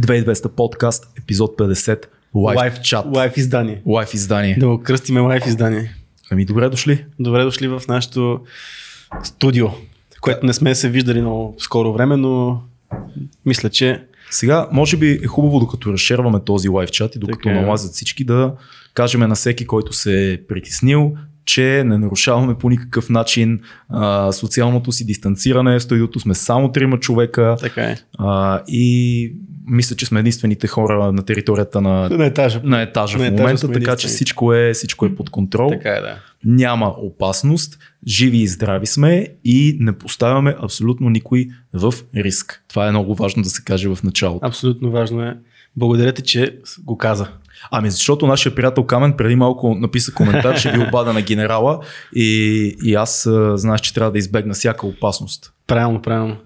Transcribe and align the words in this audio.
2200 0.00 0.48
подкаст, 0.48 1.12
епизод 1.18 1.58
50, 1.58 2.04
лайв 2.34 2.80
чат. 2.80 3.06
Лайв 3.16 3.36
издание. 3.36 3.82
Лайв 3.86 4.14
издание. 4.14 4.56
Да 4.58 4.68
го 4.68 4.82
кръстиме 4.82 5.20
лайв 5.20 5.46
издание. 5.46 5.94
Ами 6.30 6.44
добре 6.44 6.68
дошли. 6.68 7.04
Добре 7.18 7.44
дошли 7.44 7.68
в 7.68 7.82
нашото 7.88 8.40
студио, 9.22 9.68
което 10.20 10.46
не 10.46 10.52
сме 10.52 10.74
се 10.74 10.88
виждали 10.88 11.20
много 11.20 11.54
скоро 11.58 11.92
време, 11.92 12.16
но 12.16 12.62
мисля, 13.46 13.70
че 13.70 14.04
Сега, 14.30 14.68
може 14.72 14.96
би 14.96 15.20
е 15.24 15.26
хубаво, 15.26 15.60
докато 15.60 15.92
разшерваме 15.92 16.40
този 16.44 16.68
лайв 16.68 16.90
чат 16.90 17.16
и 17.16 17.18
докато 17.18 17.38
Така 17.38 17.58
е. 17.58 17.60
налазят 17.60 17.92
всички, 17.92 18.24
да 18.24 18.52
кажем 18.94 19.20
на 19.20 19.34
всеки, 19.34 19.66
който 19.66 19.92
се 19.92 20.32
е 20.32 20.46
притеснил, 20.46 21.14
че 21.44 21.82
не 21.86 21.98
нарушаваме 21.98 22.54
по 22.54 22.70
никакъв 22.70 23.10
начин 23.10 23.60
а, 23.88 24.32
социалното 24.32 24.92
си 24.92 25.06
дистанциране. 25.06 25.78
В 25.78 25.82
студиото 25.82 26.20
сме 26.20 26.34
само 26.34 26.72
трима 26.72 27.00
човека 27.00 27.56
така 27.60 27.82
е. 27.82 27.96
а, 28.18 28.62
и 28.68 29.32
мисля, 29.70 29.96
че 29.96 30.06
сме 30.06 30.20
единствените 30.20 30.66
хора 30.66 31.12
на 31.12 31.22
територията 31.22 31.80
на, 31.80 32.08
На 32.08 32.26
етажа. 32.26 32.60
на 32.64 32.82
етажа 32.82 33.18
На 33.18 33.24
в 33.24 33.26
етажа 33.26 33.42
момента, 33.42 33.66
сме 33.66 33.74
така 33.74 33.96
че 33.96 34.08
всичко 34.08 34.54
е, 34.54 34.72
всичко 34.72 35.06
е 35.06 35.14
под 35.14 35.30
контрол. 35.30 35.68
Така 35.70 35.90
е, 35.90 36.00
да. 36.00 36.16
Няма 36.44 36.94
опасност, 36.98 37.78
живи 38.06 38.38
и 38.38 38.46
здрави 38.46 38.86
сме 38.86 39.26
и 39.44 39.76
не 39.80 39.92
поставяме 39.92 40.56
абсолютно 40.62 41.10
никой 41.10 41.48
в 41.72 41.94
риск. 42.16 42.62
Това 42.68 42.86
е 42.86 42.90
много 42.90 43.14
важно 43.14 43.42
да 43.42 43.50
се 43.50 43.64
каже 43.64 43.88
в 43.88 43.98
началото. 44.04 44.46
Абсолютно 44.46 44.90
важно 44.90 45.22
е. 45.22 45.36
Благодаря 45.76 46.12
ти, 46.12 46.22
че 46.22 46.58
го 46.84 46.98
каза. 46.98 47.26
Ами 47.70 47.90
защото 47.90 48.26
нашия 48.26 48.54
приятел 48.54 48.84
Камен 48.84 49.12
преди 49.12 49.36
малко 49.36 49.74
написа 49.74 50.14
коментар, 50.14 50.60
че 50.60 50.70
ви 50.70 50.78
обада 50.88 51.12
на 51.12 51.22
генерала 51.22 51.80
и, 52.14 52.76
и 52.84 52.94
аз 52.94 53.28
знаеш, 53.54 53.80
че 53.80 53.94
трябва 53.94 54.12
да 54.12 54.18
избегна 54.18 54.54
всяка 54.54 54.86
опасност. 54.86 55.52
Правилно, 55.66 56.02
правилно. 56.02 56.36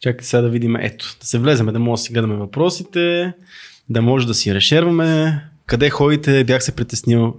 Чакайте 0.00 0.24
сега 0.24 0.42
да 0.42 0.48
видим. 0.48 0.76
Ето, 0.76 1.16
да 1.20 1.26
се 1.26 1.38
влеземе, 1.38 1.72
да 1.72 1.78
може 1.78 2.00
да 2.00 2.04
си 2.04 2.12
гледаме 2.12 2.34
въпросите, 2.34 3.32
да 3.88 4.02
може 4.02 4.26
да 4.26 4.34
си 4.34 4.54
решерваме. 4.54 5.40
Къде 5.66 5.90
ходите? 5.90 6.44
Бях 6.44 6.64
се 6.64 6.76
притеснил. 6.76 7.36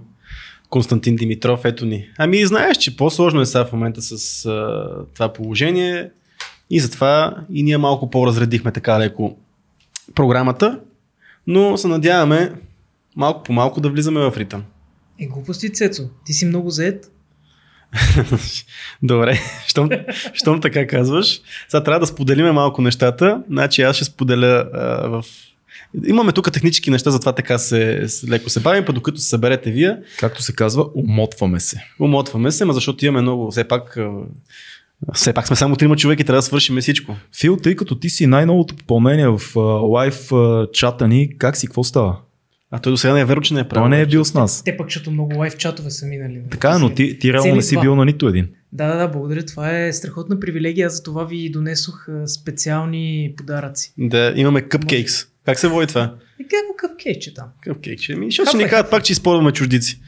Константин 0.70 1.16
Димитров, 1.16 1.64
ето 1.64 1.86
ни. 1.86 2.10
Ами 2.18 2.46
знаеш, 2.46 2.76
че 2.76 2.96
по-сложно 2.96 3.40
е 3.40 3.46
сега 3.46 3.64
в 3.64 3.72
момента 3.72 4.02
с 4.02 4.46
а, 4.46 4.88
това 5.14 5.32
положение 5.32 6.10
и 6.70 6.80
затова 6.80 7.36
и 7.52 7.62
ние 7.62 7.78
малко 7.78 8.10
по-разредихме 8.10 8.72
така 8.72 8.98
леко 8.98 9.36
програмата, 10.14 10.80
но 11.46 11.76
се 11.76 11.88
надяваме 11.88 12.52
малко 13.16 13.42
по 13.42 13.52
малко 13.52 13.80
да 13.80 13.90
влизаме 13.90 14.20
в 14.20 14.36
ритъм. 14.36 14.64
Е, 15.20 15.26
глупости, 15.26 15.72
Цецо. 15.72 16.02
Ти 16.26 16.32
си 16.32 16.46
много 16.46 16.70
заед. 16.70 17.10
Добре, 19.02 19.40
щом, 19.66 19.88
щом 20.34 20.60
така 20.60 20.86
казваш. 20.86 21.40
Сега 21.68 21.84
трябва 21.84 22.00
да 22.00 22.06
споделиме 22.06 22.52
малко 22.52 22.82
нещата. 22.82 23.42
Значи 23.50 23.82
аз 23.82 23.96
ще 23.96 24.04
споделя 24.04 24.68
а, 24.74 25.08
в... 25.08 25.24
Имаме 26.06 26.32
тук 26.32 26.52
технически 26.52 26.90
неща, 26.90 27.10
затова 27.10 27.32
така 27.32 27.58
се, 27.58 28.06
леко 28.28 28.50
се 28.50 28.60
бавим, 28.60 28.84
па 28.84 28.92
докато 28.92 29.20
се 29.20 29.28
съберете 29.28 29.70
вие, 29.70 29.96
Както 30.18 30.42
се 30.42 30.54
казва, 30.54 30.86
умотваме 30.94 31.60
се. 31.60 31.84
умотваме 32.00 32.50
се, 32.50 32.64
ма 32.64 32.72
защото 32.72 33.06
имаме 33.06 33.22
много, 33.22 33.50
все 33.50 33.64
пак, 33.64 33.98
все 35.14 35.32
пак 35.32 35.46
сме 35.46 35.56
само 35.56 35.76
трима 35.76 35.96
човека 35.96 36.22
и 36.22 36.24
трябва 36.24 36.38
да 36.38 36.42
свършим 36.42 36.80
всичко. 36.80 37.16
Фил, 37.40 37.56
тъй 37.56 37.76
като 37.76 37.94
ти 37.94 38.10
си 38.10 38.26
най-новото 38.26 38.76
попълнение 38.76 39.28
в 39.28 39.56
лайв 39.90 40.30
чата 40.72 41.08
ни, 41.08 41.38
как 41.38 41.56
си, 41.56 41.66
какво 41.66 41.84
става? 41.84 42.16
А 42.74 42.78
той 42.78 42.92
до 42.92 42.96
сега 42.96 43.14
не 43.14 43.20
е 43.20 43.24
верно, 43.24 43.42
че 43.42 43.54
не 43.54 43.60
е 43.60 43.64
правил. 43.64 43.82
Той 43.82 43.90
не 43.90 44.00
е 44.00 44.06
бил 44.06 44.24
с 44.24 44.34
нас. 44.34 44.62
Те 44.64 44.76
пък, 44.76 44.86
защото 44.86 45.10
много 45.10 45.38
лайв 45.38 45.56
чатове 45.56 45.90
са 45.90 46.06
минали. 46.06 46.32
нали? 46.32 46.48
Така 46.50 46.70
е, 46.70 46.78
но 46.78 46.90
ти, 46.90 47.18
ти 47.18 47.32
реално 47.32 47.54
не 47.54 47.62
си 47.62 47.76
бил 47.80 47.96
на 47.96 48.04
нито 48.04 48.28
един. 48.28 48.48
Да, 48.72 48.86
да, 48.88 48.96
да, 48.96 49.08
благодаря. 49.08 49.44
Това 49.44 49.78
е 49.78 49.92
страхотна 49.92 50.40
привилегия. 50.40 50.86
Аз 50.86 50.96
за 50.96 51.02
това 51.02 51.24
ви 51.24 51.50
донесох 51.50 52.06
специални 52.26 53.34
подаръци. 53.36 53.94
Да, 53.98 54.32
имаме 54.36 54.62
cupcakes. 54.62 55.26
Как 55.46 55.58
се 55.58 55.68
води 55.68 55.86
това? 55.86 56.14
И 56.40 56.42
как 56.44 56.66
го 56.68 56.76
къпкейче 56.76 57.34
там? 57.34 57.46
Cupcake. 57.66 58.14
Ами, 58.14 58.26
защото 58.26 58.48
ще 58.48 58.56
ни 58.58 58.64
кажат 58.68 58.90
пак, 58.90 59.04
че 59.04 59.12
използваме 59.12 59.52
чуждици. 59.52 60.00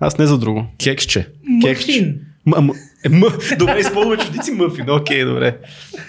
Аз 0.00 0.18
не 0.18 0.26
за 0.26 0.38
друго. 0.38 0.66
Кексче. 0.84 1.28
Мъфин. 1.42 2.20
М- 2.46 2.60
м- 2.60 2.74
е, 3.04 3.08
м- 3.08 3.38
добре, 3.58 3.78
използваме 3.78 4.24
чудици 4.24 4.52
мъфин. 4.52 4.90
Окей, 4.90 5.24
добре. 5.24 5.58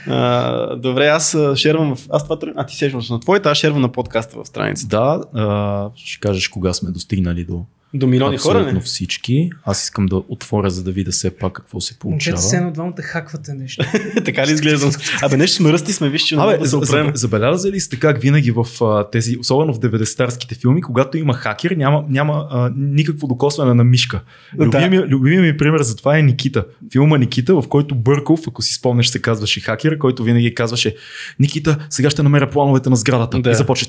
А, 0.07 0.75
добре, 0.75 1.07
аз 1.07 1.37
шервам 1.55 1.95
в... 1.95 2.07
Аз 2.09 2.23
това... 2.23 2.37
А, 2.55 2.65
ти 2.65 2.75
сещаш 2.75 3.09
на 3.09 3.19
твоята, 3.19 3.49
аз 3.49 3.57
шервам 3.57 3.81
на 3.81 3.91
подкаста 3.91 4.43
в 4.43 4.47
страницата. 4.47 4.97
Да, 4.97 5.39
а, 5.41 5.89
ще 5.95 6.19
кажеш 6.19 6.47
кога 6.47 6.73
сме 6.73 6.91
достигнали 6.91 7.43
до 7.43 7.65
До 7.93 8.07
милиони 8.07 8.37
хора, 8.37 8.73
не? 8.73 8.79
всички. 8.79 9.49
Аз 9.63 9.83
искам 9.83 10.05
да 10.05 10.15
отворя, 10.15 10.69
за 10.69 10.83
да 10.83 10.91
видя 10.91 11.11
все 11.11 11.29
пак 11.29 11.53
какво 11.53 11.81
се 11.81 11.99
получава. 11.99 12.35
Момчета, 12.35 12.41
се 12.41 12.57
едно 12.57 12.71
двамата 12.71 13.01
хаквате 13.01 13.53
нещо. 13.53 13.85
така 14.25 14.47
ли 14.47 14.51
изглеждам? 14.51 14.91
Абе, 15.21 15.37
нещо 15.37 15.55
сме 15.55 15.73
ръсти, 15.73 15.93
сме 15.93 16.09
виж, 16.09 16.21
че 16.21 16.35
Абе, 16.35 16.57
да 16.57 16.67
се 16.67 16.75
опрем. 16.75 17.11
забелязали 17.13 17.79
сте 17.79 17.99
как 17.99 18.21
винаги 18.21 18.51
в 18.51 18.65
а, 18.81 19.09
тези, 19.09 19.37
особено 19.39 19.73
в 19.73 19.79
90-тарските 19.79 20.59
филми, 20.61 20.81
когато 20.81 21.17
има 21.17 21.33
хакер, 21.33 21.71
няма, 21.71 22.03
няма 22.09 22.47
а, 22.51 22.71
никакво 22.77 23.27
докосване 23.27 23.73
на 23.73 23.83
мишка. 23.83 24.21
Да. 24.57 24.65
Любимия, 24.65 25.07
любимия 25.07 25.41
ми 25.41 25.57
пример 25.57 25.81
за 25.81 25.95
това 25.95 26.17
е 26.17 26.21
Никита. 26.21 26.65
Филма 26.91 27.17
Никита, 27.17 27.61
в 27.61 27.63
който 27.69 27.95
Бърков, 27.95 28.39
ако 28.47 28.61
си 28.61 28.73
спомнеш, 28.73 29.07
се 29.07 29.21
казваше 29.21 29.59
хакер, 29.59 29.97
който 29.97 30.23
винаги 30.23 30.55
казваше 30.55 30.95
Никита, 31.39 31.77
сега 31.89 32.09
ще 32.09 32.23
намеря 32.23 32.49
плановете 32.49 32.89
на 32.89 32.95
сградата. 32.95 33.39
Да. 33.39 33.51
И 33.51 33.55
започва. 33.55 33.87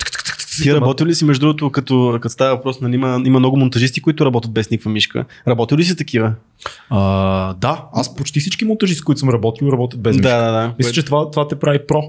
Ти 0.62 0.74
работил 0.74 1.06
ли 1.06 1.14
си, 1.14 1.24
между 1.24 1.46
другото, 1.46 1.70
като, 1.70 2.18
като 2.22 2.32
става 2.32 2.56
въпрос, 2.56 2.80
нали, 2.80 2.94
има, 2.94 3.22
има 3.24 3.38
много 3.38 3.56
монтажисти, 3.56 4.02
които 4.02 4.24
работят 4.24 4.52
без 4.52 4.70
никаква 4.70 4.90
мишка. 4.90 5.24
Работил 5.48 5.78
ли 5.78 5.84
си 5.84 5.96
такива? 5.96 6.32
А, 6.90 7.54
да, 7.54 7.84
аз 7.92 8.16
почти 8.16 8.40
всички 8.40 8.64
монтажи, 8.64 8.94
с 8.94 9.02
които 9.02 9.18
съм 9.18 9.28
работил, 9.28 9.68
работят 9.72 10.00
без 10.00 10.16
да, 10.16 10.22
мишка. 10.22 10.36
да, 10.36 10.52
да. 10.52 10.74
Мисля, 10.78 10.92
че 10.92 11.04
това, 11.04 11.30
това 11.30 11.48
те 11.48 11.56
прави 11.56 11.78
про. 11.88 12.02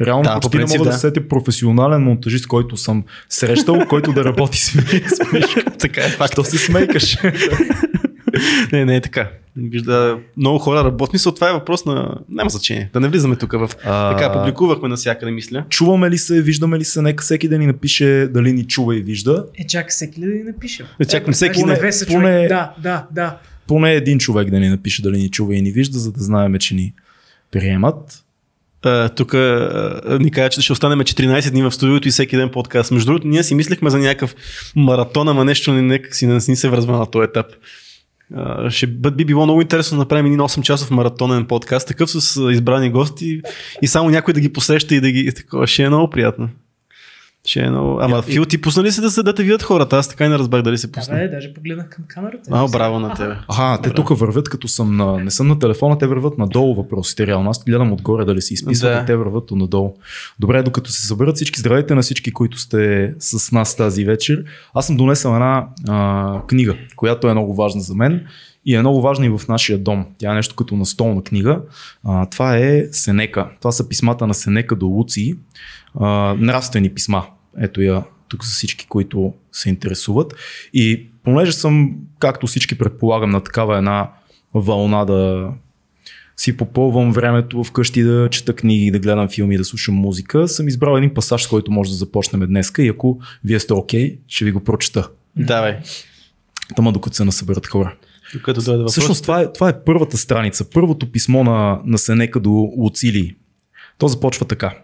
Реално 0.00 0.22
Да, 0.22 0.28
да, 0.28 0.34
по 0.34 0.40
почти 0.40 0.58
принцип, 0.58 0.74
не 0.74 0.78
мога 0.78 0.90
да, 0.90 0.90
да. 0.90 0.98
се 0.98 1.00
сетя 1.00 1.28
професионален 1.28 2.02
монтажист, 2.02 2.46
който 2.46 2.76
съм 2.76 3.04
срещал, 3.28 3.78
който 3.88 4.12
да 4.12 4.24
работи 4.24 4.58
с, 4.58 4.70
с 4.70 5.32
мишка. 5.32 5.64
така 5.78 6.00
е 6.00 6.08
факт. 6.08 6.32
Що 6.32 6.44
се 6.44 6.58
смейкаш? 6.58 7.16
Не, 8.72 8.84
не 8.84 8.96
е 8.96 9.00
така. 9.00 9.30
Вижда, 9.56 10.18
много 10.36 10.58
хора 10.58 10.84
работят. 10.84 11.10
Смисъл, 11.10 11.34
това 11.34 11.50
е 11.50 11.52
въпрос 11.52 11.84
на... 11.84 12.18
Няма 12.28 12.50
значение. 12.50 12.90
Да 12.92 13.00
не 13.00 13.08
влизаме 13.08 13.36
тук 13.36 13.52
в... 13.52 13.70
А, 13.84 14.16
Така, 14.16 14.32
публикувахме 14.32 14.88
навсякъде, 14.88 15.32
мисля. 15.32 15.64
Чуваме 15.68 16.10
ли 16.10 16.18
се, 16.18 16.42
виждаме 16.42 16.78
ли 16.78 16.84
се, 16.84 17.02
нека 17.02 17.22
всеки 17.22 17.48
да 17.48 17.58
ни 17.58 17.66
напише 17.66 18.28
дали 18.30 18.52
ни 18.52 18.66
чува 18.66 18.96
и 18.96 19.00
вижда. 19.00 19.44
Е, 19.58 19.66
чакай 19.66 19.88
всеки 19.88 20.20
да 20.20 20.26
ни 20.26 20.42
напише? 20.42 20.84
Е, 21.00 21.04
чакам 21.04 21.34
всеки 21.34 21.60
Поне, 21.60 21.72
не- 21.72 21.78
поне, 21.78 21.92
са. 21.92 22.06
Да, 22.48 22.74
да, 22.78 23.06
да. 23.10 23.38
Поне 23.66 23.92
един 23.92 24.18
човек 24.18 24.50
да 24.50 24.60
ни 24.60 24.68
напише 24.68 25.02
дали 25.02 25.18
ни 25.18 25.30
чува 25.30 25.54
и 25.54 25.62
ни 25.62 25.70
вижда, 25.70 25.98
за 25.98 26.12
да 26.12 26.22
знаем, 26.22 26.58
че 26.58 26.74
ни 26.74 26.94
приемат. 27.50 28.24
А, 28.82 29.08
тук 29.08 29.34
а, 29.34 30.18
ни 30.20 30.30
кажа, 30.30 30.48
че 30.48 30.62
ще 30.62 30.72
останем 30.72 30.98
14 30.98 31.50
дни 31.50 31.62
в 31.62 31.72
студиото 31.72 32.08
и 32.08 32.10
всеки 32.10 32.36
ден 32.36 32.48
подкаст. 32.48 32.90
Между 32.90 33.06
другото, 33.06 33.28
ние 33.28 33.42
си 33.42 33.54
мислехме 33.54 33.90
за 33.90 33.98
някакъв 33.98 34.34
маратон, 34.76 35.28
ама 35.28 35.44
нещо 35.44 35.72
не, 35.72 35.82
нека 35.82 36.14
си 36.14 36.26
не 36.26 36.34
ни 36.34 36.56
се 36.56 36.68
връзва 36.68 36.98
на 36.98 37.06
този 37.06 37.24
етап. 37.24 37.46
Ще 38.68 38.86
би 38.86 39.24
било 39.24 39.44
много 39.44 39.62
интересно 39.62 39.96
да 39.96 40.02
направим 40.02 40.26
един 40.26 40.38
8 40.38 40.62
часов 40.62 40.90
маратонен 40.90 41.46
подкаст, 41.46 41.88
такъв 41.88 42.10
с 42.10 42.50
избрани 42.52 42.90
гости 42.90 43.40
и 43.82 43.86
само 43.86 44.10
някой 44.10 44.34
да 44.34 44.40
ги 44.40 44.52
посреща 44.52 44.94
и 44.94 45.00
да 45.00 45.10
ги... 45.10 45.34
Такова. 45.34 45.66
Ще 45.66 45.82
е 45.82 45.88
много 45.88 46.10
приятно. 46.10 46.48
Ще 47.44 47.60
е 47.60 47.70
много... 47.70 47.98
Ама, 48.00 48.18
И- 48.18 48.32
Фил, 48.32 48.44
ти 48.44 48.60
пусна 48.60 48.82
ли 48.82 48.92
се 48.92 49.00
да, 49.00 49.10
се, 49.10 49.22
да 49.22 49.34
те 49.34 49.42
видят 49.42 49.62
хората? 49.62 49.96
Аз 49.96 50.08
така 50.08 50.24
и 50.24 50.28
не 50.28 50.38
разбрах 50.38 50.62
дали 50.62 50.78
се 50.78 50.86
Да, 50.86 50.92
пусна. 50.92 51.14
бе, 51.14 51.28
даже 51.28 51.54
погледнах 51.54 51.88
към 51.88 52.04
камерата. 52.08 52.50
А, 52.50 52.68
браво 52.68 53.00
на 53.00 53.14
тебе. 53.14 53.34
Аха, 53.48 53.82
те 53.82 53.90
тук 53.90 54.08
вървят 54.10 54.48
като 54.48 54.68
съм 54.68 54.96
на... 54.96 55.18
Не 55.18 55.30
съм 55.30 55.48
на 55.48 55.58
телефона, 55.58 55.98
те 55.98 56.06
върват 56.06 56.38
надолу 56.38 56.74
въпросите. 56.74 57.26
Реално 57.26 57.50
аз 57.50 57.64
гледам 57.64 57.92
отгоре 57.92 58.24
дали 58.24 58.42
се 58.42 58.54
изписват 58.54 58.92
Да. 58.92 59.00
и 59.02 59.06
те 59.06 59.16
върват 59.16 59.50
надолу. 59.50 59.94
Добре, 60.40 60.62
докато 60.62 60.90
се 60.90 61.06
съберат 61.06 61.36
всички, 61.36 61.60
здравейте 61.60 61.94
на 61.94 62.02
всички, 62.02 62.32
които 62.32 62.58
сте 62.58 63.14
с 63.18 63.52
нас 63.52 63.76
тази 63.76 64.04
вечер. 64.04 64.44
Аз 64.74 64.86
съм 64.86 64.96
донесъл 64.96 65.32
една 65.32 65.66
а, 65.88 66.40
книга, 66.46 66.76
която 66.96 67.28
е 67.28 67.32
много 67.32 67.54
важна 67.54 67.80
за 67.80 67.94
мен 67.94 68.26
и 68.66 68.74
е 68.74 68.80
много 68.80 69.00
важна 69.00 69.26
и 69.26 69.28
в 69.28 69.40
нашия 69.48 69.78
дом. 69.78 70.06
Тя 70.18 70.32
е 70.32 70.34
нещо 70.34 70.56
като 70.56 70.76
настолна 70.76 71.22
книга. 71.22 71.60
А, 72.04 72.26
това 72.26 72.56
е 72.56 72.84
Сенека. 72.92 73.48
Това 73.58 73.72
са 73.72 73.88
писмата 73.88 74.26
на 74.26 74.34
Сенека 74.34 74.76
до 74.76 74.86
Луци. 74.86 75.36
А, 76.00 76.34
нравствени 76.38 76.90
писма. 76.90 77.26
Ето 77.58 77.82
я 77.82 78.04
тук 78.28 78.44
за 78.44 78.50
всички, 78.50 78.86
които 78.86 79.32
се 79.52 79.68
интересуват. 79.68 80.34
И 80.74 81.06
понеже 81.24 81.52
съм, 81.52 81.94
както 82.18 82.46
всички 82.46 82.78
предполагам, 82.78 83.30
на 83.30 83.40
такава 83.40 83.78
една 83.78 84.10
вълна 84.54 85.04
да 85.04 85.50
си 86.36 86.56
попълвам 86.56 87.12
времето 87.12 87.64
вкъщи 87.64 88.02
да 88.02 88.28
чета 88.30 88.54
книги, 88.54 88.90
да 88.90 88.98
гледам 88.98 89.28
филми, 89.28 89.56
да 89.56 89.64
слушам 89.64 89.94
музика, 89.94 90.48
съм 90.48 90.68
избрал 90.68 90.96
един 90.96 91.14
пасаж, 91.14 91.42
с 91.42 91.46
който 91.46 91.70
може 91.70 91.90
да 91.90 91.96
започнем 91.96 92.40
днеска 92.40 92.82
и 92.82 92.88
ако 92.88 93.20
вие 93.44 93.60
сте 93.60 93.72
окей, 93.72 94.18
ще 94.28 94.44
ви 94.44 94.52
го 94.52 94.64
прочета. 94.64 95.08
Давай. 95.36 95.78
Тама 96.76 96.92
докато 96.92 97.16
се 97.16 97.24
насъберат 97.24 97.66
хора. 97.66 97.94
Докато 98.32 98.62
дойде 98.62 98.78
въпрос. 98.78 98.92
Всъщност 98.92 99.22
това 99.22 99.40
е, 99.40 99.52
това 99.52 99.68
е 99.68 99.84
първата 99.84 100.16
страница, 100.16 100.70
първото 100.70 101.12
писмо 101.12 101.44
на, 101.44 101.80
на 101.84 101.98
Сенека 101.98 102.40
до 102.40 102.50
Луцилий. 102.50 103.36
То 103.98 104.08
започва 104.08 104.46
така. 104.46 104.78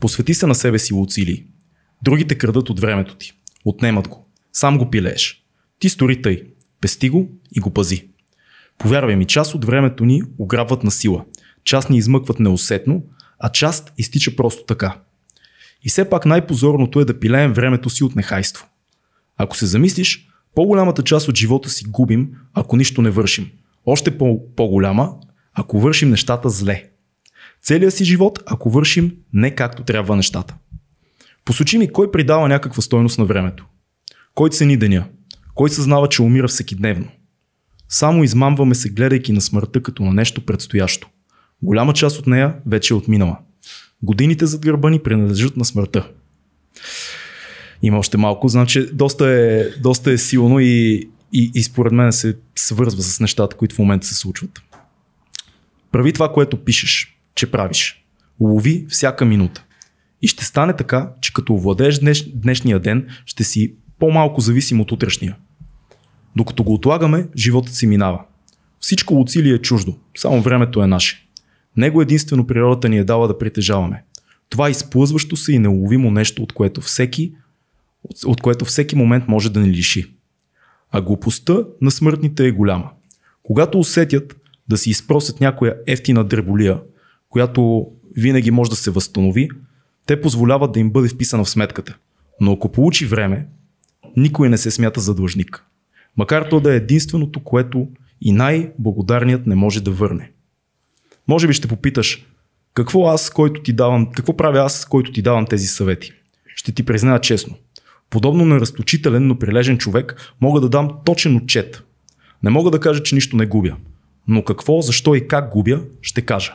Посвети 0.00 0.34
се 0.34 0.46
на 0.46 0.54
себе 0.54 0.78
си, 0.78 0.94
Луцилий. 0.94 1.44
Другите 2.02 2.38
крадат 2.38 2.70
от 2.70 2.80
времето 2.80 3.14
ти. 3.14 3.32
Отнемат 3.64 4.08
го. 4.08 4.26
Сам 4.52 4.78
го 4.78 4.90
пилееш. 4.90 5.44
Ти 5.78 5.88
стори 5.88 6.22
тъй. 6.22 6.42
Пести 6.80 7.10
го 7.10 7.28
и 7.52 7.60
го 7.60 7.70
пази. 7.70 8.08
Повярвай 8.78 9.16
ми, 9.16 9.26
част 9.26 9.54
от 9.54 9.64
времето 9.64 10.04
ни 10.04 10.22
ограбват 10.38 10.84
на 10.84 10.90
сила. 10.90 11.24
Част 11.64 11.90
ни 11.90 11.98
измъкват 11.98 12.40
неусетно, 12.40 13.02
а 13.38 13.48
част 13.48 13.92
изтича 13.98 14.36
просто 14.36 14.64
така. 14.64 15.00
И 15.82 15.88
все 15.88 16.10
пак 16.10 16.26
най-позорното 16.26 17.00
е 17.00 17.04
да 17.04 17.20
пилеем 17.20 17.52
времето 17.52 17.90
си 17.90 18.04
от 18.04 18.16
нехайство. 18.16 18.66
Ако 19.36 19.56
се 19.56 19.66
замислиш, 19.66 20.29
по-голямата 20.54 21.02
част 21.02 21.28
от 21.28 21.36
живота 21.36 21.70
си 21.70 21.84
губим, 21.88 22.30
ако 22.54 22.76
нищо 22.76 23.02
не 23.02 23.10
вършим. 23.10 23.50
Още 23.86 24.18
по- 24.18 24.54
по-голяма, 24.56 25.12
ако 25.54 25.80
вършим 25.80 26.10
нещата 26.10 26.48
зле. 26.50 26.84
Целият 27.62 27.94
си 27.94 28.04
живот, 28.04 28.38
ако 28.46 28.70
вършим 28.70 29.12
не 29.32 29.54
както 29.54 29.82
трябва 29.82 30.16
нещата. 30.16 30.54
Посочи 31.44 31.78
ми 31.78 31.92
кой 31.92 32.10
придава 32.10 32.48
някаква 32.48 32.82
стойност 32.82 33.18
на 33.18 33.24
времето. 33.24 33.66
Кой 34.34 34.50
цени 34.50 34.76
деня? 34.76 35.04
Кой 35.54 35.70
съзнава, 35.70 36.08
че 36.08 36.22
умира 36.22 36.48
всекидневно? 36.48 37.08
Само 37.88 38.24
измамваме 38.24 38.74
се, 38.74 38.88
гледайки 38.88 39.32
на 39.32 39.40
смъртта 39.40 39.82
като 39.82 40.02
на 40.02 40.12
нещо 40.12 40.46
предстоящо. 40.46 41.08
Голяма 41.62 41.92
част 41.92 42.18
от 42.18 42.26
нея 42.26 42.54
вече 42.66 42.94
е 42.94 42.96
отминала. 42.96 43.38
Годините 44.02 44.46
зад 44.46 44.60
гърба 44.60 44.90
ни 44.90 44.98
принадлежат 44.98 45.56
на 45.56 45.64
смъртта. 45.64 46.08
Има 47.82 47.98
още 47.98 48.16
малко, 48.16 48.48
знам, 48.48 48.66
че 48.66 48.86
доста 48.86 49.28
е, 49.28 49.64
доста 49.80 50.10
е 50.10 50.18
силно 50.18 50.60
и, 50.60 51.08
и, 51.32 51.50
и 51.54 51.62
според 51.62 51.92
мен 51.92 52.12
се 52.12 52.36
свързва 52.56 53.02
с 53.02 53.20
нещата, 53.20 53.56
които 53.56 53.74
в 53.74 53.78
момента 53.78 54.06
се 54.06 54.14
случват. 54.14 54.62
Прави 55.92 56.12
това, 56.12 56.32
което 56.32 56.64
пишеш, 56.64 57.18
че 57.34 57.50
правиш. 57.50 58.04
Лови 58.40 58.86
всяка 58.88 59.24
минута. 59.24 59.64
И 60.22 60.26
ще 60.26 60.44
стане 60.44 60.76
така, 60.76 61.10
че 61.20 61.32
като 61.32 61.54
овладееш 61.54 61.98
днеш, 61.98 62.24
днешния 62.34 62.78
ден, 62.78 63.08
ще 63.26 63.44
си 63.44 63.74
по-малко 63.98 64.40
зависим 64.40 64.80
от 64.80 64.92
утрешния. 64.92 65.36
Докато 66.36 66.64
го 66.64 66.74
отлагаме, 66.74 67.28
животът 67.36 67.74
си 67.74 67.86
минава. 67.86 68.20
Всичко 68.80 69.14
от 69.14 69.30
сили 69.30 69.50
е 69.50 69.58
чуждо, 69.58 69.96
само 70.16 70.42
времето 70.42 70.82
е 70.82 70.86
наше. 70.86 71.26
Него 71.76 72.02
единствено 72.02 72.46
природата 72.46 72.88
ни 72.88 72.98
е 72.98 73.04
дала 73.04 73.28
да 73.28 73.38
притежаваме. 73.38 74.02
Това 74.48 74.70
изплъзващо 74.70 75.36
се 75.36 75.52
и 75.52 75.58
неуловимо 75.58 76.10
нещо, 76.10 76.42
от 76.42 76.52
което 76.52 76.80
всеки, 76.80 77.32
от, 78.02 78.24
от 78.24 78.40
което 78.40 78.64
всеки 78.64 78.96
момент 78.96 79.28
може 79.28 79.52
да 79.52 79.60
ни 79.60 79.68
лиши. 79.68 80.14
А 80.90 81.02
глупостта 81.02 81.56
на 81.80 81.90
смъртните 81.90 82.46
е 82.46 82.52
голяма. 82.52 82.90
Когато 83.42 83.78
усетят 83.78 84.36
да 84.68 84.78
си 84.78 84.90
изпросят 84.90 85.40
някоя 85.40 85.76
ефтина 85.86 86.24
дреболия, 86.24 86.80
която 87.28 87.86
винаги 88.16 88.50
може 88.50 88.70
да 88.70 88.76
се 88.76 88.90
възстанови, 88.90 89.48
те 90.06 90.20
позволяват 90.20 90.72
да 90.72 90.80
им 90.80 90.90
бъде 90.90 91.08
вписана 91.08 91.44
в 91.44 91.50
сметката. 91.50 91.96
Но 92.40 92.52
ако 92.52 92.72
получи 92.72 93.06
време, 93.06 93.46
никой 94.16 94.48
не 94.48 94.58
се 94.58 94.70
смята 94.70 95.00
за 95.00 95.14
длъжник. 95.14 95.64
Макар 96.16 96.42
то 96.42 96.60
да 96.60 96.72
е 96.72 96.76
единственото, 96.76 97.40
което 97.40 97.88
и 98.20 98.32
най-благодарният 98.32 99.46
не 99.46 99.54
може 99.54 99.82
да 99.82 99.90
върне. 99.90 100.32
Може 101.28 101.46
би 101.46 101.52
ще 101.52 101.68
попиташ, 101.68 102.26
какво 102.74 103.06
аз, 103.06 103.30
който 103.30 103.62
ти 103.62 103.72
давам, 103.72 104.12
какво 104.12 104.36
правя 104.36 104.58
аз, 104.58 104.84
който 104.84 105.12
ти 105.12 105.22
давам 105.22 105.46
тези 105.46 105.66
съвети? 105.66 106.12
Ще 106.54 106.72
ти 106.72 106.82
призная 106.82 107.20
честно. 107.20 107.56
Подобно 108.10 108.44
на 108.44 108.60
разточителен, 108.60 109.26
но 109.26 109.38
прилежен 109.38 109.78
човек, 109.78 110.34
мога 110.40 110.60
да 110.60 110.68
дам 110.68 110.90
точен 111.04 111.36
отчет. 111.36 111.84
Не 112.42 112.50
мога 112.50 112.70
да 112.70 112.80
кажа, 112.80 113.02
че 113.02 113.14
нищо 113.14 113.36
не 113.36 113.46
губя. 113.46 113.76
Но 114.28 114.44
какво, 114.44 114.80
защо 114.80 115.14
и 115.14 115.28
как 115.28 115.50
губя, 115.52 115.80
ще 116.02 116.22
кажа. 116.22 116.52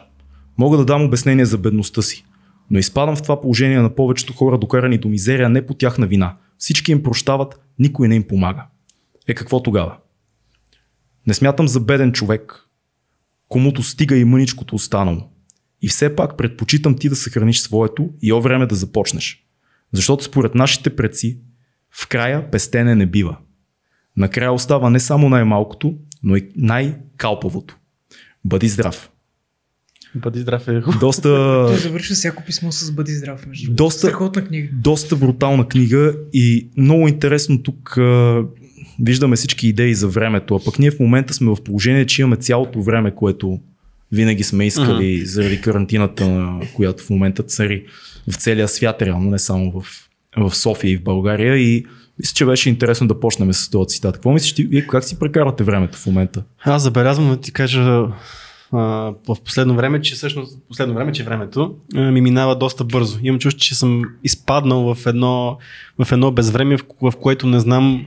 Мога 0.58 0.78
да 0.78 0.86
дам 0.86 1.04
обяснение 1.04 1.46
за 1.46 1.58
бедността 1.58 2.02
си. 2.02 2.26
Но 2.72 2.80
изпадам 2.80 3.16
в 3.16 3.22
това 3.22 3.42
положение 3.42 3.82
на 3.82 3.96
повечето 3.96 4.34
хора, 4.34 4.58
докарани 4.58 4.98
до 4.98 5.10
мизерия, 5.10 5.50
не 5.50 5.66
по 5.66 5.74
тяхна 5.74 6.08
вина. 6.08 6.36
Всички 6.58 6.92
им 6.92 7.04
прощават, 7.04 7.60
никой 7.80 8.08
не 8.08 8.16
им 8.16 8.24
помага. 8.24 8.66
Е 9.28 9.34
какво 9.34 9.64
тогава? 9.64 9.98
Не 11.28 11.34
смятам 11.34 11.68
за 11.68 11.80
беден 11.80 12.12
човек, 12.12 12.70
комуто 13.48 13.84
стига 13.84 14.18
и 14.18 14.26
мъничкото 14.26 14.76
останало. 14.76 15.30
И 15.82 15.88
все 15.88 16.16
пак 16.16 16.38
предпочитам 16.38 16.96
ти 16.96 17.10
да 17.10 17.16
съхраниш 17.16 17.60
своето 17.60 18.10
и 18.22 18.34
о 18.34 18.42
време 18.42 18.66
да 18.66 18.76
започнеш. 18.76 19.45
Защото 19.94 20.24
според 20.24 20.56
нашите 20.56 20.96
предци, 20.96 21.40
в 21.94 22.08
края 22.08 22.52
пестене 22.52 22.96
не 22.96 23.06
бива. 23.06 23.38
Накрая 24.18 24.52
остава 24.52 24.90
не 24.90 25.00
само 25.00 25.30
най-малкото, 25.30 25.94
но 26.24 26.36
и 26.36 26.50
най-калпавото. 26.56 27.78
Бъди 28.46 28.68
здрав! 28.68 29.10
Бъди 30.16 30.40
здрав 30.40 30.68
е. 30.68 30.82
Доста, 31.00 31.30
Той 31.68 31.78
завършва 31.78 32.16
всяко 32.16 32.44
писмо 32.44 32.72
с 32.72 32.92
Бъди 32.92 33.12
здрав, 33.12 33.48
между. 33.48 33.74
Доста- 33.74 34.00
Страхотна 34.00 34.46
книга. 34.46 34.70
доста 34.74 35.16
брутална 35.16 35.68
книга 35.68 36.16
и 36.34 36.70
много 36.78 37.08
интересно 37.08 37.64
тук 37.64 37.98
а, 37.98 38.42
виждаме 39.00 39.36
всички 39.36 39.68
идеи 39.68 39.96
за 39.96 40.08
времето, 40.08 40.56
а 40.56 40.64
пък 40.66 40.80
ние 40.80 40.92
в 40.92 41.00
момента 41.00 41.34
сме 41.34 41.50
в 41.50 41.64
положение, 41.64 42.06
че 42.06 42.22
имаме 42.22 42.36
цялото 42.36 42.84
време, 42.84 43.16
което 43.16 43.60
винаги 44.12 44.44
сме 44.44 44.68
искали 44.68 45.04
mm-hmm. 45.04 45.24
заради 45.24 45.62
карантината, 45.62 46.30
на 46.30 46.62
която 46.76 47.04
в 47.04 47.10
момента 47.10 47.44
цари 47.44 47.86
в 48.32 48.36
целия 48.36 48.68
свят, 48.68 49.02
реално, 49.02 49.30
не 49.30 49.40
само 49.40 49.72
в, 49.72 49.86
в 50.38 50.56
София 50.56 50.92
и 50.92 50.98
в 50.98 51.04
България. 51.04 51.58
И 51.58 51.86
мисля, 52.20 52.34
че 52.34 52.46
беше 52.46 52.70
интересно 52.70 53.08
да 53.08 53.20
почнем 53.20 53.54
с 53.54 53.70
този 53.70 53.88
цитат. 53.88 54.16
Какво 54.16 54.32
мислиш 54.32 54.54
ти? 54.54 54.64
Вие 54.64 54.88
как 54.88 55.04
си 55.04 55.20
прекарате 55.20 55.64
времето 55.64 55.98
в 55.98 56.06
момента? 56.06 56.44
Аз 56.64 56.82
забелязвам 56.82 57.30
да 57.30 57.42
ти 57.42 57.52
кажа 57.52 58.08
а, 58.72 58.78
в 59.28 59.36
последно 59.46 59.76
време, 59.76 60.02
че 60.02 60.16
всъщност 60.16 60.58
в 60.58 60.68
последно 60.68 60.96
време, 60.96 61.12
че 61.12 61.24
времето 61.24 61.76
а, 61.96 62.12
ми 62.12 62.22
минава 62.22 62.58
доста 62.58 62.84
бързо. 62.84 63.20
Имам 63.24 63.40
чувство, 63.40 63.60
че 63.60 63.76
съм 63.76 64.02
изпаднал 64.24 64.96
в 64.96 65.06
едно, 65.06 65.58
в 66.06 66.12
едно 66.12 66.32
безвремие, 66.32 66.78
в, 66.78 66.86
в 67.02 67.14
което 67.22 67.48
не 67.48 67.60
знам 67.60 68.06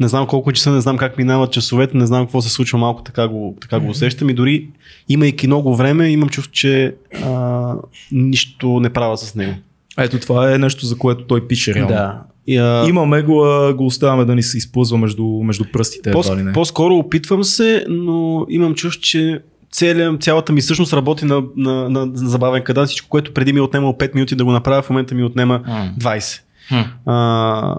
не 0.00 0.08
знам 0.08 0.26
колко 0.26 0.52
часа, 0.52 0.70
не 0.70 0.80
знам 0.80 0.96
как 0.96 1.18
минават 1.18 1.52
часовете, 1.52 1.96
не 1.96 2.06
знам 2.06 2.24
какво 2.24 2.42
се 2.42 2.48
случва 2.48 2.78
малко, 2.78 3.02
така 3.02 3.28
го, 3.28 3.56
така 3.60 3.80
го 3.80 3.90
усещам 3.90 4.30
и 4.30 4.34
дори 4.34 4.68
имайки 5.08 5.46
много 5.46 5.76
време, 5.76 6.08
имам 6.08 6.28
чувство, 6.28 6.52
че 6.52 6.94
а, 7.24 7.74
нищо 8.12 8.80
не 8.80 8.90
правя 8.90 9.18
с 9.18 9.34
него. 9.34 9.54
Ето 9.98 10.18
това 10.18 10.54
е 10.54 10.58
нещо, 10.58 10.86
за 10.86 10.98
което 10.98 11.24
той 11.24 11.48
пише 11.48 11.74
реално. 11.74 11.94
Да. 11.94 12.22
И, 12.46 12.56
а, 12.56 12.84
Имаме 12.88 13.22
го, 13.22 13.44
а 13.44 13.74
го 13.74 13.86
оставяме 13.86 14.24
да 14.24 14.34
ни 14.34 14.42
се 14.42 14.58
изплъзва 14.58 14.98
между, 14.98 15.26
между 15.26 15.64
пръстите. 15.72 16.12
По, 16.12 16.34
не. 16.34 16.52
по-скоро 16.52 16.94
опитвам 16.94 17.44
се, 17.44 17.84
но 17.88 18.46
имам 18.48 18.74
чувство, 18.74 19.02
че 19.02 19.42
целия, 19.70 20.18
цялата 20.18 20.52
ми 20.52 20.62
същност 20.62 20.92
работи 20.92 21.24
на, 21.24 21.42
на, 21.56 21.90
на, 21.90 22.06
на 22.06 22.10
забавен 22.14 22.62
кадан. 22.62 22.86
Всичко, 22.86 23.08
което 23.08 23.34
преди 23.34 23.52
ми 23.52 23.58
е 23.58 23.62
отнема 23.62 23.94
5 23.94 24.14
минути 24.14 24.36
да 24.36 24.44
го 24.44 24.52
направя, 24.52 24.82
в 24.82 24.90
момента 24.90 25.14
ми 25.14 25.24
отнема 25.24 25.62
М. 25.66 25.92
20. 25.98 26.40
Хм. 26.68 27.10
А, 27.10 27.76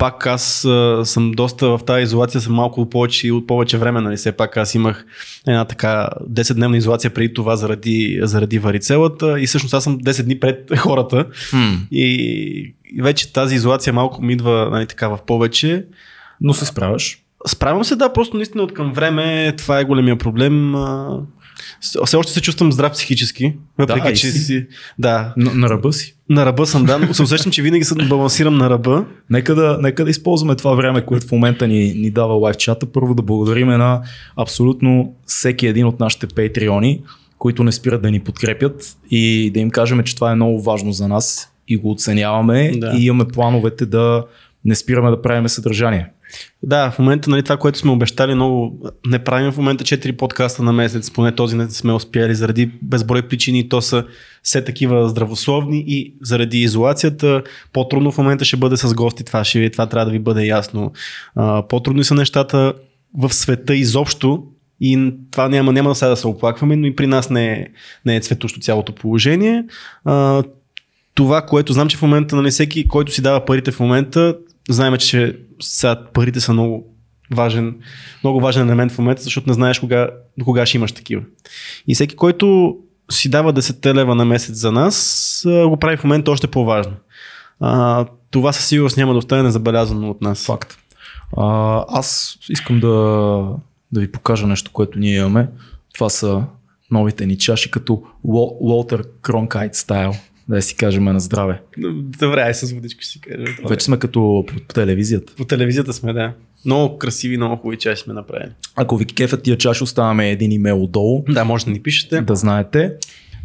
пак 0.00 0.26
аз 0.26 0.64
а, 0.64 1.02
съм 1.04 1.32
доста 1.32 1.68
в 1.68 1.80
тази 1.86 2.02
изолация, 2.02 2.40
съм 2.40 2.54
малко 2.54 2.90
повече 2.90 3.32
от 3.32 3.46
повече 3.46 3.78
време, 3.78 4.00
нали? 4.00 4.16
Все 4.16 4.32
пак 4.32 4.56
аз 4.56 4.74
имах 4.74 5.04
една 5.46 5.64
така 5.64 6.08
10-дневна 6.30 6.76
изолация 6.76 7.14
преди 7.14 7.34
това 7.34 7.56
заради, 7.56 8.20
заради 8.22 8.58
варицелата 8.58 9.40
и 9.40 9.46
всъщност 9.46 9.74
аз 9.74 9.84
съм 9.84 9.98
10 9.98 10.22
дни 10.22 10.40
пред 10.40 10.76
хората 10.78 11.26
Хм. 11.50 11.74
и, 11.92 12.04
и 12.96 13.02
вече 13.02 13.32
тази 13.32 13.54
изолация 13.54 13.92
малко 13.92 14.22
ми 14.22 14.32
идва 14.32 14.68
нали, 14.70 14.86
така 14.86 15.08
в 15.08 15.18
повече. 15.26 15.84
Но 16.40 16.54
се 16.54 16.66
справяш. 16.66 17.18
Справям 17.46 17.84
се, 17.84 17.96
да, 17.96 18.12
просто 18.12 18.36
наистина 18.36 18.62
от 18.62 18.74
към 18.74 18.92
време 18.92 19.54
това 19.56 19.80
е 19.80 19.84
големия 19.84 20.18
проблем. 20.18 20.74
Все 22.04 22.16
още 22.16 22.32
се 22.32 22.42
чувствам 22.42 22.72
здрав 22.72 22.92
психически, 22.92 23.54
въпреки 23.78 24.08
Да, 24.08 24.14
че 24.14 24.26
си. 24.26 24.38
си. 24.38 24.66
Да, 24.98 25.34
На, 25.36 25.54
на 25.54 25.68
ръба 25.68 25.92
си. 25.92 26.16
На 26.30 26.46
ръба 26.46 26.66
съм, 26.66 26.84
да, 26.84 27.14
се 27.14 27.22
усещам, 27.22 27.52
че 27.52 27.62
винаги 27.62 27.84
съм 27.84 27.98
балансирам 28.08 28.58
на 28.58 28.70
ръба. 28.70 29.04
Нека 29.30 29.54
да, 29.54 29.78
нека 29.82 30.04
да 30.04 30.10
използваме 30.10 30.56
това 30.56 30.74
време, 30.74 31.06
което 31.06 31.26
в 31.26 31.32
момента 31.32 31.68
ни, 31.68 31.94
ни 31.94 32.10
дава 32.10 32.34
лайв 32.34 32.56
чата. 32.56 32.86
Първо 32.86 33.14
да 33.14 33.22
благодарим 33.22 33.68
на 33.68 34.02
абсолютно 34.36 35.14
всеки 35.26 35.66
един 35.66 35.86
от 35.86 36.00
нашите 36.00 36.26
патреони, 36.26 37.02
които 37.38 37.64
не 37.64 37.72
спират 37.72 38.02
да 38.02 38.10
ни 38.10 38.20
подкрепят 38.20 38.96
и 39.10 39.50
да 39.54 39.60
им 39.60 39.70
кажем, 39.70 40.02
че 40.02 40.14
това 40.14 40.32
е 40.32 40.34
много 40.34 40.62
важно 40.62 40.92
за 40.92 41.08
нас 41.08 41.52
и 41.68 41.76
го 41.76 41.90
оценяваме 41.90 42.72
Да. 42.76 42.92
и 42.98 43.06
имаме 43.06 43.24
плановете 43.24 43.86
да 43.86 44.24
не 44.64 44.74
спираме 44.74 45.10
да 45.10 45.22
правиме 45.22 45.48
съдържание. 45.48 46.06
Да, 46.62 46.90
в 46.90 46.98
момента 46.98 47.30
нали, 47.30 47.42
това, 47.42 47.56
което 47.56 47.78
сме 47.78 47.90
обещали, 47.90 48.34
много 48.34 48.78
не 49.06 49.18
правим 49.18 49.52
в 49.52 49.56
момента 49.56 49.84
4 49.84 50.16
подкаста 50.16 50.62
на 50.62 50.72
месец, 50.72 51.10
поне 51.10 51.34
този 51.34 51.56
не 51.56 51.70
сме 51.70 51.92
успяли 51.92 52.34
заради 52.34 52.70
безброй 52.82 53.22
причини, 53.22 53.68
то 53.68 53.80
са 53.80 54.04
все 54.42 54.64
такива 54.64 55.08
здравословни 55.08 55.84
и 55.86 56.14
заради 56.22 56.62
изолацията 56.62 57.42
по-трудно 57.72 58.12
в 58.12 58.18
момента 58.18 58.44
ще 58.44 58.56
бъде 58.56 58.76
с 58.76 58.94
гости, 58.94 59.24
това, 59.24 59.44
ще, 59.44 59.70
това 59.70 59.86
трябва 59.86 60.06
да 60.06 60.12
ви 60.12 60.18
бъде 60.18 60.46
ясно. 60.46 60.92
А, 61.36 61.68
по-трудни 61.68 62.04
са 62.04 62.14
нещата 62.14 62.72
в 63.18 63.32
света 63.32 63.74
изобщо 63.74 64.44
и 64.80 65.12
това 65.30 65.48
няма, 65.48 65.72
няма 65.72 65.94
сега 65.94 66.08
да 66.08 66.16
се 66.16 66.26
оплакваме, 66.26 66.76
но 66.76 66.86
и 66.86 66.96
при 66.96 67.06
нас 67.06 67.30
не 67.30 67.52
е, 67.52 67.66
не 68.06 68.16
е 68.16 68.20
цветущо 68.20 68.60
цялото 68.60 68.94
положение. 68.94 69.64
А, 70.04 70.42
това, 71.14 71.42
което 71.42 71.72
знам, 71.72 71.88
че 71.88 71.96
в 71.96 72.02
момента 72.02 72.36
нали, 72.36 72.50
всеки, 72.50 72.88
който 72.88 73.12
си 73.12 73.22
дава 73.22 73.44
парите 73.44 73.70
в 73.70 73.80
момента, 73.80 74.36
знаем, 74.68 74.96
че 74.96 75.36
сега 75.60 76.04
парите 76.12 76.40
са 76.40 76.52
много 76.52 76.86
важен, 77.34 77.74
много 78.24 78.40
важен 78.40 78.68
елемент 78.68 78.92
в 78.92 78.98
момента, 78.98 79.22
защото 79.22 79.48
не 79.48 79.54
знаеш 79.54 79.78
кога, 79.78 80.10
до 80.38 80.44
кога 80.44 80.66
ще 80.66 80.78
имаш 80.78 80.92
такива. 80.92 81.22
И 81.88 81.94
всеки, 81.94 82.16
който 82.16 82.76
си 83.10 83.30
дава 83.30 83.54
10 83.54 83.94
лева 83.94 84.14
на 84.14 84.24
месец 84.24 84.56
за 84.56 84.72
нас, 84.72 85.42
го 85.46 85.76
прави 85.76 85.96
в 85.96 86.04
момента 86.04 86.30
още 86.30 86.46
по-важно. 86.46 86.92
А, 87.60 88.06
това 88.30 88.52
със 88.52 88.66
сигурност 88.66 88.96
няма 88.96 89.12
да 89.12 89.18
остане 89.18 89.42
незабелязано 89.42 90.10
от 90.10 90.20
нас. 90.20 90.46
Факт. 90.46 90.78
А, 91.36 91.84
аз 91.88 92.38
искам 92.48 92.80
да, 92.80 92.88
да 93.92 94.00
ви 94.00 94.12
покажа 94.12 94.46
нещо, 94.46 94.70
което 94.72 94.98
ние 94.98 95.16
имаме. 95.16 95.48
Това 95.94 96.08
са 96.08 96.44
новите 96.90 97.26
ни 97.26 97.38
чаши, 97.38 97.70
като 97.70 98.02
Уол- 98.26 98.56
Уолтер 98.60 99.04
Кронкайт 99.22 99.74
стайл. 99.74 100.14
Да 100.50 100.62
си 100.62 100.76
кажем 100.76 101.04
на 101.04 101.20
здраве. 101.20 101.60
Добре, 102.18 102.40
ай 102.40 102.54
с 102.54 102.72
водичка 102.72 103.02
ще 103.02 103.10
си 103.10 103.20
кажа. 103.20 103.44
Вече 103.68 103.84
сме 103.84 103.98
като 103.98 104.44
по, 104.48 104.60
телевизията. 104.74 105.32
По 105.36 105.44
телевизията 105.44 105.92
сме, 105.92 106.12
да. 106.12 106.32
Много 106.64 106.98
красиви, 106.98 107.36
много 107.36 107.56
хубави 107.56 107.76
чаши 107.76 108.02
сме 108.02 108.14
направили. 108.14 108.50
Ако 108.76 108.96
ви 108.96 109.04
кефят 109.04 109.42
тия 109.42 109.58
чаши, 109.58 109.82
оставаме 109.82 110.30
един 110.30 110.52
имейл 110.52 110.82
отдолу. 110.82 111.24
Да, 111.28 111.44
може 111.44 111.64
да 111.64 111.70
ни 111.70 111.82
пишете. 111.82 112.20
Да 112.20 112.36
знаете. 112.36 112.92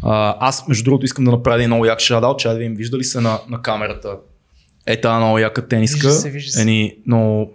А, 0.03 0.35
аз, 0.39 0.67
между 0.67 0.83
другото, 0.83 1.05
искам 1.05 1.25
да 1.25 1.31
направя 1.31 1.57
един 1.57 1.69
много 1.69 1.85
як 1.85 1.99
шадаут. 1.99 2.39
Чай 2.39 2.53
да 2.53 2.59
видим, 2.59 2.75
вижда 2.75 2.97
ли 2.97 3.03
се 3.03 3.21
на, 3.21 3.39
на 3.49 3.61
камерата? 3.61 4.17
Е 4.85 5.01
тази 5.01 5.17
много 5.17 5.39
яка 5.39 5.67
тениска. 5.67 6.07
Вижда 6.07 6.11
се, 6.11 6.31
вижда 6.31 6.51
се. 6.51 6.61
Ени 6.61 6.95
много 7.07 7.53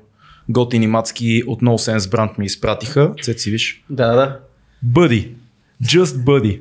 готини 0.48 0.86
мацки 0.86 1.42
от 1.46 1.60
No 1.60 1.68
Sense 1.68 1.98
Brand 1.98 2.38
ми 2.38 2.46
изпратиха. 2.46 3.12
Цеци, 3.22 3.50
виж. 3.50 3.84
Да, 3.90 4.14
да. 4.14 4.38
Бъди. 4.82 5.34
Just 5.84 6.04
Buddy. 6.04 6.60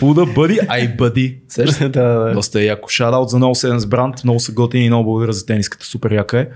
Буда 0.00 0.26
Бъди, 0.26 0.58
ай 0.68 0.88
Бъди. 0.88 1.38
Да, 1.80 1.88
да. 1.88 2.32
Доста 2.34 2.60
е 2.60 2.64
яко. 2.64 2.88
Шадаут 2.88 3.28
за 3.30 3.36
No 3.38 3.68
Sense 3.68 3.78
Brand. 3.78 4.24
Много 4.24 4.40
са 4.40 4.52
готини 4.52 4.84
и 4.84 4.88
много 4.88 5.04
благодаря 5.04 5.32
за 5.32 5.46
тениската. 5.46 5.86
Супер 5.86 6.10
яка 6.10 6.38
е. 6.40 6.48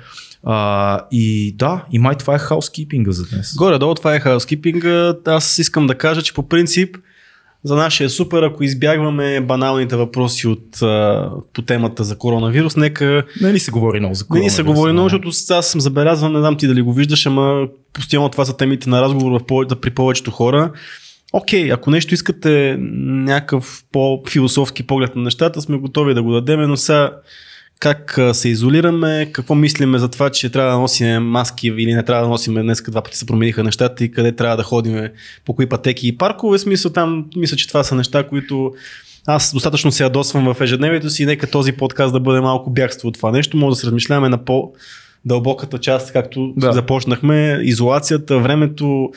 А, 0.46 1.00
и 1.10 1.54
да, 1.56 1.84
и 1.92 1.98
май 1.98 2.14
това 2.14 2.34
е 2.34 2.38
хаускипинга 2.38 3.12
за 3.12 3.24
днес. 3.26 3.54
Горе-долу 3.56 3.94
това 3.94 4.14
е 4.14 4.20
хаускипинга. 4.20 5.14
Аз 5.26 5.58
искам 5.58 5.86
да 5.86 5.94
кажа, 5.94 6.22
че 6.22 6.34
по 6.34 6.48
принцип 6.48 6.96
за 7.64 7.76
нашия 7.76 8.10
супер, 8.10 8.42
ако 8.42 8.64
избягваме 8.64 9.40
баналните 9.40 9.96
въпроси 9.96 10.46
от, 10.46 10.82
а, 10.82 11.30
по 11.52 11.62
темата 11.62 12.04
за 12.04 12.18
коронавирус, 12.18 12.76
нека 12.76 13.24
Не 13.40 13.52
ни 13.52 13.58
се 13.58 13.70
говори 13.70 14.00
много 14.00 14.14
за 14.14 14.24
не 14.34 14.40
ни 14.40 14.50
се 14.50 14.56
коронавирус, 14.56 14.76
говори 14.76 14.92
много, 14.92 15.04
но- 15.04 15.30
защото 15.30 15.54
аз 15.58 15.66
съм 15.66 15.80
забелязвал, 15.80 16.30
не 16.30 16.38
знам 16.38 16.56
ти 16.56 16.66
дали 16.66 16.82
го 16.82 16.92
виждаш, 16.92 17.26
ама 17.26 17.66
постоянно 17.92 18.28
това 18.28 18.44
са 18.44 18.56
темите 18.56 18.90
на 18.90 19.02
разговор 19.02 19.40
в, 19.40 19.44
при 19.76 19.90
повечето 19.90 20.30
хора. 20.30 20.72
Окей, 21.36 21.72
ако 21.72 21.90
нещо 21.90 22.14
искате 22.14 22.76
някакъв 22.78 23.84
по-философски 23.92 24.82
поглед 24.82 25.16
на 25.16 25.22
нещата, 25.22 25.62
сме 25.62 25.76
готови 25.76 26.14
да 26.14 26.22
го 26.22 26.32
дадем, 26.32 26.60
но 26.60 26.76
сега 26.76 27.10
как 27.80 28.18
се 28.32 28.48
изолираме, 28.48 29.28
какво 29.32 29.54
мислиме 29.54 29.98
за 29.98 30.08
това, 30.08 30.30
че 30.30 30.50
трябва 30.50 30.72
да 30.72 30.78
носим 30.78 31.22
маски 31.22 31.68
или 31.68 31.94
не 31.94 32.02
трябва 32.02 32.22
да 32.22 32.28
носим, 32.28 32.54
днес 32.54 32.82
два 32.82 33.02
пъти 33.02 33.18
се 33.18 33.26
промениха 33.26 33.64
нещата 33.64 34.04
и 34.04 34.10
къде 34.10 34.32
трябва 34.32 34.56
да 34.56 34.62
ходим, 34.62 35.08
по 35.44 35.54
кои 35.54 35.66
пътеки 35.68 36.08
и 36.08 36.16
паркове, 36.16 36.58
смисъл 36.58 36.92
там, 36.92 37.26
мисля, 37.36 37.56
че 37.56 37.68
това 37.68 37.84
са 37.84 37.94
неща, 37.94 38.28
които 38.28 38.72
аз 39.26 39.52
достатъчно 39.54 39.92
се 39.92 40.02
ядосвам 40.02 40.54
в 40.54 40.60
ежедневието 40.60 41.10
си 41.10 41.22
и 41.22 41.26
нека 41.26 41.50
този 41.50 41.72
подкаст 41.72 42.12
да 42.12 42.20
бъде 42.20 42.40
малко 42.40 42.70
бягство 42.70 43.08
от 43.08 43.14
това 43.14 43.30
нещо. 43.30 43.56
Може 43.56 43.74
да 43.74 43.80
се 43.80 43.86
размишляваме 43.86 44.28
на 44.28 44.44
по 44.44 44.72
дълбоката 45.24 45.78
част, 45.78 46.12
както 46.12 46.52
да. 46.56 46.72
започнахме, 46.72 47.60
изолацията, 47.62 48.38
времето. 48.38 49.10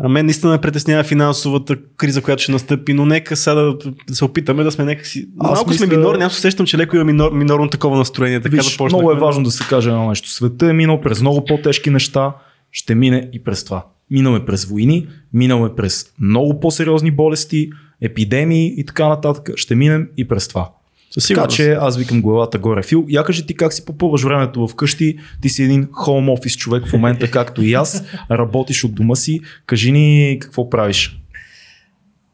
А 0.00 0.08
мен 0.08 0.26
наистина 0.26 0.52
ме 0.52 0.60
притеснява 0.60 1.04
финансовата 1.04 1.76
криза, 1.96 2.22
която 2.22 2.42
ще 2.42 2.52
настъпи, 2.52 2.94
но 2.94 3.06
нека 3.06 3.36
сега 3.36 3.54
да, 3.54 3.74
да 4.08 4.14
се 4.14 4.24
опитаме 4.24 4.62
да 4.64 4.72
сме 4.72 4.84
някакси... 4.84 5.28
Аз 5.38 5.50
Малко 5.56 5.70
мисля- 5.70 5.86
сме 5.86 5.96
минорни, 5.96 6.24
аз 6.24 6.36
усещам, 6.38 6.66
че 6.66 6.78
леко 6.78 6.96
има 6.96 7.04
минор, 7.04 7.32
минорно 7.32 7.68
такова 7.68 7.96
настроение. 7.98 8.40
Така 8.40 8.56
Виж, 8.56 8.64
започнахме. 8.72 8.98
много 9.04 9.12
е 9.12 9.20
важно 9.20 9.42
да 9.44 9.50
се 9.50 9.64
каже 9.68 9.88
едно 9.90 10.08
нещо. 10.08 10.28
Света 10.30 10.66
е 10.66 10.72
минал 10.72 11.00
през 11.00 11.20
много 11.20 11.44
по-тежки 11.44 11.90
неща, 11.90 12.32
ще 12.72 12.94
мине 12.94 13.30
и 13.32 13.44
през 13.44 13.64
това. 13.64 13.86
Минаме 14.10 14.44
през 14.44 14.64
войни, 14.64 15.06
минаме 15.32 15.68
през 15.76 16.06
много 16.20 16.60
по-сериозни 16.60 17.10
болести, 17.10 17.70
епидемии 18.02 18.74
и 18.76 18.84
така 18.86 19.08
нататък. 19.08 19.50
Ще 19.56 19.74
минем 19.74 20.08
и 20.16 20.28
през 20.28 20.48
това. 20.48 20.70
Със 21.10 21.28
Така 21.28 21.46
че 21.46 21.72
аз 21.72 21.98
викам 21.98 22.22
главата 22.22 22.58
горе. 22.58 22.82
Фил, 22.82 23.06
я 23.08 23.24
кажи 23.24 23.46
ти 23.46 23.54
как 23.54 23.72
си 23.72 23.84
попълваш 23.84 24.22
времето 24.22 24.68
вкъщи. 24.68 25.18
Ти 25.40 25.48
си 25.48 25.62
един 25.62 25.86
home 25.86 26.38
office 26.38 26.56
човек 26.56 26.86
в 26.86 26.92
момента, 26.92 27.30
както 27.30 27.62
и 27.62 27.74
аз. 27.74 28.04
Работиш 28.30 28.84
от 28.84 28.94
дома 28.94 29.14
си. 29.14 29.40
Кажи 29.66 29.92
ни 29.92 30.38
какво 30.40 30.70
правиш. 30.70 31.20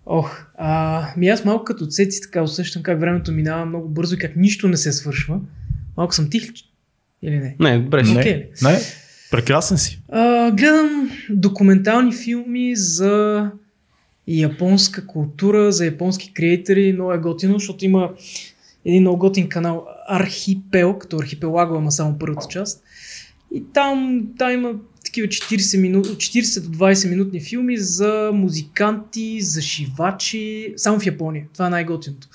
Ох, 0.07 0.45
а, 0.59 1.07
ми 1.17 1.29
аз 1.29 1.45
малко 1.45 1.65
като 1.65 1.87
цеци 1.87 2.21
така 2.21 2.43
усещам 2.43 2.83
как 2.83 3.01
времето 3.01 3.33
минава 3.33 3.67
много 3.67 3.89
бързо 3.89 4.15
и 4.15 4.19
как 4.19 4.37
нищо 4.37 4.69
не 4.69 4.77
се 4.77 4.93
свършва. 4.93 5.41
Малко 5.97 6.15
съм 6.15 6.31
тих 6.31 6.43
ли? 6.43 6.53
Или 7.23 7.39
не? 7.39 7.57
Не, 7.61 7.79
добре. 7.79 8.03
Не. 8.03 8.21
Окей. 8.21 8.47
Не, 8.63 8.79
прекрасен 9.31 9.79
си. 9.79 10.01
А, 10.09 10.51
гледам 10.51 11.11
документални 11.31 12.13
филми 12.13 12.77
за 12.77 13.51
японска 14.29 15.07
култура, 15.07 15.73
за 15.73 15.85
японски 15.85 16.33
креатори. 16.35 16.93
Много 16.93 17.13
е 17.13 17.19
готино, 17.19 17.59
защото 17.59 17.85
има 17.85 18.11
един 18.85 19.03
много 19.03 19.19
готин 19.19 19.49
канал 19.49 19.87
Архипел, 20.09 20.99
като 20.99 21.17
архипелаго, 21.17 21.77
ама 21.77 21.93
само 21.93 22.19
първата 22.19 22.47
част. 22.49 22.83
И 23.55 23.65
там, 23.73 24.23
там 24.39 24.51
има 24.53 24.75
такива 25.05 25.29
40, 25.29 25.81
минут, 25.81 26.07
40 26.07 26.61
до 26.61 26.79
20 26.79 27.11
минутни 27.11 27.41
филми 27.41 27.77
за 27.77 28.31
музиканти, 28.35 29.41
за 29.41 29.63
шивачи, 29.63 30.75
само 30.77 31.01
в 31.01 31.07
Япония. 31.07 31.45
Това 31.53 31.67
е 31.67 31.71
най-готиното. 31.71 32.29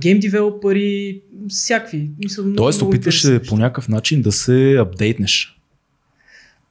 Гейм 0.00 0.20
девелопери, 0.20 1.20
всякакви. 1.48 2.10
Мисля, 2.24 2.42
много, 2.42 2.56
Тоест, 2.56 2.78
много 2.80 2.90
опитваш 2.90 3.22
се 3.22 3.42
по 3.42 3.56
някакъв 3.56 3.88
начин 3.88 4.22
да 4.22 4.32
се 4.32 4.76
апдейтнеш. 4.76 5.55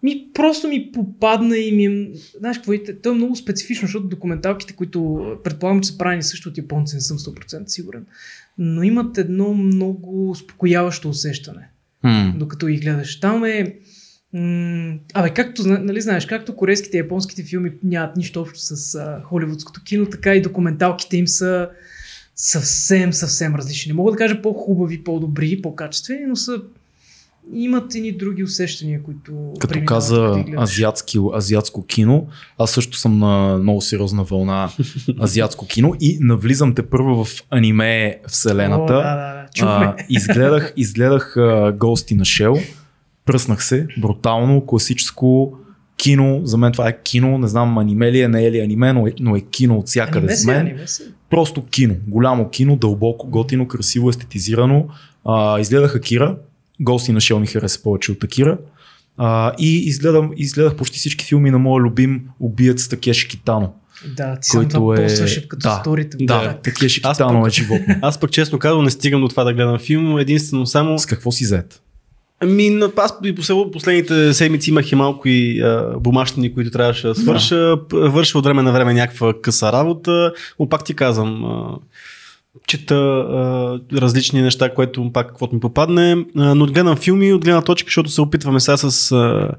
Ми 0.03 0.27
просто 0.33 0.67
ми 0.67 0.91
попадна 0.93 1.57
и 1.57 1.71
ми 1.71 1.85
е... 1.85 2.09
Знаеш 2.39 2.57
какво? 2.57 2.73
е? 2.73 2.83
То 3.03 3.11
е 3.11 3.15
много 3.15 3.35
специфично, 3.35 3.85
защото 3.85 4.07
документалките, 4.07 4.73
които 4.73 5.25
предполагам, 5.43 5.81
че 5.81 5.89
са 5.89 5.97
правени 5.97 6.23
също 6.23 6.49
от 6.49 6.57
японци, 6.57 6.95
не 6.95 7.01
съм 7.01 7.17
100% 7.17 7.67
сигурен, 7.67 8.05
но 8.57 8.83
имат 8.83 9.17
едно 9.17 9.53
много 9.53 10.29
успокояващо 10.29 11.09
усещане, 11.09 11.69
Хм. 12.01 12.37
докато 12.37 12.67
ги 12.67 12.77
гледаш. 12.77 13.19
Там 13.19 13.45
е... 13.45 13.75
М- 14.33 14.97
абе, 15.13 15.29
както, 15.29 15.67
нали 15.67 16.01
знаеш, 16.01 16.25
както 16.25 16.55
корейските 16.55 16.97
и 16.97 16.99
японските 16.99 17.43
филми 17.43 17.71
нямат 17.83 18.17
нищо 18.17 18.41
общо 18.41 18.59
с 18.59 18.95
а, 18.95 19.21
холивудското 19.23 19.83
кино, 19.83 20.05
така 20.05 20.35
и 20.35 20.41
документалките 20.41 21.17
им 21.17 21.27
са 21.27 21.69
съвсем, 22.35 23.13
съвсем 23.13 23.55
различни. 23.55 23.89
Не 23.89 23.95
мога 23.95 24.11
да 24.11 24.17
кажа 24.17 24.41
по-хубави, 24.41 25.03
по-добри, 25.03 25.61
по-качествени, 25.61 26.25
но 26.25 26.35
са 26.35 26.61
имат 27.53 27.95
едни 27.95 28.11
други 28.11 28.43
усещания, 28.43 29.03
които 29.03 29.53
Като 29.59 29.79
каза 29.85 30.43
азиатски, 30.57 31.19
азиатско 31.33 31.85
кино, 31.85 32.27
аз 32.57 32.71
също 32.71 32.97
съм 32.97 33.19
на 33.19 33.57
много 33.57 33.81
сериозна 33.81 34.23
вълна 34.23 34.69
азиатско 35.21 35.67
кино 35.67 35.93
и 36.01 36.17
навлизам 36.21 36.75
те 36.75 36.81
първо 36.81 37.25
в 37.25 37.43
аниме 37.49 38.19
вселената. 38.27 38.93
О, 38.93 38.97
да, 38.97 39.47
да. 39.59 39.61
А, 39.61 39.95
изгледах, 40.09 40.73
изгледах 40.77 41.37
а, 41.37 41.41
Ghost 41.73 42.15
in 42.15 42.19
a 42.19 42.21
Shell, 42.21 42.65
пръснах 43.25 43.63
се, 43.63 43.87
брутално, 43.97 44.65
класическо 44.65 45.57
кино, 45.97 46.41
за 46.43 46.57
мен 46.57 46.71
това 46.71 46.89
е 46.89 47.01
кино, 47.03 47.37
не 47.37 47.47
знам 47.47 47.77
аниме 47.77 48.11
ли 48.11 48.21
е, 48.21 48.27
не 48.27 48.45
е 48.45 48.51
ли 48.51 48.59
аниме, 48.59 48.93
но 48.93 49.07
е, 49.07 49.13
но 49.19 49.35
е 49.35 49.41
кино 49.41 49.77
от 49.77 49.87
всякъде 49.87 50.17
Аниме 50.17 50.35
с 50.35 50.45
мен. 50.45 50.59
аниме 50.59 50.87
си. 50.87 51.03
Просто 51.29 51.65
кино, 51.65 51.95
голямо 52.07 52.49
кино, 52.49 52.75
дълбоко, 52.75 53.27
готино, 53.27 53.67
красиво, 53.67 54.09
естетизирано. 54.09 54.87
А, 55.25 55.59
изгледах 55.59 55.95
Акира, 55.95 56.37
In 56.81 57.15
a 57.15 57.33
Shell 57.33 57.39
ми 57.39 57.47
хареса 57.47 57.81
повече 57.83 58.11
от 58.11 58.23
Акира. 58.23 58.57
А, 59.17 59.51
и 59.59 59.77
изгледам, 59.77 60.31
изгледах 60.37 60.75
почти 60.75 60.99
всички 60.99 61.25
филми 61.25 61.51
на 61.51 61.59
моя 61.59 61.83
любим 61.83 62.21
убиец 62.39 62.87
Такеши 62.87 63.27
Китано. 63.27 63.73
Да, 64.17 64.39
ти 64.39 64.49
който 64.51 64.69
това 64.69 64.95
е... 64.95 65.07
като 65.47 65.69
да, 65.69 65.79
сторите. 65.81 66.17
Да, 66.19 66.57
Такеши 66.63 67.01
Аз 67.03 67.17
Китано 67.17 67.41
пък- 67.41 67.47
е 67.47 67.55
животно. 67.55 67.95
Аз 68.01 68.19
пък 68.19 68.31
честно 68.31 68.59
казвам 68.59 68.83
не 68.83 68.91
стигам 68.91 69.21
до 69.21 69.27
това 69.27 69.43
да 69.43 69.53
гледам 69.53 69.79
филм, 69.79 70.17
единствено 70.19 70.65
само... 70.65 70.99
С 70.99 71.05
какво 71.05 71.31
си 71.31 71.45
зает? 71.45 71.81
Ами, 72.39 72.69
на- 72.69 72.91
аз 72.97 73.13
и 73.23 73.35
последните 73.71 74.33
седмици 74.33 74.69
имах 74.69 74.91
и 74.91 74.95
малко 74.95 75.27
и 75.27 75.61
а, 75.61 75.93
бумащини, 75.99 76.53
които 76.53 76.71
трябваше 76.71 77.07
да 77.07 77.15
свърша. 77.15 77.77
П- 77.89 78.09
Върша 78.09 78.37
от 78.37 78.45
време 78.45 78.61
на 78.61 78.71
време 78.71 78.93
някаква 78.93 79.33
къса 79.41 79.71
работа, 79.71 80.33
но 80.59 80.69
пак 80.69 80.83
ти 80.83 80.93
казвам, 80.93 81.45
а, 81.45 81.77
чета 82.67 82.95
а, 82.95 83.79
различни 83.93 84.41
неща, 84.41 84.73
което 84.73 85.11
пак 85.13 85.27
каквото 85.27 85.55
ми 85.55 85.61
попадне, 85.61 86.25
а, 86.37 86.55
но 86.55 86.65
гледам 86.65 86.95
филми 86.95 87.33
от 87.33 87.45
гледна 87.45 87.61
точка, 87.61 87.87
защото 87.87 88.09
се 88.09 88.21
опитваме 88.21 88.59
сега 88.59 88.77
с, 88.77 89.11
а, 89.11 89.51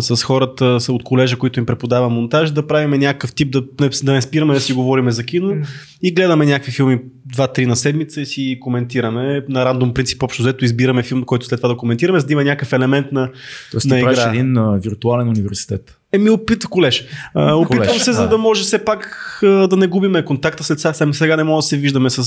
с 0.00 0.22
хората 0.22 0.80
са 0.80 0.92
от 0.92 1.04
колежа, 1.04 1.36
които 1.36 1.60
им 1.60 1.66
преподава 1.66 2.08
монтаж, 2.08 2.50
да 2.50 2.66
правим 2.66 2.90
някакъв 2.90 3.34
тип, 3.34 3.52
да, 3.52 3.62
не- 3.80 3.88
да 4.02 4.12
не 4.12 4.22
спираме 4.22 4.54
да 4.54 4.60
си 4.60 4.72
говорим 4.72 5.10
за 5.10 5.24
кино 5.24 5.56
и 6.02 6.14
гледаме 6.14 6.46
някакви 6.46 6.72
филми 6.72 7.00
2-3 7.36 7.66
на 7.66 7.76
седмица 7.76 8.20
и 8.20 8.26
си 8.26 8.58
коментираме. 8.60 9.44
На 9.48 9.64
рандом 9.64 9.94
принцип 9.94 10.22
общо 10.22 10.42
взето 10.42 10.64
избираме 10.64 11.02
филм, 11.02 11.22
който 11.22 11.46
след 11.46 11.58
това 11.60 11.68
да 11.68 11.76
коментираме, 11.76 12.20
за 12.20 12.26
да 12.26 12.32
има 12.32 12.44
някакъв 12.44 12.72
елемент 12.72 13.12
на... 13.12 13.30
Тоест 13.70 13.86
На 13.86 13.98
игра. 14.00 14.28
един 14.28 14.56
а, 14.58 14.78
виртуален 14.82 15.28
университет. 15.28 15.98
Еми, 16.14 16.30
опит 16.30 16.66
колеж. 16.66 17.04
А, 17.34 17.54
опитвам 17.54 17.86
Колеж, 17.86 18.02
се, 18.02 18.12
за 18.12 18.22
да. 18.22 18.28
да 18.28 18.38
може 18.38 18.62
все 18.62 18.84
пак 18.84 19.18
да 19.42 19.76
не 19.76 19.86
губиме 19.86 20.24
контакта 20.24 20.64
след 20.64 20.80
сега. 20.80 21.12
Сега 21.12 21.36
не 21.36 21.44
може 21.44 21.58
да 21.58 21.68
се 21.68 21.76
виждаме 21.76 22.10
с, 22.10 22.24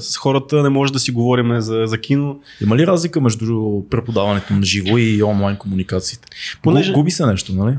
с 0.00 0.16
хората, 0.16 0.62
не 0.62 0.68
може 0.68 0.92
да 0.92 0.98
си 0.98 1.10
говорим 1.10 1.60
за, 1.60 1.82
за 1.84 1.98
кино. 1.98 2.36
Има 2.60 2.76
ли 2.76 2.86
разлика 2.86 3.20
между 3.20 3.62
преподаването 3.90 4.54
на 4.54 4.62
живо 4.62 4.98
и 4.98 5.22
онлайн 5.22 5.56
комуникациите? 5.56 6.28
Понеже- 6.62 6.92
Гу- 6.92 6.94
Губи 6.94 7.10
се 7.10 7.26
нещо, 7.26 7.54
нали? 7.54 7.74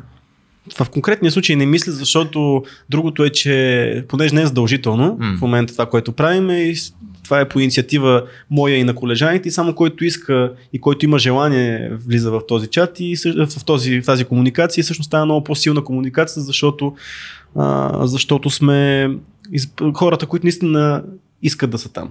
В 0.77 0.89
конкретния 0.89 1.31
случай 1.31 1.55
не 1.55 1.65
мисля, 1.65 1.91
защото 1.91 2.63
другото 2.89 3.23
е, 3.23 3.29
че 3.29 4.05
понеже 4.07 4.35
не 4.35 4.41
е 4.41 4.45
задължително 4.45 5.17
М. 5.19 5.35
в 5.37 5.41
момента 5.41 5.73
това, 5.73 5.85
което 5.85 6.11
правим, 6.11 6.49
и 6.49 6.75
с- 6.75 6.93
това 7.23 7.39
е 7.39 7.49
по 7.49 7.59
инициатива 7.59 8.23
моя 8.49 8.77
и 8.77 8.83
на 8.83 8.95
колежаните 8.95 9.47
и 9.47 9.51
само 9.51 9.75
който 9.75 10.05
иска 10.05 10.53
и 10.73 10.81
който 10.81 11.05
има 11.05 11.19
желание 11.19 11.91
влиза 12.07 12.31
в 12.31 12.41
този 12.47 12.67
чат 12.67 12.99
и 12.99 13.15
в, 13.37 13.65
този, 13.65 14.01
в 14.01 14.05
тази 14.05 14.25
комуникация 14.25 14.81
и 14.81 14.83
всъщност 14.83 15.07
става 15.07 15.25
много 15.25 15.43
по-силна 15.43 15.83
комуникация, 15.83 16.43
защото, 16.43 16.95
а, 17.55 18.07
защото 18.07 18.49
сме 18.49 19.09
хората, 19.93 20.25
които 20.25 20.45
наистина 20.45 21.03
искат 21.43 21.69
да 21.69 21.77
са 21.77 21.89
там. 21.93 22.09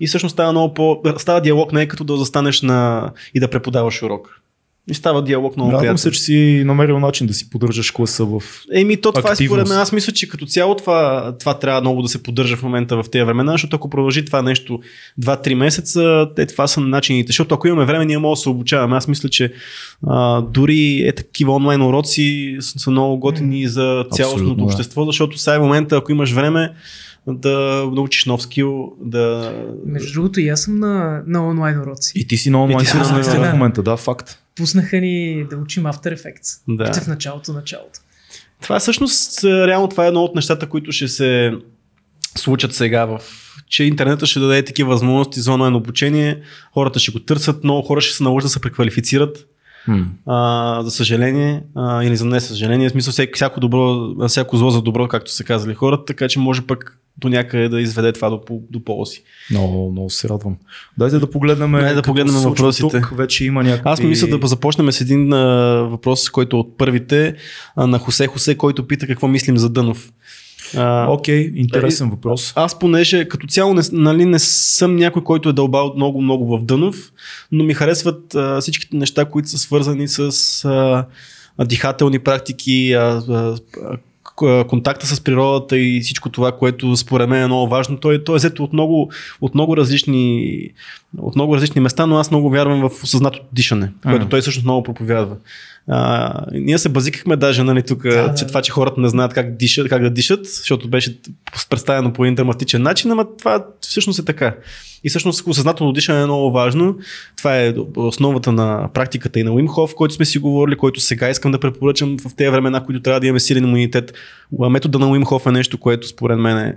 И 0.00 0.06
всъщност 0.06 0.32
става 0.32 0.52
много 0.52 0.74
по... 0.74 1.02
Става 1.16 1.40
диалог 1.40 1.72
не 1.72 1.82
е 1.82 1.88
като 1.88 2.04
да 2.04 2.16
застанеш 2.16 2.62
на... 2.62 3.10
и 3.34 3.40
да 3.40 3.50
преподаваш 3.50 4.02
урок. 4.02 4.40
И 4.90 4.94
става 4.94 5.24
диалог 5.24 5.56
много 5.56 5.70
Радвам 5.70 5.80
приятен. 5.80 5.98
се, 5.98 6.10
че 6.10 6.20
си 6.20 6.62
намерил 6.66 7.00
начин 7.00 7.26
да 7.26 7.34
си 7.34 7.50
поддържаш 7.50 7.90
класа 7.90 8.24
в... 8.24 8.42
Еми, 8.72 9.00
то 9.00 9.12
това 9.12 9.32
е 9.32 9.36
според 9.36 9.40
активност. 9.40 9.70
мен. 9.70 9.78
Аз 9.78 9.92
мисля, 9.92 10.12
че 10.12 10.28
като 10.28 10.46
цяло 10.46 10.76
това, 10.76 11.34
това 11.40 11.58
трябва 11.58 11.80
много 11.80 12.02
да 12.02 12.08
се 12.08 12.22
поддържа 12.22 12.56
в 12.56 12.62
момента 12.62 13.02
в 13.02 13.10
тези 13.10 13.24
времена, 13.24 13.52
защото 13.52 13.76
ако 13.76 13.90
продължи 13.90 14.24
това 14.24 14.42
нещо 14.42 14.80
2-3 15.20 15.54
месеца, 15.54 16.28
те, 16.36 16.46
това 16.46 16.66
са 16.66 16.80
начините. 16.80 17.26
Защото 17.26 17.54
ако 17.54 17.68
имаме 17.68 17.84
време, 17.84 18.04
ние 18.04 18.18
можем 18.18 18.32
да 18.32 18.42
се 18.42 18.48
обучаваме. 18.48 18.96
Аз 18.96 19.08
мисля, 19.08 19.28
че 19.28 19.52
а, 20.06 20.40
дори 20.40 21.02
е 21.06 21.12
такива 21.12 21.54
онлайн 21.54 21.82
уроци 21.82 22.56
са, 22.60 22.78
са 22.78 22.90
много 22.90 23.18
готини 23.18 23.68
за 23.68 24.04
цялостното 24.12 24.54
да. 24.54 24.64
общество, 24.64 25.04
защото 25.04 25.38
сега 25.38 25.54
е 25.54 25.58
момента, 25.58 25.96
ако 25.96 26.12
имаш 26.12 26.32
време, 26.32 26.72
да 27.26 27.84
научиш 27.92 28.24
нов 28.24 28.42
скил, 28.42 28.92
да... 29.00 29.54
Между 29.86 30.12
другото, 30.12 30.40
и 30.40 30.48
аз 30.48 30.62
съм 30.62 30.78
на, 30.78 31.22
на 31.26 31.48
онлайн 31.48 31.80
уроци. 31.80 32.12
И 32.16 32.26
ти 32.26 32.36
си 32.36 32.50
на 32.50 32.62
онлайн 32.62 32.80
И 32.80 32.84
ти 32.84 32.90
си 32.90 32.96
на 32.96 33.14
курс 33.14 33.28
онлайн, 33.28 33.50
в 33.50 33.52
момента, 33.52 33.82
да, 33.82 33.96
факт. 33.96 34.43
Пуснаха 34.56 35.00
ни 35.00 35.46
да 35.50 35.56
учим 35.56 35.82
After 35.82 36.16
Effects. 36.16 36.60
Да. 36.68 36.90
Още 36.90 37.00
в 37.00 37.06
началото, 37.06 37.52
началото. 37.52 38.00
Това 38.62 38.76
е 38.76 38.80
всъщност, 38.80 39.44
е, 39.44 39.66
реално 39.66 39.88
това 39.88 40.04
е 40.04 40.08
едно 40.08 40.22
от 40.22 40.34
нещата, 40.34 40.68
които 40.68 40.92
ще 40.92 41.08
се 41.08 41.52
случат 42.36 42.74
сега 42.74 43.04
в 43.04 43.20
че 43.68 43.84
интернета 43.84 44.26
ще 44.26 44.40
даде 44.40 44.64
такива 44.64 44.90
възможности 44.90 45.40
за 45.40 45.52
онлайн 45.52 45.74
обучение, 45.74 46.40
хората 46.74 46.98
ще 46.98 47.12
го 47.12 47.20
търсят, 47.20 47.64
много 47.64 47.82
хора 47.86 48.00
ще 48.00 48.16
се 48.16 48.22
наложат 48.22 48.46
да 48.46 48.50
се 48.50 48.60
преквалифицират, 48.60 49.46
М. 49.88 50.06
а, 50.26 50.82
за 50.82 50.90
съжаление, 50.90 51.62
а, 51.74 52.04
или 52.04 52.16
за 52.16 52.24
не 52.24 52.40
съжаление, 52.40 52.88
в 52.88 52.92
смисъл 52.92 53.26
всяко, 53.34 53.60
добро, 53.60 54.14
всяко 54.28 54.56
зло 54.56 54.70
за 54.70 54.82
добро, 54.82 55.08
както 55.08 55.30
са 55.30 55.44
казали 55.44 55.74
хората, 55.74 56.04
така 56.04 56.28
че 56.28 56.38
може 56.38 56.62
пък 56.62 56.98
до 57.18 57.28
някъде 57.28 57.68
да 57.68 57.80
изведе 57.80 58.12
това 58.12 58.30
до, 58.30 58.40
до 58.70 58.84
ползи. 58.84 59.22
Много, 59.50 59.90
много 59.90 60.10
се 60.10 60.28
радвам. 60.28 60.56
Дайте 60.98 61.18
да 61.18 61.30
погледнем. 61.30 61.72
Дайте 61.72 61.94
да 61.94 62.02
погледнем 62.02 62.34
въпросите. 62.34 63.00
Тук 63.00 63.16
вече 63.16 63.44
има 63.44 63.62
някакви... 63.62 63.88
Аз 63.88 64.00
мисля 64.00 64.38
да 64.38 64.46
започнем 64.46 64.92
с 64.92 65.00
един 65.00 65.32
а, 65.32 65.46
въпрос, 65.90 66.30
който 66.30 66.56
е 66.56 66.60
от 66.60 66.78
първите 66.78 67.34
а, 67.76 67.86
на 67.86 67.98
Хосе 67.98 68.26
Хосе, 68.26 68.54
който 68.54 68.86
пита 68.86 69.06
какво 69.06 69.28
мислим 69.28 69.58
за 69.58 69.68
Дънов. 69.70 70.12
А, 70.76 71.06
Окей, 71.10 71.52
интересен 71.54 72.10
въпрос. 72.10 72.52
Аз 72.56 72.78
понеже 72.78 73.28
като 73.28 73.46
цяло 73.46 73.74
не, 73.74 73.82
нали, 73.92 74.24
не 74.24 74.38
съм 74.38 74.96
някой, 74.96 75.24
който 75.24 75.48
е 75.48 75.52
дълбал 75.52 75.92
много, 75.96 76.22
много 76.22 76.58
в 76.58 76.64
Дънов, 76.64 77.12
но 77.52 77.64
ми 77.64 77.74
харесват 77.74 78.34
а, 78.34 78.60
всичките 78.60 78.96
неща, 78.96 79.24
които 79.24 79.48
са 79.48 79.58
свързани 79.58 80.08
с 80.08 80.20
а, 80.64 81.06
а, 81.58 81.64
дихателни 81.64 82.18
практики, 82.18 82.92
а, 82.92 83.22
а, 83.28 83.56
а, 83.82 83.96
контакта 84.68 85.06
с 85.06 85.20
природата 85.20 85.78
и 85.78 86.00
всичко 86.00 86.28
това, 86.28 86.52
което 86.52 86.96
според 86.96 87.28
мен 87.28 87.42
е 87.42 87.46
много 87.46 87.68
важно. 87.68 87.96
Той, 87.96 88.24
той 88.24 88.34
е 88.34 88.36
взето 88.36 88.64
от 88.64 88.72
много, 88.72 89.10
от 89.40 89.54
много 89.54 89.76
различни 89.76 90.60
от 91.18 91.34
много 91.34 91.56
различни 91.56 91.80
места, 91.80 92.06
но 92.06 92.16
аз 92.16 92.30
много 92.30 92.50
вярвам 92.50 92.88
в 92.88 93.02
осъзнатото 93.02 93.46
дишане, 93.52 93.92
което 94.02 94.28
той 94.28 94.40
всъщност 94.40 94.64
много 94.64 94.82
проповядва. 94.82 95.36
А, 95.88 96.40
ние 96.52 96.78
се 96.78 96.88
базикахме 96.88 97.36
даже 97.36 97.62
нали, 97.62 97.82
тук, 97.82 98.02
Да, 98.02 98.34
че 98.34 98.46
това, 98.46 98.62
че 98.62 98.72
хората 98.72 99.00
не 99.00 99.08
знаят 99.08 99.34
как, 99.34 99.56
дишат, 99.56 99.88
как 99.88 100.02
да 100.02 100.10
дишат, 100.10 100.44
защото 100.44 100.88
беше 100.88 101.18
представено 101.70 102.12
по 102.12 102.24
един 102.24 102.34
драматичен 102.34 102.82
начин, 102.82 103.10
ама 103.10 103.26
това 103.38 103.66
всъщност 103.80 104.18
е 104.18 104.24
така. 104.24 104.54
И 105.04 105.08
всъщност 105.08 105.46
осъзнателно 105.46 105.92
дишане 105.92 106.22
е 106.22 106.24
много 106.24 106.50
важно. 106.50 106.96
Това 107.36 107.60
е 107.60 107.74
основата 107.96 108.52
на 108.52 108.88
практиката 108.94 109.40
и 109.40 109.42
на 109.42 109.52
Уимхов, 109.52 109.94
който 109.94 110.14
сме 110.14 110.24
си 110.24 110.38
говорили, 110.38 110.76
който 110.76 111.00
сега 111.00 111.30
искам 111.30 111.52
да 111.52 111.60
препоръчам 111.60 112.16
в 112.18 112.34
тези 112.36 112.50
времена, 112.50 112.84
които 112.84 113.02
трябва 113.02 113.20
да 113.20 113.26
имаме 113.26 113.40
силен 113.40 113.64
имунитет. 113.64 114.12
Метода 114.70 114.98
на 114.98 115.10
Уимхов 115.10 115.46
е 115.46 115.50
нещо, 115.50 115.78
което 115.78 116.08
според 116.08 116.38
мен 116.38 116.58
е, 116.58 116.76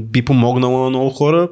би 0.00 0.24
помогнало 0.24 0.84
на 0.84 0.90
много 0.90 1.10
хора. 1.10 1.48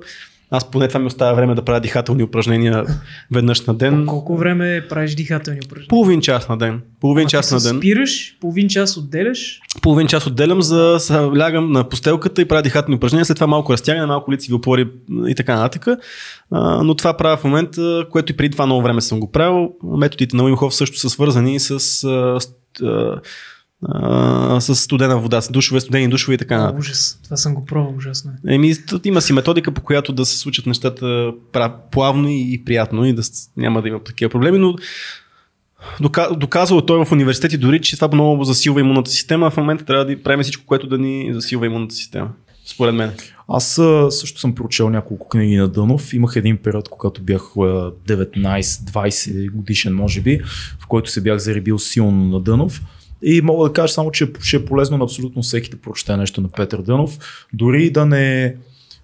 Аз 0.50 0.70
поне 0.70 0.88
това 0.88 1.00
ми 1.00 1.06
оставя 1.06 1.34
време 1.34 1.54
да 1.54 1.62
правя 1.62 1.80
дихателни 1.80 2.22
упражнения 2.22 2.84
веднъж 3.32 3.66
на 3.66 3.74
ден. 3.74 4.06
Колко 4.06 4.36
време 4.36 4.86
правиш 4.88 5.14
дихателни 5.14 5.60
упражнения? 5.64 5.88
Половин 5.88 6.20
час 6.20 6.48
на 6.48 6.58
ден. 6.58 6.82
Половин 7.00 7.24
Ако 7.24 7.30
час 7.30 7.52
на 7.52 7.60
ден. 7.60 7.76
Спираш, 7.76 8.36
половин 8.40 8.68
час 8.68 8.96
отделяш. 8.96 9.60
Половин 9.82 10.06
час 10.06 10.26
отделям 10.26 10.62
за 10.62 10.98
лягам 11.36 11.72
на 11.72 11.88
постелката 11.88 12.42
и 12.42 12.44
правя 12.44 12.62
дихателни 12.62 12.96
упражнения. 12.96 13.24
След 13.24 13.36
това 13.36 13.46
малко 13.46 13.72
разтягане, 13.72 14.06
малко 14.06 14.32
лицеви 14.32 14.54
опори 14.54 14.88
и 15.26 15.34
така 15.34 15.56
нататък. 15.56 15.98
А, 16.50 16.82
но 16.82 16.94
това 16.94 17.16
правя 17.16 17.36
в 17.36 17.44
момента, 17.44 18.06
което 18.10 18.32
и 18.32 18.36
преди 18.36 18.52
това 18.52 18.66
много 18.66 18.82
време 18.82 19.00
съм 19.00 19.20
го 19.20 19.32
правил. 19.32 19.70
Методите 19.84 20.36
на 20.36 20.44
Уимхов 20.44 20.74
също 20.74 20.98
са 20.98 21.10
свързани 21.10 21.60
с, 21.60 22.04
а, 23.82 24.60
с, 24.60 24.74
студена 24.76 25.18
вода, 25.18 25.40
с 25.40 25.52
душове, 25.52 25.80
студени 25.80 26.08
душове 26.08 26.34
и 26.34 26.38
така 26.38 26.56
нататък. 26.58 26.78
ужас. 26.78 27.20
Това 27.24 27.36
съм 27.36 27.54
го 27.54 27.64
пробвал, 27.64 27.94
ужасно. 27.96 28.30
е. 28.48 28.54
Еми, 28.54 28.74
има 29.04 29.20
си 29.20 29.32
методика, 29.32 29.72
по 29.72 29.82
която 29.82 30.12
да 30.12 30.26
се 30.26 30.38
случат 30.38 30.66
нещата 30.66 31.32
плавно 31.90 32.28
и, 32.28 32.62
приятно 32.64 33.04
и 33.04 33.12
да 33.12 33.22
няма 33.56 33.82
да 33.82 33.88
има 33.88 34.04
такива 34.04 34.30
проблеми, 34.30 34.58
но 34.58 34.74
дока- 36.00 36.36
доказал 36.38 36.78
е 36.78 36.86
той 36.86 37.04
в 37.04 37.12
университети 37.12 37.58
дори, 37.58 37.80
че 37.80 37.96
това 37.96 38.08
много 38.12 38.44
засилва 38.44 38.80
имунната 38.80 39.10
система, 39.10 39.46
а 39.46 39.50
в 39.50 39.56
момента 39.56 39.84
трябва 39.84 40.04
да 40.04 40.22
правим 40.22 40.42
всичко, 40.42 40.66
което 40.66 40.86
да 40.86 40.98
ни 40.98 41.30
засилва 41.34 41.66
имунната 41.66 41.94
система. 41.94 42.30
Според 42.66 42.94
мен. 42.94 43.12
Аз 43.48 43.80
също 44.10 44.40
съм 44.40 44.54
прочел 44.54 44.90
няколко 44.90 45.28
книги 45.28 45.56
на 45.56 45.68
Дънов. 45.68 46.12
Имах 46.12 46.36
един 46.36 46.56
период, 46.56 46.88
когато 46.88 47.22
бях 47.22 47.42
а, 47.56 47.60
19-20 48.08 49.50
годишен, 49.50 49.94
може 49.94 50.20
би, 50.20 50.40
в 50.78 50.86
който 50.86 51.10
се 51.10 51.20
бях 51.20 51.38
заребил 51.38 51.78
силно 51.78 52.24
на 52.24 52.40
Дънов. 52.40 52.82
И 53.22 53.40
мога 53.42 53.68
да 53.68 53.72
кажа 53.72 53.92
само, 53.92 54.10
че 54.10 54.32
ще 54.40 54.56
е 54.56 54.64
полезно 54.64 54.98
на 54.98 55.04
абсолютно 55.04 55.42
всеки 55.42 55.70
да 55.70 55.76
прочете 55.76 56.16
нещо 56.16 56.40
на 56.40 56.48
Петър 56.48 56.82
Дънов. 56.82 57.18
Дори 57.52 57.90
да 57.90 58.06
не 58.06 58.56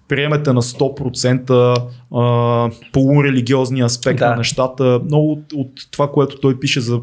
приемете 0.07 0.53
на 0.53 0.61
100% 0.61 1.77
а, 2.15 2.71
полурелигиозния 2.91 3.85
аспект 3.85 4.19
Да. 4.19 4.29
на 4.29 4.35
нещата. 4.35 5.01
Много 5.05 5.31
от, 5.31 5.53
от 5.53 5.71
това, 5.91 6.11
което 6.11 6.39
той 6.39 6.59
пише 6.59 6.79
за 6.79 6.99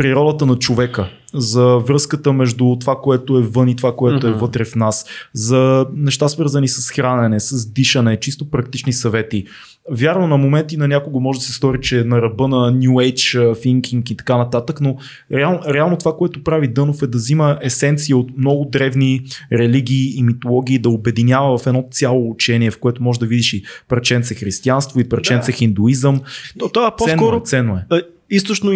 природата 0.00 0.46
на 0.46 0.56
човека, 0.56 1.08
за 1.34 1.64
връзката 1.64 2.32
между 2.32 2.76
това, 2.80 2.96
което 3.02 3.38
е 3.38 3.42
вън 3.42 3.68
и 3.68 3.76
това, 3.76 3.96
което 3.96 4.26
е 4.26 4.30
Мгм. 4.30 4.38
вътре 4.38 4.64
в 4.64 4.76
нас, 4.76 5.06
за 5.34 5.86
неща 5.94 6.28
свързани 6.28 6.68
с 6.68 6.90
хранене, 6.90 7.40
с 7.40 7.72
дишане, 7.72 8.20
чисто 8.20 8.50
практични 8.50 8.92
съвети. 8.92 9.44
Вярно, 9.90 10.26
на 10.26 10.36
моменти 10.36 10.76
на 10.76 10.88
някого 10.88 11.20
може 11.20 11.38
да 11.38 11.44
се 11.44 11.52
стори, 11.52 11.80
че 11.80 12.00
е 12.00 12.04
на 12.04 12.22
ръба 12.22 12.48
на 12.48 12.72
New 12.72 12.90
Age 12.90 13.52
thinking 13.52 14.12
и 14.12 14.16
така 14.16 14.36
нататък, 14.36 14.80
но 14.80 14.96
реално, 15.32 15.60
реално 15.74 15.96
това, 15.96 16.16
което 16.16 16.44
прави 16.44 16.68
Дънов 16.68 17.02
е 17.02 17.06
да 17.06 17.18
взима 17.18 17.58
есенция 17.62 18.16
от 18.16 18.38
много 18.38 18.64
древни 18.64 19.20
религии 19.52 20.18
и 20.18 20.22
митологии, 20.22 20.78
да 20.78 20.88
обединява 20.90 21.58
в 21.58 21.66
едно 21.66 21.84
цяло 21.90 22.30
учение, 22.30 22.70
в 22.70 22.78
което 22.78 23.02
може 23.02 23.20
да 23.20 23.26
видиш 23.26 23.52
и 23.52 23.62
парченце 23.88 24.34
християнство, 24.34 25.00
и 25.00 25.08
парченце 25.08 25.52
Да. 25.52 25.56
хиндуизъм. 25.56 26.20
То, 26.58 26.68
това 26.68 26.94
Ценно 26.98 27.16
по-скоро 27.16 27.36
е, 27.36 27.40
ценно 27.44 27.76
е. 27.76 28.02
Източно 28.30 28.72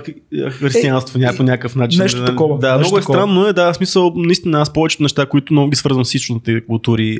хри- 0.00 0.50
християнство 0.50 1.18
е, 1.22 1.36
по 1.36 1.42
някакъв 1.42 1.76
начин. 1.76 2.02
нещо 2.02 2.24
такова, 2.24 2.58
Да, 2.58 2.76
нещо 2.76 2.80
много 2.80 2.98
е 2.98 3.00
такова. 3.00 3.18
странно 3.18 3.46
е, 3.46 3.52
да, 3.52 3.72
в 3.72 3.76
смисъл, 3.76 4.12
наистина 4.16 4.60
аз 4.60 4.72
повечето 4.72 5.02
неща, 5.02 5.26
които 5.26 5.52
много 5.52 5.70
ги 5.70 5.76
свързвам 5.76 6.04
с 6.04 6.14
източните 6.14 6.66
култури 6.66 7.18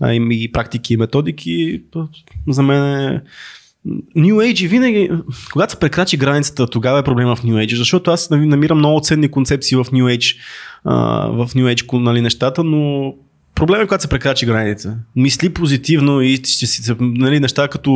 а, 0.00 0.12
и, 0.14 0.20
и 0.30 0.52
практики 0.52 0.94
и 0.94 0.96
методики, 0.96 1.82
то, 1.90 2.08
за 2.48 2.62
мен 2.62 3.00
е 3.00 3.22
New 4.16 4.34
Age 4.34 4.68
винаги, 4.68 5.10
когато 5.52 5.72
се 5.72 5.78
прекрачи 5.78 6.16
границата, 6.16 6.66
тогава 6.66 6.98
е 6.98 7.02
проблема 7.02 7.36
в 7.36 7.42
New 7.42 7.66
Age, 7.66 7.76
защото 7.76 8.10
аз 8.10 8.30
намирам 8.30 8.78
много 8.78 9.00
ценни 9.00 9.28
концепции 9.28 9.76
в 9.76 9.84
New 9.84 10.16
Age, 10.18 10.36
а, 10.84 11.26
в 11.26 11.48
New 11.54 11.74
Age 11.74 11.98
нали, 11.98 12.20
нещата, 12.20 12.64
но 12.64 13.14
Проблемът 13.54 13.84
е, 13.84 13.88
когато 13.88 14.02
се 14.02 14.08
прекрачи 14.08 14.46
граница. 14.46 14.96
Мисли 15.16 15.48
позитивно 15.48 16.20
и 16.20 16.36
ще 16.36 16.66
си, 16.66 16.92
нали, 17.00 17.40
неща 17.40 17.68
като 17.68 17.90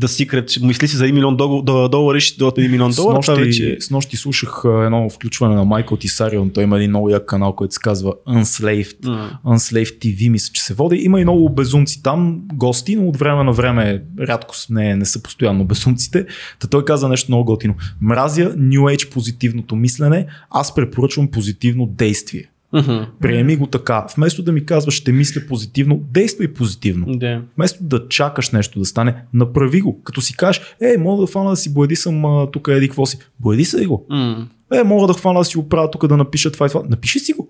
Secret, 0.00 0.50
ще 0.50 0.66
мисли 0.66 0.88
си 0.88 0.96
за 0.96 1.04
1 1.04 1.12
милион 1.12 1.36
дол- 1.36 1.62
дол- 1.62 1.88
долари, 1.88 2.20
ще 2.20 2.38
дадат 2.38 2.56
1 2.56 2.68
милион 2.68 2.92
С 2.92 2.96
долара. 2.96 3.14
Нощи, 3.16 3.32
вече... 3.34 3.76
с 3.80 3.90
нощи 3.90 4.16
слушах 4.16 4.50
едно 4.64 5.10
включване 5.10 5.54
на 5.54 5.64
Майкъл 5.64 5.96
Тисарион. 5.96 6.50
Той 6.50 6.64
има 6.64 6.76
един 6.76 6.90
много 6.90 7.10
як 7.10 7.26
канал, 7.26 7.52
който 7.52 7.74
се 7.74 7.80
казва 7.80 8.12
Unslaved. 8.28 9.06
М. 9.06 9.30
Unslaved 9.46 9.98
TV, 9.98 10.28
мисля, 10.28 10.52
че 10.52 10.62
се 10.62 10.74
води. 10.74 10.96
Има 10.96 11.20
и 11.20 11.24
много 11.24 11.48
безумци 11.50 12.02
там, 12.02 12.40
гости, 12.54 12.96
но 12.96 13.08
от 13.08 13.16
време 13.16 13.44
на 13.44 13.52
време 13.52 14.02
рядко 14.20 14.56
с- 14.56 14.68
не, 14.68 14.96
не 14.96 15.04
са 15.04 15.22
постоянно 15.22 15.64
безумците. 15.64 16.26
Та 16.58 16.66
той 16.68 16.84
каза 16.84 17.08
нещо 17.08 17.30
много 17.30 17.44
готино. 17.44 17.74
Мразя 18.00 18.54
New 18.56 18.80
Age 18.80 19.10
позитивното 19.10 19.76
мислене, 19.76 20.26
аз 20.50 20.74
препоръчвам 20.74 21.28
позитивно 21.28 21.86
действие. 21.86 22.44
Мгм. 22.72 22.98
Приеми 23.20 23.56
го 23.56 23.66
така. 23.66 24.06
Вместо 24.16 24.42
да 24.42 24.52
ми 24.52 24.66
казваш, 24.66 24.94
ще 24.94 25.12
мисля 25.12 25.40
позитивно, 25.48 26.00
действай 26.12 26.48
позитивно. 26.48 27.06
Да. 27.16 27.42
Вместо 27.56 27.84
да 27.84 28.08
чакаш 28.08 28.50
нещо 28.50 28.78
да 28.78 28.84
стане, 28.84 29.14
направи 29.34 29.80
го. 29.80 30.02
Като 30.02 30.20
си 30.20 30.36
кажеш, 30.36 30.62
е, 30.80 30.98
мога 30.98 31.20
да 31.20 31.26
фана 31.26 31.50
да 31.50 31.56
си 31.56 31.74
а, 32.24 32.50
тук 32.50 32.68
еди 32.72 32.88
какво 32.88 33.06
си. 33.06 33.18
Боеди 33.40 33.64
се 33.64 33.86
го. 33.86 34.06
М. 34.10 34.46
Е, 34.72 34.82
мога 34.82 35.06
да 35.06 35.12
хвана 35.12 35.38
да 35.38 35.44
си 35.44 35.58
оправя 35.58 35.90
тук 35.90 36.06
да 36.06 36.16
напиша 36.16 36.52
това 36.52 36.66
и 36.66 36.68
това. 36.68 36.82
Напиши 36.88 37.18
си 37.18 37.32
го. 37.32 37.48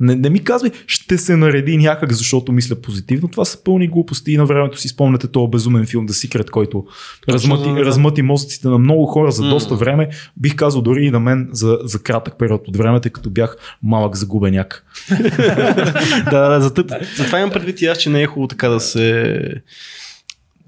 Не, 0.00 0.14
не 0.14 0.30
ми 0.30 0.44
казвай, 0.44 0.70
ще 0.86 1.18
се 1.18 1.36
нареди 1.36 1.76
някак, 1.76 2.12
защото 2.12 2.52
мисля 2.52 2.76
позитивно. 2.76 3.28
Това 3.28 3.44
са 3.44 3.64
пълни 3.64 3.88
глупости 3.88 4.32
и 4.32 4.36
на 4.36 4.46
времето 4.46 4.78
си 4.78 4.88
спомняте 4.88 5.28
този 5.28 5.50
безумен 5.50 5.86
филм 5.86 6.08
The 6.08 6.28
Secret, 6.28 6.50
който 6.50 6.86
размъти, 7.28 7.68
да, 7.68 7.74
да. 7.74 7.84
размъти 7.84 8.22
мозъците 8.22 8.68
на 8.68 8.78
много 8.78 9.06
хора 9.06 9.30
за 9.32 9.42
М. 9.42 9.48
доста 9.48 9.74
време. 9.74 10.08
Бих 10.36 10.56
казал 10.56 10.82
дори 10.82 11.04
и 11.04 11.10
на 11.10 11.20
мен 11.20 11.48
за, 11.52 11.78
за 11.84 12.02
кратък 12.02 12.34
период 12.38 12.68
от 12.68 12.76
време, 12.76 13.00
тъй 13.00 13.10
като 13.10 13.30
бях 13.30 13.56
малък 13.82 14.16
загубеняк. 14.16 14.84
да, 16.30 16.48
да, 16.48 16.60
зато, 16.60 16.84
затова 17.16 17.38
имам 17.38 17.50
предвид 17.50 17.82
и 17.82 17.86
аз, 17.86 17.98
че 17.98 18.10
не 18.10 18.22
е 18.22 18.26
хубаво 18.26 18.48
така 18.48 18.68
да 18.68 18.80
се... 18.80 19.36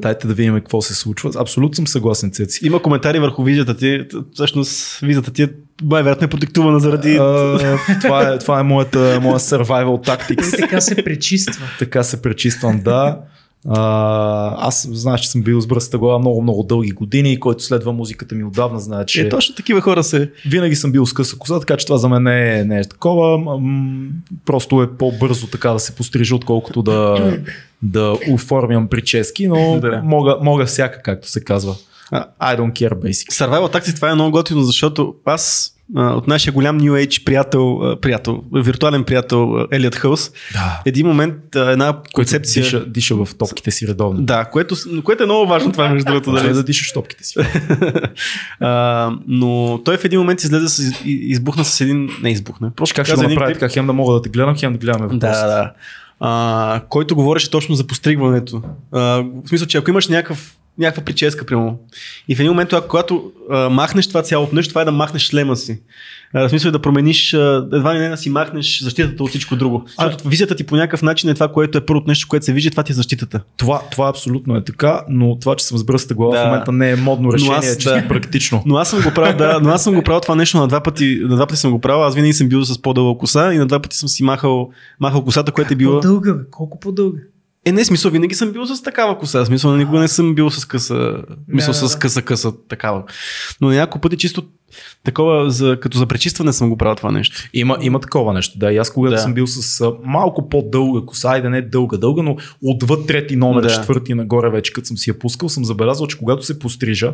Дайте 0.01 0.27
да 0.27 0.35
видим 0.35 0.55
какво 0.55 0.83
се 0.83 0.95
случва. 0.95 1.31
Абсолютно 1.39 1.77
съм 1.77 1.87
съгласен, 1.87 2.31
Цеци. 2.31 2.67
Има 2.67 2.83
коментари 2.83 3.19
върху 3.19 3.43
визията 3.43 3.77
ти. 3.77 4.07
Всъщност 4.35 4.99
визата 5.01 5.31
ти 5.31 5.43
е 5.43 5.49
най-вероятно 5.83 6.25
е 6.25 6.29
продиктувана 6.29 6.81
заради... 6.81 7.17
А, 7.17 7.79
това, 8.03 8.29
е, 8.29 8.39
това 8.39 8.61
е 8.61 8.63
моята, 8.63 9.19
моя 9.23 9.39
survival 9.39 10.07
tactics. 10.07 10.61
така 10.61 10.81
се 10.81 11.05
пречиства. 11.05 11.67
така 11.79 12.03
се 12.03 12.23
пречиствам, 12.23 12.81
да. 12.85 13.19
А, 13.69 14.67
аз 14.69 14.89
знаеш, 14.93 15.21
че 15.21 15.31
съм 15.31 15.43
бил 15.43 15.61
с 15.61 15.67
бръста 15.67 15.99
глава 15.99 16.19
много, 16.19 16.43
много 16.43 16.63
дълги 16.63 16.91
години 16.91 17.41
който 17.41 17.63
следва 17.65 17.93
музиката 17.93 18.35
ми 18.35 18.45
отдавна 18.45 18.81
знае, 18.81 19.07
че 19.07 19.21
Е, 19.21 19.29
точно 19.29 19.55
такива 19.55 19.81
хора 19.81 20.05
се... 20.05 20.31
винаги 20.47 20.77
съм 20.77 20.93
бил 20.93 21.07
с 21.07 21.13
къса 21.13 21.39
коса, 21.39 21.61
така 21.61 21.77
че 21.77 21.87
това 21.87 21.99
за 21.99 22.09
мен 22.09 22.23
не 22.23 22.59
е, 22.61 22.65
не 22.65 22.79
е 22.81 22.85
такова. 22.85 23.39
М, 23.61 24.09
просто 24.47 24.83
е 24.83 24.97
по-бързо 24.97 25.47
така 25.47 25.71
да 25.71 25.79
се 25.79 25.95
пострижа, 25.95 26.35
отколкото 26.37 26.83
да, 26.83 27.33
да 27.83 28.17
оформям 28.31 28.89
прически, 28.89 29.49
но 29.49 29.81
Да. 29.81 30.01
мога, 30.05 30.37
мога 30.43 30.67
всяка, 30.67 31.03
както 31.03 31.29
се 31.29 31.45
казва. 31.45 31.75
I 32.13 32.59
don't 32.59 32.73
care 32.73 32.95
basic. 32.95 33.33
Survival 33.33 33.75
Tactics 33.75 33.95
това 33.95 34.11
е 34.11 34.15
много 34.15 34.31
готино, 34.31 34.63
защото 34.63 35.15
аз 35.25 35.75
от 35.97 36.29
нашия 36.29 36.53
голям 36.53 36.81
New 36.81 37.07
Age 37.07 37.25
приятел, 37.25 37.97
приятел, 38.03 38.43
виртуален 38.55 39.05
приятел 39.05 39.57
а, 39.57 39.67
Елиот 39.71 39.95
Хълс, 39.95 40.31
Да. 40.53 40.83
един 40.85 41.07
момент 41.07 41.35
една 41.55 41.99
концепция... 42.15 42.63
диша, 42.63 42.87
диша 42.87 43.25
в 43.25 43.29
топките 43.39 43.71
си 43.71 43.89
редовно. 43.89 44.23
Да, 44.23 44.45
което, 44.45 44.77
което 45.05 45.23
е 45.23 45.27
много 45.27 45.47
важно 45.47 45.73
това 45.73 45.89
между 45.89 46.05
другото. 46.05 46.33
Дали? 46.33 46.53
да 46.53 46.63
дишаш 46.63 46.93
топките 46.93 47.25
си. 47.25 47.35
а, 48.61 49.11
но 49.29 49.81
той 49.85 49.97
в 49.97 50.05
един 50.05 50.19
момент 50.19 50.43
излезе 50.43 50.69
с, 50.69 50.93
избухна 51.05 51.65
с 51.65 51.81
един... 51.81 52.11
Не 52.23 52.31
избухна. 52.31 52.71
Просто 52.77 52.95
Как 52.97 53.07
ще 53.07 53.17
го 53.17 53.23
клип. 53.23 53.39
така, 53.39 53.69
хем 53.69 53.87
да 53.87 53.93
мога 53.93 54.15
да 54.15 54.23
те 54.23 54.29
гледам, 54.29 54.57
хем 54.57 54.73
да 54.73 54.79
гледаме 54.79 55.07
въпросите. 55.07 55.27
Да, 55.27 55.47
да. 55.47 55.73
А, 56.21 56.81
който 56.89 57.15
говореше 57.15 57.51
точно 57.51 57.75
за 57.75 57.87
постригването. 57.87 58.63
А, 58.93 59.01
в 59.45 59.49
смисъл, 59.49 59.67
че 59.67 59.79
ако 59.79 59.91
имаш 59.91 60.09
някакъв, 60.09 60.57
някаква 60.79 61.05
прическа, 61.05 61.47
прямо, 61.47 61.79
и 62.29 62.37
в 62.37 62.41
един 62.41 62.51
момент, 62.51 62.73
ако- 62.73 62.89
когато 62.89 63.23
а, 63.51 63.69
махнеш 63.69 64.07
това 64.09 64.23
цялото 64.23 64.55
нещо, 64.55 64.69
това 64.71 64.83
е 64.83 64.85
да 64.85 64.93
махнеш 64.93 65.23
шлема 65.23 65.57
си. 65.57 65.81
А, 66.35 66.41
в 66.41 66.51
смисъл 66.51 66.69
е 66.69 66.73
да 66.73 66.79
промениш, 66.79 67.35
а, 67.35 67.69
едва 67.73 67.95
ли 67.95 67.99
не 67.99 68.09
да 68.09 68.17
си 68.17 68.31
махнеш 68.31 68.83
защитата 68.83 69.23
от 69.23 69.29
всичко 69.31 69.57
друго. 69.57 69.85
Защото 69.89 70.29
визията 70.29 70.55
ти 70.55 70.65
по 70.65 70.77
някакъв 70.77 71.03
начин 71.03 71.31
е 71.31 71.35
това, 71.35 71.49
което 71.49 71.79
е 71.79 71.87
първото 71.87 72.09
нещо, 72.09 72.27
което 72.29 72.45
се 72.45 72.53
вижда, 72.53 72.71
това 72.71 72.83
ти 72.83 72.93
е 72.93 72.95
защитата. 72.95 73.41
Това, 73.57 73.83
това 73.91 74.09
абсолютно 74.09 74.57
е 74.57 74.65
така, 74.65 75.03
но 75.09 75.39
това, 75.39 75.57
че 75.57 75.65
съм 75.65 75.79
с 75.79 75.85
бръста 75.85 76.15
глава 76.15 76.33
Да. 76.33 76.43
в 76.43 76.47
момента 76.47 76.73
не 76.73 76.91
е 76.91 76.97
модно 76.97 77.33
решение, 77.33 77.57
аз- 77.57 77.67
е 77.67 77.79
чисто 77.79 77.95
да. 77.95 78.09
практично. 78.09 78.63
Но 78.67 78.77
аз 78.77 78.91
съм 78.91 79.01
го 79.01 79.11
правил, 79.15 79.37
да, 79.37 79.61
но 79.63 79.71
аз 79.71 79.85
съм 79.85 79.95
го 79.95 80.03
правил 80.03 80.21
това 80.21 80.35
нещо 80.35 80.59
на 80.59 80.69
два 80.69 80.81
пъти, 80.81 81.19
на 81.23 81.37
два 81.37 81.47
пъти 81.47 81.61
съм 81.61 81.71
го 81.71 81.81
правил. 81.81 82.05
Аз 82.05 82.15
винаги 82.15 82.33
съм 82.33 82.49
бил 82.49 82.65
с 82.65 82.83
по-дълга 82.83 83.19
коса 83.19 83.53
и 83.53 83.59
на 83.59 83.67
два 83.67 83.81
пъти 83.81 83.97
съм 83.97 84.09
си 84.09 84.23
махал, 84.23 84.71
махал 85.01 85.25
косата, 85.25 85.53
която 85.53 85.73
е 85.73 85.77
била. 85.77 85.93
По-дълга, 85.93 86.33
бе. 86.35 86.43
Колко 86.51 86.81
по-дълга? 86.81 87.19
Е, 87.69 87.73
не, 87.73 87.85
смисъл, 87.85 88.11
винаги 88.11 88.35
съм 88.35 88.53
бил 88.53 88.67
с 88.67 88.83
такава 88.83 89.19
коса. 89.19 89.45
Смисъл, 89.45 89.77
никога 89.77 89.99
не 90.01 90.09
съм 90.09 90.35
бил 90.35 90.51
с 90.51 90.65
къса, 90.65 91.17
мисъл, 91.49 91.73
Да, 91.75 91.81
да, 91.81 91.89
с 91.89 91.93
да. 91.93 91.99
къса, 91.99 92.23
къса, 92.23 92.53
такава. 92.69 93.03
Но 93.61 93.69
няколко 93.69 93.99
пъти 94.01 94.17
чисто 94.17 94.43
такова, 95.05 95.51
за, 95.51 95.79
като 95.81 95.99
за 95.99 96.07
пречистване 96.07 96.53
съм 96.53 96.69
го 96.71 96.77
правил 96.77 96.97
това 96.97 97.11
нещо. 97.11 97.37
Има, 97.55 97.79
има 97.81 98.01
такова 98.01 98.33
нещо. 98.33 98.59
Да, 98.59 98.73
и 98.73 98.77
аз 98.77 98.91
когато 98.93 99.15
Да. 99.15 99.19
съм 99.21 99.35
бил 99.35 99.47
с 99.47 99.85
малко 100.05 100.49
по-дълга 100.49 101.07
коса, 101.07 101.29
айде 101.31 101.49
не 101.49 101.63
дълга, 101.63 101.97
дълга, 101.97 102.23
но 102.23 102.37
отвъд 102.65 103.07
трети 103.07 103.37
номер, 103.37 103.63
Да. 103.63 103.69
четвърти 103.69 104.15
нагоре 104.15 104.51
вече, 104.51 104.73
като 104.73 104.87
съм 104.87 104.97
си 104.99 105.11
я 105.11 105.19
пускал, 105.19 105.49
съм 105.49 105.65
забелязал, 105.65 106.07
че 106.07 106.19
когато 106.19 106.43
се 106.43 106.59
пострижа, 106.59 107.13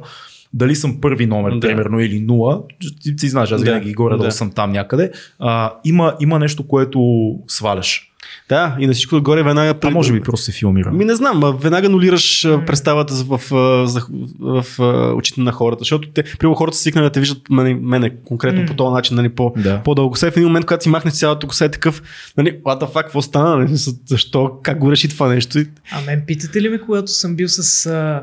дали 0.53 0.75
съм 0.77 1.01
първи 1.01 1.27
номер, 1.27 1.53
Да. 1.53 1.61
примерно, 1.61 2.01
или 2.01 2.21
нула, 2.21 2.63
ти, 3.03 3.17
ти 3.17 3.29
знаеш, 3.29 3.53
аз 3.53 3.61
Да. 3.61 3.65
винаги 3.65 3.93
горе 3.95 4.17
Да. 4.17 4.33
съм 4.33 4.51
там 4.51 4.73
някъде, 4.73 5.11
а, 5.39 5.73
има, 5.85 6.17
има 6.21 6.39
нещо, 6.39 6.67
което 6.67 7.01
сваляш. 7.49 8.11
Да, 8.49 8.77
и 8.81 8.87
на 8.87 8.93
всичко 8.93 9.17
отгоре 9.17 9.43
веднага... 9.43 9.75
А 9.83 9.91
може 9.91 10.13
би 10.13 10.21
просто 10.21 10.45
се 10.45 10.53
филмира. 10.53 10.93
Ми 10.93 11.05
не 11.05 11.15
знам, 11.15 11.59
веднага 11.61 11.89
нулираш 11.89 12.43
представата 12.67 13.15
в, 13.15 13.39
в, 13.51 13.51
в, 14.41 14.65
в, 14.79 15.15
очите 15.17 15.41
на 15.41 15.53
хората, 15.53 15.79
защото 15.79 16.09
те, 16.09 16.23
примерно 16.39 16.55
хората 16.55 16.77
са 16.77 16.83
свикнали 16.83 17.05
да 17.05 17.11
те 17.13 17.21
виждат 17.21 17.51
мене, 17.51 17.75
мене 17.75 18.11
конкретно 18.25 18.61
М. 18.61 18.67
по 18.67 18.75
този 18.75 18.93
начин, 18.93 19.17
нали, 19.17 19.29
по, 19.29 19.53
Да. 19.57 19.83
по-дълго. 19.83 20.17
И 20.23 20.31
в 20.31 20.37
един 20.37 20.45
момент, 20.45 20.67
когато 20.67 20.83
си 20.83 20.89
махнеш 20.89 21.15
цялата 21.15 21.47
коса 21.47 21.65
е 21.65 21.71
такъв, 21.71 22.03
нали, 22.37 22.61
what 22.63 22.81
the 22.81 22.93
fuck, 22.93 23.03
какво 23.03 23.23
стана, 23.23 23.57
нали, 23.57 23.71
защо, 24.07 24.53
как 24.63 24.79
го 24.79 24.93
реши 24.93 25.09
това 25.09 25.29
нещо? 25.29 25.59
А 25.93 26.01
мен 26.07 26.23
питате 26.27 26.63
ли 26.63 26.69
ме, 26.69 26.79
когато 26.81 27.11
съм 27.11 27.37
бил 27.37 27.49
с 27.49 27.87
а, 27.87 28.23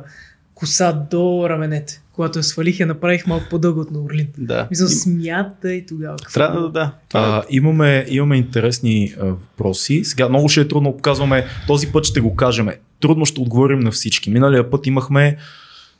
коса 0.56 0.92
до 1.12 1.46
раменете? 1.50 2.02
Когато 2.22 2.40
я 2.40 2.44
свалих, 2.44 2.80
я 2.80 2.88
направих 2.88 3.28
малко 3.28 3.46
по-дълго 3.50 3.80
от 3.80 3.92
на 3.92 4.00
Орлин. 4.00 4.28
Да. 4.38 4.68
Мисля, 4.72 4.88
смята 4.88 5.74
и 5.74 5.86
тогава. 5.86 6.18
какво? 6.18 6.34
Трябва 6.34 6.62
да, 6.62 6.70
да. 6.70 6.92
Това 7.10 7.22
е. 7.22 7.30
А, 7.30 7.44
имаме, 7.50 8.06
имаме 8.10 8.38
интересни 8.38 9.14
а, 9.20 9.26
въпроси. 9.26 10.04
Сега 10.04 10.30
много 10.30 10.50
ще 10.50 10.62
е 10.62 10.68
трудно, 10.68 10.98
казваме, 10.98 11.46
този 11.68 11.88
път 11.88 12.06
ще 12.06 12.22
го 12.22 12.36
кажем. 12.36 12.68
Трудно 13.00 13.26
ще 13.26 13.42
отговорим 13.42 13.80
на 13.80 13.92
всички. 13.92 14.30
Миналия 14.30 14.70
път 14.70 14.88
имахме 14.88 15.38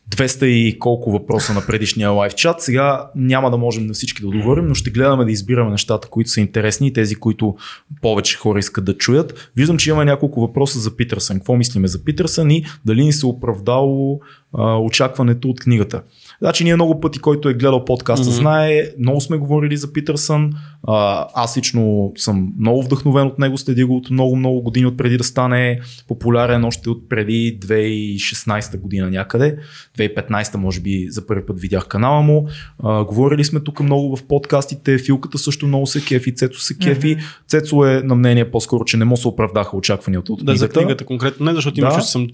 200 0.10 0.46
и 0.46 0.80
колко 0.80 1.12
въпроса 1.12 1.54
на 1.54 1.62
предишния 1.68 2.10
лайв 2.10 2.36
чат. 2.36 2.62
Сега 2.62 3.10
няма 3.16 3.52
да 3.52 3.58
можем 3.58 3.86
на 3.86 3.94
всички 3.94 4.22
да 4.22 4.28
отговорим, 4.28 4.68
но 4.68 4.74
ще 4.74 4.90
гледаме 4.90 5.26
да 5.26 5.32
избираме 5.32 5.72
нещата, 5.72 6.08
които 6.08 6.30
са 6.30 6.42
интересни 6.42 6.88
и 6.88 6.94
тези, 6.94 7.16
които 7.16 7.56
повече 8.02 8.38
хора 8.38 8.60
искат 8.60 8.86
да 8.86 8.98
чуят. 8.98 9.52
Виждам, 9.56 9.78
че 9.78 9.90
има 9.90 10.06
няколко 10.06 10.42
въпроса 10.42 10.80
за 10.80 10.96
Питърсън. 10.96 11.38
Какво 11.38 11.56
мислиме 11.56 11.88
за 11.88 12.04
Питърсън 12.04 12.52
и 12.52 12.66
дали 12.86 13.04
ни 13.04 13.14
се 13.14 13.26
оправдало 13.26 14.20
а, 14.54 14.78
очакването 14.78 15.50
от 15.50 15.60
книгата. 15.60 16.02
Значи 16.42 16.64
ние 16.64 16.76
много 16.76 17.00
пъти, 17.00 17.20
който 17.20 17.50
е 17.50 17.54
гледал 17.54 17.86
подкаста, 17.86 18.26
Мгм. 18.26 18.36
знае, 18.36 18.84
много 19.00 19.22
сме 19.22 19.38
говорили 19.38 19.78
за 19.78 19.94
Питърсън. 19.94 20.52
А, 20.84 21.28
аз 21.36 21.58
лично 21.58 22.12
съм 22.16 22.54
много 22.60 22.84
вдъхновен 22.84 23.28
от 23.28 23.40
него, 23.40 23.58
следи 23.58 23.84
го 23.84 23.96
от 23.96 24.10
много, 24.10 24.36
много 24.36 24.62
години 24.62 24.86
от 24.86 24.98
преди 24.98 25.18
да 25.18 25.24
стане 25.24 25.80
популярен, 26.08 26.66
още 26.66 26.90
от 26.90 27.10
преди 27.10 27.60
2016 27.60 28.78
година 28.78 29.10
някъде. 29.10 29.58
2015 29.98 30.56
може 30.56 30.80
би 30.80 31.06
за 31.10 31.28
първи 31.28 31.46
път 31.46 31.60
видях 31.60 31.88
канала 31.88 32.22
му. 32.22 32.48
А, 32.80 33.04
говорили 33.04 33.44
сме 33.44 33.60
тук 33.60 33.80
много 33.80 34.16
в 34.16 34.24
подкастите, 34.24 34.98
Филката 34.98 35.38
също 35.38 35.68
много 35.68 35.88
се 35.88 36.02
кефи, 36.02 36.36
Цецо 36.36 36.60
се 36.60 36.78
кефи. 36.78 37.12
Мгм. 37.12 37.24
Цецо 37.48 37.86
е 37.86 38.02
на 38.02 38.16
мнение 38.16 38.52
по-скоро, 38.52 38.86
че 38.86 38.98
не 38.98 39.06
му 39.06 39.18
се 39.18 39.28
оправдаха 39.28 39.78
очакванията 39.78 40.34
от 40.34 40.46
Да, 40.46 40.52
за 40.52 40.66
книгата. 40.66 40.80
книгата 40.80 41.06
конкретно 41.06 41.46
не, 41.46 41.54
защото 41.54 41.76
Да. 41.76 41.82
имаш, 41.82 41.96
че 41.96 42.02
съм 42.02 42.28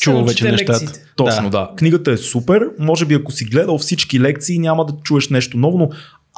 чувал 0.00 0.24
вече 0.24 0.50
нещата. 0.50 0.72
лекциите. 0.72 1.00
Точно, 1.16 1.50
да. 1.50 1.58
да. 1.58 1.70
Книгата 1.76 2.12
е 2.12 2.16
супер. 2.16 2.62
Може 2.78 3.06
би 3.06 3.14
ако 3.14 3.32
си 3.32 3.44
гледал 3.44 3.78
всички 3.78 4.20
лекции, 4.20 4.58
няма 4.58 4.86
да 4.86 4.92
чуеш 5.02 5.28
нещо 5.28 5.58
ново, 5.58 5.78
но 5.78 5.90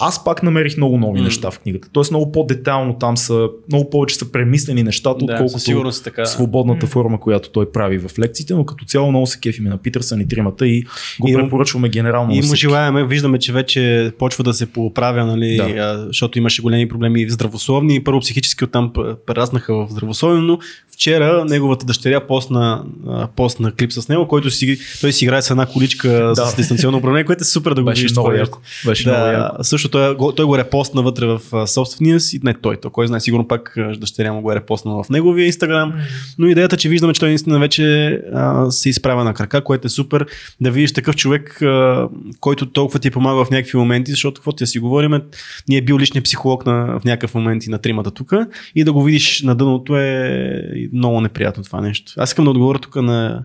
аз 0.02 0.24
пак 0.24 0.42
намерих 0.42 0.76
много 0.76 0.98
нови 0.98 1.18
М. 1.18 1.24
неща 1.24 1.50
в 1.50 1.58
книгата. 1.58 1.88
Тоест 1.92 2.10
много 2.10 2.32
по-детално 2.32 2.94
там 2.94 3.16
са, 3.16 3.48
много 3.68 3.90
повече 3.90 4.14
са 4.16 4.32
премислени 4.32 4.82
нещата, 4.82 5.18
Да, 5.18 5.32
отколкото 5.32 5.88
е 5.88 5.92
така. 6.04 6.26
свободната 6.26 6.86
М. 6.86 6.90
форма, 6.90 7.20
която 7.20 7.50
той 7.50 7.72
прави 7.72 7.98
в 7.98 8.18
лекциите, 8.18 8.54
но 8.54 8.64
като 8.66 8.84
цяло 8.84 9.10
много 9.10 9.26
се 9.26 9.40
кефиме 9.40 9.70
на 9.70 9.78
Питърсън 9.78 10.20
и 10.20 10.28
тримата 10.28 10.66
и 10.66 10.84
го 11.20 11.28
И 11.28 11.34
препоръчваме 11.34 11.88
генерално 11.88 12.34
И 12.34 12.40
му 12.40 12.54
желаеме, 12.54 13.04
виждаме, 13.04 13.38
че 13.38 13.52
вече 13.52 14.12
почва 14.18 14.44
да 14.44 14.54
се 14.54 14.66
поправя, 14.66 15.26
нали, 15.26 15.56
Да. 15.56 15.62
а, 15.64 16.06
защото 16.06 16.38
имаше 16.38 16.62
големи 16.62 16.88
проблеми 16.88 17.26
в 17.26 17.30
здравословни 17.30 17.94
и 17.94 18.04
първо 18.04 18.20
психически 18.20 18.64
оттам 18.64 18.92
прераснаха 19.26 19.74
в 19.74 19.86
здравословни, 19.90 20.40
но 20.40 20.58
вчера 20.92 21.44
неговата 21.44 21.86
дъщеря 21.86 22.26
постна, 22.26 22.84
а, 23.08 23.26
постна 23.26 23.72
клип 23.72 23.92
с 23.92 24.08
него, 24.08 24.28
който 24.28 24.50
си, 24.50 24.78
той 25.00 25.12
си 25.12 25.24
играе 25.24 25.42
с 25.42 25.50
една 25.50 25.66
количка 25.66 26.08
Да. 26.36 26.46
с 26.46 26.56
дистанционно 26.56 26.98
управление, 26.98 27.24
което 27.24 27.42
е 27.42 27.44
супер 27.44 27.74
да 27.74 27.82
го 27.82 27.86
Беше 27.86 28.02
видиш. 28.02 28.12
много 28.12 28.28
това 28.28 28.38
яко. 28.38 28.58
Беше 28.86 29.08
много 29.08 29.26
яко. 29.26 29.56
Да, 29.58 29.64
също 29.64 29.88
той, 29.92 30.16
той 30.37 30.44
го 30.44 30.59
репостна 30.59 31.02
вътре 31.02 31.26
в 31.26 31.66
собствения 31.66 32.20
си, 32.20 32.40
не 32.42 32.55
той, 32.55 32.76
той 32.76 32.90
кой 32.90 33.07
знае, 33.07 33.20
сигурно 33.20 33.48
пак 33.48 33.74
дъщеря 33.98 34.33
му 34.33 34.40
го 34.40 34.52
е 34.52 34.55
репостнала 34.55 35.02
в 35.02 35.11
неговия 35.11 35.46
инстаграм. 35.46 35.94
Но 36.38 36.46
идеята, 36.46 36.76
че 36.76 36.88
виждаме, 36.88 37.12
че 37.12 37.20
той 37.20 37.28
наистина 37.28 37.59
вече 37.59 38.12
а, 38.35 38.70
се 38.70 38.88
изправя 38.88 39.24
на 39.24 39.35
крака, 39.35 39.64
което 39.64 39.87
е 39.87 39.90
супер 39.90 40.26
да 40.61 40.70
видиш 40.70 40.92
такъв 40.92 41.16
човек, 41.16 41.62
а, 41.62 42.09
който 42.40 42.66
толкова 42.66 42.98
ти 42.98 43.11
помага 43.11 43.44
в 43.44 43.50
някакви 43.50 43.78
моменти, 43.78 44.11
защото 44.11 44.40
какво 44.40 44.52
ти 44.52 44.64
да 44.64 44.68
си 44.68 44.78
говорим, 44.78 45.20
ние 45.68 45.78
е 45.78 45.83
бил 45.83 45.98
личният 45.98 46.24
психолог 46.24 46.66
на, 46.66 47.00
в 47.00 47.05
някакъв 47.05 47.35
момент 47.35 47.66
и 47.66 47.70
на 47.70 47.78
тримата 47.78 48.11
тук 48.11 48.33
и 48.74 48.85
да 48.85 48.92
го 48.92 49.02
видиш 49.02 49.42
на 49.42 49.55
дъното 49.55 49.96
е 49.96 50.62
много 50.92 51.20
неприятно 51.20 51.64
това 51.64 51.81
нещо. 51.81 52.12
Аз 52.16 52.31
искам 52.31 52.44
да 52.44 52.50
отговоря 52.50 52.78
тук 52.78 52.96
на 52.96 53.44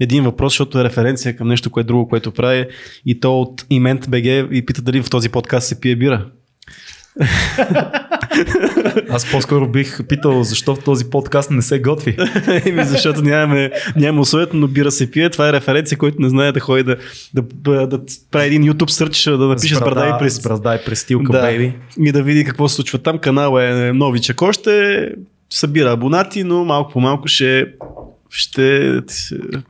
един 0.00 0.24
въпрос, 0.24 0.52
защото 0.52 0.80
е 0.80 0.84
референция 0.84 1.36
към 1.36 1.48
нещо, 1.48 1.70
което 1.70 1.86
друго, 1.86 2.08
което 2.08 2.32
прави 2.32 2.66
и 3.06 3.20
то 3.20 3.40
от 3.40 3.66
Имент 3.70 4.10
БГ 4.10 4.24
и 4.52 4.62
пита 4.66 4.82
дали 4.82 5.02
в 5.02 5.10
този 5.10 5.28
подкаст 5.28 5.68
се 5.68 5.80
пие 5.80 5.96
бира. 5.96 6.26
Аз 9.10 9.30
по-скоро 9.30 9.68
бих 9.68 10.06
питал 10.08 10.42
защо 10.42 10.74
в 10.74 10.84
този 10.84 11.10
подкаст 11.10 11.50
не 11.50 11.62
се 11.62 11.80
готви. 11.80 12.16
Еми, 12.64 12.84
защото 12.84 13.22
нямаме, 13.22 13.70
нямаме 13.96 14.20
условието, 14.20 14.56
но 14.56 14.68
бира 14.68 14.90
се 14.90 15.10
пие. 15.10 15.30
Това 15.30 15.48
е 15.48 15.52
референция, 15.52 15.98
който 15.98 16.22
не 16.22 16.28
знае 16.28 16.52
да 16.52 16.60
ходи 16.60 16.82
да, 16.82 16.96
да, 17.34 17.42
да, 17.42 17.86
да 17.86 18.00
прави 18.30 18.46
един 18.46 18.62
YouTube 18.62 18.90
сърч, 18.90 19.24
да 19.24 19.38
напише 19.38 19.74
с 19.74 19.80
брада 19.80 20.14
и 20.16 20.18
през... 20.18 20.34
С 20.34 20.42
брада 20.42 20.78
и 20.82 20.84
престилка, 20.84 21.32
да, 21.32 21.42
бейби. 21.42 21.72
и 21.98 22.12
да 22.12 22.22
види 22.22 22.44
какво 22.44 22.68
се 22.68 22.74
случва 22.74 22.98
там. 22.98 23.18
Канал 23.18 23.58
е 23.58 23.92
новичък 23.92 24.42
още, 24.42 25.08
събира 25.50 25.92
абонати, 25.92 26.44
но 26.44 26.64
малко 26.64 26.92
по 26.92 27.00
малко 27.00 27.28
ще 27.28 27.66
ще 28.36 28.92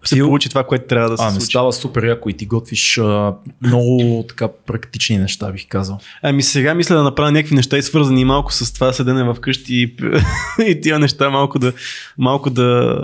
се 0.04 0.18
получи 0.18 0.48
това, 0.48 0.64
което 0.64 0.86
трябва 0.86 1.10
да 1.10 1.16
се 1.18 1.24
А, 1.24 1.30
случи. 1.30 1.46
става 1.46 1.72
супер 1.72 2.02
яко 2.02 2.28
и 2.28 2.32
ти 2.32 2.46
готвиш 2.46 2.98
а, 2.98 3.34
много 3.62 4.24
така 4.28 4.48
практични 4.66 5.18
неща, 5.18 5.52
бих 5.52 5.68
казал. 5.68 5.98
Ами 6.22 6.42
сега 6.42 6.74
мисля 6.74 6.96
да 6.96 7.02
направя 7.02 7.32
някакви 7.32 7.54
неща 7.54 7.76
и 7.78 7.82
свързани 7.82 8.24
малко 8.24 8.52
с 8.52 8.72
това 8.72 8.92
седене 8.92 9.24
в 9.24 9.36
къщи 9.40 9.74
и, 9.74 9.96
и 10.70 10.80
тия 10.80 10.98
неща 10.98 11.30
малко 11.30 11.58
да, 11.58 11.72
малко 12.18 12.50
да 12.50 12.98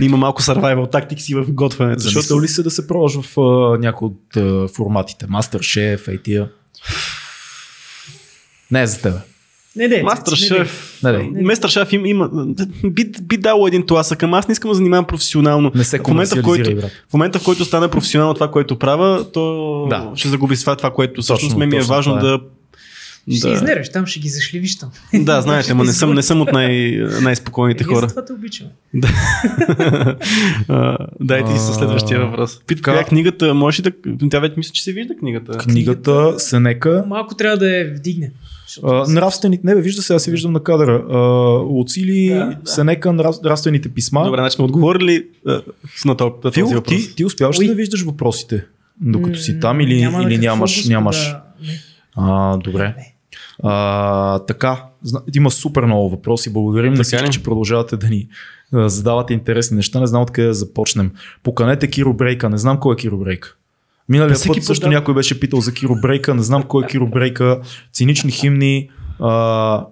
има 0.00 0.16
малко 0.16 0.42
survival 0.42 0.92
tactics 0.92 1.30
и 1.32 1.34
в 1.34 1.52
готвенето. 1.52 2.00
Замислял 2.00 2.40
ли 2.40 2.48
се 2.48 2.62
да 2.62 2.70
се 2.70 2.86
пробваш 2.86 3.20
в 3.20 3.40
а, 3.40 3.78
някои 3.78 4.06
от 4.06 4.36
а, 4.36 4.68
форматите? 4.68 5.26
Masterchef, 5.26 6.08
ей 6.08 6.22
тия? 6.22 6.48
Не 8.70 8.82
е 8.82 8.86
за 8.86 9.00
тебе. 9.00 9.18
Не, 9.76 9.88
не, 9.88 10.02
Мастер 10.02 10.32
Цеци, 10.32 10.52
не, 10.52 10.58
не. 10.58 10.64
шеф. 10.64 11.00
Не, 11.02 11.12
не. 11.12 11.42
Мастер 11.42 11.68
шеф 11.68 11.92
има, 11.92 12.08
има 12.08 12.30
би, 12.84 13.10
би 13.22 13.36
дало 13.36 13.66
един 13.66 13.86
тласък, 13.86 14.22
ама 14.22 14.38
аз 14.38 14.48
не 14.48 14.52
искам 14.52 14.70
да 14.70 14.74
занимавам 14.74 15.04
професионално. 15.04 15.72
Не 15.74 15.84
се 15.84 15.98
в 15.98 16.08
момента, 16.08 16.36
в 16.36 16.42
който, 16.42 16.74
брат. 16.76 16.90
в 17.10 17.12
момента, 17.12 17.38
в 17.38 17.44
който 17.44 17.64
стане 17.64 17.88
професионално 17.88 18.34
това, 18.34 18.50
което 18.50 18.78
правя, 18.78 19.26
то 19.32 19.86
Да. 19.90 20.10
ще 20.14 20.28
загуби 20.28 20.56
това, 20.56 20.76
това 20.76 20.90
което 20.90 21.22
всъщност 21.22 21.56
мен 21.56 21.68
ми 21.68 21.76
е 21.76 21.80
важно 21.80 22.16
това 22.16 22.28
е. 22.28 22.30
да. 22.30 22.40
Ще 23.30 23.48
да. 23.48 23.54
изнервиш, 23.54 23.88
там 23.88 24.06
ще 24.06 24.20
ги 24.20 24.28
зашливиш 24.28 24.78
там. 24.78 24.90
Да, 25.14 25.40
знаете, 25.40 25.72
ама 25.72 25.84
не 25.84 25.92
съм, 25.92 26.14
не 26.14 26.22
съм 26.22 26.40
от 26.40 26.52
най- 26.52 26.90
най-спокойните 27.22 27.84
ние 27.84 27.94
хора. 27.94 28.08
затова 28.08 28.24
те 28.24 28.32
обичаме. 28.32 28.70
А, 30.68 30.96
Дайте 31.20 31.52
и 31.52 31.58
със 31.58 31.76
следващия 31.76 32.20
въпрос. 32.20 32.60
Пита, 32.66 32.80
така. 32.80 32.90
коя 32.90 33.00
е 33.00 33.04
книгата? 33.04 33.54
Можеш 33.54 33.80
ли 33.80 33.82
да... 33.82 33.92
Тя 34.30 34.40
вече 34.40 34.54
мисля, 34.56 34.72
че 34.72 34.82
се 34.82 34.92
вижда 34.92 35.14
книгата. 35.16 35.58
Книгата 35.58 36.34
Сенека. 36.38 37.04
Малко 37.06 37.34
трябва 37.34 37.56
да 37.58 37.68
я 37.68 37.94
вдигне. 37.94 38.30
А, 38.82 39.04
нравствените, 39.08 39.66
не 39.66 39.74
бе, 39.74 39.80
вижда 39.80 40.02
се, 40.02 40.14
аз 40.14 40.22
се 40.22 40.30
виждам 40.30 40.52
на 40.52 40.60
кадъра. 40.60 41.04
А, 41.10 41.18
Луцили, 41.62 42.28
Да, 42.28 42.34
да. 42.46 42.56
Сенека, 42.64 43.12
нрав, 43.12 43.36
нравствените 43.44 43.88
писма. 43.88 44.24
Добре, 44.24 44.38
значи 44.38 44.54
сме 44.54 44.64
отговорили 44.64 45.26
а, 45.46 45.62
на 46.06 46.16
този, 46.16 46.30
на 46.34 46.40
този 46.40 46.54
Фил, 46.54 46.66
въпрос. 46.66 46.96
ти, 46.96 47.14
ти 47.14 47.24
успяваш 47.24 47.60
ли 47.60 47.66
да 47.66 47.74
виждаш 47.74 48.02
въпросите, 48.02 48.64
докато 49.00 49.38
си 49.38 49.60
там 49.60 49.80
или, 49.80 50.00
няма 50.00 50.18
на 50.18 50.24
или 50.24 50.38
нямаш, 50.38 50.70
Господа. 50.70 50.94
нямаш? 50.94 51.34
Не. 51.62 51.80
А, 52.16 52.56
добре. 52.56 52.82
Не. 52.98 53.12
А, 53.62 54.38
така, 54.38 54.84
има 55.34 55.50
супер 55.50 55.82
много 55.82 56.08
въпроси. 56.08 56.52
Благодарим 56.52 56.92
на 56.92 56.96
Така 56.96 57.04
всички, 57.04 57.26
ли? 57.26 57.30
че 57.30 57.42
продължавате 57.42 57.96
да 57.96 58.08
ни 58.08 58.28
задавате 58.72 59.34
интересни 59.34 59.76
неща. 59.76 60.00
Не 60.00 60.06
знам 60.06 60.22
откъде 60.22 60.48
да 60.48 60.54
започнем. 60.54 61.10
Поканете 61.42 61.86
Киро 61.86 62.12
Брейка. 62.14 62.50
Не 62.50 62.58
знам 62.58 62.80
кой 62.80 62.94
е 62.94 62.96
Киро 62.96 63.16
Брейка. 63.16 63.56
Миналия 64.08 64.34
Всеки 64.34 64.48
път 64.48 64.56
път, 64.56 64.64
също 64.64 64.86
да. 64.86 64.90
някой 64.90 65.14
беше 65.14 65.40
питал 65.40 65.60
за 65.60 65.74
Киро 65.74 65.94
Брейка. 66.02 66.34
Не 66.34 66.42
знам 66.42 66.62
кой 66.62 66.84
е 66.84 66.86
Киро 66.86 67.06
Брейка. 67.06 67.60
Цинични 67.92 68.30
химни. 68.30 68.88
А, 69.20 69.86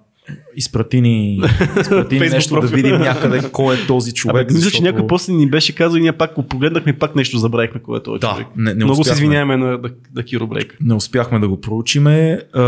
изпрати 0.56 1.00
ни, 1.00 1.40
изпрати 1.80 2.14
ни 2.14 2.20
нещо 2.28 2.54
да 2.54 2.60
профил. 2.60 2.76
видим 2.76 2.96
някъде 2.96 3.40
кой 3.52 3.74
е 3.74 3.86
този 3.86 4.12
човек. 4.12 4.34
Абе, 4.36 4.44
мисля, 4.44 4.58
че 4.60 4.62
защото- 4.62 4.84
някой 4.84 5.06
после 5.06 5.32
ни 5.32 5.50
беше 5.50 5.74
казал 5.74 5.98
и 5.98 6.02
ние 6.02 6.12
пак 6.12 6.34
го 6.34 6.42
погледнахме 6.42 6.92
и 6.92 6.98
пак 6.98 7.16
нещо 7.16 7.38
забравихме, 7.38 7.80
кое 7.80 7.98
е 7.98 8.02
този 8.02 8.20
Да, 8.20 8.30
човек. 8.30 8.46
не, 8.56 8.74
не 8.74 8.84
Много 8.84 9.04
се 9.04 9.12
извиняваме 9.12 9.56
на 9.56 9.78
да, 9.78 9.90
да 10.12 10.22
Киро 10.22 10.46
Брейк. 10.46 10.76
Не 10.80 10.94
успяхме 10.94 11.38
да 11.38 11.48
го 11.48 11.60
проучиме. 11.60 12.40
А, 12.52 12.62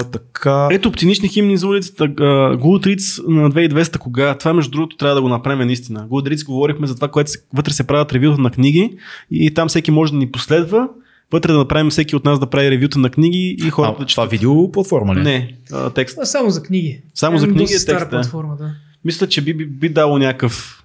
така. 0.00 0.68
Ето, 0.72 0.92
цинични 0.92 1.28
химни 1.28 1.56
за 1.56 1.68
улицата. 1.68 2.04
Goodreads 2.04 2.96
на 3.28 3.50
2200 3.50 3.98
кога? 3.98 4.34
Това 4.34 4.52
между 4.52 4.70
другото 4.70 4.96
трябва 4.96 5.14
да 5.14 5.22
го 5.22 5.28
направим 5.28 5.66
наистина. 5.66 6.06
Goodreads 6.10 6.46
говорихме 6.46 6.86
за 6.86 6.94
това, 6.94 7.08
което 7.08 7.30
вътре 7.54 7.72
се 7.72 7.86
правят 7.86 8.12
ревюта 8.12 8.40
на 8.40 8.50
книги 8.50 8.96
и 9.30 9.54
там 9.54 9.68
всеки 9.68 9.90
може 9.90 10.12
да 10.12 10.18
ни 10.18 10.30
последва. 10.30 10.88
Вътре 11.32 11.52
да 11.52 11.58
направим 11.58 11.90
всеки 11.90 12.16
от 12.16 12.24
нас 12.24 12.40
да 12.40 12.46
прави 12.46 12.70
ревюта 12.70 12.98
на 12.98 13.10
книги 13.10 13.56
и 13.58 13.70
хората 13.70 13.88
А, 13.90 13.92
да 13.94 13.96
това 13.98 14.06
четат. 14.06 14.30
видео 14.30 14.72
платформа 14.72 15.14
ли? 15.14 15.20
е? 15.20 15.22
Не, 15.22 15.54
а, 15.72 15.90
текст. 15.90 16.14
Това 16.14 16.22
е 16.22 16.26
само 16.26 16.50
за 16.50 16.62
книги. 16.62 17.00
Само 17.14 17.38
за 17.38 17.44
Е, 17.44 17.48
книги 17.48 17.62
доста 17.62 17.76
е 17.76 17.78
стара 17.78 17.98
текста. 17.98 18.10
платформа, 18.10 18.56
да. 18.56 18.70
Мисля, 19.04 19.28
че 19.28 19.40
би, 19.40 19.54
би, 19.54 19.66
би 19.66 19.88
дало 19.88 20.18
някакъв. 20.18 20.82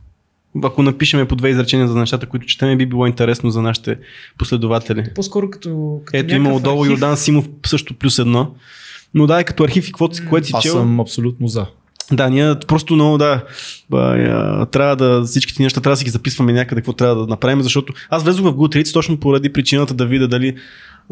Ако 0.63 0.84
напишеме 0.84 1.25
по 1.25 1.36
две 1.36 1.49
изречения 1.49 1.88
за 1.88 1.95
нещата, 1.95 2.25
които 2.25 2.45
четеме, 2.45 2.75
би 2.75 2.86
било 2.86 3.08
интересно 3.08 3.49
за 3.49 3.62
нашите 3.62 3.97
последователи. 4.38 5.10
По-скоро 5.15 5.49
като, 5.49 6.01
като 6.06 6.17
Ето 6.17 6.36
има 6.36 6.54
отдолу 6.54 6.82
архив. 6.82 6.91
Йордан 6.91 7.17
Симов 7.17 7.49
също 7.65 7.93
плюс 7.93 8.19
едно. 8.19 8.51
Но 9.13 9.27
да, 9.27 9.39
е 9.39 9.43
като 9.43 9.63
архив 9.63 9.84
и 9.84 9.91
каквото 9.91 10.15
си, 10.15 10.25
което 10.25 10.47
си 10.47 10.54
Аз 10.56 10.63
чел. 10.63 10.73
съм 10.73 10.99
абсолютно 10.99 11.47
за. 11.47 11.65
Да, 12.12 12.30
ние 12.30 12.56
просто 12.68 12.94
много 12.94 13.18
да. 13.18 13.44
Трябва 14.72 14.96
да 14.96 15.24
всички 15.24 15.54
тези 15.54 15.64
неща 15.64 15.82
трябва 15.82 15.94
да 15.94 15.98
си 15.98 16.06
ги 16.06 16.12
записваме 16.12 16.54
някъде, 16.54 16.82
какво 16.82 16.94
трябва 16.94 17.16
да 17.16 17.28
направим, 17.28 17.62
защото 17.62 17.94
аз 18.10 18.24
влезох 18.24 18.46
в 18.46 18.54
Goodreads 18.54 18.94
точно 18.94 19.18
поради 19.18 19.54
причината 19.54 19.94
да 19.94 20.06
видя 20.06 20.28
дали 20.28 20.56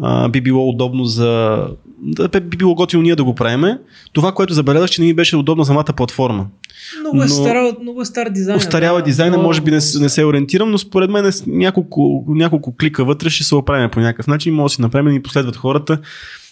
а, 0.02 0.30
би 0.30 0.42
било 0.42 0.70
удобно 0.70 1.06
за... 1.06 1.64
Да, 2.02 2.42
би 2.42 2.58
било 2.58 2.76
готино 2.76 3.04
ние 3.04 3.16
да 3.16 3.24
го 3.24 3.36
правиме. 3.36 3.80
Това, 4.14 4.32
което 4.32 4.54
забелязах, 4.54 4.90
че 4.90 5.02
не 5.02 5.08
ми 5.08 5.14
беше 5.14 5.38
удобно 5.38 5.66
самата 5.66 5.84
платформа. 5.84 6.46
Много 7.00 7.18
е, 7.18 7.26
но- 7.26 7.28
стар, 7.28 7.56
много 7.82 8.02
е 8.02 8.06
стар 8.06 8.30
дизайн. 8.30 8.58
Остарява 8.58 9.02
дизайна, 9.02 9.38
може 9.38 9.62
би 9.62 9.72
не, 9.72 9.80
не 10.00 10.10
се 10.10 10.26
ориентирам, 10.26 10.72
но 10.72 10.78
според 10.78 11.10
мен 11.10 11.26
е 11.26 11.32
няколко, 11.48 12.26
няколко 12.28 12.76
клика 12.78 13.06
вътре 13.06 13.30
ще 13.30 13.44
се 13.44 13.56
оправим 13.56 13.90
по 13.90 14.00
някакъв 14.00 14.28
начин. 14.28 14.54
Може 14.54 14.72
да 14.72 14.76
си 14.76 14.82
направим 14.82 15.06
да 15.06 15.12
ни 15.12 15.22
последват 15.22 15.56
хората 15.56 16.00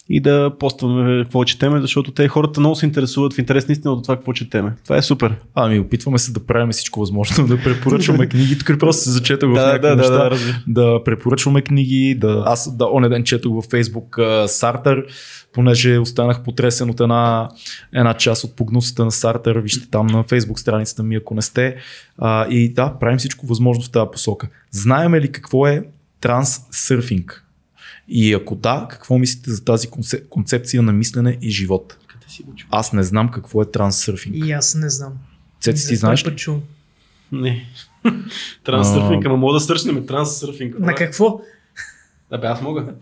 и 0.09 0.21
да 0.21 0.51
постваме 0.59 1.23
какво 1.23 1.43
четеме, 1.43 1.81
защото 1.81 2.11
те 2.11 2.27
хората 2.27 2.59
много 2.59 2.75
се 2.75 2.85
интересуват 2.85 3.33
в 3.33 3.37
интерес 3.37 3.67
наистина 3.67 3.93
от 3.93 4.03
това 4.03 4.15
какво 4.15 4.33
четеме. 4.33 4.73
Това 4.83 4.97
е 4.97 5.01
супер. 5.01 5.35
Ами, 5.55 5.79
опитваме 5.79 6.17
се 6.17 6.31
да 6.31 6.45
правим 6.45 6.71
всичко 6.71 6.99
възможно, 6.99 7.47
да 7.47 7.63
препоръчваме 7.63 8.27
книги. 8.29 8.57
Тук 8.57 8.79
просто 8.79 9.03
се 9.03 9.11
зачетах 9.11 9.49
в 9.49 9.53
Да, 9.53 9.65
някакви 9.65 9.81
да, 9.81 9.89
да, 9.89 9.95
неща. 9.95 10.23
да, 10.23 10.31
разбира. 10.31 10.63
да 10.67 11.03
препоръчваме 11.05 11.61
книги. 11.61 12.15
Да, 12.15 12.43
аз 12.45 12.77
да, 12.77 12.85
оня 12.85 13.09
ден 13.09 13.23
четох 13.23 13.53
във 13.53 13.65
Фейсбук 13.65 14.19
Сартър, 14.47 15.05
понеже 15.53 15.97
останах 15.97 16.43
потресен 16.43 16.89
от 16.89 16.99
една, 16.99 17.49
една 17.93 18.13
част 18.13 18.43
от 18.43 18.55
погнусата 18.55 19.05
на 19.05 19.11
Сартър. 19.11 19.57
Вижте 19.57 19.89
там 19.89 20.07
на 20.07 20.23
Фейсбук 20.23 20.59
страницата 20.59 21.03
ми, 21.03 21.15
ако 21.15 21.33
не 21.35 21.41
сте. 21.41 21.75
А, 22.17 22.47
и 22.49 22.73
да, 22.73 22.93
правим 22.99 23.17
всичко 23.17 23.47
възможно 23.47 23.83
в 23.83 23.89
тази 23.89 24.07
посока. 24.11 24.47
Знаеме 24.71 25.21
ли 25.21 25.31
какво 25.31 25.67
е 25.67 25.83
транссърфинг? 26.21 27.46
И 28.07 28.33
ако 28.33 28.55
да, 28.55 28.87
какво 28.89 29.17
мислите 29.17 29.51
за 29.51 29.63
тази 29.63 29.87
концеп- 29.87 30.29
концепция 30.29 30.81
на 30.83 30.93
мислене 30.93 31.37
и 31.41 31.49
живот? 31.49 31.97
Аз 32.69 32.93
не 32.93 33.03
знам 33.03 33.31
какво 33.31 33.61
е 33.61 33.71
транссърфинг. 33.71 34.35
И 34.45 34.51
аз 34.51 34.75
не 34.75 34.89
знам. 34.89 35.13
Цеци, 35.61 35.87
ти 35.87 35.95
знаеш 35.95 36.25
ли? 36.25 36.35
чувам. 36.35 36.61
Не. 37.31 37.65
Транссърфинг, 38.63 39.25
ама 39.25 39.37
мога 39.37 39.53
да 39.53 39.59
сръчнем 39.59 40.05
транссърфинг. 40.05 40.79
На 40.79 40.95
какво? 40.95 41.41
Да 42.29 42.37
бе, 42.37 42.47
аз 42.47 42.61
мога. 42.61 42.93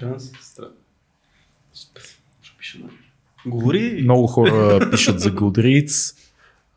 Транс... 0.00 0.30
Ще 2.42 2.52
пиша 2.58 2.78
на... 2.78 2.88
Говори. 3.46 4.00
Много 4.02 4.26
хора 4.26 4.88
пишат 4.90 5.20
за 5.20 5.30
Goodreads. 5.34 6.16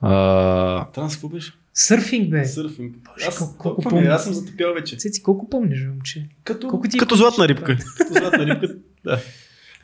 А, 0.02 0.86
Транс, 0.86 1.14
какво 1.14 1.30
беше? 1.30 1.54
Сърфинг, 1.74 2.30
бе. 2.30 2.46
Сърфинг. 2.46 2.96
Боже, 2.98 3.26
Аз, 3.28 3.38
колко- 3.38 3.58
колко 3.58 3.82
е, 3.82 3.90
помня. 3.90 4.10
аз 4.10 4.24
съм 4.24 4.34
затъпял 4.34 4.74
вече. 4.74 4.98
Цеци, 4.98 5.24
колко 5.24 5.50
помниш, 5.50 5.86
момче? 5.88 6.28
Като, 6.44 6.68
Колко 6.68 6.88
ти 6.88 6.98
като 6.98 7.10
помниш? 7.10 7.20
златна 7.22 7.48
рибка. 7.48 7.78
като 7.98 8.14
златна 8.14 8.46
рибка. 8.46 8.76
Да. 9.04 9.22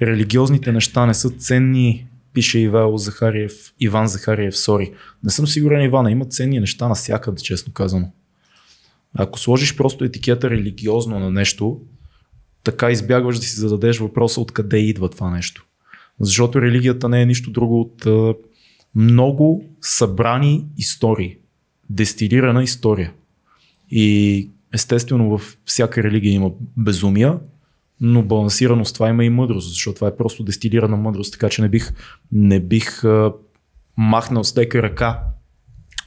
религиозните 0.02 0.72
неща 0.72 1.06
не 1.06 1.14
са 1.14 1.30
ценни, 1.30 2.08
пише 2.34 2.60
Ивайло 2.60 2.98
Захариев, 2.98 3.74
Иван 3.80 4.08
Захариев, 4.08 4.58
сори. 4.58 4.94
Не 5.24 5.30
съм 5.30 5.48
сигурен, 5.48 5.82
Ивана, 5.84 6.12
има 6.12 6.26
ценни 6.26 6.60
неща 6.60 6.88
навсякъде, 6.88 7.42
честно 7.42 7.74
казано. 7.74 8.12
Ако 9.18 9.40
сложиш 9.40 9.76
просто 9.76 10.04
етикета 10.04 10.50
религиозно 10.50 11.20
на 11.20 11.32
нещо, 11.32 11.82
така 12.64 12.92
избягваш 12.92 13.38
да 13.38 13.44
си 13.44 13.56
зададеш 13.56 14.00
въпроса 14.00 14.42
откъде 14.42 14.78
идва 14.78 15.10
това 15.10 15.30
нещо. 15.32 15.66
Защото 16.20 16.62
религията 16.62 17.10
не 17.10 17.22
е 17.22 17.26
нищо 17.26 17.52
друго 17.52 17.82
от 17.82 18.06
много 18.96 19.66
събрани 19.82 20.66
истории. 20.78 21.38
Дестилирана 21.90 22.64
история. 22.64 23.12
И 23.92 24.50
естествено 24.74 25.38
в 25.38 25.58
всяка 25.66 26.04
религия 26.04 26.32
има 26.34 26.52
безумия, 26.78 27.40
но 28.02 28.24
балансирано 28.24 28.86
с 28.86 28.94
това 28.94 29.10
има 29.10 29.26
и 29.26 29.30
мъдрост, 29.30 29.70
защото 29.70 29.96
това 29.96 30.08
е 30.08 30.16
просто 30.16 30.44
дестилирана 30.44 30.98
мъдрост, 30.98 31.34
така 31.34 31.50
че 31.50 31.62
не 31.62 31.70
бих, 31.70 31.94
не 32.32 32.60
бих 32.60 33.04
а, 33.04 33.34
махнал 33.98 34.44
с 34.44 34.58
лека 34.58 34.84
ръка 34.84 35.20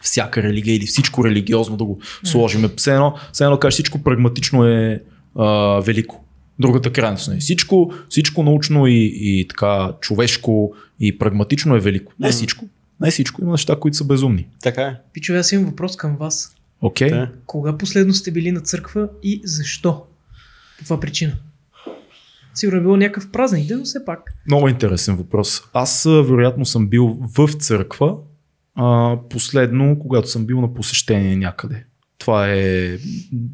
всяка 0.02 0.42
религия 0.42 0.76
или 0.76 0.86
всичко 0.86 1.24
религиозно 1.24 1.76
да 1.76 1.84
го 1.84 2.00
сложим. 2.24 2.70
Все 2.76 2.94
едно, 2.94 3.14
все 3.32 3.44
едно 3.44 3.58
кажеш, 3.58 3.74
всичко 3.74 4.02
прагматично 4.02 4.64
е 4.64 5.02
а, 5.36 5.46
велико. 5.80 6.24
Другата 6.58 6.92
крайност 6.92 7.28
не 7.28 7.36
е. 7.36 7.38
Всичко, 7.38 7.92
всичко 8.08 8.42
научно 8.42 8.86
и, 8.86 9.12
и 9.14 9.48
така 9.48 9.92
човешко 10.00 10.72
и 11.00 11.18
прагматично 11.18 11.76
е 11.76 11.80
велико. 11.80 12.12
Не 12.20 12.30
всичко. 12.30 12.64
Не 13.00 13.10
всичко. 13.10 13.42
Има 13.42 13.50
неща, 13.50 13.76
които 13.80 13.96
са 13.96 14.04
безумни. 14.04 14.48
Така 14.62 14.82
е. 14.82 14.96
Пичове, 15.12 15.38
аз 15.38 15.52
имам 15.52 15.66
въпрос 15.66 15.96
към 15.96 16.16
вас. 16.16 16.56
Окей? 16.80 17.10
Да. 17.10 17.30
Кога 17.46 17.78
последно 17.78 18.14
сте 18.14 18.30
били 18.30 18.52
на 18.52 18.60
църква 18.60 19.08
и 19.22 19.40
защо? 19.44 19.92
По 19.92 20.06
каква 20.78 21.00
причина? 21.00 21.32
Сигурно 22.54 22.78
е 22.78 22.82
било 22.82 22.96
някакъв 22.96 23.30
празник 23.30 23.68
ден, 23.68 23.78
но 23.78 23.84
все 23.84 24.04
пак. 24.04 24.34
Много 24.46 24.68
интересен 24.68 25.16
въпрос. 25.16 25.62
Аз 25.72 26.04
вероятно 26.04 26.66
съм 26.66 26.88
бил 26.88 27.18
в 27.36 27.52
църква, 27.52 28.16
а, 28.74 29.16
последно, 29.30 29.98
когато 29.98 30.28
съм 30.28 30.46
бил 30.46 30.60
на 30.60 30.74
посещение 30.74 31.36
някъде. 31.36 31.84
Това 32.18 32.50
е, 32.50 32.98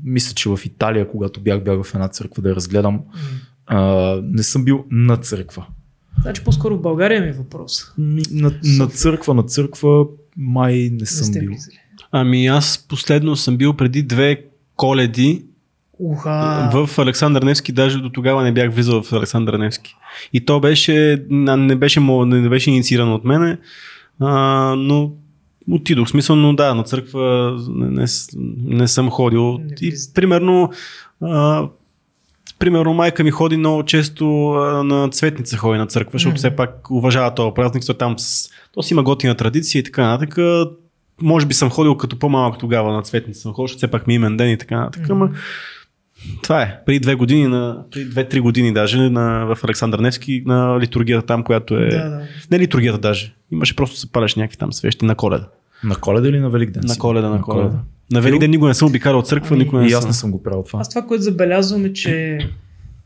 мисля, 0.05 0.35
че 0.35 0.49
в 0.49 0.61
Италия, 0.65 1.09
когато 1.09 1.41
бях, 1.41 1.65
бях 1.65 1.83
в 1.83 1.95
една 1.95 2.09
църква 2.09 2.43
да 2.43 2.49
я 2.49 2.57
разгледам, 2.57 3.01
а, 3.67 3.81
не 4.23 4.43
съм 4.43 4.65
бил 4.65 4.85
на 4.91 5.17
църква. 5.17 5.67
Значи 6.27 6.45
по-скоро 6.45 6.77
в 6.77 6.81
България 6.81 7.23
ми 7.23 7.29
е 7.29 7.33
въпрос. 7.33 7.93
Ми, 7.99 8.23
На, 8.31 8.53
на 8.63 8.87
църква, 8.87 9.35
на 9.35 9.43
църква 9.43 10.07
май 10.37 10.75
не 10.75 10.91
Не 10.91 11.07
съм 11.07 11.27
сте 11.27 11.41
бил. 11.41 11.51
Ами 12.13 12.47
аз 12.47 12.87
последно 12.89 13.37
съм 13.37 13.57
бил 13.57 13.73
преди 13.73 14.03
две 14.03 14.45
коледи 14.77 15.45
Уха. 15.99 16.71
в 16.73 16.99
Александър 16.99 17.43
Невски, 17.43 17.73
даже 17.73 17.99
до 17.99 18.11
тогава 18.11 18.43
не 18.43 18.53
бях 18.53 18.73
влизал 18.73 19.03
в 19.03 19.13
Александър 19.13 19.55
Невски. 19.55 19.97
И 20.33 20.45
то 20.45 20.61
беше, 20.61 21.27
не 21.31 21.77
беше, 21.77 22.01
не 22.01 22.49
беше 22.49 22.71
инициирано 22.71 23.15
от 23.15 23.25
мене, 23.25 23.59
а, 24.21 24.75
но 24.79 25.13
отидох. 25.71 26.09
Смисъл, 26.09 26.37
но 26.37 26.55
да, 26.55 26.75
на 26.75 26.83
църква 26.83 27.57
не, 27.69 27.87
не, 27.91 28.07
не 28.65 28.89
съм 28.89 29.11
ходил. 29.11 29.59
Не 29.59 29.75
И 29.81 29.95
примерно, 30.15 30.71
а, 31.23 31.69
примерно 32.59 32.95
майка 32.95 33.25
ми 33.25 33.31
ходи 33.31 33.57
много 33.57 33.83
често 33.83 34.51
а, 34.51 34.83
на 34.83 35.09
цветница 35.09 35.57
ходи 35.57 35.79
на 35.79 35.87
църква, 35.87 36.11
защото 36.13 36.37
все 36.37 36.57
пак 36.57 36.91
уважава 36.91 37.35
този 37.35 37.55
празник, 37.55 37.87
то 37.87 37.95
там 37.95 38.19
с, 38.19 38.51
то 38.73 38.83
си 38.83 38.95
има 38.95 39.03
готина 39.03 39.35
традиция 39.35 39.81
и 39.81 39.83
така 39.83 40.07
нататък. 40.07 40.39
Може 41.23 41.47
би 41.47 41.55
съм 41.55 41.71
ходил 41.71 41.97
като 41.97 42.19
по-малък 42.19 42.59
тогава 42.59 42.93
на 42.93 43.03
цветница, 43.03 43.41
съм 43.41 43.53
ходил, 43.53 43.67
защото 43.67 43.79
все 43.79 43.91
пак 43.91 44.07
ми 44.07 44.15
е 44.15 44.17
имен 44.17 44.37
ден 44.37 44.51
и 44.51 44.59
така 44.59 44.81
нататък. 44.81 45.11
Ама 45.11 45.31
това 46.43 46.63
е. 46.63 46.79
Преди 46.87 47.01
две 47.01 47.15
години, 47.15 47.47
на, 47.47 47.85
преди 47.91 48.11
две-три 48.11 48.41
години 48.41 48.73
даже 48.73 49.11
на, 49.11 49.55
в 49.55 49.65
Александър 49.65 49.99
Невски 49.99 50.43
на 50.47 50.81
литургията 50.81 51.27
там, 51.27 51.43
която 51.43 51.77
е... 51.77 51.89
Да, 51.89 52.11
да. 52.11 52.23
Не 52.51 52.59
литургията 52.59 52.99
даже. 52.99 53.35
Имаше 53.51 53.77
просто 53.77 53.97
се 53.97 54.13
палеш 54.13 54.35
някакви 54.35 54.57
там 54.57 54.73
свещи 54.73 55.05
на 55.05 55.15
коледа. 55.15 55.49
На 55.85 55.97
коледа 55.97 56.29
или 56.29 56.39
на 56.39 56.51
Великден? 56.51 56.83
На 56.87 56.99
коледа, 56.99 57.29
на 57.29 57.41
коледа. 57.41 57.79
На 58.13 58.21
Великден 58.21 58.51
никога 58.51 58.69
не 58.69 58.75
съм 58.75 58.89
обикалял 58.89 59.19
от 59.19 59.29
църква, 59.29 59.49
Ами, 59.51 59.59
никога 59.59 59.83
не 59.83 59.89
И 59.89 59.93
аз 59.93 60.07
не 60.07 60.13
съм 60.13 60.31
го 60.31 60.43
правил 60.43 60.63
това. 60.63 60.81
Аз 60.81 60.89
това, 60.89 61.03
което 61.03 61.23
забелязвам 61.23 61.85
е, 61.85 61.93
че 61.93 62.39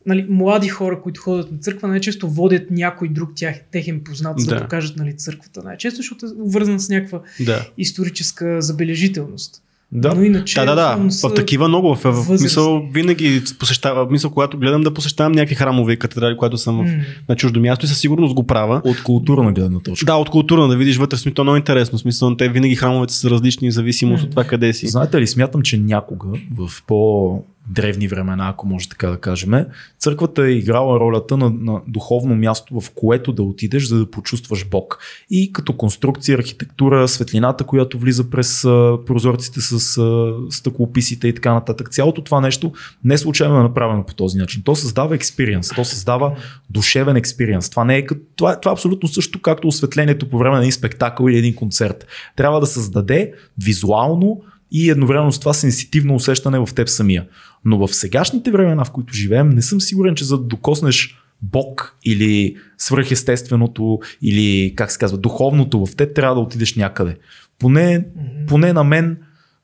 нали, 0.06 0.26
млади 0.28 0.68
хора, 0.68 1.02
които 1.02 1.20
ходят 1.20 1.52
на 1.52 1.58
църква, 1.58 1.88
най-често 1.88 2.28
водят 2.28 2.70
някой 2.70 3.08
друг 3.08 3.30
тях, 3.34 3.56
техен 3.70 4.00
познат, 4.04 4.40
за 4.40 4.46
да, 4.46 4.54
Да. 4.54 4.60
покажат 4.62 4.96
нали, 4.96 5.16
църквата. 5.16 5.62
Най-често, 5.62 5.96
защото 5.96 6.26
е 6.26 6.28
увързан 6.42 6.80
с 6.80 6.88
някаква 6.88 7.20
Да. 7.40 7.68
историческа 7.78 8.62
забележителност. 8.62 9.62
Да. 9.92 10.14
Но 10.14 10.22
иначе, 10.24 10.60
Да, 10.60 10.74
да, 10.74 10.96
да. 10.96 11.10
са 11.10 11.28
В 11.28 11.34
такива 11.34 11.68
много. 11.68 11.94
В, 11.94 12.04
в 12.04 12.30
мисъл 12.30 12.82
винаги 12.94 13.42
посещавам, 13.58 14.08
мисъл, 14.10 14.30
когато 14.30 14.58
гледам 14.58 14.82
да 14.82 14.94
посещавам 14.94 15.32
някакви 15.32 15.54
храмове 15.54 15.92
и 15.92 15.96
катедрали, 15.96 16.36
когато 16.36 16.58
съм 16.58 16.76
в, 16.76 16.82
М. 16.82 17.02
на 17.28 17.36
чуждо 17.36 17.60
място 17.60 17.84
и 17.84 17.88
със 17.88 17.98
сигурност 17.98 18.34
го 18.34 18.46
правя. 18.46 18.82
От 18.84 19.02
културна 19.02 19.52
гледна 19.52 19.80
точка. 19.80 20.06
Да, 20.06 20.14
от 20.14 20.30
култура 20.30 20.68
да 20.68 20.76
видиш 20.76 20.96
вътре, 20.96 21.16
смисъл, 21.16 21.42
е 21.42 21.44
много 21.44 21.56
интересно. 21.56 21.98
В 21.98 22.00
Смисъл, 22.00 22.36
те 22.36 22.48
винаги 22.48 22.76
храмовете 22.76 23.14
са 23.14 23.30
различни 23.30 23.70
в 23.70 23.74
зависимост 23.74 24.20
М. 24.22 24.24
от 24.24 24.30
това 24.30 24.44
къде 24.44 24.72
си. 24.72 24.88
Знаете 24.88 25.20
ли, 25.20 25.26
смятам, 25.26 25.62
че 25.62 25.78
някога 25.78 26.28
в 26.58 26.82
по 26.86 27.42
древни 27.70 28.08
времена, 28.08 28.48
ако 28.48 28.66
може 28.66 28.88
така 28.88 29.10
да 29.10 29.16
кажем, 29.16 29.66
църквата 29.98 30.42
е 30.42 30.50
играла 30.50 31.00
ролята 31.00 31.36
на, 31.36 31.50
на 31.50 31.80
духовно 31.88 32.36
място, 32.36 32.80
в 32.80 32.90
което 32.90 33.32
да 33.32 33.42
отидеш, 33.42 33.84
за 33.84 33.98
да 33.98 34.10
почувстваш 34.10 34.68
Бог. 34.68 34.98
И 35.30 35.52
като 35.52 35.72
конструкция, 35.72 36.38
архитектура, 36.38 37.08
светлината, 37.08 37.64
която 37.64 37.98
влиза 37.98 38.30
през 38.30 38.64
а, 38.64 38.98
прозорците 39.06 39.60
с 39.60 39.98
а, 39.98 40.32
стъклописите 40.50 41.28
и 41.28 41.34
така 41.34 41.54
нататък. 41.54 41.90
Цялото 41.90 42.24
това 42.24 42.40
нещо 42.40 42.72
не 43.04 43.18
случайно 43.18 43.60
е 43.60 43.62
направено 43.62 44.06
по 44.06 44.14
този 44.14 44.38
начин. 44.38 44.62
То 44.62 44.74
създава 44.74 45.14
експириенс, 45.14 45.68
то 45.68 45.84
създава 45.84 46.36
душевен 46.70 47.16
експириенс. 47.16 47.70
Това 47.70 47.94
е 47.94 48.06
като, 48.06 48.20
това, 48.36 48.60
това 48.60 48.70
е 48.70 48.74
абсолютно 48.74 49.08
също 49.08 49.40
както 49.40 49.68
осветлението 49.68 50.30
по 50.30 50.38
време 50.38 50.56
на 50.56 50.62
един 50.62 50.72
спектакъл 50.72 51.28
или 51.28 51.38
един 51.38 51.54
концерт. 51.54 52.06
Трябва 52.36 52.60
да 52.60 52.66
създаде 52.66 53.32
визуално 53.64 54.42
и 54.72 54.90
едновременно 54.90 55.32
с 55.32 55.38
това 55.38 55.52
сенситивно 55.52 56.14
усещане 56.14 56.58
в 56.58 56.74
теб 56.74 56.88
самия. 56.88 57.26
Но 57.64 57.86
в 57.86 57.94
сегашните 57.94 58.50
времена, 58.50 58.84
в 58.84 58.90
които 58.90 59.14
живеем, 59.14 59.48
не 59.48 59.62
съм 59.62 59.80
сигурен, 59.80 60.14
че 60.14 60.24
за 60.24 60.38
да 60.38 60.44
докоснеш 60.44 61.16
Бог 61.42 61.96
или 62.04 62.56
свръхестественото 62.78 63.98
или 64.22 64.74
как 64.76 64.90
се 64.90 64.98
казва, 64.98 65.18
духовното 65.18 65.86
в 65.86 65.96
теб, 65.96 66.14
трябва 66.14 66.34
да 66.34 66.40
отидеш 66.40 66.74
някъде. 66.74 67.16
Поне, 67.58 68.06
поне 68.48 68.72
на 68.72 68.84
мен 68.84 69.18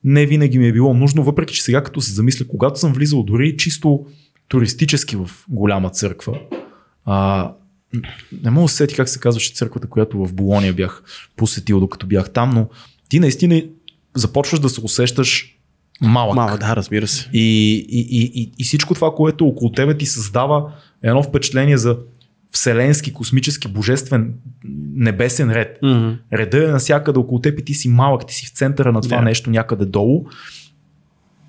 не 0.05 0.27
винаги 0.27 0.59
ми 0.59 0.69
е 0.69 0.73
било 0.73 0.95
нужно, 0.95 1.23
въпреки 1.23 1.55
че 1.55 1.63
сега 1.63 1.83
като 1.83 2.01
се 2.01 2.13
замисля, 2.13 2.47
когато 2.49 2.81
съм 2.81 2.93
влизал 2.93 3.23
дори 3.23 3.57
чисто 3.57 4.07
туристически 4.49 5.17
в 5.17 5.31
голяма 5.49 5.91
църква, 5.91 6.41
а, 7.05 7.53
не 8.43 8.51
мога 8.51 8.65
да 8.65 8.69
се 8.69 8.77
сети 8.77 8.95
как 8.95 9.09
се 9.09 9.21
казваше 9.21 9.55
църквата, 9.55 9.89
която 9.89 10.27
в 10.27 10.35
Болония 10.35 10.73
бях 10.73 11.03
посетил, 11.37 11.81
докато 11.81 12.07
бях 12.07 12.31
там, 12.31 12.51
но 12.51 12.69
ти 13.09 13.21
наистина 13.21 13.63
започваш 14.17 14.61
да 14.61 14.69
се 14.69 14.81
усещаш 14.81 15.57
малък. 16.01 16.37
Мама, 16.37 16.59
да, 16.59 16.77
разбира 16.77 17.07
се. 17.07 17.31
И, 17.33 17.75
и, 17.89 18.01
и, 18.01 18.43
и, 18.43 18.53
и 18.59 18.65
всичко 18.65 18.95
това, 18.95 19.11
което 19.11 19.47
около 19.47 19.73
тебе 19.73 19.99
ти 19.99 20.07
създава 20.07 20.73
едно 21.03 21.23
впечатление 21.23 21.77
за 21.77 21.97
вселенски, 22.53 23.13
космически, 23.13 23.69
божествен, 23.69 24.35
небесен 24.95 25.53
ред. 25.53 25.79
Мгм. 25.83 26.11
Реда 26.33 26.65
е 26.65 26.73
навсякъде 26.73 27.19
около 27.19 27.41
теб 27.41 27.59
и 27.59 27.65
ти 27.65 27.75
си 27.75 27.89
малък, 27.89 28.27
ти 28.27 28.35
си 28.35 28.47
в 28.47 28.51
центъра 28.51 28.93
на 28.93 29.01
това 29.01 29.17
Да. 29.17 29.23
нещо 29.23 29.51
някъде 29.51 29.85
долу. 29.85 30.27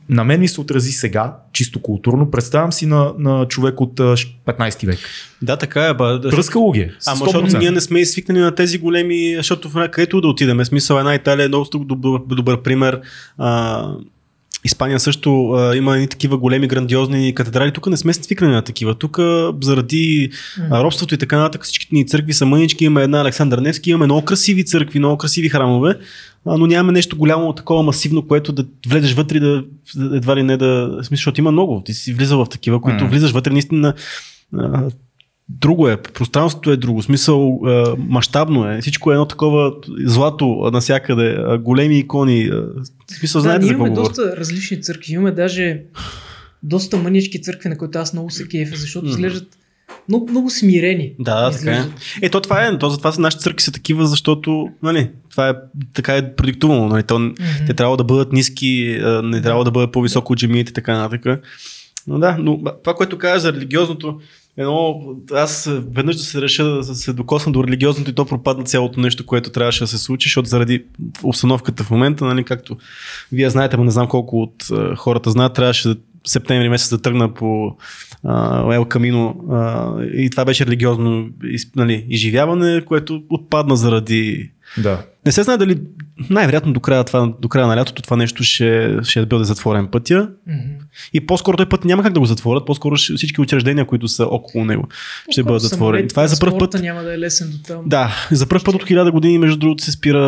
На 0.10 0.24
мен 0.24 0.39
ми 0.39 0.48
се 0.48 0.62
отрази 0.62 0.91
сега, 0.91 1.36
чисто 1.54 1.82
културно. 1.82 2.32
Представям 2.32 2.72
си 2.72 2.86
на, 2.86 3.13
на 3.20 3.48
човек 3.48 3.82
от 3.82 4.00
а, 4.00 4.15
15 4.46 4.86
век. 4.86 5.00
Да, 5.41 5.58
така 5.58 5.86
е. 5.86 5.93
Ба, 5.93 6.22
Пръскало 6.22 6.72
ги 6.72 6.80
е. 6.80 6.91
Ама 7.08 7.26
защото 7.26 7.48
100%. 7.48 7.60
ние 7.60 7.72
не 7.72 7.82
сме 7.82 8.06
свикнали 8.06 8.39
на 8.39 8.56
тези 8.56 8.78
големи, 8.78 9.34
защото 9.38 9.70
в 9.70 9.89
където 9.91 10.22
да 10.22 10.28
отидем. 10.28 10.65
Смисъл 10.65 10.98
една 10.98 11.15
Италия 11.15 11.46
е 11.46 11.48
много 11.48 11.65
добър, 11.74 12.20
добър 12.36 12.62
пример. 12.62 13.02
А, 13.38 13.84
Испания 14.63 15.00
също 15.00 15.52
а, 15.52 15.76
има 15.76 15.96
едни 15.96 16.08
такива 16.08 16.38
големи, 16.38 16.67
грандиозни 16.67 17.36
катедрали. 17.36 17.72
Тук 17.72 17.88
не 17.88 17.98
сме 17.98 18.13
свикнали 18.13 18.52
на 18.52 18.62
такива. 18.62 18.96
Тук 18.96 19.20
заради 19.62 20.30
а, 20.72 20.84
робството 20.84 21.15
и 21.15 21.17
така 21.17 21.38
нататък 21.38 21.63
всичките 21.63 21.96
ни 21.96 22.08
църкви 22.08 22.34
са 22.34 22.46
мънички. 22.46 22.86
Има 22.86 23.02
една 23.02 23.22
Александър 23.22 23.58
Невски, 23.58 23.89
имаме 23.89 24.06
много 24.06 24.26
красиви 24.26 24.65
църкви, 24.65 25.00
много 25.00 25.17
красиви 25.17 25.50
храмове, 25.50 25.96
но 26.57 26.67
нямаме 26.67 26.93
нещо 26.93 27.17
голямо, 27.17 27.53
такова 27.53 27.83
масивно, 27.83 28.27
което 28.27 28.51
да 28.51 28.65
влезеш 28.88 29.13
вътре 29.13 29.38
и 29.38 29.39
да 29.39 29.63
едва 30.13 30.36
ли 30.36 30.43
не 30.43 30.57
да... 30.57 30.91
Смисъл, 31.03 31.15
защото 31.15 31.41
има 31.41 31.51
много. 31.51 31.81
Ти 31.86 31.93
си 31.93 32.13
влизал 32.13 32.45
в 32.45 32.49
такива, 32.49 32.81
които 32.81 33.03
М. 33.03 33.10
влизаш 33.10 33.31
вътре 33.31 33.51
наистина 33.51 33.93
а, 34.57 34.83
друго 35.49 35.88
е, 35.89 35.97
пространството 35.97 36.71
е 36.71 36.77
друго, 36.77 37.03
смисъл 37.03 37.62
а, 37.65 37.95
мащабно 37.97 38.71
е, 38.71 38.81
всичко 38.81 39.12
е 39.12 39.15
едно 39.15 39.25
такова 39.25 39.71
злато 40.05 40.69
навсякъде, 40.73 41.38
големи 41.60 41.97
икони, 41.97 42.49
а, 42.51 42.55
в 43.12 43.17
смисъл 43.19 43.39
Да, 43.39 43.43
знаете 43.43 43.60
ние 43.60 43.67
за 43.67 43.73
имаме 43.73 43.89
говоря. 43.89 44.07
доста 44.07 44.38
различни 44.38 44.81
църкви. 44.81 45.13
Имаме 45.13 45.31
даже 45.31 45.81
доста 46.63 46.97
мънички 46.97 47.41
църкви, 47.41 47.69
на 47.69 47.77
които 47.77 47.99
аз 47.99 48.13
много 48.13 48.29
се 48.29 48.47
кефя, 48.47 48.75
защото 48.75 49.05
Мгм. 49.05 49.12
изглеждат 49.12 49.47
много, 50.10 50.32
много 50.32 50.50
смирени. 50.50 51.13
Да, 51.19 51.52
така 51.52 51.71
е. 51.71 51.73
Изглеждат. 51.73 51.93
Е, 52.21 52.30
то 52.30 52.41
това 52.41 52.65
е, 52.65 52.78
то 52.78 52.89
затова 52.89 53.12
са 53.12 53.21
нашите 53.21 53.43
църкви 53.43 53.63
са 53.63 53.71
такива, 53.71 54.08
защото, 54.08 54.69
нали, 54.84 55.12
това 55.32 55.50
е 55.50 55.54
така 55.93 56.15
е 56.15 56.36
продиктувано, 56.36 56.88
нали, 56.88 57.04
то, 57.04 57.19
Мгм. 57.19 57.36
те 57.67 57.73
трябва 57.73 57.97
да 57.97 58.04
бъдат 58.04 58.34
ниски, 58.34 59.00
не 59.23 59.41
трябва 59.41 59.63
да 59.63 59.71
бъдат 59.71 59.91
по-високо 59.91 60.34
от 60.34 60.39
джемиите 60.39 60.69
и 60.69 60.73
така 60.73 60.97
нататък. 60.97 61.41
Но 62.08 62.19
да, 62.19 62.38
но 62.39 62.63
това, 62.84 62.93
което 62.93 63.17
каза 63.17 63.39
за 63.39 63.54
религиозното, 63.54 64.19
едно, 64.58 65.02
аз 65.34 65.69
веднъж 65.93 66.15
да 66.15 66.23
се 66.23 66.41
реша 66.41 66.63
да 66.63 66.84
се 66.84 67.13
докосна 67.13 67.52
до 67.52 67.63
религиозното 67.63 68.12
и 68.12 68.13
то 68.13 68.26
пропадна 68.26 68.63
цялото 68.63 69.00
нещо, 69.00 69.26
което 69.26 69.50
трябваше 69.50 69.84
да 69.84 69.88
се 69.88 69.97
случи, 69.97 70.28
защото 70.28 70.50
заради 70.50 70.84
обстановката 71.23 71.84
в 71.84 71.91
момента, 71.91 72.26
нали, 72.26 72.43
както 72.43 72.78
вие 73.32 73.50
знаете, 73.50 73.78
но 73.78 73.84
не 73.84 73.91
знам 73.91 74.08
колко 74.08 74.41
от 74.41 74.54
хората 74.97 75.32
знаят, 75.32 75.54
трябваше 75.54 75.89
в 75.89 75.95
септември 76.25 76.69
месец 76.69 76.89
да 76.89 76.97
тръгна 76.97 77.34
по 77.34 77.75
а, 78.23 78.75
Ел 78.75 78.86
Камино 78.86 79.36
а, 79.51 79.91
и 80.03 80.30
това 80.30 80.45
беше 80.45 80.65
религиозно 80.65 81.27
из- 81.43 81.75
нали, 81.75 82.06
изживяване, 82.10 82.82
което 82.82 83.21
отпадна 83.30 83.75
заради 83.75 84.51
Да. 84.77 85.01
не 85.25 85.32
се 85.32 85.43
знае 85.43 85.58
дали 85.58 85.77
най-вероятно 86.30 86.73
до 86.73 86.80
края, 86.80 87.03
това, 87.03 87.34
до 87.41 87.49
края 87.49 87.67
на 87.67 87.77
лятото 87.77 88.01
това 88.01 88.17
нещо 88.17 88.43
ще, 88.43 88.97
ще 89.03 89.25
бъде 89.25 89.43
затворен 89.43 89.88
пътя. 89.88 90.30
Мгм. 90.47 90.58
И 91.13 91.25
по-скоро 91.25 91.58
той 91.58 91.65
път 91.65 91.86
няма 91.86 92.03
как 92.03 92.13
да 92.13 92.19
го 92.19 92.25
затворят, 92.25 92.65
по-скоро 92.65 92.95
всички 92.95 93.41
учреждения, 93.41 93.86
които 93.86 94.08
са 94.08 94.25
около 94.25 94.65
него, 94.65 94.88
ще 95.30 95.43
бъдат 95.43 95.56
По-скоро 95.56 95.69
затворени. 95.69 96.08
Това 96.08 96.23
е 96.23 96.27
за 96.27 96.39
първ 96.39 96.58
път. 96.58 96.73
няма 96.73 97.03
да 97.03 97.13
е 97.13 97.19
лесен 97.19 97.49
до 97.51 97.58
там. 97.58 97.82
Да, 97.86 98.27
за 98.32 98.47
първ 98.47 98.63
път 98.65 98.75
от 98.75 98.88
хиляда 98.88 99.12
години, 99.12 99.38
между 99.38 99.58
другото, 99.58 99.84
се 99.84 99.91
спира 99.91 100.19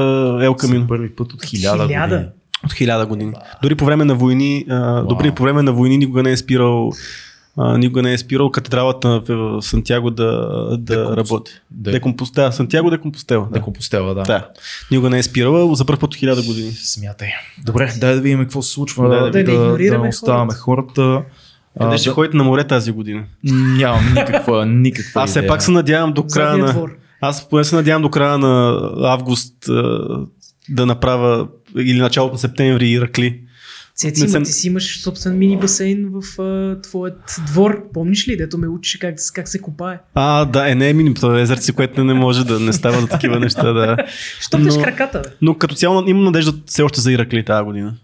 Ел 0.42 0.56
За 0.60 0.68
Камино. 0.68 0.88
първи 0.88 1.10
път 1.10 1.34
от 1.34 1.46
хиляда 1.46 1.88
Хиляда? 1.88 2.16
години. 2.16 2.30
От 2.66 2.74
хиляда 2.74 3.06
години. 3.06 3.34
Дори 3.62 3.76
по 3.76 3.86
време 3.86 4.06
на 4.06 4.16
войни, 4.16 4.66
а, 4.70 5.02
дори 5.02 5.32
по 5.32 5.44
време 5.44 5.62
на 5.62 5.72
войни 5.72 5.98
никога 5.98 6.24
не 6.24 6.32
е 6.32 6.38
спирал 6.38 6.92
а, 7.58 7.78
никога 7.78 8.02
не 8.02 8.14
е 8.14 8.18
спирал 8.18 8.52
катедралата 8.52 9.22
в 9.22 9.62
Сантьяго 9.62 10.12
да, 10.12 10.26
да 10.72 10.96
Декомпос- 10.96 11.16
работи. 11.18 11.52
Де- 11.72 11.92
Декомпос... 11.92 12.32
Да, 12.32 12.52
Сантьяго 12.52 12.90
де 12.90 12.98
Компостела. 12.98 13.44
Да 13.44 13.50
Да. 13.50 13.62
компостела, 13.62 14.16
да. 14.16 14.24
да. 14.24 14.48
Никога 14.92 15.10
не 15.10 15.18
е 15.18 15.24
спирала 15.24 15.76
за 15.76 15.86
първ 15.86 16.00
път 16.00 16.08
от 16.08 16.16
хиляда 16.16 16.42
години. 16.42 16.72
Смятай. 16.72 17.30
Добре, 17.66 17.94
дай 17.98 18.16
да 18.16 18.22
видим 18.22 18.40
какво 18.40 18.62
се 18.62 18.72
случва. 18.72 19.10
Да, 19.10 19.16
Да, 19.16 19.22
да 19.22 19.32
да, 19.32 19.44
да, 19.44 19.52
игнорираме 19.54 20.04
да 20.04 20.10
оставаме 20.10 20.54
хората. 20.54 21.22
Къде 21.78 21.96
А, 21.96 21.98
ще 21.98 22.10
да- 22.10 22.14
ходите 22.14 22.38
на 22.38 22.44
море 22.44 22.64
тази 22.64 22.92
година? 22.92 23.24
Нямам 23.78 24.06
никаква, 24.10 24.66
никаква 24.66 25.22
Аз 25.22 25.30
все 25.30 25.48
пак 25.48 25.62
се 25.64 25.72
надявам 25.72 26.14
до 26.14 26.24
края 26.24 26.58
на... 26.58 26.86
Аз 27.22 27.50
поне 27.50 27.64
се 27.64 27.76
надявам 27.76 28.02
до 28.02 28.10
края 28.10 28.38
на 28.38 28.80
август 29.04 29.54
да 30.70 30.86
направя 30.86 31.48
или 31.78 32.00
началото 32.00 32.34
на 32.34 32.40
септември 32.40 32.90
Иракли. 32.90 33.40
Цеци, 33.96 34.28
съм- 34.28 34.44
ти 34.44 34.52
си 34.52 34.68
имаш 34.68 35.02
собствен 35.02 35.38
мини 35.38 35.58
басейн 35.58 36.10
в 36.12 36.42
а, 36.42 36.82
твоят 36.82 37.36
двор. 37.48 37.84
Помниш 37.94 38.28
ли, 38.28 38.38
дето 38.38 38.58
ме 38.58 38.68
учиш 38.68 38.98
как, 38.98 39.16
как 39.34 39.48
се 39.48 39.60
копае? 39.60 40.00
А, 40.14 40.46
да, 40.46 40.72
е, 40.72 40.76
не 40.76 40.90
е 40.90 40.94
мини, 40.94 41.14
това 41.14 41.40
е 41.40 41.42
езерци, 41.42 41.72
което 41.72 42.04
не 42.04 42.14
може 42.14 42.46
да 42.46 42.60
не 42.60 42.74
става 42.74 43.02
за 43.02 43.08
такива 43.08 43.40
неща, 43.40 43.74
да. 43.74 43.98
Що 44.40 44.58
Но- 44.58 44.84
краката, 44.84 45.20
бе? 45.20 45.30
Но 45.42 45.56
като 45.56 45.76
цяло 45.76 46.04
имам 46.08 46.24
надежда 46.24 46.54
все 46.66 46.82
още 46.82 47.02
за 47.02 47.12
Иракли 47.12 47.46
тази 47.46 47.64
година. 47.66 47.96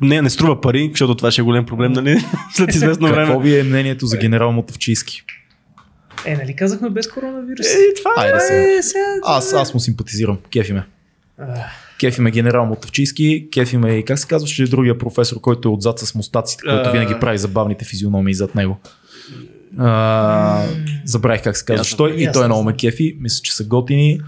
Не, 0.00 0.22
не 0.22 0.30
струва 0.30 0.60
пари, 0.60 0.88
защото 0.92 1.14
това 1.14 1.30
ще 1.30 1.40
е 1.40 1.44
голям 1.44 1.66
проблем, 1.66 1.92
нали? 1.92 2.20
След 2.54 2.74
известно 2.74 3.08
време. 3.08 3.22
Какво 3.22 3.40
ви 3.40 3.58
е 3.58 3.62
мнението 3.62 4.06
за 4.06 4.16
генерал 4.16 4.52
Мотавчийски? 4.52 5.22
Е, 6.24 6.36
нали 6.36 6.56
казахме 6.56 6.90
без 6.90 7.08
коронавирус? 7.08 7.66
Е, 7.66 7.78
това 7.96 8.10
Айде 8.16 8.36
Е, 8.36 8.40
сега. 8.40 8.82
сега... 8.82 9.04
Аз, 9.24 9.52
аз 9.52 9.74
му 9.74 9.80
симпатизирам. 9.80 10.38
Кефи 10.52 10.72
ме. 10.72 10.86
А, 11.98 12.00
Кефи 12.00 12.20
ме 12.20 12.30
генерал 12.30 12.66
Мотавчийски, 12.66 13.48
кефи 13.52 13.76
ме 13.76 13.92
и 13.92 14.04
как 14.04 14.18
се 14.18 14.26
казваше 14.26 14.66
другия 14.66 14.98
професор, 14.98 15.40
който 15.40 15.68
е 15.68 15.72
отзад 15.72 15.98
с 15.98 16.14
мустаците, 16.14 16.62
който 16.68 16.90
винаги 16.90 17.14
прави 17.20 17.38
забавните 17.38 17.84
физиономии 17.84 18.34
зад 18.34 18.54
него. 18.54 18.76
А, 19.78 20.66
забравих 21.04 21.42
как 21.42 21.56
се 21.56 21.64
казваше 21.64 21.96
той 21.96 22.10
и 22.10 22.28
той 22.32 22.44
е 22.44 22.48
много 22.48 22.64
ме 22.64 22.76
кефи. 22.76 23.16
Мисля, 23.20 23.42
че 23.42 23.54
са 23.54 23.64
готини. 23.64 24.20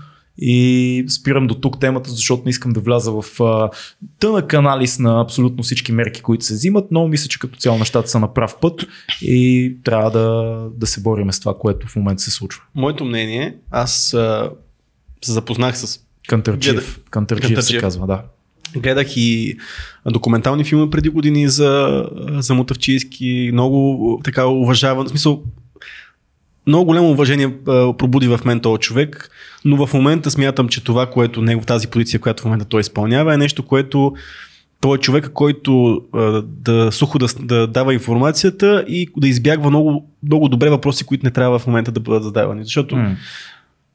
И 0.42 1.04
спирам 1.08 1.46
до 1.46 1.54
тук 1.54 1.80
темата, 1.80 2.10
защото 2.10 2.42
не 2.44 2.50
искам 2.50 2.72
да 2.72 2.80
вляза 2.80 3.12
в 3.12 3.40
а, 3.40 3.70
тънък 4.18 4.54
анализ 4.54 4.98
на 4.98 5.20
абсолютно 5.20 5.62
всички 5.62 5.92
мерки, 5.92 6.22
които 6.22 6.44
се 6.44 6.54
взимат, 6.54 6.86
но 6.90 7.08
мисля, 7.08 7.28
че 7.28 7.38
като 7.38 7.58
цяло 7.58 7.78
нещата 7.78 8.08
са 8.08 8.18
на 8.18 8.34
прав 8.34 8.56
път 8.60 8.86
и 9.22 9.76
трябва 9.84 10.10
да, 10.10 10.66
да 10.76 10.86
се 10.86 11.00
бориме 11.00 11.32
с 11.32 11.40
това, 11.40 11.54
което 11.58 11.86
в 11.86 11.96
момента 11.96 12.22
се 12.22 12.30
случва. 12.30 12.62
Моето 12.74 13.04
мнение, 13.04 13.56
аз 13.70 14.14
а, 14.14 14.50
се 15.22 15.32
запознах 15.32 15.78
с 15.78 16.00
Кантърджиев. 16.28 16.74
Гледах. 16.74 17.00
Кантърджиев 17.10 17.64
се 17.64 17.78
казва, 17.78 18.06
да. 18.06 18.22
Гледах 18.76 19.16
и 19.16 19.56
документални 20.10 20.64
филми 20.64 20.90
преди 20.90 21.08
години 21.08 21.48
за, 21.48 22.04
за 22.28 22.54
Мутавчийски. 22.54 23.50
Много 23.52 24.20
така 24.24 24.46
уважаван. 24.46 25.06
В 25.06 25.10
смисъл, 25.10 25.42
много 26.66 26.84
голямо 26.84 27.10
уважение 27.10 27.54
а, 27.68 27.96
пробуди 27.96 28.28
в 28.28 28.40
мен 28.44 28.60
този 28.60 28.80
човек, 28.80 29.30
но 29.64 29.86
в 29.86 29.94
момента 29.94 30.30
смятам, 30.30 30.68
че 30.68 30.84
това, 30.84 31.06
което 31.06 31.42
него 31.42 31.64
тази 31.64 31.88
позиция, 31.88 32.20
която 32.20 32.42
в 32.42 32.44
момента 32.44 32.64
той 32.64 32.80
изпълнява, 32.80 33.34
е 33.34 33.38
нещо, 33.38 33.62
което 33.62 34.12
той 34.80 34.96
е 34.96 35.00
човек, 35.00 35.30
който 35.34 36.02
а, 36.12 36.42
да 36.46 36.92
сухо 36.92 37.18
да, 37.18 37.26
да 37.40 37.66
дава 37.66 37.94
информацията 37.94 38.84
и 38.88 39.08
да 39.16 39.28
избягва 39.28 39.70
много, 39.70 40.10
много 40.22 40.48
добре 40.48 40.70
въпроси, 40.70 41.04
които 41.04 41.26
не 41.26 41.30
трябва 41.30 41.58
в 41.58 41.66
момента 41.66 41.92
да 41.92 42.00
бъдат 42.00 42.24
задавани. 42.24 42.64
Защото 42.64 42.96
М. 42.96 43.16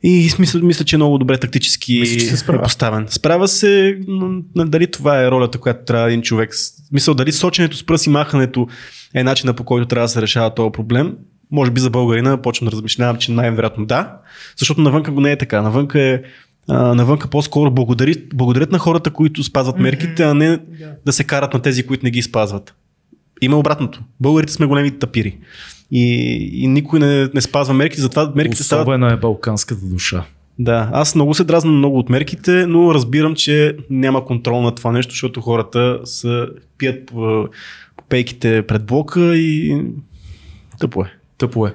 и 0.03 0.31
мисля, 0.39 0.59
мисля, 0.59 0.85
че 0.85 0.95
е 0.95 0.97
много 0.97 1.17
добре 1.17 1.37
тактически 1.37 1.99
Мисля, 1.99 2.19
че 2.19 2.25
се 2.25 2.37
справя. 2.37 2.63
поставен. 2.63 3.05
Справя 3.09 3.47
се, 3.47 3.99
но 4.07 4.41
дали 4.65 4.87
това 4.87 5.23
е 5.23 5.31
ролята, 5.31 5.57
която 5.57 5.85
трябва 5.85 6.07
един 6.07 6.21
човек. 6.21 6.53
Мисля, 6.91 7.15
дали 7.15 7.31
соченето 7.31 7.77
с 7.77 7.85
пръст 7.85 8.05
и 8.05 8.09
махането 8.09 8.67
е 9.13 9.23
начина 9.23 9.53
по 9.53 9.63
който 9.63 9.87
трябва 9.87 10.05
да 10.05 10.09
се 10.09 10.21
решава 10.21 10.55
този 10.55 10.71
проблем. 10.71 11.13
Може 11.51 11.71
би 11.71 11.81
за 11.81 11.89
българина 11.89 12.41
почвам 12.41 12.65
да 12.65 12.71
размишлявам, 12.71 13.17
че 13.17 13.31
най-вероятно 13.31 13.85
да, 13.85 14.13
защото 14.57 14.81
навънка 14.81 15.11
го 15.11 15.21
не 15.21 15.31
е 15.31 15.37
така. 15.37 15.61
Навънка 15.61 16.01
е 16.01 16.21
а, 16.69 16.95
навънка 16.95 17.27
по-скоро 17.27 17.71
благодари, 17.71 18.15
благодарят 18.33 18.71
на 18.71 18.79
хората, 18.79 19.09
които 19.09 19.43
спазват 19.43 19.75
Мгм. 19.75 19.83
мерките, 19.83 20.23
а 20.23 20.33
не 20.33 20.47
да. 20.47 20.59
да 21.05 21.13
се 21.13 21.23
карат 21.23 21.53
на 21.53 21.61
тези, 21.61 21.83
които 21.83 22.05
не 22.05 22.11
ги 22.11 22.21
спазват. 22.21 22.75
Има 23.41 23.57
обратното. 23.57 24.01
Българите 24.19 24.53
сме 24.53 24.65
големи 24.65 24.99
тапири. 24.99 25.37
И, 25.91 26.33
и 26.53 26.67
никой 26.67 26.99
не, 26.99 27.29
не 27.33 27.41
спазва 27.41 27.73
мерките, 27.73 28.01
затова 28.01 28.31
мерките 28.35 28.63
стават 28.63 28.83
Особена 28.83 29.13
е 29.13 29.17
балканската 29.17 29.85
душа. 29.85 30.25
да, 30.59 30.89
аз 30.93 31.15
много 31.15 31.33
се 31.33 31.43
дразна 31.43 31.71
на 31.71 31.77
много 31.77 31.99
от 31.99 32.09
мерките, 32.09 32.65
но 32.67 32.93
разбирам, 32.93 33.35
че 33.35 33.77
няма 33.89 34.25
контрол 34.25 34.61
на 34.61 34.75
това 34.75 34.91
нещо, 34.91 35.11
защото 35.11 35.41
хората 35.41 35.99
са, 36.03 36.47
пият 36.77 37.05
по, 37.05 37.47
по 37.97 38.03
пейките 38.09 38.67
пред 38.67 38.85
блока 38.85 39.35
и 39.35 39.81
тъпо 40.79 41.01
е. 41.01 41.11
Тъпо 41.37 41.67
е. 41.67 41.73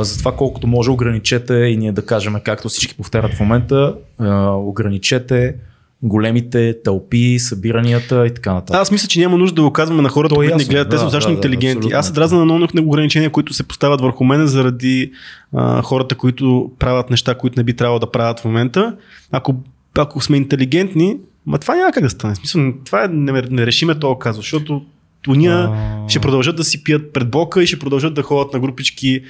Затова 0.00 0.36
колкото 0.36 0.66
може 0.66 0.90
ограничете 0.90 1.54
и 1.54 1.76
ние 1.76 1.92
да 1.92 2.06
кажем, 2.06 2.34
както 2.44 2.68
всички 2.68 2.96
повтарят 2.96 3.34
в 3.34 3.40
момента, 3.40 3.94
а, 4.18 4.50
ограничете 4.50 5.54
големите 6.02 6.82
тълпи, 6.84 7.38
събиранията 7.38 8.26
и 8.26 8.34
така 8.34 8.54
нататък. 8.54 8.76
Аз 8.76 8.90
мисля, 8.90 9.08
че 9.08 9.20
няма 9.20 9.38
нужда 9.38 9.54
да 9.54 9.62
го 9.62 9.72
казваме 9.72 10.02
на 10.02 10.08
хората, 10.08 10.34
е 10.34 10.36
които 10.36 10.56
не 10.56 10.64
гледат. 10.64 10.90
Те 10.90 10.96
са 10.96 11.00
да, 11.00 11.06
достатъчно 11.06 11.30
да, 11.30 11.32
да, 11.32 11.38
интелигенти. 11.38 11.78
абсолютно. 11.78 11.98
Аз 11.98 12.06
се 12.06 12.12
дразна 12.12 12.38
на 12.38 12.44
много 12.44 12.88
ограничения, 12.88 13.30
които 13.30 13.54
се 13.54 13.68
поставят 13.68 14.00
върху 14.00 14.24
мене 14.24 14.46
заради 14.46 15.12
а, 15.54 15.82
хората, 15.82 16.14
които 16.14 16.70
правят 16.78 17.10
неща, 17.10 17.34
които 17.34 17.60
не 17.60 17.64
би 17.64 17.76
трябвало 17.76 17.98
да 17.98 18.10
правят 18.10 18.40
в 18.40 18.44
момента. 18.44 18.96
Ако, 19.32 19.54
ако 19.98 20.20
сме 20.20 20.36
интелигентни, 20.36 21.16
ма 21.46 21.58
това 21.58 21.76
няма 21.76 21.92
как 21.92 22.02
да 22.02 22.10
стане. 22.10 22.34
В 22.34 22.36
Смисъл, 22.36 22.72
това 22.84 23.04
е 23.04 23.08
не, 23.08 23.42
не 23.50 23.94
този 24.00 24.18
казус, 24.20 24.44
защото 24.44 24.82
уния 25.28 25.56
А, 25.56 26.08
ще 26.08 26.20
продължат 26.20 26.56
да 26.56 26.64
си 26.64 26.84
пият 26.84 27.12
пред 27.12 27.30
блока 27.30 27.62
и 27.62 27.66
ще 27.66 27.78
продължат 27.78 28.14
да 28.14 28.22
ходят 28.22 28.52
на 28.52 28.60
групички 28.60 29.22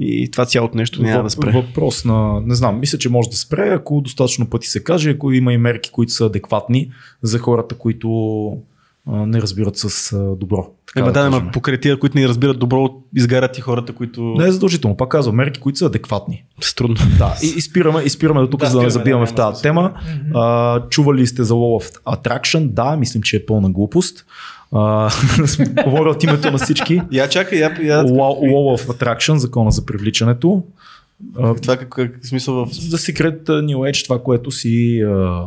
и 0.00 0.30
това 0.30 0.46
цялото 0.46 0.76
нещо 0.76 1.02
няма 1.02 1.22
да 1.22 1.30
спре. 1.30 1.50
Въпрос 1.50 2.04
на, 2.04 2.40
не 2.40 2.54
знам, 2.54 2.80
мисля, 2.80 2.98
че 2.98 3.08
може 3.08 3.30
да 3.30 3.36
спре, 3.36 3.68
ако 3.68 4.00
достатъчно 4.00 4.50
пъти 4.50 4.68
се 4.68 4.84
каже, 4.84 5.10
ако 5.10 5.32
има 5.32 5.52
и 5.52 5.58
мерки, 5.58 5.90
които 5.90 6.12
са 6.12 6.26
адекватни 6.26 6.90
за 7.22 7.38
хората, 7.38 7.74
които 7.74 8.08
не 9.06 9.42
разбират 9.42 9.76
с 9.76 10.16
добро. 10.40 10.66
Ема 10.96 11.12
да, 11.12 11.50
покрай 11.52 11.80
тия, 11.80 11.98
които 11.98 12.18
не 12.18 12.28
разбират 12.28 12.58
добро, 12.58 12.90
изгарят 13.16 13.58
и 13.58 13.60
хората, 13.60 13.92
които... 13.92 14.22
Не 14.22 14.46
е 14.46 14.52
задължително, 14.52 14.96
пак 14.96 15.08
казвам, 15.08 15.36
мерки, 15.36 15.60
които 15.60 15.78
са 15.78 15.86
адекватни. 15.86 16.44
С 16.60 16.74
трудно. 16.74 16.96
Да, 17.18 17.34
и, 17.42 17.46
и 17.46 17.60
спираме, 17.60 18.02
и 18.02 18.10
спираме 18.10 18.40
до 18.40 18.46
тук, 18.46 18.60
Да, 18.60 18.66
за 18.66 18.78
да 18.78 18.82
не 18.82 18.90
забиваме 18.90 19.24
да, 19.24 19.32
в 19.32 19.34
тази 19.34 19.62
тема. 19.62 19.82
Мгм. 19.82 20.30
А, 20.34 20.80
чували 20.88 21.26
сте 21.26 21.44
за 21.44 21.54
Law 21.54 21.84
of 21.84 22.02
Attraction? 22.02 22.68
Да, 22.68 22.96
мислим, 22.96 23.22
че 23.22 23.36
е 23.36 23.46
пълна 23.46 23.70
глупост. 23.70 24.26
Говоря 25.84 26.10
от 26.10 26.22
името 26.22 26.50
на 26.50 26.58
всички. 26.58 27.00
Я 27.12 27.28
чакай, 27.28 27.58
я... 27.58 27.76
я... 27.82 28.04
Law, 28.04 28.76
of 28.76 28.86
Attraction, 28.86 29.34
закона 29.34 29.70
за 29.70 29.86
привличането. 29.86 30.62
Това 31.34 31.76
как, 31.76 31.88
как 31.88 32.26
смисъл 32.26 32.54
в... 32.54 32.68
за 32.72 32.98
Secret 32.98 33.44
New 33.44 33.76
Age, 33.76 34.04
това, 34.04 34.22
което 34.22 34.50
си 34.50 35.02
а, 35.02 35.46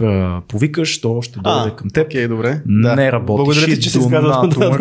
а, 0.00 0.40
повикаш, 0.48 1.00
то 1.00 1.22
ще 1.22 1.40
дойде 1.40 1.76
към 1.76 1.90
теб. 1.90 2.06
Окей, 2.06 2.28
добре. 2.28 2.62
Не 2.66 3.12
работи. 3.12 3.36
Благодаря 3.36 3.64
ти, 3.66 3.80
че 3.80 3.90
си 3.90 3.98
изказал. 3.98 4.48
Да, 4.48 4.78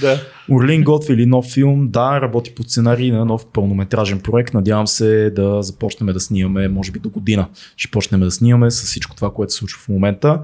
да. 0.00 0.20
Орлин 0.50 0.82
готви 0.82 1.26
нов 1.26 1.46
филм, 1.46 1.88
да, 1.88 2.20
работи 2.20 2.54
по 2.54 2.62
сценарий 2.62 3.10
на 3.10 3.24
нов 3.24 3.46
пълнометражен 3.46 4.20
проект. 4.20 4.54
Надявам 4.54 4.86
се 4.86 5.30
да 5.30 5.62
започнем 5.62 6.14
да 6.14 6.20
снимаме, 6.20 6.68
може 6.68 6.92
би 6.92 6.98
до 6.98 7.10
година. 7.10 7.48
Ще 7.76 7.90
почнем 7.90 8.20
да 8.20 8.30
снимаме 8.30 8.70
с 8.70 8.82
всичко 8.82 9.16
това, 9.16 9.32
което 9.32 9.52
се 9.52 9.58
случва 9.58 9.80
в 9.80 9.88
момента. 9.88 10.40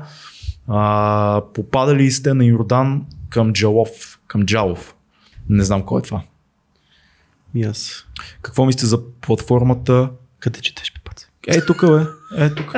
А, 0.68 1.42
попадали 1.54 2.10
сте 2.10 2.34
на 2.34 2.44
Йордан 2.44 3.06
към 3.28 3.52
Джалов, 3.52 4.20
към 4.26 4.46
Джалов. 4.46 4.94
Не 5.48 5.64
знам 5.64 5.82
кой 5.82 6.00
е 6.00 6.02
това. 6.02 6.22
И 7.54 7.64
аз. 7.64 8.06
Какво 8.42 8.66
мислите 8.66 8.86
за 8.86 9.10
платформата? 9.20 10.10
Къде 10.40 10.60
четеш, 10.60 10.92
пипац? 10.92 11.26
Е, 11.48 11.66
тук 11.66 11.86
бе. 11.86 12.06
Е, 12.44 12.54
тук. 12.54 12.74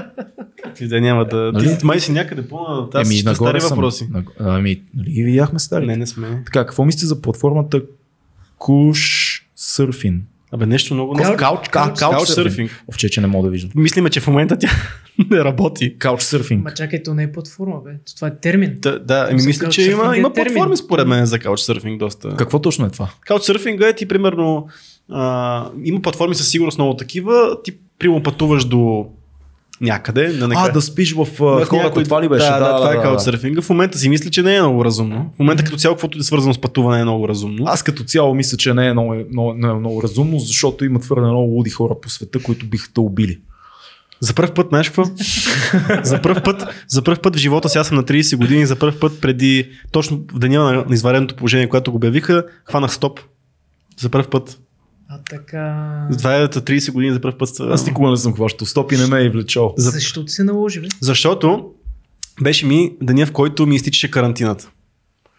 Ти 0.75 0.89
да 0.89 1.01
няма 1.01 1.25
да... 1.25 1.51
Нали? 1.55 1.79
Ти 1.79 1.87
май 1.87 2.01
си 2.01 2.13
някъде 2.13 2.49
по... 2.49 2.59
Аз 2.95 3.09
Еми, 3.09 3.35
стари 3.35 3.61
съм. 3.61 3.69
въпроси. 3.71 4.09
Ами, 4.39 4.83
нали 4.95 5.11
ги 5.11 5.23
видяхме 5.23 5.59
стари? 5.59 5.87
Не, 5.87 5.97
не 5.97 6.07
сме. 6.07 6.43
Така, 6.47 6.67
какво 6.67 6.85
мислите 6.85 7.07
за 7.07 7.23
платформата 7.23 7.83
Kush 8.59 9.43
Surfing? 9.59 10.21
Абе, 10.53 10.67
нещо 10.67 10.95
много... 10.95 11.15
Кауч- 11.15 11.37
Кауч, 11.37 11.69
кауч- 11.69 11.99
Каучсърфинг. 11.99 12.85
Овче, 12.89 13.09
че 13.11 13.21
не 13.21 13.27
мога 13.27 13.47
да 13.47 13.53
виждам. 13.53 13.71
Мислиме, 13.75 14.11
че 14.11 14.21
в 14.21 14.27
момента 14.27 14.59
тя 14.59 14.71
не 15.31 15.45
работи. 15.45 15.99
Каучсърфинг. 15.99 16.65
Ма 16.65 16.75
чакай, 16.75 17.03
то 17.03 17.15
не 17.15 17.23
е 17.23 17.33
платформа, 17.33 17.81
бе. 17.85 17.91
То 18.07 18.15
Това 18.15 18.29
е 18.29 18.37
термин. 18.37 18.77
Да, 18.79 18.99
да 18.99 19.29
ами 19.31 19.43
мисля, 19.43 19.69
че 19.69 19.91
има, 19.91 20.17
е 20.17 20.19
има 20.19 20.33
платформи 20.33 20.77
според 20.77 21.09
мен 21.09 21.27
за 21.27 21.39
каучсърфинг 21.39 21.99
доста. 21.99 22.37
Какво 22.37 22.59
точно 22.59 22.87
е 22.87 22.91
това? 22.91 23.11
Каучсърфинга 23.21 23.89
е 23.89 23.93
ти 23.93 24.09
примерно 24.09 24.67
а, 25.11 25.71
има 25.85 26.03
платформи 26.03 26.35
със 26.35 26.49
сигурност 26.49 26.79
много 26.79 26.97
такива. 26.97 27.63
Ти 27.65 27.73
примерно 27.99 28.23
пътуваш 28.23 28.65
до 28.65 29.07
някъде. 29.81 30.29
На 30.29 30.55
А, 30.57 30.73
да 30.73 30.83
спиш 30.83 31.13
в, 31.13 31.27
хората, 31.39 31.77
някой- 31.77 32.05
това 32.05 32.23
ли 32.23 32.29
беше? 32.29 32.47
Да, 32.47 32.59
да, 32.59 32.77
това 32.77 32.93
е 32.93 33.03
каучсърфинга. 33.03 33.63
В 33.63 33.71
момента 33.71 33.99
си 33.99 34.09
мисля, 34.09 34.31
че 34.31 34.43
не 34.43 34.57
е 34.57 34.61
много 34.61 34.85
разумно. 34.85 35.31
В 35.37 35.39
момента 35.39 35.65
като 35.65 35.77
цяло, 35.77 35.95
каквото 35.95 36.19
е 36.19 36.23
свързано 36.23 36.55
с 36.55 36.61
пътуване 36.61 37.01
е 37.01 37.05
много 37.05 37.29
разумно. 37.29 37.65
Аз 37.67 37.83
като 37.83 38.05
цяло 38.05 38.35
мисля, 38.35 38.57
че 38.57 38.75
не 38.75 38.87
е 38.87 38.93
много, 38.93 39.15
много, 39.33 39.55
не 39.55 39.69
е 39.69 39.75
много 39.75 40.03
разумно, 40.03 40.39
защото 40.39 40.85
има 40.85 41.01
твърде 41.01 41.27
много 41.27 41.53
луди 41.53 41.71
хора 41.71 41.95
по 42.03 42.11
света, 42.11 42.43
които 42.43 42.67
биха 42.67 42.93
те 42.95 43.01
убили. 43.01 43.39
За 44.21 44.35
първ 44.35 44.55
път, 44.55 44.67
знаеш 44.69 44.89
какво? 44.89 45.05
за, 46.03 46.23
първ 46.23 46.43
път, 46.45 46.67
за 46.89 47.03
първ 47.03 47.21
път 47.23 47.37
в 47.37 47.39
живота 47.39 47.69
си, 47.69 47.79
аз 47.79 47.87
съм 47.89 47.97
на 47.97 48.05
30 48.05 48.37
години, 48.37 48.67
за 48.67 48.77
първ 48.77 48.99
път 49.01 49.21
преди, 49.21 49.71
точно 49.93 50.21
в 50.33 50.39
деня 50.39 50.65
на 50.65 50.73
на 50.89 50.95
извареното 50.95 51.37
положение, 51.37 51.69
което 51.69 51.91
го 51.91 51.97
обявиха, 51.97 52.45
хванах 52.65 52.95
стоп. 52.95 53.21
За 54.01 54.09
първ 54.09 54.31
път. 54.31 54.59
А 55.13 55.19
така... 55.31 56.07
Това 56.19 56.37
е 56.37 56.41
за 56.41 56.49
30 56.49 56.93
години 56.93 57.13
за 57.13 57.21
първ 57.21 57.39
път. 57.39 57.61
Аз 57.61 57.87
никога 57.87 58.11
не 58.11 58.17
съм 58.17 58.35
хващал 58.35 58.67
стоп 58.67 58.93
и 58.93 58.97
не 58.97 59.07
ме 59.07 59.25
е 59.25 59.31
влечал. 59.31 59.75
За- 59.77 59.91
Защо 59.91 60.25
ти 60.25 60.33
се 60.33 60.45
наложи, 60.45 60.81
бе? 60.81 60.89
Защото 61.01 61.71
беше 62.43 62.67
ми 62.67 62.93
деня, 63.03 63.27
в 63.27 63.33
който 63.33 63.67
ми 63.67 63.75
изтичаше 63.77 64.11
карантината. 64.11 64.71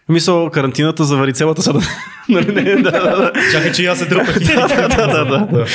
Мисъл, 0.10 0.50
карантината 0.50 1.04
завари 1.04 1.34
цялата 1.34 1.62
сада. 1.62 1.80
нали, 2.30 2.54
не, 2.54 2.76
да, 2.76 2.92
да, 2.92 2.92
да. 2.92 3.32
Чакай, 3.52 3.72
че 3.72 3.84
и 3.84 3.86
аз 3.86 4.00
се 4.00 4.06
дръпах. 4.06 4.40
да, 4.56 4.68
да, 4.68 5.26
да, 5.26 5.48
да. 5.52 5.66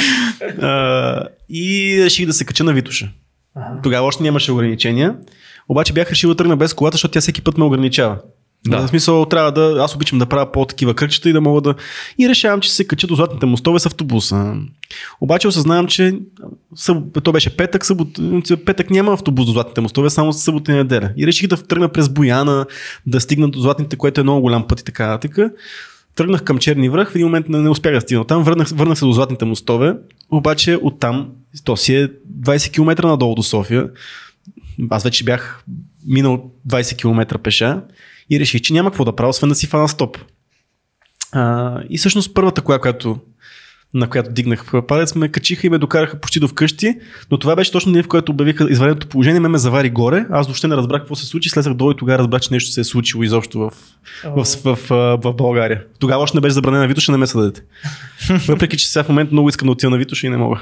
А, 0.67 1.29
и 1.49 2.01
реших 2.05 2.27
да 2.27 2.33
се 2.33 2.45
кача 2.45 2.65
на 2.65 2.73
Витуша. 2.73 3.09
Ага. 3.55 3.81
Тогава 3.83 4.07
още 4.07 4.23
нямаше 4.23 4.53
ограничения. 4.53 5.17
Обаче 5.69 5.93
бях 5.93 6.11
решил 6.11 6.29
да 6.31 6.37
тръгна 6.37 6.57
без 6.57 6.75
колата, 6.75 6.95
защото 6.95 7.13
тя 7.13 7.21
всеки 7.21 7.43
път 7.43 7.59
ме 7.59 7.65
ограничава. 7.65 8.19
Да. 8.71 8.87
В 8.87 8.89
смисъл, 8.89 9.25
трябва 9.25 9.53
да. 9.53 9.83
Аз 9.83 9.95
обичам 9.95 10.19
да 10.19 10.27
правя 10.27 10.53
по-такива 10.53 10.95
кръгчета 10.95 11.31
и 11.31 11.33
да 11.33 11.41
мога 11.41 11.61
да. 11.61 11.75
И 12.19 12.29
решавам, 12.29 12.61
че 12.61 12.73
се 12.73 12.87
кача 12.87 13.07
до 13.07 13.15
златните 13.15 13.47
мостове 13.47 13.79
с 13.79 13.87
автобуса. 13.87 14.55
Обаче 15.21 15.49
осъзнавам, 15.49 15.87
че 15.87 16.19
съб... 16.75 17.23
то 17.23 17.33
беше 17.33 17.57
петък, 17.57 17.85
събот... 17.85 18.09
петък 18.65 18.91
няма 18.91 19.13
автобус 19.13 19.47
до 19.47 19.53
златните 19.53 19.81
мостове, 19.81 20.11
само 20.11 20.33
с 20.33 20.39
събота 20.39 20.73
и 20.73 20.75
неделя. 20.75 21.11
И 21.17 21.27
реших 21.27 21.49
да 21.49 21.57
тръгна 21.57 21.89
през 21.89 22.09
Бояна, 22.09 22.67
да 23.07 23.21
стигна 23.21 23.49
до 23.49 23.61
златните, 23.61 23.97
което 23.97 24.21
е 24.21 24.25
много 24.25 24.41
голям 24.41 24.67
път 24.67 24.81
и 24.81 24.85
така 24.85 25.07
нататък. 25.07 25.39
Тръгнах 26.15 26.45
към 26.45 26.59
Черни 26.59 26.89
връх, 26.89 27.11
в 27.11 27.15
един 27.15 27.27
момент 27.27 27.49
не 27.49 27.69
успях 27.69 27.95
да 27.95 28.01
стигна 28.01 28.25
там, 28.25 28.43
върнах, 28.43 28.69
върнах 28.69 28.99
се 28.99 29.05
до 29.05 29.13
златните 29.13 29.45
мостове, 29.45 29.95
обаче 30.31 30.79
оттам, 30.83 31.29
то 31.65 31.77
си 31.77 31.95
е 31.95 32.09
20 32.41 32.73
км 32.73 33.09
надолу 33.09 33.35
до 33.35 33.43
София. 33.43 33.89
Аз 34.91 35.05
вече 35.05 35.25
бях 35.25 35.65
минал 36.07 36.51
20 36.69 36.97
км 36.97 37.39
пеша 37.39 37.83
и 38.31 38.41
реших, 38.41 38.61
че 38.61 38.73
няма 38.73 38.91
какво 38.91 39.05
да 39.05 39.17
правя, 39.17 39.31
освен 39.31 39.49
да 39.49 39.55
си 39.55 39.67
фана 39.67 39.89
стоп. 39.89 40.19
А, 41.33 41.81
и 41.91 41.99
всъщност 41.99 42.35
първата 42.35 42.63
кола, 42.63 42.79
която, 42.79 43.19
на 43.95 44.09
която 44.09 44.33
дигнах 44.33 44.73
палец, 44.89 45.15
ме 45.15 45.29
качиха 45.29 45.67
и 45.67 45.71
ме 45.71 45.79
докараха 45.79 46.21
почти 46.21 46.41
до 46.41 46.49
вкъщи, 46.49 46.95
но 47.31 47.39
това 47.39 47.57
беше 47.57 47.73
точно 47.73 47.93
ден, 47.93 48.03
в 48.03 48.09
който 48.09 48.33
обявиха 48.33 48.67
извънредното 48.71 49.09
положение, 49.09 49.41
ме 49.41 49.49
ме 49.49 49.59
завари 49.59 49.91
горе, 49.91 50.27
аз 50.31 50.47
въобще 50.47 50.69
не 50.69 50.77
разбрах 50.77 51.01
какво 51.01 51.15
се 51.15 51.27
случи, 51.27 51.49
слезах 51.49 51.75
долу 51.75 51.91
и 51.91 51.97
тогава 51.97 52.19
разбрах, 52.19 52.43
че 52.43 52.49
нещо 52.53 52.71
се 52.71 52.81
е 52.81 52.85
случило 52.85 53.23
изобщо 53.23 53.59
в, 53.59 53.73
в, 54.25 54.45
в, 54.65 54.79
в, 54.89 55.19
в 55.25 55.33
България. 55.33 55.85
Тогава 55.99 56.23
още 56.23 56.37
не 56.37 56.41
беше 56.41 56.55
забранена 56.55 56.89
Витоша, 56.89 57.13
не 57.13 57.19
ме 57.19 57.27
съдете. 57.27 57.63
Въпреки, 58.49 58.77
че 58.77 58.89
сега 58.89 59.05
в 59.05 59.09
момента 59.09 59.33
много 59.33 59.49
искам 59.49 59.67
да 59.67 59.73
отида 59.73 59.91
на 59.91 59.99
Витоша 59.99 60.27
и 60.27 60.31
не 60.31 60.37
мога. 60.37 60.61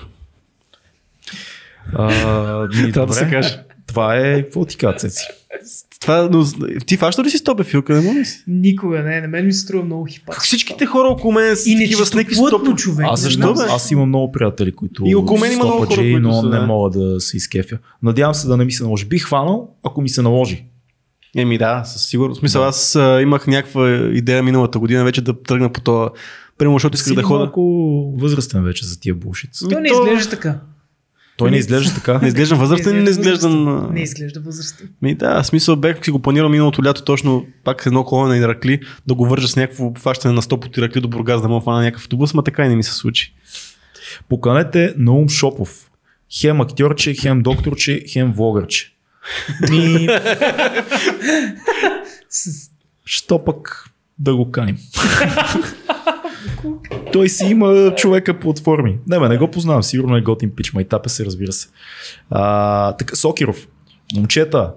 А, 1.93 2.69
Трябва 2.93 3.07
да 3.07 3.13
се 3.13 3.31
каже. 3.31 3.59
Това 3.87 4.17
е, 4.17 4.43
какво 4.43 4.65
ти 4.65 4.77
каза? 4.77 5.09
Това, 6.05 6.29
но, 6.33 6.45
ти 6.87 6.97
фаща 6.97 7.25
ли 7.25 7.31
си 7.31 7.39
стопе 7.39 7.65
филка? 7.65 7.95
Не 7.95 8.01
мога 8.01 8.21
ли 8.21 8.25
си? 8.25 8.45
Никога 8.47 8.99
не, 8.99 9.21
на 9.21 9.29
мен 9.29 9.47
ми 9.47 9.53
се 9.53 9.59
струва 9.59 9.85
много 9.85 10.07
хипат. 10.07 10.35
Всичките 10.35 10.87
хора 10.87 11.09
около 11.09 11.33
мен 11.33 11.57
са 11.57 11.71
И 11.71 11.77
такива 11.79 12.07
с 12.07 12.15
някакви 12.15 12.35
стопи. 12.35 12.71
човек. 12.77 13.07
Аз, 13.11 13.21
защо, 13.21 13.55
знам. 13.55 13.69
аз 13.71 13.91
имам 13.91 14.09
много 14.09 14.33
приятели, 14.33 14.73
които 14.73 15.03
И 15.07 15.15
около 15.15 15.41
мен 15.41 15.53
има 15.53 15.65
много 15.65 15.79
хора, 15.79 15.97
които 15.97 16.21
но 16.21 16.33
са, 16.35 16.49
не 16.49 16.59
да. 16.59 16.67
мога 16.67 16.91
да 16.91 17.21
се 17.21 17.37
изкефя. 17.37 17.79
Надявам 18.03 18.35
се 18.35 18.47
да 18.49 18.57
не 18.57 18.65
ми 18.65 18.73
се 18.73 18.83
наложи. 18.83 19.05
Бих 19.05 19.25
хванал, 19.25 19.69
ако 19.85 20.01
ми 20.01 20.09
се 20.09 20.23
наложи. 20.23 20.65
Еми 21.37 21.59
да, 21.59 21.85
със 21.85 22.07
сигурност. 22.07 22.39
Смисъл, 22.39 22.65
аз 22.65 22.97
а, 22.97 23.21
имах 23.23 23.47
някаква 23.47 23.89
идея 24.13 24.43
миналата 24.43 24.79
година 24.79 25.05
вече 25.05 25.21
да 25.21 25.43
тръгна 25.43 25.69
по 25.69 25.81
това. 25.81 26.11
Примерно, 26.59 26.75
защото 26.77 26.95
исках 26.95 27.15
да 27.15 27.23
ходя. 27.23 27.39
малко 27.39 27.61
възрастен 28.19 28.63
вече 28.65 28.87
за 28.87 29.01
тия 29.01 29.15
булшиц. 29.15 29.63
Той 29.71 29.83
не 29.83 29.89
то- 29.89 29.95
изглежда 30.05 30.31
така. 30.31 30.61
Той 31.37 31.51
не 31.51 31.57
изглежда 31.57 31.95
така. 31.95 32.19
Не 32.23 32.29
изглеждам 32.29 32.59
възрастен, 32.59 33.03
не 33.05 33.11
изглеждам. 33.11 33.53
възрастен. 33.65 33.91
а, 33.91 33.93
Не 33.93 34.03
изглежда 34.03 34.41
възрастен. 34.41 34.89
Ми 35.03 35.15
да, 35.15 35.45
смисъл 35.45 35.77
бех 35.77 36.05
си 36.05 36.11
го 36.11 36.19
планирал 36.19 36.49
миналото 36.49 36.85
лято 36.85 37.05
точно 37.05 37.47
пак 37.65 37.87
едно 37.87 38.05
коло 38.05 38.27
на 38.27 38.37
Иракли, 38.37 38.81
да 39.07 39.15
го 39.15 39.27
вържа 39.29 39.49
с 39.49 39.57
някакво 39.57 39.93
фащане 39.95 40.35
на 40.35 40.43
100 40.43 40.53
от 40.67 40.77
Иракли 40.77 41.01
до 41.01 41.09
Бургас, 41.09 41.43
да 41.43 41.49
мога 41.49 41.65
фана 41.65 41.81
някакъв 41.81 42.03
автобус, 42.03 42.35
ма 42.35 42.43
така 42.45 42.65
и 42.65 42.69
не 42.69 42.77
ми 42.77 42.83
се 42.83 42.93
случи. 42.93 43.35
Поканете 44.29 44.95
Наум 44.97 45.29
Шопов. 45.29 45.91
Хем 46.33 46.61
актьорче, 46.61 47.15
хем 47.15 47.43
докторче, 47.43 48.05
хем 48.09 48.33
влогърче. 48.33 48.93
Ми, 49.71 50.09
С- 52.31 52.71
що 53.05 53.45
пък 53.45 53.91
да 54.19 54.37
го 54.37 54.51
каним? 54.51 54.77
Той 57.13 57.29
си 57.29 57.45
има 57.45 57.95
човека 57.95 58.35
платформи. 58.35 58.99
Не, 59.07 59.19
бе, 59.21 59.29
не 59.29 59.39
го 59.39 59.49
познавам. 59.49 59.83
Сигурно 59.83 60.17
е 60.17 60.23
готин 60.23 60.51
пич. 60.51 60.73
Майтапе 60.73 61.09
се, 61.09 61.25
разбира 61.25 61.53
се. 61.53 61.69
А, 62.31 62.93
така, 62.93 63.17
Сокиров. 63.17 63.69
Момчета, 64.15 64.71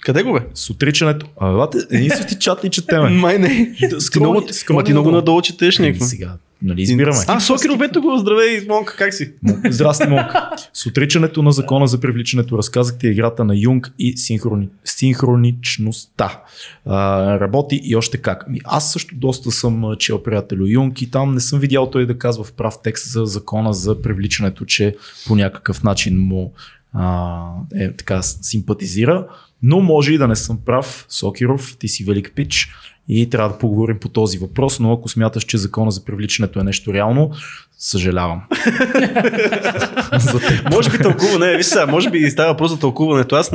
Къде 0.00 0.22
го 0.22 0.32
бе? 0.32 0.38
с 0.54 0.70
отричането. 0.70 1.26
А, 1.36 1.52
бате, 1.52 1.78
един 1.90 2.10
същи 2.10 2.34
чат 2.34 2.64
ли 2.64 2.70
четеме? 2.70 3.08
Май 3.10 3.38
не. 3.38 3.48
Да, 3.80 3.88
Ти 3.88 3.94
скрони- 3.96 4.20
много, 4.20 4.42
скрони 4.50 4.84
ти 4.84 4.92
много 4.92 5.10
надолу. 5.10 5.42
четеш 5.42 5.78
някакво. 5.78 6.04
Сега, 6.04 6.32
нали 6.62 6.82
избираме. 6.82 7.18
А, 7.26 7.40
Сокеров, 7.40 7.80
ето 7.84 8.00
го, 8.00 8.18
здравей, 8.18 8.66
Монка, 8.68 8.96
как 8.96 9.14
си? 9.14 9.32
Здрасти, 9.70 10.06
Монка. 10.08 10.50
С 10.72 10.86
отричането 10.86 11.42
на 11.42 11.52
закона 11.52 11.86
за 11.86 12.00
привличането 12.00 12.58
разказахте 12.58 13.08
играта 13.08 13.44
на 13.44 13.56
Юнг 13.56 13.92
и 13.98 14.16
синхрони... 14.16 14.68
синхроничността. 14.84 16.42
А, 16.86 17.40
работи 17.40 17.80
и 17.84 17.96
още 17.96 18.18
как. 18.18 18.48
Ми, 18.48 18.60
аз 18.64 18.92
също 18.92 19.14
доста 19.14 19.50
съм 19.50 19.84
чел 19.98 20.22
приятелю 20.22 20.66
Юнг 20.66 21.02
и 21.02 21.10
там 21.10 21.34
не 21.34 21.40
съм 21.40 21.60
видял 21.60 21.90
той 21.90 22.06
да 22.06 22.18
казва 22.18 22.44
в 22.44 22.52
прав 22.52 22.74
текст 22.84 23.12
за 23.12 23.26
закона 23.26 23.72
за 23.72 24.02
привличането, 24.02 24.64
че 24.64 24.96
по 25.26 25.36
някакъв 25.36 25.82
начин 25.82 26.18
му 26.18 26.52
а, 26.92 27.38
е, 27.74 27.92
така 27.92 28.22
симпатизира. 28.22 29.26
Но 29.62 29.80
може 29.80 30.12
и 30.12 30.18
да 30.18 30.28
не 30.28 30.36
съм 30.36 30.58
прав, 30.66 31.06
Сокиров, 31.08 31.76
ти 31.78 31.88
си 31.88 32.04
велик 32.04 32.32
пич 32.34 32.74
и 33.20 33.30
трябва 33.30 33.48
да 33.48 33.58
поговорим 33.58 33.98
по 33.98 34.08
този 34.08 34.38
въпрос, 34.38 34.80
но 34.80 34.92
ако 34.92 35.08
смяташ, 35.08 35.44
че 35.44 35.58
закона 35.58 35.90
за 35.90 36.04
привличането 36.04 36.60
е 36.60 36.64
нещо 36.64 36.94
реално, 36.94 37.30
съжалявам. 37.78 38.42
за 40.18 40.40
теб. 40.40 40.70
Може 40.72 40.90
би 40.90 40.98
тълкуване, 40.98 41.56
виж 41.56 41.66
сега, 41.66 41.86
може 41.86 42.10
би 42.10 42.30
става 42.30 42.52
въпрос 42.52 42.70
за 42.70 42.78
тълкуването. 42.78 43.36
Аз 43.36 43.52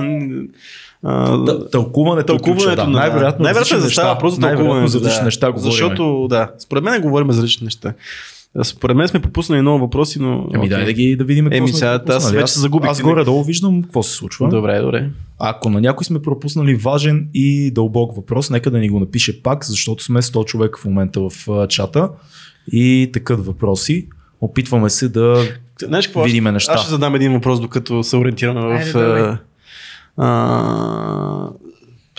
а, 1.03 1.27
Тълкуването, 1.35 1.69
тълкуването 1.71 2.33
е 2.33 2.37
ключа, 2.37 2.75
да. 2.75 2.83
на... 2.83 2.89
най-вероятно, 2.89 3.43
най-вероятно 3.43 3.77
е 3.77 3.81
да 3.81 3.89
става 3.89 4.13
въпрос 4.13 4.35
за 4.35 4.41
тълкуването. 4.41 4.87
за 4.87 4.99
различни 4.99 5.19
да. 5.19 5.25
неща 5.25 5.51
говорим. 5.51 5.71
Защото, 5.71 6.27
да, 6.29 6.51
според 6.59 6.83
мен 6.83 7.01
говорим 7.01 7.31
за 7.31 7.37
различни 7.37 7.65
неща. 7.65 7.93
Според 8.63 8.97
мен 8.97 9.07
сме 9.07 9.19
пропуснали 9.19 9.61
много 9.61 9.79
въпроси, 9.79 10.19
но... 10.19 10.47
Еми 10.53 10.69
дай 10.69 10.85
да 10.85 10.93
ги 10.93 11.15
да 11.15 11.23
видим 11.23 11.47
Еми, 11.51 11.67
сме 11.67 11.77
сега, 11.77 12.01
аз 12.07 12.31
вече 12.31 12.53
се 12.53 12.59
загубих. 12.59 12.89
Аз 12.89 13.01
горе-долу 13.01 13.43
виждам 13.43 13.83
какво 13.83 14.03
се 14.03 14.15
случва. 14.15 14.49
Добре, 14.49 14.79
добре. 14.79 15.09
Ако 15.39 15.69
на 15.69 15.81
някой 15.81 16.05
сме 16.05 16.21
пропуснали 16.21 16.75
важен 16.75 17.29
и 17.33 17.71
дълбок 17.71 18.15
въпрос, 18.15 18.49
нека 18.49 18.71
да 18.71 18.77
ни 18.77 18.89
го 18.89 18.99
напише 18.99 19.43
пак, 19.43 19.65
защото 19.65 20.03
сме 20.03 20.21
100 20.21 20.45
човека 20.45 20.79
в 20.79 20.85
момента 20.85 21.21
в 21.21 21.67
чата 21.67 22.09
и 22.71 23.09
такът 23.13 23.45
въпроси. 23.45 24.07
Опитваме 24.41 24.89
се 24.89 25.09
да 25.09 25.43
Знаеш 25.81 26.07
какво? 26.07 26.23
видиме 26.23 26.51
неща. 26.51 26.73
Аз 26.73 26.81
ще 26.81 26.89
задам 26.89 27.15
един 27.15 27.33
въпрос, 27.33 27.59
докато 27.59 28.03
се 28.03 28.17
ориентираме 28.17 28.61
в... 28.61 28.95
Айде, 28.95 28.99
а, 28.99 29.37
а, 30.17 31.49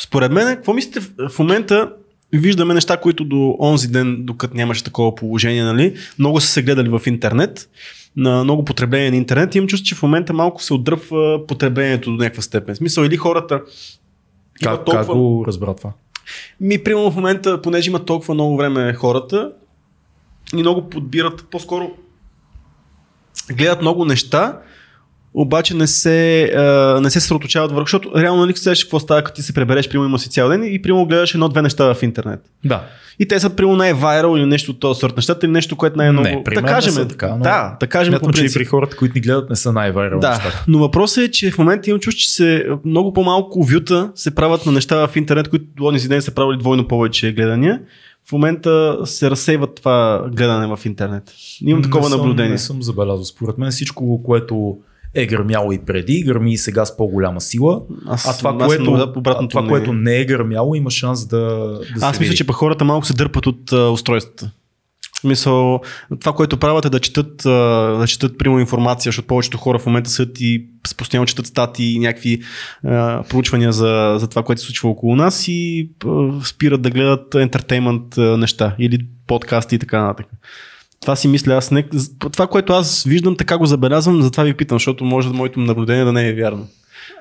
според 0.00 0.32
мен, 0.32 0.56
какво 0.56 0.74
мислите 0.74 1.00
в 1.28 1.38
момента 1.38 1.92
виждаме 2.32 2.74
неща, 2.74 2.96
които 2.96 3.24
до 3.24 3.56
онзи 3.60 3.88
ден, 3.88 4.16
докато 4.20 4.56
нямаше 4.56 4.84
такова 4.84 5.14
положение, 5.14 5.64
нали, 5.64 5.96
много 6.18 6.40
са 6.40 6.48
се 6.48 6.62
гледали 6.62 6.88
в 6.88 7.02
интернет, 7.06 7.68
на 8.16 8.44
много 8.44 8.64
потребление 8.64 9.10
на 9.10 9.16
интернет. 9.16 9.54
Имам 9.54 9.68
чувство, 9.68 9.86
че 9.86 9.94
в 9.94 10.02
момента 10.02 10.32
малко 10.32 10.62
се 10.62 10.74
отдръпва 10.74 11.46
потреблението 11.48 12.10
до 12.10 12.16
някаква 12.16 12.42
степен. 12.42 12.74
В 12.74 12.78
смисъл, 12.78 13.02
или 13.04 13.16
хората 13.16 13.62
как, 14.62 14.84
как 14.90 15.06
го 15.06 15.44
разбра 15.46 15.74
това? 15.74 15.92
ми, 16.60 16.84
примерно 16.84 17.10
в 17.10 17.16
момента, 17.16 17.62
понеже 17.62 17.90
има 17.90 18.04
толкова 18.04 18.34
много 18.34 18.56
време 18.56 18.94
хората, 18.94 19.52
и 20.54 20.56
много 20.56 20.90
подбират, 20.90 21.46
по-скоро 21.50 21.90
гледат 23.52 23.80
много 23.80 24.04
неща, 24.04 24.60
обаче 25.40 25.74
не 25.74 25.86
се, 25.86 26.42
а, 26.44 27.00
не 27.00 27.10
се 27.10 27.20
съсредоточават 27.20 27.72
върху, 27.72 27.86
защото 27.86 28.10
реално 28.16 28.40
нали 28.40 28.52
знаеш 28.56 28.84
какво 28.84 29.00
става, 29.00 29.22
като 29.22 29.36
ти 29.36 29.42
се 29.42 29.52
пребереш, 29.54 29.88
примерно 29.88 30.08
има 30.08 30.18
си 30.18 30.30
цял 30.30 30.48
ден 30.48 30.64
и 30.64 30.82
примерно 30.82 31.06
гледаш 31.06 31.34
едно-две 31.34 31.62
неща 31.62 31.94
в 31.94 32.02
интернет. 32.02 32.40
Да. 32.64 32.82
И 33.18 33.28
те 33.28 33.40
са 33.40 33.50
примерно 33.50 33.76
най-вайрал 33.76 34.36
или 34.36 34.46
нещо 34.46 34.70
от 34.70 34.80
този 34.80 35.00
сорт 35.00 35.16
нещата 35.16 35.46
или 35.46 35.52
нещо, 35.52 35.76
което 35.76 35.96
най-много... 35.96 36.28
Не, 36.28 36.42
да 36.54 36.62
кажем, 36.62 36.92
са 36.92 37.08
така, 37.08 37.28
но 37.28 37.42
да, 37.42 37.76
да 37.80 37.86
кажем 37.86 38.12
Смятам, 38.12 38.26
по 38.26 38.32
че 38.32 38.40
и 38.40 38.42
принцип. 38.42 38.58
при 38.58 38.64
хората, 38.64 38.96
които 38.96 39.14
ни 39.14 39.20
гледат, 39.20 39.50
не 39.50 39.56
са 39.56 39.72
най-вайрал 39.72 40.20
Да, 40.20 40.30
нещата. 40.30 40.64
но 40.68 40.78
въпросът 40.78 41.24
е, 41.24 41.30
че 41.30 41.50
в 41.50 41.58
момента 41.58 41.90
имам 41.90 42.00
чувство, 42.00 42.20
че 42.20 42.30
се, 42.30 42.66
много 42.84 43.12
по-малко 43.12 43.62
вюта 43.64 44.10
се 44.14 44.34
правят 44.34 44.66
на 44.66 44.72
неща 44.72 45.06
в 45.06 45.16
интернет, 45.16 45.48
които 45.48 45.64
до 45.76 45.84
онези 45.84 46.08
ден 46.08 46.22
са 46.22 46.30
правили 46.30 46.58
двойно 46.58 46.88
повече 46.88 47.32
гледания. 47.32 47.80
В 48.28 48.32
момента 48.32 48.98
се 49.04 49.30
разсейва 49.30 49.74
това 49.74 50.24
гледане 50.32 50.76
в 50.76 50.86
интернет. 50.86 51.22
Имам 51.60 51.82
такова 51.82 52.04
не 52.04 52.10
съм, 52.10 52.18
наблюдение. 52.18 52.52
Не 52.52 52.58
съм 52.58 52.82
забелязал. 52.82 53.24
Според 53.24 53.58
мен 53.58 53.70
всичко, 53.70 54.22
което 54.22 54.76
е 55.14 55.26
гърмяло 55.26 55.72
и 55.72 55.78
преди, 55.78 56.22
гърми 56.22 56.52
и 56.52 56.56
сега 56.58 56.84
с 56.84 56.96
по-голяма 56.96 57.40
сила. 57.40 57.80
Аз, 58.06 58.28
А 58.28 58.38
това, 58.38 58.56
аз 58.60 58.66
което, 58.66 58.82
много 58.82 58.96
а 59.26 59.48
това 59.48 59.62
не- 59.62 59.68
което 59.68 59.92
не 59.92 60.16
е 60.16 60.24
гърмяло, 60.24 60.74
има 60.74 60.90
шанс 60.90 61.26
да, 61.26 61.38
да 61.38 61.80
Аз 61.94 62.16
се 62.16 62.20
мисля, 62.20 62.30
види. 62.30 62.36
че 62.36 62.44
хората 62.52 62.84
малко 62.84 63.06
се 63.06 63.14
дърпат 63.14 63.46
от 63.46 63.72
а, 63.72 63.90
устройствата. 63.90 64.50
Мисъл, 65.24 65.80
това, 66.20 66.32
което 66.32 66.56
правят 66.56 66.84
е 66.84 66.90
да 66.90 67.00
четат, 67.00 67.36
да 67.36 68.04
четат 68.06 68.38
прямо 68.38 68.58
информация, 68.58 69.10
защото 69.10 69.26
повечето 69.28 69.58
хора 69.58 69.78
в 69.78 69.86
момента 69.86 70.10
седят 70.10 70.40
и 70.40 70.66
постоянно 70.96 71.26
четат 71.26 71.46
статии 71.46 71.94
и 71.94 71.98
някакви 71.98 72.42
а, 72.84 73.22
проучвания 73.22 73.72
за, 73.72 74.16
за 74.20 74.28
това, 74.28 74.42
което 74.42 74.60
се 74.60 74.66
случва 74.66 74.88
около 74.90 75.16
нас 75.16 75.48
и 75.48 75.90
а, 76.06 76.28
спират 76.44 76.82
да 76.82 76.90
гледат 76.90 77.34
ентертеймент 77.34 78.16
неща 78.16 78.74
или 78.78 78.98
подкасти 79.26 79.74
и 79.74 79.78
така 79.78 80.02
нататък. 80.02 80.26
Това 81.00 81.16
си 81.16 81.28
мисля 81.28 81.52
аз. 81.52 81.70
Не, 81.70 81.88
това, 82.22 82.46
което 82.46 82.72
аз 82.72 83.04
виждам, 83.04 83.36
така 83.36 83.58
го 83.58 83.66
забелязвам, 83.66 84.22
затова 84.22 84.44
ви 84.44 84.54
питам, 84.54 84.76
защото 84.76 85.04
може 85.04 85.28
моето 85.28 85.60
наблюдение 85.60 86.04
да 86.04 86.12
не 86.12 86.28
е 86.28 86.34
вярно. 86.34 86.68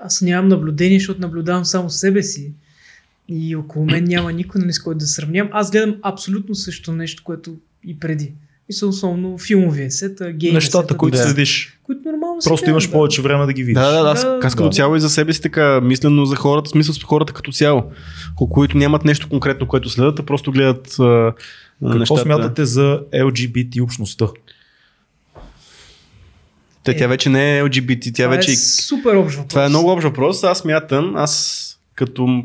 Аз 0.03 0.21
нямам 0.21 0.47
наблюдение, 0.47 0.99
защото 0.99 1.21
наблюдавам 1.21 1.65
само 1.65 1.89
себе 1.89 2.23
си. 2.23 2.51
и 3.29 3.55
около 3.55 3.85
мен 3.85 4.03
няма 4.03 4.33
никой, 4.33 4.61
нали, 4.61 4.73
с 4.73 4.79
който 4.79 4.97
да 4.97 5.07
сравнявам. 5.07 5.49
Аз 5.53 5.71
гледам 5.71 5.95
абсолютно 6.03 6.55
също 6.55 6.91
нещо, 6.91 7.23
което 7.23 7.55
и 7.83 7.99
преди. 7.99 8.31
Мисля, 8.69 8.87
особено 8.87 9.37
филмови 9.37 9.91
сета, 9.91 10.31
гейм 10.31 10.53
Нещата, 10.53 10.77
есета, 10.79 10.97
които 10.97 11.17
да. 11.17 11.23
следиш. 11.23 11.79
които 11.83 12.01
нормално 12.05 12.41
се 12.41 12.49
Просто 12.49 12.63
гледат, 12.63 12.71
имаш 12.73 12.85
да. 12.85 12.91
повече 12.91 13.21
време 13.21 13.45
да 13.45 13.53
ги 13.53 13.63
видиш. 13.63 13.73
Да, 13.75 13.91
да, 13.91 14.03
да. 14.03 14.09
Аз, 14.09 14.21
Да, 14.21 14.39
аз 14.43 14.55
като 14.55 14.69
да. 14.69 14.75
цяло 14.75 14.95
и 14.95 14.99
за 14.99 15.09
себе 15.09 15.33
си 15.33 15.41
така 15.41 15.81
мислено 15.81 16.25
за 16.25 16.35
хората, 16.35 16.69
смисъл 16.69 16.93
с 16.95 17.03
хората 17.03 17.33
като 17.33 17.51
цяло, 17.51 17.83
ко- 18.35 18.49
които 18.49 18.77
нямат 18.77 19.05
нещо 19.05 19.29
конкретно, 19.29 19.67
което 19.67 19.89
следят, 19.89 20.19
а 20.19 20.23
просто 20.23 20.51
гледат 20.51 20.97
Какво 21.83 21.99
нещата. 21.99 22.21
смятате 22.21 22.65
за 22.65 23.01
LGBT 23.13 23.81
общността? 23.81 24.25
Те, 26.83 26.97
тя 26.97 27.07
вече 27.07 27.29
не 27.29 27.57
е 27.57 27.63
LGBT, 27.63 28.03
тя 28.03 28.23
Това 28.23 28.35
вече 28.35 28.51
е 28.51 28.53
е 28.53 28.57
супер 28.57 29.15
общ 29.15 29.35
въпрос. 29.35 29.49
Това 29.49 29.65
е 29.65 29.69
много 29.69 29.91
общ 29.91 30.03
въпрос. 30.03 30.43
Аз 30.43 30.65
мятам, 30.65 31.15
аз 31.15 31.63
като 31.95 32.43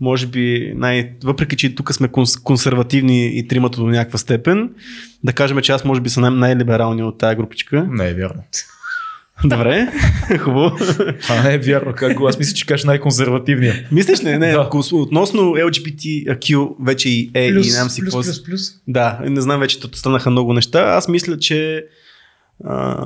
може 0.00 0.26
би, 0.26 0.72
най- 0.76 1.12
въпреки 1.24 1.56
че 1.56 1.74
тук 1.74 1.94
сме 1.94 2.08
конс- 2.08 2.42
консервативни 2.42 3.38
и 3.38 3.48
тримата 3.48 3.76
до 3.76 3.86
някаква 3.86 4.18
степен, 4.18 4.70
да 5.24 5.32
кажем, 5.32 5.60
че 5.60 5.72
аз 5.72 5.84
може 5.84 6.00
би 6.00 6.08
съм 6.10 6.20
най- 6.20 6.30
най-либералният 6.30 7.08
от 7.08 7.18
тази 7.18 7.36
групичка. 7.36 7.86
Не 7.90 8.08
е 8.08 8.14
вярно. 8.14 8.42
Добре, 9.44 9.88
хубаво. 10.38 10.76
Това 11.22 11.42
не 11.42 11.54
е 11.54 11.58
вярно. 11.58 11.92
Как 11.92 12.14
го? 12.14 12.26
Аз 12.28 12.38
мисля, 12.38 12.54
че 12.54 12.66
кажеш 12.66 12.84
най-консервативния. 12.84 13.86
Мислиш 13.92 14.20
ли? 14.20 14.28
Не, 14.28 14.38
Да. 14.46 14.68
да. 14.72 14.78
относно 14.92 15.42
LGBTQ 15.42 16.68
вече 16.80 17.08
и 17.08 17.30
е 17.34 17.52
плюс, 17.52 17.66
и 17.66 17.68
не 17.68 17.74
знам 17.74 17.90
си 17.90 18.00
плюс, 18.00 18.06
какво. 18.06 18.22
плюс, 18.22 18.44
плюс. 18.44 18.60
Да, 18.88 19.18
не 19.24 19.40
знам 19.40 19.60
вече, 19.60 19.78
станаха 19.94 20.30
много 20.30 20.52
неща. 20.52 20.80
Аз 20.80 21.08
мисля, 21.08 21.38
че 21.38 21.84
а, 22.64 22.96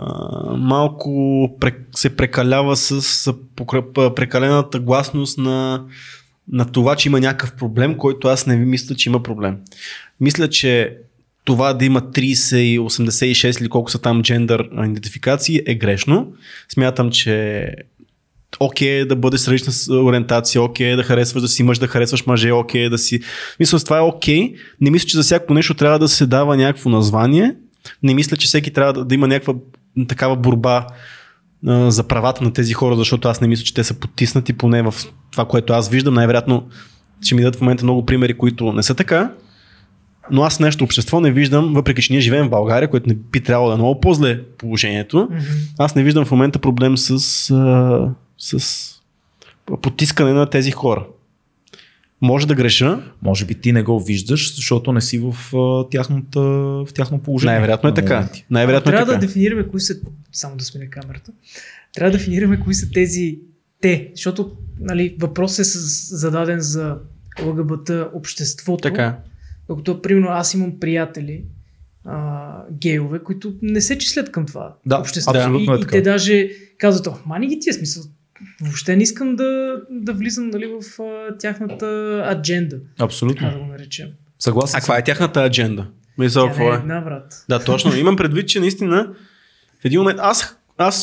малко 0.56 1.48
се 1.96 2.16
прекалява 2.16 2.76
с, 2.76 3.02
с 3.02 3.32
покръп- 3.32 4.14
прекалената 4.14 4.80
гласност 4.80 5.38
на, 5.38 5.84
на 6.52 6.64
това, 6.64 6.96
че 6.96 7.08
има 7.08 7.20
някакъв 7.20 7.52
проблем, 7.52 7.96
който 7.96 8.28
аз 8.28 8.46
не 8.46 8.56
мисля, 8.56 8.94
че 8.94 9.08
има 9.08 9.22
проблем. 9.22 9.56
Мисля, 10.20 10.48
че 10.48 10.96
това 11.44 11.72
да 11.72 11.84
има 11.84 12.02
30 12.02 12.56
и 12.56 12.78
86 12.78 13.60
или 13.60 13.68
колко 13.68 13.90
са 13.90 13.98
там 13.98 14.22
джендър 14.22 14.68
идентификации 14.72 15.60
е 15.66 15.74
грешно. 15.74 16.32
Смятам, 16.68 17.10
че 17.10 17.66
окей 18.60 19.00
е 19.00 19.04
да 19.04 19.16
бъдеш 19.16 19.40
с 19.40 19.48
различна 19.48 19.72
с- 19.72 19.88
ориентация, 19.92 20.62
окей 20.62 20.92
е 20.92 20.96
да 20.96 21.02
харесваш 21.02 21.42
да 21.42 21.48
си 21.48 21.62
мъж, 21.62 21.78
да 21.78 21.86
харесваш 21.86 22.26
мъже, 22.26 22.52
окей 22.52 22.84
е 22.84 22.88
да 22.88 22.98
си... 22.98 23.20
Мисля, 23.60 23.78
това 23.78 23.98
е 23.98 24.00
окей. 24.00 24.54
Не 24.80 24.90
мисля, 24.90 25.06
че 25.06 25.16
за 25.16 25.22
всяко 25.22 25.54
нещо 25.54 25.74
трябва 25.74 25.98
да 25.98 26.08
се 26.08 26.26
дава 26.26 26.56
някакво 26.56 26.90
название. 26.90 27.54
Не 28.02 28.14
мисля, 28.14 28.36
че 28.36 28.46
всеки 28.46 28.70
трябва 28.70 28.92
да, 28.92 29.04
да 29.04 29.14
има 29.14 29.28
някаква 29.28 29.54
такава 30.08 30.36
борба 30.36 30.86
а, 31.66 31.90
за 31.90 32.08
правата 32.08 32.44
на 32.44 32.52
тези 32.52 32.72
хора, 32.72 32.96
защото 32.96 33.28
аз 33.28 33.40
не 33.40 33.48
мисля, 33.48 33.64
че 33.64 33.74
те 33.74 33.84
са 33.84 33.94
потиснати, 33.94 34.52
поне 34.52 34.82
в 34.82 34.94
това, 35.30 35.44
което 35.44 35.72
аз 35.72 35.88
виждам. 35.88 36.14
Най-вероятно 36.14 36.68
ще 37.22 37.34
ми 37.34 37.42
дадат 37.42 37.56
в 37.56 37.60
момента 37.60 37.84
много 37.84 38.06
примери, 38.06 38.34
които 38.34 38.72
не 38.72 38.82
са 38.82 38.94
така. 38.94 39.30
Но 40.32 40.42
аз 40.42 40.60
нещо 40.60 40.84
общество 40.84 41.20
не 41.20 41.32
виждам, 41.32 41.74
въпреки 41.74 42.02
че 42.02 42.12
ние 42.12 42.20
живеем 42.20 42.46
в 42.46 42.50
България, 42.50 42.90
което 42.90 43.08
не 43.08 43.14
би 43.14 43.40
трябвало 43.40 43.68
да 43.68 43.74
е 43.74 43.78
много 43.78 44.00
по-зле 44.00 44.42
положението, 44.58 45.28
Мгм. 45.30 45.40
аз 45.78 45.94
не 45.94 46.02
виждам 46.02 46.24
в 46.24 46.30
момента 46.30 46.58
проблем 46.58 46.96
с, 46.98 47.10
а, 47.50 48.10
с 48.38 48.88
потискане 49.82 50.32
на 50.32 50.50
тези 50.50 50.70
хора. 50.70 51.06
Може 52.20 52.46
да 52.46 52.54
греша, 52.54 53.02
Може 53.22 53.44
би 53.44 53.54
ти 53.54 53.72
не 53.72 53.82
го 53.82 54.00
виждаш, 54.00 54.54
защото 54.56 54.92
не 54.92 55.00
си 55.00 55.18
в, 55.18 55.56
а, 55.56 55.88
тяхната, 55.90 56.40
в 56.40 56.88
тяхно 56.94 57.18
положение. 57.18 57.52
най-вероятно 57.52 57.88
е 57.88 57.94
така. 57.94 58.28
Най-вероятно 58.50 58.90
е 58.90 58.92
Трябва 58.92 59.06
така. 59.06 59.20
да 59.20 59.26
дефинираме 59.26 59.68
кои 59.68 59.80
са, 59.80 59.94
само 60.32 60.56
да 60.56 60.64
сменя 60.64 60.90
камерата, 60.90 61.32
трябва 61.94 62.10
да 62.12 62.18
дефинираме 62.18 62.60
кои 62.60 62.74
са 62.74 62.90
тези 62.90 63.38
те, 63.80 64.10
защото 64.14 64.50
нали, 64.80 65.16
въпросът 65.20 65.58
е 65.58 65.68
зададен 66.16 66.60
за 66.60 66.96
ЛГБТ 67.42 67.90
обществото. 68.14 68.82
Така. 68.82 69.18
Докато, 69.72 70.02
примерно, 70.02 70.28
аз 70.30 70.54
имам 70.54 70.80
приятели, 70.80 71.44
а, 72.04 72.52
гейове, 72.72 73.18
които 73.18 73.54
не 73.62 73.80
се 73.80 73.98
числят 73.98 74.32
към 74.32 74.46
това 74.46 74.74
Да, 74.86 74.98
общество. 74.98 75.30
абсолютно 75.30 75.72
и, 75.72 75.76
е 75.76 75.78
и 75.78 75.80
така. 75.80 75.90
те 75.90 76.02
даже 76.02 76.50
казват, 76.78 77.06
о, 77.06 77.14
мани 77.26 77.46
ги 77.46 77.60
тия 77.60 77.74
смисъл. 77.74 78.02
Въобще 78.62 78.96
не 78.96 79.02
искам 79.02 79.36
да, 79.36 79.76
да 79.90 80.12
влизам 80.12 80.48
нали, 80.50 80.66
в 80.66 81.02
а, 81.02 81.36
тяхната 81.38 81.86
адженда, 82.30 82.76
Абсолютно. 83.00 83.46
така 83.48 83.58
да 83.58 83.64
го 83.64 83.66
наречем. 83.66 84.08
Съгласен 84.38 84.76
А 84.76 84.80
каква 84.80 84.98
е 84.98 85.04
тяхната 85.04 85.40
адженда? 85.44 85.86
Мисля, 86.18 86.52
Тя 86.56 86.62
е 86.62 86.66
е? 86.66 86.70
една, 86.70 87.00
брат. 87.00 87.44
Да, 87.48 87.64
точно. 87.64 87.96
Имам 87.96 88.16
предвид, 88.16 88.48
че 88.48 88.60
наистина 88.60 89.14
в 89.82 89.84
един 89.84 90.00
момент 90.00 90.18
аз, 90.22 90.56
аз 90.78 90.96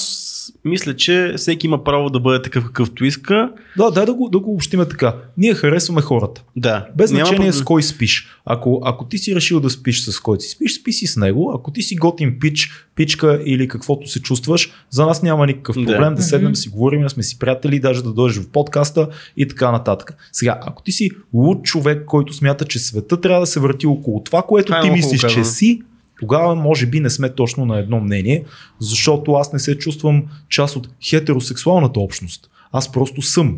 мисля, 0.65 0.95
че 0.95 1.33
всеки 1.37 1.67
има 1.67 1.83
право 1.83 2.09
да 2.09 2.19
бъде 2.19 2.41
такъв 2.41 2.65
какъвто 2.65 3.05
иска. 3.05 3.51
Да, 3.77 3.91
дай 3.91 4.05
да 4.05 4.13
го, 4.13 4.29
да 4.29 4.39
го 4.39 4.53
общиме 4.53 4.85
така. 4.85 5.15
Ние 5.37 5.53
харесваме 5.53 6.01
хората. 6.01 6.43
Да. 6.55 6.87
Без 6.97 7.11
Няма 7.11 7.25
значение 7.25 7.37
проблем. 7.49 7.61
с 7.61 7.63
кой 7.63 7.83
спиш. 7.83 8.27
Ако, 8.45 8.81
ако 8.85 9.05
ти 9.05 9.17
си 9.17 9.35
решил 9.35 9.59
да 9.59 9.69
спиш 9.69 10.01
с 10.01 10.19
който 10.19 10.43
си 10.43 10.49
спиш, 10.49 10.79
спи 10.81 10.91
си 10.93 11.07
с 11.07 11.17
него. 11.17 11.51
Ако 11.55 11.71
ти 11.71 11.81
си 11.81 11.95
готин 11.95 12.37
пич, 12.39 12.71
пичка 12.95 13.41
или 13.45 13.67
каквото 13.67 14.07
се 14.09 14.21
чувстваш, 14.21 14.71
за 14.89 15.05
нас 15.05 15.23
няма 15.23 15.47
никакъв 15.47 15.75
Да. 15.75 15.85
проблем 15.85 15.99
да, 16.03 16.11
Мгм. 16.11 16.21
седнем, 16.21 16.51
да 16.51 16.57
си 16.57 16.69
говорим, 16.69 17.01
да 17.01 17.09
сме 17.09 17.23
си 17.23 17.39
приятели, 17.39 17.79
даже 17.79 18.03
да 18.03 18.13
дойдеш 18.13 18.37
в 18.37 18.49
подкаста 18.49 19.07
и 19.37 19.47
така 19.47 19.71
нататък. 19.71 20.15
Сега, 20.31 20.59
ако 20.61 20.83
ти 20.83 20.91
си 20.91 21.09
луд 21.33 21.63
човек, 21.63 22.05
който 22.05 22.33
смята, 22.33 22.65
че 22.65 22.79
света 22.79 23.21
трябва 23.21 23.39
да 23.39 23.45
се 23.47 23.59
върти 23.59 23.87
около 23.87 24.23
това, 24.23 24.41
което 24.41 24.65
Това 24.65 24.79
е 24.79 24.81
ти 24.81 24.89
мислиш, 24.89 25.25
че 25.25 25.43
си, 25.43 25.81
тогава 26.19 26.55
може 26.55 26.85
би 26.85 26.99
не 26.99 27.09
сме 27.09 27.29
точно 27.29 27.65
на 27.65 27.79
едно 27.79 27.99
мнение, 27.99 28.43
защото 28.79 29.33
аз 29.33 29.53
не 29.53 29.59
се 29.59 29.77
чувствам 29.77 30.23
част 30.49 30.75
от 30.75 30.89
хетеросексуалната 31.09 31.99
общност. 31.99 32.49
Аз 32.71 32.91
просто 32.91 33.21
съм. 33.21 33.57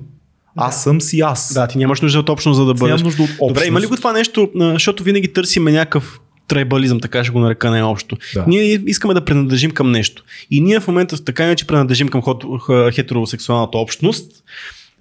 Аз 0.55 0.84
съм 0.84 1.01
си 1.01 1.20
аз. 1.20 1.53
Да, 1.53 1.68
ти 1.68 1.78
нямаш 1.78 2.01
нужда 2.01 2.20
от 2.20 2.30
общност, 2.30 2.57
за 2.57 2.66
да 2.66 2.74
бъдеш. 2.74 3.01
Нямам 3.01 3.03
нужда 3.03 3.24
от 3.24 3.30
общност. 3.30 3.53
Добре, 3.53 3.68
има 3.68 3.82
ли 3.82 3.86
го 3.86 3.95
това 3.95 4.14
нещо, 4.14 4.49
защото 4.55 5.03
винаги 5.03 5.34
търсиме 5.34 5.72
някакъв 5.72 6.20
трайбализъм, 6.47 6.99
така 6.99 7.24
ще 7.24 7.34
го 7.34 7.39
нарека 7.39 7.70
най-общо. 7.70 8.18
Да. 8.34 8.45
Ние 8.47 8.82
искаме 8.86 9.14
да 9.14 9.26
принадлежим 9.26 9.72
към 9.72 9.91
нещо. 9.91 10.24
И 10.51 10.62
ние 10.62 10.80
в 10.80 10.88
момента 10.88 11.24
така 11.26 11.43
иначе 11.43 11.68
принадлежим 11.68 12.07
към 12.07 12.24
хетеросексуалната 12.93 13.78
общност 13.78 14.43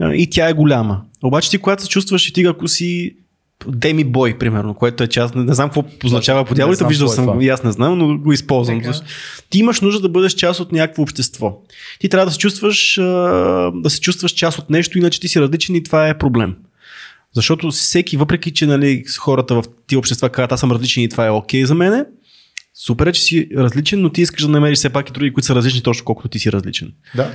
и 0.02 0.30
тя 0.30 0.48
е 0.48 0.52
голяма. 0.52 1.02
Обаче 1.22 1.50
ти 1.50 1.58
когато 1.58 1.82
се 1.82 1.88
чувстваш 1.88 2.28
и 2.28 2.32
ти 2.32 2.46
ако 2.46 2.68
си 2.68 3.14
Деми 3.66 4.04
Бой, 4.04 4.38
примерно, 4.38 4.74
което 4.74 5.04
е 5.04 5.06
част, 5.06 5.34
не, 5.34 5.44
не 5.44 5.54
знам 5.54 5.68
какво 5.68 5.84
означава 6.04 6.44
по 6.44 6.54
дяволите, 6.54 6.84
виждал 6.84 7.06
е 7.06 7.08
съм 7.08 7.24
това. 7.24 7.34
го 7.34 7.40
и 7.40 7.48
аз 7.48 7.62
не 7.64 7.72
знам, 7.72 7.98
но 7.98 8.18
го 8.18 8.32
използвам. 8.32 8.82
Така. 8.82 8.98
Ти 9.50 9.58
имаш 9.58 9.80
нужда 9.80 10.00
да 10.00 10.08
бъдеш 10.08 10.32
част 10.32 10.60
от 10.60 10.72
някакво 10.72 11.02
общество. 11.02 11.58
Ти 11.98 12.08
трябва 12.08 12.26
да 12.26 12.32
се 12.32 12.38
чувстваш, 12.38 12.94
да 13.74 13.88
се 13.88 14.00
чувстваш 14.00 14.32
част 14.32 14.58
от 14.58 14.70
нещо, 14.70 14.98
иначе 14.98 15.20
ти 15.20 15.28
си 15.28 15.40
различен 15.40 15.74
и 15.74 15.82
това 15.82 16.08
е 16.08 16.18
проблем. 16.18 16.56
Защото 17.34 17.70
всеки, 17.70 18.16
въпреки 18.16 18.50
че 18.50 18.66
нали, 18.66 19.04
хората 19.18 19.54
в 19.54 19.64
тия 19.86 19.98
общества 19.98 20.28
казват, 20.28 20.52
аз 20.52 20.60
съм 20.60 20.72
различен 20.72 21.02
и 21.02 21.08
това 21.08 21.26
е 21.26 21.30
окей 21.30 21.64
за 21.64 21.74
мене, 21.74 22.04
супер 22.74 23.06
е, 23.06 23.12
че 23.12 23.22
си 23.22 23.48
различен, 23.56 24.00
но 24.00 24.10
ти 24.10 24.22
искаш 24.22 24.42
да 24.42 24.48
намериш 24.48 24.78
все 24.78 24.90
пак 24.90 25.08
и 25.08 25.12
други, 25.12 25.32
които 25.32 25.46
са 25.46 25.54
различни 25.54 25.82
точно 25.82 26.04
колкото 26.04 26.28
ти 26.28 26.38
си 26.38 26.52
различен. 26.52 26.92
Да. 27.16 27.30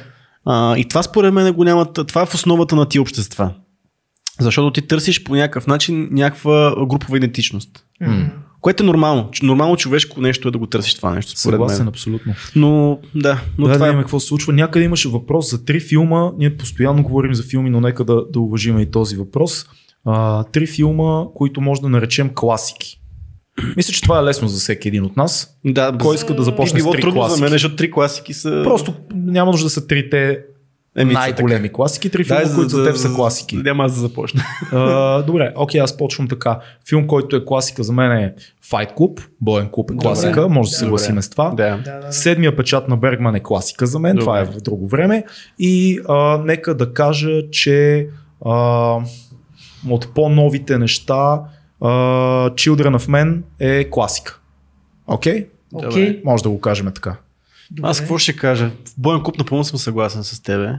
А, 0.45 0.77
и 0.77 0.87
това 0.87 1.03
според 1.03 1.33
мен 1.33 1.47
е 1.47 1.51
голямата, 1.51 2.03
това 2.03 2.21
е 2.21 2.25
в 2.25 2.33
основата 2.33 2.75
на 2.75 2.85
тия 2.85 3.01
общества. 3.01 3.51
Защото 4.39 4.71
ти 4.71 4.87
търсиш 4.87 5.23
по 5.23 5.35
някакъв 5.35 5.67
начин 5.67 6.09
някаква 6.11 6.85
групова 6.85 7.17
идентичност. 7.17 7.69
М. 8.01 8.29
Което 8.61 8.83
е 8.83 8.85
нормално. 8.85 9.29
Нормално 9.43 9.77
човешко 9.77 10.21
нещо 10.21 10.47
е 10.47 10.51
да 10.51 10.57
го 10.57 10.67
търсиш 10.67 10.93
това 10.93 11.13
нещо. 11.13 11.39
Според 11.39 11.53
Съгласен 11.53 11.79
мен. 11.79 11.87
абсолютно. 11.87 12.33
Но 12.55 12.99
да, 13.15 13.41
но 13.57 13.67
да, 13.67 13.73
това 13.73 13.87
да 13.87 13.93
е 13.93 13.97
какво 13.97 14.19
се 14.19 14.27
случва. 14.27 14.53
Някъде 14.53 14.85
имаше 14.85 15.09
въпрос 15.09 15.51
за 15.51 15.65
три 15.65 15.79
филма. 15.79 16.31
Ние 16.37 16.57
постоянно 16.57 17.03
говорим 17.03 17.33
за 17.33 17.43
филми, 17.43 17.69
но 17.69 17.81
нека 17.81 18.03
да, 18.03 18.23
да 18.33 18.39
уважим 18.39 18.79
и 18.79 18.91
този 18.91 19.15
въпрос. 19.15 19.65
А, 20.05 20.43
три 20.43 20.67
филма, 20.67 21.25
които 21.35 21.61
може 21.61 21.81
да 21.81 21.89
наречем 21.89 22.29
класики. 22.35 23.01
Мисля, 23.77 23.93
че 23.93 24.01
това 24.01 24.19
е 24.19 24.23
лесно 24.23 24.47
за 24.47 24.59
всеки 24.59 24.87
един 24.87 25.05
от 25.05 25.17
нас. 25.17 25.57
Да, 25.65 25.97
Кой 26.01 26.15
иска 26.15 26.35
да 26.35 26.43
започне 26.43 26.79
с 26.79 26.83
било 26.83 26.91
три 26.91 27.01
трудно 27.01 27.19
класики? 27.21 27.37
за 27.37 27.43
мен, 27.43 27.51
защото 27.51 27.75
три 27.75 27.91
класики 27.91 28.33
са... 28.33 28.61
Просто 28.63 28.93
няма 29.13 29.51
нужда 29.51 29.65
да 29.65 29.69
са 29.69 29.87
трите 29.87 30.39
Еми, 30.97 31.13
най-големи 31.13 31.69
класики. 31.73 32.09
Три 32.09 32.23
Дай, 32.23 32.39
филма, 32.43 32.55
които 32.55 32.69
за 32.69 32.85
теб 32.85 32.95
са 32.97 33.13
класики. 33.15 33.57
Няма 33.57 33.83
аз 33.83 33.93
да 33.93 33.99
започна. 33.99 34.43
А, 34.71 35.21
добре, 35.21 35.53
окей, 35.55 35.81
аз 35.81 35.97
почвам 35.97 36.27
така. 36.27 36.59
Филм, 36.89 37.07
който 37.07 37.35
е 37.35 37.45
класика 37.45 37.83
за 37.83 37.93
мен 37.93 38.11
е 38.11 38.33
Fight 38.71 38.95
Club. 38.97 39.23
Боен 39.41 39.69
клуб 39.71 39.91
е 39.91 39.97
класика, 39.97 40.41
Добре. 40.41 40.53
може 40.53 40.69
да 40.69 40.73
се 40.73 40.79
съгласим 40.79 41.21
с 41.21 41.29
това. 41.29 41.49
да. 41.49 41.55
Да, 41.55 41.77
да, 41.77 41.99
да. 41.99 42.11
Седмия 42.13 42.55
печат 42.55 42.87
на 42.87 42.97
Бергман 42.97 43.35
е 43.35 43.39
класика 43.43 43.87
за 43.87 43.99
мен, 43.99 44.11
Добре. 44.15 44.21
това 44.21 44.39
е 44.39 44.45
в 44.45 44.61
друго 44.61 44.87
време. 44.87 45.23
И 45.59 45.99
а, 46.09 46.37
нека 46.37 46.75
да 46.75 46.93
кажа, 46.93 47.49
че 47.51 48.07
а, 48.45 48.97
от 49.89 50.13
по-новите 50.13 50.77
неща 50.77 51.41
а, 51.81 51.87
Children 52.49 52.97
of 52.97 53.09
Men 53.09 53.41
е 53.59 53.89
класика. 53.89 54.39
Окей? 55.07 55.47
Окей. 55.73 56.21
Може 56.25 56.43
да 56.43 56.49
го 56.49 56.61
кажем 56.61 56.91
така. 56.95 57.15
Добре. 57.71 57.89
Аз 57.89 57.99
какво 57.99 58.17
ще 58.17 58.35
кажа? 58.35 58.71
В 58.85 58.93
Боен 58.97 59.23
клуб 59.23 59.37
напълно 59.37 59.63
съм 59.63 59.79
съгласен 59.79 60.23
с 60.23 60.39
тебе. 60.39 60.69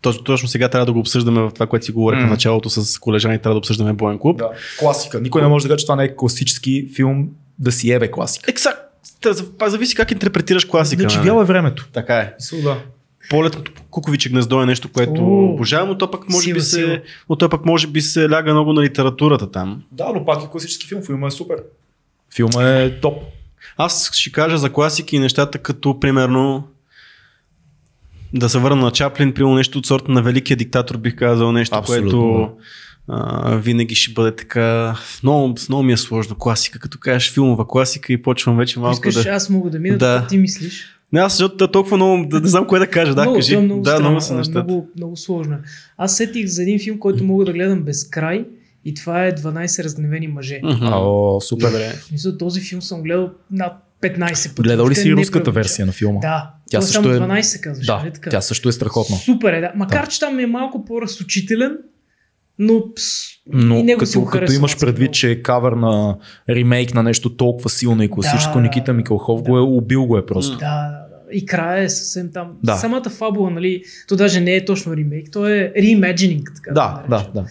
Точно, 0.00 0.24
точно 0.24 0.48
сега 0.48 0.68
трябва 0.68 0.86
да 0.86 0.92
го 0.92 0.98
обсъждаме 0.98 1.40
в 1.40 1.50
това, 1.54 1.66
което 1.66 1.86
си 1.86 1.92
говорихме 1.92 2.22
М. 2.22 2.28
в 2.28 2.30
началото 2.30 2.70
с 2.70 2.98
колежани, 2.98 3.38
трябва 3.38 3.54
да 3.54 3.58
обсъждаме 3.58 3.92
Боен 3.92 4.18
клуб. 4.18 4.38
Да. 4.38 4.50
Класика. 4.78 5.20
Никой 5.20 5.42
не 5.42 5.48
може 5.48 5.62
да 5.62 5.68
каже, 5.68 5.78
че 5.78 5.86
това 5.86 5.96
не 5.96 6.04
е 6.04 6.16
класически 6.16 6.88
филм 6.96 7.28
да 7.58 7.72
си 7.72 7.92
ебе 7.92 8.10
класика. 8.10 8.52
Па, 9.58 9.70
Зависи 9.70 9.94
как 9.94 10.10
интерпретираш 10.10 10.64
класика. 10.64 11.00
Значи 11.00 11.16
нали? 11.16 11.26
вяло 11.26 11.42
е 11.42 11.44
времето. 11.44 11.88
Така 11.92 12.16
е. 12.16 12.34
Мисъл, 12.38 12.60
да. 12.62 12.76
полет 13.30 13.54
от 13.54 13.70
куковиче 13.90 14.28
гнездо 14.28 14.62
е 14.62 14.66
нещо, 14.66 14.88
което 14.92 15.44
обожавам, 15.44 15.88
но 15.88 15.98
то 15.98 16.10
пък 16.10 16.28
може 16.28 16.44
сила, 16.44 16.54
би 16.54 16.60
се, 16.60 17.02
но 17.28 17.36
то 17.36 17.48
пък 17.48 17.64
може 17.64 17.86
би 17.86 18.00
се 18.00 18.28
ляга 18.28 18.52
много 18.52 18.72
на 18.72 18.82
литературата 18.82 19.50
там. 19.50 19.82
Да, 19.92 20.12
но 20.14 20.24
пак 20.24 20.42
е 20.42 20.46
класически 20.50 20.86
филм. 20.86 21.02
Филма 21.02 21.26
е 21.26 21.30
супер. 21.30 21.56
Филма 22.34 22.64
е 22.64 23.00
топ. 23.00 23.22
Аз 23.82 24.10
ще 24.12 24.32
кажа 24.32 24.58
за 24.58 24.72
класики 24.72 25.16
и 25.16 25.18
нещата 25.18 25.58
като 25.58 26.00
примерно 26.00 26.68
да 28.34 28.48
се 28.48 28.58
върна 28.58 28.84
на 28.84 28.90
Чаплин, 28.90 29.34
примерно 29.34 29.54
нещо 29.54 29.78
от 29.78 29.86
сорта 29.86 30.12
на 30.12 30.22
Великия 30.22 30.56
диктатор, 30.56 30.96
бих 30.96 31.16
казал 31.16 31.52
нещо, 31.52 31.76
Абсолютно, 31.76 32.10
което 32.10 32.52
а, 33.08 33.56
винаги 33.56 33.94
ще 33.94 34.12
бъде 34.12 34.36
така. 34.36 34.96
Много, 35.22 35.54
много 35.68 35.82
ми 35.82 35.92
е 35.92 35.96
сложно 35.96 36.36
класика. 36.36 36.78
Като 36.78 36.98
кажеш 36.98 37.32
филмова 37.32 37.68
класика 37.68 38.12
и 38.12 38.22
почвам 38.22 38.56
вече 38.56 38.80
малко 38.80 39.08
искаш, 39.08 39.24
да... 39.24 39.30
аз 39.30 39.50
мога 39.50 39.70
да 39.70 39.78
мина, 39.78 39.98
Да. 39.98 40.20
да. 40.20 40.26
ти 40.26 40.38
мислиш. 40.38 40.84
Не, 41.12 41.20
аз 41.20 41.32
защото 41.32 41.68
толкова 41.68 41.96
много, 41.96 42.26
да, 42.28 42.40
не 42.40 42.48
знам 42.48 42.66
кое 42.66 42.78
да 42.78 42.86
кажа. 42.86 43.14
Да, 43.14 43.22
много, 43.22 43.36
кажи. 43.36 43.54
е 43.54 43.60
много 43.60 43.82
да, 43.82 44.00
много 44.00 44.20
са 44.20 44.34
нещата. 44.34 44.64
Много, 44.64 44.88
много 44.96 45.16
сложно. 45.16 45.54
е. 45.54 45.58
Аз 45.98 46.16
сетих 46.16 46.46
за 46.46 46.62
един 46.62 46.78
филм, 46.78 46.98
който 46.98 47.24
мога 47.24 47.44
да 47.44 47.52
гледам 47.52 47.82
без 47.82 48.08
край 48.08 48.44
и 48.84 48.94
това 48.94 49.24
е 49.24 49.32
12 49.32 49.84
разгневени 49.84 50.28
мъже. 50.28 50.60
Мгм. 50.64 50.84
О, 50.84 51.40
супер. 51.40 51.66
Добре. 51.66 51.88
В 51.90 52.04
смисъл, 52.04 52.38
този 52.38 52.60
филм 52.60 52.82
съм 52.82 53.02
гледал 53.02 53.30
над 53.50 53.72
15 54.02 54.18
пъти. 54.48 54.62
Гледал 54.62 54.88
ли 54.88 54.94
си 54.94 55.08
не 55.08 55.14
руската 55.14 55.32
преувеличавам. 55.34 55.54
версия 55.54 55.86
на 55.86 55.92
филма? 55.92 56.20
Да. 56.20 56.50
Тя 56.66 56.78
Тя 56.78 56.82
също 56.82 57.02
само 57.02 57.14
е- 57.14 57.18
12 57.18 57.60
казваш, 57.60 57.86
Да, 57.86 57.98
нали 57.98 58.12
така? 58.12 58.30
тя 58.30 58.40
също 58.40 58.68
е 58.68 58.72
страхотна. 58.72 59.16
Супер 59.16 59.52
е, 59.52 59.60
да. 59.60 59.72
Макар, 59.76 60.00
Да. 60.00 60.06
че 60.06 60.20
там 60.20 60.38
е 60.38 60.46
малко 60.46 60.84
по-разсочителен, 60.84 61.76
но, 62.58 62.82
пс, 62.94 63.04
и 63.32 63.40
Но 63.46 63.82
него 63.82 64.06
си 64.06 64.12
като, 64.12 64.20
го 64.20 64.30
като 64.30 64.52
имаш 64.52 64.78
предвид, 64.78 65.12
че 65.12 65.30
е 65.30 65.42
кавър 65.42 65.72
на 65.72 66.18
ремейк 66.48 66.94
на 66.94 67.02
нещо 67.02 67.36
толкова 67.36 67.70
силно 67.70 68.02
и 68.02 68.10
класическо, 68.10 68.54
Да, 68.54 68.60
Никита 68.60 68.92
Микълхов 68.92 69.42
го 69.42 69.58
е 69.58 69.62
убил 69.62 70.06
го 70.06 70.18
е 70.18 70.26
просто. 70.26 70.52
Да, 70.52 70.58
да, 70.58 70.90
да. 70.90 71.06
И 71.32 71.46
края 71.46 71.82
е 71.82 71.88
съвсем 71.88 72.30
там. 72.32 72.52
Да. 72.64 72.76
Самата 72.76 73.10
фабула, 73.10 73.50
нали, 73.50 73.82
то 74.08 74.16
даже 74.16 74.40
не 74.40 74.54
е 74.54 74.64
точно 74.64 74.96
ремейк, 74.96 75.28
то 75.32 75.48
е 75.48 75.72
reimagining, 75.76 76.42
така 76.56 76.70
Да, 76.70 77.04
да, 77.08 77.16
наречем. 77.16 77.32
да. 77.34 77.44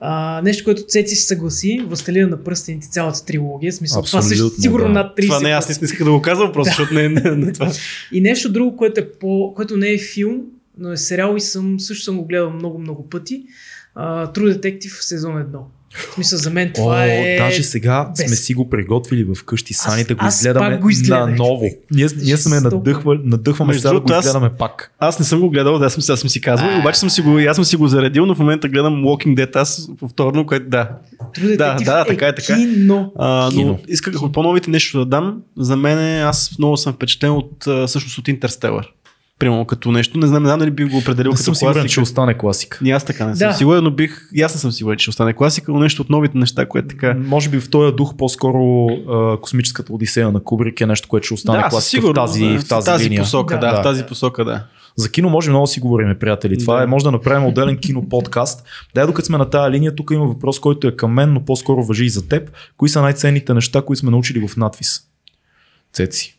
А, 0.00 0.42
нещо, 0.42 0.64
което 0.64 0.82
Цеци 0.82 1.16
се 1.16 1.26
съгласи, 1.26 1.82
Властелина 1.86 2.28
на 2.28 2.44
пръстените, 2.44 2.88
цялата 2.90 3.24
трилогия, 3.24 3.72
в 3.72 3.74
смисъл, 3.74 4.02
това 4.02 4.22
също 4.22 4.50
сигурно 4.60 4.86
да. 4.86 4.92
над 4.92 5.16
30 5.16 5.26
Това 5.26 5.40
не, 5.40 5.50
аз 5.50 5.68
не 5.68 5.84
исках 5.84 6.04
да 6.04 6.12
го 6.12 6.22
казвам, 6.22 6.52
просто 6.52 6.70
защото 6.70 6.94
не, 6.94 7.08
не, 7.08 7.30
не 7.30 7.52
това. 7.52 7.72
И 8.12 8.20
нещо 8.20 8.52
друго, 8.52 8.76
което, 8.76 9.00
е 9.00 9.08
по, 9.08 9.52
което 9.56 9.76
не 9.76 9.92
е 9.92 9.98
филм, 9.98 10.42
но 10.78 10.92
е 10.92 10.96
сериал 10.96 11.34
и 11.36 11.40
съм, 11.40 11.80
също 11.80 12.04
съм 12.04 12.16
го 12.16 12.24
гледал 12.24 12.50
много-много 12.50 13.08
пъти. 13.08 13.42
True 13.96 14.60
Detective 14.60 15.00
сезон 15.00 15.34
1. 15.34 15.58
В 15.94 16.14
смисъл, 16.14 16.38
за 16.38 16.50
мен 16.50 16.72
това 16.74 16.96
О, 16.96 17.02
е... 17.02 17.36
даже 17.38 17.62
сега 17.62 18.10
без- 18.16 18.26
сме 18.26 18.36
си 18.36 18.54
го 18.54 18.70
приготвили 18.70 19.24
в 19.24 19.44
къщи 19.44 19.74
Аз- 19.78 20.04
го 20.06 20.14
аз 20.18 20.36
изгледаме 20.36 20.76
го 20.76 20.90
изгледах, 20.90 21.20
на 21.20 21.36
ново. 21.36 21.64
Ние, 21.90 22.06
ние 22.22 22.36
сме 22.36 22.60
надъхвали, 22.60 23.20
надъхваме 23.24 23.68
Между 23.68 23.80
сега 23.80 23.88
да 23.88 23.94
го 23.94 24.00
другото, 24.00 24.14
аз- 24.14 24.24
изгледаме 24.26 24.50
пак. 24.58 24.92
Аз 24.98 25.18
не 25.18 25.24
съм 25.24 25.40
го 25.40 25.50
гледал, 25.50 25.78
да, 25.78 25.86
аз 25.86 25.94
съм, 25.94 26.14
аз 26.14 26.20
съм 26.20 26.30
си 26.30 26.40
казвал, 26.40 26.78
обаче 26.78 27.00
съм 27.00 27.10
си 27.10 27.22
го, 27.22 27.38
аз 27.38 27.56
съм 27.56 27.64
си 27.64 27.76
го 27.76 27.88
заредил, 27.88 28.26
но 28.26 28.34
в 28.34 28.38
момента 28.38 28.68
гледам 28.68 28.94
Walking 28.94 29.34
Dead 29.36 29.56
аз 29.56 29.88
повторно, 30.00 30.46
което 30.46 30.68
да. 30.68 30.88
True 31.36 31.56
Да, 31.56 31.74
да, 31.74 32.04
така 32.04 32.26
е, 32.26 32.34
така 32.34 32.52
е. 32.52 32.56
кино. 32.56 33.12
А, 33.18 33.44
но 33.44 33.50
Кино. 33.50 33.78
исках 33.88 34.22
от 34.22 34.32
по-новите 34.32 34.70
нещо 34.70 34.98
да 34.98 35.06
дам. 35.06 35.42
За 35.58 35.76
мен 35.76 36.22
аз 36.22 36.54
много 36.58 36.76
съм 36.76 36.92
впечатлен 36.92 37.30
от, 37.30 37.66
а, 37.66 37.86
всъщност 37.86 38.18
от 38.18 38.28
Интерстелър. 38.28 38.92
Примерно 39.38 39.64
като 39.64 39.92
нещо. 39.92 40.18
Не 40.18 40.26
знам, 40.26 40.42
не 40.42 40.48
знам 40.48 40.58
дали 40.58 40.70
би 40.70 40.84
го 40.84 40.96
определил 40.96 41.30
Не 41.30 41.34
като 41.34 41.44
съм 41.44 41.54
сигурен, 41.54 41.74
класика. 41.74 41.90
че 41.90 42.00
остане 42.00 42.34
класика. 42.34 42.78
И 42.84 42.90
аз 42.90 43.04
така 43.04 43.26
не 43.26 43.36
съм 43.36 43.48
Да. 43.48 43.54
сигурен, 43.54 43.84
но 43.84 43.90
бих, 43.90 44.28
и 44.34 44.42
аз 44.42 44.54
не 44.54 44.60
съм 44.60 44.72
сигурен, 44.72 44.98
че 44.98 45.10
остане 45.10 45.32
класика, 45.32 45.72
но 45.72 45.78
нещо 45.78 46.02
от 46.02 46.10
новите 46.10 46.38
неща, 46.38 46.66
което 46.66 46.88
така. 46.88 47.14
Може 47.16 47.48
би 47.48 47.60
в 47.60 47.70
този 47.70 47.92
дух 47.92 48.14
по-скоро 48.16 48.86
а, 48.86 49.40
космическата 49.40 49.92
одисея 49.92 50.32
на 50.32 50.40
Кубрик 50.40 50.80
е 50.80 50.86
нещо, 50.86 51.08
което 51.08 51.24
ще 51.24 51.34
остане 51.34 51.58
да, 51.58 51.68
класика 51.68 51.90
сигурност, 51.90 52.32
в 52.32 52.32
тази, 52.32 52.44
да, 52.44 52.58
в 52.82 52.84
тази, 52.84 53.04
линия. 53.04 53.22
посока, 53.22 53.58
да, 53.58 53.70
Да. 53.70 53.80
в 53.80 53.82
тази 53.82 54.04
посока, 54.04 54.44
да. 54.44 54.64
За 54.96 55.10
кино 55.10 55.28
може 55.30 55.50
много 55.50 55.62
да 55.62 55.66
си 55.66 55.80
говорим, 55.80 56.16
приятели. 56.20 56.58
Това 56.58 56.76
Да. 56.76 56.82
е, 56.82 56.86
може 56.86 57.04
да 57.04 57.10
направим 57.10 57.46
отделен 57.46 57.76
кино 57.76 58.08
подкаст. 58.08 58.66
Да, 58.94 59.06
докато 59.06 59.26
сме 59.26 59.38
на 59.38 59.50
тази 59.50 59.70
линия, 59.72 59.94
тук 59.94 60.10
има 60.12 60.26
въпрос, 60.26 60.60
който 60.60 60.88
е 60.88 60.96
към 60.96 61.12
мен, 61.12 61.32
но 61.32 61.44
по-скоро 61.44 61.84
въжи 61.84 62.04
и 62.04 62.10
за 62.10 62.28
теб. 62.28 62.50
Кои 62.76 62.88
са 62.88 63.02
най-ценните 63.02 63.54
неща, 63.54 63.82
които 63.82 64.00
сме 64.00 64.10
научили 64.10 64.48
в 64.48 64.56
надвис? 64.56 65.00
Цеци. 65.92 66.38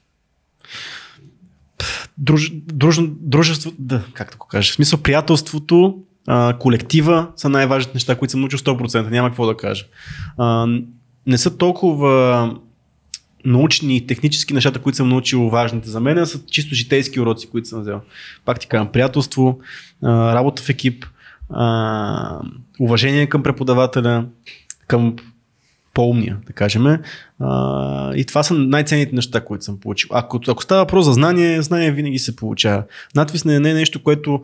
Друж, 2.18 2.52
друж, 2.54 3.00
дружество, 3.08 3.72
да, 3.80 4.04
как 4.14 4.32
да 4.32 4.38
го 4.38 4.48
кажа, 4.48 4.72
в 4.72 4.76
смисъл 4.76 5.00
приятелството, 5.00 5.98
а, 6.28 6.58
колектива 6.60 7.28
са 7.36 7.50
най-важните 7.50 7.94
неща, 7.94 8.16
които 8.16 8.32
съм 8.32 8.40
научил 8.40 8.60
100%, 8.60 9.10
няма 9.10 9.30
какво 9.30 9.46
да 9.46 9.58
кажа. 9.58 9.86
А, 10.38 10.68
не 11.26 11.38
са 11.38 11.58
толкова 11.58 12.56
научни 13.46 13.98
и 13.98 14.08
технически 14.08 14.54
нещата, 14.54 14.80
които 14.80 14.96
съм 14.96 15.10
научил 15.10 15.50
важните 15.50 15.90
за 15.90 16.00
мен, 16.00 16.26
са 16.26 16.46
чисто 16.46 16.76
житейски 16.76 17.20
уроци, 17.20 17.50
които 17.50 17.68
съм 17.68 17.82
взел. 17.82 18.02
Пак 18.46 18.60
ти 18.60 18.68
казвам, 18.68 18.92
приятелство, 18.92 19.60
а, 20.04 20.36
работа 20.36 20.64
в 20.64 20.70
екип, 20.70 21.06
а, 21.50 22.40
уважение 22.80 23.28
към 23.28 23.44
преподавателя, 23.44 24.26
към 24.88 25.16
по-умния, 25.98 26.38
да 26.48 26.54
кажем. 26.54 26.98
А, 27.40 28.16
и 28.16 28.26
това 28.26 28.44
са 28.44 28.54
най-ценните 28.54 29.16
неща, 29.16 29.42
които 29.42 29.64
съм 29.64 29.80
получил. 29.80 30.10
Ако, 30.14 30.40
ако 30.48 30.64
става 30.64 30.82
въпрос 30.82 31.06
за 31.06 31.14
знание, 31.14 31.62
знание 31.62 31.92
винаги 31.92 32.20
се 32.20 32.36
получава. 32.36 32.84
Надвис 33.16 33.46
не 33.46 33.56
е 33.56 33.60
нещо, 33.60 34.04
което 34.04 34.42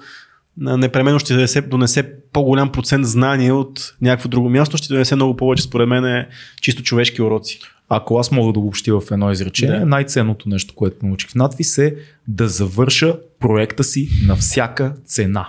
непременно 0.57 1.19
ще 1.19 1.33
донесе, 1.33 1.61
донесе 1.61 2.11
по-голям 2.33 2.71
процент 2.71 3.05
знание 3.05 3.51
от 3.51 3.93
някакво 4.01 4.29
друго 4.29 4.49
място, 4.49 4.77
ще 4.77 4.93
донесе 4.93 5.15
много 5.15 5.37
повече, 5.37 5.63
според 5.63 5.87
мен, 5.87 6.05
е 6.05 6.27
чисто 6.61 6.83
човешки 6.83 7.21
уроци. 7.21 7.59
Ако 7.89 8.17
аз 8.17 8.31
мога 8.31 8.53
да 8.53 8.59
го 8.59 8.67
общи 8.67 8.91
в 8.91 9.01
едно 9.11 9.31
изречение, 9.31 9.79
Да. 9.79 9.85
най-ценното 9.85 10.49
нещо, 10.49 10.75
което 10.75 11.05
научих 11.05 11.29
в 11.29 11.35
надвис 11.35 11.77
е 11.77 11.95
да 12.27 12.47
завърша 12.47 13.15
проекта 13.39 13.83
си 13.83 14.09
на 14.25 14.35
всяка 14.35 14.93
цена. 15.05 15.47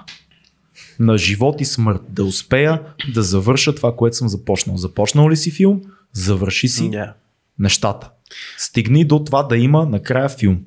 На 0.99 1.19
живот 1.19 1.61
и 1.61 1.65
смърт. 1.65 2.01
Да 2.09 2.25
успея 2.25 2.81
да 3.15 3.23
завърша 3.23 3.75
това, 3.75 3.97
което 3.97 4.17
съм 4.17 4.29
започнал. 4.29 4.77
Започнал 4.77 5.31
ли 5.31 5.37
си 5.37 5.51
филм? 5.51 5.81
Завърши 6.13 6.69
си 6.69 6.83
Yeah. 6.83 7.13
нещата. 7.59 8.11
Стигни 8.59 9.05
до 9.05 9.19
това 9.19 9.43
да 9.43 9.57
има 9.57 9.87
накрая 9.87 10.29
филм. 10.29 10.59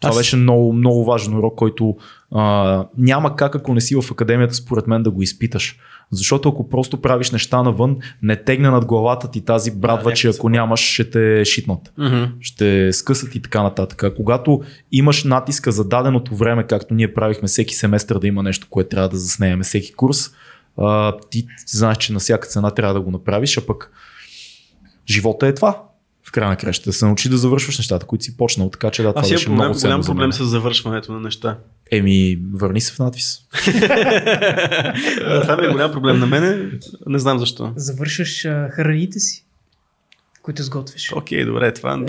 Това 0.00 0.10
Аз- 0.10 0.16
беше 0.16 0.36
много, 0.36 0.72
много 0.72 1.04
важен 1.04 1.34
урок, 1.34 1.54
който 1.54 1.96
а, 2.30 2.84
няма 2.98 3.36
как, 3.36 3.54
ако 3.54 3.74
не 3.74 3.80
си 3.80 3.94
в 3.96 4.10
академията, 4.10 4.54
според 4.54 4.86
мен, 4.86 5.02
да 5.02 5.10
го 5.10 5.22
изпиташ. 5.22 5.78
Защото 6.10 6.48
ако 6.48 6.68
просто 6.68 7.00
правиш 7.00 7.30
неща 7.30 7.62
навън, 7.62 7.96
не 8.22 8.36
тегне 8.36 8.70
над 8.70 8.86
главата 8.86 9.30
ти 9.30 9.40
тази 9.40 9.70
брадва, 9.70 10.10
Да, 10.10 10.16
че 10.16 10.28
ако 10.28 10.48
нямаш, 10.48 10.80
ще 10.80 11.10
те 11.10 11.44
шитнат. 11.44 11.92
Mm-hmm. 11.98 12.30
Ще 12.40 12.92
скъсат 12.92 13.34
и 13.34 13.42
така 13.42 13.62
нататък. 13.62 14.02
А 14.02 14.14
когато 14.14 14.62
имаш 14.92 15.24
натиска 15.24 15.72
за 15.72 15.88
даденото 15.88 16.36
време, 16.36 16.66
както 16.66 16.94
ние 16.94 17.14
правихме 17.14 17.48
всеки 17.48 17.74
семестър 17.74 18.18
да 18.18 18.26
има 18.26 18.42
нещо, 18.42 18.66
което 18.70 18.88
трябва 18.88 19.08
да 19.08 19.16
заснеме 19.16 19.64
всеки 19.64 19.92
курс, 19.92 20.30
а, 20.78 21.16
ти 21.30 21.46
знаеш, 21.66 21.96
че 21.96 22.12
на 22.12 22.18
всяка 22.18 22.48
цена 22.48 22.70
трябва 22.70 22.94
да 22.94 23.00
го 23.00 23.10
направиш, 23.10 23.58
а 23.58 23.66
пък 23.66 23.90
живота 25.08 25.46
е 25.46 25.54
това. 25.54 25.82
В 26.28 26.32
края 26.32 26.48
на 26.48 26.56
кращата 26.56 26.90
да 26.90 26.92
се 26.92 27.04
научи 27.04 27.28
да 27.28 27.36
завършваш 27.36 27.78
нещата, 27.78 28.06
които 28.06 28.24
си 28.24 28.36
почнал. 28.36 28.70
Така 28.70 28.90
че 28.90 29.02
да, 29.02 29.08
това 29.12 29.20
Аз 29.20 29.30
беше 29.30 29.46
проблем, 29.46 29.56
много 29.56 29.80
голям 29.80 30.02
за 30.02 30.08
проблем 30.08 30.32
с 30.32 30.44
завършването 30.44 31.12
на 31.12 31.20
неща. 31.20 31.58
Еми, 31.90 32.38
върни 32.54 32.80
се 32.80 32.92
в 32.92 32.98
надвис. 32.98 33.38
Това 35.42 35.56
ми 35.60 35.66
е 35.66 35.70
голям 35.70 35.92
проблем 35.92 36.18
на 36.18 36.26
мене. 36.26 36.70
Не 37.06 37.18
знам 37.18 37.38
защо. 37.38 37.72
Завършваш 37.76 38.44
а, 38.44 38.68
храните 38.72 39.18
си, 39.18 39.44
които 40.42 40.62
сготвиш. 40.62 41.12
Окей, 41.12 41.44
добре, 41.44 41.72
това. 41.72 41.96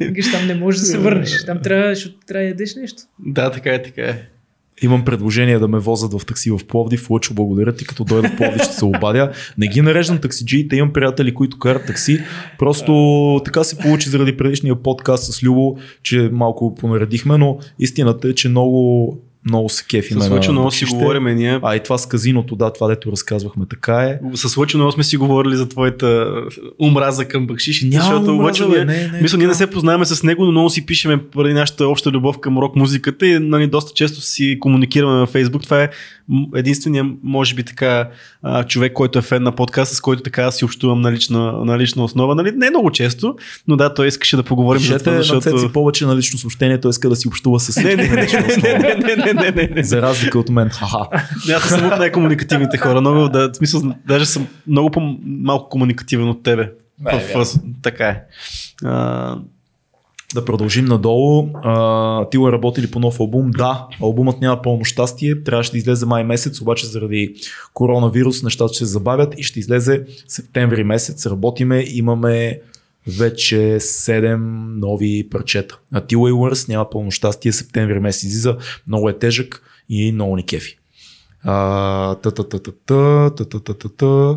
Виж, 0.00 0.32
там 0.32 0.46
не 0.46 0.54
можеш 0.54 0.80
да 0.80 0.86
се 0.86 0.98
върнеш. 0.98 1.44
Там 1.44 1.62
трябва, 1.62 1.94
трябва 2.26 2.44
да 2.44 2.48
ядеш 2.48 2.74
нещо. 2.74 3.02
Да, 3.18 3.50
така 3.50 3.74
е, 3.74 3.82
така 3.82 4.02
е. 4.02 4.28
Имам 4.82 5.04
предложение 5.04 5.58
да 5.58 5.68
ме 5.68 5.78
возят 5.78 6.12
в 6.20 6.26
такси 6.26 6.50
в 6.50 6.60
Пловдив. 6.68 7.10
Лъчо, 7.10 7.34
благодаря 7.34 7.72
ти, 7.72 7.84
като 7.84 8.04
дойда 8.04 8.28
в 8.28 8.36
Пловдив 8.36 8.62
ще 8.62 8.74
се 8.74 8.84
обадя. 8.84 9.32
Не 9.58 9.66
ги 9.66 9.82
нареждам 9.82 10.18
таксиджиите, 10.18 10.76
имам 10.76 10.92
приятели, 10.92 11.34
които 11.34 11.58
карат 11.58 11.86
такси. 11.86 12.20
Просто 12.58 13.40
така 13.44 13.64
се 13.64 13.78
получи 13.78 14.08
заради 14.08 14.36
предишния 14.36 14.82
подкаст 14.82 15.32
с 15.32 15.42
Любо, 15.42 15.76
че 16.02 16.30
малко 16.32 16.74
понаредихме, 16.74 17.38
но 17.38 17.58
истината 17.78 18.28
е, 18.28 18.34
че 18.34 18.48
много, 18.48 19.18
много 19.46 19.68
се 19.68 19.84
кефиме. 19.84 20.20
С 20.20 20.28
на 20.28 20.34
Лъчо 20.34 20.52
много 20.52 20.70
си 20.70 20.84
говорим 20.84 21.24
ние. 21.24 21.60
А 21.62 21.76
и 21.76 21.82
това 21.82 21.98
с 21.98 22.06
казиното, 22.06 22.56
да, 22.56 22.72
това 22.72 22.88
дето 22.88 23.12
разказвахме, 23.12 23.64
така 23.70 24.02
е. 24.02 24.18
С 24.34 24.56
Лъчо 24.56 24.78
много 24.78 24.92
сме 24.92 25.04
си 25.04 25.16
говорили 25.16 25.56
за 25.56 25.68
твоята 25.68 26.32
омраза 26.82 27.24
към 27.24 27.46
бакшишите, 27.46 27.96
Няма 27.96 28.02
защото 28.02 28.30
омраза, 28.30 28.42
Лъчо 28.42 28.68
ние, 28.68 28.84
не, 28.84 29.08
не, 29.12 29.22
мисля, 29.22 29.38
ние 29.38 29.46
не 29.46 29.54
се 29.54 29.70
познаваме 29.70 30.04
с 30.04 30.22
него, 30.22 30.44
но 30.44 30.50
много 30.50 30.70
си 30.70 30.86
пишеме 30.86 31.22
поради 31.24 31.54
нашата 31.54 31.88
обща 31.88 32.10
любов 32.10 32.38
към 32.38 32.58
рок 32.58 32.76
музиката 32.76 33.26
и 33.26 33.38
нали, 33.38 33.66
доста 33.66 33.92
често 33.94 34.20
си 34.20 34.58
комуникираме 34.60 35.12
във 35.12 35.28
Фейсбук. 35.28 35.62
Това 35.62 35.82
е 35.82 35.88
единствения, 36.54 37.06
може 37.22 37.54
би 37.54 37.62
така, 37.62 38.08
човек, 38.66 38.92
който 38.92 39.18
е 39.18 39.22
фен 39.22 39.42
на 39.42 39.52
подкаста, 39.52 39.96
с 39.96 40.00
който 40.00 40.22
така 40.22 40.50
си 40.50 40.64
общувам 40.64 41.00
на 41.00 41.12
лична, 41.12 41.52
на 41.52 41.78
лична 41.78 42.04
основа. 42.04 42.34
Нали? 42.34 42.52
Не 42.56 42.70
много 42.70 42.90
често, 42.90 43.36
но 43.68 43.76
да, 43.76 43.94
той 43.94 44.06
искаше 44.06 44.36
да 44.36 44.42
поговорим 44.42 44.82
за 44.82 44.88
Пишете 44.88 45.04
това, 45.04 45.16
на 45.16 45.22
защото... 45.22 45.72
Повече 45.72 46.06
на 46.06 46.16
лично 46.16 46.38
съобщение, 46.38 46.80
той 46.80 46.90
иска 46.90 47.08
да 47.08 47.16
си 47.16 47.28
общува 47.28 47.60
с 47.60 47.76
Не, 47.76 47.82
всички. 47.82 47.96
не, 47.96 48.08
на 48.08 48.22
лична 48.22 48.44
основа. 48.48 48.78
не, 48.78 49.16
не, 49.16 49.27
не, 49.32 49.50
не, 49.50 49.50
не, 49.50 49.68
не. 49.74 49.82
За 49.82 50.02
разлика 50.02 50.38
от 50.38 50.48
мен. 50.48 50.68
Ха-ха. 50.68 51.24
Не, 51.48 51.54
Аз 51.54 51.68
съм 51.68 51.86
от 51.86 51.98
най-комуникативните 51.98 52.78
хора. 52.78 53.00
Много, 53.00 53.28
да, 53.28 53.50
в 53.52 53.56
смисъл, 53.56 53.82
даже 54.06 54.26
съм 54.26 54.46
много 54.66 54.90
по-малко 54.90 55.68
комуникативен 55.68 56.28
от 56.28 56.42
тебе. 56.42 56.72
Не, 57.00 57.20
в, 57.20 57.44
в, 57.44 57.58
така 57.82 58.08
е. 58.08 58.22
А, 58.84 59.36
Да 60.34 60.44
продължим 60.44 60.84
надолу. 60.84 61.48
А, 61.62 62.24
Тила 62.30 62.52
работили 62.52 62.90
по 62.90 62.98
нов 63.00 63.20
албум. 63.20 63.50
Да, 63.50 63.86
албумът 64.02 64.40
няма 64.40 64.62
пълно 64.62 64.84
щастие. 64.84 65.42
Трябваше 65.42 65.70
да 65.70 65.78
излезе 65.78 66.06
май 66.06 66.24
месец, 66.24 66.60
обаче 66.60 66.86
заради 66.86 67.34
коронавирус 67.74 68.42
нещата 68.42 68.74
ще 68.74 68.78
се 68.78 68.84
забавят 68.92 69.34
и 69.38 69.42
ще 69.42 69.58
излезе 69.60 70.04
септември 70.28 70.84
месец. 70.84 71.26
Работиме, 71.26 71.84
имаме 71.86 72.60
вече 73.08 73.56
7 73.56 74.36
нови 74.80 75.28
парчета. 75.30 75.78
А 75.92 76.00
Ти 76.00 76.16
Уейлърс 76.16 76.68
няма 76.68 76.90
пълно 76.90 77.10
щастие, 77.10 77.52
септември 77.52 78.00
месец 78.00 78.22
излиза, 78.22 78.56
много 78.86 79.08
е 79.08 79.18
тежък 79.18 79.62
и 79.88 80.12
много 80.12 80.36
ни 80.36 80.46
кефи. 80.46 80.78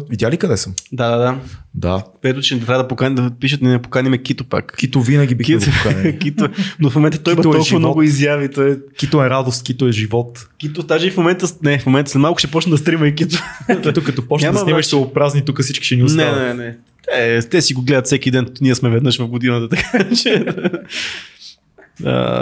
Видя 0.09 0.31
ли 0.31 0.37
къде 0.37 0.57
съм? 0.57 0.73
Да, 0.91 1.09
да, 1.09 1.17
да. 1.17 1.39
Да. 1.73 2.03
Пето, 2.21 2.41
че 2.41 2.59
трябва 2.59 2.83
да 2.83 2.87
поканим, 2.87 3.15
да 3.15 3.31
пишат, 3.39 3.61
не 3.61 3.81
поканиме 3.81 4.17
Кито 4.17 4.43
пак. 4.43 4.75
Кито 4.77 5.01
винаги 5.01 5.35
бих 5.35 5.45
Кито, 5.47 5.59
да 5.59 5.65
поканили. 5.71 6.17
Кито, 6.19 6.49
но 6.79 6.89
в 6.89 6.95
момента 6.95 7.23
той 7.23 7.33
има 7.33 7.39
е 7.39 7.43
толкова 7.43 7.63
живот. 7.63 7.79
много 7.79 8.01
изяви. 8.01 8.51
Той... 8.51 8.71
Е- 8.71 8.77
Кито 8.97 9.23
е 9.23 9.29
радост, 9.29 9.63
Кито 9.63 9.87
е 9.87 9.91
живот. 9.91 10.47
Кито, 10.57 10.83
даже 10.83 11.11
в 11.11 11.17
момента, 11.17 11.47
не, 11.63 11.79
в 11.79 11.85
момента 11.85 12.11
след 12.11 12.21
малко 12.21 12.39
ще 12.39 12.51
почне 12.51 12.71
да 12.71 12.77
стрима 12.77 13.07
и 13.07 13.15
Кито. 13.15 13.43
Кито 13.83 14.03
като 14.03 14.27
почне 14.27 14.51
да 14.51 14.59
снимаш, 14.59 14.85
ще 14.85 15.13
празни, 15.13 15.45
тук 15.45 15.61
всички 15.61 15.85
ще 15.85 15.95
ни 15.95 16.03
останат. 16.03 16.39
Не, 16.39 16.47
не, 16.47 16.53
не. 16.53 16.77
Те, 17.09 17.41
те 17.49 17.61
си 17.61 17.73
го 17.73 17.81
гледат 17.81 18.05
всеки 18.05 18.31
ден, 18.31 18.47
ние 18.61 18.75
сме 18.75 18.89
веднъж 18.89 19.17
в 19.17 19.27
годината, 19.27 19.69
така 19.75 20.15
че... 20.15 20.45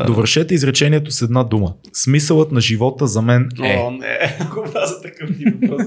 Довършете 0.07 0.53
изречението 0.53 1.11
с 1.11 1.21
една 1.21 1.43
дума. 1.43 1.73
Смисълът 1.93 2.51
на 2.51 2.61
живота 2.61 3.07
за 3.07 3.21
мен 3.21 3.49
е. 3.63 3.77
О, 3.77 3.91
не, 3.91 4.37
го 4.53 4.65
за 4.87 5.01
такъв 5.01 5.37
ти 5.37 5.45
въпрос. 5.45 5.81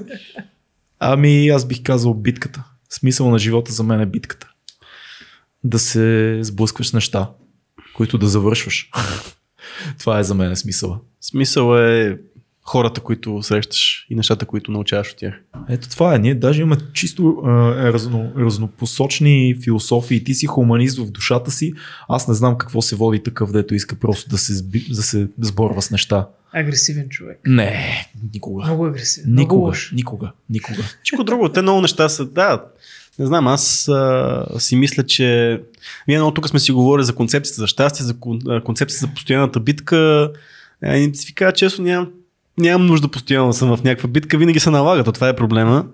Ами 0.99 1.49
аз 1.49 1.67
бих 1.67 1.83
казал 1.83 2.15
битката. 2.15 2.65
Смисъл 2.91 3.31
на 3.31 3.39
живота 3.39 3.73
за 3.73 3.83
мен 3.83 4.01
е 4.01 4.07
битката. 4.07 4.49
Да 5.65 5.79
се 5.79 6.39
сблъскваш 6.43 6.89
с 6.89 6.93
неща, 6.93 7.31
които 7.95 8.19
да 8.19 8.29
завършваш. 8.29 8.91
Това 9.99 10.19
е 10.19 10.25
за 10.25 10.35
мен 10.35 10.57
смисъла. 10.57 11.01
Смисъл 11.21 11.79
е 11.79 12.19
хората, 12.65 13.01
които 13.01 13.43
срещаш 13.43 14.07
и 14.11 14.15
нещата, 14.15 14.47
които 14.47 14.71
научаваш 14.73 15.11
от 15.11 15.17
тях. 15.17 15.35
Ето 15.69 15.89
това 15.89 16.15
е. 16.15 16.19
Ние 16.19 16.35
даже 16.35 16.63
имаме 16.63 16.81
чисто 16.93 17.43
а, 17.45 17.49
разно, 17.93 18.33
разнопосочни 18.39 19.57
философии. 19.63 20.25
Ти 20.25 20.35
си 20.35 20.47
хуманист 20.47 20.99
в 20.99 21.11
душата 21.11 21.51
си. 21.51 21.73
Аз 22.09 22.29
не 22.29 22.35
знам 22.35 22.59
какво 22.59 22.83
се 22.83 22.97
води 22.97 23.23
такъв, 23.23 23.53
дето 23.53 23.75
иска 23.75 23.97
просто 23.97 24.31
да 24.31 24.39
се, 24.39 24.55
сби, 24.55 24.87
да 24.91 25.03
се 25.03 25.29
сборва 25.41 25.83
с 25.83 25.91
неща. 25.91 26.29
Агресивен 26.53 27.09
човек. 27.09 27.41
Не, 27.47 28.07
никога. 28.33 28.65
Много 28.65 28.87
агресивен. 28.87 29.31
Много 29.31 29.41
Никога, 29.43 29.67
лош. 29.67 29.93
никога, 29.95 30.33
никога. 30.51 30.83
Всичко 31.03 31.25
друго, 31.25 31.49
те 31.49 31.63
много 31.63 31.81
неща 31.81 32.09
са, 32.09 32.25
да, 32.27 32.65
не 33.19 33.27
знам, 33.27 33.47
аз 33.47 33.89
а, 33.89 34.47
си 34.59 34.77
мисля, 34.77 35.03
че 35.03 35.61
ние 36.09 36.17
много 36.19 36.35
тук 36.35 36.49
сме 36.49 36.59
си 36.61 36.73
говорили 36.73 37.05
за 37.05 37.15
концепцията 37.15 37.61
за 37.61 37.67
щастие, 37.67 38.07
за 38.07 38.15
концепцията 38.65 39.07
за 39.07 39.15
постоянната 39.15 39.61
битка. 39.61 40.33
И 40.85 41.11
си 41.15 41.35
кажа 41.35 41.53
честно, 41.53 41.85
нямам, 41.85 42.11
нямам 42.59 42.87
нужда 42.87 43.09
постоянно 43.09 43.47
да 43.47 43.53
съм 43.53 43.77
в 43.77 43.85
някаква 43.85 44.09
битка, 44.09 44.39
винаги 44.39 44.61
се 44.61 44.71
налага, 44.71 45.05
то 45.05 45.13
това 45.13 45.29
е 45.29 45.37
проблема. 45.37 45.85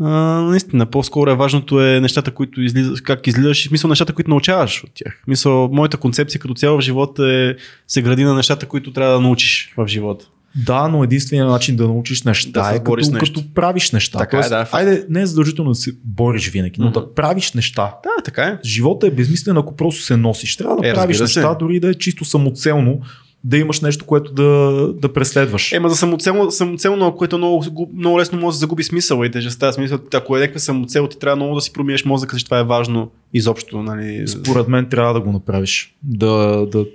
А, 0.00 0.08
наистина, 0.40 0.86
по-скоро 0.86 1.30
е 1.30 1.34
важното 1.34 1.80
е 1.82 2.00
нещата, 2.00 2.30
които 2.30 2.62
излизаш, 2.62 3.00
как 3.00 3.26
излизаш 3.26 3.64
и 3.64 3.68
смисъл 3.68 3.90
нещата, 3.90 4.12
които 4.12 4.30
научаваш 4.30 4.84
от 4.84 4.90
тях. 4.94 5.22
Мисъл, 5.26 5.68
моята 5.72 5.96
концепция 5.96 6.40
като 6.40 6.54
цяло 6.54 6.78
в 6.78 6.82
живота 6.82 7.28
е, 7.28 7.54
се 7.86 8.02
гради 8.02 8.24
на 8.24 8.34
нещата, 8.34 8.66
които 8.66 8.92
трябва 8.92 9.14
да 9.14 9.20
научиш 9.20 9.72
в 9.76 9.86
живота. 9.88 10.26
Да, 10.56 10.88
но 10.88 11.04
единственият 11.04 11.50
начин 11.50 11.76
да 11.76 11.84
научиш 11.84 12.22
неща 12.22 12.62
Да 12.62 12.70
е 12.70 12.78
като, 12.78 12.96
нещо. 12.96 13.12
като 13.14 13.54
правиш 13.54 13.90
неща. 13.92 14.18
Така 14.18 14.36
е, 14.36 14.40
Тоест, 14.40 14.50
да, 14.50 14.64
факт. 14.64 14.74
айде, 14.74 15.04
не 15.08 15.20
е 15.22 15.26
задължително 15.26 15.70
да 15.70 15.74
се 15.74 15.92
бориш 16.04 16.50
винаги, 16.50 16.80
но 16.80 16.86
Мгм. 16.86 16.92
да 16.94 17.14
правиш 17.14 17.52
неща. 17.52 17.94
Да, 18.02 18.22
така 18.24 18.42
е. 18.42 18.58
Живота 18.64 19.06
е 19.06 19.10
безмислен, 19.10 19.56
ако 19.56 19.76
просто 19.76 20.02
се 20.02 20.16
носиш. 20.16 20.56
Трябва 20.56 20.76
да 20.76 20.88
Е, 20.88 20.94
правиш 20.94 21.14
разбира 21.14 21.28
се. 21.28 21.40
неща, 21.40 21.54
дори 21.54 21.80
да 21.80 21.90
е 21.90 21.94
чисто 21.94 22.24
самоцелно, 22.24 23.00
да 23.46 23.56
имаш 23.56 23.80
нещо, 23.80 24.04
което 24.04 24.32
да, 24.32 24.92
да 24.92 25.12
преследваш. 25.12 25.72
Ема 25.72 25.88
за 25.88 25.96
самоцелно, 25.96 26.50
самоцелно 26.50 27.16
което 27.16 27.38
много, 27.38 27.64
много 27.94 28.20
лесно 28.20 28.40
може 28.40 28.54
да 28.54 28.58
загуби 28.58 28.82
смисъл 28.82 29.24
и 29.24 29.30
тежестта. 29.30 29.72
Смисъл, 29.72 29.98
ако 30.14 30.36
е 30.36 30.40
някаква 30.40 30.60
самоцел, 30.60 31.06
ти 31.06 31.18
трябва 31.18 31.36
много 31.36 31.54
да 31.54 31.60
си 31.60 31.72
промениш 31.72 32.04
мозъка, 32.04 32.34
защото 32.34 32.48
това 32.48 32.58
е 32.58 32.64
важно 32.64 33.10
изобщо. 33.34 33.82
Нали? 33.82 34.28
Според 34.28 34.68
мен 34.68 34.88
трябва 34.88 35.14
да 35.14 35.20
го 35.20 35.32
направиш. 35.32 35.94
Да, 36.02 36.66
да, 36.66 36.86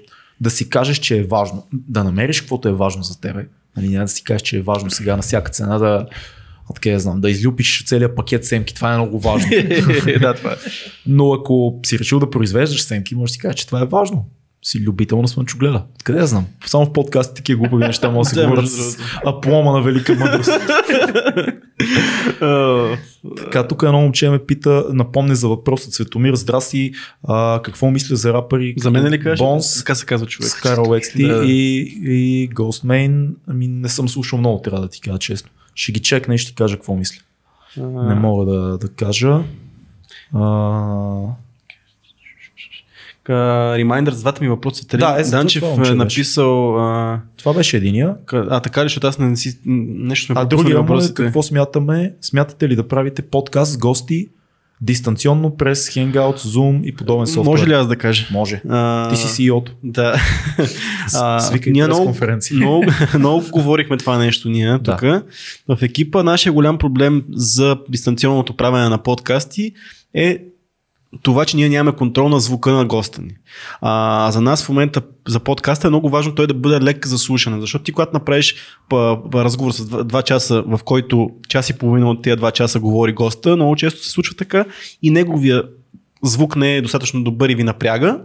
да 0.41 0.49
си 0.49 0.69
кажеш, 0.69 0.97
че 0.97 1.17
е 1.17 1.23
важно. 1.23 1.67
Да 1.73 2.03
намериш 2.03 2.41
каквото 2.41 2.67
е 2.67 2.73
важно 2.73 3.03
за 3.03 3.21
тебе. 3.21 3.47
Нали, 3.77 3.89
няма 3.89 4.05
да 4.05 4.11
си 4.11 4.23
кажеш, 4.23 4.41
че 4.41 4.57
е 4.57 4.61
важно 4.61 4.89
сега 4.89 5.15
на 5.15 5.21
всяка 5.21 5.51
цена 5.51 5.77
да, 5.77 6.05
я 6.85 6.99
знам, 6.99 7.21
да 7.21 7.29
излюпиш 7.29 7.85
целият 7.85 8.15
пакет 8.15 8.45
семки. 8.45 8.75
Това 8.75 8.93
е 8.93 8.97
много 8.97 9.19
важно. 9.19 9.49
да, 10.21 10.33
това 10.33 10.51
е. 10.51 10.55
Но 11.05 11.33
ако 11.33 11.79
си 11.85 11.99
решил 11.99 12.19
да 12.19 12.29
произвеждаш 12.29 12.83
семки, 12.83 13.15
можеш 13.15 13.31
да 13.31 13.33
си 13.33 13.39
кажеш, 13.39 13.55
че 13.55 13.67
това 13.67 13.81
е 13.81 13.85
важно. 13.85 14.25
Си 14.63 14.79
любител 14.83 15.21
на 15.21 15.27
слънчогледа. 15.27 15.83
Откъде 15.95 16.19
я 16.19 16.27
знам? 16.27 16.45
Само 16.65 16.85
в 16.85 16.93
подкасти 16.93 17.35
такива 17.35 17.59
глупави 17.59 17.83
неща 17.83 18.09
може 18.09 18.29
да 18.29 18.35
се 18.35 18.43
говорят 18.45 18.69
с 18.69 18.97
аплома 19.25 19.71
на 19.71 19.81
велика 19.81 20.15
мъдрост. 20.15 20.49
А, 22.41 22.87
Така, 23.37 23.67
тук 23.67 23.83
едно 23.83 24.01
момче 24.01 24.29
ме 24.29 24.39
пита, 24.45 24.85
напомня 24.93 25.35
за 25.35 25.47
въпроса 25.47 25.91
Цветомир, 25.91 26.35
здрасти, 26.35 26.91
а, 27.27 27.61
какво 27.63 27.91
мисля 27.91 28.15
за 28.15 28.33
рапъри? 28.33 28.73
За 28.77 28.91
мен 28.91 29.07
ли 29.07 29.19
кажеш? 29.19 29.39
Бонс, 29.39 29.77
Така 29.77 29.95
се 29.95 30.05
казва 30.05 30.27
човек. 30.27 30.49
Скарл 30.49 30.85
XT 30.85 31.27
Да. 31.37 31.45
и, 31.45 31.79
и 32.03 32.49
Ghostmain. 32.49 33.29
Ами 33.47 33.67
не 33.67 33.89
съм 33.89 34.09
слушал 34.09 34.39
много, 34.39 34.61
трябва 34.61 34.81
да 34.81 34.89
ти 34.89 35.01
кажа 35.01 35.19
честно. 35.19 35.49
Ще 35.75 35.91
ги 35.91 35.99
чекна 35.99 36.35
и 36.35 36.37
ще 36.37 36.49
ти 36.49 36.55
кажа 36.55 36.75
какво 36.75 36.95
мисля. 36.95 37.21
Не 37.77 38.15
мога 38.15 38.45
да, 38.53 38.77
да 38.77 38.89
кажа. 38.89 39.39
А, 40.33 40.41
Ремайндър 43.29 44.13
за 44.13 44.21
двата 44.21 44.43
ми 44.43 44.49
въпроса. 44.49 44.87
Три. 44.87 44.97
Да, 44.97 45.15
е, 45.19 45.23
Данчев 45.23 45.61
това 45.61 45.87
е 45.89 45.93
написал... 45.93 46.77
А, 46.79 47.19
това 47.37 47.53
беше 47.53 47.77
единия. 47.77 48.15
а, 48.33 48.59
така 48.59 48.81
ли, 48.81 48.85
защото 48.85 49.07
аз 49.07 49.19
не 49.19 49.35
си... 49.35 49.59
Нещо 49.65 50.25
сме 50.25 50.35
А 50.37 50.45
другия 50.45 50.81
му 50.81 50.97
е 50.97 51.13
какво 51.13 51.43
смятаме? 51.43 52.13
Смятате 52.21 52.69
ли 52.69 52.75
да 52.75 52.87
правите 52.87 53.21
подкаст 53.21 53.71
с 53.73 53.77
гости 53.77 54.27
дистанционно 54.81 55.57
през 55.57 55.89
Hangout, 55.89 56.37
Zoom 56.37 56.83
и 56.83 56.95
подобен 56.95 57.27
софтуер? 57.27 57.45
Може 57.45 57.67
ли 57.67 57.73
аз 57.73 57.87
да 57.87 57.95
кажа? 57.95 58.27
Може. 58.31 58.61
А, 58.69 59.09
Ти 59.09 59.17
си 59.17 59.27
CEO-то. 59.27 59.71
Да. 59.83 60.15
Свикай 61.39 61.73
ние 61.73 61.87
много, 61.87 62.05
конференция. 62.05 62.57
много, 62.57 62.85
много 63.17 63.45
говорихме 63.51 63.97
това 63.97 64.17
нещо 64.17 64.49
ние 64.49 64.77
Да. 64.77 64.97
тук. 64.97 65.01
В 65.67 65.81
екипа 65.81 66.23
нашия 66.23 66.53
голям 66.53 66.77
проблем 66.77 67.23
за 67.31 67.77
дистанционното 67.89 68.57
правене 68.57 68.89
на 68.89 68.97
подкасти 68.97 69.71
е 70.13 70.43
това, 71.21 71.45
че 71.45 71.57
ние 71.57 71.69
нямаме 71.69 71.97
контрол 71.97 72.29
на 72.29 72.39
звука 72.39 72.71
на 72.71 72.85
госта 72.85 73.21
ни. 73.21 73.31
А, 73.81 74.31
за 74.31 74.41
нас 74.41 74.65
в 74.65 74.69
момента 74.69 75.01
за 75.27 75.39
подкаста 75.39 75.87
е 75.87 75.89
много 75.89 76.09
важно 76.09 76.35
той 76.35 76.47
да 76.47 76.53
бъде 76.53 76.85
лек 76.85 77.07
за 77.07 77.17
слушане, 77.17 77.61
защото 77.61 77.83
ти 77.83 77.91
когато 77.91 78.13
направиш 78.13 78.55
па, 78.89 79.17
па, 79.31 79.43
разговор 79.43 79.71
с 79.71 79.85
два, 79.85 80.03
два 80.03 80.21
часа, 80.21 80.63
в 80.67 80.79
който 80.85 81.29
час 81.49 81.69
и 81.69 81.77
половина 81.77 82.09
от 82.09 82.21
тези 82.21 82.35
два 82.35 82.51
часа 82.51 82.79
говори 82.79 83.13
госта, 83.13 83.55
много 83.55 83.75
често 83.75 84.03
се 84.03 84.09
случва 84.09 84.35
така 84.35 84.65
и 85.01 85.11
неговия 85.11 85.63
звук 86.23 86.55
не 86.55 86.75
е 86.75 86.81
достатъчно 86.81 87.23
добър 87.23 87.49
и 87.49 87.55
ви 87.55 87.63
напряга, 87.63 88.19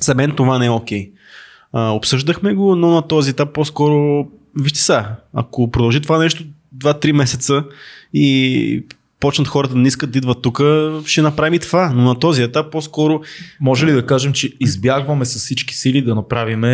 за 0.00 0.14
мен 0.14 0.32
това 0.36 0.58
не 0.58 0.66
е 0.66 0.70
окей. 0.70 1.12
А, 1.72 1.90
обсъждахме 1.90 2.54
го, 2.54 2.76
но 2.76 2.90
на 2.90 3.02
този 3.02 3.30
етап 3.30 3.52
по-скоро, 3.52 4.26
вижте 4.60 4.80
са, 4.80 5.06
ако 5.34 5.70
продължи 5.70 6.00
това 6.00 6.18
нещо 6.18 6.44
2-3 6.78 7.12
месеца 7.12 7.64
и 8.14 8.84
почнат 9.20 9.48
хората 9.48 9.74
да 9.74 9.80
не 9.80 9.88
искат 9.88 10.10
да 10.10 10.18
идват 10.18 10.42
тук, 10.42 10.60
ще 11.06 11.22
направим 11.22 11.54
и 11.54 11.58
това. 11.58 11.92
Но 11.94 12.02
на 12.02 12.18
този 12.18 12.42
етап 12.42 12.72
по-скоро 12.72 13.20
Може 13.60 13.86
ли 13.86 13.92
да 13.92 14.06
кажем, 14.06 14.32
че 14.32 14.52
избягваме 14.60 15.24
с 15.24 15.38
всички 15.38 15.74
сили 15.76 16.02
да 16.02 16.14
направим 16.14 16.64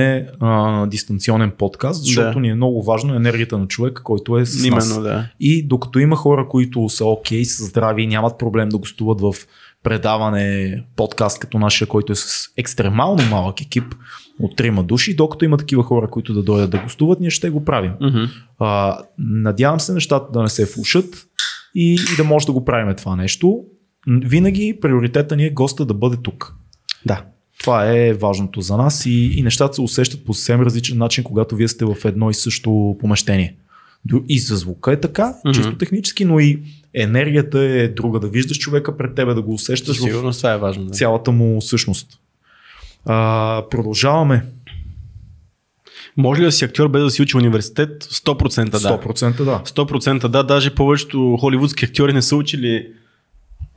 а, 0.41 0.87
дистанционен 0.87 1.53
подкаст, 1.59 2.05
защото 2.05 2.35
Да. 2.35 2.41
ни 2.41 2.49
е 2.49 2.55
много 2.55 2.83
важно 2.83 3.15
енергията 3.15 3.59
на 3.59 3.67
човека, 3.67 4.03
който 4.03 4.39
е 4.39 4.47
с 4.47 4.65
именно 4.65 4.77
нас. 4.77 5.03
да. 5.03 5.29
И 5.41 5.67
докато 5.67 5.99
има 5.99 6.17
хора, 6.17 6.49
които 6.49 6.89
са 6.89 7.05
окей, 7.05 7.45
са 7.45 7.65
здрави 7.65 8.07
нямат 8.07 8.39
проблем 8.39 8.69
да 8.69 8.79
гостуват 8.79 9.21
в 9.21 9.35
предаване, 9.83 10.83
подкаст 10.97 11.39
като 11.39 11.59
нашия, 11.59 11.89
който 11.89 12.13
е 12.13 12.17
с 12.17 12.49
екстремално 12.57 13.23
малък 13.31 13.61
екип 13.61 13.95
от 14.41 14.57
трима 14.57 14.83
души, 14.85 15.17
докато 15.17 15.45
има 15.45 15.57
такива 15.57 15.83
хора, 15.83 16.09
които 16.11 16.35
да 16.35 16.43
дойдат 16.43 16.71
да 16.71 16.79
гостуват, 16.79 17.21
ние 17.21 17.31
ще 17.31 17.51
го 17.51 17.65
правим. 17.65 17.93
Мгм. 18.01 18.25
А, 18.59 18.99
надявам 19.19 19.81
се 19.81 19.93
нещата 19.93 20.33
да 20.33 20.43
не 20.43 20.49
се 20.49 20.65
влушат 20.65 21.27
и, 21.75 21.95
и 21.95 22.17
да 22.17 22.25
може 22.25 22.47
да 22.47 22.53
го 22.53 22.65
правим 22.65 22.95
това 22.97 23.17
нещо. 23.17 23.65
Винаги 24.09 24.79
приоритета 24.81 25.37
ни 25.37 25.47
е 25.47 25.51
госта 25.51 25.87
да 25.87 25.95
бъде 25.95 26.17
тук. 26.23 26.55
Да. 27.07 27.25
Това 27.61 27.93
е 27.93 28.13
важното 28.13 28.61
за 28.61 28.77
нас 28.77 29.07
и, 29.07 29.33
и 29.39 29.43
нещата 29.43 29.75
се 29.75 29.81
усещат 29.81 30.25
по 30.25 30.35
съвсем 30.35 30.61
различен 30.61 30.99
начин, 30.99 31.25
когато 31.25 31.57
вие 31.57 31.69
сте 31.69 31.85
в 31.85 31.97
едно 32.05 32.31
и 32.31 32.35
също 32.35 32.97
помещение. 33.01 33.57
И 34.29 34.39
за 34.39 34.57
звука 34.57 34.93
е 34.93 35.01
така, 35.01 35.35
Мгм. 35.45 35.55
чисто 35.55 35.79
технически, 35.79 36.25
но 36.25 36.41
и 36.41 36.63
енергията 36.95 37.61
е 37.61 37.89
друга. 37.89 38.21
Да 38.21 38.29
виждаш 38.29 38.59
човека 38.59 38.97
пред 38.97 39.15
тебе, 39.15 39.35
да 39.35 39.43
го 39.43 39.55
усещаш 39.55 39.99
в 39.99 40.03
Сигурно 40.03 40.33
това 40.33 40.53
е 40.53 40.59
важно. 40.59 40.85
Да. 40.85 40.93
цялата 40.93 41.33
му 41.33 41.63
същност. 41.63 42.21
А, 43.07 43.63
продължаваме. 43.71 44.45
Може 46.17 46.41
ли 46.41 46.45
да 46.45 46.53
си 46.53 46.65
актьор 46.65 46.89
без 46.89 47.03
да 47.03 47.11
си 47.11 47.23
учи 47.23 47.37
университет? 47.37 48.05
100% 48.05 48.71
да. 48.71 48.79
100% 48.79 49.45
да. 49.45 49.63
100% 49.65 50.29
да, 50.29 50.43
даже 50.43 50.75
повечето 50.75 51.37
холивудски 51.41 51.85
актьори 51.85 52.13
не 52.13 52.23
са 52.23 52.37
учили 52.37 52.93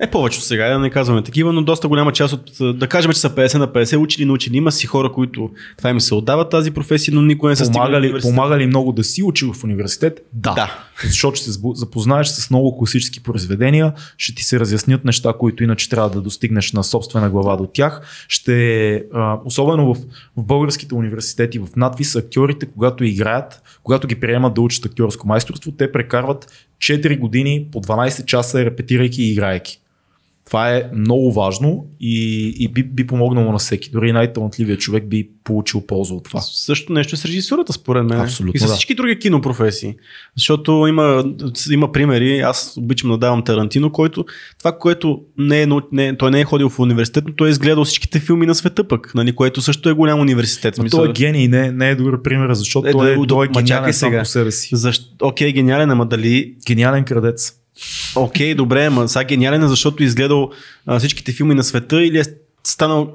Е, 0.02 0.08
повечето 0.08 0.46
сега, 0.46 0.70
да 0.70 0.80
не 0.80 0.90
казваме 0.90 1.24
такива, 1.24 1.54
но 1.54 1.62
доста 1.62 1.88
голяма 1.88 2.12
част 2.12 2.34
от, 2.34 2.78
да 2.78 2.88
кажем, 2.88 3.12
че 3.12 3.20
са 3.20 3.30
50 3.30 3.58
на 3.58 3.68
50, 3.68 3.98
учили, 3.98 4.26
научили. 4.26 4.58
Има 4.58 4.72
си 4.72 4.88
хора, 4.88 5.12
които 5.12 5.50
това 5.78 5.90
им 5.90 6.02
се 6.02 6.14
отдава 6.14 6.50
тази 6.50 6.72
професия, 6.72 7.14
но 7.14 7.22
никой 7.22 7.50
не 7.50 7.56
се 7.56 7.66
стига. 7.66 7.74
Помага 7.74 7.92
до 7.92 8.02
ли, 8.02 8.06
университет. 8.06 8.36
помага 8.36 8.58
ли 8.58 8.68
много 8.68 8.92
да 8.92 9.04
си 9.04 9.24
учил 9.24 9.54
в 9.54 9.64
университет? 9.64 10.26
Да. 10.34 10.54
Да. 10.54 10.80
Защото 11.04 11.36
ще 11.36 11.52
се 11.52 11.60
запознаеш 11.74 12.28
с 12.28 12.50
много 12.50 12.78
класически 12.78 13.24
произведения, 13.24 13.94
ще 14.18 14.36
ти 14.36 14.44
се 14.44 14.60
разяснят 14.60 15.06
неща, 15.06 15.34
които 15.40 15.64
иначе 15.64 15.90
трябва 15.90 16.10
да 16.10 16.22
достигнеш 16.22 16.74
на 16.74 16.84
собствена 16.84 17.30
глава 17.30 17.58
до 17.58 17.68
тях. 17.68 18.26
Ще, 18.28 19.04
особено 19.46 19.94
в, 19.94 19.98
в 20.38 20.44
българските 20.44 20.96
университети, 20.96 21.60
в 21.60 21.68
надвис 21.76 22.16
актьорите, 22.16 22.66
когато 22.66 23.04
играят, 23.04 23.62
когато 23.84 24.08
ги 24.08 24.16
приемат 24.16 24.54
да 24.54 24.62
учат 24.62 24.86
актьорско 24.86 25.28
майсторство, 25.28 25.72
те 25.72 25.92
прекарват 25.92 26.52
4 26.80 27.20
години 27.20 27.68
по 27.72 27.82
12 27.82 28.26
часа 28.26 28.66
репетирайки 28.66 29.24
и 29.24 29.32
играйки. 29.32 29.80
Това 30.50 30.76
е 30.76 30.84
много 30.94 31.34
важно 31.34 31.86
и, 32.00 32.48
и 32.60 32.68
би, 32.68 32.84
би 32.84 33.08
помогнало 33.08 33.52
на 33.52 33.58
всеки. 33.58 33.90
Дори 33.90 34.12
най-талантливият 34.12 34.80
човек 34.80 35.10
би 35.10 35.30
получил 35.44 35.82
полза 35.82 36.14
от 36.14 36.24
това. 36.24 36.42
Също 36.42 36.94
нещо 36.94 37.18
с 37.18 37.26
режисурата, 37.26 37.74
според 37.74 38.06
мен. 38.06 38.20
Абсолютно, 38.20 38.52
И 38.56 38.60
с 38.60 38.66
да. 38.66 38.74
всички 38.74 38.96
други 38.96 39.20
кинопрофесии. 39.20 39.96
Защото 40.36 40.86
има, 40.90 41.24
има 41.72 41.92
примери, 41.92 42.40
аз 42.40 42.74
обичам 42.78 43.10
да 43.10 43.18
давам 43.18 43.44
Тарантино, 43.44 43.92
който 43.92 44.26
това, 44.60 44.78
което 44.78 45.22
не 45.38 45.62
е, 45.62 45.68
не, 45.92 46.18
той 46.18 46.32
не 46.32 46.40
е 46.40 46.46
ходил 46.46 46.70
в 46.70 46.80
университет, 46.80 47.24
но 47.28 47.34
той 47.34 47.48
е 47.48 47.52
изгледал 47.52 47.86
всичките 47.86 48.20
филми 48.20 48.46
на 48.46 48.56
света 48.56 48.88
пък, 48.88 49.12
нали, 49.16 49.36
което 49.36 49.62
също 49.62 49.90
е 49.90 49.94
голям 49.94 50.20
университет. 50.20 50.76
Но 50.78 50.90
той 50.90 51.10
е 51.10 51.14
гений, 51.14 51.48
не, 51.48 51.72
не 51.72 51.90
е 51.90 51.96
добър 51.96 52.22
пример, 52.22 52.54
защото 52.54 52.88
Е, 52.88 52.92
той, 52.92 53.12
е, 53.12 53.16
да, 53.18 53.28
той 53.28 53.46
е 53.46 53.50
гениален 53.50 53.94
сам 53.94 54.10
сега. 54.10 54.20
по 54.20 54.26
себе 54.26 54.52
си. 54.52 54.70
Защо? 54.76 55.06
Окей, 55.22 55.52
гениален, 55.54 55.92
ама 55.92 56.06
дали 56.06 56.56
Гениален 56.68 57.04
крадец. 57.04 57.54
Окей, 58.16 58.56
добре, 58.56 58.86
ама 58.86 59.08
сега 59.08 59.24
гениален 59.24 59.64
е, 59.64 59.68
защото 59.68 60.04
е 60.04 60.06
изгледал 60.06 60.52
а, 60.86 61.00
всичките 61.00 61.32
филми 61.32 61.56
на 61.56 61.64
света 61.64 62.04
или 62.04 62.20
е 62.20 62.24
станал, 62.64 63.14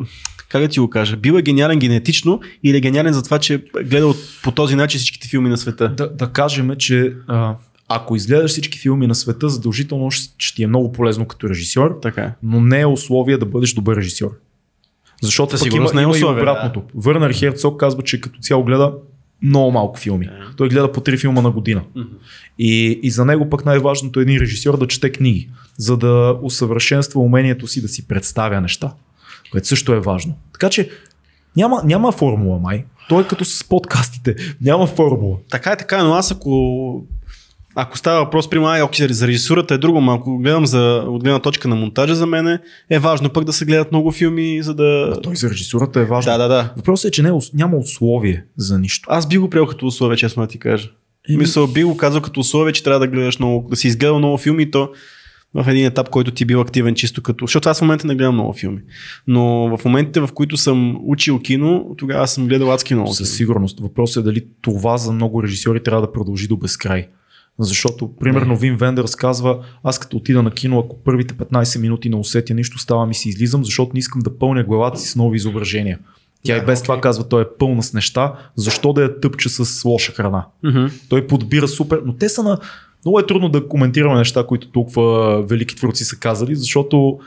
как 0.48 0.62
да 0.62 0.68
ти 0.68 0.80
го 0.80 0.90
кажа, 0.90 1.16
бил 1.16 1.32
е 1.32 1.42
гениален 1.42 1.78
генетично 1.78 2.40
или 2.62 2.76
е 2.76 2.80
гениален 2.80 3.12
за 3.12 3.22
това, 3.22 3.38
че 3.38 3.54
е 3.54 3.82
гледал 3.82 4.14
по 4.42 4.50
този 4.50 4.76
начин 4.76 4.98
всичките 4.98 5.28
филми 5.28 5.48
на 5.48 5.56
света. 5.56 5.88
Да, 5.88 6.10
да 6.10 6.28
кажем, 6.28 6.70
че 6.78 7.14
а, 7.26 7.54
ако 7.88 8.16
изгледаш 8.16 8.50
всички 8.50 8.78
филми 8.78 9.06
на 9.06 9.14
света, 9.14 9.48
задължително 9.48 10.10
ще, 10.10 10.54
ти 10.54 10.62
е 10.62 10.66
много 10.66 10.92
полезно 10.92 11.26
като 11.26 11.48
режисьор, 11.48 11.98
Така 12.02 12.32
но 12.42 12.60
не 12.60 12.80
е 12.80 12.86
условие 12.86 13.38
да 13.38 13.46
бъдеш 13.46 13.74
добър 13.74 13.96
режисьор. 13.96 14.30
Защото 15.22 15.50
Със 15.50 15.60
пък 15.60 15.74
има, 15.74 15.90
не 15.94 16.00
е 16.00 16.02
има 16.02 16.12
и 16.12 16.16
условие, 16.16 16.42
обратното. 16.42 16.82
Върнер 16.94 17.32
Херцог 17.32 17.80
казва, 17.80 18.02
че 18.02 18.20
като 18.20 18.40
цяло 18.40 18.64
гледа 18.64 18.92
много 19.42 19.72
малко 19.72 19.98
филми. 19.98 20.28
Той 20.56 20.68
гледа 20.68 20.92
по 20.92 21.00
три 21.00 21.18
филма 21.18 21.42
на 21.42 21.50
година. 21.50 21.82
И, 22.58 23.00
и 23.02 23.10
за 23.10 23.24
него 23.24 23.50
пък 23.50 23.64
най-важното 23.64 24.20
е 24.20 24.22
един 24.22 24.38
режисьор 24.38 24.78
да 24.78 24.86
чете 24.86 25.12
книги, 25.12 25.50
за 25.76 25.96
да 25.96 26.38
усъвършенства 26.42 27.20
умението 27.20 27.66
си 27.66 27.82
да 27.82 27.88
си 27.88 28.08
представя 28.08 28.60
неща, 28.60 28.92
което 29.52 29.68
също 29.68 29.92
е 29.92 30.00
важно. 30.00 30.34
Така 30.52 30.70
че 30.70 30.90
няма, 31.56 31.82
няма 31.84 32.12
формула, 32.12 32.58
май. 32.58 32.84
Той 33.08 33.22
е 33.22 33.26
като 33.26 33.44
с 33.44 33.64
подкастите. 33.64 34.34
Няма 34.60 34.86
формула. 34.86 35.36
Така 35.50 35.72
е, 35.72 35.76
така 35.76 35.98
е, 35.98 36.02
но 36.02 36.14
аз 36.14 36.32
ако 36.32 37.04
ако 37.74 37.98
става 37.98 38.24
въпрос, 38.24 38.50
при 38.50 38.58
ай, 38.58 38.82
окей, 38.82 39.08
за 39.08 39.26
режисурата 39.26 39.74
е 39.74 39.78
друго, 39.78 40.00
но 40.00 40.12
ако 40.12 40.38
гледам 40.38 40.66
за, 40.66 41.04
от 41.08 41.22
гледна 41.22 41.38
точка 41.38 41.68
на 41.68 41.76
монтажа 41.76 42.14
за 42.14 42.26
мен 42.26 42.58
е 42.90 42.98
важно 42.98 43.30
пък 43.30 43.44
да 43.44 43.52
се 43.52 43.64
гледат 43.64 43.92
много 43.92 44.12
филми, 44.12 44.62
за 44.62 44.74
да... 44.74 45.20
Той 45.22 45.36
за 45.36 45.50
режисурата 45.50 46.00
е 46.00 46.04
важно. 46.04 46.32
Да, 46.32 46.38
да, 46.38 46.48
да. 46.48 46.72
Въпросът 46.76 47.08
е, 47.08 47.10
че 47.10 47.22
не, 47.22 47.28
е 47.28 47.32
няма 47.54 47.76
условие 47.76 48.44
за 48.56 48.78
нищо. 48.78 49.08
Аз 49.12 49.28
би 49.28 49.38
го 49.38 49.50
приел 49.50 49.66
като 49.66 49.86
условие, 49.86 50.16
честно 50.16 50.42
да 50.42 50.48
ти 50.48 50.58
кажа. 50.58 50.90
Еми- 51.30 51.38
Мисъл, 51.38 51.66
би 51.66 51.84
го 51.84 51.96
казал 51.96 52.20
като 52.20 52.40
условие, 52.40 52.72
че 52.72 52.82
трябва 52.82 53.00
да 53.00 53.06
гледаш 53.06 53.38
много, 53.38 53.68
да 53.70 53.76
си 53.76 53.88
изгледал 53.88 54.18
много 54.18 54.38
филми 54.38 54.62
и 54.62 54.70
то 54.70 54.90
в 55.54 55.68
един 55.68 55.86
етап, 55.86 56.08
който 56.08 56.30
ти 56.30 56.44
бил 56.44 56.60
активен 56.60 56.94
чисто 56.94 57.22
като... 57.22 57.44
Защото 57.46 57.68
аз 57.68 57.78
в 57.78 57.82
момента 57.82 58.06
не 58.06 58.14
гледам 58.14 58.34
много 58.34 58.52
филми. 58.52 58.80
Но 59.26 59.76
в 59.76 59.84
моментите, 59.84 60.20
в 60.20 60.28
които 60.34 60.56
съм 60.56 60.98
учил 61.04 61.38
кино, 61.38 61.94
тогава 61.96 62.28
съм 62.28 62.46
гледал 62.48 62.72
адски 62.72 62.94
много. 62.94 63.12
Със 63.12 63.36
сигурност. 63.36 63.80
Въпросът 63.80 64.22
е 64.22 64.24
дали 64.24 64.46
това 64.60 64.96
за 64.96 65.12
много 65.12 65.42
режисьори 65.42 65.82
трябва 65.82 66.00
да 66.00 66.12
продължи 66.12 66.48
до 66.48 66.56
безкрай. 66.56 67.06
Защото, 67.58 68.16
примерно, 68.20 68.56
Вин 68.56 68.76
Вендърс 68.76 69.16
казва, 69.16 69.58
аз 69.82 69.98
като 69.98 70.16
отида 70.16 70.42
на 70.42 70.50
кино, 70.50 70.78
ако 70.78 70.96
първите 71.04 71.34
15 71.34 71.80
минути 71.80 72.08
не 72.08 72.16
усетя 72.16 72.54
нищо, 72.54 72.78
ставам 72.78 73.10
и 73.10 73.14
си 73.14 73.28
излизам, 73.28 73.64
защото 73.64 73.90
не 73.94 73.98
искам 73.98 74.20
да 74.20 74.38
пълня 74.38 74.64
главата 74.64 74.98
си 74.98 75.08
с 75.08 75.16
нови 75.16 75.36
изображения. 75.36 75.98
Тя 76.42 76.56
и 76.56 76.66
без 76.66 76.82
това 76.82 77.00
казва, 77.00 77.28
той 77.28 77.42
е 77.42 77.46
пълна 77.58 77.82
с 77.82 77.92
неща, 77.92 78.34
защо 78.56 78.92
да 78.92 79.02
я 79.02 79.20
тъпче 79.20 79.48
с 79.48 79.84
лоша 79.84 80.12
храна. 80.12 80.46
Мгм. 80.62 80.86
Той 81.08 81.26
подбира 81.26 81.68
супер, 81.68 82.00
но 82.04 82.12
те 82.12 82.28
са 82.28 82.42
на... 82.42 82.58
Много 83.04 83.18
е 83.18 83.26
трудно 83.26 83.48
да 83.48 83.68
коментираме 83.68 84.18
неща, 84.18 84.46
които 84.46 84.68
толкова 84.68 85.42
велики 85.42 85.76
творци 85.76 86.04
са 86.04 86.16
казали, 86.16 86.56
защото 86.56 87.18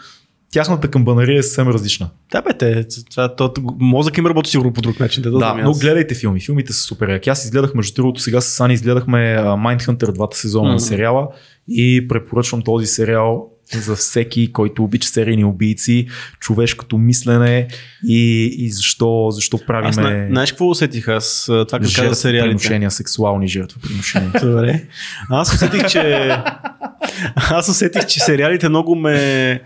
тяхната 0.51 0.87
камбанария 0.87 1.39
е 1.39 1.43
съвсем 1.43 1.67
различна. 1.67 2.09
Да, 2.31 2.41
бе, 2.41 2.53
те, 2.53 2.85
това, 3.11 3.35
то, 3.35 3.53
мозък 3.79 4.17
им 4.17 4.25
работи 4.25 4.49
сигурно 4.49 4.73
по 4.73 4.81
друг 4.81 4.99
начин. 4.99 5.23
Да, 5.23 5.31
Да, 5.31 5.53
но 5.55 5.69
аз. 5.69 5.79
гледайте 5.79 6.15
филми. 6.15 6.41
Филмите 6.41 6.73
са 6.73 6.79
супер 6.79 7.09
яки. 7.09 7.29
Аз 7.29 7.45
изгледах, 7.45 7.73
между 7.73 7.93
другото, 7.95 8.21
сега 8.21 8.41
с 8.41 8.47
Сани 8.47 8.73
изгледахме 8.73 9.17
Mindhunter 9.39 10.11
двата 10.11 10.37
сезона 10.37 10.65
Мгм. 10.65 10.73
на 10.73 10.79
сериала 10.79 11.27
и 11.67 12.07
препоръчвам 12.07 12.61
този 12.61 12.85
сериал 12.87 13.47
за 13.73 13.95
всеки, 13.95 14.51
който 14.51 14.83
обича 14.83 15.09
серийни 15.09 15.43
убийци, 15.45 16.07
човешкото 16.39 16.97
мислене 16.97 17.67
и, 18.05 18.45
и 18.57 18.69
защо, 18.69 19.27
защо 19.31 19.57
Аз, 19.57 19.65
правиме 19.65 19.93
зна- 19.93 20.27
знаеш 20.31 20.51
какво 20.51 20.69
усетих 20.69 21.07
аз? 21.07 21.43
Това 21.45 21.65
като 21.65 21.91
каза 21.95 22.15
сериалите. 22.15 22.47
приношения, 22.49 22.91
сексуални 22.91 23.47
жертва 23.47 23.81
приношения. 23.81 24.31
Добре. 24.41 24.83
Аз 25.29 25.53
усетих, 25.53 25.85
че... 25.85 26.29
Аз 27.35 27.69
усетих, 27.69 28.05
че 28.05 28.19
сериалите 28.19 28.69
много 28.69 28.95
ме... 28.95 29.61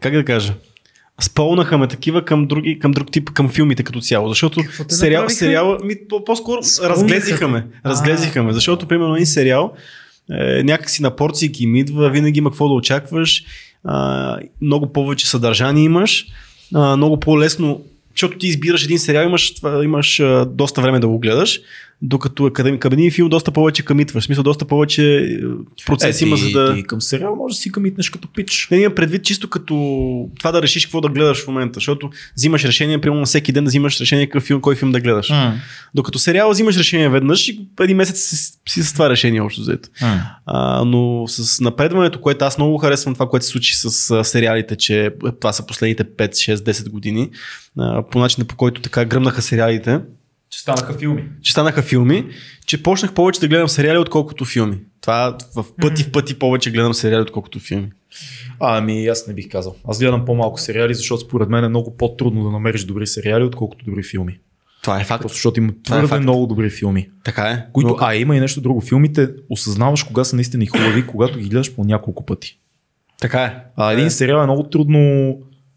Как 0.00 0.12
да 0.12 0.24
кажа? 0.24 0.54
Спълнаха 1.20 1.78
ме 1.78 1.86
такива 1.88 2.24
към, 2.24 2.46
други, 2.46 2.78
към 2.78 2.90
друг 2.90 3.10
тип, 3.10 3.30
към 3.30 3.48
филмите 3.48 3.82
като 3.82 4.00
цяло. 4.00 4.28
Защото 4.28 4.60
сериал, 4.88 5.28
сериала, 5.28 5.78
ми, 5.84 5.94
по- 6.08 6.24
по-скоро 6.24 6.62
Спълниха 6.62 6.94
разглезиха 6.94 7.48
ме. 7.48 7.66
Разглезиха 7.86 8.42
ме. 8.42 8.52
Защото, 8.52 8.86
примерно, 8.88 9.14
един 9.14 9.26
сериал 9.26 9.72
е, 10.32 10.62
някакси 10.62 11.02
на 11.02 11.16
порции 11.16 11.50
им 11.58 11.76
идва, 11.76 12.10
винаги 12.10 12.38
има 12.38 12.50
какво 12.50 12.68
да 12.68 12.74
очакваш, 12.74 13.44
а, 13.84 14.38
много 14.62 14.92
повече 14.92 15.28
съдържание 15.28 15.84
имаш, 15.84 16.26
а, 16.74 16.96
много 16.96 17.20
по-лесно, 17.20 17.80
защото 18.14 18.38
ти 18.38 18.46
избираш 18.46 18.84
един 18.84 18.98
сериал, 18.98 19.24
имаш, 19.24 19.54
това- 19.54 19.84
имаш 19.84 20.20
а, 20.20 20.46
доста 20.46 20.80
време 20.80 21.00
да 21.00 21.08
го 21.08 21.18
гледаш, 21.18 21.60
докато 22.02 22.52
към, 22.52 22.78
към 22.78 22.92
един 22.92 23.10
филм 23.10 23.28
доста 23.28 23.52
повече 23.52 23.84
къмитваш, 23.84 24.24
в 24.24 24.26
смисъл 24.26 24.44
доста 24.44 24.64
повече 24.64 25.16
е, 25.16 25.38
процес 25.86 26.20
има, 26.20 26.36
за 26.36 26.50
да... 26.50 26.74
ти 26.74 26.82
към 26.82 27.00
сериал 27.00 27.36
може 27.36 27.52
да 27.52 27.58
си 27.58 27.72
къмитнеш 27.72 28.10
като 28.10 28.28
пич. 28.32 28.68
Не 28.70 28.76
имам 28.78 28.94
предвид 28.94 29.24
чисто 29.24 29.50
като 29.50 29.74
това 30.38 30.52
да 30.52 30.62
решиш 30.62 30.86
какво 30.86 31.00
да 31.00 31.08
гледаш 31.08 31.44
в 31.44 31.46
момента, 31.46 31.74
защото 31.74 32.10
взимаш 32.36 32.64
решение, 32.64 33.00
примерно 33.00 33.20
на 33.20 33.26
всеки 33.26 33.52
ден 33.52 33.64
да 33.64 33.68
взимаш 33.68 34.00
решение 34.00 34.26
какъв 34.26 34.42
филм, 34.42 34.60
кой 34.60 34.74
филм 34.76 34.92
да 34.92 35.00
гледаш. 35.00 35.32
Докато 35.94 36.18
сериала 36.18 36.52
взимаш 36.52 36.76
решение 36.76 37.08
веднъж 37.08 37.48
и 37.48 37.68
един 37.80 37.96
месец 37.96 38.20
си, 38.20 38.58
си 38.68 38.82
с 38.82 38.92
това 38.92 39.10
решение 39.10 39.40
общо 39.40 39.60
взето. 39.60 39.88
А, 40.46 40.84
но 40.84 41.24
с 41.28 41.60
напредването, 41.60 42.20
което 42.20 42.44
аз 42.44 42.58
много 42.58 42.78
харесвам 42.78 43.14
това, 43.14 43.28
което 43.28 43.46
се 43.46 43.52
случи 43.52 43.76
с 43.76 44.10
а, 44.10 44.24
сериалите, 44.24 44.76
че 44.76 45.10
това 45.40 45.52
са 45.52 45.66
последните 45.66 46.04
5, 46.04 46.28
6, 46.28 46.54
10 46.54 46.90
години, 46.90 47.30
а, 47.78 48.02
по 48.10 48.18
начина 48.18 48.44
по 48.44 48.56
който 48.56 48.80
така 48.80 49.04
гръмнаха 49.04 49.42
сериалите, 49.42 50.00
Че 50.50 50.60
станаха 50.60 50.98
филми. 50.98 51.28
че 51.42 51.52
станаха 51.52 51.82
филми, 51.82 52.26
че 52.66 52.82
почнах 52.82 53.12
повече 53.14 53.40
да 53.40 53.48
гледам 53.48 53.68
сериали, 53.68 53.98
отколкото 53.98 54.44
филми. 54.44 54.78
Това 55.00 55.38
в 55.56 55.64
пъти 55.80 56.02
в 56.02 56.12
пъти 56.12 56.38
повече 56.38 56.70
гледам 56.70 56.94
сериали, 56.94 57.22
отколкото 57.22 57.60
филми. 57.60 57.92
А, 58.60 58.78
ами 58.78 59.06
аз 59.06 59.26
не 59.26 59.34
бих 59.34 59.48
казал. 59.50 59.76
Аз 59.88 59.98
гледам 59.98 60.24
по-малко 60.24 60.60
сериали, 60.60 60.94
защото 60.94 61.20
според 61.20 61.48
мен 61.48 61.64
е 61.64 61.68
много 61.68 61.96
по-трудно 61.96 62.44
да 62.44 62.50
намериш 62.50 62.84
добри 62.84 63.06
сериали, 63.06 63.44
отколкото 63.44 63.84
добри 63.84 64.02
филми. 64.02 64.38
Това 64.82 65.00
е 65.00 65.04
факт. 65.04 65.22
Просто 65.22 65.36
защото 65.36 65.60
има 65.60 65.72
е 65.72 65.82
твърде 65.82 66.06
факт. 66.06 66.22
много 66.22 66.46
добри 66.46 66.70
филми. 66.70 67.08
Така 67.24 67.42
е. 67.42 67.66
Които, 67.72 67.88
Но- 67.88 67.96
а 68.00 68.14
има 68.14 68.36
и 68.36 68.40
нещо 68.40 68.60
друго. 68.60 68.80
Филмите 68.80 69.28
осъзнаваш 69.50 70.02
кога 70.02 70.24
са 70.24 70.36
наистина 70.36 70.64
и 70.64 70.66
хубави, 70.66 71.06
когато 71.06 71.38
ги 71.38 71.48
гледаш 71.48 71.74
по 71.74 71.84
няколко 71.84 72.26
пъти. 72.26 72.58
Така 73.20 73.42
е. 73.42 73.56
А 73.76 73.92
един 73.92 74.10
сериал 74.10 74.38
е 74.40 74.44
много 74.44 74.62
трудно. 74.62 74.98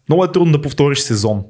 Много 0.08 0.24
е 0.24 0.32
трудно 0.32 0.52
да 0.52 0.60
повториш 0.60 0.98
сезон. 0.98 1.44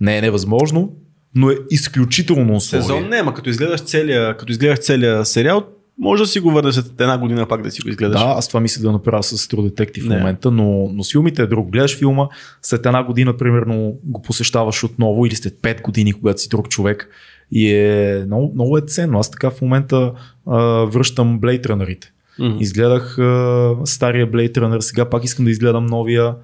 Не 0.00 0.18
е 0.18 0.20
невъзможно, 0.20 0.92
но 1.34 1.50
е 1.50 1.56
изключително 1.70 2.54
условие. 2.54 2.82
Сезон 2.82 3.08
не, 3.08 3.16
ама 3.16 3.34
като 3.34 3.50
изгледаш 3.50 3.80
целия, 3.80 4.36
като 4.36 4.52
изгледаш 4.52 4.78
целия 4.78 5.24
сериал, 5.24 5.66
може 5.98 6.22
да 6.22 6.26
си 6.26 6.40
го 6.40 6.50
върнеш 6.50 6.74
след 6.74 7.00
една 7.00 7.18
година 7.18 7.46
пак 7.48 7.62
да 7.62 7.70
си 7.70 7.82
го 7.82 7.88
изгледаш. 7.88 8.20
Да, 8.20 8.26
аз 8.26 8.48
това 8.48 8.60
мисля 8.60 8.82
да 8.82 8.92
направя 8.92 9.22
с 9.22 9.46
True 9.46 9.70
Detective 9.70 10.02
в 10.04 10.08
Не. 10.08 10.16
момента, 10.16 10.50
но, 10.50 10.88
но 10.92 11.04
с 11.04 11.12
филмите 11.12 11.42
е 11.42 11.46
друг. 11.46 11.70
Гледаш 11.70 11.98
филма, 11.98 12.28
след 12.62 12.86
една 12.86 13.04
година, 13.04 13.36
примерно, 13.36 13.98
го 14.04 14.22
посещаваш 14.22 14.84
отново 14.84 15.26
или 15.26 15.34
след 15.34 15.54
5 15.54 15.82
години, 15.82 16.12
когато 16.12 16.40
си 16.40 16.48
друг 16.48 16.68
човек. 16.68 17.08
И 17.52 17.74
е 17.74 18.22
много, 18.26 18.52
много 18.54 18.78
е 18.78 18.80
ценно. 18.80 19.18
Аз 19.18 19.30
така 19.30 19.50
в 19.50 19.62
момента 19.62 20.12
а, 20.46 20.58
връщам 20.84 21.40
Blade 21.40 21.66
Runner-ите. 21.66 22.06
Мгм. 22.38 22.56
Изгледах 22.60 23.18
а, 23.18 23.74
стария 23.84 24.30
Blade 24.30 24.58
Runner, 24.58 24.80
сега 24.80 25.10
пак 25.10 25.24
искам 25.24 25.44
да 25.44 25.50
изгледам 25.50 25.86
новия. 25.86 26.34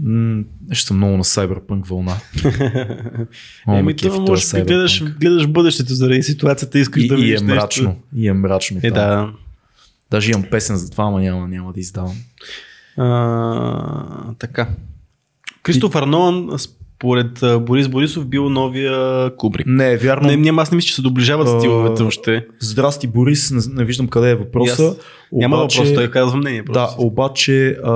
М- 0.00 0.42
ще 0.72 0.86
съм 0.86 0.96
много 0.96 1.16
на 1.16 1.24
Cyberpunk 1.24 1.86
вълна. 1.86 2.16
Ме 3.68 3.78
Еми, 3.78 3.96
този 3.96 4.20
може 4.20 4.54
би 4.54 4.62
гледаш, 4.62 5.04
гледаш 5.14 5.46
бъдещето 5.46 5.94
заради 5.94 6.22
ситуацията, 6.22 6.78
искаш 6.78 7.02
И, 7.02 7.08
да 7.08 7.14
и 7.14 7.16
видиш 7.16 7.30
е 7.30 7.44
нещо. 7.44 7.54
мрачно. 7.54 7.96
И 8.16 8.28
е 8.28 8.32
мрачно. 8.32 8.80
Е, 8.82 8.90
да. 8.90 9.30
Даже 10.10 10.30
имам 10.30 10.44
песен 10.50 10.76
за 10.76 10.90
това, 10.90 11.04
ама 11.04 11.20
няма, 11.20 11.48
няма 11.48 11.72
да 11.72 11.80
издавам. 11.80 12.16
А, 12.96 14.32
така. 14.34 14.68
Кристофър 15.62 16.02
Нолан, 16.02 16.48
според 16.58 17.28
Борис 17.60 17.88
Борисов, 17.88 18.26
бил 18.26 18.48
новия 18.48 19.30
Кубрик. 19.36 19.66
Не, 19.66 19.92
е 19.92 19.96
вярно. 19.96 20.28
Не, 20.28 20.36
няма, 20.36 20.62
аз 20.62 20.70
не 20.70 20.76
мисля, 20.76 20.86
че 20.86 20.94
се 20.94 21.02
доближават 21.02 21.48
А, 21.48 21.58
стиловете 21.60 22.02
още. 22.02 22.46
Здрасти, 22.60 23.06
Борис, 23.06 23.50
не, 23.50 23.74
не 23.74 23.84
виждам 23.84 24.08
къде 24.08 24.30
е 24.30 24.34
въпроса. 24.34 24.82
И 24.82 24.86
аз- 24.86 24.96
Няма 25.32 25.56
въпрос, 25.56 25.94
той 25.94 26.10
казва 26.10 26.36
мнение. 26.36 26.62
Да, 26.62 26.72
Просто. 26.72 27.02
обаче 27.02 27.68
а, 27.84 27.92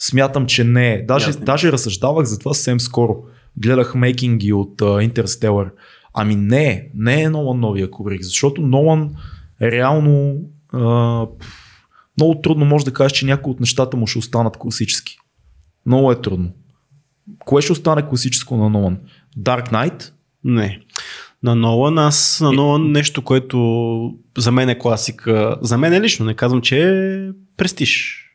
смятам, 0.00 0.46
че 0.46 0.64
не 0.64 0.92
е. 0.92 1.02
Даже, 1.02 1.32
даже 1.32 1.72
разсъждавах 1.72 2.24
за 2.24 2.38
това 2.38 2.54
съвсем 2.54 2.80
скоро. 2.80 3.16
Гледах 3.56 3.94
мейкинги 3.94 4.52
от 4.52 4.82
Интерстелър. 5.02 5.72
Ами 6.14 6.36
не 6.36 6.90
не 6.94 7.22
е 7.22 7.30
Нолан 7.30 7.60
новия 7.60 7.90
Кубрик, 7.90 8.22
защото 8.22 8.62
Нолан 8.62 9.14
реално 9.62 10.36
пф, 11.38 11.86
много 12.18 12.40
трудно 12.42 12.64
може 12.64 12.84
да 12.84 12.92
кажеш, 12.92 13.18
че 13.18 13.26
някои 13.26 13.50
от 13.50 13.60
нещата 13.60 13.96
му 13.96 14.06
ще 14.06 14.18
останат 14.18 14.56
класически. 14.56 15.16
Много 15.86 16.12
е 16.12 16.20
трудно. 16.20 16.50
Кое 17.38 17.62
ще 17.62 17.72
остане 17.72 18.08
класическо 18.08 18.56
на 18.56 18.68
Нолан? 18.68 18.98
Dark 19.38 19.70
Knight? 19.70 20.12
Не. 20.44 20.80
На 21.42 21.54
Нолан, 21.54 21.98
аз 21.98 22.40
на 22.40 22.52
Нолан 22.52 22.92
нещо, 22.92 23.22
което 23.22 24.14
за 24.38 24.52
мен 24.52 24.68
е 24.68 24.78
класика. 24.78 25.56
За 25.60 25.78
мен 25.78 25.92
е 25.92 26.00
лично, 26.00 26.26
не 26.26 26.34
казвам, 26.34 26.60
че 26.60 26.88
е 26.88 27.28
престиж. 27.56 28.26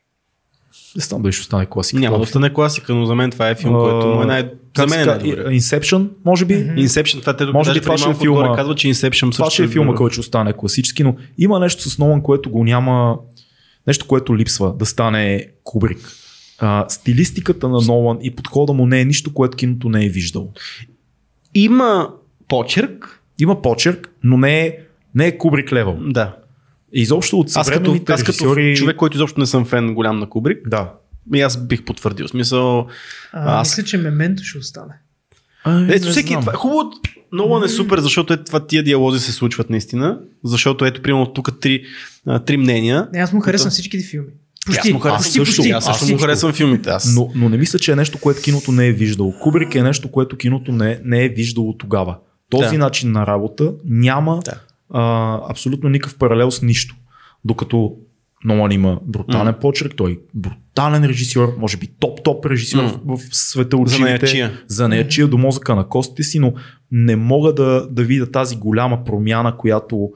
Не 0.95 1.01
знам 1.01 1.21
дали 1.21 1.33
ще 1.33 1.41
остане 1.41 1.65
класика. 1.65 1.99
Няма 1.99 2.17
да 2.17 2.23
остане 2.23 2.53
класика, 2.53 2.95
но 2.95 3.05
за 3.05 3.15
мен 3.15 3.31
това 3.31 3.49
е 3.49 3.55
филм, 3.55 3.73
който 3.73 4.07
му 4.07 4.21
е 4.21 4.25
най... 4.25 4.51
За 4.77 4.87
мен 4.87 4.99
е 4.99 5.05
най-добре. 5.05 5.45
Inception, 5.45 6.07
може 6.25 6.45
би? 6.45 6.53
Inception, 6.53 7.19
това 7.19 7.35
те 7.35 7.45
Може 7.45 7.73
би 7.73 7.81
това 7.81 7.97
ще 7.97 8.09
е 8.09 8.13
филма- 8.13 8.29
отгоре 8.29 8.55
казва, 8.55 8.75
че 8.75 8.87
Inception 8.87 9.31
Това 9.31 9.49
ще 9.49 9.63
е 9.63 9.67
филма, 9.67 9.95
който 9.95 10.13
ще 10.13 10.19
остане 10.19 10.53
класически, 10.53 11.03
но 11.03 11.15
има 11.37 11.59
нещо 11.59 11.89
с 11.89 11.97
Нолан, 11.97 12.21
което 12.21 12.49
го 12.49 12.63
няма, 12.63 13.17
нещо, 13.87 14.07
което 14.07 14.37
липсва 14.37 14.73
да 14.73 14.85
стане 14.85 15.47
Кубрик. 15.63 16.11
А, 16.59 16.85
стилистиката 16.89 17.69
на 17.69 17.81
Нолан 17.81 18.17
и 18.21 18.31
подхода 18.31 18.73
му 18.73 18.85
не 18.85 19.01
е 19.01 19.05
нищо, 19.05 19.33
което 19.33 19.57
киното 19.57 19.89
не 19.89 20.05
е 20.05 20.09
виждало. 20.09 20.49
Има 21.53 22.09
почерк, 22.47 23.21
Има 23.39 23.61
почерк, 23.61 24.09
но 24.23 24.37
не 24.37 24.61
е, 24.61 24.77
не 25.15 25.27
е 25.27 25.37
Кубрик 25.37 25.73
левел. 25.73 25.97
да. 26.01 26.35
Изобщо 26.95 27.39
от 27.39 27.47
Аз 27.55 27.69
като, 27.69 27.99
аз 28.09 28.23
като 28.23 28.55
човек, 28.75 28.95
който 28.95 29.17
изобщо 29.17 29.39
не 29.39 29.45
съм 29.45 29.65
фен 29.65 29.93
голям 29.93 30.19
на 30.19 30.29
Кубрик, 30.29 30.69
Да. 30.69 30.91
и 31.35 31.41
аз 31.41 31.57
бих 31.57 31.83
потвърдил. 31.83 32.27
Смисъл, 32.27 32.87
А, 33.33 33.59
Аз- 33.61 33.69
Мисля, 33.69 33.83
че 33.83 33.97
мементо 33.97 34.43
ще 34.43 34.57
остане. 34.57 34.93
не 35.67 35.93
Ето, 35.95 36.07
всеки, 36.07 36.27
знам. 36.27 36.41
това, 36.41 36.53
е 36.53 36.55
хубаво, 36.55 36.91
Нолан 37.31 37.63
е 37.63 37.67
супер, 37.67 37.99
защото 37.99 38.33
е, 38.33 38.37
това 38.37 38.67
тия 38.67 38.83
диалози 38.83 39.19
се 39.19 39.31
случват 39.31 39.69
наистина. 39.69 40.19
Защото 40.43 40.85
ето, 40.85 41.01
примерно, 41.01 41.25
тук 41.25 41.59
три, 41.59 41.83
а, 42.27 42.39
три 42.39 42.57
мнения. 42.57 43.07
Не, 43.13 43.19
аз 43.19 43.33
му 43.33 43.39
харесвам 43.39 43.69
Тук- 43.69 43.73
всичките 43.73 44.03
филми. 44.03 44.27
И 44.27 44.31
аз 44.69 44.75
Почти. 44.75 44.93
му 44.93 44.99
харесвам, 44.99 45.17
Аз 45.17 45.25
почти, 45.25 45.39
също, 45.41 45.55
почти. 45.57 45.71
аз 45.71 45.85
също 45.85 46.05
му 46.07 46.17
харесвам 46.17 46.53
филмите. 46.53 46.89
Аз. 46.89 47.15
Но, 47.15 47.31
но 47.35 47.49
не 47.49 47.57
мисля, 47.57 47.79
че 47.79 47.91
е 47.91 47.95
нещо, 47.95 48.17
което 48.17 48.41
киното 48.41 48.71
не 48.71 48.87
е 48.87 48.91
виждало. 48.91 49.33
Кубрик 49.33 49.75
е 49.75 49.83
нещо, 49.83 50.11
което 50.11 50.37
киното 50.37 50.71
не, 50.71 50.99
не 51.03 51.25
е 51.25 51.29
виждало 51.29 51.77
тогава. 51.77 52.17
Този 52.49 52.69
Да. 52.69 52.77
начин 52.77 53.11
на 53.11 53.27
работа 53.27 53.71
няма 53.85 54.39
Да. 54.45 54.53
А, 54.93 55.39
абсолютно 55.49 55.89
никакъв 55.89 56.17
паралел 56.17 56.51
с 56.51 56.61
нищо. 56.61 56.95
Докато 57.45 57.95
Нолан 58.45 58.71
има 58.71 58.99
брутален 59.03 59.45
М. 59.45 59.59
почерк, 59.59 59.93
той 59.95 60.11
е 60.11 60.17
брутален 60.33 61.05
режисьор, 61.05 61.55
може 61.57 61.77
би 61.77 61.87
топ-топ 61.87 62.49
режисьор 62.49 62.83
М. 62.83 62.91
в, 63.05 63.17
в 63.17 63.35
света 63.35 63.77
от 63.77 63.89
За 64.67 64.87
неячия. 64.87 65.27
До 65.27 65.37
мозъка 65.37 65.75
на 65.75 65.87
костите 65.87 66.23
си, 66.23 66.39
но 66.39 66.53
не 66.91 67.15
мога 67.15 67.53
да, 67.53 67.87
да 67.91 68.03
видя 68.03 68.31
тази 68.31 68.55
голяма 68.55 69.03
промяна, 69.03 69.57
която 69.57 70.09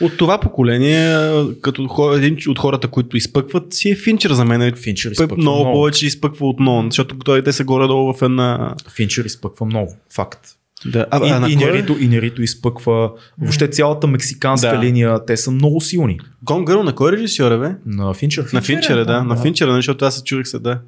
От 0.00 0.16
това 0.16 0.40
поколение, 0.40 1.16
като 1.60 1.88
хора, 1.88 2.16
един 2.16 2.38
от 2.48 2.58
хората, 2.58 2.88
които 2.88 3.16
изпъкват, 3.16 3.72
си 3.72 3.90
е 3.90 3.96
Финчер 3.96 4.30
за 4.32 4.44
мен. 4.44 4.72
Финчер 4.76 5.10
изпъква 5.10 5.36
много, 5.36 5.60
много. 5.60 5.76
повече 5.76 6.06
изпъква 6.06 6.48
от 6.48 6.60
Нолан, 6.60 6.86
защото 6.90 7.18
той, 7.18 7.42
те 7.42 7.52
са 7.52 7.64
горе-долу 7.64 8.12
в 8.12 8.22
една... 8.22 8.74
Финчер 8.96 9.24
изпъква 9.24 9.66
много. 9.66 9.96
Факт. 10.14 10.40
Да. 10.86 11.06
А, 11.10 11.26
И, 11.26 11.30
а, 11.30 11.40
на 11.40 11.48
и, 11.48 11.52
е? 11.52 11.56
Нерито, 11.56 11.96
и 12.00 12.08
Нерито 12.08 12.42
изпъква. 12.42 13.10
Въобще 13.38 13.68
цялата 13.68 14.06
мексиканска 14.06 14.68
Да. 14.68 14.82
линия, 14.82 15.24
те 15.26 15.36
са 15.36 15.50
много 15.50 15.80
силни. 15.80 16.18
Гърл 16.62 16.82
на 16.82 16.94
кой 16.94 17.12
режисьор 17.12 17.52
е, 17.52 17.58
бе? 17.58 17.74
На 17.86 18.14
Финчер. 18.14 18.46
На 18.52 18.62
Финчер 18.62 18.94
е, 18.94 18.96
да. 18.96 19.04
да. 19.04 19.24
На 19.24 19.36
Финчер, 19.36 19.68
е, 19.68 19.72
защото 19.72 20.04
аз 20.04 20.16
се 20.16 20.24
чудих 20.24 20.46
се, 20.46 20.58
да. 20.58 20.80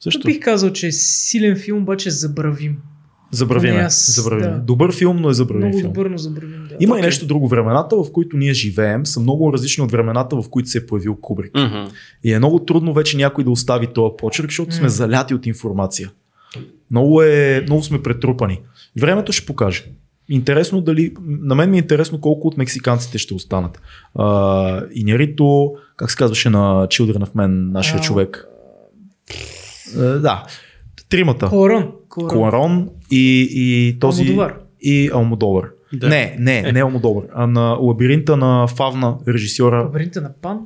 Също. 0.00 0.26
бих 0.26 0.40
казал, 0.40 0.70
че 0.70 0.86
е 0.86 0.92
силен 0.92 1.56
филм, 1.56 1.78
обаче 1.78 2.08
е 2.08 2.12
забравим. 2.12 2.76
Забравиме. 3.30 3.72
Поне 3.72 3.84
аз, 3.84 4.10
забравиме. 4.10 4.48
да. 4.48 4.58
Добър 4.58 4.94
филм, 4.94 5.16
но 5.16 5.30
е 5.30 5.34
забравим 5.34 5.60
Много 5.60 5.78
филм. 5.78 5.92
добър, 5.92 6.06
но 6.06 6.18
забравим. 6.18 6.66
Да. 6.68 6.76
Има 6.80 6.94
и 6.94 6.98
Окей. 6.98 7.02
нещо 7.02 7.26
друго. 7.26 7.48
Времената, 7.48 7.96
в 7.96 8.12
които 8.12 8.36
ние 8.36 8.52
живеем, 8.52 9.06
са 9.06 9.20
много 9.20 9.52
различни 9.52 9.84
от 9.84 9.92
времената, 9.92 10.36
в 10.36 10.44
които 10.50 10.68
се 10.68 10.78
е 10.78 10.86
появил 10.86 11.16
Кубрик. 11.16 11.50
Мгм. 11.54 11.84
И 12.24 12.32
е 12.32 12.38
много 12.38 12.58
трудно 12.58 12.94
вече 12.94 13.16
някой 13.16 13.44
да 13.44 13.50
остави 13.50 13.86
този 13.86 14.12
почерк, 14.18 14.48
защото 14.48 14.74
сме 14.74 14.82
М. 14.82 14.88
заляти 14.88 15.34
от 15.34 15.46
информация. 15.46 16.10
Много, 16.90 17.22
е, 17.22 17.62
много 17.66 17.82
сме 17.82 18.02
претрупани. 18.02 18.60
Времето 19.00 19.32
ще 19.32 19.46
покаже. 19.46 19.84
Интересно 20.28 20.80
дали, 20.80 21.14
на 21.20 21.54
мен 21.54 21.70
ми 21.70 21.76
е 21.76 21.80
интересно 21.80 22.20
колко 22.20 22.48
от 22.48 22.56
мексиканците 22.56 23.18
ще 23.18 23.34
останат. 23.34 23.80
А, 24.14 24.82
Инярито, 24.94 25.74
как 25.96 26.10
се 26.10 26.16
казваше 26.16 26.50
на 26.50 26.86
Children 26.86 27.18
of 27.18 27.32
Men, 27.34 27.46
нашия 27.72 27.98
А, 27.98 28.02
човек? 28.02 28.46
А, 29.96 30.00
да, 30.00 30.44
тримата. 31.08 31.46
Корон. 31.46 31.92
Корон. 32.08 32.28
Куарон 32.28 32.88
и, 33.10 33.48
и 33.50 33.98
този... 34.00 34.22
Алмодовар. 34.22 34.54
И 34.80 35.10
Алмодовар. 35.14 35.68
Да. 35.92 36.08
Не, 36.08 36.36
не, 36.38 36.58
Е. 36.58 36.72
не 36.72 36.80
Алмодовар, 36.80 37.24
а 37.34 37.46
на 37.46 37.76
лабиринта 37.80 38.36
на 38.36 38.66
Фавна, 38.66 39.18
режисьора. 39.28 39.82
Лабиринта 39.82 40.20
на 40.20 40.32
Пан. 40.42 40.60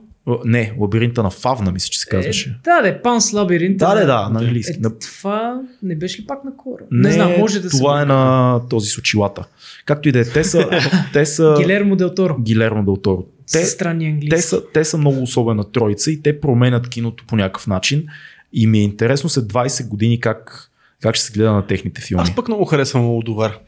Не, 0.45 0.73
лабиринта 0.79 1.23
на 1.23 1.31
Фавна, 1.31 1.73
мисля, 1.73 1.89
че 1.89 2.01
се 2.01 2.09
казваше. 2.09 2.49
Е, 2.51 2.53
да, 2.65 2.83
да, 2.83 3.03
Пан 3.03 3.21
с 3.21 3.33
лабиринта. 3.33 3.87
Да, 3.87 3.95
да, 3.95 4.01
на- 4.01 4.07
да, 4.07 4.29
на 4.31 4.41
английски. 4.41 4.73
Е, 4.73 4.81
На- 4.81 4.99
това 4.99 5.61
не 5.83 5.97
беше 5.97 6.23
ли 6.23 6.27
пак 6.27 6.45
на 6.45 6.57
Корон? 6.57 6.87
Не, 6.91 7.13
знам, 7.13 7.33
може 7.39 7.61
да 7.61 7.69
това 7.71 7.97
се... 7.97 8.03
е 8.03 8.07
на 8.07 8.61
този 8.71 8.91
с 8.91 8.99
очилата. 8.99 9.45
Както 9.85 10.09
и 10.09 10.13
да 10.13 10.21
е, 10.21 10.25
те 10.25 10.45
са, 10.45 10.69
те 11.13 11.27
са 11.27 11.55
Гилермо 11.59 11.97
Дел 11.97 12.15
Торо. 12.15 12.37
Гилермо 12.39 12.85
Дел 12.85 12.97
Торо. 12.97 13.25
Те, 13.53 13.65
странни 13.65 14.07
английски. 14.07 14.37
те, 14.37 14.43
са, 14.43 14.63
те 14.65 14.85
са 14.85 14.99
много 14.99 15.23
особена 15.23 15.65
троица 15.65 16.11
и 16.11 16.23
те 16.23 16.41
променят 16.41 16.89
киното 16.89 17.25
по 17.27 17.37
някакъв 17.37 17.67
начин 17.67 18.07
и 18.53 18.67
ми 18.67 18.79
е 18.79 18.83
интересно 18.83 19.29
след 19.29 19.45
20 19.45 19.89
години 19.89 20.21
как, 20.21 20.71
как 21.03 21.15
ще 21.15 21.25
се 21.25 21.33
гледа 21.33 21.53
на 21.53 21.67
техните 21.67 22.01
филми. 22.01 22.23
Аз 22.23 22.35
пък 22.35 22.49
много 22.49 22.65
харесвам 22.65 23.03
Молдовар. 23.03 23.59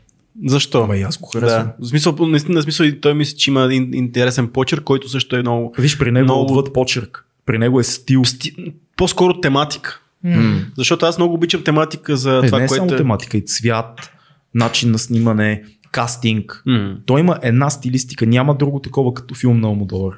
Защо? 0.47 0.83
Ама 0.83 0.97
и 0.97 1.03
аз 1.03 1.19
го 1.19 1.29
харесвам. 1.29 1.65
Да. 1.65 1.75
В 1.81 1.89
смисъл, 1.89 2.17
наистина, 2.21 2.61
в 2.61 2.65
смисъл, 2.65 2.87
той 3.03 3.15
мисля, 3.15 3.37
че 3.37 3.51
има 3.51 3.63
един 3.63 3.95
интересен 3.95 4.49
почерк, 4.49 4.85
който 4.85 5.09
също 5.09 5.37
е 5.37 5.41
много... 5.41 5.75
Виж, 5.79 5.99
при 5.99 6.11
него 6.11 6.25
Много- 6.25 6.45
много... 6.45 6.59
отвъд 6.59 6.75
почерк. 6.75 7.25
При 7.47 7.59
него 7.59 7.81
е 7.81 7.85
стил. 7.85 8.21
Сти- 8.21 8.73
По-скоро 8.97 9.41
тематика. 9.41 10.01
М. 10.25 10.61
Защото 10.77 11.07
аз 11.07 11.19
много 11.19 11.35
обичам 11.35 11.65
тематика 11.65 12.17
за 12.17 12.41
Е, 12.45 12.47
това, 12.47 12.59
не 12.59 12.65
е 12.65 12.69
което 12.69 12.81
само 12.81 12.95
е... 12.95 12.97
тематика, 12.97 13.39
и 13.39 13.45
цвят, 13.45 14.11
начин 14.55 14.91
на 14.91 14.99
снимане, 14.99 15.63
кастинг. 15.93 16.63
М. 16.67 16.97
Той 17.07 17.21
има 17.21 17.39
една 17.43 17.71
стилистика, 17.71 18.27
няма 18.27 18.55
друго 18.55 18.81
такова 18.81 19.15
като 19.15 19.35
филм 19.35 19.61
на 19.61 19.69
Алмодовар. 19.69 20.15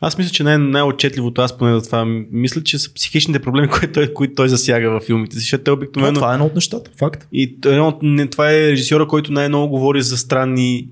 Аз 0.00 0.18
мисля, 0.18 0.30
че 0.30 0.42
най- 0.42 0.58
най-отчетливото, 0.58 1.42
аз 1.42 1.58
поне 1.58 1.80
за 1.80 1.86
това 1.86 2.04
мисля, 2.30 2.62
че 2.62 2.78
са 2.78 2.94
психичните 2.94 3.38
проблеми, 3.38 3.68
които 3.78 3.92
той, 3.92 4.12
които 4.14 4.34
той 4.34 4.48
засяга 4.48 4.90
във 4.90 5.02
филмите 5.02 5.36
защото 5.38 5.64
те 5.64 5.70
Но... 5.70 5.76
обикновено... 5.76 6.14
Това 6.14 6.30
е 6.30 6.34
едно 6.34 6.46
от 6.46 6.54
нещата, 6.54 6.90
факт. 6.98 7.28
И 7.32 7.56
едно 7.64 7.98
не, 8.02 8.26
това 8.26 8.52
е 8.52 8.70
режисьора, 8.70 9.06
който 9.06 9.32
най-много 9.32 9.68
говори 9.68 10.02
за 10.02 10.18
странни 10.18 10.88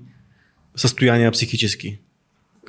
състояния 0.75 1.31
психически. 1.31 1.97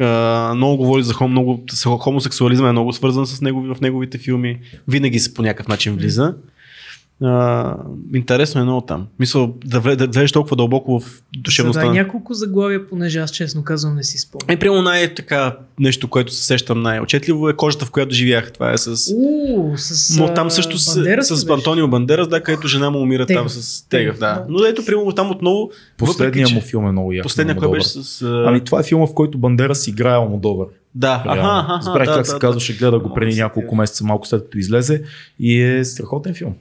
А, 0.01 0.53
много 0.57 0.77
говори 0.77 1.03
за 1.03 1.15
хом, 1.15 1.31
много, 1.31 1.65
хомосексуализма 1.99 2.69
е 2.69 2.73
много 2.73 2.93
свързан 2.93 3.27
с 3.27 3.41
негови, 3.41 3.75
в 3.75 3.81
неговите 3.81 4.19
филми. 4.19 4.59
Винаги 4.89 5.19
се 5.19 5.35
по 5.35 5.43
някакъв 5.43 5.69
начин 5.69 5.95
влиза. 5.95 6.35
А, 7.23 7.77
интересно 8.15 8.61
е 8.61 8.65
много 8.65 8.81
там. 8.81 9.07
Мисля, 9.19 9.49
да, 9.65 9.81
вле- 9.81 9.97
да 9.97 10.07
влезеш 10.07 10.33
толкова 10.33 10.57
дълбоко 10.57 11.01
в 11.01 11.23
душевността. 11.37 11.81
Задай 11.81 11.89
на- 11.91 12.03
няколко 12.03 12.35
заглавия, 12.35 12.89
понеже 12.89 13.19
аз 13.19 13.31
честно 13.31 13.65
казвам 13.65 13.97
не 13.97 14.03
си 14.03 14.19
спомням. 14.19 14.47
Е, 14.49 14.59
примерно 14.59 14.83
най-така 14.83 15.57
нещо, 15.81 16.09
което 16.09 16.33
се 16.33 16.47
сещам 16.47 16.83
най-отчетливо 16.83 17.49
е 17.49 17.57
кожата, 17.57 17.87
в 17.87 17.91
която 17.91 18.15
живях. 18.15 18.53
Това 18.53 18.73
е 18.73 18.79
с... 18.79 19.13
Уу, 19.15 19.73
с 19.77 20.17
Но 20.19 20.35
там 20.35 20.51
също 20.51 20.79
с, 20.79 20.91
с 20.93 21.03
беше? 21.45 21.53
Антонио 21.53 21.89
Бандерас, 21.89 22.29
да, 22.29 22.43
където 22.43 22.69
жена 22.69 22.91
му 22.91 22.99
умира 22.99 23.27
там 23.27 23.37
Тегъв. 23.37 23.53
с 23.53 23.89
Тегъв. 23.89 24.19
Да. 24.19 24.45
Но 24.49 24.65
ето, 24.65 24.85
примерно 24.85 25.13
там 25.13 25.31
отново. 25.31 25.71
Последният 25.99 26.35
въпреки, 26.49 26.55
му 26.55 26.61
филм 26.61 26.87
е 26.89 26.93
много 26.93 27.13
як. 27.13 27.23
Последния, 27.23 27.55
много 27.55 27.71
кой 27.71 27.79
беше 27.79 27.89
с... 27.89 28.23
а, 28.23 28.45
Ами 28.47 28.61
това 28.61 28.81
е 28.81 28.83
филма, 28.83 29.07
в 29.07 29.15
който 29.15 29.39
Бандерас 29.39 29.87
играе 29.89 30.15
Алмодовар. 30.15 30.67
да, 30.95 31.23
аха, 31.27 31.37
Реално. 31.37 31.51
аха, 31.75 31.83
Забравих 31.83 32.07
да, 32.07 32.13
как 32.13 32.21
да, 32.21 32.27
се 32.27 32.33
да. 32.33 32.39
казваше, 32.39 32.77
гледа 32.77 32.99
го 32.99 33.15
преди 33.15 33.41
няколко 33.41 33.71
тя. 33.71 33.77
месеца, 33.77 34.05
малко 34.05 34.27
след 34.27 34.43
като 34.43 34.59
излезе 34.59 35.03
и 35.41 35.63
е 35.63 35.85
страхотен 35.85 36.35
филм. 36.35 36.55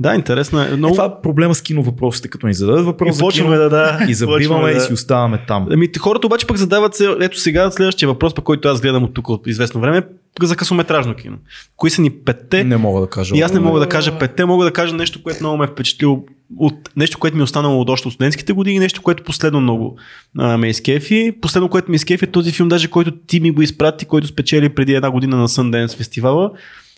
Да, 0.00 0.14
интересно 0.14 0.62
е. 0.62 0.68
Но... 0.70 0.76
Много... 0.76 0.94
Това 0.94 1.04
е 1.04 1.22
проблема 1.22 1.54
с 1.54 1.62
кино 1.62 1.82
въпросите, 1.82 2.28
като 2.28 2.46
ни 2.46 2.54
зададат 2.54 2.84
въпрос 2.84 3.16
и 3.16 3.20
почваме 3.20 3.56
да, 3.56 3.68
да. 3.68 3.98
и 4.08 4.14
забиваме 4.14 4.70
и 4.70 4.80
си 4.80 4.92
оставаме 4.92 5.44
там. 5.48 5.66
Ами 5.70 5.88
хората 5.98 6.26
обаче 6.26 6.46
пък 6.46 6.56
задават 6.56 6.94
се, 6.94 7.16
ето 7.20 7.40
сега 7.40 7.70
следващия 7.70 8.08
въпрос, 8.08 8.34
по 8.34 8.42
който 8.42 8.68
аз 8.68 8.80
гледам 8.80 9.04
от 9.04 9.14
тук 9.14 9.28
от 9.28 9.46
известно 9.46 9.80
време, 9.80 10.02
за 10.42 10.56
късометражно 10.56 11.14
кино. 11.14 11.36
Кои 11.76 11.90
са 11.90 12.02
ни 12.02 12.10
петте? 12.10 12.64
Не 12.64 12.76
мога 12.76 13.00
да 13.00 13.06
кажа. 13.06 13.36
И 13.36 13.40
аз 13.40 13.52
не 13.52 13.60
мога 13.60 13.80
да 13.80 13.88
кажа 13.88 14.18
петте, 14.18 14.44
мога 14.44 14.64
да 14.64 14.72
кажа 14.72 14.94
нещо, 14.94 15.22
което 15.22 15.42
много 15.42 15.56
ме 15.56 15.64
е 15.64 15.68
впечатлило 15.68 16.24
от 16.58 16.74
нещо, 16.96 17.18
което 17.18 17.36
ми 17.36 17.40
е 17.40 17.44
останало 17.44 17.80
от 17.80 17.90
още 17.90 18.08
от 18.08 18.14
студентските 18.14 18.52
години, 18.52 18.78
нещо, 18.78 19.02
което 19.02 19.24
последно 19.24 19.60
много 19.60 19.96
а, 20.38 20.58
ме 20.58 20.68
изкефи. 20.68 21.32
Последно, 21.40 21.68
което 21.68 21.90
ми 21.90 21.96
изкефи 21.96 22.24
е 22.24 22.30
този 22.30 22.52
филм, 22.52 22.68
даже 22.68 22.88
който 22.88 23.10
ти 23.10 23.40
ми 23.40 23.50
го 23.50 23.62
изпрати, 23.62 24.04
който 24.04 24.26
спечели 24.26 24.68
преди 24.68 24.94
една 24.94 25.10
година 25.10 25.36
на 25.36 25.48
Sundance 25.48 25.96
фестивала. 25.96 26.50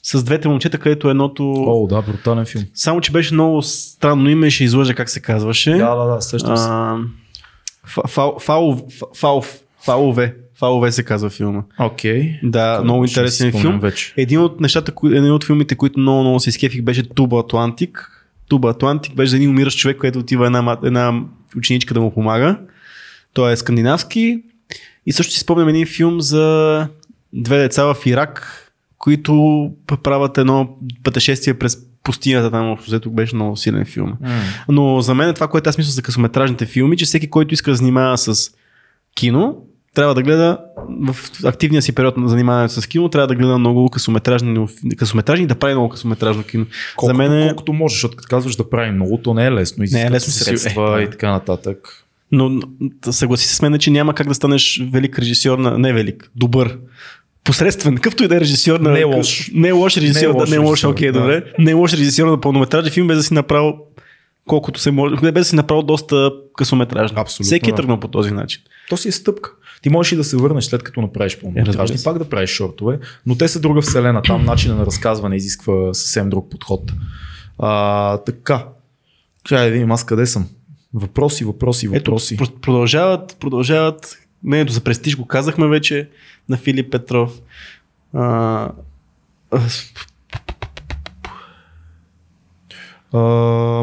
С 0.03 0.25
двете 0.25 0.49
момчета, 0.49 0.79
където 0.79 1.11
едното... 1.11 1.53
О, 1.53 1.87
да, 1.87 2.03
брутален 2.03 2.47
филм. 2.47 2.65
Само, 2.75 3.01
че 3.01 3.13
беше 3.13 3.35
много 3.35 3.63
странно 3.63 4.31
име, 4.31 4.51
ще 4.51 4.65
излъжа 4.65 4.95
как 4.95 5.11
се 5.11 5.21
казваше. 5.21 5.71
Да, 5.71 5.95
да, 5.95 6.05
да, 6.05 6.21
се. 6.21 6.37
А, 6.37 6.99
фа- 7.87 8.09
фау- 8.09 8.39
фау- 8.39 9.15
фау- 9.15 9.59
Фауове. 9.85 10.37
Фауове 10.59 10.93
се 10.93 11.03
казва 11.03 11.31
филма. 11.31 11.63
Окей. 11.81 12.39
Да, 12.43 12.81
много 12.85 13.07
Ще 13.07 13.15
си 13.15 13.21
интересен 13.21 13.61
филм. 13.61 13.81
Вече. 13.81 14.15
Един 14.17 14.41
от 14.41 14.61
нещата, 14.61 14.93
един 15.05 15.33
от 15.33 15.45
филмите, 15.45 15.75
които 15.75 16.01
много, 16.01 16.21
много 16.21 16.41
се 16.41 16.49
изкефих, 16.49 16.83
беше 16.83 17.09
Туба 17.09 17.39
Атлантик. 17.39 18.11
Туба 18.49 18.71
Атлантик 18.71 19.15
беше 19.15 19.31
за 19.31 19.37
един 19.37 19.51
умиращ 19.51 19.79
човек, 19.79 19.97
който 19.99 20.19
отива 20.19 20.47
една, 20.47 20.79
една 20.85 21.21
ученичка 21.57 21.95
да 21.95 22.01
му 22.01 22.15
помага. 22.15 22.59
Той 23.33 23.53
е 23.53 23.57
скандинавски. 23.57 24.43
И 25.07 25.13
също 25.13 25.33
си 25.33 25.41
спомням 25.41 25.69
един 25.69 25.87
филм 25.87 26.21
за 26.21 26.87
две 27.33 27.59
деца 27.59 27.85
в 27.85 27.97
Ирак, 28.07 28.65
които 28.99 29.71
правят 30.03 30.39
едно 30.39 30.77
пътешествие 31.03 31.55
през 31.55 31.79
пустинята 32.05 32.51
там, 32.51 32.77
взето 32.87 33.11
беше 33.11 33.35
много 33.35 33.57
силен 33.57 33.85
филм. 33.85 34.13
Но 34.69 35.01
за 35.01 35.15
мен 35.15 35.35
това, 35.35 35.49
което 35.49 35.71
аз 35.71 35.79
мисля 35.79 35.91
за 35.91 36.03
късометражните 36.03 36.67
филми, 36.67 36.97
че 36.97 37.05
всеки, 37.05 37.31
който 37.31 37.55
иска 37.55 37.71
да 37.71 37.77
занимава 37.77 38.19
с 38.19 38.51
кино, 39.15 39.57
трябва 39.95 40.15
да 40.15 40.23
гледа 40.23 40.59
в 40.89 41.17
активния 41.45 41.83
си 41.83 41.95
период 41.95 42.17
на 42.17 42.29
занимаването 42.29 42.81
с 42.81 42.87
кино, 42.87 43.09
трябва 43.09 43.27
да 43.27 43.35
гледа 43.35 43.59
много 43.59 43.89
късометражни, 43.89 44.67
късометражни 44.97 45.45
и 45.45 45.47
да 45.47 45.55
прави 45.55 45.75
много 45.75 45.89
късометражно 45.89 46.43
кино. 46.43 46.67
Колкото, 46.97 47.17
за 47.17 47.29
мен 47.29 47.43
е... 47.43 47.47
колкото 47.49 47.73
можеш, 47.73 47.97
защото 47.97 48.17
като 48.17 48.29
казваш 48.29 48.57
да 48.57 48.71
правим 48.71 48.95
много, 48.95 49.19
то 49.19 49.35
не 49.35 49.47
е 49.47 49.53
лесно. 49.53 49.85
Не 49.93 50.03
е 50.03 50.11
лесно 50.11 50.33
средства 50.33 51.01
Е, 51.01 51.05
и 51.05 51.11
така 51.11 51.31
нататък. 51.31 52.05
Но, 52.33 52.61
съгласи 53.11 53.49
се 53.49 53.55
с 53.55 53.63
мен, 53.63 53.79
че 53.79 53.91
няма 53.91 54.15
как 54.15 54.29
да 54.29 54.35
станеш 54.35 54.83
велик 54.93 55.19
режисьор 55.19 55.59
на... 55.59 55.79
Не 55.79 55.93
велик, 55.93 56.31
добър. 56.37 56.79
Посредствен, 57.49 57.95
какъвто 57.95 58.25
и 58.25 58.29
да 58.29 58.37
е 58.37 58.41
режисьор 58.41 58.81
на... 58.81 58.91
Не 58.91 59.01
е 59.01 59.05
лош. 59.05 59.51
Не 59.55 59.69
е 59.69 59.73
лош 59.73 59.97
режисьор, 59.97 60.21
Не 60.21 60.25
е 60.25 60.29
да, 60.29 60.35
лош 60.35 60.51
не 60.51 60.57
е 60.57 60.59
лош, 60.59 60.71
режисьор, 60.73 60.89
окей, 60.89 61.13
да. 61.13 61.21
добре. 61.21 61.45
Не 61.59 61.71
е 61.71 61.75
лош 61.75 61.93
режисьор 61.93 62.27
на 62.27 62.41
пълнометражен 62.41 62.93
филм, 62.93 63.09
без 63.09 63.17
да 63.17 63.23
си 63.23 63.35
направил 63.35 63.75
колкото 64.49 64.81
се 64.81 64.91
може, 64.91 65.17
без 65.17 65.33
да 65.35 65.45
си 65.45 65.57
направил 65.57 65.83
доста 65.83 66.31
късометражни. 66.57 67.17
Абсолютно, 67.21 67.45
Всеки 67.45 67.71
е 67.71 67.73
да. 67.73 67.77
тръгнал 67.77 68.01
по 68.01 68.09
този 68.09 68.31
начин. 68.31 68.63
То 68.89 68.97
си 68.97 69.09
е 69.09 69.13
стъпка. 69.13 69.51
Ти 69.83 69.91
можеш 69.91 70.13
и 70.13 70.17
да 70.17 70.25
се 70.25 70.37
върнеш 70.37 70.65
след 70.65 70.83
като 70.83 71.01
направиш 71.01 71.35
Е, 71.35 71.41
пълнометражни, 71.41 71.99
се. 71.99 72.05
пак 72.05 72.19
да 72.19 72.25
правиш 72.25 72.51
шортове, 72.51 72.99
но 73.27 73.35
те 73.35 73.49
са 73.49 73.61
друга 73.61 73.81
вселена. 73.81 74.23
Там 74.23 74.45
начина 74.45 74.75
на 74.75 74.87
разказване 74.87 75.37
изисква 75.37 75.95
съвсем 75.95 76.31
друг 76.31 76.51
подход. 76.51 76.93
А, 77.59 78.17
така. 78.17 78.65
Чай 79.45 79.65
да 79.65 79.73
видим 79.73 79.91
аз 79.91 80.05
къде 80.05 80.27
съм. 80.27 80.47
Въпроси, 80.95 81.45
въпроси, 81.45 81.87
Ето, 81.87 81.95
въпроси. 82.11 82.37
про- 82.37 82.61
продължават, 82.61 83.37
продължават. 83.41 84.19
Мнението 84.45 84.73
за 84.73 84.81
престиж 84.81 85.17
го 85.17 85.27
казахме 85.27 85.69
вече 85.69 86.09
на 86.49 86.57
Филип 86.57 86.93
Петров. 86.93 87.41
А, 88.13 88.71
а, 93.13 93.19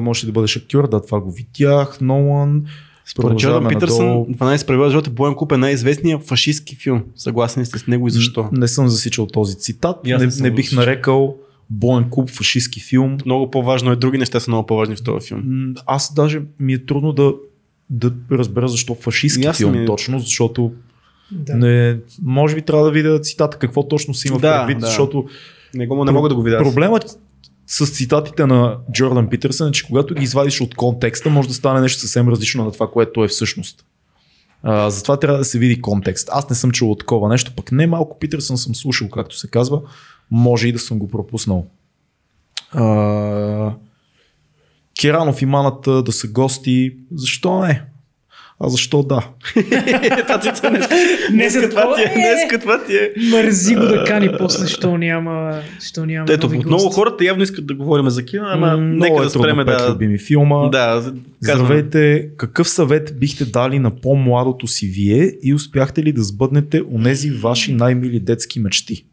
може 0.02 0.26
да 0.26 0.32
бъдеш 0.32 0.58
актьор, 0.58 0.90
да, 0.90 1.02
това 1.02 1.20
го 1.20 1.32
видях. 1.32 2.02
Нолан. 2.02 2.66
според 3.06 3.38
Джордан 3.38 3.68
Питърсън, 3.68 4.08
надолу. 4.08 4.26
12 4.26 4.68
правила 4.68 4.90
живота, 4.90 5.10
Боен 5.10 5.36
Куп 5.36 5.52
е 5.52 5.58
най-известният 5.58 6.28
фашистски 6.28 6.76
филм. 6.76 7.04
Съгласен 7.16 7.66
сте 7.66 7.80
с 7.80 7.88
него 7.88 8.08
и 8.08 8.12
защо? 8.12 8.50
Не 8.52 8.68
съм 8.68 8.88
засичал 8.88 9.28
този 9.28 9.58
цитат. 9.58 10.04
Не, 10.06 10.18
не 10.18 10.28
не 10.42 10.50
го 10.50 10.56
бих 10.56 10.72
нарекал 10.72 11.38
Боен 11.70 12.10
клуб 12.10 12.30
фашистски 12.30 12.80
филм. 12.80 13.18
Много 13.26 13.52
по-важно 13.52 13.92
е, 13.92 13.96
други 13.96 14.18
неща 14.18 14.40
са 14.40 14.52
много 14.52 14.66
по-важни 14.66 14.96
в 14.96 15.04
този 15.04 15.28
филм. 15.28 15.74
Аз 15.86 16.14
даже 16.14 16.42
ми 16.60 16.74
е 16.74 16.86
трудно 16.86 17.14
да, 17.14 17.34
да 17.90 18.12
разбера 18.32 18.68
защо 18.68 18.96
фашистски 18.96 19.46
аз 19.46 19.58
филм 19.58 19.72
ми 19.72 19.78
е- 19.78 19.86
точно, 19.86 20.20
защото 20.20 20.74
Да. 21.32 21.56
не, 21.56 21.98
може 22.24 22.56
би 22.56 22.62
трябва 22.62 22.86
да 22.86 22.92
видя 22.92 23.20
цитата 23.20 23.58
какво 23.58 23.88
точно 23.88 24.14
си 24.14 24.28
има 24.28 24.40
Да, 24.40 24.60
предвид, 24.60 24.80
да. 24.80 24.86
защото 24.86 25.26
Не, 25.74 25.88
го, 25.88 26.06
не 26.06 26.12
мога 26.12 26.30
да 26.30 26.36
го 26.36 26.42
видя. 26.44 26.58
проблемът 26.58 27.20
с 27.68 27.86
цитатите 27.88 28.46
на 28.46 28.78
Джордан 28.92 29.30
Питърсън 29.30 29.70
е, 29.70 29.72
че 29.72 29.86
когато 29.86 30.14
ги 30.14 30.24
извадиш 30.24 30.62
от 30.62 30.76
контекста, 30.76 31.30
може 31.30 31.48
да 31.48 31.54
стане 31.54 31.82
нещо 31.82 32.00
съвсем 32.00 32.30
различно 32.30 32.66
на 32.66 32.72
това, 32.72 32.88
което 32.88 33.24
е 33.24 33.28
всъщност. 33.28 33.86
А, 34.64 34.90
затова 34.90 35.18
трябва 35.18 35.38
да 35.38 35.46
се 35.46 35.60
види 35.60 35.82
контекст. 35.82 36.30
Аз 36.32 36.50
не 36.50 36.56
съм 36.56 36.72
чул 36.72 36.92
от 36.92 37.00
такова 37.00 37.30
нещо, 37.30 37.52
пък 37.56 37.72
не 37.72 37.88
малко 37.88 38.20
Питърсън 38.20 38.58
съм 38.58 38.76
слушал, 38.76 39.10
както 39.10 39.38
се 39.38 39.48
казва. 39.48 39.82
Може 40.32 40.68
и 40.68 40.72
да 40.72 40.80
съм 40.80 41.00
го 41.00 41.08
пропуснал. 41.08 41.66
А, 42.72 42.84
Керанов 45.02 45.42
и 45.42 45.46
Маната 45.46 46.04
да 46.04 46.12
са 46.12 46.28
гости. 46.28 46.92
Защо 47.16 47.60
не? 47.60 47.82
А 48.60 48.70
защо 48.70 49.04
да? 49.04 49.28
Не 51.32 51.50
за 51.50 51.70
това 51.70 51.96
ти 51.96 52.02
е, 52.02 52.04
такова. 52.04 52.22
днес 52.22 52.62
това 52.62 52.84
ти 52.84 52.96
е. 52.96 53.14
Мързи 53.32 53.76
го 53.76 53.86
да 53.86 54.04
кани 54.04 54.30
после, 54.40 54.68
що 54.68 54.98
няма, 54.98 55.62
що 55.82 56.06
няма 56.06 56.26
Ето, 56.30 56.48
нови 56.48 56.58
много 56.58 56.90
хората 56.90 57.26
явно 57.26 57.44
искат 57.44 57.66
да 57.66 57.76
говорим 57.76 58.10
за 58.10 58.26
кино, 58.26 58.46
ама 58.48 58.78
нека 58.78 59.16
да 59.16 59.26
е 59.26 59.30
трудно, 59.30 59.30
спреме 59.30 59.64
да... 59.64 59.92
любими 59.92 60.18
филма. 60.18 60.70
Да, 60.70 60.86
казвам. 60.88 61.22
Здравейте, 61.42 62.30
какъв 62.38 62.70
съвет 62.70 63.20
бихте 63.20 63.46
дали 63.46 63.80
на 63.80 63.96
по-младото 63.96 64.68
си 64.68 64.88
вие 64.88 65.32
и 65.44 65.54
успяхте 65.54 66.04
ли 66.04 66.12
да 66.12 66.24
сбъднете 66.24 66.82
онези 66.94 67.32
ваши 67.32 67.74
най-мили 67.74 68.20
детски 68.20 68.60
мечти? 68.60 69.06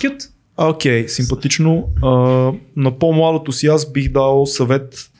Кют. 0.00 0.28
Окей, 0.56 1.08
симпатично. 1.08 1.88
А, 2.02 2.08
на 2.76 2.98
по-младото 2.98 3.52
си 3.52 3.66
аз 3.66 3.92
бих 3.92 4.12
дал 4.12 4.46
съвет 4.46 5.10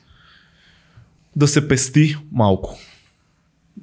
да 1.36 1.48
се 1.48 1.68
пести 1.68 2.16
малко. 2.32 2.78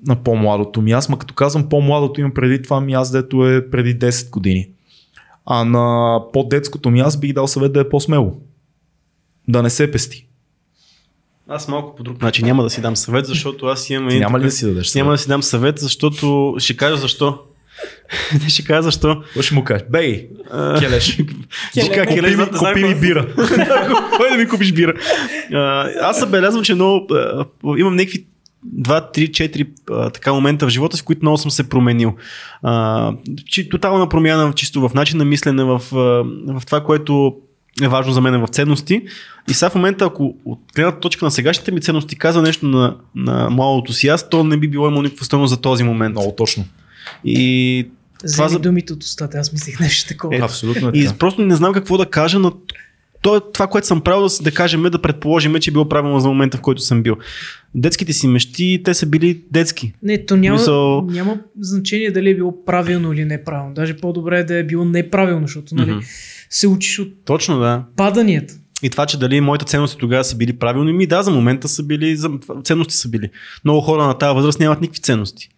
На 0.07 0.23
по-младото 0.23 0.81
ми. 0.81 0.91
Аз, 0.91 1.09
ма 1.09 1.19
като 1.19 1.33
казвам 1.33 1.69
по-младото 1.69 2.19
имам 2.19 2.33
преди 2.33 2.61
това 2.61 2.81
ми 2.81 2.93
аз, 2.93 3.11
дето 3.11 3.47
е 3.49 3.69
преди 3.69 3.99
10 3.99 4.29
години. 4.29 4.69
А 5.45 5.63
на 5.63 6.19
по-детското 6.33 6.89
ми 6.89 6.99
аз 6.99 7.19
бих 7.19 7.33
дал 7.33 7.47
съвет 7.47 7.73
да 7.73 7.79
е 7.79 7.89
по-смело. 7.89 8.37
Да 9.47 9.63
не 9.63 9.69
се 9.69 9.91
пести. 9.91 10.27
Аз 11.47 11.67
малко 11.67 11.95
по 11.95 12.03
друг 12.03 12.21
начин 12.21 12.45
няма 12.45 12.63
да 12.63 12.69
си 12.69 12.81
дам 12.81 12.95
съвет, 12.95 13.25
защото 13.25 13.65
аз 13.65 13.89
имам... 13.89 14.07
Няма 14.07 14.39
ли 14.39 14.43
да 14.43 14.51
си 14.51 14.65
дадеш 14.65 14.87
съвет? 14.87 15.03
Няма 15.03 15.11
да 15.11 15.17
си 15.17 15.27
дам 15.27 15.43
съвет, 15.43 15.79
защото 15.79 16.55
ще 16.57 16.77
кажа 16.77 16.97
защо. 16.97 17.39
Не 18.43 18.49
ще 18.49 18.63
кажа 18.63 18.81
защо. 18.81 19.21
Какво 19.21 19.41
ще 19.41 19.55
му 19.55 19.63
кажеш? 19.63 19.87
Бей, 19.89 20.29
келеш. 20.79 21.03
Ще 21.71 21.89
кажа, 21.89 22.05
Купи 22.05 22.15
келеш, 22.15 22.35
ми- 22.35 22.45
купи 22.45 22.95
бира. 22.95 23.27
Кой 24.17 24.29
да 24.29 24.37
ми 24.37 24.47
купиш 24.47 24.71
бира? 24.71 24.93
Аз 26.01 26.19
забелязвам, 26.19 26.63
че 26.63 26.75
много, 26.75 27.07
имам 27.77 27.95
някакви 27.95 28.25
2, 28.77 29.17
3, 29.17 29.29
4 29.29 29.67
а, 29.91 30.09
така 30.09 30.33
момента 30.33 30.65
в 30.65 30.69
живота 30.69 30.97
си, 30.97 31.03
които 31.03 31.21
много 31.21 31.37
съм 31.37 31.51
се 31.51 31.69
променил. 31.69 32.13
А, 32.63 33.13
че, 33.45 33.69
тотална 33.69 34.09
промяна 34.09 34.53
чисто 34.53 34.89
в 34.89 34.93
начин 34.93 35.17
на 35.17 35.25
мислене, 35.25 35.63
в, 35.63 35.81
в 36.47 36.61
това, 36.65 36.83
което 36.83 37.35
е 37.81 37.87
важно 37.87 38.13
за 38.13 38.21
мен 38.21 38.41
в 38.41 38.47
ценности. 38.47 39.01
И 39.49 39.53
сега 39.53 39.69
в 39.69 39.75
момента, 39.75 40.05
ако 40.05 40.35
от 40.45 40.59
гледна 40.75 40.91
точка 40.91 41.25
на 41.25 41.31
сегашните 41.31 41.71
ми 41.71 41.81
ценности 41.81 42.15
каза 42.15 42.41
нещо 42.41 42.65
на, 42.65 42.95
на 43.15 43.49
младото 43.49 43.93
си 43.93 44.07
аз, 44.07 44.29
то 44.29 44.43
не 44.43 44.57
би 44.57 44.67
било 44.67 44.87
имало 44.87 45.03
никаква 45.03 45.25
стойност 45.25 45.49
за 45.49 45.61
този 45.61 45.83
момент. 45.83 46.11
Много 46.11 46.33
точно. 46.37 46.65
И 47.25 47.87
Вземи 48.23 48.49
за- 48.49 48.59
думите 48.59 48.93
от 48.93 49.03
устата, 49.03 49.37
аз 49.37 49.53
мислех 49.53 49.79
нещо 49.79 50.07
такова. 50.07 50.35
Е, 50.35 50.39
Абсолютно 50.39 50.87
е 50.87 50.91
И 50.93 51.05
така. 51.05 51.17
просто 51.17 51.41
не 51.41 51.55
знам 51.55 51.73
какво 51.73 51.97
да 51.97 52.05
кажа, 52.05 52.39
но 52.39 52.53
то 53.21 53.37
е 53.37 53.41
това, 53.53 53.67
което 53.67 53.87
съм 53.87 54.01
правил, 54.01 54.21
да, 54.21 54.43
да 54.43 54.51
кажем, 54.51 54.83
да 54.83 55.01
предположим, 55.01 55.55
че 55.55 55.69
е 55.69 55.73
било 55.73 55.89
правилно 55.89 56.19
за 56.19 56.27
момента, 56.27 56.57
в 56.57 56.61
който 56.61 56.81
съм 56.81 57.03
бил. 57.03 57.15
Детските 57.75 58.13
си 58.13 58.27
мечти, 58.27 58.81
те 58.85 58.93
са 58.93 59.05
били 59.05 59.41
детски. 59.51 59.93
Не, 60.03 60.25
то 60.25 60.35
няма, 60.35 60.57
Мисъл- 60.57 61.01
няма 61.03 61.37
значение 61.59 62.11
дали 62.11 62.29
е 62.29 62.35
било 62.35 62.65
правилно 62.65 63.13
или 63.13 63.25
неправилно. 63.25 63.73
Даже 63.73 63.97
по-добре 63.97 64.39
е 64.39 64.43
да 64.43 64.55
е 64.55 64.63
било 64.63 64.85
неправилно, 64.85 65.47
защото 65.47 65.75
нали, 65.75 65.91
Мгм. 65.91 65.99
се 66.49 66.67
учиш 66.67 66.99
от 66.99 67.25
Точно, 67.25 67.59
да. 67.59 67.83
паданията. 67.95 68.53
И 68.83 68.89
това, 68.89 69.05
че 69.05 69.19
дали 69.19 69.41
моите 69.41 69.65
ценности 69.65 69.97
тогава 69.97 70.23
са 70.23 70.35
били 70.35 70.53
правилни, 70.53 70.93
ми 70.93 71.07
да, 71.07 71.23
за 71.23 71.31
момента 71.31 71.67
са 71.67 71.83
били, 71.83 72.15
за, 72.15 72.31
ценности 72.63 72.93
са 72.93 73.09
били. 73.09 73.29
Много 73.65 73.81
хора 73.81 74.07
на 74.07 74.13
тази 74.13 74.35
възраст 74.35 74.59
нямат 74.59 74.81
никакви 74.81 75.01
ценности. 75.01 75.49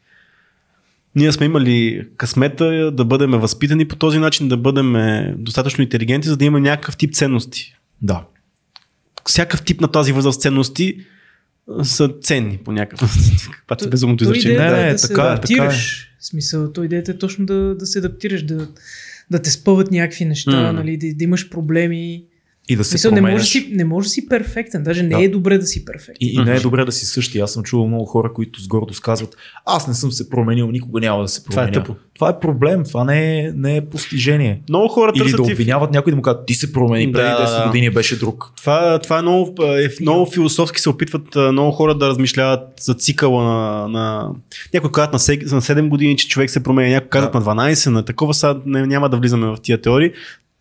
Ние 1.16 1.32
сме 1.32 1.46
имали 1.46 2.08
късмета 2.18 2.92
да 2.92 3.06
бъдем 3.06 3.32
възпитани 3.32 3.88
по 3.88 3.96
този 3.96 4.20
начин, 4.20 4.48
да 4.48 4.58
бъдем 4.58 4.96
достатъчно 5.38 5.84
интелигенти, 5.84 6.28
за 6.28 6.38
да 6.38 6.46
има 6.46 6.60
някакъв 6.60 6.98
тип 6.98 7.14
ценности. 7.14 7.76
Да. 8.02 8.24
всякакъв 9.30 9.64
тип 9.64 9.82
на 9.82 9.88
тази 9.88 10.12
възраст 10.12 10.42
ценности 10.42 10.98
са 11.84 12.10
ценни 12.22 12.58
по 12.58 12.72
някакъв. 12.72 13.18
Каквато 13.52 13.86
е 13.88 13.90
безумното 13.90 14.24
То 14.24 14.32
изречение. 14.32 14.58
идеята 14.58 14.76
Не, 14.76 14.82
е 14.82 14.86
не, 14.86 14.92
да 14.92 15.00
се 15.00 15.08
така 15.08 15.22
е, 15.22 15.28
адаптираш. 15.28 16.10
В 16.20 16.26
смисъл, 16.26 16.74
то 16.74 16.84
идеята 16.84 17.12
е 17.12 17.18
точно 17.18 17.46
да, 17.46 17.76
да 17.76 17.86
се 17.86 18.00
адаптираш, 18.00 18.44
да, 18.44 18.68
да 19.32 19.42
те 19.42 19.52
спъват 19.52 19.92
някакви 19.92 20.26
неща, 20.26 20.62
М. 20.62 20.74
нали, 20.74 20.98
да, 20.98 21.14
да 21.14 21.24
имаш 21.24 21.50
проблеми. 21.50 22.24
И 22.70 22.76
да 22.76 22.84
се 22.84 22.96
Мисъл, 22.96 23.12
не, 23.12 23.22
може 23.22 23.36
да 23.36 23.44
си, 23.44 23.70
не 23.72 23.86
може 23.86 24.06
да 24.06 24.10
си 24.10 24.30
перфектен, 24.30 24.84
даже 24.84 25.04
не 25.04 25.10
Да. 25.10 25.24
е 25.24 25.28
добре 25.28 25.58
да 25.58 25.66
си 25.66 25.86
перфектен. 25.86 26.16
И, 26.20 26.34
и 26.34 26.38
не 26.38 26.56
е 26.56 26.60
добре 26.60 26.86
да 26.86 26.92
си 26.92 27.06
същи. 27.06 27.40
Аз 27.40 27.54
съм 27.54 27.64
чувал 27.64 27.88
много 27.88 28.06
хора, 28.06 28.34
които 28.34 28.62
с 28.62 28.68
гордост 28.68 29.02
казват, 29.02 29.36
аз 29.66 29.88
не 29.88 29.94
съм 29.94 30.12
се 30.12 30.30
променил, 30.30 30.68
никога 30.68 31.00
няма 31.00 31.22
да 31.22 31.28
се 31.28 31.44
Това 31.44 31.64
е 31.64 31.66
променя. 31.66 31.84
тъпо. 31.84 31.96
Това 32.16 32.30
е 32.30 32.40
проблем, 32.40 32.84
това 32.84 33.04
не 33.04 33.40
е, 33.40 33.52
не 33.52 33.78
е 33.78 33.82
постижение. 33.82 34.62
Много 34.70 34.88
хора 34.88 35.12
Или 35.16 35.32
да 35.32 35.42
обвиняват 35.42 35.92
някой 35.92 36.12
да 36.12 36.16
му 36.16 36.22
кажат, 36.22 36.46
ти 36.46 36.54
се 36.54 36.74
промени, 36.74 37.12
преди 37.12 37.24
Да, 37.24 37.48
10 37.48 37.60
да. 37.60 37.68
години 37.68 37.90
беше 37.90 38.20
друг. 38.20 38.52
Това, 38.58 39.00
това 39.00 39.20
е 39.20 39.22
много, 39.22 39.56
е 39.64 39.90
много 40.02 40.26
философски 40.26 40.82
се 40.82 40.90
опитват 40.90 41.36
а, 41.36 41.52
много 41.52 41.72
хора 41.72 41.96
да 41.96 42.08
размишляват 42.08 42.62
за 42.80 42.94
цикъла 42.94 43.44
на... 43.44 43.88
на... 43.90 44.30
Някои 44.74 44.92
казват 44.92 45.14
на, 45.14 45.20
сек- 45.20 45.44
на 45.46 45.62
7 45.62 45.88
години, 45.88 46.18
че 46.18 46.28
човек 46.28 46.50
се 46.50 46.64
променя, 46.64 46.90
някои 46.90 47.10
казват 47.10 47.32
Да. 47.34 47.40
на 47.40 47.46
12, 47.46 47.90
на 47.90 48.04
такова 48.04 48.34
сега 48.34 48.60
не, 48.66 48.86
няма 48.88 49.10
да 49.10 49.18
влизаме 49.18 49.48
в 49.48 49.58
тия 49.62 49.82
теории. 49.82 50.12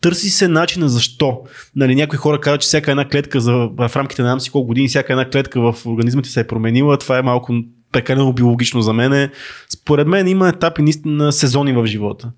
Търси 0.05 0.29
се 0.29 0.47
начина 0.47 0.89
защо. 0.89 1.41
Нали, 1.75 1.95
някои 1.95 2.17
хора 2.17 2.39
казват, 2.39 2.61
че 2.61 2.65
всяка 2.65 2.91
една 2.91 3.09
клетка 3.09 3.41
за, 3.41 3.53
в 3.53 3.91
рамките 3.95 4.21
на 4.21 4.39
си 4.39 4.49
колко 4.49 4.67
години, 4.67 4.87
всяка 4.87 5.13
една 5.13 5.29
клетка 5.29 5.61
в 5.61 5.85
организма 5.85 6.21
ти 6.21 6.29
се 6.29 6.39
е 6.39 6.47
променила. 6.47 6.97
Това 6.97 7.17
е 7.17 7.21
малко 7.21 7.53
прекалено 7.91 8.33
биологично 8.33 8.81
за 8.81 8.93
мен. 8.93 9.29
Според 9.69 10.07
мен 10.07 10.27
има 10.27 10.49
етапи 10.49 10.81
наистина 10.81 11.31
сезони 11.31 11.73
в 11.73 11.85
живота. 11.85 12.31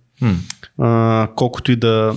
А, 0.78 1.28
колкото 1.36 1.72
и 1.72 1.76
да. 1.76 2.16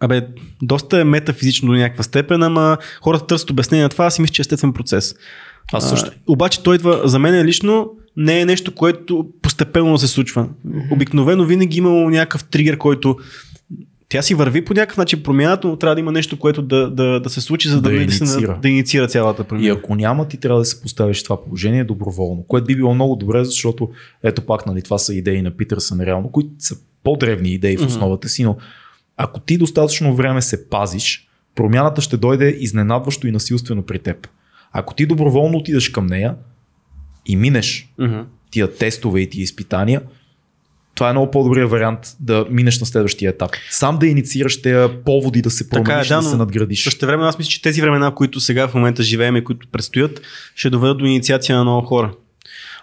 Абе, 0.00 0.26
доста 0.62 1.00
е 1.00 1.04
метафизично 1.04 1.68
до 1.68 1.74
някаква 1.74 2.02
степен, 2.02 2.42
ама 2.42 2.78
хората 3.02 3.26
търсят 3.26 3.50
обяснение 3.50 3.82
на 3.82 3.88
това, 3.88 4.06
аз 4.06 4.14
си 4.14 4.22
мисля, 4.22 4.32
че 4.32 4.40
е 4.40 4.44
естествен 4.44 4.72
процес. 4.72 5.14
Аз 5.72 5.88
също. 5.88 6.10
А, 6.14 6.32
обаче 6.32 6.62
той 6.62 6.74
идва, 6.74 7.00
за 7.04 7.18
мен 7.18 7.44
лично, 7.46 7.90
не 8.16 8.40
е 8.40 8.46
нещо, 8.46 8.74
което 8.74 9.26
постепенно 9.42 9.98
се 9.98 10.08
случва. 10.08 10.48
Обикновено 10.90 11.44
винаги 11.44 11.78
имало 11.78 12.10
някакъв 12.10 12.44
тригер, 12.44 12.78
който 12.78 13.16
тя 14.10 14.22
си 14.22 14.34
върви 14.34 14.64
по 14.64 14.74
някакъв 14.74 14.96
начин 14.96 15.22
промяната, 15.22 15.68
но 15.68 15.76
трябва 15.76 15.94
да 15.94 16.00
има 16.00 16.12
нещо, 16.12 16.38
което 16.38 16.62
да, 16.62 16.90
да, 16.90 17.20
да 17.20 17.30
се 17.30 17.40
случи, 17.40 17.68
за 17.68 17.74
да, 17.74 17.80
Да 17.80 17.88
да, 17.88 17.96
да, 17.96 18.02
инициира. 18.02 18.58
да 18.62 18.68
инициира 18.68 19.08
цялата 19.08 19.42
И 19.42 19.46
промяна. 19.46 19.78
ако 19.78 19.94
няма, 19.94 20.28
ти 20.28 20.36
трябва 20.36 20.58
да 20.60 20.64
се 20.64 20.82
поставиш 20.82 21.20
в 21.20 21.24
това 21.24 21.44
положение 21.44 21.84
доброволно, 21.84 22.42
което 22.48 22.66
би 22.66 22.76
било 22.76 22.94
много 22.94 23.16
добре, 23.16 23.44
защото 23.44 23.90
ето 24.22 24.42
пак, 24.42 24.66
нали, 24.66 24.82
това 24.82 24.98
са 24.98 25.14
идеи 25.14 25.42
на 25.42 25.50
Питърсън 25.50 26.00
реално, 26.00 26.30
които 26.30 26.50
са 26.58 26.76
по-древни 27.04 27.48
идеи 27.48 27.76
в 27.76 27.86
основата 27.86 28.28
си, 28.28 28.44
но 28.44 28.56
ако 29.16 29.40
ти 29.40 29.58
достатъчно 29.58 30.14
време 30.14 30.42
се 30.42 30.68
пазиш, 30.68 31.28
промяната 31.54 32.00
ще 32.00 32.16
дойде 32.16 32.56
изненадващо 32.60 33.26
и 33.26 33.32
насилствено 33.32 33.82
при 33.82 33.98
теб. 33.98 34.28
Ако 34.72 34.94
ти 34.94 35.06
доброволно 35.06 35.58
отидеш 35.58 35.88
към 35.88 36.06
нея 36.06 36.34
и 37.26 37.36
минеш 37.36 37.92
тия 38.50 38.74
тестове 38.74 39.20
и 39.20 39.30
тия 39.30 39.42
изпитания, 39.42 40.02
това 40.94 41.08
е 41.08 41.12
много 41.12 41.30
по-добрият 41.30 41.70
вариант 41.70 42.16
да 42.20 42.46
минеш 42.50 42.80
на 42.80 42.86
следващия 42.86 43.30
етап. 43.30 43.50
Сам 43.70 43.98
да 43.98 44.06
инициираш 44.06 44.62
тези 44.62 44.92
поводи 45.04 45.42
да 45.42 45.50
се 45.50 45.68
Така 45.68 45.80
е, 45.80 45.84
промениш, 45.84 46.08
да, 46.08 46.14
да, 46.14 46.22
но 46.22 46.28
се 46.28 46.36
надградиш. 46.36 46.84
Също 46.84 47.06
време 47.06 47.24
аз 47.24 47.38
мисля, 47.38 47.50
че 47.50 47.62
тези 47.62 47.80
времена, 47.80 48.14
които 48.14 48.40
сега 48.40 48.68
в 48.68 48.74
момента 48.74 49.02
живеем 49.02 49.36
и 49.36 49.44
които 49.44 49.66
предстоят, 49.72 50.20
ще 50.54 50.70
доведат 50.70 50.98
до 50.98 51.04
инициация 51.04 51.56
на 51.56 51.64
много 51.64 51.86
хора. 51.86 52.12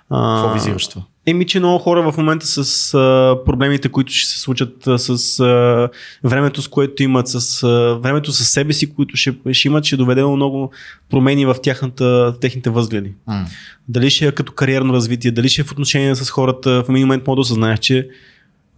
Какво 0.09 0.53
визираш 0.53 0.87
това? 0.87 1.03
Еми, 1.29 1.45
че 1.45 1.59
много 1.59 1.79
хора 1.79 2.11
в 2.11 2.17
момента 2.17 2.47
с 2.47 2.93
а, 2.93 3.37
проблемите, 3.45 3.89
които 3.89 4.13
ще 4.13 4.29
се 4.29 4.39
случат, 4.39 4.87
а, 4.87 4.97
с 4.99 5.39
а, 5.39 5.89
времето, 6.23 6.61
с 6.61 6.67
което 6.67 7.03
имат, 7.03 7.27
с 7.27 7.63
а, 7.63 7.99
времето 8.01 8.31
с 8.31 8.45
себе 8.45 8.73
си, 8.73 8.93
които 8.93 9.17
ще, 9.17 9.35
ще 9.51 9.67
имат, 9.67 9.85
ще 9.85 9.97
доведе 9.97 10.21
до 10.21 10.35
много 10.35 10.71
промени 11.09 11.45
в 11.45 11.55
тяхната, 11.63 12.35
техните 12.41 12.69
възгледи. 12.69 13.13
Дали 13.89 14.09
ще 14.09 14.27
е 14.27 14.31
като 14.31 14.51
кариерно 14.51 14.93
развитие, 14.93 15.31
дали 15.31 15.49
ще 15.49 15.61
е 15.61 15.63
в 15.63 15.71
отношение 15.71 16.15
с 16.15 16.29
хората, 16.29 16.83
в 16.83 16.89
един 16.89 17.01
момент 17.01 17.27
може 17.27 17.35
да 17.35 17.41
осъзнаеш, 17.41 17.79
че 17.79 18.07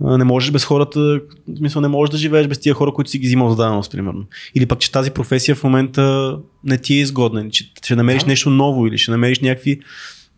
не 0.01 0.23
можеш 0.23 0.51
без 0.51 0.65
хората, 0.65 0.99
в 0.99 1.19
смисъл 1.57 1.81
не 1.81 1.88
можеш 1.88 2.11
да 2.11 2.17
живееш 2.17 2.47
без 2.47 2.59
тия 2.59 2.73
хора, 2.73 2.91
които 2.93 3.11
си 3.11 3.19
ги 3.19 3.27
взимал 3.27 3.49
за 3.49 3.55
даденост, 3.55 3.91
примерно. 3.91 4.23
Или 4.55 4.65
пък, 4.65 4.80
че 4.80 4.91
тази 4.91 5.11
професия 5.11 5.55
в 5.55 5.63
момента 5.63 6.38
не 6.63 6.77
ти 6.77 6.93
е 6.93 6.99
изгодна, 6.99 7.49
че 7.49 7.71
ще 7.84 7.95
намериш 7.95 8.21
Да. 8.23 8.27
нещо 8.27 8.49
ново, 8.49 8.88
или 8.88 8.97
ще 8.97 9.11
намериш 9.11 9.39
някакви 9.39 9.80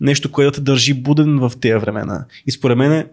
нещо, 0.01 0.31
което 0.31 0.51
да 0.51 0.55
те 0.55 0.61
държи 0.61 0.93
буден 0.93 1.39
в 1.39 1.51
тези 1.61 1.75
времена. 1.75 2.25
И 2.47 2.51
според 2.51 2.77
мен 2.77 3.05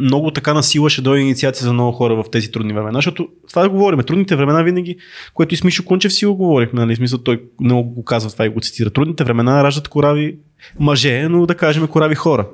много 0.00 0.30
така 0.30 0.54
на 0.54 0.62
сила 0.62 0.90
ще 0.90 1.02
дойде 1.02 1.22
инициация 1.22 1.64
за 1.64 1.72
много 1.72 1.92
хора 1.92 2.14
в 2.14 2.24
тези 2.32 2.50
трудни 2.50 2.72
времена, 2.72 2.98
защото 2.98 3.28
това 3.48 3.62
да 3.62 3.68
говорим, 3.68 4.00
трудните 4.00 4.36
времена 4.36 4.62
винаги, 4.62 4.96
което 5.34 5.54
и 5.54 5.56
с 5.56 5.64
Мишо 5.64 5.84
Кунчев 5.84 6.12
си 6.12 6.26
го 6.26 6.36
говорихме, 6.36 6.80
нали, 6.80 6.96
смисъл 6.96 7.18
той 7.18 7.42
много 7.60 7.90
го 7.90 8.04
казва 8.04 8.30
това 8.30 8.46
и 8.46 8.48
го 8.48 8.60
цитира. 8.60 8.90
Трудните 8.90 9.24
времена 9.24 9.64
раждат 9.64 9.88
корави 9.88 10.36
мъже, 10.80 11.28
но 11.28 11.46
да 11.46 11.54
кажем 11.54 11.86
корави 11.86 12.14
хора. 12.14 12.48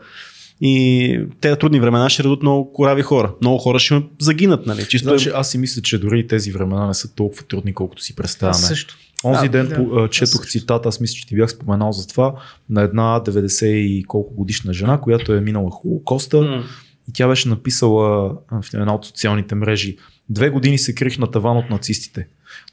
И 0.60 1.20
тези 1.40 1.58
трудни 1.58 1.80
времена 1.80 2.10
ще 2.10 2.22
дадат 2.22 2.42
много 2.42 2.72
корави 2.72 3.02
хора. 3.02 3.34
Много 3.40 3.58
хора 3.58 3.78
ще 3.78 4.02
загинат, 4.20 4.66
нали? 4.66 4.86
Чисто 4.88 5.08
Значи, 5.08 5.30
аз 5.34 5.50
си 5.50 5.58
мисля, 5.58 5.82
че 5.82 5.98
дори 5.98 6.18
и 6.18 6.26
тези 6.26 6.52
времена 6.52 6.86
не 6.86 6.94
са 6.94 7.14
толкова 7.14 7.42
трудни, 7.42 7.74
колкото 7.74 8.02
си 8.02 8.16
представяме. 8.16 8.50
Аз 8.50 8.68
също. 8.68 8.96
Онзи 9.24 9.48
ден 9.48 9.68
да, 9.68 9.74
по- 9.74 10.08
четох 10.08 10.42
също. 10.42 10.58
цитата, 10.58 10.88
аз 10.88 11.00
мисля, 11.00 11.14
че 11.14 11.26
ти 11.26 11.36
бях 11.36 11.50
споменал 11.50 11.92
за 11.92 12.06
това, 12.06 12.34
на 12.70 12.82
една 12.82 13.20
90 13.20 13.66
и 13.66 14.04
колко 14.04 14.34
годишна 14.34 14.72
жена, 14.72 15.00
която 15.00 15.32
е 15.32 15.40
минала 15.40 15.70
Холокоста 15.70 16.64
и 17.08 17.12
тя 17.12 17.28
беше 17.28 17.48
написала 17.48 18.34
в 18.50 18.64
една 18.74 18.94
от 18.94 19.04
социалните 19.04 19.54
мрежи 19.54 19.96
Две 20.28 20.50
години 20.50 20.78
се 20.78 20.94
крих 20.94 21.18
на 21.18 21.30
таван 21.30 21.56
от 21.56 21.70
нацистите. 21.70 22.26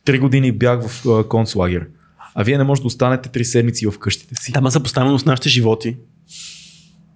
Три 0.05 0.19
години 0.19 0.51
бях 0.51 0.87
в 0.87 1.25
концлагер. 1.29 1.87
А 2.35 2.43
вие 2.43 2.57
не 2.57 2.63
можете 2.63 2.83
да 2.83 2.87
останете 2.87 3.29
три 3.29 3.45
седмици 3.45 3.87
в 3.87 3.99
къщите 3.99 4.35
си. 4.35 4.51
Да, 4.51 4.61
ма 4.61 4.71
съпоставено 4.71 5.19
с 5.19 5.25
нашите 5.25 5.49
животи. 5.49 5.97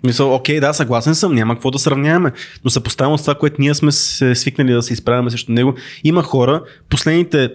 Мисъл, 0.03 0.35
окей, 0.35 0.59
да, 0.59 0.73
съгласен 0.73 1.15
съм, 1.15 1.35
няма 1.35 1.53
какво 1.55 1.71
да 1.71 1.79
сравняваме, 1.79 2.31
но 2.63 2.69
съпоставено 2.69 3.17
с 3.17 3.21
това, 3.21 3.35
което 3.35 3.55
ние 3.59 3.73
сме 3.73 3.91
се 3.91 4.35
свикнали 4.35 4.73
да 4.73 4.81
се 4.81 4.93
изправяме 4.93 5.29
срещу 5.29 5.51
него, 5.51 5.75
има 6.03 6.23
хора, 6.23 6.63
последните 6.89 7.49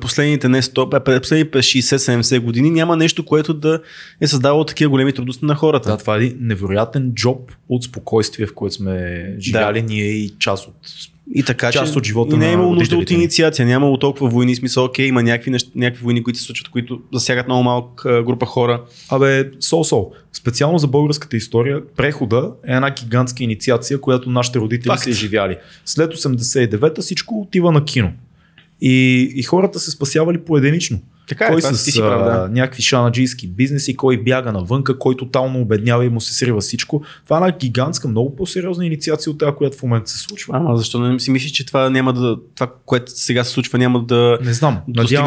последните 0.00 0.48
не 0.48 0.62
100, 0.62 1.14
а 1.16 1.20
последните 1.20 1.58
60-70 1.58 2.40
години 2.40 2.70
няма 2.70 2.96
нещо, 2.96 3.24
което 3.24 3.54
да 3.54 3.80
е 4.20 4.26
създавало 4.26 4.64
такива 4.64 4.90
големи 4.90 5.12
трудности 5.12 5.44
на 5.44 5.54
хората. 5.54 5.88
Да, 5.88 5.96
това 5.96 6.16
е 6.16 6.32
невероятен 6.40 7.12
джоб 7.14 7.52
от 7.68 7.84
спокойствие, 7.84 8.46
в 8.46 8.54
който 8.54 8.74
сме 8.74 9.26
живяли 9.38 9.82
ние 9.82 10.04
и 10.04 10.34
част 10.38 10.68
от 10.68 10.74
И 11.34 11.42
така, 11.42 11.72
Част 11.72 11.92
че 11.92 11.98
от 11.98 12.06
живота 12.06 12.34
и 12.34 12.38
не 12.38 12.48
е 12.48 12.52
имало 12.52 12.74
нужда 12.74 12.96
от 12.96 13.10
инициация, 13.10 13.66
нямало 13.66 13.98
толкова 13.98 14.28
войни, 14.28 14.56
смисъл, 14.56 14.84
окей, 14.84 15.06
има 15.06 15.22
някакви, 15.22 15.50
нещ... 15.50 15.70
някакви 15.74 16.04
войни, 16.04 16.22
които 16.22 16.38
се 16.38 16.44
случват, 16.44 16.68
които 16.68 17.00
засягат 17.12 17.46
много 17.46 17.62
малка 17.62 18.22
група 18.22 18.46
хора. 18.46 18.82
Абе, 19.08 19.50
сол-сол. 19.50 20.10
Специално 20.32 20.78
за 20.78 20.86
българската 20.86 21.36
история, 21.36 21.80
прехода 21.96 22.50
е 22.68 22.72
една 22.72 22.90
гигантска 22.90 23.44
инициация, 23.44 24.00
която 24.00 24.30
нашите 24.30 24.58
родители 24.58 24.88
Факт. 24.88 25.02
са 25.02 25.10
изживяли. 25.10 25.56
След 25.84 26.14
89-та 26.14 27.02
всичко 27.02 27.40
отива 27.40 27.72
на 27.72 27.84
кино. 27.84 28.12
И, 28.80 29.22
и 29.34 29.42
хората 29.42 29.78
се 29.78 29.90
спасявали 29.90 30.38
поединично. 30.38 31.00
Така 31.28 31.44
е, 31.44 31.48
кой 31.48 31.60
това 31.60 31.74
с 31.74 31.84
ти 31.84 31.90
си 31.90 32.00
прав, 32.00 32.24
да. 32.24 32.30
а, 32.30 32.48
някакви 32.48 32.82
шанаджийски 32.82 33.48
бизнеси, 33.48 33.96
кой 33.96 34.22
бяга 34.22 34.52
навънка, 34.52 34.98
кой 34.98 35.16
тотално 35.16 35.60
обеднява 35.60 36.04
и 36.04 36.08
му 36.08 36.20
се 36.20 36.34
срива 36.34 36.60
всичко. 36.60 37.02
Това 37.24 37.36
е 37.36 37.40
една 37.40 37.58
гигантска, 37.58 38.08
много 38.08 38.36
по-сериозна 38.36 38.86
инициация 38.86 39.30
от 39.30 39.38
тази, 39.38 39.52
която 39.52 39.76
в 39.76 39.82
момента 39.82 40.10
се 40.10 40.18
случва. 40.18 40.56
Ама 40.56 40.76
защо 40.76 40.98
не 40.98 41.20
си 41.20 41.30
мислиш, 41.30 41.52
че 41.52 41.66
това 41.66 41.90
няма 41.90 42.12
да. 42.12 42.36
Това, 42.54 42.72
което 42.86 43.12
сега 43.14 43.44
се 43.44 43.50
случва, 43.50 43.78
няма 43.78 44.04
да. 44.04 44.38
Не 44.42 44.52
знам, 44.52 44.78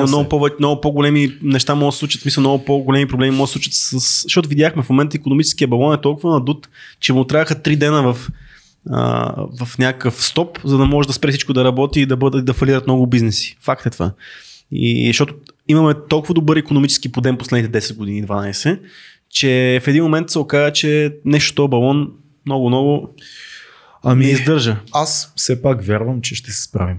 се. 0.06 0.12
много, 0.12 0.30
по- 0.30 0.50
много 0.60 0.82
по-големи 0.82 1.38
неща 1.44 1.76
могат 1.76 1.88
да 1.88 1.92
се 1.92 2.00
случат, 2.00 2.22
смисъл 2.22 2.42
много 2.42 2.66
по-големи 2.66 3.08
проблеми 3.08 3.36
могат 3.36 3.44
да 3.44 3.48
се 3.48 3.54
случат 3.54 3.74
с... 3.74 4.24
Защото 4.24 4.50
видяхме 4.50 4.84
в 4.84 4.90
момента 4.90 5.18
економическия 5.18 5.68
балон 5.68 5.94
е 5.94 6.02
толкова 6.02 6.34
надут, 6.34 6.70
че 7.00 7.14
му 7.14 7.26
трябваха 7.26 7.62
три 7.62 7.76
дена 7.76 8.14
в, 8.14 8.30
а, 8.90 9.34
в 9.62 9.78
някакъв 9.78 10.24
стоп, 10.26 10.60
за 10.64 10.78
да 10.78 10.86
може 10.86 11.08
да 11.08 11.14
спре 11.14 11.30
всичко 11.32 11.54
да 11.54 11.64
работи 11.64 12.02
и 12.02 12.06
да, 12.06 12.18
бъде, 12.18 12.42
да 12.42 12.54
фалират 12.54 12.88
много 12.88 13.08
бизнеси. 13.08 13.58
Факт 13.62 13.86
е 13.86 13.90
това. 13.90 14.12
И 14.72 15.08
защото 15.08 15.34
имаме 15.68 15.94
толкова 16.10 16.34
добър 16.34 16.58
економически 16.58 17.12
подем 17.12 17.38
последните 17.38 17.82
10 17.82 17.96
години, 17.96 18.24
12, 18.28 18.80
че 19.30 19.82
в 19.84 19.88
един 19.88 20.04
момент 20.04 20.30
се 20.30 20.40
оказа, 20.40 20.74
че 20.74 21.16
нещо 21.26 21.56
този 21.56 21.70
балон 21.70 22.12
много-много 22.46 23.16
Ами, 24.04 24.26
не 24.26 24.32
издържа. 24.32 24.78
аз 24.94 25.34
все 25.36 25.62
пак 25.62 25.84
вярвам, 25.84 26.22
че 26.22 26.36
ще 26.36 26.52
се 26.52 26.64
справим. 26.64 26.98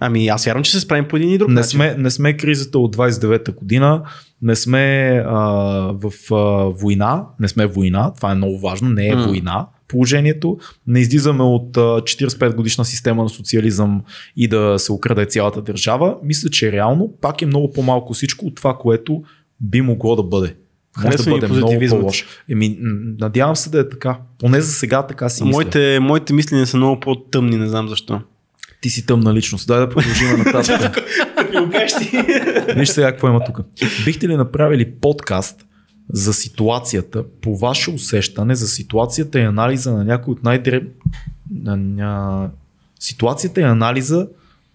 Ами 0.00 0.28
аз 0.28 0.44
вярвам, 0.44 0.62
че 0.62 0.70
се 0.70 0.80
справим 0.80 1.08
по 1.08 1.16
един 1.16 1.30
и 1.30 1.38
друг 1.38 1.48
Не 1.48 1.54
начин. 1.54 1.70
сме, 1.70 1.94
не 1.98 2.10
сме 2.10 2.36
кризата 2.36 2.78
от 2.78 2.96
29-та 2.96 3.52
година, 3.52 4.02
не 4.42 4.56
сме 4.56 4.78
а, 5.26 5.38
в 5.92 6.12
а, 6.32 6.34
война, 6.80 7.24
не 7.40 7.48
сме 7.48 7.66
война, 7.66 8.12
това 8.14 8.32
е 8.32 8.34
много 8.34 8.58
важно, 8.60 8.88
не 8.88 9.08
е 9.08 9.14
М. 9.14 9.26
война 9.26 9.66
положението, 9.88 10.58
не 10.86 11.00
излизаме 11.00 11.42
от 11.42 11.76
а, 11.76 11.80
45 11.80 12.54
годишна 12.54 12.84
система 12.84 13.22
на 13.22 13.28
социализъм 13.28 14.02
и 14.36 14.48
да 14.48 14.74
се 14.78 14.92
украде 14.92 15.26
цялата 15.26 15.62
държава. 15.62 16.16
Мисля, 16.24 16.50
че 16.50 16.72
реално 16.72 17.12
пак 17.20 17.42
е 17.42 17.46
много 17.46 17.72
по-малко 17.72 18.14
всичко 18.14 18.46
от 18.46 18.54
това, 18.54 18.76
което 18.78 19.22
би 19.60 19.80
могло 19.80 20.16
да 20.16 20.22
бъде. 20.22 20.54
Може 20.96 21.08
Харесва 21.08 21.38
да 21.38 21.48
бъде 21.48 21.52
много 21.52 21.74
по-лошо. 21.88 22.26
Еми, 22.50 22.78
надявам 23.20 23.56
се 23.56 23.70
да 23.70 23.80
е 23.80 23.88
така. 23.88 24.18
Поне 24.38 24.60
за 24.60 24.72
сега 24.72 25.06
така 25.06 25.28
си 25.28 25.44
мисля. 25.44 25.56
Моите, 25.56 25.98
моите 26.00 26.32
мисления 26.32 26.66
са 26.66 26.76
много 26.76 27.00
по-тъмни, 27.00 27.56
не 27.56 27.68
знам 27.68 27.88
защо. 27.88 28.20
Ти 28.80 28.90
си 28.90 29.06
тъмна 29.06 29.34
личност. 29.34 29.68
Дай 29.68 29.78
да 29.78 29.88
продължим 29.88 30.28
нататък. 30.38 30.98
Виж 32.76 32.88
сега 32.88 33.10
какво 33.10 33.28
има 33.28 33.44
тук. 33.44 33.60
Бихте 34.04 34.28
ли 34.28 34.36
направили 34.36 34.90
подкаст 35.00 35.66
за 36.12 36.34
ситуацията, 36.34 37.24
по 37.40 37.56
ваше 37.56 37.90
усещане, 37.90 38.54
за 38.54 38.68
ситуацията 38.68 39.40
и 39.40 39.42
анализа 39.42 39.92
на 39.92 40.04
някой 40.04 40.32
от 40.32 40.44
най-дреб... 40.44 40.82
На, 41.62 41.76
на... 41.76 42.50
Ситуацията 43.00 43.60
и 43.60 43.64
анализа 43.64 44.28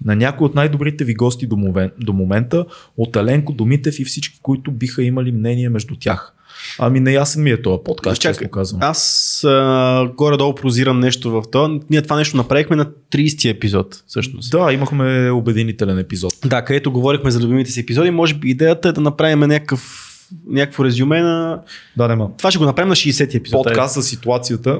на 0.05 0.15
някои 0.15 0.45
от 0.45 0.55
най-добрите 0.55 1.03
ви 1.03 1.13
гости 1.13 1.47
до, 1.47 1.55
момент, 1.55 1.93
до 1.99 2.13
момента, 2.13 2.65
от 2.97 3.15
Аленко 3.15 3.53
до 3.53 3.65
Митев 3.65 3.99
и 3.99 4.05
всички, 4.05 4.39
които 4.43 4.71
биха 4.71 5.03
имали 5.03 5.31
мнение 5.31 5.69
между 5.69 5.95
тях. 5.99 6.33
Ами 6.79 6.99
неясен 6.99 7.43
ми 7.43 7.49
е 7.49 7.61
този 7.61 7.83
подкаст, 7.85 8.21
Чакай, 8.21 8.33
честно 8.33 8.49
казвам. 8.49 8.81
Аз 8.83 9.43
а, 9.43 10.09
горе-долу 10.17 10.55
прозирам 10.55 10.99
нещо 10.99 11.31
в 11.31 11.43
това. 11.51 11.79
Ние 11.89 12.01
това 12.01 12.15
нещо 12.17 12.37
направихме 12.37 12.75
на 12.75 12.85
30 12.85 13.49
епизод, 13.49 14.03
всъщност. 14.07 14.51
Да, 14.51 14.73
имахме 14.73 15.31
обединителен 15.31 15.99
епизод. 15.99 16.33
Да, 16.45 16.61
където 16.65 16.91
говорихме 16.91 17.31
за 17.31 17.39
любимите 17.39 17.71
си 17.71 17.79
епизоди. 17.79 18.11
Може 18.11 18.33
би 18.33 18.49
идеята 18.49 18.89
е 18.89 18.91
да 18.91 19.01
направим 19.01 19.39
някакъв 19.39 20.08
някакво 20.47 20.85
резюме 20.85 21.21
на... 21.21 21.61
Да, 21.97 22.07
нема. 22.07 22.29
Това 22.37 22.51
ще 22.51 22.59
го 22.59 22.65
направим 22.65 22.89
на 22.89 22.95
60 22.95 23.35
епизод. 23.35 23.63
Подкаст 23.63 23.95
за 23.95 24.03
ситуацията, 24.03 24.79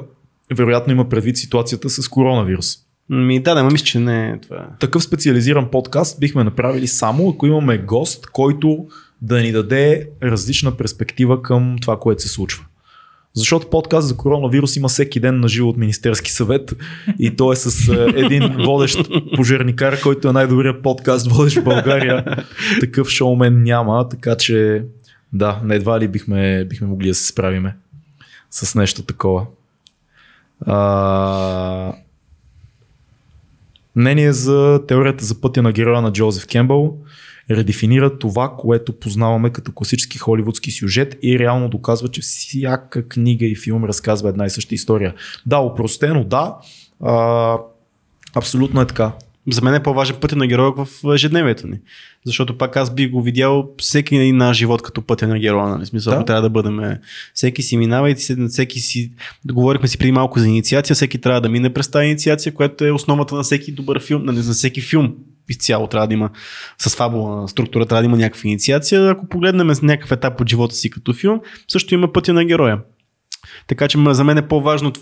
вероятно 0.56 0.94
има 0.94 1.10
предвид 1.10 1.38
ситуацията 1.38 1.90
с 1.90 2.08
коронавирус. 2.08 2.78
Ми, 3.10 3.40
да, 3.40 3.56
да, 3.56 3.64
мисля, 3.64 3.86
че 3.86 4.00
не 4.00 4.30
е 4.30 4.40
това. 4.40 4.68
Такъв 4.80 5.04
специализиран 5.04 5.72
подкаст 5.72 6.20
бихме 6.20 6.44
направили 6.44 6.88
само 6.88 7.30
ако 7.30 7.48
имаме 7.48 7.78
гост, 7.78 8.26
който 8.26 8.86
да 9.22 9.42
ни 9.42 9.52
даде 9.52 10.10
различна 10.24 10.78
перспектива 10.78 11.42
към 11.42 11.76
това, 11.82 12.00
което 12.00 12.22
се 12.22 12.30
случва. 12.30 12.66
Защото 13.34 13.70
подкаст 13.70 14.08
за 14.08 14.18
коронавирус 14.18 14.76
има 14.76 14.88
всеки 14.88 15.20
ден 15.20 15.40
на 15.40 15.48
живо 15.48 15.70
от 15.70 15.78
Министерски 15.78 16.32
съвет 16.32 16.76
и 17.20 17.36
то 17.36 17.52
е 17.52 17.56
с 17.56 17.88
е, 17.88 18.20
един 18.20 18.56
водещ 18.66 19.10
пожарникар, 19.36 20.02
който 20.02 20.30
е 20.30 20.32
най-добрият 20.32 20.84
подкаст 20.84 21.32
водещ 21.32 21.58
в 21.58 21.64
България. 21.64 22.26
Такъв 22.80 23.10
шоумен 23.10 23.64
няма, 23.64 24.10
така 24.10 24.36
че 24.36 24.84
да, 25.34 25.62
не 25.64 25.76
едва 25.76 26.00
ли 26.00 26.08
бихме, 26.08 26.66
бихме 26.66 26.88
могли 26.88 27.08
да 27.08 27.16
се 27.16 27.28
справиме 27.28 27.76
с 28.52 28.76
нещо 28.76 29.04
такова. 29.04 29.46
А... 30.66 31.94
Мнение 33.96 34.34
за 34.34 34.82
теорията 34.88 35.26
за 35.26 35.42
пътя 35.42 35.62
на 35.62 35.72
героя 35.72 36.02
на 36.02 36.12
Джозеф 36.12 36.48
Кембъл 36.48 36.98
редефинира 37.52 38.20
това, 38.20 38.56
което 38.58 39.00
познаваме 39.00 39.50
като 39.50 39.72
класически 39.72 40.18
холивудски 40.18 40.72
сюжет 40.72 41.18
и 41.24 41.40
реално 41.40 41.70
доказва, 41.70 42.08
че 42.08 42.22
всяка 42.22 43.08
книга 43.08 43.46
и 43.46 43.56
филм 43.56 43.86
разказва 43.86 44.30
една 44.30 44.46
и 44.46 44.50
съща 44.50 44.76
история. 44.76 45.16
Да, 45.46 45.60
упростено, 45.60 46.24
да. 46.24 46.58
А, 47.04 47.58
абсолютно 48.36 48.82
е 48.82 48.88
така. 48.88 49.12
За 49.52 49.62
мен 49.62 49.74
е 49.74 49.84
по-важен 49.84 50.16
пътя 50.22 50.36
на 50.36 50.48
героя 50.48 50.72
в 50.72 50.88
ежедневието 51.14 51.68
ни. 51.68 51.80
Защото 52.26 52.58
пак 52.58 52.78
аз 52.78 52.94
би 52.94 53.08
го 53.10 53.22
видял 53.22 53.70
всеки 53.78 54.32
наш 54.32 54.58
живот 54.58 54.82
като 54.82 55.02
пътя 55.02 55.28
на 55.28 55.40
героя. 55.40 55.68
Нали? 55.68 55.86
Смисъл, 55.86 56.14
Да. 56.14 56.26
трябва 56.26 56.42
да 56.42 56.50
бъдем. 56.50 56.98
Всеки 57.34 57.64
си 57.64 57.78
минава 57.78 58.12
и 58.12 58.16
всеки 58.50 58.80
си. 58.80 59.12
Говорихме 59.46 59.88
си 59.88 59.98
преди 59.98 60.12
малко 60.12 60.40
за 60.40 60.48
инициация. 60.48 60.96
Всеки 60.96 61.22
трябва 61.22 61.42
да 61.42 61.50
мине 61.50 61.74
през 61.74 61.92
тази 61.92 62.06
инициация, 62.06 62.54
която 62.54 62.86
е 62.86 62.92
основата 62.92 63.36
на 63.36 63.44
всеки 63.44 63.72
добър 63.72 64.02
филм, 64.02 64.26
нали, 64.26 64.38
за 64.38 64.54
всеки 64.54 64.82
филм. 64.82 65.16
Изцяло 65.50 65.88
трябва 65.88 66.08
да 66.08 66.14
има 66.14 66.30
с 66.78 66.96
фабула 66.96 67.48
структура, 67.48 67.86
трябва 67.86 68.02
да 68.02 68.06
има 68.06 68.18
някаква 68.18 68.42
инициация. 68.50 69.10
Ако 69.10 69.28
погледнем 69.30 69.76
с 69.76 69.82
някакъв 69.82 70.12
етап 70.12 70.42
от 70.42 70.50
живота 70.50 70.76
си 70.76 70.90
като 70.90 71.14
филм, 71.14 71.42
също 71.68 71.94
има 71.94 72.14
пътя 72.14 72.34
на 72.34 72.46
героя. 72.46 72.80
Така 73.68 73.88
че 73.88 73.98
за 74.10 74.24
мен 74.24 74.38
е 74.38 74.48
по-важно 74.48 74.94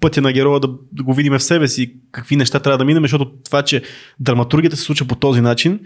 пътя 0.00 0.22
на 0.22 0.32
героя 0.32 0.60
да, 0.60 0.68
да 0.92 1.02
го 1.02 1.14
видим 1.14 1.32
в 1.32 1.40
себе 1.40 1.68
си, 1.68 1.94
какви 2.12 2.36
неща 2.36 2.60
трябва 2.60 2.78
да 2.78 2.84
минем, 2.84 3.02
защото 3.04 3.32
това, 3.44 3.62
че 3.62 3.82
драматургията 4.20 4.76
се 4.76 4.82
случва 4.82 5.06
по 5.06 5.14
този 5.14 5.40
начин, 5.40 5.80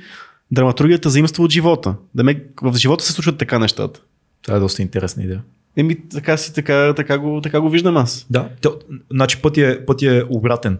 драматургията 0.51 1.11
заимства 1.11 1.45
от 1.45 1.51
живота. 1.51 1.95
Да 2.15 2.25
ме, 2.25 2.43
в 2.63 2.77
живота 2.77 3.05
се 3.05 3.13
случват 3.13 3.39
така 3.39 3.59
нещата. 3.59 4.01
Това 4.43 4.57
е 4.57 4.61
доста 4.61 4.83
интересна 4.83 5.23
идея. 5.23 5.43
Еми, 5.77 5.97
така, 6.09 6.37
си, 6.37 6.55
така, 6.55 6.95
така, 6.97 7.19
го, 7.19 7.41
така 7.41 7.61
го 7.61 7.71
виждам 7.71 7.97
аз. 7.97 8.27
Да, 8.31 8.49
то, 8.61 8.79
значи 9.11 9.43
път 9.43 9.59
е, 9.59 9.87
път 9.87 10.03
е 10.03 10.25
обратен. 10.31 10.79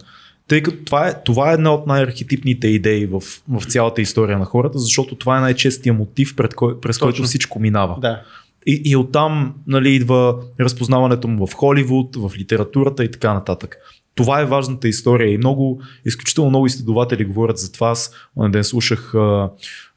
Тъй 0.49 0.63
като 0.63 0.85
това 0.85 1.09
е, 1.09 1.23
това 1.25 1.51
е 1.51 1.55
една 1.55 1.75
от 1.75 1.87
най-архетипните 1.87 2.69
идеи 2.69 3.07
в, 3.07 3.23
в 3.49 3.65
цялата 3.69 4.03
история 4.03 4.39
на 4.39 4.45
хората, 4.45 4.79
защото 4.79 5.15
това 5.15 5.39
е 5.39 5.41
най-честия 5.41 5.93
мотив, 5.95 6.37
пред 6.37 6.55
кой, 6.55 6.81
през 6.81 6.99
който 6.99 7.17
Точно. 7.17 7.27
всичко 7.27 7.61
минава. 7.61 7.97
Да. 8.01 8.23
И, 8.67 8.83
и 8.85 8.97
оттам 8.97 9.55
нали, 9.67 9.95
идва 9.95 10.37
разпознаването 10.61 11.29
му 11.29 11.47
в 11.47 11.55
Холивуд, 11.55 12.17
в 12.17 12.33
литературата 12.39 13.05
и 13.05 13.11
така 13.11 13.35
нататък. 13.35 13.77
Това 14.15 14.41
е 14.41 14.47
важната 14.47 14.89
история 14.89 15.33
и 15.33 15.39
много, 15.39 15.83
изключително 16.05 16.51
много 16.51 16.67
изследователи 16.67 17.25
говорят 17.25 17.59
за 17.59 17.73
това. 17.73 17.91
Аз 17.91 18.15
онен 18.37 18.53
ден 18.53 18.65
слушах 18.65 19.15
а, 19.15 19.51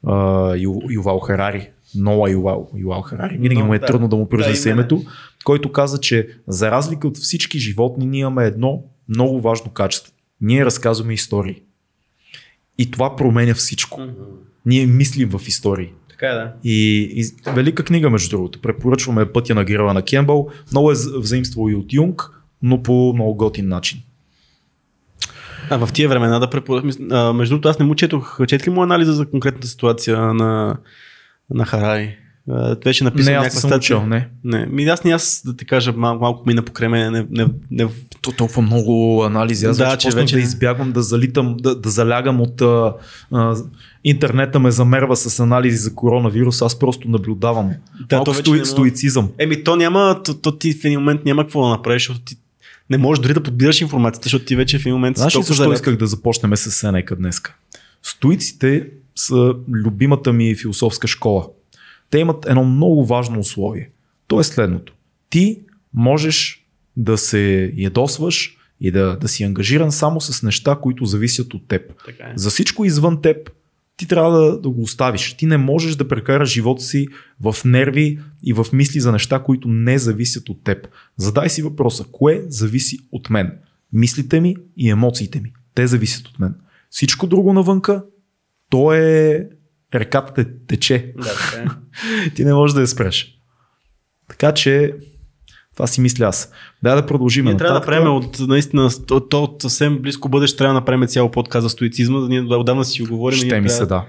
а, 0.06 0.56
Ю, 0.56 0.80
Ювал 0.90 1.18
Харари, 1.18 1.68
Ноа 1.94 2.30
Ювал, 2.30 2.70
Ювал 2.76 3.02
Харари. 3.02 3.38
Винаги 3.38 3.60
Но, 3.60 3.66
му 3.66 3.74
е 3.74 3.78
да. 3.78 3.86
трудно 3.86 4.08
да 4.08 4.16
му 4.16 4.28
произнесе 4.28 4.68
Да, 4.68 4.74
името, 4.74 5.02
който 5.44 5.72
каза, 5.72 6.00
че 6.00 6.28
за 6.46 6.70
разлика 6.70 7.08
от 7.08 7.16
всички 7.16 7.58
животни, 7.58 8.06
ние 8.06 8.20
имаме 8.20 8.44
едно 8.44 8.82
много 9.08 9.40
важно 9.40 9.70
качество. 9.70 10.12
Ние 10.40 10.64
разказваме 10.64 11.12
истории. 11.12 11.62
И 12.78 12.90
това 12.90 13.16
променя 13.16 13.54
всичко. 13.54 14.00
Ние 14.66 14.86
мислим 14.86 15.28
в 15.28 15.48
истории. 15.48 15.90
Така 16.24 16.34
е, 16.34 16.38
да. 16.38 16.52
И, 16.64 17.00
и 17.14 17.50
велика 17.50 17.84
книга, 17.84 18.10
между 18.10 18.36
другото. 18.36 18.60
Препоръчваме 18.60 19.32
Пътя 19.32 19.54
на 19.54 19.64
героя 19.64 19.94
на 19.94 20.02
Кембъл. 20.02 20.48
Много 20.72 20.90
е 20.90 20.94
взаимство 21.16 21.68
и 21.68 21.74
от 21.74 21.92
Юнг, 21.92 22.30
но 22.62 22.82
по 22.82 23.12
много 23.14 23.34
готин 23.34 23.68
начин. 23.68 23.98
А 25.70 25.86
в 25.86 25.92
тия 25.92 26.08
времена 26.08 26.38
да 26.38 26.50
препоръчам. 26.50 27.36
Между 27.36 27.54
другото, 27.54 27.68
аз 27.68 27.78
не 27.78 27.84
му 27.84 27.94
четох. 27.94 28.38
Чет 28.46 28.66
ли 28.66 28.70
му 28.70 28.82
анализа 28.82 29.12
за 29.12 29.26
конкретната 29.26 29.66
ситуация 29.66 30.18
на, 30.18 30.76
на 31.50 31.64
Харари? 31.64 32.16
Беше 32.84 33.04
написано 33.04 33.40
не, 33.40 33.46
аз 33.46 33.54
не 33.54 33.60
съм 33.60 33.72
учил, 33.72 34.06
не. 34.06 34.28
Не, 34.44 34.66
ми 34.66 34.84
аз 34.84 35.04
не 35.04 35.10
аз 35.12 35.42
да 35.46 35.56
ти 35.56 35.64
кажа 35.64 35.92
малко, 35.92 36.22
малко 36.22 36.42
мина 36.46 36.62
покрай 36.62 36.88
мен. 36.88 37.12
Не, 37.12 37.26
не, 37.30 37.46
не, 37.70 37.88
То 38.20 38.32
толкова 38.32 38.62
много 38.62 39.22
анализи. 39.24 39.66
Аз 39.66 39.78
Да, 39.78 39.90
вече, 39.90 40.10
че 40.10 40.16
вече- 40.16 40.34
да 40.34 40.40
избягвам, 40.40 40.92
да 40.92 41.02
залитам, 41.02 41.56
да, 41.60 41.80
да 41.80 41.90
залягам 41.90 42.40
от 42.40 42.60
а, 42.60 42.94
а, 43.32 43.56
интернета 44.04 44.58
ме 44.58 44.70
замерва 44.70 45.16
с 45.16 45.40
анализи 45.40 45.76
за 45.76 45.94
коронавирус. 45.94 46.62
Аз 46.62 46.78
просто 46.78 47.08
наблюдавам. 47.08 47.70
Да, 48.08 48.16
Малко 48.16 48.30
то 48.30 48.34
стои, 48.34 48.58
не- 48.58 48.64
стоицизъм. 48.64 49.30
Еми, 49.38 49.64
то 49.64 49.76
няма, 49.76 50.20
то, 50.24 50.34
то 50.34 50.58
ти 50.58 50.72
в 50.72 50.84
един 50.84 50.98
момент 50.98 51.24
няма 51.24 51.42
какво 51.42 51.62
да 51.62 51.68
направиш, 51.68 52.02
защото 52.02 52.20
ти 52.24 52.36
не 52.90 52.98
можеш 52.98 53.22
дори 53.22 53.34
да 53.34 53.42
подбираш 53.42 53.80
информацията, 53.80 54.26
защото 54.26 54.44
ти 54.44 54.56
вече 54.56 54.78
в 54.78 54.80
един 54.80 54.92
момент 54.92 55.16
си 55.16 55.20
Знаеш 55.20 55.36
ли 55.36 55.42
защо 55.42 55.72
исках 55.72 55.96
да 55.96 56.06
започнем 56.06 56.56
с 56.56 56.70
Сенека 56.70 57.16
днеска? 57.16 57.54
Стоиците 58.02 58.86
са 59.16 59.54
любимата 59.68 60.32
ми 60.32 60.54
философска 60.54 61.06
школа. 61.06 61.46
Те 62.10 62.18
имат 62.18 62.46
едно 62.48 62.64
много 62.64 63.06
важно 63.06 63.38
условие. 63.38 63.90
То 64.26 64.40
е 64.40 64.44
следното. 64.44 64.94
Ти 65.30 65.60
можеш 65.94 66.66
да 66.96 67.18
се 67.18 67.72
ядосваш 67.76 68.56
и 68.80 68.90
да, 68.90 69.16
да 69.16 69.28
си 69.28 69.44
ангажиран 69.44 69.92
само 69.92 70.20
с 70.20 70.42
неща, 70.42 70.78
които 70.82 71.04
зависят 71.04 71.54
от 71.54 71.68
теб. 71.68 71.82
Така 72.06 72.24
е. 72.24 72.32
За 72.36 72.50
всичко 72.50 72.84
извън 72.84 73.22
теб 73.22 73.50
ти 73.96 74.08
трябва 74.08 74.38
да, 74.38 74.60
да 74.60 74.70
го 74.70 74.82
оставиш. 74.82 75.34
Ти 75.34 75.46
не 75.46 75.56
можеш 75.56 75.96
да 75.96 76.08
прекараш 76.08 76.52
живота 76.52 76.82
си 76.82 77.08
в 77.40 77.56
нерви 77.64 78.20
и 78.42 78.52
в 78.52 78.66
мисли 78.72 79.00
за 79.00 79.12
неща, 79.12 79.42
които 79.42 79.68
не 79.68 79.98
зависят 79.98 80.48
от 80.48 80.64
теб. 80.64 80.88
Задай 81.16 81.48
си 81.48 81.62
въпроса, 81.62 82.04
кое 82.12 82.44
зависи 82.48 82.98
от 83.12 83.30
мен? 83.30 83.52
Мислите 83.92 84.40
ми 84.40 84.56
и 84.76 84.90
емоциите 84.90 85.40
ми. 85.40 85.52
Те 85.74 85.86
зависят 85.86 86.28
от 86.28 86.38
мен. 86.38 86.54
Всичко 86.90 87.26
друго 87.26 87.52
навънка, 87.52 88.04
то 88.70 88.92
е 88.92 89.48
реката 89.94 90.34
те 90.34 90.46
тече. 90.66 91.12
Да, 91.16 91.34
така 91.34 91.62
е. 91.62 92.30
Ти 92.34 92.44
не 92.44 92.54
можеш 92.54 92.74
да 92.74 92.80
я 92.80 92.86
спреш. 92.86 93.38
Така 94.28 94.54
че 94.54 94.94
това 95.74 95.86
си 95.86 96.00
мисля 96.00 96.26
аз. 96.26 96.52
Да, 96.82 96.94
да 96.94 97.06
продължим. 97.06 97.44
Ние 97.44 97.56
трябва 97.56 97.74
да 97.74 97.80
направим 97.80 98.14
от, 98.14 98.38
наистина, 98.38 98.90
от, 99.10 99.30
то, 99.30 99.42
от 99.42 99.62
съвсем 99.62 99.98
близко 99.98 100.28
бъдеще, 100.28 100.56
трябва 100.58 100.74
да 100.74 100.80
направим 100.80 101.08
цял 101.08 101.30
подкаст 101.30 101.62
за 101.62 101.68
стоицизма, 101.68 102.20
да 102.20 102.28
ние 102.28 102.40
отдавна 102.40 102.84
си 102.84 103.02
го 103.02 103.08
говорим. 103.08 103.36
Ще 103.36 103.46
ние 103.46 103.60
ми 103.60 103.68
трябва, 103.68 103.78
се 103.78 103.86
да. 103.86 104.04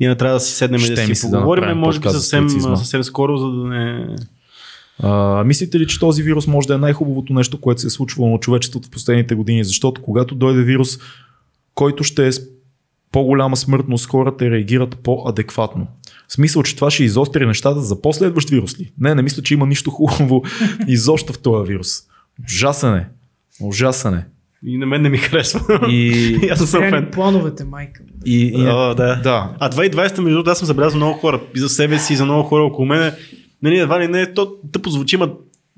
Ние 0.00 0.08
не 0.08 0.16
трябва 0.16 0.34
да 0.34 0.40
си 0.40 0.52
седнем 0.52 0.80
и 0.80 0.84
Ще 0.84 0.94
да 0.94 1.14
си 1.14 1.30
да 1.30 1.36
поговорим, 1.36 1.62
направим 1.62 1.80
може 1.80 2.00
би 2.00 2.08
съвсем, 2.08 2.50
съвсем 2.50 3.04
скоро, 3.04 3.36
за 3.36 3.46
да 3.46 3.64
не... 3.64 4.06
А, 5.02 5.44
мислите 5.44 5.78
ли, 5.78 5.86
че 5.86 5.98
този 5.98 6.22
вирус 6.22 6.46
може 6.46 6.68
да 6.68 6.74
е 6.74 6.78
най-хубавото 6.78 7.32
нещо, 7.32 7.60
което 7.60 7.80
се 7.80 7.86
е 7.86 7.90
случвало 7.90 8.30
на 8.30 8.38
човечеството 8.38 8.88
в 8.88 8.90
последните 8.90 9.34
години? 9.34 9.64
Защото 9.64 10.02
когато 10.02 10.34
дойде 10.34 10.62
вирус, 10.62 10.98
който 11.74 12.04
ще 12.04 12.28
е 12.28 12.30
по-голяма 13.12 13.56
смъртност, 13.56 14.06
хората 14.06 14.50
реагират 14.50 14.96
по-адекватно. 15.02 15.86
В 16.28 16.32
смисъл, 16.32 16.62
че 16.62 16.76
това 16.76 16.90
ще 16.90 17.04
изостри 17.04 17.46
нещата 17.46 17.80
за 17.80 18.02
последващ 18.02 18.50
вирус 18.50 18.80
ли? 18.80 18.92
Не, 19.00 19.14
не 19.14 19.22
мисля, 19.22 19.42
че 19.42 19.54
има 19.54 19.66
нищо 19.66 19.90
хубаво 19.90 20.42
изобщо 20.88 21.32
в 21.32 21.38
този 21.38 21.72
вирус. 21.72 21.88
Ужасен 22.44 22.94
е. 22.94 23.08
Ужасен 23.60 24.14
е. 24.14 24.26
И 24.66 24.78
на 24.78 24.86
мен 24.86 25.02
не 25.02 25.08
ми 25.08 25.18
харесва. 25.18 25.80
И, 25.88 26.38
Аз 26.52 26.60
не 26.60 26.66
съм 26.66 26.82
фен. 26.82 27.08
плановете, 27.12 27.64
майка. 27.64 28.02
и, 28.26 28.46
и, 28.46 28.66
О, 28.68 28.94
да. 28.94 29.20
да. 29.22 29.56
А 29.58 29.70
2020 29.70 29.96
между 30.20 30.30
другото, 30.30 30.50
аз 30.50 30.58
съм 30.58 30.66
забелязал 30.66 30.96
много 30.96 31.18
хора 31.18 31.40
и 31.56 31.58
за 31.58 31.68
себе 31.68 31.98
си, 31.98 32.12
и 32.12 32.16
за 32.16 32.24
много 32.24 32.42
хора 32.42 32.62
около 32.64 32.86
мене. 32.86 33.12
Нали, 33.62 33.78
едва 33.78 34.00
ли 34.00 34.08
не, 34.08 34.34
то 34.34 34.52
тъпо 34.72 34.90
звучи, 34.90 35.16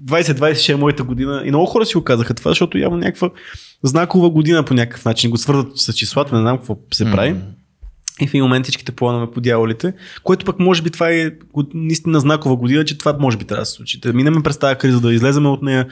2020 0.04 0.54
ще 0.54 0.72
е 0.72 0.76
моята 0.76 1.02
година. 1.02 1.42
И 1.44 1.48
много 1.48 1.66
хора 1.66 1.86
си 1.86 1.96
го 1.96 2.04
казаха 2.04 2.34
това, 2.34 2.50
защото 2.50 2.78
явно 2.78 2.98
някаква 2.98 3.30
знакова 3.82 4.30
година 4.30 4.62
по 4.62 4.74
някакъв 4.74 5.04
начин 5.04 5.30
го 5.30 5.36
свързват 5.36 5.78
с 5.78 5.92
числата, 5.92 6.34
не 6.34 6.40
знам 6.40 6.58
какво 6.58 6.76
се 6.92 7.04
прави. 7.04 7.36
И 8.20 8.26
в 8.26 8.30
един 8.30 8.42
момент 8.42 8.64
всичките 8.64 8.92
планове 8.92 9.32
по 9.32 9.40
дяволите, 9.40 9.92
което 10.24 10.44
пък 10.44 10.58
може 10.58 10.82
би 10.82 10.90
това 10.90 11.10
е 11.10 11.30
наистина 11.74 12.20
знакова 12.20 12.56
година, 12.56 12.84
че 12.84 12.98
това 12.98 13.16
може 13.20 13.36
би 13.36 13.44
трябва 13.44 13.62
да 13.62 13.66
се 13.66 13.72
случи. 13.72 14.00
Да 14.00 14.12
минем 14.12 14.42
през 14.42 14.58
тази 14.58 14.78
криза, 14.78 15.00
да 15.00 15.14
излезем 15.14 15.46
от 15.46 15.62
нея. 15.62 15.86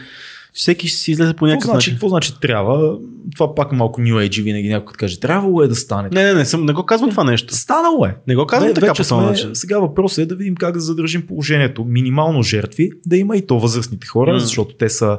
Всеки 0.52 0.88
ще 0.88 0.98
си 0.98 1.10
излезе 1.10 1.34
по 1.34 1.46
някакъв 1.46 1.60
Какво 1.60 1.72
значи, 1.72 1.86
начин. 1.86 1.94
какво 1.94 2.08
значи 2.08 2.32
трябва? 2.40 2.98
Това 3.34 3.54
пак 3.54 3.72
е 3.72 3.76
малко 3.76 4.00
New 4.00 4.28
Age 4.28 4.42
винаги 4.42 4.68
някой 4.68 4.86
като 4.86 4.98
каже, 4.98 5.20
трябвало 5.20 5.62
е 5.62 5.68
да 5.68 5.74
стане. 5.74 6.08
Не, 6.12 6.24
не, 6.24 6.34
не, 6.34 6.44
съм, 6.44 6.64
не 6.64 6.72
го 6.72 6.86
казвам 6.86 7.10
това 7.10 7.24
нещо. 7.24 7.54
Станало 7.54 8.04
е. 8.04 8.16
Не 8.26 8.36
го 8.36 8.46
казвам 8.46 8.70
Ве- 8.70 8.74
така 8.74 8.94
по 8.94 9.04
сме- 9.04 9.16
начин. 9.16 9.50
Сега 9.54 9.78
въпросът 9.78 10.18
е 10.18 10.26
да 10.26 10.36
видим 10.36 10.54
как 10.54 10.74
да 10.74 10.80
задържим 10.80 11.26
положението. 11.26 11.84
Минимално 11.84 12.42
жертви, 12.42 12.90
да 13.06 13.16
има 13.16 13.36
и 13.36 13.46
то 13.46 13.58
възрастните 13.60 14.06
хора, 14.06 14.32
М. 14.32 14.40
защото 14.40 14.74
те 14.74 14.88
са 14.88 15.18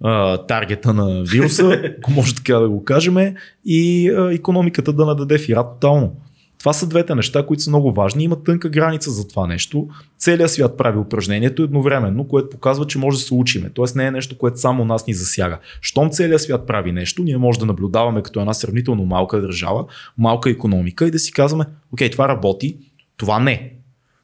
а, 0.00 0.36
таргета 0.38 0.94
на 0.94 1.22
вируса, 1.22 1.82
ако 1.98 2.10
може 2.10 2.34
така 2.34 2.54
да 2.54 2.68
го 2.68 2.84
кажем, 2.84 3.16
и 3.64 4.10
а, 4.10 4.32
економиката 4.32 4.92
да 4.92 5.06
нададе 5.06 5.38
фира 5.38 5.64
тотално. 5.64 6.12
Това 6.58 6.72
са 6.72 6.86
двете 6.86 7.14
неща, 7.14 7.46
които 7.46 7.62
са 7.62 7.70
много 7.70 7.92
важни. 7.92 8.24
Има 8.24 8.42
тънка 8.42 8.68
граница 8.68 9.10
за 9.10 9.28
това 9.28 9.46
нещо. 9.46 9.88
Целият 10.18 10.50
свят 10.50 10.76
прави 10.76 10.98
упражнението 10.98 11.62
едновременно, 11.62 12.28
което 12.28 12.50
показва, 12.50 12.86
че 12.86 12.98
може 12.98 13.18
да 13.18 13.24
се 13.24 13.34
учиме. 13.34 13.70
Тоест 13.70 13.96
не 13.96 14.06
е 14.06 14.10
нещо, 14.10 14.38
което 14.38 14.60
само 14.60 14.84
нас 14.84 15.06
ни 15.06 15.14
засяга. 15.14 15.58
Щом 15.80 16.10
целият 16.10 16.42
свят 16.42 16.66
прави 16.66 16.92
нещо, 16.92 17.22
ние 17.22 17.36
може 17.36 17.58
да 17.58 17.66
наблюдаваме 17.66 18.22
като 18.22 18.40
една 18.40 18.54
сравнително 18.54 19.04
малка 19.04 19.40
държава, 19.40 19.84
малка 20.18 20.50
економика 20.50 21.06
и 21.06 21.10
да 21.10 21.18
си 21.18 21.32
казваме, 21.32 21.64
окей, 21.92 22.10
това 22.10 22.28
работи, 22.28 22.76
това 23.16 23.40
не. 23.40 23.72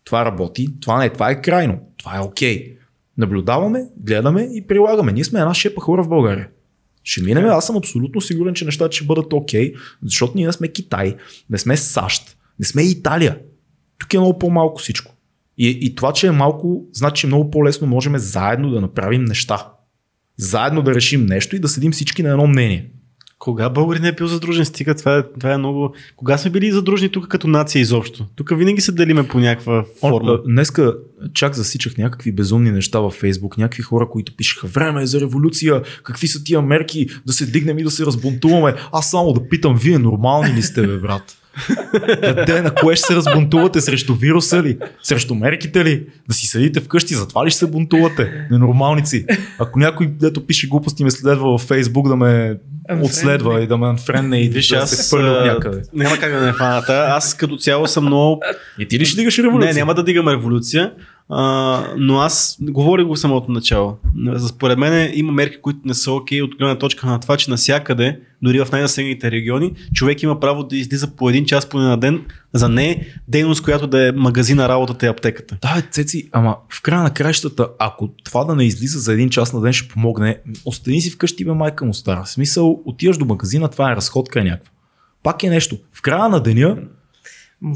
Това 0.04 0.24
работи, 0.24 0.68
това 0.80 0.98
не, 0.98 1.10
това 1.10 1.30
е 1.30 1.42
крайно, 1.42 1.78
това 1.96 2.16
е 2.16 2.20
окей. 2.20 2.76
Наблюдаваме, 3.18 3.84
гледаме 3.96 4.48
и 4.52 4.66
прилагаме. 4.66 5.12
Ние 5.12 5.24
сме 5.24 5.40
една 5.40 5.54
шепа 5.54 5.80
хора 5.80 6.02
в 6.02 6.08
България. 6.08 6.48
Ще 7.04 7.22
минем, 7.22 7.46
аз 7.46 7.66
съм 7.66 7.76
абсолютно 7.76 8.20
сигурен, 8.20 8.54
че 8.54 8.64
нещата 8.64 8.96
ще 8.96 9.04
бъдат 9.04 9.32
окей, 9.32 9.72
защото 10.02 10.32
ние 10.36 10.46
не 10.46 10.52
сме 10.52 10.68
Китай, 10.68 11.16
не 11.50 11.58
сме 11.58 11.76
САЩ, 11.76 12.36
не 12.58 12.66
сме 12.66 12.82
Италия. 12.82 13.38
Тук 13.98 14.14
е 14.14 14.18
много 14.18 14.38
по-малко 14.38 14.80
всичко. 14.80 15.14
И, 15.58 15.78
и 15.80 15.94
това, 15.94 16.12
че 16.12 16.26
е 16.26 16.30
малко, 16.30 16.86
значи, 16.92 17.20
че 17.20 17.26
много 17.26 17.50
по-лесно 17.50 17.86
можем 17.86 18.18
заедно 18.18 18.70
да 18.70 18.80
направим 18.80 19.24
неща. 19.24 19.66
Заедно 20.36 20.82
да 20.82 20.94
решим 20.94 21.26
нещо 21.26 21.56
и 21.56 21.58
да 21.58 21.68
седим 21.68 21.92
всички 21.92 22.22
на 22.22 22.30
едно 22.30 22.46
мнение. 22.46 22.90
Кога 23.42 23.70
българи 23.70 23.98
не 23.98 24.08
е 24.08 24.12
бил 24.12 24.26
задружен? 24.26 24.64
Стига, 24.64 24.94
това 24.94 25.18
е, 25.18 25.22
това 25.38 25.52
е 25.52 25.58
много... 25.58 25.94
Кога 26.16 26.38
сме 26.38 26.50
били 26.50 26.72
задружни 26.72 27.08
тук 27.08 27.28
като 27.28 27.48
нация 27.48 27.80
изобщо? 27.80 28.26
Тук 28.36 28.50
винаги 28.56 28.80
се 28.80 28.92
делиме 28.92 29.28
по 29.28 29.38
някаква 29.38 29.84
форма. 30.00 30.38
Днеска 30.46 30.94
чак 31.34 31.54
засичах 31.54 31.98
някакви 31.98 32.32
безумни 32.32 32.70
неща 32.70 33.00
във 33.00 33.14
Фейсбук, 33.14 33.58
някакви 33.58 33.82
хора, 33.82 34.08
които 34.10 34.36
пишеха 34.36 34.66
време 34.66 35.02
е 35.02 35.06
за 35.06 35.20
революция, 35.20 35.82
какви 36.02 36.28
са 36.28 36.44
тия 36.44 36.62
мерки, 36.62 37.06
да 37.26 37.32
се 37.32 37.46
дигнем 37.46 37.78
и 37.78 37.84
да 37.84 37.90
се 37.90 38.06
разбунтуваме. 38.06 38.74
Аз 38.92 39.10
само 39.10 39.32
да 39.32 39.48
питам, 39.48 39.76
вие 39.76 39.98
нормални 39.98 40.54
ли 40.54 40.62
сте, 40.62 40.86
бе, 40.86 40.98
брат? 40.98 41.36
Къде, 42.22 42.62
на 42.62 42.74
кое 42.74 42.96
ще 42.96 43.06
се 43.06 43.16
разбунтувате? 43.16 43.80
Срещу 43.80 44.14
вируса 44.14 44.62
ли? 44.62 44.78
Срещу 45.02 45.34
мерките 45.34 45.84
ли? 45.84 46.06
Да 46.28 46.34
си 46.34 46.46
седите 46.46 46.80
вкъщи, 46.80 47.14
затова 47.14 47.46
ли 47.46 47.50
ще 47.50 47.58
се 47.58 47.66
бунтувате? 47.66 48.46
Ненормалници. 48.50 49.26
Ако 49.58 49.78
някой, 49.78 50.06
дето 50.06 50.46
пише 50.46 50.68
глупости, 50.68 51.04
ме 51.04 51.10
следва 51.10 51.50
във 51.50 51.60
Фейсбук 51.60 52.08
да 52.08 52.16
ме 52.16 52.56
Unfriendly. 52.90 53.04
отследва 53.04 53.60
и 53.60 53.66
да 53.66 53.76
ме 53.78 53.86
анфренне 53.86 54.40
и 54.40 54.48
Виж, 54.48 54.68
да 54.68 54.76
аз 54.76 54.90
се 54.90 55.16
а, 55.16 55.44
някъде. 55.46 55.82
няма 55.92 56.16
как 56.18 56.32
да 56.32 56.40
не 56.40 56.52
фаната. 56.52 57.06
Аз 57.08 57.34
като 57.34 57.56
цяло 57.56 57.86
съм 57.86 58.04
много 58.04 58.40
И 58.78 58.88
ти 58.88 58.98
ли 58.98 59.04
ще 59.04 59.16
дигаш 59.16 59.38
революция? 59.38 59.72
Не, 59.74 59.80
няма 59.80 59.94
да 59.94 60.04
дигам 60.04 60.28
революция, 60.28 60.92
а, 61.28 61.84
но 61.96 62.18
аз 62.18 62.58
говорих 62.60 63.06
го 63.06 63.16
самото 63.16 63.52
начало. 63.52 63.96
Според 64.48 64.78
мен 64.78 65.12
има 65.14 65.32
мерки, 65.32 65.60
които 65.60 65.78
не 65.84 65.94
са 65.94 66.12
окей 66.12 66.42
от 66.42 66.56
гледна 66.56 66.78
точка 66.78 67.06
на 67.06 67.20
това, 67.20 67.36
че 67.36 67.50
навсякъде, 67.50 68.20
дори 68.42 68.64
в 68.64 68.72
най-населените 68.72 69.30
региони, 69.30 69.72
човек 69.94 70.22
има 70.22 70.40
право 70.40 70.64
да 70.64 70.76
излиза 70.76 71.16
по 71.16 71.30
един 71.30 71.44
час 71.44 71.68
поне 71.68 71.84
на 71.84 71.96
ден 71.96 72.24
за 72.52 72.68
не 72.68 73.06
дейност, 73.28 73.62
която 73.62 73.86
да 73.86 74.08
е 74.08 74.12
магазина, 74.12 74.68
работата 74.68 75.06
и 75.06 75.08
аптеката. 75.08 75.58
Да, 75.62 75.82
Цеци, 75.90 76.28
ама 76.32 76.56
в 76.68 76.82
края 76.82 77.02
на 77.02 77.14
краищата, 77.14 77.68
ако 77.78 78.08
това 78.24 78.44
да 78.44 78.54
не 78.54 78.64
излиза 78.64 78.98
за 78.98 79.12
един 79.12 79.30
час 79.30 79.52
на 79.52 79.60
ден 79.60 79.72
ще 79.72 79.88
помогне, 79.88 80.38
остани 80.64 81.00
си 81.00 81.10
вкъщи, 81.10 81.44
бе, 81.44 81.52
майка 81.52 81.84
му 81.84 81.94
стара. 81.94 82.22
В 82.24 82.30
смисъл, 82.30 82.82
отиваш 82.84 83.18
до 83.18 83.24
магазина, 83.24 83.68
това 83.68 83.92
е 83.92 83.96
разходка 83.96 84.44
някаква. 84.44 84.70
Пак 85.22 85.42
е 85.42 85.50
нещо. 85.50 85.76
В 85.92 86.02
края 86.02 86.28
на 86.28 86.40
деня 86.40 86.76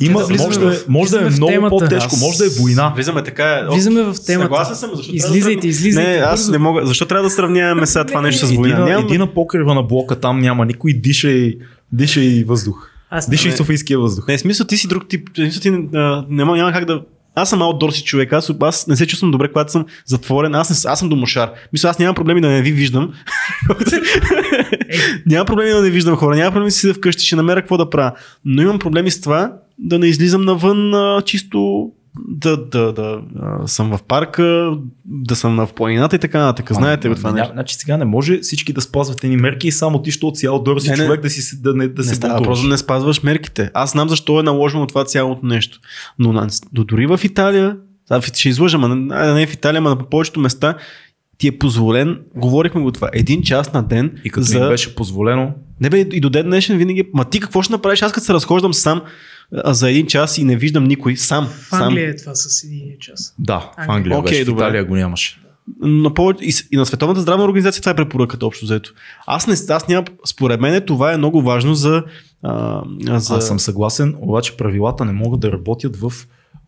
има, 0.00 0.20
влизаме 0.20 0.46
може, 0.46 0.60
да, 0.60 0.66
е- 0.66 0.70
в- 0.70 0.88
може 0.88 1.10
да 1.10 1.16
е 1.18 1.30
в 1.30 1.36
много 1.36 1.52
темата. 1.52 1.70
по-тежко, 1.70 2.10
Аз- 2.12 2.20
може 2.20 2.38
да 2.38 2.46
е 2.46 2.50
война. 2.50 2.92
Влизаме 2.96 3.22
така. 3.22 3.68
Влизаме 3.70 4.02
в 4.02 4.14
темата. 4.16 4.24
Съгласен 4.42 4.76
съм, 4.76 4.90
защо 4.94 5.14
Излизайте, 5.14 5.42
трябва 5.42 5.60
да... 5.60 5.68
излизайте, 5.68 6.10
Не, 6.10 6.16
аз 6.16 6.40
бързо. 6.40 6.52
не 6.52 6.58
мога. 6.58 6.86
Защо 6.86 7.06
трябва 7.06 7.22
да 7.22 7.30
сравняваме 7.30 7.86
сега 7.86 8.04
това 8.04 8.20
Не, 8.20 8.26
нещо 8.26 8.46
с 8.46 8.52
война? 8.52 8.78
на, 8.78 8.86
Няма... 8.86 9.00
иди 9.02 9.18
на 9.18 9.26
покрива 9.26 9.74
на 9.74 9.82
блока, 9.82 10.16
там 10.16 10.40
няма 10.40 10.66
никой, 10.66 10.92
диша 10.92 11.28
и, 11.28 11.58
диша 11.92 12.20
и 12.20 12.44
въздух. 12.44 12.90
Аз 13.10 13.30
Диша 13.30 13.48
и 13.48 13.50
не. 13.50 13.56
Софийския 13.56 13.98
въздух. 13.98 14.28
Не, 14.28 14.38
смисъл 14.38 14.66
ти 14.66 14.76
си 14.76 14.88
друг 14.88 15.08
тип. 15.08 15.28
Смисъл 15.36 15.60
ти 15.62 15.68
а, 15.94 16.24
няма, 16.28 16.56
няма 16.56 16.72
как 16.72 16.84
да. 16.84 17.00
Аз 17.38 17.50
съм 17.50 17.62
аутдорси 17.62 18.04
човек, 18.04 18.32
аз, 18.32 18.52
аз 18.60 18.86
не 18.86 18.96
се 18.96 19.06
чувствам 19.06 19.30
добре, 19.30 19.48
когато 19.48 19.72
съм 19.72 19.84
затворен, 20.06 20.54
аз, 20.54 20.70
не, 20.70 20.90
аз 20.90 20.98
съм 20.98 21.08
домошар. 21.08 21.50
Мисля, 21.72 21.88
аз 21.88 21.98
нямам 21.98 22.14
проблеми 22.14 22.40
да 22.40 22.48
не 22.48 22.62
ви 22.62 22.72
виждам. 22.72 23.12
няма 25.26 25.44
проблеми 25.44 25.70
да 25.70 25.82
не 25.82 25.90
виждам 25.90 26.16
хора, 26.16 26.36
няма 26.36 26.50
проблеми 26.50 26.68
да 26.68 26.70
си 26.70 26.80
седя 26.80 26.94
вкъщи, 26.94 27.24
ще 27.24 27.36
намеря 27.36 27.60
какво 27.60 27.76
да 27.76 27.90
правя. 27.90 28.12
Но 28.44 28.62
имам 28.62 28.78
проблеми 28.78 29.10
с 29.10 29.20
това 29.20 29.52
да 29.78 29.98
не 29.98 30.06
излизам 30.06 30.44
навън 30.44 30.94
а, 30.94 31.22
чисто 31.22 31.90
да, 32.28 32.56
да, 32.56 32.92
да 32.92 33.20
а, 33.42 33.68
съм 33.68 33.96
в 33.96 34.02
парка, 34.02 34.72
да 35.04 35.36
съм 35.36 35.56
в 35.56 35.68
планината 35.74 36.16
и 36.16 36.18
така 36.18 36.38
нататък. 36.38 36.72
Знаете 36.72 37.08
го 37.08 37.14
това 37.14 37.32
не, 37.32 37.40
нещо. 37.40 37.52
Значи 37.52 37.74
сега 37.74 37.96
не 37.96 38.04
може 38.04 38.38
всички 38.38 38.72
да 38.72 38.80
спазват 38.80 39.24
едни 39.24 39.36
мерки 39.36 39.68
и 39.68 39.72
само 39.72 40.02
ти, 40.02 40.10
защото 40.10 40.38
си 40.38 40.46
аутдор 40.46 40.78
си 40.78 40.90
Не, 40.90 40.96
не. 40.96 41.04
човек 41.04 41.20
да, 41.20 41.30
си, 41.30 41.62
да, 41.62 41.74
не, 41.74 41.88
да 41.88 42.02
не 42.02 42.08
се 42.08 42.20
бунтуваш. 42.20 42.42
просто 42.44 42.62
да 42.66 42.70
не 42.72 42.78
спазваш 42.78 43.22
мерките. 43.22 43.70
Аз 43.74 43.90
знам 43.92 44.08
защо 44.08 44.40
е 44.40 44.42
наложено 44.42 44.86
това 44.86 45.04
цялото 45.04 45.46
нещо. 45.46 45.78
Но 46.18 46.32
на, 46.32 46.48
до- 46.72 46.84
дори 46.84 47.06
в 47.06 47.20
Италия, 47.24 47.76
ще 48.34 48.48
излъжа, 48.48 48.78
ма 48.78 48.88
не, 48.88 49.32
не 49.34 49.46
в 49.46 49.52
Италия, 49.54 49.80
ма 49.80 49.90
на 49.90 50.08
повечето 50.08 50.40
места 50.40 50.74
ти 51.38 51.48
е 51.48 51.58
позволен, 51.58 52.20
говорихме 52.36 52.80
го 52.80 52.92
това, 52.92 53.10
един 53.12 53.42
час 53.42 53.72
на 53.72 53.82
ден 53.82 54.12
И 54.24 54.30
като 54.30 54.44
за... 54.46 54.68
беше 54.68 54.94
позволено, 54.94 55.52
Не 55.80 55.90
бе, 55.90 55.98
и 56.00 56.20
до 56.20 56.30
ден 56.30 56.46
днешен 56.46 56.78
винаги, 56.78 57.04
ма 57.14 57.24
ти 57.24 57.40
какво 57.40 57.62
ще 57.62 57.72
направиш? 57.72 58.02
Аз 58.02 58.12
като 58.12 58.26
се 58.26 58.34
разхождам 58.34 58.74
сам 58.74 59.02
а, 59.54 59.74
за 59.74 59.90
един 59.90 60.06
час 60.06 60.38
и 60.38 60.44
не 60.44 60.56
виждам 60.56 60.84
никой, 60.84 61.16
сам. 61.16 61.46
В 61.46 61.72
Англия 61.72 62.10
е 62.10 62.16
това 62.16 62.34
с 62.34 62.64
един 62.64 62.98
час. 63.00 63.34
да, 63.38 63.58
в 63.58 63.70
Англия. 63.76 63.96
Англия 63.96 64.18
Окей, 64.18 64.30
беше, 64.30 64.44
в 64.44 64.46
добре. 64.46 64.62
Италия 64.62 64.84
го 64.84 64.96
нямаше. 64.96 65.32
сам. 65.32 65.42
На 66.02 66.14
повече, 66.14 66.44
и, 66.72 66.76
на 66.76 66.86
Световната 66.86 67.20
здравна 67.20 67.44
организация 67.44 67.80
това 67.80 67.92
е 67.92 67.96
препоръката 67.96 68.46
общо 68.46 68.64
взето. 68.64 68.92
Аз 69.26 69.46
не, 69.46 69.74
аз 69.74 69.88
няма, 69.88 70.06
според 70.26 70.60
мен 70.60 70.82
това 70.86 71.12
е 71.12 71.16
много 71.16 71.42
важно 71.42 71.74
за, 71.74 72.02
а, 72.42 72.82
за... 73.06 73.34
Аз 73.34 73.46
съм 73.46 73.60
съгласен, 73.60 74.14
обаче 74.18 74.56
правилата 74.56 75.04
не 75.04 75.12
могат 75.12 75.40
да 75.40 75.52
работят 75.52 75.96
в 75.96 76.12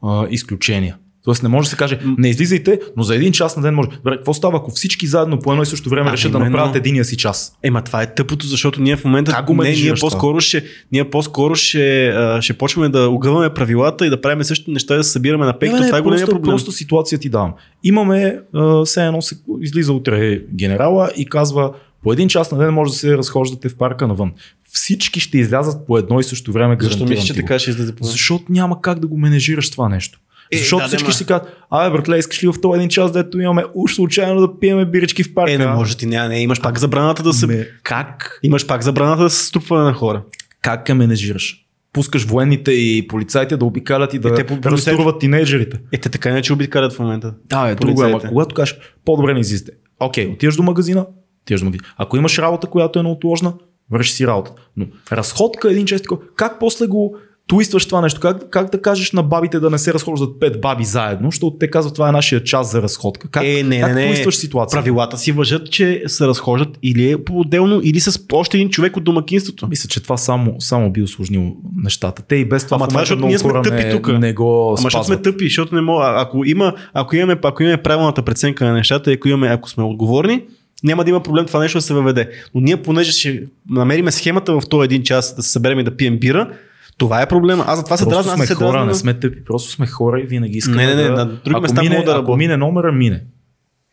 а, 0.03 0.27
изключения. 0.31 0.97
Тоест 1.29 1.43
не 1.43 1.49
може 1.49 1.67
да 1.67 1.71
се 1.71 1.77
каже, 1.77 1.99
не 2.19 2.29
излизайте, 2.29 2.81
но 2.97 3.03
за 3.03 3.15
един 3.15 3.33
час 3.33 3.57
на 3.57 3.63
ден 3.63 3.75
може. 3.75 3.89
Добре, 3.89 4.17
какво 4.17 4.35
става, 4.35 4.59
ако 4.59 4.71
всички 4.71 5.07
заедно 5.07 5.39
по 5.39 5.53
едно 5.53 5.63
и 5.63 5.67
също 5.67 5.91
време 5.91 6.11
А, 6.11 6.13
решат 6.13 6.33
да 6.33 6.39
именно. 6.39 6.51
направят 6.51 6.77
единия 6.77 7.05
си 7.05 7.17
час? 7.17 7.53
Ема 7.63 7.85
това 7.85 8.03
е 8.03 8.15
тъпото, 8.15 8.47
защото 8.47 8.83
ние 8.83 8.97
в 8.97 9.05
момента 9.05 9.33
Как 9.33 9.47
го 9.47 9.55
не, 9.55 9.71
ние 9.71 9.95
по-скоро 10.01 10.41
ще, 10.41 10.65
ние 10.93 11.11
по-скоро 11.11 11.55
ще, 11.55 12.15
ще 12.41 12.53
почваме 12.53 12.89
да 12.89 13.09
огъваме 13.09 13.55
правилата 13.55 14.07
и 14.07 14.11
да 14.11 14.21
правим 14.21 14.45
същите 14.45 14.71
неща, 14.71 14.97
да 14.97 15.05
се 15.05 15.11
събираме 15.11 15.47
на 15.47 15.59
пейки. 15.59 15.75
Не, 15.75 15.87
Това 15.87 15.99
е 15.99 16.01
големия 16.01 16.27
просто, 16.27 16.37
проблем. 16.37 16.53
просто 16.53 16.73
ситуация 16.73 17.19
ти 17.19 17.29
давам. 17.29 17.55
Имаме, 17.85 18.39
все 18.85 19.07
едно 19.07 19.23
се, 19.23 19.37
излиза 19.61 19.93
утре 19.93 20.41
генерала 20.55 21.11
и 21.17 21.27
казва, 21.27 21.73
по 22.03 22.13
един 22.13 22.29
час 22.29 22.53
на 22.53 22.59
ден 22.59 22.75
може 22.75 22.93
да 22.93 22.99
се 22.99 23.17
разхождате 23.19 23.69
в 23.69 23.77
парка 23.77 24.09
навън. 24.09 24.33
Всички 24.73 25.21
ще 25.21 25.39
излязат 25.39 25.87
по 25.87 25.99
едно 25.99 26.21
и 26.21 26.25
също 26.25 26.53
време. 26.53 26.77
Защо 26.81 27.05
мислиш, 27.05 27.27
че 27.27 27.35
така 27.35 27.59
ще 27.59 27.71
излезе 27.71 27.95
по 27.95 28.05
Защото 28.05 28.45
няма 28.49 28.83
как 28.83 28.99
да 28.99 29.07
го 29.07 29.19
менежираш 29.19 29.71
това 29.71 29.89
нещо. 29.89 30.21
Е, 30.53 30.59
Защото 30.59 30.83
да, 30.83 30.89
всички 30.89 31.07
да, 31.07 31.11
ще 31.13 31.19
си 31.19 31.27
кажат, 31.27 31.57
абе 31.71 31.91
братле, 31.97 32.19
искаш 32.19 32.45
ли 32.45 32.49
в 32.49 32.55
този 32.63 32.77
един 32.79 32.89
час, 32.89 33.13
дето 33.13 33.41
имаме 33.41 33.65
уж 33.75 33.95
случайно 33.95 34.41
да 34.41 34.59
пиеме 34.61 34.85
бирички 34.85 35.23
в 35.25 35.35
парка? 35.35 35.53
Е, 35.53 35.59
не 35.59 35.67
може 35.67 35.97
ти, 35.97 36.07
не, 36.07 36.29
не, 36.29 36.41
имаш 36.41 36.61
пак 36.63 36.79
забраната 36.79 37.23
да 37.23 37.33
се... 37.33 37.47
Ме, 37.47 37.69
как, 37.83 38.41
Имаш 38.43 38.67
пак 38.67 38.83
забраната 38.83 39.23
да 39.23 39.31
се 39.31 39.47
струпване 39.47 39.85
на 39.85 39.93
хора. 39.93 40.23
как 40.63 40.89
я 40.89 40.95
менежираш? 40.95 41.65
Пускаш 41.93 42.25
военните 42.25 42.73
и 42.73 43.09
полицайите 43.09 43.57
да 43.57 43.65
обикалят 43.65 44.15
и 44.15 44.19
да 44.19 44.29
Е, 44.29 44.33
е, 44.33 44.35
те 44.35 44.47
по- 44.47 44.71
разтурват 44.71 45.19
тинейджерите. 45.21 45.81
Е, 45.93 45.99
те 45.99 46.09
така 46.09 46.31
иначе 46.31 46.53
обикалят 46.53 46.93
в 46.93 46.99
момента. 46.99 47.35
Да, 47.45 47.69
е 47.69 47.75
друго, 47.75 48.05
е, 48.05 48.13
когато 48.29 48.55
кажеш, 48.55 48.79
по-добре 49.05 49.35
не 49.35 49.41
излизате. 49.41 49.73
Окей, 50.01 50.27
отиваш 50.27 50.57
до 50.57 50.63
магазина, 50.63 51.07
отиваш 51.43 51.61
до 51.61 51.65
магазина. 51.65 51.89
Ако 51.97 52.17
имаш 52.17 52.39
работа, 52.39 52.67
която 52.67 52.99
е 52.99 53.03
неотложна, 53.03 53.53
върши 53.91 54.13
си 54.13 54.27
работа. 54.27 54.53
Но 54.77 54.87
разходка 55.13 55.71
един 55.71 55.87
чест. 55.87 56.07
Как 56.37 56.59
после 56.61 56.87
го 56.87 57.17
твистваш 57.49 57.87
това 57.87 58.01
нещо? 58.01 58.21
Как, 58.21 58.51
как 58.51 58.71
да 58.71 58.83
кажеш 58.83 59.13
на 59.13 59.23
бабите 59.23 59.61
да 59.61 59.71
не 59.71 59.79
се 59.79 59.95
разхождат 59.95 60.41
пет 60.41 60.61
баби 60.61 60.85
заедно, 60.85 61.31
защото 61.31 61.57
те 61.61 61.71
казват 61.71 61.95
това 61.95 62.09
е 62.09 62.13
нашия 62.13 62.45
час 62.45 62.73
за 62.73 62.83
разходка. 62.83 63.29
Как, 63.29 63.45
е, 63.45 63.63
не, 63.63 63.81
как 63.81 63.95
не, 63.95 64.25
не. 64.25 64.33
ситуацията? 64.33 64.85
Правилата 64.85 65.19
си 65.19 65.33
въжат, 65.33 65.71
че 65.71 66.03
се 66.07 66.27
разхождат 66.27 66.79
или 66.83 67.11
е 67.11 67.25
по-отделно, 67.25 67.81
или 67.85 68.01
с 68.01 68.21
още 68.33 68.57
един 68.57 68.71
човек 68.71 68.97
от 68.97 69.05
домакинството. 69.05 69.69
Мисля, 69.69 69.89
че 69.89 70.03
това 70.03 70.17
само, 70.17 70.55
само 70.59 70.91
би 70.93 71.03
осложнило 71.03 71.57
нещата. 71.77 72.23
Те 72.23 72.37
и 72.37 72.45
без 72.45 72.65
това 72.65 72.75
Ама 72.75 72.89
това, 72.89 73.01
защото 73.01 73.27
ние 73.27 73.39
сме 73.39 73.53
тъпи 73.63 73.85
не, 73.85 73.91
тука. 73.91 74.19
не 74.19 74.33
го 74.33 74.69
Ама 74.69 74.77
защото 74.77 75.05
сме 75.05 75.23
тъпи, 75.23 75.45
защото 75.45 75.75
не 75.75 75.81
мога. 75.81 76.13
Ако, 76.17 76.45
има, 76.45 76.75
ако, 76.93 77.17
имаме, 77.17 77.39
ако 77.43 77.63
имаме 77.63 77.83
правилната 77.83 78.23
преценка 78.23 78.65
на 78.65 78.73
нещата, 78.73 79.11
и 79.11 79.15
ако, 79.15 79.29
имаме, 79.29 79.49
ако 79.49 79.71
сме 79.71 79.85
отговорни, 79.85 80.43
няма 80.85 81.05
да 81.05 81.11
има 81.11 81.23
проблем 81.23 81.47
това 81.47 81.61
нещо 81.61 81.79
да 81.79 81.83
се 81.83 81.95
въведе. 81.95 82.31
Но 82.55 82.61
ние, 82.61 82.77
понеже 82.77 83.13
ще 83.13 83.43
намериме 83.71 84.11
схемата 84.11 84.61
в 84.61 84.69
този 84.69 84.85
един 84.85 85.03
час 85.03 85.37
да 85.37 85.43
се 85.43 85.51
съберем 85.51 85.81
и 85.81 85.85
да 85.85 85.97
пием 85.97 86.19
бира, 86.19 86.51
Това 86.99 87.23
е 87.23 87.29
проблема. 87.29 87.65
Аз 87.67 87.79
затова 87.79 87.97
се 87.97 88.05
Просто 88.05 88.17
дразна. 88.17 88.33
Аз 88.33 88.39
сме 88.39 88.47
се 88.47 88.55
хора, 88.55 88.73
дразна. 88.73 88.87
не 88.87 88.95
сме 88.95 89.15
тъпи, 89.15 89.45
просто 89.45 89.71
сме 89.71 89.87
хора 89.87 90.21
и 90.21 90.27
винаги 90.27 90.59
искаме 90.59 90.87
Не, 90.87 90.95
не, 90.95 91.03
не, 91.03 91.09
да... 91.09 91.17
на 91.17 91.27
други 91.27 91.51
ако 91.51 91.61
места 91.63 91.83
мине, 91.83 91.95
мога 91.95 92.05
да 92.05 92.11
Ако 92.11 92.19
работя. 92.19 92.37
мине 92.37 92.57
номера, 92.57 92.93
мине. 92.93 93.25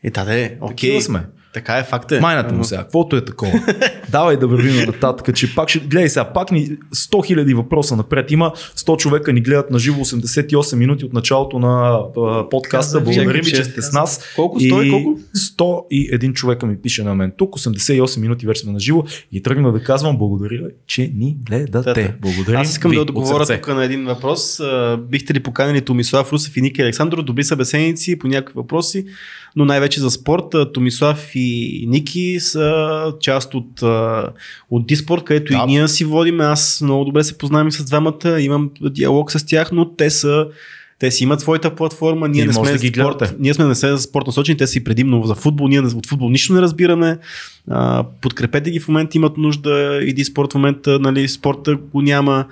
Е, 0.04 0.10
да, 0.10 0.24
да, 0.24 0.40
е. 0.40 0.56
Окей. 0.60 0.68
Такива 0.76 1.00
сме. 1.02 1.26
Така 1.56 1.78
е, 1.78 1.84
факт 1.84 2.12
е. 2.12 2.20
Майната 2.20 2.54
му 2.54 2.64
сега, 2.64 2.82
каквото 2.82 3.16
е 3.16 3.24
такова. 3.24 3.60
Давай 4.10 4.36
да 4.36 4.46
вървим 4.46 4.86
нататък, 4.86 5.36
че 5.36 5.54
пак 5.54 5.68
ще... 5.68 5.78
Гледай 5.78 6.08
сега, 6.08 6.32
пак 6.32 6.52
ни 6.52 6.70
100 6.94 7.26
хиляди 7.26 7.54
въпроса 7.54 7.96
напред. 7.96 8.30
Има 8.30 8.52
100 8.76 8.96
човека 8.96 9.32
ни 9.32 9.40
гледат 9.40 9.70
на 9.70 9.78
живо 9.78 10.00
88 10.00 10.76
минути 10.76 11.04
от 11.04 11.12
началото 11.12 11.58
на 11.58 12.00
а, 12.16 12.48
подкаста. 12.48 13.00
Благодарим 13.00 13.42
ви, 13.44 13.50
че 13.50 13.64
сте 13.64 13.82
с 13.82 13.92
нас. 13.92 14.32
Колко? 14.36 14.58
И 14.60 14.72
100 14.72 14.84
и 14.84 14.90
колко? 14.90 15.18
101 15.58 16.32
човека 16.32 16.66
ми 16.66 16.76
пише 16.76 17.02
на 17.02 17.14
мен. 17.14 17.32
Тук 17.36 17.54
88 17.54 18.20
минути 18.20 18.46
вече 18.46 18.60
сме 18.60 18.72
на 18.72 18.80
живо 18.80 19.04
и 19.32 19.42
тръгна 19.42 19.72
да 19.72 19.82
казвам 19.82 20.18
благодаря, 20.18 20.68
че 20.86 21.12
ни 21.14 21.36
гледате. 21.46 21.94
Да, 21.94 22.08
да. 22.08 22.14
Благодарим 22.20 22.60
Аз 22.60 22.70
искам 22.70 22.90
ви 22.90 22.96
да 22.96 23.02
от 23.02 23.10
отговоря 23.10 23.46
тук 23.46 23.68
на 23.68 23.84
един 23.84 24.04
въпрос. 24.04 24.60
Бихте 24.98 25.34
ли 25.34 25.40
поканили 25.40 25.80
Томислав 25.80 26.32
Русев 26.32 26.56
и 26.56 26.60
Ники 26.60 26.82
Александров? 26.82 27.24
Добри 27.24 27.44
събеседници 27.44 28.18
по 28.18 28.28
някакви 28.28 28.52
въпроси, 28.56 29.06
но 29.56 29.64
най-вече 29.64 30.00
за 30.00 30.10
спорт. 30.10 30.72
Томислав 30.74 31.30
и 31.34 31.45
Ники 31.86 32.36
са 32.40 33.12
част 33.20 33.54
от, 33.54 33.82
от 34.70 34.86
Диспорт, 34.86 35.24
където 35.24 35.52
Да. 35.52 35.58
и 35.58 35.66
ние 35.66 35.88
си 35.88 36.04
водим. 36.04 36.40
Аз 36.40 36.80
много 36.80 37.04
добре 37.04 37.24
се 37.24 37.38
познавам 37.38 37.68
и 37.68 37.72
с 37.72 37.84
двамата, 37.84 38.40
имам 38.40 38.70
диалог 38.80 39.32
с 39.32 39.46
тях, 39.46 39.72
но 39.72 39.90
те 39.94 40.10
са 40.10 40.46
те 40.98 41.10
си 41.10 41.24
имат 41.24 41.40
своята 41.40 41.74
платформа, 41.74 42.28
ние 42.28 42.42
И 42.42 42.46
не 42.46 42.52
сме 42.52 42.72
да 42.72 42.78
ги 42.78 42.88
спорт, 42.88 43.18
гледате. 43.18 43.36
ние 43.38 43.54
сме 43.54 43.64
не 43.64 43.74
сме 43.74 43.88
за 43.88 43.98
спорт 43.98 44.26
насочени, 44.26 44.58
те 44.58 44.66
са 44.66 44.78
и 44.78 44.84
предимно 44.84 45.22
за 45.24 45.34
футбол, 45.34 45.68
ние 45.68 45.80
от 45.80 46.06
футбол 46.06 46.30
нищо 46.30 46.52
не 46.52 46.60
разбираме. 46.60 47.18
А, 47.70 48.04
подкрепете 48.20 48.70
ги 48.70 48.80
в 48.80 48.88
момента, 48.88 49.18
имат 49.18 49.36
нужда, 49.36 50.00
иди 50.02 50.24
спорт 50.24 50.52
в 50.52 50.54
момента, 50.54 50.98
нали, 50.98 51.28
спорта 51.28 51.76
го 51.76 52.02
няма. 52.02 52.44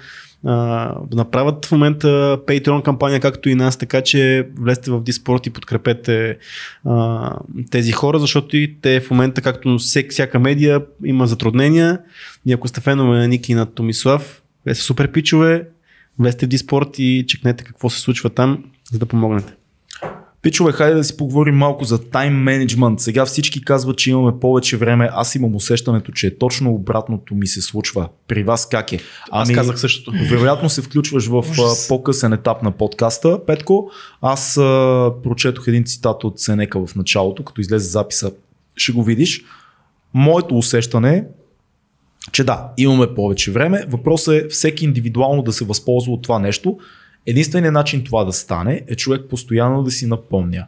А, 0.45 0.95
направят 1.12 1.66
в 1.66 1.73
момента 1.73 2.39
Patreon 2.47 2.83
кампания, 2.83 3.21
както 3.21 3.49
и 3.49 3.55
нас, 3.55 3.77
така 3.77 4.03
че 4.03 4.49
влезте 4.59 4.91
в 4.91 5.03
Диспорт 5.03 5.47
и 5.47 5.51
подкрепете 5.51 6.39
а, 6.85 7.37
тези 7.71 7.93
хора, 7.93 8.19
защото 8.19 8.57
и 8.57 8.77
те 8.83 9.01
в 9.01 9.11
момента, 9.11 9.43
както 9.43 9.79
всек, 9.79 10.11
всяка 10.11 10.39
медия, 10.39 10.83
има 11.05 11.27
затруднения. 11.27 12.01
И 12.47 12.53
ако 12.53 12.69
сте 12.69 12.81
фенове 12.81 13.19
на 13.19 13.29
Ники 13.29 13.53
и 13.53 13.55
на 13.55 13.66
Томислав, 13.66 14.43
те 14.65 14.75
са 14.75 14.83
супер 14.83 15.12
пичове, 15.12 15.69
влезте 16.19 16.47
в 16.47 16.49
Диспорт 16.49 16.99
и 16.99 17.25
чекнете 17.29 17.65
какво 17.65 17.91
се 17.91 18.01
случва 18.01 18.31
там, 18.31 18.65
за 18.93 18.99
да 18.99 19.07
помогнете. 19.07 19.53
Пичове, 20.45 20.73
хайде 20.73 20.95
да 20.95 21.05
си 21.05 21.16
поговорим 21.16 21.55
малко 21.55 21.85
за 21.85 22.11
тайм 22.11 22.35
менеджмент. 22.35 23.01
Сега 23.01 23.27
всички 23.27 23.65
казват, 23.65 23.99
че 23.99 24.11
имаме 24.11 24.41
повече 24.41 24.77
време. 24.77 25.09
Аз 25.12 25.35
имам 25.35 25.57
усещането, 25.57 26.12
че 26.12 26.27
е 26.27 26.39
точно 26.39 26.75
обратното 26.75 27.35
ми 27.35 27.47
се 27.47 27.62
случва. 27.62 28.09
При 28.29 28.43
вас 28.43 28.69
как 28.69 28.93
е? 28.93 28.99
Аз 29.31 29.53
казах 29.53 29.81
същото. 29.81 30.12
Вероятно 30.31 30.71
се 30.71 30.83
включваш 30.83 31.27
в 31.27 31.45
Ужас. 31.51 31.89
по-късен 31.89 32.33
етап 32.33 32.62
на 32.62 32.71
подкаста, 32.71 33.45
Петко. 33.47 33.91
Аз 34.21 34.57
а, 34.57 35.12
прочетох 35.23 35.69
един 35.69 35.85
цитат 35.85 36.25
от 36.25 36.41
Сенека 36.41 36.87
в 36.87 36.97
началото, 36.97 37.45
като 37.45 37.61
излезе 37.61 37.89
записа. 37.89 38.33
Ще 38.77 38.93
го 38.93 39.03
видиш. 39.03 39.45
Моето 40.15 40.59
усещане 40.59 41.16
е, 41.16 41.25
че 42.33 42.45
да, 42.45 42.73
имаме 42.77 43.15
повече 43.15 43.53
време. 43.53 43.85
Въпросът 43.89 44.35
е 44.35 44.49
всеки 44.49 44.85
индивидуално 44.85 45.43
да 45.43 45.53
се 45.53 45.65
възползва 45.65 46.12
от 46.12 46.23
това 46.23 46.39
нещо. 46.39 46.79
Единственият 47.26 47.74
начин 47.74 48.05
това 48.05 48.24
да 48.24 48.32
стане 48.32 48.84
е 48.86 48.96
човек 48.96 49.22
постоянно 49.30 49.82
да 49.82 49.90
си 49.90 50.06
напомня, 50.06 50.66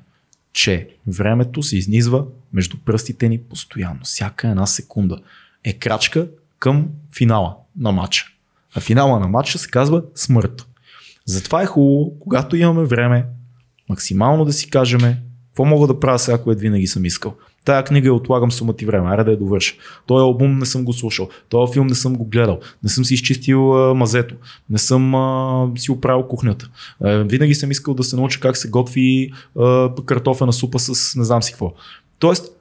че 0.52 0.88
времето 1.06 1.62
се 1.62 1.76
изнизва 1.76 2.24
между 2.52 2.76
пръстите 2.84 3.28
ни 3.28 3.38
постоянно. 3.38 4.00
Всяка 4.02 4.48
една 4.48 4.66
секунда 4.66 5.20
е 5.64 5.72
крачка 5.72 6.28
към 6.58 6.88
финала 7.16 7.56
на 7.78 7.92
матча. 7.92 8.26
А 8.74 8.80
финала 8.80 9.20
на 9.20 9.28
матча 9.28 9.58
се 9.58 9.70
казва 9.70 10.02
смърт. 10.14 10.66
Затова 11.24 11.62
е 11.62 11.66
хубаво, 11.66 12.18
когато 12.20 12.56
имаме 12.56 12.84
време, 12.84 13.26
максимално 13.88 14.44
да 14.44 14.52
си 14.52 14.70
кажем 14.70 15.00
какво 15.46 15.64
мога 15.64 15.86
да 15.86 16.00
правя 16.00 16.18
сега, 16.18 16.42
което 16.42 16.60
винаги 16.60 16.86
съм 16.86 17.04
искал. 17.04 17.36
Тая 17.66 17.84
книга 17.84 18.06
я 18.06 18.14
отлагам 18.14 18.52
сума 18.52 18.72
ти 18.72 18.86
време, 18.86 19.10
аре 19.10 19.24
да 19.24 19.30
я 19.30 19.36
довърша. 19.36 19.74
Този 20.06 20.22
албум 20.22 20.58
не 20.58 20.66
съм 20.66 20.84
го 20.84 20.92
слушал, 20.92 21.28
този 21.48 21.72
филм 21.72 21.86
не 21.86 21.94
съм 21.94 22.16
го 22.16 22.24
гледал, 22.24 22.60
не 22.82 22.88
съм 22.88 23.04
си 23.04 23.14
изчистил 23.14 23.90
а, 23.90 23.94
мазето, 23.94 24.34
не 24.70 24.78
съм 24.78 25.14
а, 25.14 25.68
си 25.76 25.90
оправил 25.90 26.22
кухнята. 26.22 26.70
А, 27.00 27.10
винаги 27.10 27.54
съм 27.54 27.70
искал 27.70 27.94
да 27.94 28.04
се 28.04 28.16
науча 28.16 28.40
как 28.40 28.56
се 28.56 28.70
готви 28.70 29.32
а, 29.58 29.90
картофена 30.04 30.52
супа 30.52 30.78
с 30.78 31.16
не 31.16 31.24
знам 31.24 31.42
си 31.42 31.52
какво. 31.52 31.72
Тоест, 32.18 32.56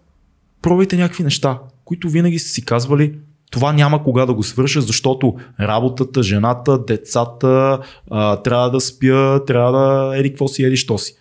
пробвайте 0.61 0.97
някакви 0.97 1.23
неща, 1.23 1.59
които 1.85 2.09
винаги 2.09 2.39
сте 2.39 2.49
си 2.49 2.65
казвали, 2.65 3.13
това 3.51 3.73
няма 3.73 4.03
кога 4.03 4.25
да 4.25 4.33
го 4.33 4.43
свърша, 4.43 4.81
защото 4.81 5.35
работата, 5.59 6.23
жената, 6.23 6.85
децата, 6.85 7.79
а, 8.11 8.35
трябва 8.35 8.69
да 8.69 8.81
спя, 8.81 9.45
трябва 9.45 9.71
да 9.71 10.17
еди 10.17 10.29
какво 10.29 10.47
си, 10.47 10.63
еди 10.63 10.77
що 10.77 10.97
си. 10.97 11.15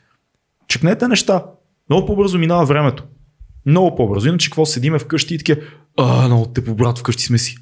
Чекнете 0.68 1.08
неща. 1.08 1.44
Много 1.90 2.06
по-бързо 2.06 2.38
минава 2.38 2.64
времето. 2.64 3.04
Много 3.66 3.96
по-бързо. 3.96 4.28
Иначе 4.28 4.50
какво 4.50 4.66
седиме 4.66 4.98
вкъщи 4.98 5.34
и 5.34 5.38
таке, 5.38 5.60
а, 5.98 6.26
много 6.26 6.46
тъпо, 6.46 6.74
брат, 6.74 6.98
вкъщи 6.98 7.24
сме 7.24 7.38
си. 7.38 7.56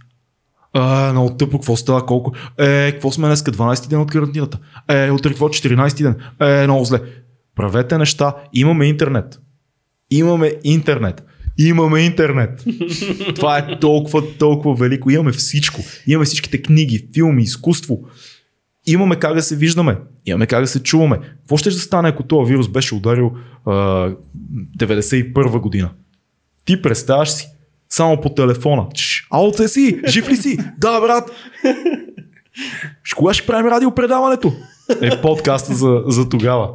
А, 0.72 1.12
много 1.12 1.36
тъпо, 1.36 1.58
какво 1.58 1.76
става, 1.76 2.06
колко? 2.06 2.32
Е, 2.58 2.92
какво 2.92 3.10
сме 3.10 3.26
днеска, 3.26 3.52
12 3.52 3.88
ден 3.88 4.00
от 4.00 4.10
карантината? 4.10 4.58
Е, 4.88 5.10
утре 5.10 5.28
какво, 5.28 5.48
14 5.48 6.02
ден? 6.02 6.16
Е, 6.40 6.66
много 6.66 6.84
зле. 6.84 7.00
Правете 7.56 7.98
неща. 7.98 8.34
Имаме 8.52 8.86
интернет. 8.86 9.40
Имаме 10.10 10.52
интернет. 10.64 11.24
Имаме 11.58 12.00
интернет. 12.00 12.64
Това 13.34 13.58
е 13.58 13.78
толкова, 13.80 14.22
толкова 14.38 14.74
велико. 14.74 15.10
Имаме 15.10 15.32
всичко. 15.32 15.80
Имаме 16.06 16.24
всичките 16.24 16.62
книги, 16.62 17.08
филми, 17.14 17.42
изкуство. 17.42 17.98
Имаме 18.86 19.16
как 19.16 19.34
да 19.34 19.42
се 19.42 19.56
виждаме. 19.56 19.98
Имаме 20.26 20.46
как 20.46 20.60
да 20.60 20.66
се 20.66 20.82
чуваме. 20.82 21.18
Какво 21.40 21.56
ще 21.56 21.70
да 21.70 21.76
стане, 21.76 22.08
ако 22.08 22.22
този 22.22 22.52
вирус 22.52 22.68
беше 22.68 22.94
ударил 22.94 23.32
а, 23.66 23.72
91 24.78 25.60
година? 25.60 25.90
Ти 26.64 26.82
представяш 26.82 27.30
си. 27.30 27.48
Само 27.88 28.20
по 28.20 28.34
телефона. 28.34 28.86
Ало, 29.30 29.52
те 29.52 29.68
си? 29.68 30.00
Жив 30.08 30.28
ли 30.28 30.36
си? 30.36 30.58
Да, 30.78 31.00
брат. 31.00 31.30
Кога 33.16 33.34
ще 33.34 33.46
правим 33.46 33.72
радиопредаването? 33.72 34.52
Е 35.00 35.20
подкаста 35.20 35.74
за, 35.74 36.02
за 36.06 36.28
тогава. 36.28 36.70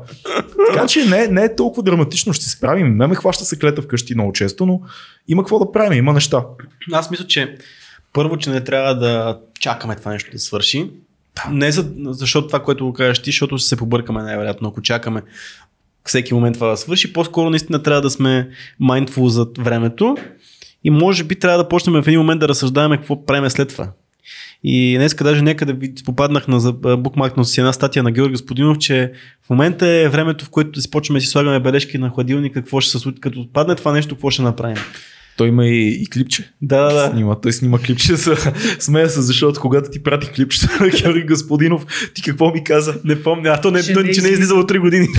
Така 0.71 0.87
че 0.87 1.05
не, 1.05 1.27
не 1.27 1.43
е 1.43 1.55
толкова 1.55 1.83
драматично, 1.83 2.33
ще 2.33 2.45
се 2.45 2.51
справим. 2.51 2.97
Не 2.97 3.07
ме 3.07 3.15
хваща 3.15 3.45
се 3.45 3.59
клета 3.59 3.81
вкъщи 3.81 4.13
много 4.13 4.33
често, 4.33 4.65
но 4.65 4.81
има 5.27 5.43
какво 5.43 5.59
да 5.59 5.71
правим, 5.71 5.97
има 5.97 6.13
неща. 6.13 6.43
Аз 6.91 7.11
мисля, 7.11 7.27
че 7.27 7.57
първо, 8.13 8.37
че 8.37 8.49
не 8.49 8.63
трябва 8.63 8.95
да 8.95 9.39
чакаме 9.59 9.95
това 9.95 10.11
нещо 10.11 10.31
да 10.31 10.39
свърши. 10.39 10.91
Не 11.51 11.71
за, 11.71 11.91
защото 12.05 12.47
това, 12.47 12.63
което 12.63 12.85
го 12.85 12.93
кажеш 12.93 13.19
ти, 13.19 13.31
защото 13.31 13.57
ще 13.57 13.67
се 13.67 13.75
побъркаме 13.75 14.23
най-вероятно, 14.23 14.69
ако 14.69 14.81
чакаме 14.81 15.21
всеки 16.05 16.33
момент 16.33 16.53
това 16.53 16.67
да 16.67 16.77
свърши. 16.77 17.13
По-скоро 17.13 17.49
наистина 17.49 17.83
трябва 17.83 18.01
да 18.01 18.09
сме 18.09 18.49
mindful 18.81 19.27
за 19.27 19.47
времето 19.59 20.17
и 20.83 20.89
може 20.89 21.23
би 21.23 21.35
трябва 21.35 21.63
да 21.63 21.69
почнем 21.69 22.03
в 22.03 22.07
един 22.07 22.19
момент 22.19 22.39
да 22.39 22.47
разсъждаваме 22.47 22.97
какво 22.97 23.25
правим 23.25 23.49
след 23.49 23.69
това. 23.69 23.91
И 24.63 24.95
днес 24.97 25.15
даже 25.15 25.41
някъде 25.41 25.93
попаднах 26.05 26.47
на 26.47 26.71
букмаркна 26.97 27.45
си 27.45 27.59
една 27.59 27.73
статия 27.73 28.03
на 28.03 28.11
Георги 28.11 28.31
Господинов, 28.31 28.77
че 28.77 29.11
в 29.45 29.49
момента 29.49 29.87
е 29.87 30.09
времето, 30.09 30.45
в 30.45 30.49
което 30.49 30.71
да 30.71 30.81
си 30.81 30.91
почваме 30.91 31.19
да 31.19 31.25
си 31.25 31.31
слагаме 31.31 31.59
бележки 31.59 31.97
на 31.97 32.09
хладилника, 32.09 32.61
какво 32.61 32.81
ще 32.81 32.91
се 32.91 32.99
случи, 32.99 33.21
като 33.21 33.47
падне 33.53 33.75
това 33.75 33.91
нещо, 33.91 34.15
какво 34.15 34.29
ще 34.29 34.41
направим. 34.41 34.77
Той 35.37 35.47
има 35.47 35.65
и, 35.65 35.93
и 35.93 36.07
клипче. 36.07 36.51
Да, 36.61 36.83
да, 36.83 36.93
да. 36.95 37.07
Снима, 37.07 37.35
той 37.35 37.53
снима 37.53 37.79
клипче. 37.79 38.15
За... 38.15 38.35
Смея 38.79 39.09
се, 39.09 39.21
защото 39.21 39.59
когато 39.59 39.89
ти 39.89 40.03
прати 40.03 40.27
клипче 40.27 40.67
на 40.79 40.89
Георги 40.89 41.23
Господинов, 41.23 41.85
ти 42.13 42.21
какво 42.21 42.51
ми 42.51 42.63
каза? 42.63 42.95
Не 43.03 43.23
помня, 43.23 43.49
а 43.49 43.61
то 43.61 43.71
не, 43.71 43.83
Че 43.83 43.89
не 43.89 43.93
че 43.93 44.01
не 44.01 44.07
е 44.07 44.11
излиза. 44.11 44.29
излизало 44.29 44.61
3 44.61 44.79
години. 44.79 45.07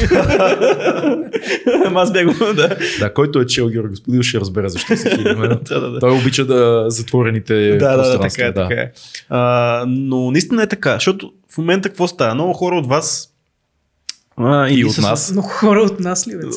Аз 1.94 2.12
бях 2.12 2.26
го, 2.28 2.34
да. 2.46 2.76
Да, 2.98 3.14
който 3.14 3.40
е 3.40 3.46
чел 3.46 3.68
Георги 3.68 3.88
Господинов 3.88 4.26
ще 4.26 4.40
разбере 4.40 4.68
защо 4.68 4.96
се 4.96 5.10
хили. 5.10 5.22
да, 5.24 5.58
да, 5.70 5.80
да. 5.82 5.98
Той 5.98 6.10
обича 6.12 6.44
да 6.44 6.84
затворените 6.88 7.68
Да, 7.70 7.96
да, 7.96 8.08
да, 8.08 8.20
така 8.20 8.42
е, 8.42 8.54
така 8.54 8.74
е. 8.74 8.92
А, 9.28 9.84
но 9.88 10.30
наистина 10.30 10.62
е 10.62 10.66
така, 10.66 10.94
защото 10.94 11.32
в 11.50 11.58
момента 11.58 11.88
какво 11.88 12.08
става? 12.08 12.34
Много 12.34 12.52
хора 12.52 12.76
от 12.76 12.86
вас 12.86 13.28
а, 14.36 14.68
И 14.68 14.74
или 14.74 14.84
от 14.84 14.92
с- 14.92 14.98
нас. 14.98 15.32
Много 15.32 15.48
хора 15.48 15.80
от 15.80 16.00
нас 16.00 16.28
ли, 16.28 16.32
бе, 16.32 16.46
от 16.46 16.54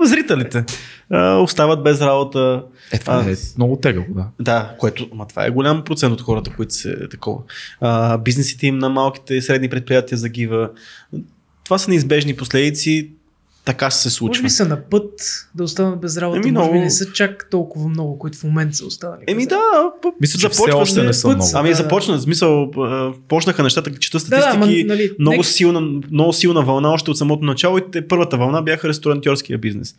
зрителите 0.00 0.64
а, 1.10 1.36
остават 1.36 1.82
без 1.82 2.00
работа. 2.00 2.62
Е, 2.92 2.98
това 2.98 3.14
А, 3.18 3.30
е 3.30 3.34
много 3.56 3.76
тегаво, 3.76 4.06
да. 4.10 4.26
Да, 4.40 4.74
което, 4.78 5.08
ма 5.12 5.26
това 5.26 5.46
е 5.46 5.50
голям 5.50 5.84
процент 5.84 6.12
от 6.12 6.20
хората, 6.20 6.50
които 6.50 6.74
се 6.74 7.08
такова. 7.08 7.38
А, 7.80 8.18
бизнесите 8.18 8.66
им 8.66 8.78
на 8.78 8.88
малките 8.88 9.34
и 9.34 9.42
средни 9.42 9.68
предприятия 9.68 10.18
загива. 10.18 10.70
Това 11.64 11.78
са 11.78 11.90
неизбежни 11.90 12.36
последици. 12.36 13.10
Така 13.64 13.90
се 13.90 14.06
Може 14.06 14.14
случва. 14.14 14.42
би 14.42 14.50
са 14.50 14.64
на 14.64 14.80
път 14.80 15.12
да 15.54 15.64
останат 15.64 16.00
без 16.00 16.16
работа, 16.16 16.36
Еми, 16.38 16.50
може 16.50 16.64
би 16.64 16.70
много- 16.70 16.84
не 16.84 16.90
са 16.90 17.12
чак 17.12 17.48
толкова 17.50 17.88
много, 17.88 18.18
които 18.18 18.38
в 18.38 18.44
момента 18.44 18.76
са 18.76 18.86
останали. 18.86 19.20
Еми 19.26 19.46
да, 19.46 19.60
Мисля, 20.20 20.38
че 20.38 20.48
все 20.48 20.72
още 20.72 21.00
да- 21.00 21.06
не 21.06 21.12
са 21.12 21.22
път 21.22 21.36
много. 21.36 21.50
са. 21.50 21.58
Ами 21.58 21.68
Да, 21.68 21.76
да. 21.76 21.82
започна, 21.82 22.16
в 22.16 22.22
смисъл, 22.22 22.70
почнаха 23.28 23.62
нещата, 23.62 23.94
чета 23.94 24.18
Да, 24.18 24.28
да, 24.28 24.36
ама, 24.36 24.52
статистики, 24.54 24.84
нали, 24.84 25.10
много, 25.18 25.32
нека- 25.32 25.48
силна, 25.48 25.80
много 26.10 26.32
силна 26.32 26.62
вълна 26.62 26.88
още 26.90 27.10
от 27.10 27.18
самото 27.18 27.44
начало 27.44 27.78
и 27.78 28.08
първата 28.08 28.36
вълна 28.36 28.62
бяха 28.62 28.88
ресторантьорския 28.88 29.58
бизнес. 29.58 29.94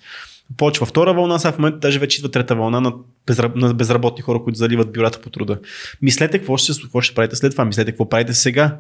Почва 0.58 0.86
втора 0.86 1.14
вълна, 1.14 1.40
сега 1.40 1.52
в 1.52 1.58
момента 1.58 1.80
даже 1.80 2.00
вече 2.00 2.20
идва 2.20 2.32
трета 2.32 2.56
вълна 2.56 2.82
на 2.82 2.94
безраб... 3.28 3.56
на 3.56 3.74
безработни 3.74 4.22
хора, 4.22 4.44
които 4.44 4.58
заливат 4.58 4.94
бюрата 4.94 5.22
по 5.22 5.30
труда. 5.30 5.60
Мислете 6.02 6.38
какво 6.38 6.58
ще, 6.58 6.82
какво 6.82 7.02
ще 7.02 7.16
правите 7.16 7.36
след 7.36 7.52
това, 7.52 7.66
мислете 7.66 7.92
какво 7.92 8.10
правите 8.10 8.34
сега. 8.34 8.78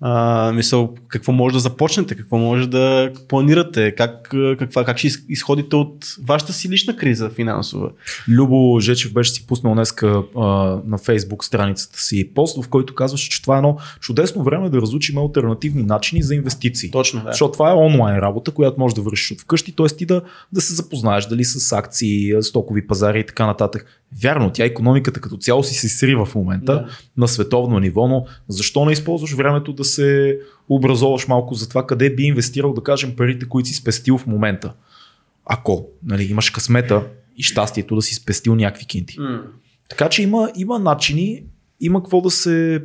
А, 0.00 0.52
мисъл, 0.52 0.94
какво 1.08 1.32
може 1.32 1.52
да 1.52 1.60
започнете, 1.60 2.14
какво 2.14 2.38
може 2.38 2.68
да 2.68 3.12
планирате, 3.28 3.94
как, 3.94 4.34
каква, 4.58 4.84
как 4.84 4.98
ще 4.98 5.08
изходите 5.28 5.76
от 5.76 6.06
вашата 6.24 6.52
си 6.52 6.68
лична 6.68 6.96
криза 6.96 7.30
финансова. 7.30 7.90
Любо 8.28 8.80
Жечев 8.80 9.12
беше 9.12 9.30
си 9.30 9.46
пуснал 9.46 9.74
днеска 9.74 10.22
а, 10.36 10.42
на 10.86 10.98
фейсбук 10.98 11.44
страницата 11.44 12.00
си 12.00 12.30
пост, 12.34 12.64
в 12.64 12.68
който 12.68 12.94
казваше, 12.94 13.30
че 13.30 13.42
това 13.42 13.54
е 13.54 13.58
едно 13.58 13.76
чудесно 14.00 14.44
време 14.44 14.70
да 14.70 14.80
разучим 14.80 15.18
альтернативни 15.18 15.82
начини 15.82 16.22
за 16.22 16.34
инвестиции. 16.34 16.90
Точно, 16.90 17.20
да. 17.20 17.30
Защото 17.30 17.52
това 17.52 17.70
е 17.70 17.74
онлайн 17.74 18.18
работа, 18.18 18.50
която 18.50 18.80
можеш 18.80 18.94
да 18.94 19.02
вършиш 19.02 19.30
от 19.30 19.40
вкъщи, 19.40 19.72
т.е. 19.76 19.86
ти 19.86 20.06
да, 20.06 20.22
да 20.52 20.60
се 20.60 20.74
запознаеш 20.74 21.26
дали 21.26 21.44
с 21.44 21.72
акции, 21.72 22.32
стокови 22.40 22.86
пазари 22.86 23.20
и 23.20 23.26
така 23.26 23.46
нататък. 23.46 24.01
Вярно, 24.22 24.50
тя 24.52 24.64
економиката 24.64 25.20
като 25.20 25.36
цяло 25.36 25.64
си 25.64 25.74
се 25.74 25.88
срива 25.88 26.24
в 26.24 26.34
момента 26.34 26.72
да. 26.72 26.88
на 27.16 27.28
световно 27.28 27.78
ниво, 27.78 28.08
но 28.08 28.24
защо 28.48 28.84
не 28.84 28.92
използваш 28.92 29.32
времето 29.32 29.72
да 29.72 29.84
се 29.84 30.38
образоваш 30.68 31.28
малко 31.28 31.54
за 31.54 31.68
това 31.68 31.86
къде 31.86 32.14
би 32.14 32.22
инвестирал, 32.22 32.72
да 32.72 32.82
кажем, 32.82 33.16
парите, 33.16 33.48
които 33.48 33.68
си 33.68 33.74
спестил 33.74 34.18
в 34.18 34.26
момента? 34.26 34.72
Ако 35.46 35.86
нали, 36.04 36.24
имаш 36.24 36.50
късмета 36.50 37.06
и 37.36 37.42
щастието 37.42 37.94
да 37.94 38.02
си 38.02 38.14
спестил 38.14 38.54
някакви 38.54 38.86
кинти. 38.86 39.18
Mm. 39.18 39.42
Така 39.88 40.08
че 40.08 40.22
има, 40.22 40.50
има 40.56 40.78
начини, 40.78 41.44
има 41.80 42.02
какво 42.02 42.20
да 42.20 42.30
се, 42.30 42.84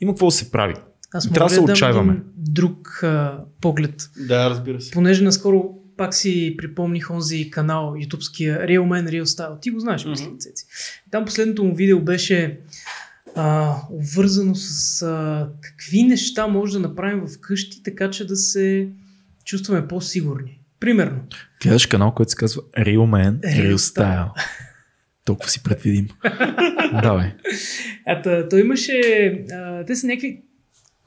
има 0.00 0.12
какво 0.12 0.26
да 0.26 0.32
се 0.32 0.50
прави. 0.50 0.74
Аз 1.12 1.30
трябва 1.30 1.48
да 1.48 1.54
се 1.54 1.60
отчаиваме. 1.60 2.22
друг 2.36 3.00
а, 3.02 3.40
поглед. 3.60 4.10
Да, 4.28 4.50
разбира 4.50 4.80
се. 4.80 4.90
Понеже 4.90 5.24
наскоро 5.24 5.74
пак 5.98 6.14
си 6.14 6.54
припомних 6.58 7.10
онзи 7.10 7.50
канал, 7.50 7.94
ютубския 7.98 8.60
Real 8.60 8.80
Man 8.80 9.10
Real 9.10 9.24
Style. 9.24 9.60
Ти 9.60 9.70
го 9.70 9.80
знаеш, 9.80 10.04
mm-hmm. 10.04 10.34
мисля, 10.34 10.50
Там 11.10 11.24
последното 11.24 11.64
му 11.64 11.74
видео 11.74 12.00
беше 12.00 12.60
а, 13.34 13.76
обвързано 13.90 14.54
с 14.54 15.02
а, 15.02 15.48
какви 15.60 16.02
неща 16.02 16.46
може 16.46 16.72
да 16.72 16.78
направим 16.78 17.26
вкъщи, 17.26 17.82
така 17.82 18.10
че 18.10 18.26
да 18.26 18.36
се 18.36 18.88
чувстваме 19.44 19.88
по-сигурни. 19.88 20.60
Примерно. 20.80 21.20
Гледаш 21.62 21.86
канал, 21.86 22.14
който 22.14 22.30
се 22.30 22.36
казва 22.36 22.62
Real 22.62 22.98
Man 22.98 23.40
Real, 23.40 23.74
Real 23.74 23.76
Style. 23.76 24.30
Толкова 25.24 25.50
си 25.50 25.62
предвидим. 25.62 26.08
Давай. 27.02 27.32
Ата, 28.06 28.48
той 28.48 28.60
имаше... 28.60 29.00
А, 29.52 29.84
те 29.84 29.96
са 29.96 30.06
някакви 30.06 30.42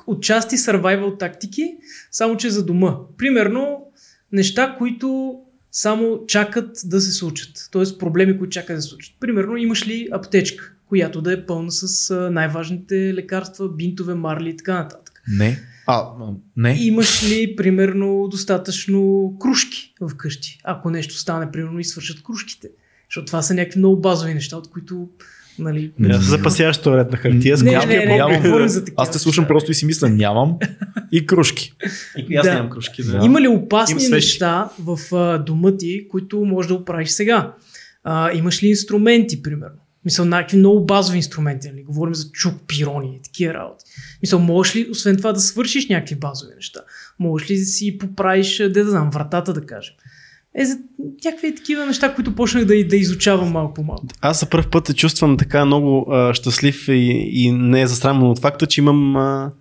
отчасти 0.07 0.57
survival 0.57 1.19
тактики, 1.19 1.77
само 2.11 2.37
че 2.37 2.49
за 2.49 2.65
дома. 2.65 2.95
Примерно, 3.17 3.90
неща, 4.31 4.75
които 4.77 5.39
само 5.71 6.19
чакат 6.27 6.81
да 6.85 7.01
се 7.01 7.11
случат. 7.11 7.67
Тоест 7.71 7.99
проблеми, 7.99 8.37
които 8.37 8.51
чакат 8.51 8.75
да 8.75 8.81
се 8.81 8.89
случат. 8.89 9.15
Примерно 9.19 9.57
имаш 9.57 9.87
ли 9.87 10.07
аптечка, 10.11 10.73
която 10.89 11.21
да 11.21 11.33
е 11.33 11.45
пълна 11.45 11.71
с 11.71 12.29
най-важните 12.31 13.13
лекарства, 13.13 13.69
бинтове, 13.69 14.13
марли 14.13 14.49
и 14.49 14.57
така 14.57 14.73
нататък. 14.73 15.21
Не. 15.27 15.59
А, 15.87 16.07
не. 16.57 16.77
Имаш 16.79 17.29
ли, 17.29 17.55
примерно, 17.55 18.27
достатъчно 18.31 19.33
кружки 19.39 19.93
в 20.01 20.15
къщи? 20.17 20.59
Ако 20.63 20.89
нещо 20.89 21.17
стане, 21.17 21.51
примерно, 21.51 21.79
и 21.79 21.83
свършат 21.83 22.23
кружките. 22.23 22.69
Защото 23.09 23.25
това 23.25 23.41
са 23.41 23.53
някакви 23.53 23.79
много 23.79 24.01
базови 24.01 24.33
неща, 24.33 24.57
от 24.57 24.69
които 24.69 25.09
Нали, 25.59 25.91
не, 25.99 26.13
запасяваш 26.13 26.79
ред 26.85 27.11
на 27.11 27.17
хартия. 27.17 27.57
Не, 27.57 27.71
не, 27.71 27.85
не, 27.85 28.05
не, 28.05 28.15
нямам, 28.15 28.61
не, 28.61 28.67
за 28.67 28.79
такива. 28.79 29.03
Аз 29.03 29.11
те 29.11 29.19
слушам 29.19 29.47
просто 29.47 29.71
и 29.71 29.73
си 29.73 29.85
мисля, 29.85 30.09
нямам 30.09 30.57
и 31.11 31.25
кружки. 31.25 31.73
И 32.29 32.35
аз 32.35 32.45
да. 32.45 32.53
нямам 32.53 32.69
кружки. 32.69 33.03
Да. 33.03 33.19
Има 33.23 33.41
ли 33.41 33.47
опасни 33.47 34.05
Има 34.05 34.15
неща 34.15 34.69
в 34.79 35.15
а, 35.15 35.37
дома 35.37 35.77
ти, 35.77 36.07
които 36.07 36.39
можеш 36.39 36.67
да 36.67 36.75
оправиш 36.75 37.09
сега? 37.09 37.53
А, 38.03 38.31
имаш 38.33 38.63
ли 38.63 38.67
инструменти, 38.67 39.43
примерно? 39.43 39.77
Мисля, 40.05 40.25
някакви 40.25 40.57
много 40.57 40.85
базови 40.85 41.17
инструменти, 41.17 41.67
нали? 41.67 41.83
Говорим 41.83 42.15
за 42.15 42.31
чук, 42.31 42.53
пирони 42.67 43.15
и 43.15 43.21
такива 43.21 43.53
работи. 43.53 43.85
Мисля, 44.21 44.37
можеш 44.37 44.75
ли, 44.75 44.87
освен 44.91 45.17
това, 45.17 45.33
да 45.33 45.39
свършиш 45.39 45.89
някакви 45.89 46.15
базови 46.15 46.55
неща? 46.55 46.79
Можеш 47.19 47.49
ли 47.49 47.59
да 47.59 47.65
си 47.65 47.97
поправиш, 47.97 48.57
де 48.57 48.69
да 48.83 48.89
знам, 48.89 49.09
вратата, 49.09 49.53
да 49.53 49.65
кажем? 49.65 49.93
Е, 50.55 50.65
за 50.65 50.77
някакви 51.25 51.55
такива 51.55 51.85
неща, 51.85 52.13
които 52.13 52.35
почнах 52.35 52.65
да, 52.65 52.85
да 52.87 52.95
изучавам 52.95 53.51
малко 53.51 53.73
по 53.73 53.83
малко. 53.83 54.03
Аз 54.21 54.39
за 54.39 54.45
първ 54.45 54.69
път 54.71 54.87
се 54.87 54.93
чувствам 54.93 55.37
така 55.37 55.65
много 55.65 56.11
а, 56.11 56.33
щастлив 56.33 56.87
и, 56.87 57.29
и 57.31 57.51
не 57.51 57.81
е 57.81 57.87
засрамен 57.87 58.23
от 58.23 58.39
факта, 58.39 58.65
че 58.65 58.81
имам 58.81 59.15
а, 59.15 59.51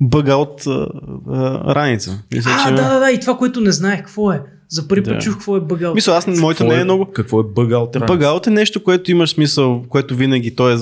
бъга 0.00 0.36
от 0.36 0.66
а, 0.66 0.88
а, 1.28 1.74
раница. 1.74 2.22
Мисля, 2.34 2.50
а, 2.54 2.68
че... 2.68 2.74
да, 2.74 2.88
да, 2.88 3.00
да, 3.00 3.10
и 3.10 3.20
това, 3.20 3.36
което 3.36 3.60
не 3.60 3.72
знаех, 3.72 3.98
какво 3.98 4.32
е? 4.32 4.42
За 4.68 4.88
първи 4.88 5.02
да. 5.02 5.10
път 5.10 5.22
чух 5.22 5.34
какво 5.34 5.56
е 5.56 5.60
бъгаут. 5.60 5.94
Мисля, 5.94 6.12
аз 6.12 6.26
моето 6.26 6.64
не 6.64 6.74
е, 6.74 6.80
е 6.80 6.84
много. 6.84 7.06
Какво 7.06 7.40
е 7.40 7.44
бъгаут? 7.44 7.96
Бъгаут 8.06 8.46
е 8.46 8.50
нещо, 8.50 8.82
което 8.82 9.10
имаш 9.10 9.30
смисъл, 9.30 9.84
което 9.88 10.16
винаги 10.16 10.56
то 10.56 10.70
е 10.70 10.76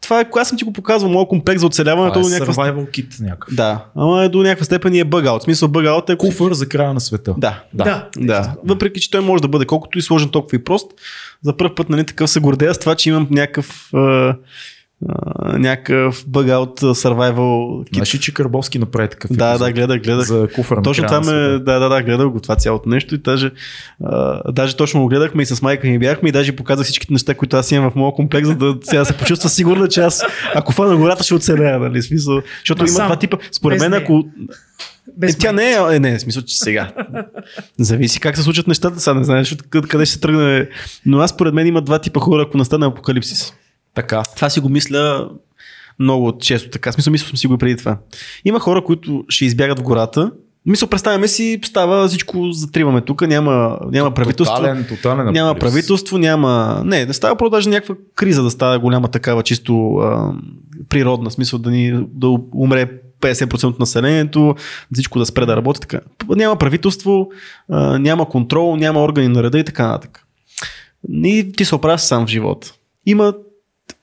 това 0.00 0.20
е, 0.20 0.26
аз 0.36 0.48
съм 0.48 0.58
ти 0.58 0.64
го 0.64 0.72
показвал, 0.72 1.12
моят 1.12 1.28
комплекс 1.28 1.60
за 1.60 1.66
оцеляване. 1.66 2.12
Това 2.12 2.26
е 2.26 2.30
някаква 2.30 2.54
survival 2.54 2.90
kit 2.90 3.20
някакъв. 3.20 3.54
Да, 3.54 3.84
ама 3.96 4.24
е 4.24 4.28
до 4.28 4.42
някаква 4.42 4.64
степен 4.64 4.94
и 4.94 4.98
е 4.98 5.04
бъгаут. 5.04 5.42
В 5.42 5.44
смисъл 5.44 5.68
бъгаут 5.68 6.10
е... 6.10 6.16
Куфър 6.16 6.52
за 6.52 6.68
края 6.68 6.94
на 6.94 7.00
света. 7.00 7.34
Да, 7.38 7.62
да, 7.74 7.84
да. 7.84 8.08
да. 8.26 8.54
Въпреки, 8.64 9.00
че 9.00 9.10
той 9.10 9.20
може 9.20 9.42
да 9.42 9.48
бъде 9.48 9.64
колкото 9.64 9.98
и 9.98 10.02
сложен, 10.02 10.28
толкова 10.28 10.56
и 10.56 10.64
прост. 10.64 10.90
За 11.42 11.56
първ 11.56 11.74
път, 11.74 11.88
нали, 11.88 12.06
такъв 12.06 12.30
се 12.30 12.40
гордея 12.40 12.74
с 12.74 12.78
това, 12.78 12.94
че 12.94 13.08
имам 13.08 13.26
някакъв 13.30 13.90
някакъв 15.58 16.24
бъгаут 16.28 16.80
survival 16.80 17.84
kit. 17.84 17.94
Знаеш 17.94 18.08
че 18.08 18.34
Карбовски 18.34 18.78
направи 18.78 19.08
такъв 19.08 19.32
Да, 19.32 19.58
да, 19.58 19.72
гледах, 19.72 20.02
гледах. 20.02 20.26
За 20.26 20.48
куфър 20.54 20.82
Точно 20.82 21.06
това 21.06 21.20
ме, 21.20 21.32
да, 21.32 21.78
да, 21.78 21.88
да, 21.88 22.02
гледах 22.02 22.28
го 22.28 22.40
това 22.40 22.56
цялото 22.56 22.88
нещо 22.88 23.14
и 23.14 23.18
даже, 23.18 23.50
а, 24.04 24.52
даже 24.52 24.76
точно 24.76 25.00
го 25.00 25.08
гледахме 25.08 25.42
и 25.42 25.46
с 25.46 25.62
майка 25.62 25.86
ми 25.86 25.98
бяхме 25.98 26.28
и 26.28 26.32
даже 26.32 26.56
показах 26.56 26.84
всичките 26.84 27.12
неща, 27.12 27.34
които 27.34 27.56
аз 27.56 27.72
имам 27.72 27.90
в 27.90 27.94
моя 27.94 28.12
комплекс, 28.12 28.48
за 28.48 28.54
да 28.54 28.76
сега 28.82 29.04
се 29.04 29.16
почувства 29.16 29.48
сигурна, 29.48 29.88
че 29.88 30.00
аз 30.00 30.22
ако 30.54 30.72
фана 30.72 30.96
гората 30.96 31.24
ще 31.24 31.34
оцелея, 31.34 31.78
нали, 31.78 32.02
смисъл. 32.02 32.42
Защото 32.58 32.84
има 32.88 33.06
два 33.06 33.16
типа. 33.16 33.36
Според 33.52 33.80
мен, 33.80 33.94
ако 33.94 34.24
без 35.16 35.34
е, 35.34 35.38
тя 35.38 35.52
не 35.52 35.70
е, 35.70 35.96
е, 35.96 36.00
не, 36.00 36.18
в 36.18 36.20
смисъл, 36.20 36.42
че 36.42 36.58
сега. 36.58 36.92
Зависи 37.78 38.20
как 38.20 38.36
се 38.36 38.42
случат 38.42 38.66
нещата, 38.66 39.00
сега 39.00 39.14
не 39.14 39.24
знаеш 39.24 39.56
къде 39.70 40.04
ще 40.04 40.14
се 40.14 40.20
тръгне. 40.20 40.68
Но 41.06 41.18
аз, 41.18 41.30
според 41.30 41.54
мен, 41.54 41.66
има 41.66 41.82
два 41.82 41.98
типа 41.98 42.20
хора, 42.20 42.44
ако 42.48 42.58
настане 42.58 42.86
апокалипсис. 42.86 43.52
Така. 43.94 44.22
Това 44.36 44.50
си 44.50 44.60
го 44.60 44.68
мисля 44.68 45.30
много 45.98 46.38
често 46.38 46.70
така. 46.70 46.92
Смисъл, 46.92 47.10
мисля 47.10 47.28
съм 47.28 47.36
си 47.36 47.46
го 47.46 47.58
преди 47.58 47.76
това. 47.76 47.98
Има 48.44 48.60
хора, 48.60 48.84
които 48.84 49.24
ще 49.28 49.44
избягат 49.44 49.78
в 49.78 49.82
гората. 49.82 50.30
Мисля, 50.66 50.86
представяме 50.86 51.28
си, 51.28 51.60
става 51.64 52.08
всичко, 52.08 52.52
затриваме 52.52 53.00
тук, 53.00 53.22
няма, 53.22 53.78
няма 53.90 54.10
правителство. 54.10 54.56
Тотален, 54.56 54.86
тотален 54.88 55.32
няма 55.32 55.54
правителство, 55.54 56.18
няма... 56.18 56.82
Не, 56.84 57.06
не 57.06 57.12
става 57.12 57.36
просто 57.36 57.50
даже 57.50 57.68
някаква 57.68 57.94
криза 58.14 58.42
да 58.42 58.50
става 58.50 58.78
голяма 58.78 59.08
такава, 59.08 59.42
чисто 59.42 59.94
а, 59.94 60.32
природна, 60.88 61.30
смисъл 61.30 61.58
да 61.58 61.70
ни 61.70 62.06
да 62.12 62.28
умре 62.54 62.90
50% 63.20 63.64
от 63.64 63.78
населението, 63.78 64.54
всичко 64.94 65.18
да 65.18 65.26
спре 65.26 65.46
да 65.46 65.56
работи. 65.56 65.80
Така. 65.80 66.00
Няма 66.28 66.56
правителство, 66.56 67.30
а, 67.68 67.98
няма 67.98 68.28
контрол, 68.28 68.76
няма 68.76 69.02
органи 69.02 69.28
на 69.28 69.42
реда 69.42 69.58
и 69.58 69.64
така 69.64 69.86
нататък. 69.86 70.26
И 71.12 71.52
ти 71.56 71.64
се 71.64 71.74
оправяш 71.74 72.00
сам 72.00 72.26
в 72.26 72.30
живота. 72.30 72.72
Има 73.06 73.34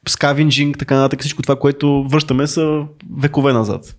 скавинджинг, 0.10 0.78
така 0.78 0.96
нататък, 0.96 1.20
всичко 1.20 1.42
това, 1.42 1.56
което 1.56 2.08
връщаме 2.10 2.48
са 2.48 2.84
векове 3.18 3.54
назад. 3.54 3.96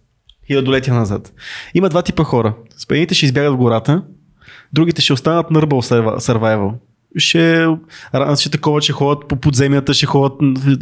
Хилядолетия 0.47 0.95
назад. 0.95 1.33
Има 1.75 1.89
два 1.89 2.03
типа 2.03 2.25
хора. 2.25 2.55
Спените 2.79 3.15
ще 3.15 3.27
избягат 3.27 3.55
в 3.55 3.57
гората, 3.57 4.03
другите 4.73 5.03
ще 5.03 5.13
останат 5.13 5.51
на 5.51 5.63
Herbal 5.63 6.19
Survival 6.19 6.75
ще, 7.17 7.67
ще 8.39 8.51
такова, 8.51 8.81
че 8.81 8.93
ходят 8.93 9.29
по 9.29 9.37
подземията, 9.37 9.95
ще 9.95 10.07
ходят 10.07 10.33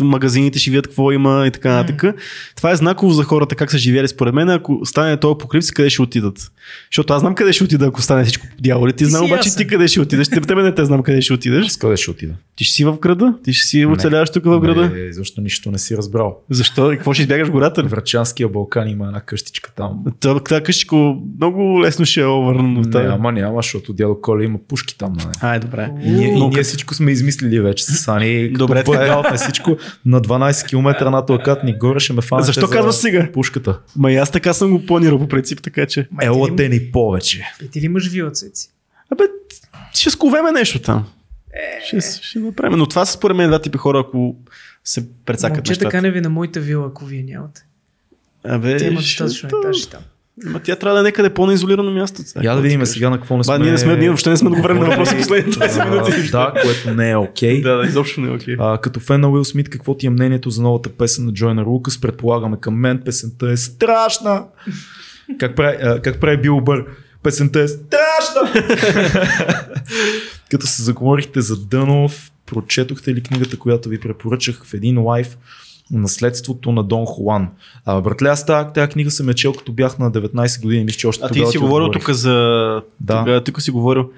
в 0.00 0.04
магазините, 0.04 0.58
ще 0.58 0.70
видят 0.70 0.86
какво 0.86 1.12
има 1.12 1.44
и 1.46 1.50
така 1.50 1.72
нататък. 1.72 2.02
Mm. 2.02 2.14
Това 2.56 2.70
е 2.70 2.76
знаково 2.76 3.12
за 3.12 3.22
хората 3.22 3.54
как 3.54 3.70
са 3.70 3.78
живели 3.78 4.08
според 4.08 4.34
мен. 4.34 4.50
Ако 4.50 4.80
стане 4.84 5.16
този 5.16 5.38
покривци, 5.38 5.74
къде 5.74 5.90
ще 5.90 6.02
отидат? 6.02 6.52
Защото 6.90 7.12
аз 7.12 7.20
знам 7.20 7.34
къде 7.34 7.52
ще 7.52 7.64
отида, 7.64 7.86
ако 7.86 8.02
стане 8.02 8.24
всичко 8.24 8.46
по 8.46 8.62
дяволи. 8.62 8.92
Ти, 8.92 8.96
ти 8.96 9.04
знам 9.04 9.24
обаче 9.24 9.56
ти 9.56 9.66
къде 9.66 9.88
ще 9.88 10.00
отидеш. 10.00 10.28
Те, 10.28 10.40
тебе 10.40 10.62
не 10.62 10.74
те 10.74 10.84
знам 10.84 11.02
къде 11.02 11.22
ще 11.22 11.32
отидеш. 11.32 11.66
С 11.66 11.76
къде 11.76 11.96
ще 11.96 12.10
отида? 12.10 12.34
Ти 12.56 12.64
ще 12.64 12.74
си 12.74 12.84
в 12.84 12.98
града? 12.98 13.34
Ти 13.44 13.52
ще 13.52 13.66
си 13.66 13.86
оцеляваш 13.86 14.30
тук 14.30 14.44
в 14.44 14.60
града? 14.60 14.90
Не, 14.90 15.12
защо 15.12 15.40
нищо 15.40 15.70
не 15.70 15.78
си 15.78 15.96
разбрал. 15.96 16.38
Защо? 16.50 16.92
И 16.92 16.96
какво 16.96 17.12
ще 17.12 17.22
избягаш 17.22 17.50
гората? 17.50 17.82
В 17.82 17.90
Врачанския 17.90 18.48
Балкан 18.48 18.88
има 18.88 19.06
една 19.06 19.20
къщичка 19.20 19.72
там. 19.76 20.04
Това 20.20 20.60
къщичка 20.60 20.96
много 21.36 21.80
лесно 21.82 22.04
ще 22.04 22.20
е 22.20 22.26
овърнано. 22.26 22.80
Не, 22.80 23.00
ама 23.00 23.32
няма, 23.32 23.58
защото 23.58 23.92
дядо 23.92 24.20
Коля 24.20 24.44
има 24.44 24.58
пушки 24.68 24.98
там. 24.98 25.12
Нали? 25.12 25.36
Ай, 25.40 25.60
добре 25.60 25.90
ние, 26.16 26.28
и 26.28 26.46
ние 26.46 26.62
всичко 26.62 26.94
сме 26.94 27.12
измислили 27.12 27.60
вече 27.60 27.84
с 27.84 27.94
Сани. 27.94 28.48
Добре, 28.48 28.84
това 28.84 29.24
е. 29.32 29.36
всичко 29.36 29.76
на 30.04 30.20
12 30.20 30.68
км 30.68 31.10
над 31.10 31.30
Акатни 31.30 31.78
горе 31.78 32.00
ще 32.00 32.12
ме 32.12 32.22
фане. 32.22 32.42
Защо 32.42 32.68
казваш 32.68 32.94
сега? 32.94 33.28
Пушката. 33.32 33.80
Ма 33.96 34.12
и 34.12 34.16
аз 34.16 34.30
така 34.30 34.52
съм 34.52 34.70
го 34.70 34.86
планирал 34.86 35.18
по 35.18 35.28
принцип, 35.28 35.62
така 35.62 35.86
че. 35.86 36.08
Ела 36.22 36.56
те 36.56 36.68
ни 36.68 36.90
повече. 36.92 37.44
И 37.64 37.70
ти 37.70 37.80
ли 37.80 37.84
имаш 37.84 38.08
вилцеци? 38.08 38.68
Абе, 39.12 39.24
ще 39.94 40.10
сковеме 40.10 40.52
нещо 40.52 40.78
там. 40.78 41.06
Е... 41.54 41.86
Ще, 41.86 42.00
ще 42.22 42.38
направим. 42.38 42.78
Но 42.78 42.86
това 42.86 43.04
са 43.04 43.12
според 43.12 43.36
мен 43.36 43.48
два 43.48 43.58
типа 43.58 43.78
хора, 43.78 44.04
ако 44.08 44.36
се 44.84 45.08
прецакат 45.24 45.56
Момчета, 45.56 45.84
така 45.84 46.00
не 46.00 46.10
ви 46.10 46.20
на 46.20 46.30
моята 46.30 46.60
вила, 46.60 46.86
ако 46.86 47.04
вие 47.04 47.22
нямате. 47.22 47.66
Абе, 48.44 48.76
Те 48.76 48.86
имат 48.86 49.02
достатъчно 49.02 49.48
етажи 49.48 49.88
там. 49.88 50.00
Ма 50.44 50.60
тя 50.60 50.76
трябва 50.76 50.94
да 50.94 51.00
е 51.00 51.02
някъде 51.02 51.30
по-наизолирано 51.30 51.90
място. 51.90 52.22
Я 52.42 52.54
да 52.54 52.60
видим 52.60 52.86
сега 52.86 53.10
на 53.10 53.18
какво 53.18 53.36
не 53.36 53.44
сме... 53.44 53.58
Ба, 53.58 53.58
ние, 53.58 53.72
не 53.72 53.78
сме, 53.78 53.96
ние 53.96 54.08
въобще 54.08 54.30
не 54.30 54.36
сме 54.36 54.50
договорили 54.50 54.78
на 54.78 54.86
въпроса 54.86 55.16
последните 55.16 55.58
20 55.58 55.90
минути. 55.90 56.30
Да, 56.30 56.52
което 56.62 56.94
не 56.94 57.10
е 57.10 57.16
окей. 57.16 57.62
Да, 57.62 57.76
да, 57.76 57.86
изобщо 57.86 58.20
не 58.20 58.28
е 58.28 58.30
окей. 58.30 58.56
А, 58.58 58.78
като 58.78 59.00
фен 59.00 59.20
на 59.20 59.28
Уил 59.28 59.44
Смит, 59.44 59.68
какво 59.68 59.96
ти 59.96 60.06
е 60.06 60.10
мнението 60.10 60.50
за 60.50 60.62
новата 60.62 60.88
песен 60.88 61.24
на 61.24 61.32
Джойнер 61.32 61.62
Лукас? 61.62 62.00
Предполагаме 62.00 62.56
към 62.60 62.74
мен, 62.74 63.02
песента 63.04 63.50
е 63.50 63.56
страшна. 63.56 64.44
Как 65.38 65.56
прави, 65.56 65.76
а, 65.82 66.02
как 66.02 66.20
прави 66.20 66.36
Бил 66.36 66.60
Бър? 66.60 66.84
Песента 67.22 67.60
е 67.60 67.68
страшна. 67.68 68.52
като 70.50 70.66
се 70.66 70.82
заговорихте 70.82 71.40
за 71.40 71.56
Дънов, 71.66 72.30
прочетохте 72.46 73.14
ли 73.14 73.22
книгата, 73.22 73.58
която 73.58 73.88
ви 73.88 74.00
препоръчах 74.00 74.64
в 74.64 74.74
един 74.74 75.02
лайф? 75.02 75.36
Наследството 75.90 76.72
на 76.72 76.82
Дон 76.82 77.06
Хуан. 77.06 77.48
А, 77.84 78.00
братле, 78.00 78.28
аз 78.28 78.46
тази, 78.46 78.68
тази 78.74 78.88
книга 78.88 79.10
съм 79.10 79.28
я 79.28 79.34
чел 79.34 79.52
като 79.52 79.72
бях 79.72 79.98
на 79.98 80.12
19 80.12 80.62
години. 80.62 80.84
Мисля, 80.84 80.98
че 80.98 81.06
още 81.06 81.24
А 81.24 81.28
ти 81.28 81.46
си 81.46 81.58
говорил 81.58 81.90
тук 81.90 82.10
за... 82.10 82.32
Да. 83.00 83.18
Тогава, 83.18 83.44
тук 83.44 83.62
си 83.62 83.70
говорил. 83.70 84.10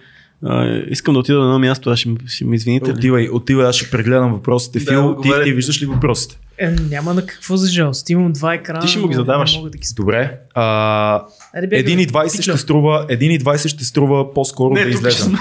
А, 0.44 0.82
искам 0.90 1.14
да 1.14 1.20
отида 1.20 1.38
на 1.38 1.44
едно 1.44 1.58
място, 1.58 1.90
аз 1.90 1.98
ще, 1.98 2.10
ще 2.26 2.44
ми 2.44 2.56
извините. 2.56 2.90
Отивай, 2.90 3.28
отивай, 3.32 3.66
аз 3.66 3.76
ще 3.76 3.90
прегледам 3.90 4.32
въпросите. 4.32 4.78
Да, 4.78 4.84
Фил, 4.84 5.16
ти, 5.22 5.30
ти 5.44 5.52
виждаш 5.52 5.82
ли 5.82 5.86
въпросите? 5.86 6.38
Е, 6.58 6.70
няма 6.90 7.14
на 7.14 7.26
какво 7.26 7.56
за 7.56 7.68
жалост. 7.68 8.10
Имам 8.10 8.32
два 8.32 8.54
екрана. 8.54 8.80
Ти 8.80 8.88
ще 8.88 8.98
му 8.98 9.08
ги 9.08 9.14
задаваш. 9.14 9.52
Не 9.52 9.58
мога 9.58 9.70
да 9.70 9.78
ги. 9.78 9.88
Добре. 9.96 10.38
А, 10.54 11.22
Айде, 11.54 11.66
бягай. 11.66 11.96
1,20 11.96 12.42
ще 12.42 12.56
струва, 12.56 13.06
1,20 13.10 13.68
ще 13.68 13.84
струва 13.84 14.34
по-скоро 14.34 14.74
да 14.74 14.82
тук 14.82 14.90
излезем. 14.90 15.34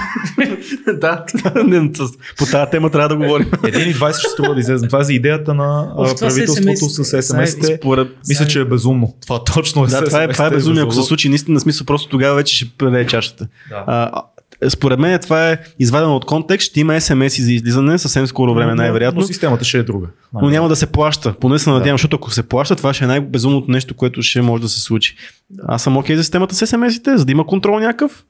да, 1.00 1.24
не, 1.64 1.92
по 2.38 2.46
тази 2.46 2.70
тема 2.70 2.90
трябва 2.90 3.08
да 3.08 3.16
говорим. 3.16 3.46
1,20 3.50 4.18
ще 4.18 4.28
струва 4.28 4.54
да 4.54 4.60
излезем. 4.60 4.88
Това 4.88 5.00
е 5.00 5.04
за 5.04 5.12
идеята 5.12 5.54
на 5.54 5.92
Оф, 5.96 6.20
правителството 6.20 7.04
с. 7.04 7.22
СМС-те. 7.22 7.76
Според... 7.76 8.08
Мисля, 8.28 8.46
че 8.46 8.60
е 8.60 8.64
безумно. 8.64 9.14
Това 9.22 9.44
точно 9.44 9.84
е 9.84 9.86
Да, 9.86 10.04
това 10.04 10.22
е, 10.22 10.28
това 10.28 10.46
е 10.46 10.50
безумие. 10.50 10.82
Ако 10.82 10.92
се 10.92 11.02
случи 11.02 11.28
наистина 11.28 11.60
смисъл, 11.60 11.86
просто 11.86 12.08
тогава 12.08 12.36
вече 12.36 12.56
ще 12.56 12.68
предаде 12.78 13.06
чашата. 13.06 13.48
Да. 13.70 13.84
А, 13.86 14.22
според 14.68 14.98
мен 14.98 15.18
това 15.18 15.50
е 15.50 15.58
извадено 15.78 16.16
от 16.16 16.24
контекст. 16.24 16.66
Ще 16.66 16.80
има 16.80 16.92
SMS 16.92 17.42
за 17.42 17.52
излизане 17.52 17.98
съвсем 17.98 18.26
скоро 18.26 18.54
време, 18.54 18.70
Но- 18.70 18.76
най-вероятно. 18.76 19.20
Но 19.20 19.26
системата 19.26 19.64
ще 19.64 19.78
е 19.78 19.82
друга. 19.82 20.06
Но 20.34 20.50
няма 20.50 20.68
да 20.68 20.76
се 20.76 20.86
плаща. 20.86 21.34
Поне 21.34 21.58
се 21.58 21.70
надявам, 21.70 21.84
Да. 21.86 21.94
защото 21.94 22.16
ако 22.16 22.30
се 22.30 22.42
плаща, 22.42 22.76
това 22.76 22.94
ще 22.94 23.04
е 23.04 23.08
най-безумното 23.08 23.70
нещо, 23.70 23.94
което 23.94 24.22
ще 24.22 24.42
може 24.42 24.62
да 24.62 24.68
се 24.68 24.80
случи. 24.80 25.16
Аз 25.62 25.82
съм 25.82 25.96
окей 25.96 26.16
за 26.16 26.22
системата 26.24 26.54
с 26.54 26.66
SMS-ите, 26.66 27.14
за 27.14 27.24
да 27.24 27.32
има 27.32 27.46
контрол 27.46 27.78
някакъв. 27.78 28.24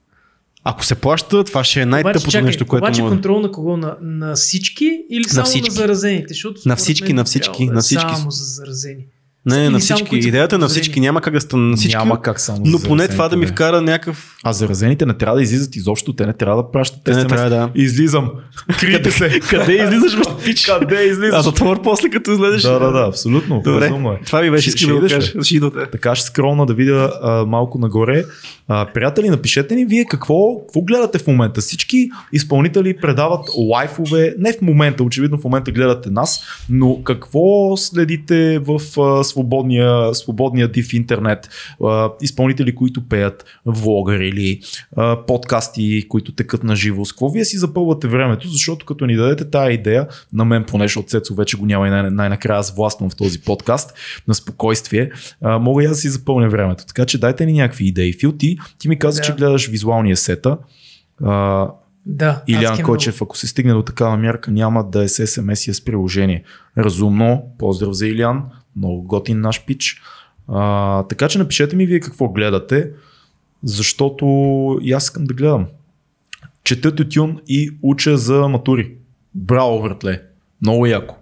Ако 0.63 0.85
се 0.85 0.95
плаща, 0.95 1.43
това 1.43 1.63
ще 1.63 1.79
е 1.79 1.83
Обаче, 1.83 1.89
най-тъпото 2.03 2.31
чакай, 2.31 2.45
нещо, 2.45 2.65
което 2.65 2.85
обаче 2.85 3.01
може. 3.01 3.11
контрол 3.11 3.39
на 3.39 3.51
кого? 3.51 3.77
На, 3.77 3.95
на 4.01 4.35
всички 4.35 5.01
или 5.09 5.23
само 5.23 5.39
на, 5.39 5.45
всички. 5.45 5.71
заразените? 5.71 6.25
Защото 6.27 6.61
На 6.65 6.75
всички, 6.75 7.05
мен 7.05 7.15
на 7.15 7.23
всички, 7.23 7.45
трябвало 7.47 7.65
да 7.65 7.71
е 7.71 7.75
на 7.75 7.81
всички. 7.81 8.15
Само 8.15 8.31
за 8.31 8.43
заразени. 8.45 9.03
Не, 9.49 9.65
Или 9.65 9.69
на 9.69 9.81
само 9.81 9.97
всички. 9.97 10.09
които 10.09 10.23
са 10.23 10.29
Идеята 10.29 10.55
е 10.55 10.59
на 10.59 10.67
всички. 10.67 10.99
Няма 10.99 11.21
как 11.21 11.33
да 11.33 11.41
стане 11.41 11.63
на 11.63 11.77
всички. 11.77 11.97
Няма 11.97 12.21
как 12.21 12.39
само 12.39 12.61
но 12.65 12.79
поне 12.79 13.07
това 13.07 13.29
да 13.29 13.37
ми 13.37 13.47
вкара 13.47 13.81
някакъв. 13.81 14.35
А 14.43 14.53
заразените 14.53 15.05
не 15.05 15.13
трябва 15.13 15.35
да 15.35 15.41
излизат 15.41 15.75
изобщо. 15.75 16.13
Те 16.13 16.25
не 16.25 16.33
трябва 16.33 16.63
да 16.63 16.71
пращат 16.71 17.03
Те 17.03 17.15
не 17.15 17.27
трябва 17.27 17.49
да. 17.49 17.69
Излизам. 17.75 18.31
Крийте 18.79 19.11
се. 19.11 19.39
Къде 19.39 19.73
излизаш, 19.73 20.17
пич? 20.45 20.65
Къде 20.79 21.03
излизаш? 21.03 21.39
А 21.39 21.41
затвор 21.41 21.81
после, 21.81 22.09
като 22.09 22.31
излезеш. 22.31 22.61
Да, 22.61 22.79
да, 22.79 22.91
да, 22.91 23.07
абсолютно. 23.07 23.61
Добре. 23.65 23.85
Е. 23.85 24.25
Това 24.25 24.41
ми 24.41 24.51
беше, 24.51 24.69
искам 24.69 24.99
да 24.99 25.07
кажа. 25.07 25.33
Така 25.91 26.15
ще 26.15 26.25
скролна 26.25 26.65
да 26.65 26.73
видя 26.73 27.11
малко 27.47 27.77
нагоре. 27.77 28.25
Приятели, 28.93 29.29
напишете 29.29 29.75
ни 29.75 29.85
вие 29.85 30.05
какво, 30.05 30.59
какво 30.59 30.81
гледате 30.81 31.17
в 31.17 31.27
момента. 31.27 31.61
Всички 31.61 32.09
изпълнители 32.33 32.97
предават 33.01 33.45
лайфове, 33.57 34.35
не 34.39 34.53
в 34.53 34.61
момента, 34.61 35.03
очевидно 35.03 35.37
в 35.37 35.43
момента 35.43 35.71
гледате 35.71 36.09
нас, 36.09 36.43
но 36.69 37.03
какво 37.03 37.77
следите 37.77 38.59
в 38.59 38.81
а, 39.01 39.23
свободния, 39.39 40.13
свободния 40.15 40.67
див 40.67 40.93
интернет? 40.93 41.49
Изпълнители, 42.21 42.75
които 42.75 43.07
пеят, 43.07 43.45
влогъри 43.65 44.27
или 44.27 44.59
подкасти, 45.27 46.05
които 46.09 46.31
текат 46.31 46.63
на 46.63 46.75
живо. 46.75 47.05
С 47.05 47.11
какво 47.11 47.29
вие 47.29 47.45
си 47.45 47.57
запълвате 47.57 48.07
времето, 48.07 48.47
защото 48.47 48.85
като 48.85 49.05
ни 49.05 49.15
дадете 49.15 49.49
тая 49.49 49.71
идея, 49.71 50.07
на 50.33 50.45
мен 50.45 50.63
поне, 50.63 50.83
защото 50.85 51.07
Цецо 51.07 51.35
вече 51.35 51.57
го 51.57 51.65
няма 51.65 51.87
и 51.87 51.89
най- 51.89 52.11
най-накрая 52.11 52.59
аз 52.59 52.75
властвам 52.75 53.09
в 53.09 53.15
този 53.15 53.41
подкаст, 53.41 53.93
на 54.27 54.33
спокойствие, 54.33 55.09
мога 55.41 55.83
и 55.83 55.85
аз 55.85 55.91
да 55.91 55.95
си 55.95 56.09
запълня 56.09 56.49
времето. 56.49 56.85
Така 56.85 57.05
че 57.05 57.17
дайте 57.17 57.45
ни 57.45 57.53
някакви 57.53 57.85
идеи. 57.87 58.13
Фил, 58.13 58.31
ти, 58.31 58.57
ти 58.79 58.89
ми 58.89 58.99
каза, 58.99 59.19
Да. 59.19 59.25
че 59.25 59.33
гледаш 59.33 59.67
визуалния 59.67 60.17
сета. 60.17 60.57
А, 61.23 61.67
Да. 62.05 62.43
Илян 62.47 62.83
Койчев, 62.83 63.21
ако 63.21 63.37
се 63.37 63.47
стигне 63.47 63.73
до 63.73 63.81
такава 63.81 64.17
мярка, 64.17 64.51
няма 64.51 64.89
да 64.89 65.03
е 65.03 65.07
с 65.07 65.27
SMS, 65.27 65.71
а 65.71 65.73
с 65.73 65.85
приложение. 65.85 66.43
Разумно, 66.77 67.43
поздрав 67.59 67.93
за 67.93 68.07
Илян, 68.07 68.43
много 68.79 69.01
готин 69.01 69.41
наш 69.41 69.65
пич. 69.65 70.01
А, 70.47 71.03
така 71.03 71.27
че 71.27 71.37
напишете 71.37 71.75
ми 71.75 71.85
вие 71.85 71.99
какво 71.99 72.29
гледате, 72.29 72.91
защото 73.63 74.25
и 74.81 74.91
аз 74.93 75.03
искам 75.03 75.23
да 75.23 75.33
гледам. 75.33 75.65
Чета 76.63 76.95
тютюн 76.95 77.39
и 77.47 77.77
уча 77.81 78.17
за 78.17 78.47
матури. 78.47 78.95
Браво, 79.35 79.81
братле. 79.81 80.21
Много 80.61 80.85
яко. 80.85 81.15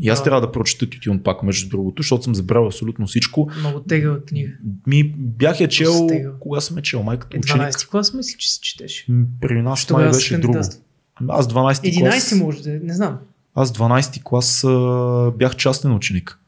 И 0.00 0.08
аз 0.08 0.18
Да. 0.18 0.24
трябва 0.24 0.40
да 0.40 0.52
прочета 0.52 0.90
тютюн 0.90 1.18
пак, 1.18 1.42
между 1.42 1.68
другото, 1.68 2.02
защото 2.02 2.24
съм 2.24 2.34
забрал 2.34 2.66
абсолютно 2.66 3.06
всичко. 3.06 3.50
Много, 3.60 3.80
тегава 3.80 4.20
книга. 4.20 4.52
Ми 4.86 5.04
бях 5.16 5.60
я 5.60 5.68
чел, 5.68 6.08
кога 6.40 6.60
съм 6.60 6.76
я 6.76 6.82
чел, 6.82 7.02
май 7.02 7.18
като 7.18 7.36
Е, 7.36 7.38
ученик. 7.38 7.62
12 7.62 7.88
клас 7.88 8.14
мисля, 8.14 8.38
че 8.38 8.52
се 8.52 8.60
четеше. 8.60 9.06
При 9.40 9.62
нас 9.62 9.90
май 9.90 10.08
беше 10.08 10.32
друго. 10.32 10.42
кандидатства? 10.42 10.80
Аз 11.28 11.48
12 11.48 11.72
11 11.72 12.00
клас. 12.00 12.32
може 12.34 12.62
да 12.62 12.70
е, 12.70 12.78
не 12.78 12.94
знам. 12.94 13.18
Аз 13.54 13.72
12 13.72 14.22
клас 14.22 14.64
а, 14.64 15.32
бях 15.38 15.56
частен 15.56 15.92
ученик. 15.92 16.38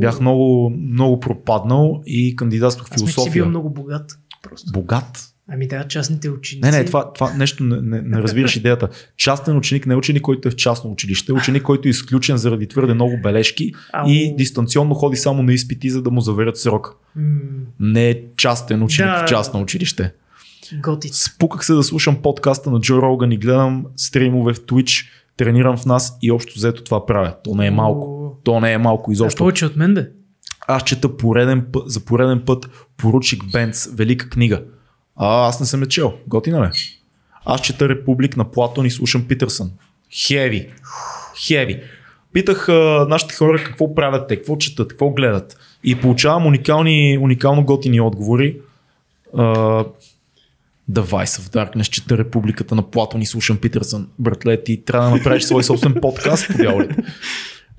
Бях 0.00 0.20
много, 0.20 0.70
много 0.70 1.20
пропаднал 1.20 2.02
и 2.06 2.36
кандидатствах 2.36 2.88
в 2.88 2.92
Аз 2.92 3.02
мисля, 3.02 3.06
че 3.06 3.14
философия. 3.14 3.42
бил 3.42 3.48
много 3.48 3.70
богат. 3.70 4.18
Просто. 4.42 4.72
Богат. 4.72 5.26
Ами 5.52 5.68
да, 5.68 5.88
частните 5.88 6.30
ученици. 6.30 6.70
Не, 6.70 6.78
не, 6.78 6.84
това, 6.84 7.12
това 7.12 7.34
нещо 7.34 7.64
не, 7.64 7.80
не, 7.80 8.02
не 8.02 8.22
разбираш 8.22 8.56
идеята. 8.56 8.88
Частен 9.16 9.56
ученик 9.56 9.86
не 9.86 9.94
е 9.94 9.96
ученик, 9.96 10.22
който 10.22 10.48
е 10.48 10.50
в 10.50 10.56
частно 10.56 10.90
училище, 10.90 11.32
ученик, 11.32 11.62
който 11.62 11.88
е 11.88 11.90
изключен 11.90 12.36
заради 12.36 12.66
твърде 12.66 12.94
много 12.94 13.16
бележки 13.22 13.72
Ау. 13.92 14.08
и 14.08 14.34
дистанционно 14.36 14.94
ходи 14.94 15.16
само 15.16 15.42
на 15.42 15.52
изпити, 15.52 15.90
за 15.90 16.02
да 16.02 16.10
му 16.10 16.20
заверят 16.20 16.58
срок. 16.58 16.96
М, 17.16 17.38
Не 17.80 18.10
е 18.10 18.22
частен 18.36 18.82
ученик 18.82 19.10
Да. 19.10 19.26
в 19.26 19.28
частно 19.28 19.60
училище. 19.60 20.12
Готиц. 20.74 21.22
Спуках 21.24 21.64
се 21.64 21.72
да 21.72 21.82
слушам 21.82 22.16
подкаста 22.16 22.70
на 22.70 22.80
Джо 22.80 23.02
Роган 23.02 23.32
и 23.32 23.36
гледам 23.36 23.86
стримове 23.96 24.54
в 24.54 24.60
Twitch, 24.60 25.06
тренирам 25.36 25.76
в 25.76 25.86
нас 25.86 26.18
и 26.22 26.30
общо 26.30 26.52
взето 26.56 26.84
това 26.84 27.06
правя. 27.06 27.34
То 27.44 27.54
не 27.54 27.66
е 27.66 27.70
малко. 27.70 28.19
То 28.44 28.60
не 28.60 28.72
е 28.72 28.78
малко 28.78 29.10
а 29.10 29.12
изобщо. 29.12 29.38
повече 29.38 29.66
от 29.66 29.76
мен, 29.76 29.94
бе. 29.94 30.10
Аз 30.68 30.84
чета 30.84 31.16
пореден 31.16 31.66
път, 31.72 31.90
за 31.90 32.04
пореден 32.04 32.42
път 32.46 32.70
Поручик 32.96 33.44
Бенц, 33.52 33.88
велика 33.94 34.28
книга. 34.28 34.62
А, 35.16 35.48
аз 35.48 35.60
не 35.60 35.66
съм 35.66 35.80
я 35.80 35.88
чел. 35.88 36.14
Готина 36.26 36.62
ли? 36.62 36.70
Аз 37.44 37.60
чета 37.60 37.88
Републик 37.88 38.36
на 38.36 38.50
Платон 38.50 38.86
и 38.86 38.90
слушам 38.90 39.28
Питърсън. 39.28 39.70
Хеви. 40.12 40.68
Хеви. 41.46 41.82
Питах 42.32 42.68
а, 42.68 43.06
нашите 43.08 43.34
хора 43.34 43.64
какво 43.64 43.94
правят 43.94 44.28
те, 44.28 44.36
какво 44.36 44.56
четат, 44.56 44.88
какво 44.88 45.10
гледат. 45.10 45.56
И 45.84 46.00
получавам 46.00 46.46
уникални, 46.46 47.18
уникално 47.20 47.64
готини 47.64 48.00
отговори. 48.00 48.56
А, 49.36 49.44
The 50.90 51.02
Vice 51.02 51.40
of 51.40 51.40
Darkness, 51.40 51.90
чета 51.90 52.18
Републиката 52.18 52.74
на 52.74 52.90
Платон 52.90 53.22
и 53.22 53.26
слушам 53.26 53.56
Питърсън. 53.56 54.08
Братле, 54.18 54.64
ти 54.64 54.84
трябва 54.84 55.10
да 55.10 55.16
направиш 55.16 55.42
свой 55.42 55.64
собствен 55.64 55.94
подкаст, 56.00 56.46
по 56.46 56.58
дяволите. 56.58 56.96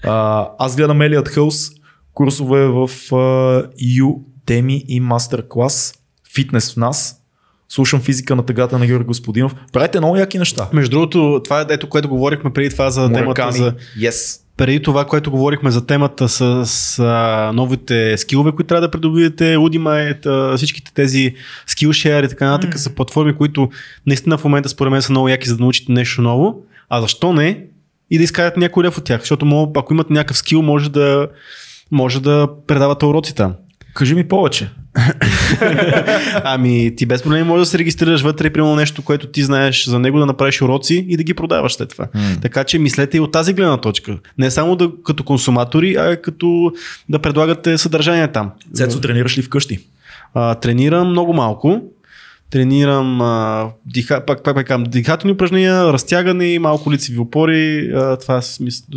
А, 0.03 0.47
аз 0.59 0.75
гледам 0.75 1.01
Елият 1.01 1.27
Хълс, 1.29 1.69
курсове 2.13 2.67
в 2.67 2.89
а, 3.11 3.15
Udemy 4.01 4.85
и 4.87 5.01
мастер-клас, 5.01 5.93
фитнес 6.33 6.73
в 6.73 6.77
нас. 6.77 7.17
Слушам 7.69 7.99
физика 8.01 8.35
на 8.35 8.45
тъгата 8.45 8.79
на 8.79 8.85
Георги 8.85 9.05
Господинов. 9.05 9.55
Правите 9.73 9.99
много 9.99 10.15
яки 10.15 10.39
неща. 10.39 10.67
Между 10.73 10.91
другото, 10.91 11.41
това 11.43 11.61
е 11.61 11.65
ето, 11.69 11.89
което 11.89 12.09
говорихме 12.09 12.53
преди 12.53 12.69
това 12.69 12.89
за 12.89 13.01
темата 13.01 13.23
Мураками. 13.23 13.57
за 13.57 13.75
Yes. 13.99 14.41
преди 14.57 14.81
това, 14.81 15.05
което 15.05 15.31
говорихме 15.31 15.71
за 15.71 15.85
темата 15.85 16.29
с, 16.29 16.65
с 16.65 16.99
а, 16.99 17.51
новите 17.53 18.17
скилове, 18.17 18.51
които 18.51 18.67
трябва 18.67 18.87
да 18.87 18.91
придобиете, 18.91 19.55
Udemy, 19.57 20.55
всичките 20.57 20.93
тези 20.93 21.33
Skillshare 21.67 22.25
и 22.25 22.29
така 22.29 22.45
нататък 22.49 22.73
М. 22.73 22.77
са 22.79 22.89
платформи, 22.95 23.35
които 23.37 23.69
наистина 24.07 24.37
в 24.37 24.43
момента 24.43 24.69
според 24.69 24.91
мен 24.91 25.01
са 25.01 25.11
много 25.11 25.29
яки 25.29 25.49
за 25.49 25.57
да 25.57 25.61
научите 25.63 25.91
нещо 25.91 26.21
ново. 26.21 26.63
А 26.89 27.01
защо 27.01 27.33
не? 27.33 27.65
И 28.11 28.17
да 28.17 28.23
изкарате 28.23 28.59
някой 28.59 28.83
лев 28.83 28.97
от 28.97 29.03
тях, 29.03 29.19
защото 29.19 29.45
мога, 29.45 29.79
ако 29.79 29.93
имате 29.93 30.13
някакъв 30.13 30.37
скил, 30.37 30.61
може 30.61 30.91
да, 30.91 31.27
може 31.91 32.21
да 32.21 32.47
предавате 32.67 33.05
уроци 33.05 33.35
там. 33.35 33.53
Кажи 33.93 34.15
ми 34.15 34.27
повече. 34.27 34.69
Ами 36.43 36.95
ти 36.95 37.05
без 37.05 37.23
проблеми 37.23 37.43
можеш 37.43 37.61
да 37.61 37.71
се 37.71 37.79
регистрираш 37.79 38.21
вътре, 38.21 38.49
примерно 38.49 38.75
нещо, 38.75 39.01
което 39.01 39.27
ти 39.27 39.43
знаеш 39.43 39.85
за 39.85 39.99
него, 39.99 40.19
да 40.19 40.25
направиш 40.25 40.61
уроци 40.61 41.05
и 41.09 41.17
да 41.17 41.23
ги 41.23 41.33
продаваш 41.33 41.73
след 41.73 41.89
това. 41.89 42.07
М. 42.13 42.21
Така 42.41 42.63
че 42.63 42.79
мислете 42.79 43.17
и 43.17 43.19
от 43.19 43.31
тази 43.31 43.53
гледна 43.53 43.77
точка. 43.77 44.17
Не 44.37 44.51
само 44.51 44.75
да, 44.75 44.91
като 45.05 45.23
консуматори, 45.23 45.95
а 45.95 46.11
и 46.11 46.21
като 46.21 46.71
да 47.09 47.19
предлагате 47.19 47.77
съдържание 47.77 48.27
там. 48.27 48.51
Цецо, 48.73 49.01
тренираш 49.01 49.37
ли 49.37 49.41
вкъщи? 49.41 49.79
А, 50.33 50.55
тренирам 50.55 51.09
много 51.09 51.33
малко. 51.33 51.81
Тренирам 52.51 53.21
а, 53.21 53.69
диха, 53.85 54.25
пак, 54.25 54.43
пак, 54.43 54.55
пак, 54.55 54.89
дихателни 54.89 55.33
упражнения, 55.33 55.93
разтягане 55.93 56.45
и 56.45 56.59
малко 56.59 56.91
лицеви 56.91 57.19
опори. 57.19 57.91
А, 57.95 58.17
това, 58.17 58.41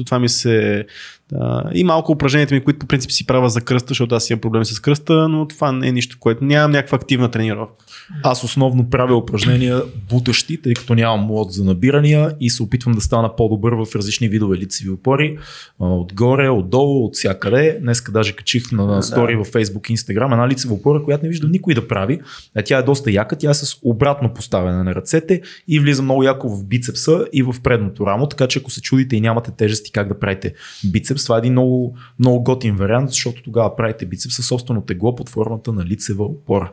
това 0.05 0.19
ми 0.19 0.29
се 0.29 0.87
Да, 1.33 1.71
и 1.75 1.85
малко 1.85 2.13
упражненията 2.13 2.55
ми, 2.55 2.61
които 2.61 2.79
по 2.79 2.87
принцип 2.87 3.13
си 3.13 3.27
правя 3.27 3.49
за 3.49 3.61
кръста, 3.61 3.89
защото 3.89 4.15
аз 4.15 4.31
имам 4.31 4.41
проблеми 4.41 4.65
с 4.65 4.81
кръста, 4.81 5.29
но 5.29 5.49
това 5.49 5.73
не 5.73 5.89
е 5.89 5.93
нищо, 5.93 6.17
което 6.21 6.45
нямам 6.45 6.71
някаква 6.71 6.97
активна 6.97 7.31
тренировка. 7.31 7.85
Аз 8.23 8.45
основно 8.45 8.91
правя 8.91 9.17
упражнения 9.17 9.83
бутащи, 10.11 10.63
тъй 10.63 10.75
като 10.75 10.95
нямам 10.95 11.21
мод 11.21 11.53
за 11.53 11.65
набирания 11.65 12.33
и 12.41 12.51
се 12.51 12.63
опитвам 12.63 12.95
да 12.95 13.01
стана 13.01 13.37
по-добър 13.37 13.73
в 13.73 13.87
различни 13.95 14.29
видове 14.29 14.57
лицеви 14.57 14.91
опори. 14.91 15.39
Отгоре, 15.79 16.49
отдолу, 16.49 17.05
от 17.05 17.17
всякъде. 17.17 17.79
Днеска 17.81 18.13
даже 18.13 18.33
качих 18.33 18.73
на 18.73 19.03
стори 19.03 19.37
в 19.37 19.45
Facebook 19.45 19.91
и 19.91 19.97
Instagram 19.97 20.33
една 20.33 20.49
лицева 20.49 20.75
опора, 20.75 21.03
която 21.03 21.25
не 21.25 21.29
виждам 21.29 21.51
никой 21.51 21.75
да 21.75 21.89
прави. 21.89 22.21
А 22.57 22.63
тя 22.63 22.79
е 22.79 22.83
доста 22.83 23.11
яка, 23.11 23.37
тя 23.37 23.51
е 23.51 23.55
с 23.55 23.77
обратно 23.83 24.35
поставяне 24.35 24.83
на 24.83 24.95
ръцете 24.95 25.43
и 25.69 25.81
влиза 25.81 26.03
много 26.03 26.23
яко 26.23 26.49
в 26.49 26.65
бицепса 26.65 27.27
и 27.33 27.43
в 27.43 27.55
предното 27.63 28.07
рамо, 28.07 28.29
така 28.29 28.47
че 28.47 28.59
ако 28.59 28.71
се 28.71 28.81
чудите 28.81 29.17
и 29.17 29.21
нямате 29.21 29.51
тежести 29.51 29.93
как 29.93 30.09
да 30.09 30.19
правите 30.19 30.55
бицепс, 30.85 31.14
това 31.23 31.37
е 31.37 31.39
един 31.39 31.53
много, 31.53 31.97
много 32.19 32.43
готин 32.43 32.77
вариант, 32.77 33.11
защото 33.11 33.43
тогава 33.43 33.77
правите 33.77 34.07
бицепс 34.07 34.35
със 34.37 34.47
собствено 34.47 34.83
тегло 34.83 35.17
под 35.17 35.29
формата 35.29 35.73
на 35.73 35.85
лицева 35.85 36.25
опора 36.25 36.73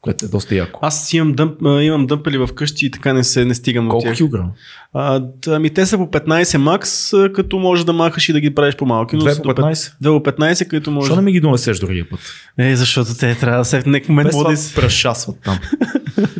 което 0.00 0.24
е 0.24 0.28
доста 0.28 0.54
яко. 0.54 0.80
Аз 0.82 1.12
имам, 1.12 1.32
дъмп, 1.32 1.62
имам 1.62 2.06
дъмпели 2.06 2.38
в 2.38 2.48
къщи 2.54 2.86
и 2.86 2.90
така 2.90 3.12
не 3.12 3.24
се 3.24 3.44
не 3.44 3.54
стигам 3.54 3.84
до 3.84 3.90
Колко 3.90 4.04
тях. 4.04 4.16
килограма? 4.16 4.50
А, 4.94 5.22
ами 5.48 5.70
те 5.70 5.86
са 5.86 5.96
по 5.98 6.06
15 6.06 6.56
макс, 6.56 7.10
като 7.34 7.58
можеш 7.58 7.84
да 7.84 7.92
махаш 7.92 8.28
и 8.28 8.32
да 8.32 8.40
ги 8.40 8.54
правиш 8.54 8.76
по-малки. 8.76 9.16
но 9.16 9.22
Две 9.22 9.34
са 9.34 9.42
по 9.42 9.48
до 9.48 9.54
пет- 9.54 9.64
15? 9.64 9.92
Две 10.00 10.10
по 10.10 10.20
15, 10.22 10.68
като 10.68 10.90
можеш. 10.90 11.06
Защо 11.06 11.16
не 11.16 11.24
ми 11.24 11.32
ги 11.32 11.40
донесеш 11.40 11.78
другия 11.78 12.08
път? 12.10 12.20
Е, 12.58 12.76
защото 12.76 13.14
те 13.14 13.34
трябва 13.34 13.58
да 13.58 13.64
се 13.64 13.80
в 13.80 13.86
някакъв 13.86 14.08
момент 14.08 14.30
да 14.46 14.52
из- 14.52 14.74
прашасват 14.74 15.36
там. 15.44 15.58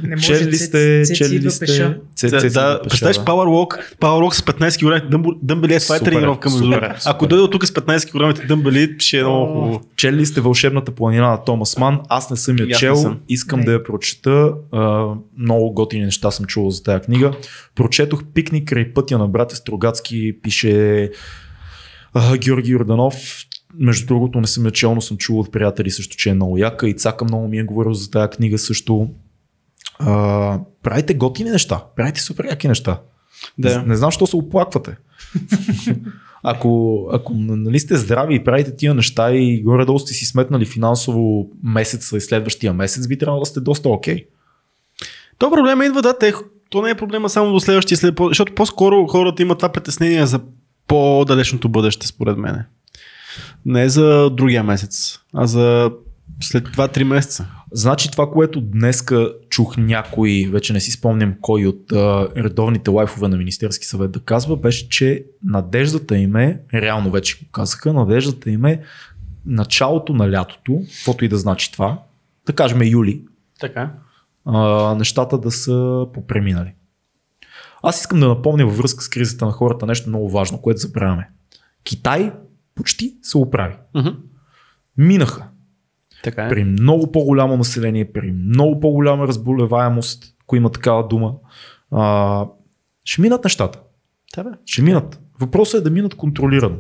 Не 0.03 0.17
може 0.17 0.27
Чели 0.29 0.57
сте, 0.57 1.03
чели 1.15 1.41
ли 1.41 1.51
сте? 1.51 1.67
Да, 2.51 2.81
представяш. 2.83 3.19
Power 3.19 3.25
Walk, 3.47 3.97
Power 3.97 4.25
Walk 4.25 4.33
с 4.33 4.41
15 4.43 4.79
кг 5.01 5.11
дъмб- 5.11 5.39
дъмбели, 5.43 5.79
това 5.81 5.97
е 5.97 6.01
тренировка. 6.01 6.51
между. 6.51 6.73
Ако 7.07 7.27
дойде 7.27 7.43
от 7.43 7.51
тук 7.53 7.67
с 7.67 7.71
15 7.71 8.11
кг 8.37 8.47
дъмбели, 8.47 8.97
ще 8.99 9.19
е 9.19 9.23
много 9.23 9.47
хубаво. 9.47 9.81
Чели 9.97 10.17
ли 10.17 10.27
сте 10.27 10.41
Вълшебната 10.41 10.91
планина 10.93 11.29
на 11.29 11.45
Томас 11.45 11.79
Ман? 11.79 12.01
Аз 12.09 12.31
не 12.31 12.37
съм 12.37 12.57
я 12.59 12.77
чел, 12.77 12.95
искам 13.29 13.61
да 13.61 13.73
я 13.73 13.85
прочета. 13.85 14.53
Много 15.39 15.73
готини 15.73 16.05
неща 16.05 16.31
съм 16.31 16.47
чувал 16.47 16.71
за 16.71 16.83
тази 16.83 17.01
книга. 17.01 17.33
Прочетох 17.75 18.23
Пикник 18.41 18.69
край 18.69 18.93
пътя 18.93 19.19
на 19.19 19.29
братя 19.29 19.57
Строгацки, 19.57 20.41
пише 20.43 21.11
а, 22.15 22.37
Георги 22.37 22.71
Йорданов. 22.71 23.15
Между 23.75 24.07
другото 24.07 24.41
не 24.41 24.47
съм 24.47 24.65
я 24.65 24.71
чел, 24.71 24.95
но 24.95 25.01
съм 25.01 25.17
чул 25.17 25.41
от 25.41 25.53
приятели 25.53 25.91
също, 25.91 26.17
че 26.17 26.31
е 26.31 26.35
много 26.35 26.59
яка. 26.59 26.89
И 26.89 26.97
Цака 26.97 27.25
много 27.25 27.49
ми 27.49 27.59
е 27.59 27.65
говорил 27.65 27.93
за 27.93 28.11
тази 28.11 28.31
книга 28.31 28.59
също. 28.59 29.09
А, 29.99 30.61
правите 30.83 31.15
готини 31.15 31.51
неща, 31.51 31.85
правите 31.97 32.21
супер 32.21 32.45
яки 32.45 32.69
неща. 32.69 33.01
Да. 33.59 33.79
Не, 33.79 33.87
не 33.87 33.97
знам, 33.97 34.11
що 34.11 34.27
се 34.27 34.37
оплаквате. 34.37 34.97
ако, 36.43 37.09
ако 37.13 37.35
нали 37.35 37.81
сте 37.81 37.97
здрави 37.97 38.35
и 38.35 38.45
правите 38.45 38.77
тия 38.77 38.95
неща 38.95 39.33
и 39.33 39.63
горе-долу 39.63 39.99
сте 39.99 40.13
си 40.13 40.25
сметнали 40.25 40.67
финансово 40.67 41.51
месеца 41.63 42.17
и 42.17 42.21
следващия 42.21 42.73
месец, 42.73 43.09
би 43.09 43.19
трябвало 43.19 43.41
да 43.41 43.47
сте 43.47 43.61
доста 43.61 43.89
окей. 43.89 44.27
То 45.39 45.51
проблема 45.51 45.87
идва, 45.87 46.03
да, 46.03 46.19
те, 46.19 46.35
то 46.71 46.83
не 46.83 46.91
е 46.91 46.95
проблема 46.95 47.29
само 47.29 47.53
до 47.53 47.61
следващия 47.61 47.99
след, 47.99 48.15
защото 48.29 48.55
по-скоро 48.55 49.07
хората 49.07 49.43
имат 49.43 49.59
това 49.59 49.73
притеснение 49.73 50.27
за 50.27 50.41
по-далечното 50.87 51.69
бъдеще, 51.69 52.07
според 52.07 52.39
мен. 52.39 52.65
Не 53.67 53.89
за 53.89 54.31
другия 54.31 54.65
месец, 54.65 55.19
а 55.35 55.47
за 55.47 55.91
след 56.41 56.69
2-3 56.69 57.03
месеца. 57.03 57.47
Значи 57.73 58.11
това, 58.11 58.31
което 58.31 58.61
днеска 58.61 59.33
чух 59.49 59.77
някой, 59.77 60.49
вече 60.53 60.73
не 60.73 60.81
си 60.81 60.91
спомням 60.91 61.35
кой 61.41 61.67
от 61.67 61.93
а, 61.93 62.29
редовните 62.37 62.91
лайфове 62.91 63.29
на 63.29 63.37
Министерски 63.37 63.87
съвет 63.87 64.11
да 64.11 64.21
казва, 64.21 64.57
беше, 64.57 64.89
че 64.89 65.25
надеждата 65.45 66.19
им 66.19 66.37
е, 66.37 66.61
реално 66.75 67.11
вече 67.11 67.39
го 67.39 67.51
казаха, 67.53 67.93
надеждата 67.93 68.51
им 68.51 68.65
е 68.65 68.81
началото 69.47 70.13
на 70.13 70.33
лятото, 70.33 70.83
каквото 70.97 71.25
и 71.25 71.29
да 71.29 71.39
значи 71.39 71.73
това, 71.73 71.99
да 72.47 72.53
кажем 72.53 72.83
юли, 72.83 73.23
Така. 73.61 73.91
А, 74.45 74.95
нещата 74.95 75.39
да 75.39 75.51
са 75.51 76.07
попреминали. 76.15 76.75
Аз 77.83 78.01
искам 78.01 78.21
да 78.21 78.29
напомня 78.29 78.67
във 78.67 78.77
връзка 78.77 79.05
с 79.05 79.09
кризата 79.09 79.47
на 79.47 79.53
хората 79.53 79.87
нещо 79.87 80.09
много 80.09 80.31
важно, 80.31 80.61
което 80.61 80.81
забравяме. 80.81 81.31
Китай 81.85 82.33
почти 82.75 83.17
се 83.23 83.39
оправи. 83.39 83.75
Минаха 84.97 85.49
Така 86.25 86.47
е. 86.47 86.49
при 86.49 86.65
много 86.65 87.13
по-голямо 87.13 87.57
население, 87.57 88.13
при 88.13 88.33
много 88.33 88.81
по-голяма 88.81 89.29
разболеваемост, 89.29 90.35
ако 90.43 90.57
има 90.57 90.71
такава 90.71 91.09
дума, 91.09 91.35
а, 91.91 92.47
ще 93.05 93.23
минат 93.23 93.45
нещата. 93.45 93.81
Да, 94.37 94.45
бе. 94.45 94.51
Ще 94.67 94.83
минат. 94.83 95.21
Въпросът 95.41 95.81
е 95.81 95.85
да 95.85 95.91
минат 95.91 96.15
контролирано. 96.15 96.77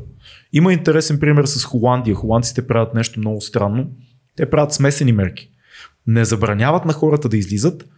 Има 0.52 0.72
интересен 0.72 1.20
пример 1.20 1.44
с 1.44 1.64
Холандия. 1.64 2.14
Холандците 2.14 2.66
правят 2.66 2.94
нещо 2.94 3.20
много 3.20 3.40
странно. 3.40 3.90
Те 4.36 4.50
правят 4.50 4.72
смесени 4.72 5.12
мерки. 5.12 5.49
Не 6.10 6.24
забраняват 6.24 6.84
на 6.84 6.92
хората 6.92 7.28
да 7.28 7.36
излизат, 7.36 7.88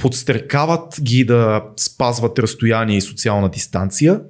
подстрекават 0.00 0.94
ги 1.02 1.24
да 1.24 1.62
спазват 1.76 2.38
разстояние 2.38 2.96
и 2.96 3.00
социална 3.00 3.48
дистанция. 3.48 4.20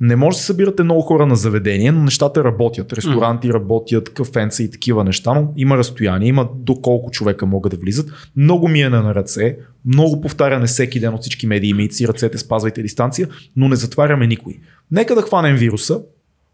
Не 0.00 0.16
може 0.16 0.36
да 0.36 0.42
събирате 0.42 0.82
много 0.82 1.00
хора 1.00 1.26
на 1.26 1.36
заведение, 1.36 1.92
но 1.92 2.04
нещата 2.04 2.44
работят. 2.44 2.92
Ресторанти 2.92 3.52
работят, 3.52 4.14
кафенца 4.14 4.62
и 4.62 4.70
такива 4.70 5.04
неща, 5.04 5.34
но 5.34 5.52
има 5.56 5.78
разстояние, 5.78 6.28
има 6.28 6.48
доколко 6.54 7.10
човека 7.10 7.46
могат 7.46 7.70
да 7.70 7.76
влизат. 7.76 8.10
Много 8.36 8.68
миене 8.68 9.00
на 9.00 9.14
ръце, 9.14 9.58
много 9.84 10.20
повтаряне 10.20 10.66
всеки 10.66 11.00
ден 11.00 11.14
от 11.14 11.20
всички 11.20 11.46
медии, 11.46 11.74
мийте 11.74 11.94
си 11.94 12.08
ръцете, 12.08 12.38
спазвайте 12.38 12.82
дистанция, 12.82 13.28
но 13.56 13.68
не 13.68 13.76
затваряме 13.76 14.26
никой. 14.26 14.60
Нека 14.90 15.14
да 15.14 15.22
хванем 15.22 15.56
вируса, 15.56 16.00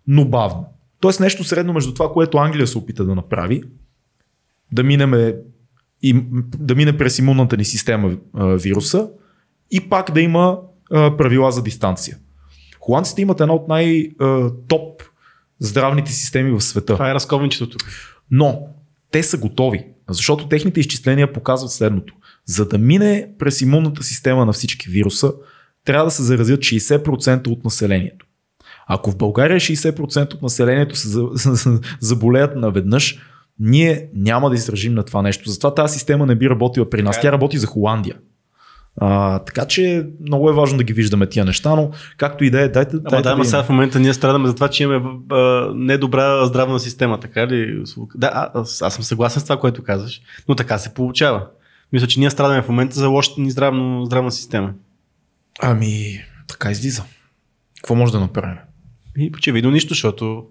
но 0.06 0.24
бавно. 0.24 0.64
Тоест 1.01 1.20
нещо 1.20 1.44
средно 1.44 1.72
между 1.72 1.94
това, 1.94 2.12
което 2.12 2.38
Англия 2.38 2.66
се 2.66 2.78
опита 2.78 3.05
да 3.05 3.14
направи, 3.14 3.62
да 4.72 4.82
минеме 4.82 5.34
и, 6.02 6.24
да 6.59 6.74
мине 6.74 6.98
през 6.98 7.18
имунната 7.18 7.56
ни 7.56 7.64
система 7.64 8.16
а, 8.34 8.47
вируса 8.47 9.09
и 9.70 9.88
пак 9.88 10.12
да 10.12 10.20
има 10.20 10.59
а, 10.93 11.16
правила 11.16 11.52
за 11.52 11.62
дистанция. 11.62 12.16
Холандците 12.80 13.22
имат 13.22 13.40
една 13.40 13.55
от 13.55 13.68
най-топ 13.68 15.02
здравните 15.59 16.12
системи 16.12 16.51
в 16.51 16.60
света. 16.60 16.93
Това 16.93 17.10
е 17.10 17.14
разковничето 17.14 17.68
тук. 17.68 17.82
Но 18.30 18.60
те 19.10 19.22
са 19.22 19.38
готови, 19.38 19.84
защото 20.10 20.48
техните 20.48 20.80
изчисления 20.80 21.32
показват 21.32 21.70
следното. 21.70 22.14
За 22.47 22.68
да 22.68 22.78
мине 22.78 23.28
през 23.38 23.60
имунната 23.60 24.02
система 24.02 24.47
на 24.47 24.52
всички 24.52 24.90
вируса, 24.90 25.32
трябва 25.84 26.05
да 26.05 26.10
се 26.10 26.22
заразят 26.22 26.60
60% 26.60 27.47
от 27.47 27.64
населението. 27.64 28.26
Ако 28.88 29.10
в 29.10 29.16
България 29.16 29.60
60% 29.60 30.34
от 30.34 30.43
населението 30.43 30.97
се 30.97 31.09
за- 31.09 31.80
заболеят 32.01 32.56
наведнъж, 32.56 33.18
ние 33.61 34.09
няма 34.15 34.51
да 34.51 34.57
издържим 34.57 34.95
на 34.95 35.03
това 35.03 35.23
нещо. 35.23 35.51
Затова 35.51 35.74
тази 35.74 35.95
система 35.95 36.27
не 36.27 36.35
би 36.35 36.51
работила 36.51 36.91
при 36.91 37.03
нас. 37.03 37.19
Е. 37.19 37.20
Тя 37.20 37.33
работи 37.33 37.59
за 37.59 37.66
Холандия. 37.66 38.16
А, 39.01 39.39
така 39.39 39.65
че 39.65 40.07
много 40.20 40.51
е 40.51 40.55
важно 40.55 40.78
да 40.78 40.85
ги 40.85 40.93
виждаме 40.93 41.27
тия 41.27 41.45
неща, 41.45 41.77
но 41.77 41.91
както 42.16 42.45
и 42.45 42.51
да 42.51 42.61
е, 42.61 42.69
дайте, 42.69 42.97
Ама 43.05 43.23
да, 43.23 43.31
ама 43.31 43.45
сега 43.45 43.62
в 43.62 43.69
момента 43.69 44.01
ние 44.01 44.15
страдаме 44.15 44.49
за 44.49 44.55
това, 44.55 44.69
че 44.69 44.83
имаме 44.83 45.11
а, 45.31 45.70
недобра 45.74 46.47
здравна 46.47 46.81
система, 46.81 47.20
така 47.20 47.47
ли? 47.47 47.85
Да, 48.15 48.31
а, 48.35 48.61
аз, 48.61 48.83
аз 48.83 48.95
съм 48.95 49.05
съгласен 49.05 49.41
с 49.41 49.45
това, 49.45 49.61
което 49.61 49.83
казваш, 49.83 50.20
но 50.49 50.55
така 50.55 50.78
се 50.78 50.95
получава. 50.95 51.47
Мисля, 51.93 52.07
че 52.07 52.20
ние 52.20 52.31
страдаме 52.31 52.62
в 52.62 52.69
момента 52.69 52.95
за 52.95 53.09
лошата 53.09 53.41
ни 53.41 53.51
здравно, 53.51 54.05
здравна 54.05 54.33
система. 54.33 54.73
Ами, 55.62 56.20
така 56.49 56.70
излиза. 56.70 57.05
Какво 57.77 57.95
може 57.95 58.12
да 58.12 58.20
направим? 58.20 58.57
И 59.19 59.31
очевидно 59.35 59.70
нищо, 59.70 59.89
защото 59.89 60.47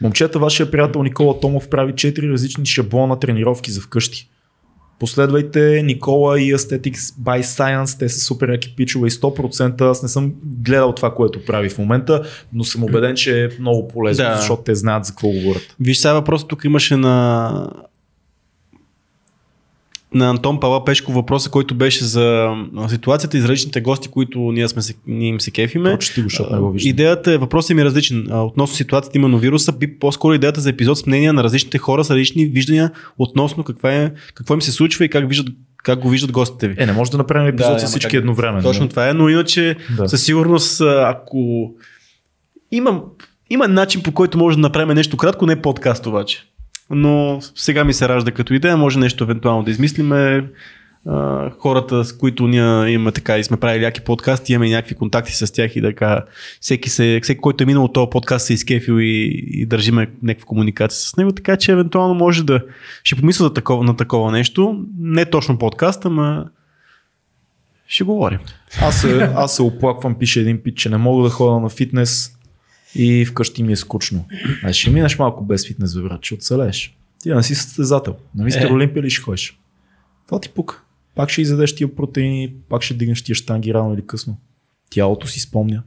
Момчета, 0.00 0.38
вашия 0.38 0.70
приятел 0.70 1.02
Никола 1.02 1.40
Томов 1.40 1.68
прави 1.68 1.92
4 1.92 2.32
различни 2.32 2.66
шаблона 2.66 3.18
тренировки 3.18 3.70
за 3.70 3.80
вкъщи. 3.80 4.28
Последвайте 4.98 5.82
Никола 5.82 6.40
и 6.40 6.54
Aesthetics 6.54 6.94
by 6.94 7.42
Science, 7.42 7.98
те 7.98 8.08
са 8.08 8.20
супер 8.20 8.48
яки 8.48 8.74
пичове 8.76 9.08
и 9.08 9.10
100%. 9.10 9.80
Аз 9.80 10.02
не 10.02 10.08
съм 10.08 10.34
гледал 10.44 10.92
това, 10.92 11.14
което 11.14 11.44
прави 11.44 11.68
в 11.68 11.78
момента, 11.78 12.22
но 12.52 12.64
съм 12.64 12.84
убеден, 12.84 13.14
че 13.16 13.44
е 13.44 13.48
много 13.60 13.88
полезно, 13.88 14.24
Да. 14.24 14.36
защото 14.36 14.62
те 14.62 14.74
знаят 14.74 15.04
за 15.04 15.12
какво 15.12 15.28
говорят. 15.28 15.62
Виж 15.80 15.98
сега 15.98 16.14
въпрос, 16.14 16.48
тук 16.48 16.64
имаше 16.64 16.96
на 16.96 17.70
на 20.14 20.30
Антон 20.30 20.60
Пала 20.60 20.84
Пешко 20.84 21.12
въпроса, 21.12 21.50
който 21.50 21.74
беше 21.74 22.04
за 22.04 22.54
ситуацията 22.88 23.36
и 23.36 23.40
за 23.40 23.48
различните 23.48 23.80
гости, 23.80 24.08
които 24.08 24.38
ние, 24.38 24.68
сме 24.68 24.82
се, 24.82 24.94
ние 25.06 25.28
им 25.28 25.40
се 25.40 25.50
кефиме. 25.50 25.90
Прочети 25.90 26.22
го, 26.22 26.28
защото 26.28 26.52
не 26.54 26.60
го 26.60 26.70
виждам. 26.70 26.90
Идеята 26.90 27.32
е, 27.32 27.38
въпросът 27.38 27.76
ми 27.76 27.82
е 27.82 27.84
различен. 27.84 28.26
Относно 28.32 28.76
ситуацията 28.76 29.18
именно 29.18 29.38
вируса, 29.38 29.72
би 29.72 29.98
по-скоро 29.98 30.34
идеята 30.34 30.60
за 30.60 30.70
епизод 30.70 30.98
с 30.98 31.06
мнения 31.06 31.32
на 31.32 31.44
различните 31.44 31.78
хора 31.78 32.04
с 32.04 32.10
различни 32.10 32.46
виждания 32.46 32.90
относно 33.18 33.64
каква 33.64 33.92
е, 33.92 34.12
какво 34.34 34.54
им 34.54 34.62
се 34.62 34.72
случва 34.72 35.04
и 35.04 35.08
как, 35.08 35.28
виждат, 35.28 35.54
как 35.76 35.98
го 35.98 36.08
виждат 36.08 36.32
гостите 36.32 36.68
ви. 36.68 36.74
Е, 36.78 36.86
не 36.86 36.92
може 36.92 37.10
да 37.10 37.18
направим 37.18 37.48
епизод 37.48 37.72
Да, 37.72 37.78
с 37.78 37.86
всички 37.86 38.08
как- 38.08 38.18
едновременно. 38.18 38.62
Точно 38.62 38.88
това 38.88 39.08
е, 39.08 39.14
но 39.14 39.28
иначе 39.28 39.76
Да. 39.96 40.08
със 40.08 40.24
сигурност, 40.24 40.80
ако 40.80 41.70
има, 42.70 43.02
има 43.50 43.68
начин 43.68 44.02
по 44.02 44.12
който 44.12 44.38
може 44.38 44.56
да 44.56 44.60
направим 44.60 44.94
нещо 44.94 45.16
кратко, 45.16 45.46
не 45.46 45.62
подкаст 45.62 46.06
обаче. 46.06 46.44
Но 46.90 47.40
сега 47.54 47.84
ми 47.84 47.92
се 47.92 48.08
ражда 48.08 48.32
като 48.32 48.54
идея, 48.54 48.76
може 48.76 48.98
нещо 48.98 49.24
евентуално 49.24 49.62
да 49.62 49.70
измислиме. 49.70 50.44
хората, 51.58 52.04
с 52.04 52.12
които 52.12 52.46
ние 52.46 52.88
имаме 52.88 53.12
така 53.12 53.38
и 53.38 53.44
сме 53.44 53.56
правили 53.56 53.84
яки 53.84 54.00
подкасти, 54.00 54.52
имаме 54.52 54.70
някакви 54.70 54.94
контакти 54.94 55.32
с 55.32 55.52
тях 55.52 55.76
и 55.76 55.82
така. 55.82 56.24
Всеки, 56.60 56.90
се, 56.90 57.20
всеки 57.22 57.40
който 57.40 57.64
е 57.64 57.66
минал 57.66 57.84
от 57.84 57.92
този 57.92 58.10
подкаст 58.10 58.46
се 58.46 58.54
изкефил 58.54 58.92
и, 59.00 59.44
и 59.50 59.66
държиме 59.66 60.10
някаква 60.22 60.46
комуникация 60.46 61.00
с 61.00 61.16
него, 61.16 61.32
така 61.32 61.56
че 61.56 61.72
евентуално 61.72 62.14
може 62.14 62.44
да 62.44 62.60
ще 63.04 63.16
помисля 63.16 63.44
за 63.44 63.54
такова, 63.54 63.84
на 63.84 63.96
такова 63.96 64.32
нещо. 64.32 64.84
Не 64.98 65.24
точно 65.24 65.58
подкаст, 65.58 66.06
ама 66.06 66.46
ще 67.88 68.04
говорим. 68.04 68.38
Аз 68.80 69.00
се, 69.00 69.30
аз 69.36 69.56
се 69.56 69.62
оплаквам, 69.62 70.18
пише 70.18 70.40
един 70.40 70.62
пич, 70.62 70.74
че 70.78 70.88
не 70.88 70.96
мога 70.96 71.24
да 71.24 71.30
ходя 71.30 71.60
на 71.60 71.68
фитнес 71.68 72.35
и 72.98 73.24
вкъщи 73.24 73.62
ми 73.62 73.72
е 73.72 73.76
скучно. 73.76 74.24
А 74.64 74.72
ще 74.72 74.90
минеш 74.90 75.18
малко 75.18 75.44
без 75.44 75.66
фитнес, 75.66 75.94
бе, 75.94 76.02
брат, 76.02 76.24
ще 76.24 76.34
оцелееш. 76.34 76.96
Ти 77.22 77.30
не 77.30 77.42
си 77.42 77.54
състезател. 77.54 78.16
На 78.34 78.44
мистер 78.44 78.70
Е. 78.70 78.72
Олимпия 78.72 79.02
ли 79.02 79.10
ще 79.10 79.22
ходиш? 79.22 79.58
Това 80.26 80.40
ти 80.40 80.48
пука. 80.48 80.82
Пак 81.14 81.30
ще 81.30 81.42
изядеш 81.42 81.74
тия 81.74 81.94
протеини, 81.94 82.52
пак 82.68 82.82
ще 82.82 82.94
дигнеш 82.94 83.22
тия 83.22 83.36
штанги 83.36 83.74
рано 83.74 83.94
или 83.94 84.06
късно. 84.06 84.36
Тялото 84.90 85.26
си 85.26 85.40
спомня. 85.40 85.82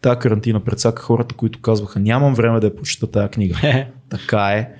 Тая 0.00 0.18
карантина 0.18 0.64
предсака 0.64 1.02
хората, 1.02 1.34
които 1.34 1.60
казваха 1.60 2.00
нямам 2.00 2.34
време 2.34 2.60
да 2.60 2.66
я 2.66 2.76
прочета 2.76 3.10
тая 3.10 3.28
книга. 3.28 3.86
Така 4.08 4.48
е. 4.48 4.70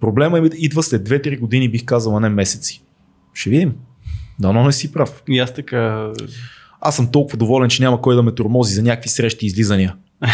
Проблема 0.00 0.38
е, 0.38 0.42
идва 0.54 0.82
след 0.82 1.08
2-3 1.08 1.38
години, 1.38 1.68
бих 1.68 1.84
казал, 1.84 2.16
а 2.16 2.20
не 2.20 2.28
месеци. 2.28 2.82
Ще 3.34 3.50
видим. 3.50 3.74
Дано 4.40 4.64
не 4.64 4.72
си 4.72 4.92
прав. 4.92 5.22
И 5.28 5.38
аз 5.38 5.54
така. 5.54 6.12
Аз 6.80 6.96
съм 6.96 7.10
толкова 7.12 7.38
доволен, 7.38 7.70
че 7.70 7.82
няма 7.82 8.00
кой 8.00 8.14
да 8.14 8.22
ме 8.22 8.34
тормози 8.34 8.74
за 8.74 8.82
някакви 8.82 9.08
срещи 9.08 9.46
и 9.46 9.48
излизания. 9.48 9.96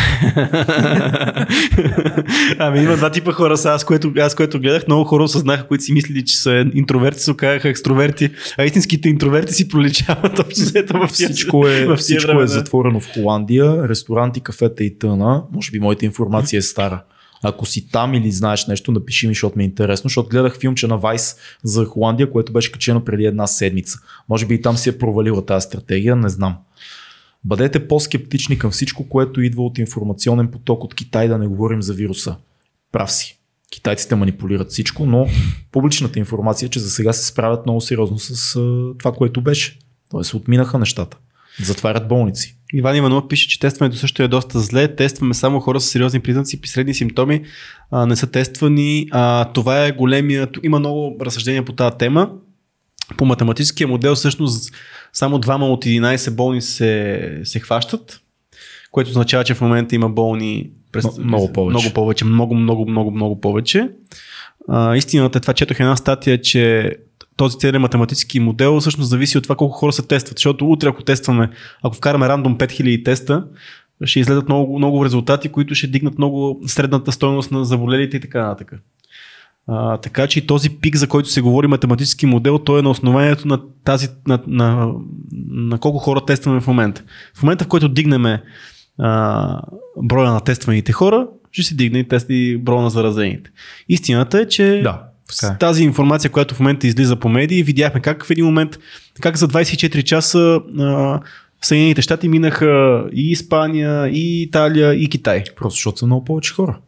ами 2.58 2.78
има 2.80 2.96
два 2.96 3.10
типа 3.10 3.32
хора 3.32 3.56
са. 3.56 3.70
Аз, 3.70 3.84
което, 3.84 4.12
аз 4.18 4.34
което 4.34 4.60
гледах, 4.60 4.86
много 4.86 5.04
хора 5.04 5.22
осъзнаха, 5.22 5.66
които 5.66 5.84
си 5.84 5.92
мислили, 5.92 6.24
че 6.24 6.36
са 6.36 6.64
интроверти, 6.74 7.20
се 7.20 7.30
оказаха 7.30 7.68
екстроверти, 7.68 8.30
а 8.58 8.64
истинските 8.64 9.08
интроверти 9.08 9.54
си 9.54 9.68
проличават 9.68 10.38
общо 10.38 10.60
взето 10.60 10.92
в 10.94 11.08
тия- 11.08 11.28
Всичко 11.28 11.66
е, 11.66 11.80
в 11.80 11.86
тия 11.86 11.96
всичко 11.96 12.26
времена. 12.26 12.44
е 12.44 12.48
затворено 12.48 13.00
в 13.00 13.08
Холандия, 13.14 13.88
ресторанти, 13.88 14.40
кафета 14.40 14.84
и 14.84 14.98
тъна. 14.98 15.42
Може 15.52 15.70
би 15.70 15.80
моята 15.80 16.04
информация 16.04 16.58
е 16.58 16.62
стара. 16.62 17.02
Ако 17.42 17.66
си 17.66 17.90
там 17.90 18.14
или 18.14 18.30
знаеш 18.30 18.66
нещо, 18.66 18.92
напиши 18.92 19.26
ми, 19.28 19.34
защото 19.34 19.58
ми 19.58 19.64
е 19.64 19.66
интересно, 19.66 20.08
защото 20.08 20.28
гледах 20.28 20.58
филмче 20.58 20.86
на 20.86 20.98
Vice 20.98 21.36
за 21.64 21.84
Холандия, 21.84 22.30
което 22.30 22.52
беше 22.52 22.72
качено 22.72 23.04
преди 23.04 23.24
една 23.24 23.46
седмица. 23.46 23.98
Може 24.28 24.46
би 24.46 24.54
и 24.54 24.62
там 24.62 24.76
си 24.76 24.88
е 24.88 24.98
провалила 24.98 25.46
тази 25.46 25.64
стратегия, 25.64 26.16
не 26.16 26.28
знам. 26.28 26.56
Бъдете 27.44 27.88
по-скептични 27.88 28.58
към 28.58 28.70
всичко, 28.70 29.08
което 29.08 29.40
идва 29.40 29.62
от 29.62 29.78
информационен 29.78 30.48
поток 30.48 30.84
от 30.84 30.94
Китай, 30.94 31.28
да 31.28 31.38
не 31.38 31.46
говорим 31.46 31.82
за 31.82 31.94
вируса. 31.94 32.36
Прав 32.92 33.12
си. 33.12 33.38
Китайците 33.70 34.14
манипулират 34.14 34.70
всичко, 34.70 35.06
но 35.06 35.26
публичната 35.72 36.18
информация 36.18 36.66
е, 36.66 36.70
че 36.70 36.80
за 36.80 36.90
сега 36.90 37.12
се 37.12 37.26
справят 37.26 37.66
много 37.66 37.80
сериозно 37.80 38.18
с 38.18 38.52
това, 38.98 39.12
което 39.12 39.40
беше. 39.40 39.78
Тоест 40.10 40.34
отминаха 40.34 40.78
нещата. 40.78 41.16
Затварят 41.62 42.08
болници. 42.08 42.56
Иван 42.72 42.96
Иванов 42.96 43.28
пише, 43.28 43.48
че 43.48 43.60
тестването 43.60 43.96
също 43.96 44.22
е 44.22 44.28
доста 44.28 44.60
зле. 44.60 44.96
Тестваме 44.96 45.34
само 45.34 45.60
хора 45.60 45.80
с 45.80 45.84
сериозни 45.84 46.20
признаци, 46.20 46.60
при 46.60 46.68
средни 46.68 46.94
симптоми 46.94 47.44
а, 47.90 48.06
не 48.06 48.16
са 48.16 48.26
тествани. 48.26 49.08
А, 49.10 49.44
това 49.44 49.86
е 49.86 49.92
големия. 49.92 50.48
Има 50.62 50.78
много 50.78 51.16
разсъждения 51.20 51.64
по 51.64 51.72
тази 51.72 51.96
тема. 51.98 52.30
По 53.16 53.24
математическия 53.24 53.88
модел 53.88 54.14
всъщност 54.14 54.74
само 55.12 55.38
двама 55.38 55.66
от 55.66 55.84
11 55.84 56.30
болни 56.30 56.62
се, 56.62 57.40
се 57.44 57.60
хващат, 57.60 58.20
което 58.90 59.10
означава, 59.10 59.44
че 59.44 59.54
в 59.54 59.60
момента 59.60 59.94
има 59.94 60.08
болни 60.08 60.70
през, 60.92 61.18
много 61.18 61.52
повече. 61.52 61.78
Много 61.78 61.94
повече, 61.94 62.24
много, 62.24 62.54
много, 62.54 62.90
много, 62.90 63.10
много 63.10 63.40
повече. 63.40 63.90
А, 64.68 64.96
истината 64.96 65.38
е 65.38 65.40
това, 65.40 65.54
четох 65.54 65.80
една 65.80 65.96
статия, 65.96 66.40
че 66.40 66.96
този 67.36 67.58
целият 67.58 67.82
математически 67.82 68.40
модел 68.40 68.80
всъщност 68.80 69.10
зависи 69.10 69.38
от 69.38 69.44
това 69.44 69.56
колко 69.56 69.74
хора 69.74 69.92
се 69.92 70.06
тестват. 70.06 70.38
Защото 70.38 70.70
утре, 70.70 70.88
ако 70.88 71.02
тестваме, 71.02 71.50
ако 71.82 71.96
вкараме 71.96 72.28
рандом 72.28 72.58
5000 72.58 73.04
теста, 73.04 73.44
ще 74.04 74.20
излезат 74.20 74.48
много, 74.48 74.78
много 74.78 75.04
резултати, 75.04 75.48
които 75.48 75.74
ще 75.74 75.86
дигнат 75.86 76.18
много 76.18 76.60
средната 76.66 77.12
стойност 77.12 77.50
на 77.50 77.64
заболелите 77.64 78.16
и 78.16 78.20
така 78.20 78.42
нататък. 78.42 78.74
А, 79.66 79.96
така 79.96 80.26
че 80.26 80.38
и 80.38 80.46
този 80.46 80.70
пик, 80.70 80.96
за 80.96 81.06
който 81.06 81.28
се 81.28 81.40
говори 81.40 81.66
математически 81.66 82.26
модел, 82.26 82.58
той 82.58 82.78
е 82.78 82.82
на 82.82 82.90
основанието 82.90 83.48
на 83.48 83.60
тази, 83.84 84.08
на, 84.26 84.42
на, 84.46 84.92
на 85.50 85.78
колко 85.78 85.98
хора 85.98 86.24
тестваме 86.26 86.60
в 86.60 86.66
момента. 86.66 87.02
В 87.34 87.42
момента, 87.42 87.64
в 87.64 87.68
който 87.68 87.88
дигнеме 87.88 88.42
а, 88.98 89.60
броя 90.02 90.32
на 90.32 90.40
тестваните 90.40 90.92
хора, 90.92 91.26
ще 91.52 91.62
се 91.62 91.74
дигне 91.74 91.98
и, 91.98 92.08
тест, 92.08 92.26
и 92.28 92.56
броя 92.56 92.82
на 92.82 92.90
заразените. 92.90 93.50
Истината 93.88 94.40
е, 94.40 94.48
че 94.48 94.80
Да, 94.84 95.02
така 95.40 95.52
е. 95.52 95.56
с 95.56 95.58
тази 95.58 95.84
информация, 95.84 96.30
която 96.30 96.54
в 96.54 96.60
момента 96.60 96.86
излиза 96.86 97.16
по 97.16 97.28
медии, 97.28 97.62
видяхме 97.62 98.00
как 98.00 98.26
в 98.26 98.30
един 98.30 98.44
момент, 98.44 98.78
как 99.20 99.36
за 99.36 99.48
24 99.48 100.02
часа 100.02 100.60
а, 100.78 101.20
Съединените 101.64 102.02
щати 102.02 102.28
минаха 102.28 103.04
и 103.12 103.30
Испания, 103.30 104.08
и 104.08 104.42
Италия, 104.42 104.94
и 104.94 105.08
Китай. 105.08 105.44
Просто 105.56 105.76
защото 105.76 105.98
са 105.98 106.06
много 106.06 106.24
повече 106.24 106.54
хора. 106.54 106.78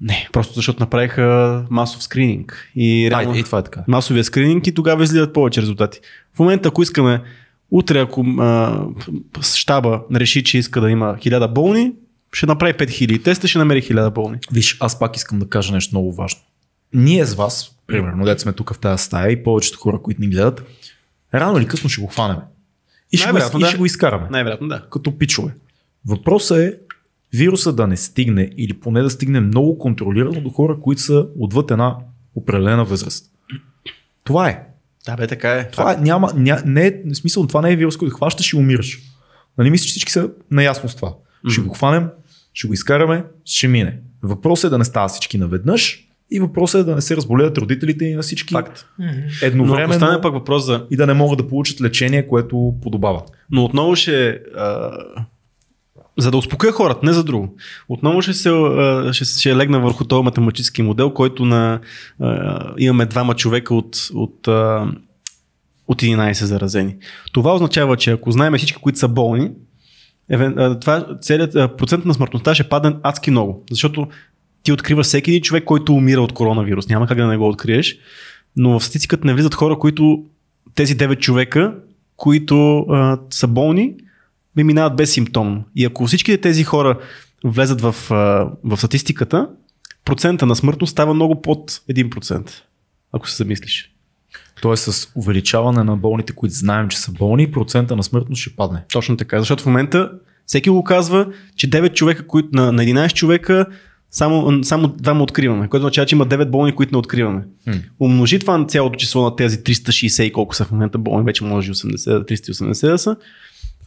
Не, 0.00 0.28
просто 0.32 0.54
защото 0.54 0.80
направиха 0.80 1.64
масов 1.70 2.02
скрининг. 2.02 2.70
И 2.76 3.10
реално, 3.10 3.32
Да, 3.32 3.38
и 3.38 3.42
това 3.42 3.58
е 3.58 3.62
така. 3.62 3.84
масовия 3.88 4.24
скрининг 4.24 4.66
и 4.66 4.74
тогава 4.74 5.04
излизат 5.04 5.32
повече 5.32 5.62
резултати. 5.62 6.00
В 6.34 6.38
момента, 6.38 6.68
ако 6.68 6.82
искаме, 6.82 7.22
утре, 7.70 8.00
ако 8.00 8.20
а, 8.38 8.80
щаба 9.42 10.00
реши, 10.14 10.44
че 10.44 10.58
иска 10.58 10.80
да 10.80 10.90
има 10.90 11.16
1000 11.16 11.52
болни, 11.52 11.92
ще 12.32 12.46
направи 12.46 12.72
5000 12.72 13.24
теста, 13.24 13.48
ще 13.48 13.58
намери 13.58 13.82
1000 13.82 14.10
болни. 14.10 14.38
Виж, 14.52 14.76
аз 14.80 14.98
пак 14.98 15.16
искам 15.16 15.38
да 15.38 15.48
кажа 15.48 15.72
нещо 15.72 15.94
много 15.94 16.12
важно. 16.12 16.40
Ние 16.94 17.24
с 17.24 17.34
вас, 17.34 17.70
примерно, 17.86 18.24
дете 18.24 18.42
сме 18.42 18.52
тук 18.52 18.74
в 18.74 18.78
тази 18.78 19.04
стая 19.04 19.30
и 19.30 19.42
повечето 19.42 19.78
хора, 19.78 19.98
които 20.02 20.20
ни 20.20 20.28
гледат, 20.28 20.62
рано 21.34 21.58
или 21.58 21.66
късно 21.66 21.90
ще 21.90 22.00
го 22.00 22.06
хванем. 22.06 22.36
И 23.12 23.16
ще, 23.16 23.26
го, 23.26 23.32
Най-вероятно, 23.32 23.60
и 23.60 23.62
да. 23.62 23.68
ще 23.68 23.78
го 23.78 23.86
изкараме. 23.86 24.26
Най-вероятно 24.30 24.68
да. 24.68 24.82
Като 24.90 25.18
пичове. 25.18 25.54
Въпросът 26.06 26.58
е 26.58 26.74
вируса 27.32 27.72
да 27.72 27.86
не 27.86 27.96
стигне 27.96 28.50
или 28.56 28.72
поне 28.72 29.02
да 29.02 29.10
стигне 29.10 29.40
много 29.40 29.78
контролирано 29.78 30.40
до 30.40 30.50
хора, 30.50 30.80
които 30.80 31.02
са 31.02 31.26
отвъд 31.38 31.70
една 31.70 31.96
определена 32.34 32.84
възраст. 32.84 33.24
Това 34.24 34.48
е. 34.48 34.64
Да, 35.06 35.16
бе, 35.16 35.26
така 35.26 35.52
е. 35.52 35.70
Това 35.70 35.92
е, 35.92 35.96
няма, 35.96 36.32
ня, 36.36 36.62
не 36.66 36.86
е, 36.86 37.02
в 37.12 37.14
смисъл, 37.14 37.46
това 37.46 37.60
не 37.60 37.72
е 37.72 37.76
вирус, 37.76 37.96
който 37.96 38.14
хващаш 38.14 38.52
и 38.52 38.56
умираш. 38.56 38.98
Нали 39.58 39.70
мисля, 39.70 39.84
че 39.84 39.90
всички 39.90 40.12
са 40.12 40.30
наясно 40.50 40.88
с 40.88 40.96
това. 40.96 41.14
Ще 41.48 41.60
го 41.60 41.74
хванем, 41.74 42.08
ще 42.52 42.68
го 42.68 42.74
изкараме, 42.74 43.24
ще 43.44 43.68
мине. 43.68 44.00
Въпросът 44.22 44.68
е 44.68 44.70
да 44.70 44.78
не 44.78 44.84
става 44.84 45.08
всички 45.08 45.38
наведнъж 45.38 46.08
и 46.30 46.40
въпросът 46.40 46.80
е 46.80 46.84
да 46.84 46.94
не 46.94 47.00
се 47.00 47.16
разболеят 47.16 47.58
родителите 47.58 48.04
и 48.04 48.14
на 48.14 48.22
всички 48.22 48.52
Факт. 48.52 48.86
Но 48.98 49.06
едновременно 49.42 49.92
стане 49.92 50.20
пък 50.20 50.32
въпрос 50.32 50.64
за... 50.64 50.86
и 50.90 50.96
да 50.96 51.06
не 51.06 51.14
могат 51.14 51.38
да 51.38 51.48
получат 51.48 51.80
лечение, 51.80 52.28
което 52.28 52.74
подобава. 52.82 53.22
Но 53.50 53.64
отново 53.64 53.96
ще... 53.96 54.40
А, 54.56 54.90
за 56.18 56.30
да 56.30 56.36
успокоя 56.36 56.72
хората, 56.72 57.06
не 57.06 57.12
за 57.12 57.24
друго. 57.24 57.56
Отново 57.88 58.22
ще 58.22 58.32
се 58.32 58.50
ще, 59.12 59.24
ще 59.24 59.56
легна 59.56 59.80
върху 59.80 60.04
този 60.04 60.24
математически 60.24 60.82
модел, 60.82 61.10
който 61.10 61.44
на, 61.44 61.80
имаме 62.78 63.06
двама 63.06 63.34
човека 63.34 63.74
от, 63.74 63.96
от, 64.14 64.48
от 65.88 66.02
11 66.02 66.32
заразени. 66.44 66.96
Това 67.32 67.54
означава, 67.54 67.96
че 67.96 68.10
ако 68.10 68.30
знаем 68.30 68.54
всички, 68.56 68.80
които 68.82 68.98
са 68.98 69.08
болни, 69.08 69.50
това, 70.80 71.06
целият 71.20 71.52
процент 71.52 72.04
на 72.04 72.14
смъртността 72.14 72.54
ще 72.54 72.68
падне 72.68 72.96
адски 73.02 73.30
много. 73.30 73.64
Защото 73.70 74.08
ти 74.62 74.72
откриваш 74.72 75.06
всеки 75.06 75.30
един 75.30 75.42
човек, 75.42 75.64
който 75.64 75.94
умира 75.94 76.20
от 76.20 76.32
коронавирус. 76.32 76.88
Няма 76.88 77.06
как 77.06 77.18
да 77.18 77.26
не 77.26 77.36
го 77.36 77.48
откриеш. 77.48 77.98
Но 78.56 78.78
в 78.78 78.84
статистиката 78.84 79.26
не 79.26 79.34
влизат 79.34 79.54
хора, 79.54 79.78
които 79.78 80.24
тези 80.74 80.96
9 80.96 81.18
човека, 81.18 81.74
които 82.16 82.78
а, 82.78 83.18
са 83.30 83.46
болни, 83.46 83.94
ми 84.56 84.64
минават 84.64 84.96
без 84.96 85.12
симптомно. 85.12 85.64
И 85.76 85.84
ако 85.84 86.06
всичките 86.06 86.40
тези 86.40 86.64
хора 86.64 86.98
влезат 87.44 87.80
в, 87.80 87.94
в 88.64 88.76
статистиката, 88.76 89.48
процента 90.04 90.46
на 90.46 90.56
смъртност 90.56 90.90
става 90.90 91.14
много 91.14 91.42
под 91.42 91.70
1%. 91.70 92.50
Ако 93.12 93.28
се 93.28 93.36
замислиш. 93.36 93.92
Тоест 94.62 94.92
с 94.92 95.08
увеличаване 95.14 95.84
на 95.84 95.96
болните, 95.96 96.32
които 96.32 96.54
знаем, 96.54 96.88
че 96.88 96.98
са 96.98 97.12
болни, 97.12 97.50
процента 97.50 97.96
на 97.96 98.02
смъртност 98.02 98.42
ще 98.42 98.56
падне. 98.56 98.84
Точно 98.92 99.16
така. 99.16 99.38
Защото 99.38 99.62
в 99.62 99.66
момента 99.66 100.10
всеки 100.46 100.70
го 100.70 100.84
казва, 100.84 101.26
че 101.56 101.70
9 101.70 101.94
човека, 101.94 102.26
които, 102.26 102.48
на, 102.52 102.72
на 102.72 102.82
11 102.82 103.12
човека 103.12 103.66
само, 104.10 104.64
само 104.64 104.88
двама 104.88 105.22
откриваме, 105.22 105.68
което 105.68 105.82
означава, 105.82 106.06
че 106.06 106.14
има 106.14 106.26
9 106.26 106.50
болни, 106.50 106.74
които 106.74 106.94
не 106.94 106.98
откриваме. 106.98 107.44
Хм. 107.64 107.78
Умножи 108.00 108.38
това 108.38 108.58
на 108.58 108.66
цялото 108.66 108.96
число 108.96 109.24
на 109.24 109.36
тези 109.36 109.58
360 109.58 110.22
и 110.22 110.32
колко 110.32 110.54
са 110.54 110.64
в 110.64 110.70
момента 110.70 110.98
болни, 110.98 111.24
вече 111.24 111.44
може 111.44 111.70
и 111.70 111.74
80, 111.74 112.30
380 112.30 112.90
да 112.90 112.98
са. 112.98 113.16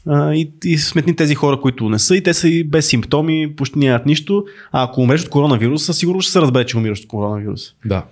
А, 0.07 0.33
и, 0.33 0.51
и 0.63 0.77
сметни 0.77 1.15
тези 1.15 1.35
хора, 1.35 1.61
които 1.61 1.89
не 1.89 1.99
са 1.99 2.15
и 2.15 2.23
те 2.23 2.33
са 2.33 2.47
и 2.47 2.63
без 2.63 2.87
симптоми, 2.87 3.55
почти 3.55 3.79
нямат 3.79 4.05
нищо. 4.05 4.45
А 4.71 4.83
ако 4.83 5.01
умреш 5.01 5.23
от 5.23 5.29
коронавируса, 5.29 5.93
сигурно 5.93 6.21
ще 6.21 6.31
се 6.31 6.41
разбере, 6.41 6.65
че 6.65 6.77
умираш 6.77 6.99
от 6.99 7.07
коронавирус. 7.07 7.61
Да. 7.85 8.05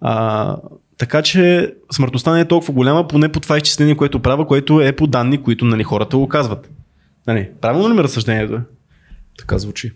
А, 0.00 0.56
така 0.98 1.22
че 1.22 1.74
смъртността 1.92 2.34
не 2.34 2.40
е 2.40 2.48
толкова 2.48 2.74
голяма, 2.74 3.08
поне 3.08 3.32
по 3.32 3.40
това 3.40 3.56
изчисление, 3.56 3.96
което 3.96 4.20
правя, 4.20 4.46
което 4.46 4.80
е 4.80 4.92
по 4.92 5.06
данни, 5.06 5.42
които 5.42 5.64
нали, 5.64 5.84
хората 5.84 6.16
го 6.16 6.28
казват. 6.28 6.70
Нали, 7.26 7.48
правилно 7.60 7.88
ли 7.88 7.92
ми 7.92 8.00
е 8.00 8.02
разсъждението? 8.02 8.60
Така 9.38 9.58
звучи. 9.58 9.92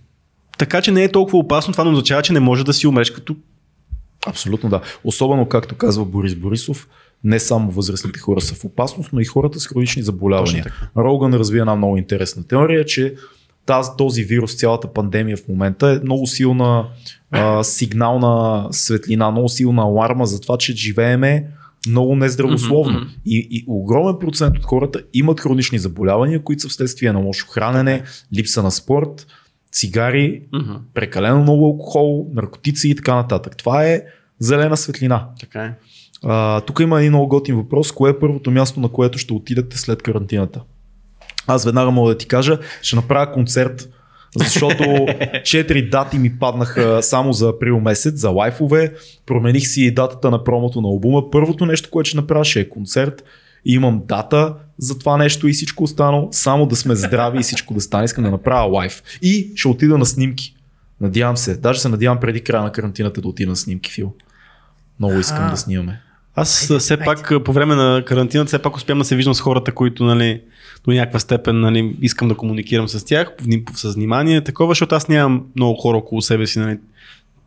Така 0.59 0.81
че 0.81 0.91
не 0.91 1.05
е 1.05 1.12
толкова 1.12 1.39
опасно, 1.39 1.73
това 1.73 1.85
не 1.85 1.91
означава, 1.91 2.23
че 2.23 2.33
не 2.33 2.41
може 2.41 2.65
да 2.65 2.73
си 2.73 2.87
умреш 2.87 3.11
като 3.11 3.37
Абсолютно 4.27 4.70
да. 4.70 4.81
Особено, 5.05 5.47
както 5.47 5.75
казва 5.75 6.05
Борис 6.05 6.35
Борисов, 6.35 6.89
не 7.24 7.39
само 7.39 7.70
възрастните 7.70 8.19
хора 8.19 8.40
са 8.40 8.55
в 8.55 8.65
опасност, 8.65 9.12
но 9.12 9.20
и 9.20 9.24
хората 9.24 9.61
с 9.61 9.66
хронични 9.66 10.03
заболявания. 10.03 10.66
Роган 10.97 11.35
разви 11.35 11.59
една 11.59 11.77
много 11.77 11.97
интересна 11.97 12.47
теория, 12.47 12.85
че 12.85 13.15
тази, 13.66 13.90
този 13.99 14.24
вирус, 14.24 14.57
цялата 14.57 14.93
пандемия 14.93 15.36
в 15.36 15.49
момента 15.49 15.89
е 15.89 16.05
много 16.05 16.27
силна 16.27 16.86
а, 17.31 17.65
сигнална 17.65 18.66
светлина, 18.70 19.31
много 19.31 19.49
силна 19.49 19.82
аларма 19.82 20.27
за 20.27 20.40
това, 20.40 20.59
че 20.59 20.77
живееме 20.77 21.47
много 21.89 22.16
нездравословно. 22.16 22.99
Мгм. 22.99 23.09
И, 23.27 23.49
и 23.51 23.65
огромен 23.66 24.16
процент 24.20 24.57
от 24.59 24.65
хората 24.65 25.03
имат 25.15 25.40
хронични 25.40 25.78
заболявания, 25.78 26.43
които 26.43 26.62
са 26.62 26.69
вследствие 26.69 27.12
на 27.12 27.19
лошо 27.19 27.47
хранене, 27.47 28.03
липса 28.36 28.62
на 28.62 28.70
спорт, 28.70 29.27
цигари, 29.73 30.43
Мгм. 30.53 30.73
прекалено 30.95 31.43
много 31.43 31.66
алкохол, 31.66 32.27
наркотици 32.32 32.89
и 32.89 32.97
така 32.97 33.15
нататък. 33.15 33.57
Това 33.57 33.85
е 33.86 34.03
зелена 34.39 34.77
светлина. 34.77 35.28
Така 35.40 35.65
е. 35.65 35.74
А, 36.24 36.61
тук 36.61 36.81
има 36.81 37.01
един 37.01 37.12
много 37.12 37.28
готин 37.28 37.57
въпрос. 37.57 37.93
Кое 37.93 38.11
е 38.11 38.19
първото 38.19 38.51
място, 38.51 38.81
на 38.81 38.89
което 38.89 39.19
ще 39.19 39.32
отидете 39.32 39.78
след 39.78 40.03
карантината? 40.03 40.61
Аз 41.47 41.65
веднага 41.65 41.90
мога 41.90 42.12
да 42.12 42.19
ти 42.19 42.27
кажа, 42.28 42.59
ще 42.82 42.97
направя 42.97 43.32
концерт, 43.32 43.89
защото 44.36 45.07
четири 45.45 45.89
дати 45.89 46.19
ми 46.19 46.39
паднаха 46.39 47.03
само 47.03 47.32
за 47.32 47.49
април 47.49 47.81
месец, 47.81 48.20
за 48.20 48.31
лайфове. 48.31 48.95
Промених 49.27 49.66
си 49.66 49.95
датата 49.95 50.31
на 50.31 50.45
промото 50.45 50.81
на 50.81 50.89
албума. 50.89 51.31
Първото 51.31 51.66
нещо, 51.66 51.90
което 51.90 52.09
ще 52.09 52.16
направя, 52.16 52.45
ще 52.45 52.61
е 52.61 52.69
концерт. 52.69 53.24
И 53.65 53.74
имам 53.74 54.03
дата 54.05 54.55
за 54.78 54.99
това 54.99 55.16
нещо 55.16 55.49
и 55.49 55.53
всичко 55.53 55.85
останало. 55.85 56.28
Само 56.32 56.66
да 56.66 56.77
сме 56.77 56.95
здрави 56.95 57.39
и 57.39 57.43
всичко 57.43 57.74
да 57.74 57.81
стане. 57.81 58.05
Искам 58.05 58.24
да 58.24 58.31
направя 58.31 58.69
лайф. 58.69 59.03
И 59.23 59.53
ще 59.55 59.69
отида 59.69 59.99
на 59.99 60.07
снимки. 60.07 60.55
Надявам 61.01 61.36
се. 61.36 61.57
Даже 61.57 61.81
се 61.81 61.89
надявам 61.89 62.20
преди 62.20 62.40
края 62.40 62.62
на 62.62 62.73
карантината 62.73 63.20
да 63.20 63.28
отида 63.28 63.51
на 63.51 63.57
снимки, 63.57 63.93
Фил. 63.93 64.15
Много 64.99 65.19
искам 65.19 65.45
А. 65.45 65.51
да 65.51 65.57
снимаме. 65.57 66.01
Аз 66.40 66.70
Айде, 66.70 66.78
все 66.78 66.94
айде. 66.94 67.05
пак 67.05 67.32
по 67.44 67.52
време 67.52 67.74
на 67.74 68.02
карантината 68.06 68.48
все 68.48 68.59
пак 68.59 68.77
успявам 68.77 68.98
да 68.98 69.05
се 69.05 69.16
виждам 69.16 69.35
с 69.35 69.40
хората, 69.40 69.73
които 69.73 70.05
нали, 70.05 70.40
до 70.85 70.90
някаква 70.90 71.19
степен 71.19 71.60
нали, 71.60 71.97
искам 72.02 72.28
да 72.28 72.35
комуникирам 72.35 72.89
с 72.89 73.05
тях 73.05 73.32
с 73.74 73.94
внимание, 73.94 74.44
такова, 74.44 74.70
защото 74.70 74.94
аз 74.94 75.09
нямам 75.09 75.47
много 75.56 75.81
хора 75.81 75.97
около 75.97 76.23
себе 76.23 76.47
си. 76.47 76.59
Нали. 76.59 76.78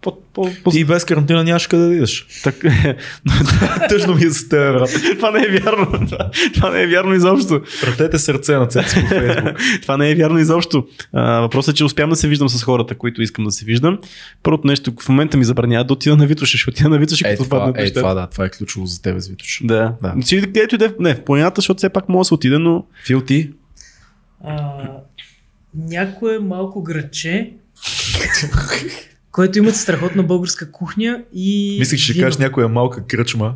По, 0.01 0.17
по, 0.33 0.49
по, 0.63 0.71
Ти 0.71 0.79
и 0.79 0.85
без 0.85 1.05
карантина 1.05 1.43
нямаш 1.43 1.67
къде 1.67 1.85
да 1.85 1.95
идеш. 1.95 2.27
так, 2.43 2.55
Тъжно 3.89 4.15
ми 4.15 4.23
е 4.23 4.29
за 4.29 4.49
теб, 4.49 4.73
брат. 4.73 4.89
това 5.15 5.31
не 5.31 5.43
е 5.43 5.59
вярно. 5.59 6.07
Това, 6.53 6.69
не 6.69 6.81
е 6.81 6.87
вярно 6.87 7.13
изобщо. 7.13 7.61
Пратете 7.81 8.19
сърце 8.19 8.55
на 8.55 8.67
цеци 8.67 9.01
по 9.01 9.07
Фейсбук. 9.07 9.59
Това 9.81 9.97
не 9.97 10.11
е 10.11 10.15
вярно 10.15 10.39
изобщо. 10.39 10.87
А, 11.13 11.39
въпросът 11.41 11.73
е, 11.73 11.77
че 11.77 11.83
успявам 11.83 12.09
да 12.09 12.15
се 12.15 12.27
виждам 12.27 12.49
с 12.49 12.63
хората, 12.63 12.95
които 12.97 13.21
искам 13.21 13.45
да 13.45 13.51
се 13.51 13.65
виждам. 13.65 13.99
Първото 14.43 14.67
нещо, 14.67 14.93
в 15.01 15.09
момента 15.09 15.37
ми 15.37 15.45
забранява 15.45 15.83
да 15.85 15.93
отида 15.93 16.17
на 16.17 16.25
Витоша. 16.25 16.57
Ще 16.57 16.69
отида 16.69 16.89
на 16.89 16.97
Витоша, 16.97 17.27
Е, 17.27 17.31
като 17.31 17.43
това, 17.43 17.73
е, 17.75 17.93
това, 17.93 18.13
да, 18.13 18.27
това 18.27 18.45
е 18.45 18.49
ключово 18.49 18.85
за 18.85 19.01
тебе, 19.01 19.19
Звитош. 19.19 19.61
Да. 19.63 19.93
Да. 20.01 20.13
да. 20.15 20.23
Си, 20.23 20.41
където 20.41 20.75
и 20.75 20.77
да 20.77 20.85
е, 20.85 20.89
не, 20.99 21.15
в 21.15 21.23
планината, 21.23 21.61
защото 21.61 21.77
все 21.77 21.89
пак 21.89 22.09
мога 22.09 22.21
да 22.21 22.25
се 22.25 22.33
отида, 22.33 22.59
но 22.59 22.85
Фил 23.05 23.21
ти? 23.21 23.51
А, 24.43 24.57
някое 25.75 26.39
малко 26.39 26.83
градче, 26.83 27.53
което 29.31 29.59
имат 29.59 29.75
страхотна 29.75 30.23
българска 30.23 30.71
кухня 30.71 31.23
и 31.33 31.75
Мислих, 31.79 31.99
че 31.99 32.13
ще 32.13 32.21
кажеш 32.21 32.37
някоя 32.37 32.67
малка 32.67 33.03
кръчма. 33.07 33.55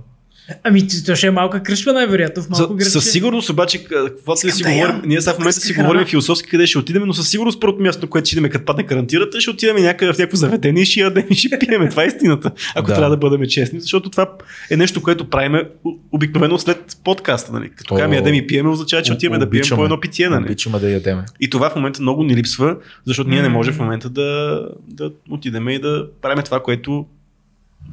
Ами 0.63 0.81
то 1.05 1.15
ще 1.15 1.27
е 1.27 1.31
малка 1.31 1.63
кръшва 1.63 1.93
най-вероятно 1.93 2.43
в 2.43 2.49
малко 2.49 2.63
За, 2.63 2.75
градче. 2.75 2.89
със 2.91 3.11
сигурност 3.11 3.49
обаче, 3.49 3.83
каквото 3.83 4.47
ли 4.47 4.51
си 4.51 4.63
да 4.63 4.69
говорим, 4.71 5.01
ние 5.05 5.21
сега 5.21 5.33
в 5.33 5.39
момента 5.39 5.59
си 5.59 5.73
храна. 5.73 5.87
говорим 5.87 6.07
философски 6.07 6.49
къде 6.49 6.67
ще 6.67 6.77
отидем, 6.77 7.03
но 7.05 7.13
със 7.13 7.29
сигурност 7.29 7.61
първото 7.61 7.83
място, 7.83 8.01
на 8.01 8.09
което 8.09 8.27
ще 8.27 8.37
идем, 8.37 8.51
като 8.51 8.65
падне 8.65 8.83
карантирата, 8.83 9.41
ще 9.41 9.49
отидем 9.49 9.75
някъде 9.77 10.13
в 10.13 10.17
някакво 10.17 10.37
заведение 10.37 10.83
и 10.83 10.85
ще 10.85 10.99
ядем 10.99 11.25
и 11.29 11.35
ще 11.35 11.59
пиеме. 11.59 11.89
Това 11.89 12.03
е 12.03 12.07
истината. 12.07 12.51
Ако 12.75 12.87
Да. 12.87 12.93
трябва 12.93 13.09
да 13.09 13.17
бъдем 13.19 13.47
честни, 13.47 13.79
защото 13.79 14.09
това 14.09 14.27
е 14.71 14.77
нещо, 14.77 15.01
което 15.01 15.29
правиме 15.29 15.63
у- 15.83 15.97
обикновено 16.11 16.57
след 16.57 16.97
подкаста. 17.03 17.53
Нали? 17.53 17.69
Като 17.69 17.93
О, 17.93 17.97
кажем 17.97 18.13
ядем 18.13 18.33
и 18.33 18.47
пиеме, 18.47 18.69
означава, 18.69 19.03
че 19.03 19.13
отиваме 19.13 19.39
да 19.39 19.49
пием 19.49 19.63
по 19.69 19.83
едно 19.83 19.99
питие. 19.99 20.29
Нали? 20.29 20.43
Обичаме 20.43 20.79
да 20.79 20.89
ядеме. 20.89 21.23
И 21.39 21.49
това 21.49 21.69
в 21.69 21.75
момента 21.75 22.01
много 22.01 22.23
ни 22.23 22.35
липсва, 22.35 22.75
защото 23.05 23.29
ние 23.29 23.41
не 23.41 23.49
можем 23.49 23.73
в 23.73 23.79
момента 23.79 24.09
да, 24.09 24.61
да 24.87 25.11
отидем 25.29 25.69
и 25.69 25.79
да 25.79 26.05
правим 26.21 26.43
това, 26.43 26.59
което 26.59 27.05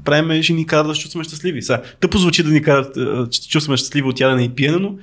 правиме, 0.04 0.42
ще 0.42 0.52
ни 0.52 0.66
кара 0.66 0.88
да 0.88 0.94
се 0.94 1.00
чувстваме 1.00 1.24
щастливи. 1.24 1.62
Сега, 1.62 1.82
тъпо 2.00 2.18
звучи 2.18 2.42
да 2.42 2.50
ни 2.50 2.62
карат, 2.62 2.96
а, 2.96 3.28
че 3.30 3.42
се 3.42 3.48
чувстваме 3.48 3.76
щастливи 3.76 4.08
от 4.08 4.20
ядене 4.20 4.42
и 4.42 4.48
пиене, 4.48 4.76
но 4.76 4.94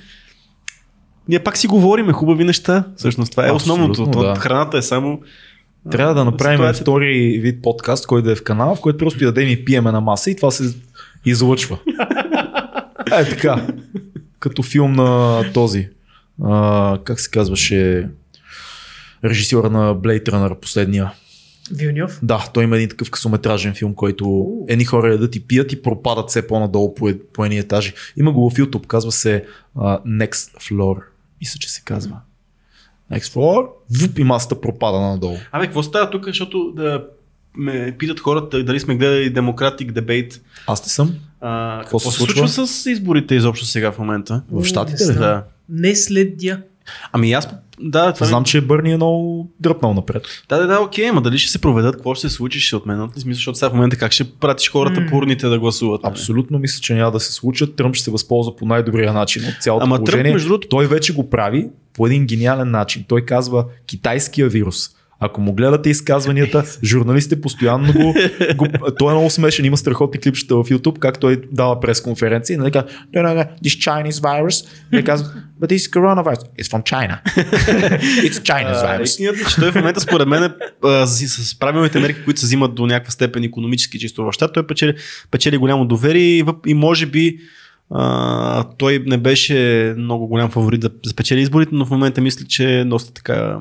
ние 1.28 1.40
пак 1.40 1.58
си 1.58 1.68
говориме 1.68 2.14
хубави 2.14 2.44
неща. 2.44 2.84
Всъщност 2.98 3.32
това 3.32 3.48
е 3.48 3.52
Абсолютно, 3.52 3.92
основното. 3.92 4.20
да. 4.20 4.36
Храната 4.36 4.78
е 4.78 4.82
само... 4.82 5.22
Трябва 5.92 6.14
да 6.14 6.26
направим 6.26 6.58
ситуацията. 6.58 6.84
втори 6.84 7.40
вид 7.42 7.62
подкаст, 7.62 8.08
който 8.08 8.26
да 8.26 8.32
е 8.32 8.36
в 8.36 8.44
канала, 8.44 8.76
в 8.76 8.82
който 8.82 8.98
просто 8.98 9.24
ядем 9.24 9.48
и 9.50 9.66
пиеме 9.66 9.92
на 9.92 10.02
маса 10.02 10.32
и 10.32 10.36
това 10.36 10.52
се 10.52 10.76
излъчва. 11.26 11.78
Е 13.20 13.30
така. 13.30 13.68
Като 14.40 14.64
филм 14.64 14.92
на 14.92 15.42
този. 15.54 15.90
А, 16.44 16.98
как 17.04 17.20
се 17.20 17.32
казваше 17.32 18.10
режисьора 19.26 19.70
на 19.70 19.96
Blade 19.96 20.26
Runner 20.26 20.60
последния. 20.60 21.12
Вилньов. 21.72 22.20
Да, 22.24 22.46
той 22.54 22.64
има 22.64 22.76
един 22.76 22.90
такъв 22.90 23.12
късометражен 23.12 23.74
филм, 23.74 23.94
който 23.94 24.48
едни 24.68 24.86
хора 24.86 25.12
ядат 25.12 25.36
и 25.36 25.40
пият 25.40 25.72
и 25.74 25.82
пропадат 25.82 26.30
все 26.30 26.48
по-надолу 26.48 26.94
по, 26.94 27.10
е- 27.10 27.20
по 27.34 27.46
едни 27.46 27.58
етажи. 27.58 27.94
Има 28.18 28.32
го 28.32 28.50
в 28.50 28.54
YouTube, 28.54 28.88
казва 28.88 29.12
се 29.12 29.46
uh, 29.78 30.02
Next 30.06 30.34
Floor. 30.60 30.98
Мисля, 31.42 31.60
че 31.60 31.72
се 31.72 31.82
казва. 31.86 32.16
Next 33.12 33.34
Floor, 33.36 33.68
вуп 34.02 34.20
и 34.20 34.24
масата 34.24 34.62
пропада 34.62 35.00
надолу. 35.00 35.38
Абе, 35.52 35.66
какво 35.66 35.84
става 35.84 36.10
тук, 36.10 36.26
защото 36.26 36.74
да 36.76 37.06
ме 37.56 37.96
питат 38.00 38.20
хората 38.20 38.64
дали 38.64 38.80
сме 38.80 38.96
гледали 38.96 39.34
Democratic 39.34 39.92
Debate. 39.92 40.42
Аз 40.68 40.86
не 40.86 40.90
съм. 40.90 41.16
А, 41.42 41.80
Какво 41.80 41.98
какво 41.98 42.12
се 42.12 42.18
случва 42.18 42.48
случва? 42.48 42.68
с 42.68 42.86
изборите 42.86 43.36
изобщо 43.36 43.66
сега 43.66 43.92
в 43.92 44.00
момента? 44.00 44.42
В 44.52 44.66
Щатите 44.66 45.06
не 45.06 45.14
ли? 45.14 45.18
Да. 45.18 45.44
Не 45.70 45.96
следя. 45.96 46.62
Ами 47.12 47.34
аз, 47.34 47.48
да, 47.82 48.14
това 48.14 48.26
Знам, 48.28 48.44
че 48.44 48.62
Бърни 48.62 48.92
е 48.92 48.96
много 48.96 49.50
дръпнал 49.60 49.94
напред. 49.94 50.24
Да, 50.50 50.58
да, 50.58 50.68
да, 50.68 50.80
окей, 50.80 51.10
ама 51.10 51.22
дали 51.22 51.38
ще 51.38 51.52
се 51.52 51.62
проведат, 51.62 51.96
какво 51.96 52.16
ще 52.16 52.30
се 52.30 52.36
случи, 52.36 52.60
ще 52.60 52.70
се 52.70 52.76
отменят 52.76 53.18
ли 53.18 53.22
смисъл, 53.22 53.38
защото 53.38 53.58
сега 53.58 53.70
в 53.70 53.74
момента 53.74 53.98
как 53.98 54.12
ще 54.12 54.32
пратиш 54.32 54.72
хората 54.72 55.02
М. 55.02 55.08
по 55.10 55.18
урните 55.18 55.48
да 55.48 55.60
гласуват? 55.60 56.02
Абсолютно 56.04 56.60
мисля, 56.60 56.82
че 56.82 56.94
няма 56.94 57.12
да 57.12 57.20
се 57.20 57.34
случат. 57.34 57.76
Тръмп 57.76 57.96
ще 57.96 58.04
се 58.04 58.12
възползва 58.12 58.56
по 58.56 58.66
най-добрия 58.66 59.14
начин 59.14 59.44
от 59.48 59.64
цялото 59.64 59.84
Ама 59.84 59.96
Тръмп, 59.96 60.06
положение. 60.06 60.34
между 60.34 60.48
другото- 60.48 60.68
Той 60.68 60.88
вече 60.88 61.14
го 61.14 61.30
прави 61.30 61.68
по 61.94 62.08
един 62.08 62.26
гениален 62.26 62.72
начин. 62.72 63.06
Той 63.08 63.22
казва 63.22 63.66
китайския 63.86 64.50
вирус. 64.50 64.90
Ако 65.20 65.42
му 65.42 65.54
гледате 65.54 65.90
изказванията, 65.90 66.64
журналистите 66.84 67.42
постоянно 67.42 67.94
го, 67.94 68.14
го... 68.56 68.68
Той 69.00 69.12
е 69.12 69.16
много 69.16 69.30
смешен, 69.30 69.66
има 69.66 69.78
страхотни 69.78 70.20
клипчета 70.20 70.56
в 70.56 70.64
YouTube, 70.64 71.00
как 71.00 71.20
той 71.20 71.42
дава 71.52 71.80
пресконференции. 71.80 72.58
Нали 72.58 72.72
казва, 72.72 72.90
no, 73.16 73.22
no, 73.26 73.38
no, 73.38 73.48
this 73.66 73.90
Chinese 73.90 74.12
virus. 74.12 74.68
И 75.00 75.04
казва, 75.04 75.30
but 75.62 75.68
this 75.68 75.92
coronavirus, 75.92 76.42
it's 76.60 76.72
from 76.72 76.84
China. 76.84 77.20
it's 78.26 78.40
Chinese 78.40 78.82
virus. 78.86 79.04
Истината 79.04 79.40
е, 79.40 79.46
че 79.50 79.56
той 79.56 79.72
в 79.72 79.76
момента 79.76 80.02
според 80.02 80.28
мен 80.28 80.44
е, 80.44 80.50
а, 80.84 81.06
с, 81.06 81.28
с 81.28 81.60
правилните 81.60 82.00
мерки, 82.00 82.24
които 82.24 82.40
се 82.40 82.46
взимат 82.46 82.76
до 82.76 82.86
някаква 82.86 83.12
степен 83.12 83.44
економически 83.44 84.00
чисто 84.00 84.24
в 84.24 84.32
щат, 84.32 84.54
той 84.54 84.68
печели, 84.68 84.96
печели 85.32 85.58
голямо 85.58 85.86
доверие 85.86 86.38
и, 86.40 86.46
и 86.68 86.74
може 86.74 87.06
би 87.06 87.38
а, 87.92 88.64
той 88.78 89.04
не 89.08 89.18
беше 89.18 89.94
много 89.98 90.28
голям 90.28 90.50
фаворит 90.50 90.82
да 90.82 90.90
спечели 91.10 91.42
изборите, 91.42 91.76
но 91.76 91.86
в 91.86 91.90
момента 91.90 92.22
мисля, 92.22 92.46
че 92.46 92.84
доста 92.88 93.14
така 93.14 93.60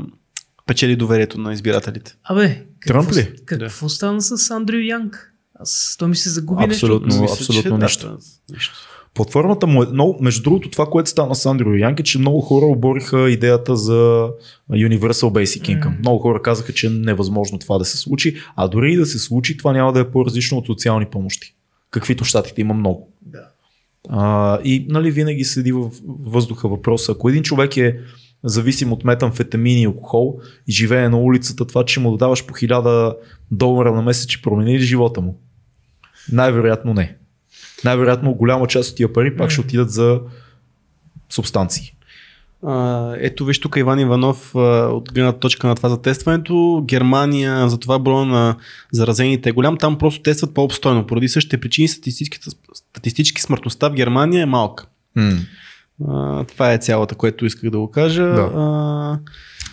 печели 0.69 0.97
доверието 0.97 1.41
на 1.41 1.53
избирателите. 1.53 2.17
Абе, 2.25 2.65
какво, 2.81 3.03
Тръмп 3.03 3.17
ли? 3.17 3.33
какво 3.47 3.89
стана 3.89 4.23
с 4.23 4.51
Андрю 4.51 4.79
Янг? 4.79 5.35
Аз, 5.55 5.97
той 5.99 6.09
ми 6.09 6.17
се 6.17 6.31
загуби 6.31 6.65
Абсолютно. 6.65 7.07
нещо. 7.07 7.23
Мисля, 7.23 7.35
абсолютно 7.35 7.79
че, 7.79 7.85
нищо. 7.85 8.09
Да, 8.09 8.19
нищо. 8.55 8.75
Платформата 9.15 9.67
му 9.67 9.83
е 9.83 9.87
много, 9.87 10.19
между 10.21 10.43
другото, 10.43 10.71
това, 10.71 10.87
което 10.87 11.11
стана 11.11 11.35
с 11.35 11.47
Андрю 11.47 11.75
Янг 11.75 12.01
е, 12.01 12.03
че 12.03 12.19
много 12.19 12.41
хора 12.41 12.67
обориха 12.67 13.31
идеята 13.31 13.77
за 13.77 14.29
Universal 14.73 15.31
Basic 15.31 15.63
Income. 15.63 15.85
М. 15.85 15.97
Много 15.99 16.19
хора 16.19 16.43
казаха, 16.43 16.73
че 16.73 16.87
е 16.87 16.91
невъзможно 16.91 17.59
това 17.59 17.79
да 17.79 17.85
се 17.85 17.97
случи, 17.97 18.37
а 18.57 18.69
дори 18.69 18.93
и 18.93 18.97
да 18.97 19.07
се 19.07 19.19
случи, 19.19 19.57
това 19.57 19.73
няма 19.73 19.93
да 19.93 20.01
е 20.01 20.11
по-различно 20.11 20.59
от 20.59 20.67
социални 20.67 21.07
помощи. 21.07 21.55
Каквито 21.91 22.25
щатите 22.25 22.61
има 22.61 22.75
много. 22.75 23.13
Да. 23.23 23.49
А, 24.09 24.59
и 24.65 24.87
нали, 24.89 25.11
винаги 25.11 25.45
седи 25.45 25.73
в 25.73 25.91
въздуха 26.09 26.69
въпроса. 26.69 27.13
Ако 27.13 27.29
един 27.29 27.43
човек 27.43 27.77
е 27.77 27.99
зависим 28.45 28.93
от 28.93 29.05
метамфетамини 29.05 29.83
и 29.83 29.87
алкохол 29.87 30.41
и 30.69 30.73
живее 30.73 31.09
на 31.09 31.19
улицата, 31.19 31.67
това, 31.67 31.85
че 31.85 32.01
му 32.01 32.17
даваш 32.17 32.47
по 32.47 32.55
1000 32.55 33.17
долара 33.51 33.93
на 33.93 34.03
месец, 34.03 34.31
ще 34.31 34.43
промени 34.43 34.79
ли 34.79 34.83
живота 34.83 35.21
му? 35.21 35.41
Най-вероятно 36.33 36.95
не. 36.95 37.17
Най-вероятно 37.85 38.35
голяма 38.35 38.67
част 38.67 38.91
от 38.91 38.97
тия 38.97 39.13
пари 39.13 39.37
пак 39.37 39.51
ще 39.51 39.61
отидат 39.61 39.91
за 39.91 40.21
субстанции. 41.31 41.95
А, 42.67 43.15
ето 43.19 43.45
виж 43.45 43.61
тук 43.61 43.77
Иван 43.77 44.01
Иванов 44.01 44.55
от 44.55 45.13
гледна 45.13 45.33
точка 45.33 45.67
на 45.67 45.75
това 45.75 45.89
за 45.89 46.03
тестването. 46.03 46.85
Германия 46.87 47.69
за 47.69 47.79
това 47.79 47.99
броя 47.99 48.27
на 48.27 48.57
заразените 48.93 49.49
е 49.49 49.53
голям. 49.53 49.77
Там 49.77 49.99
просто 49.99 50.23
тестват 50.23 50.55
по-обстойно. 50.55 51.07
Поради 51.07 51.29
същите 51.29 51.61
причини 51.61 51.89
статистически, 51.89 52.39
статистически 52.75 53.43
смъртността 53.43 53.89
в 53.89 53.95
Германия 53.95 54.43
е 54.43 54.47
малка. 54.47 54.87
М. 55.17 55.39
А, 56.09 56.45
това 56.45 56.73
е 56.73 56.79
цялата, 56.79 57.15
което 57.15 57.47
исках 57.47 57.71
да 57.71 57.79
го 57.79 57.91
кажа. 57.91 58.25
Да. 58.25 58.51
А, 58.55 59.19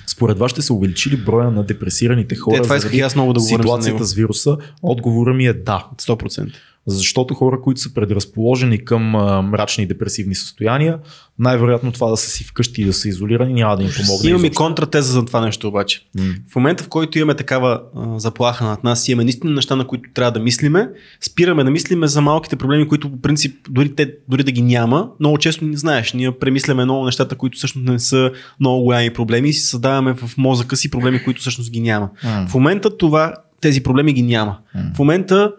Според 0.08 0.40
вас 0.40 0.52
ще 0.52 0.62
се 0.62 0.74
увеличи 0.74 1.10
ли 1.10 1.18
броя 1.18 1.52
на 1.52 1.64
депресираните 1.64 2.36
хора 2.36 2.58
Е, 2.58 2.62
това 2.62 2.78
исках 2.78 3.00
аз 3.00 3.16
много 3.16 3.34
да 3.34 3.40
говорим 3.40 3.64
ситуацията 3.64 4.06
с 4.06 4.14
вируса? 4.14 4.58
Отговора 4.82 5.34
ми 5.34 5.46
е 5.46 5.54
да. 5.54 5.88
100%. 5.98 6.54
Защото 6.88 7.34
хора, 7.34 7.62
които 7.62 7.82
са 7.82 7.94
предразположени 7.94 8.86
към 8.86 9.16
а, 9.16 9.42
мрачни 9.42 9.84
и 9.84 9.88
депресивни 9.88 10.36
състояния, 10.36 11.00
най-вероятно 11.40 11.92
това 11.92 12.10
да 12.10 12.18
са 12.18 12.30
си 12.30 12.44
вкъщи 12.44 12.82
и 12.82 12.86
да 12.86 12.94
са 12.94 13.10
изолирани 13.10 13.54
няма 13.54 13.78
да 13.78 13.84
им 13.84 13.90
помогне. 13.90 14.30
Имаме 14.30 14.48
изобщо. 14.48 14.64
контратеза 14.64 15.14
за 15.14 15.26
това 15.26 15.42
нещо 15.42 15.68
обаче. 15.68 16.02
М. 16.16 16.24
В 16.52 16.56
момента, 16.56 16.84
в 16.84 16.88
който 16.88 17.20
имаме 17.20 17.36
такава 17.36 17.82
а, 17.96 18.20
заплаха 18.20 18.66
над 18.66 18.84
нас, 18.84 19.08
имаме 19.08 19.24
наистина 19.24 19.54
неща, 19.54 19.76
на 19.76 19.88
които 19.88 20.10
трябва 20.14 20.32
да 20.32 20.40
мислиме, 20.40 20.90
спираме 21.22 21.64
да 21.64 21.72
мислиме 21.72 22.08
за 22.08 22.22
малките 22.22 22.56
проблеми, 22.56 22.88
които 22.88 23.12
по 23.12 23.22
принцип 23.22 23.56
дори, 23.70 23.96
те, 23.96 24.14
дори 24.30 24.44
да 24.44 24.52
ги 24.52 24.62
няма, 24.62 25.10
много 25.20 25.38
често 25.38 25.66
не 25.66 25.78
знаеш. 25.78 26.14
Ние 26.14 26.32
премисляме 26.32 26.84
много 26.84 27.06
нещата, 27.06 27.36
които 27.36 27.58
всъщност 27.58 27.88
не 27.88 28.00
са 28.00 28.32
много 28.60 28.84
голями 28.84 29.14
проблеми 29.14 29.50
и 29.50 29.54
си 29.54 29.62
създаваме 29.62 30.14
в 30.14 30.38
мозъка 30.38 30.76
си 30.76 30.92
проблеми, 30.92 31.24
които 31.24 31.42
всъщност 31.42 31.72
ги 31.72 31.80
няма. 31.80 32.10
М. 32.24 32.48
В 32.50 32.54
момента 32.54 32.98
това, 32.98 33.34
тези 33.62 33.84
проблеми 33.84 34.14
ги 34.14 34.22
няма. 34.22 34.58
М. 34.76 34.82
В 34.96 35.00
момента 35.00 35.52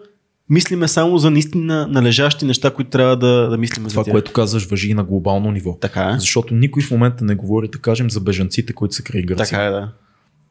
мислиме 0.49 0.87
само 0.87 1.17
за 1.17 1.31
наистина 1.31 1.87
належащи 1.87 2.45
неща, 2.45 2.73
които 2.73 2.89
трябва 2.89 3.17
да, 3.17 3.49
да 3.49 3.57
мислиме 3.57 3.89
Това, 3.89 4.01
за 4.01 4.05
тях. 4.05 4.11
което 4.11 4.31
казваш, 4.33 4.65
въжи 4.65 4.89
и 4.89 4.93
на 4.93 5.03
глобално 5.03 5.51
ниво. 5.51 5.77
Така 5.81 6.11
е. 6.15 6.19
Защото 6.19 6.53
никой 6.53 6.83
в 6.83 6.91
момента 6.91 7.25
не 7.25 7.35
говори, 7.35 7.67
да 7.67 7.77
кажем, 7.77 8.09
за 8.09 8.19
бежанците, 8.19 8.73
които 8.73 8.95
са 8.95 9.03
край 9.03 9.21
Гърция. 9.21 9.45
Така 9.45 9.63
е, 9.63 9.69
да. 9.69 9.91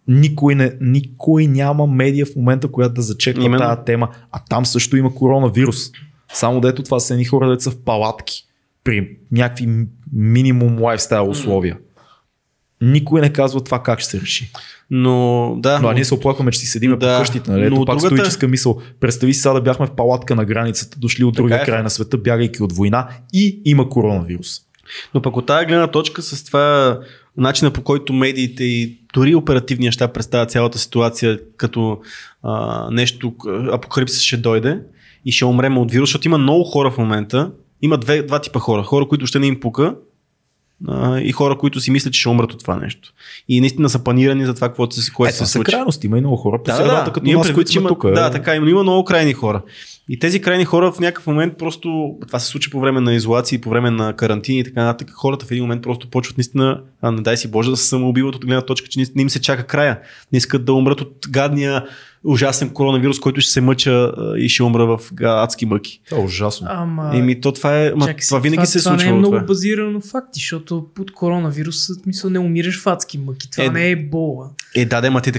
Никой, 0.08 0.54
не, 0.54 0.72
никой 0.80 1.46
няма 1.46 1.86
медия 1.86 2.26
в 2.26 2.36
момента, 2.36 2.68
която 2.68 2.94
да 2.94 3.02
зачеква 3.02 3.44
Именно. 3.44 3.64
тази 3.64 3.80
тема. 3.86 4.08
А 4.32 4.38
там 4.50 4.66
също 4.66 4.96
има 4.96 5.14
коронавирус. 5.14 5.90
Само 6.32 6.60
дето 6.60 6.82
това 6.82 7.00
са 7.00 7.14
едни 7.14 7.24
хора, 7.24 7.50
деца 7.50 7.70
в 7.70 7.76
палатки. 7.76 8.46
При 8.84 9.16
някакви 9.32 9.86
минимум 10.12 10.82
лайфстайл 10.82 11.30
условия. 11.30 11.78
Никой 12.80 13.20
не 13.20 13.32
казва 13.32 13.64
това 13.64 13.82
как 13.82 14.00
ще 14.00 14.10
се 14.10 14.20
реши. 14.20 14.52
Но 14.90 15.54
да. 15.58 15.78
Но 15.78 15.88
а 15.88 15.94
ние 15.94 16.04
се 16.04 16.14
оплакваме, 16.14 16.50
че 16.50 16.58
си 16.58 16.66
седиме 16.66 16.96
Да, 16.96 17.16
по 17.16 17.20
къщите. 17.20 17.50
Нали? 17.50 17.66
Ето 17.66 17.84
пак 17.84 17.98
другата- 17.98 18.16
стоическа 18.16 18.48
мисъл. 18.48 18.80
Представи 19.00 19.34
си 19.34 19.40
сега 19.40 19.52
да 19.52 19.60
бяхме 19.60 19.86
в 19.86 19.90
палатка 19.90 20.34
на 20.34 20.44
границата, 20.44 20.98
дошли 20.98 21.24
от 21.24 21.34
другия 21.34 21.62
е. 21.62 21.64
край 21.64 21.82
на 21.82 21.90
света, 21.90 22.18
бягайки 22.18 22.62
от 22.62 22.72
война 22.72 23.08
и 23.32 23.60
има 23.64 23.88
коронавирус. 23.88 24.60
Но 25.14 25.22
пък 25.22 25.36
от 25.36 25.46
тази 25.46 25.66
гледна 25.66 25.86
точка 25.86 26.22
с 26.22 26.44
това 26.44 26.98
начина 27.36 27.70
по 27.70 27.82
който 27.82 28.12
медиите 28.12 28.64
и 28.64 28.98
дори 29.14 29.34
оперативния 29.34 29.92
щаб 29.92 30.14
представят 30.14 30.50
цялата 30.50 30.78
ситуация 30.78 31.38
като 31.56 31.98
а, 32.42 32.88
нещо, 32.90 33.34
апокалипсис 33.72 34.20
ще 34.20 34.36
дойде 34.36 34.80
и 35.24 35.32
ще 35.32 35.44
умрем 35.44 35.78
от 35.78 35.90
вирус, 35.90 36.08
защото 36.08 36.28
има 36.28 36.38
много 36.38 36.64
хора 36.64 36.90
в 36.90 36.98
момента, 36.98 37.50
има 37.82 37.98
две, 37.98 38.22
два 38.22 38.38
типа 38.38 38.58
хора. 38.58 38.82
Хора, 38.82 39.08
които 39.08 39.26
ще 39.26 39.38
не 39.38 39.46
им 39.46 39.60
пука 39.60 39.94
а, 40.88 41.20
и 41.20 41.32
хора, 41.32 41.58
които 41.58 41.80
си 41.80 41.90
мислят, 41.90 42.14
че 42.14 42.20
ще 42.20 42.28
умрат 42.28 42.52
от 42.52 42.60
това 42.60 42.76
нещо. 42.76 43.12
И 43.48 43.60
наистина 43.60 43.88
са 43.88 44.04
панирани 44.04 44.46
за 44.46 44.54
това, 44.54 44.68
какво 44.68 44.90
се, 44.90 45.12
кое 45.12 45.28
Е, 45.28 45.32
се 45.32 45.46
случи. 45.46 45.72
крайности. 45.72 46.06
Има 46.06 46.18
и 46.18 46.20
много 46.20 46.36
хора 46.36 46.58
по 46.58 46.64
Да, 46.64 46.76
средата, 46.76 47.04
да, 47.04 47.12
като 47.12 47.30
нас, 47.30 47.52
които 47.52 47.70
сме 47.70 47.88
тук. 47.88 48.10
Да, 48.10 48.26
е. 48.26 48.30
така, 48.30 48.54
има, 48.54 48.70
има 48.70 48.82
много 48.82 49.04
крайни 49.04 49.32
хора. 49.32 49.62
И 50.08 50.18
тези 50.18 50.40
крайни 50.40 50.64
хора 50.64 50.92
в 50.92 51.00
някакъв 51.00 51.26
момент 51.26 51.58
просто, 51.58 52.16
това 52.26 52.38
се 52.38 52.46
случи 52.46 52.70
по 52.70 52.80
време 52.80 53.00
на 53.00 53.14
изолации, 53.14 53.58
по 53.58 53.70
време 53.70 53.90
на 53.90 54.12
карантини 54.12 54.58
и 54.60 54.64
така 54.64 54.84
нататък, 54.84 55.10
хората 55.14 55.46
в 55.46 55.50
един 55.50 55.64
момент 55.64 55.82
просто 55.82 56.10
почват 56.10 56.38
наистина, 56.38 56.80
а 57.02 57.10
не 57.10 57.22
дай 57.22 57.36
си 57.36 57.50
Боже, 57.50 57.70
да 57.70 57.76
се 57.76 57.88
самоубиват 57.88 58.34
от 58.34 58.46
гледна 58.46 58.62
точка, 58.62 58.88
че 58.88 59.00
не 59.14 59.22
им 59.22 59.30
се 59.30 59.40
чака 59.40 59.66
края. 59.66 60.00
Не 60.32 60.36
искат 60.36 60.64
да 60.64 60.72
умрат 60.72 61.00
от 61.00 61.26
гадния 61.30 61.84
ужасен 62.26 62.70
коронавирус, 62.70 63.20
който 63.20 63.40
ще 63.40 63.52
се 63.52 63.60
мъча 63.60 64.12
и 64.38 64.48
ще 64.48 64.62
умра 64.62 64.86
в 64.86 65.00
адски 65.22 65.66
мъки. 65.66 66.00
Това 66.08 66.22
е 66.22 66.24
ужасно. 66.24 66.66
Ама... 66.70 67.10
Еми, 67.14 67.40
то 67.40 67.52
това 67.52 67.82
е. 67.82 67.92
Ма, 67.96 68.06
Чакай 68.06 68.26
това 68.26 68.38
винаги 68.38 68.56
това, 68.56 68.66
се 68.66 68.78
е 68.78 68.82
това 68.82 68.96
не 68.96 69.04
е 69.04 69.12
много 69.12 69.36
това. 69.36 69.46
базирано 69.46 69.90
на 69.90 70.00
факти, 70.00 70.40
защото 70.40 70.86
под 70.94 71.12
коронавирус, 71.12 71.86
смисъл 72.02 72.30
не 72.30 72.38
умираш 72.38 72.82
в 72.82 72.86
адски 72.86 73.18
мъки. 73.18 73.50
Това 73.50 73.64
Е, 73.64 73.68
не 73.68 73.90
е 73.90 73.96
бола. 73.96 74.50
Е, 74.76 74.84
да, 74.84 75.00
да, 75.00 75.10
ма 75.10 75.20
ти, 75.20 75.32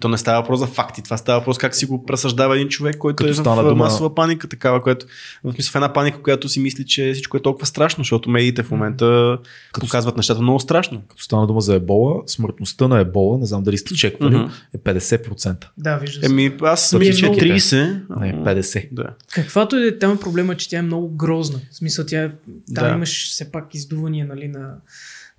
то 0.00 0.08
не 0.08 0.18
става 0.18 0.40
въпрос 0.40 0.60
за 0.60 0.66
факти. 0.66 1.02
Това 1.02 1.16
става 1.16 1.38
въпрос 1.38 1.58
как 1.58 1.74
си 1.74 1.86
го 1.86 2.06
пресъждава 2.06 2.56
един 2.56 2.68
човек, 2.68 2.98
който 2.98 3.16
Като 3.16 3.28
е 3.28 3.32
в 3.32 3.36
стана 3.36 3.56
дума... 3.56 3.68
дума- 3.68 3.84
масова 3.84 4.14
паника, 4.14 4.48
такава, 4.48 4.82
което, 4.82 5.06
в 5.44 5.52
смисъл 5.52 5.72
в 5.72 5.74
една 5.74 5.92
паника, 5.92 6.22
която 6.22 6.48
си 6.48 6.60
мисли, 6.60 6.84
че 6.84 7.10
всичко 7.12 7.36
е 7.36 7.42
толкова 7.42 7.66
страшно, 7.66 8.00
защото 8.00 8.30
медиите 8.30 8.62
в 8.62 8.70
момента 8.70 9.38
Като 9.72 9.86
показват 9.86 10.16
нещата 10.16 10.42
много 10.42 10.60
страшно. 10.60 11.02
Като 11.08 11.22
стана 11.22 11.46
дума 11.46 11.60
за 11.60 11.74
ебола, 11.74 12.22
смъртността 12.26 12.88
на 12.88 13.00
ебола, 13.00 13.38
не 13.38 13.46
знам 13.46 13.62
дали 13.62 13.78
сте 13.78 13.94
чеквали, 13.94 14.36
Мгм. 14.36 14.50
е 14.74 14.78
50%. 14.78 15.64
Да, 15.78 15.96
вижда 15.96 16.20
се. 16.20 16.26
Еми, 16.26 16.52
аз 16.62 16.92
мисля, 16.94 17.14
че 17.14 17.24
е 17.24 17.28
много- 17.28 17.40
30. 17.40 17.82
Не, 18.20 18.28
ама- 18.28 18.44
50. 18.44 18.88
Да. 18.92 19.06
Каквато 19.30 19.76
и 19.76 19.80
да 19.80 19.86
е 19.86 19.98
там 19.98 20.12
е 20.12 20.16
проблема, 20.16 20.54
че 20.56 20.68
тя 20.68 20.78
е 20.78 20.82
много 20.82 21.08
грозна. 21.08 21.60
В 21.70 21.76
смисъл, 21.76 22.06
тя 22.06 22.22
е- 22.22 22.30
там 22.74 22.84
Да. 22.84 22.90
имаш 22.90 23.30
все 23.30 23.52
пак 23.52 23.74
издувания 23.74 24.26
нали, 24.26 24.48
на, 24.48 24.74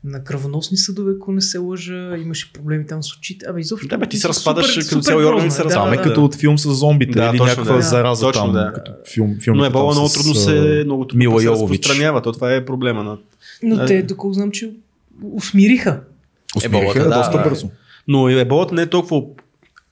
на 0.08 0.24
кръвоносни 0.24 0.78
съдове, 0.78 1.14
ако 1.16 1.32
не 1.32 1.42
се 1.42 1.58
лъжа, 1.58 2.18
имаше 2.18 2.54
проблеми 2.54 2.88
там 2.88 3.04
с 3.04 3.14
очите. 3.18 3.46
Абе, 3.50 3.60
изобщо. 3.60 3.88
Да, 3.88 3.98
бе, 3.98 4.06
ти 4.06 4.18
се 4.18 4.30
разпадаш 4.30 4.76
като 4.76 4.88
супер 4.88 5.02
цяло 5.02 5.22
и 5.22 5.26
органи 5.26 5.42
грозна 5.42 5.52
се 5.52 5.62
е. 5.62 5.66
разпадат. 5.66 5.86
Това 5.86 5.96
Да, 5.96 6.02
е 6.02 6.04
да, 6.04 6.10
като 6.10 6.26
от 6.26 6.36
филм 6.36 6.58
с 6.58 6.74
зомбите 6.74 7.20
Да, 7.20 7.30
или 7.30 7.38
точно, 7.38 7.46
някаква 7.46 7.76
да. 7.76 7.82
зараза 7.82 8.26
Точно, 8.26 8.44
там. 8.44 8.54
да. 8.54 8.72
Като 8.76 8.92
филм, 9.14 9.30
Но 9.30 9.42
филмите 9.42 9.68
е 9.68 9.70
бола 9.70 9.94
там 9.94 10.02
много 10.02 10.14
трудно 10.14 10.32
а, 10.32 10.36
се, 10.36 10.82
много 10.86 11.08
трудно 11.08 11.20
Мила 11.20 11.42
се 11.42 11.50
разпространява. 11.50 12.22
То 12.22 12.32
това 12.32 12.54
е 12.54 12.66
проблема. 12.66 13.04
На... 13.04 13.18
Но 13.64 13.76
Да. 13.76 13.86
те, 13.86 14.04
доколко 14.04 14.34
знам, 14.34 14.52
че 14.52 14.72
усмириха. 15.34 16.00
Усмириха 16.56 17.00
е 17.00 17.04
да, 17.04 17.10
доста 17.18 17.38
да. 17.38 17.44
бързо. 17.44 17.70
Но 18.08 18.30
еболата 18.30 18.76
не 18.76 18.82
е 18.82 18.86
толкова 18.86 19.22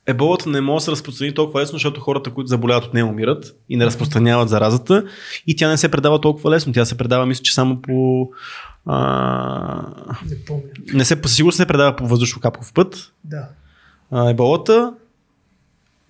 Еболата 0.08 0.50
не 0.50 0.62
може 0.62 0.82
да 0.82 0.86
се 0.86 0.92
разпространи 0.92 1.34
толкова 1.34 1.62
лесно, 1.62 1.76
защото 1.76 2.02
хората, 2.02 2.32
които 2.32 2.48
заболяват 2.48 2.84
от 2.84 2.94
нея, 2.94 3.06
умират 3.06 3.56
и 3.70 3.78
не 3.78 3.86
разпространяват 3.86 4.50
заразата. 4.50 5.04
И 5.48 5.56
тя 5.56 5.70
не 5.70 5.78
се 5.78 5.92
предава 5.92 6.22
толкова 6.22 6.52
лесно. 6.52 6.74
Тя 6.74 6.86
се 6.86 6.98
предава, 6.98 7.26
мисля, 7.26 7.44
че 7.44 7.54
само 7.54 7.82
по. 7.82 8.30
А... 8.86 10.16
Не 10.30 10.36
помня. 10.46 10.64
Не 10.94 11.06
се, 11.06 11.22
със 11.24 11.36
сигурност 11.36 11.60
не 11.60 11.66
предава 11.66 11.96
по 11.96 12.08
въздушно-капков 12.08 12.74
път. 12.74 13.12
Да. 13.24 13.48
А, 14.12 14.30
еболата, 14.30 14.94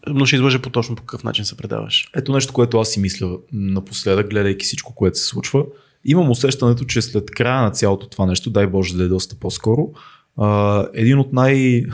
но 0.07 0.26
ще 0.26 0.35
излъжа 0.35 0.61
по 0.61 0.69
точно 0.69 0.95
по 0.95 1.03
какъв 1.03 1.23
начин 1.23 1.45
се 1.45 1.57
предаваш. 1.57 2.10
Ето 2.15 2.34
нещо, 2.34 2.53
което 2.53 2.80
аз 2.80 2.89
си 2.89 2.99
мисля 2.99 3.38
напоследък, 3.53 4.30
гледайки 4.30 4.65
всичко, 4.65 4.95
което 4.95 5.18
се 5.18 5.26
случва. 5.26 5.65
Имам 6.06 6.30
усещането, 6.30 6.85
че 6.85 7.02
след 7.02 7.31
края 7.31 7.61
на 7.61 7.72
цялото 7.72 8.10
това 8.10 8.26
нещо, 8.26 8.49
дай 8.49 8.68
Боже 8.68 8.97
да 8.97 9.03
е 9.03 9.07
доста 9.07 9.35
по-скоро, 9.35 9.89
а, 10.38 10.88
един 10.93 11.19
от 11.19 11.34
най- 11.34 11.85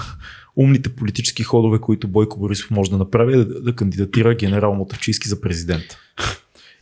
умните 0.55 0.95
политически 0.95 1.43
ходове, 1.43 1.79
които 1.79 2.07
Бойко 2.07 2.39
Борисов 2.39 2.71
може 2.71 2.91
да 2.91 2.97
направи, 2.97 3.33
е 3.33 3.37
да, 3.37 3.61
да 3.61 3.75
кандидатира 3.75 4.35
генерал 4.35 4.75
Мотавчийски 4.75 5.29
за 5.29 5.41
президент. 5.41 5.83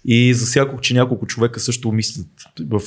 И 0.05 0.33
засякох, 0.33 0.81
че 0.81 0.93
няколко 0.93 1.25
човека 1.27 1.59
също 1.59 1.91
мислят 1.91 2.27
в 2.69 2.81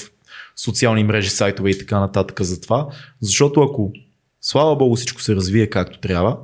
социални 0.57 1.05
мрежи, 1.05 1.31
сайтове 1.31 1.71
и 1.71 1.79
така 1.79 2.01
нататък 2.01 2.41
за 2.41 2.61
това. 2.61 2.89
Защото 3.21 3.63
ако, 3.63 3.93
слава 4.41 4.77
Богу, 4.77 4.97
всичко 4.97 5.23
се 5.23 5.37
развие 5.37 5.67
както 5.67 6.01
трябва, 6.01 6.37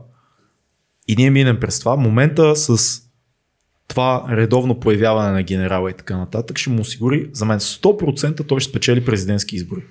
и 1.09 1.17
ние 1.17 1.31
минем 1.31 1.61
през 1.61 1.81
това, 1.81 1.97
момента 1.97 2.57
с 2.57 3.01
това 3.89 4.25
редовно 4.31 4.81
появяване 4.81 5.33
на 5.33 5.43
генерала 5.43 5.91
и 5.91 5.95
така 5.95 6.17
нататък 6.17 6.59
ще 6.59 6.71
му 6.71 6.81
осигури, 6.81 7.31
за 7.33 7.45
мен 7.45 7.59
100% 7.59 8.47
той 8.47 8.61
ще 8.61 8.71
спечели 8.71 9.05
президентски 9.05 9.57
избори. 9.57 9.83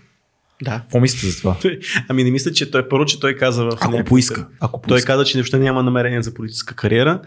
Да. 0.64 0.80
Какво 0.80 0.99
мислите 0.99 1.27
за 1.27 1.38
това? 1.38 1.57
Ами 2.07 2.23
не 2.23 2.31
мисля, 2.31 2.52
че 2.52 2.72
той 2.72 2.89
първо, 2.89 3.06
че 3.06 3.19
той 3.19 3.35
каза 3.35 3.64
в 3.64 3.68
Ако 3.73 3.91
някакъв- 3.91 4.10
поиска. 4.10 4.48
Ако 4.60 4.81
Той 4.81 4.88
поиска. 4.88 5.07
каза, 5.07 5.26
че 5.26 5.38
въобще 5.38 5.60
няма 5.60 5.84
намерение 5.84 6.22
за 6.22 6.34
политическа 6.34 6.76
кариера. 6.76 7.22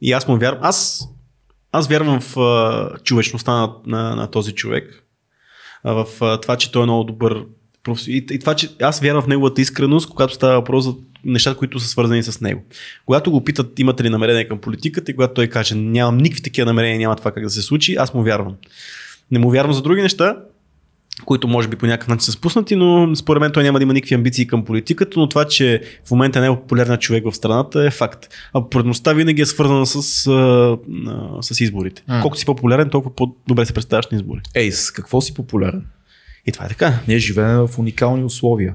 И 0.00 0.12
аз 0.12 0.28
му 0.28 0.38
вярвам. 0.38 0.60
Аз, 0.62 1.04
аз 1.72 1.88
вярвам 1.88 2.20
в 2.20 2.36
а, 2.38 2.98
човечността 2.98 3.52
на, 3.52 3.72
на, 3.86 4.16
на 4.16 4.30
този 4.30 4.52
човек. 4.52 5.02
В 5.86 6.06
това, 6.42 6.56
че 6.56 6.72
той 6.72 6.82
е 6.82 6.86
много 6.86 7.04
добър 7.04 7.44
професионалист. 7.82 8.30
И, 8.30 8.38
това, 8.38 8.54
че 8.54 8.68
аз 8.82 9.00
вярвам 9.00 9.22
в 9.22 9.26
неговата 9.26 9.60
искреност, 9.60 10.10
когато 10.10 10.34
става 10.34 10.54
въпрос 10.54 10.84
за 10.84 10.94
нещата, 11.24 11.58
които 11.58 11.80
са 11.80 11.88
свързани 11.88 12.22
с 12.22 12.40
него. 12.40 12.62
Когато 13.06 13.30
го 13.30 13.44
питат 13.44 13.78
имате 13.78 14.04
ли 14.04 14.10
намерение 14.10 14.48
към 14.48 14.58
политиката 14.58 15.10
и 15.10 15.14
когато 15.14 15.34
той 15.34 15.46
каже 15.46 15.74
нямам 15.74 16.16
никакви 16.16 16.42
такива 16.42 16.66
намерения, 16.66 16.98
няма 16.98 17.16
това 17.16 17.32
как 17.32 17.42
да 17.42 17.50
се 17.50 17.62
случи, 17.62 17.94
аз 17.94 18.14
му 18.14 18.22
вярвам. 18.22 18.54
Не 19.30 19.38
му 19.38 19.50
вярвам 19.50 19.72
за 19.72 19.82
други 19.82 20.02
неща, 20.02 20.36
които 21.24 21.48
може 21.48 21.68
би 21.68 21.76
по 21.76 21.86
някакъв 21.86 22.08
начин 22.08 22.20
са 22.20 22.32
спуснати, 22.32 22.76
но 22.76 23.16
според 23.16 23.40
мен 23.40 23.52
той 23.52 23.62
няма 23.62 23.78
да 23.78 23.82
има 23.82 23.92
никакви 23.92 24.14
амбиции 24.14 24.46
към 24.46 24.64
политиката, 24.64 25.20
но 25.20 25.28
това, 25.28 25.44
че 25.44 25.82
в 26.04 26.10
момента 26.10 26.40
не 26.40 26.46
е 26.46 26.50
популярен 26.50 26.96
човек 26.96 27.24
в 27.24 27.36
страната 27.36 27.84
е 27.84 27.90
факт. 27.90 28.28
А 28.52 28.62
популярността 28.62 29.12
винаги 29.12 29.42
е 29.42 29.46
свързана 29.46 29.86
с, 29.86 30.26
а, 30.26 30.32
а, 31.06 31.42
с 31.42 31.60
изборите. 31.60 32.02
М. 32.08 32.20
Колкото 32.20 32.40
си 32.40 32.46
по-популярен, 32.46 32.90
толкова 32.90 33.14
по-добре 33.14 33.66
се 33.66 33.72
представяш 33.72 34.06
на 34.12 34.16
избори. 34.16 34.40
Ей, 34.54 34.72
с 34.72 34.90
какво 34.90 35.20
си 35.20 35.34
популярен? 35.34 35.84
И 36.46 36.52
това 36.52 36.64
е 36.64 36.68
така. 36.68 36.94
Ние 37.08 37.18
живеем 37.18 37.66
в 37.66 37.78
уникални 37.78 38.24
условия. 38.24 38.74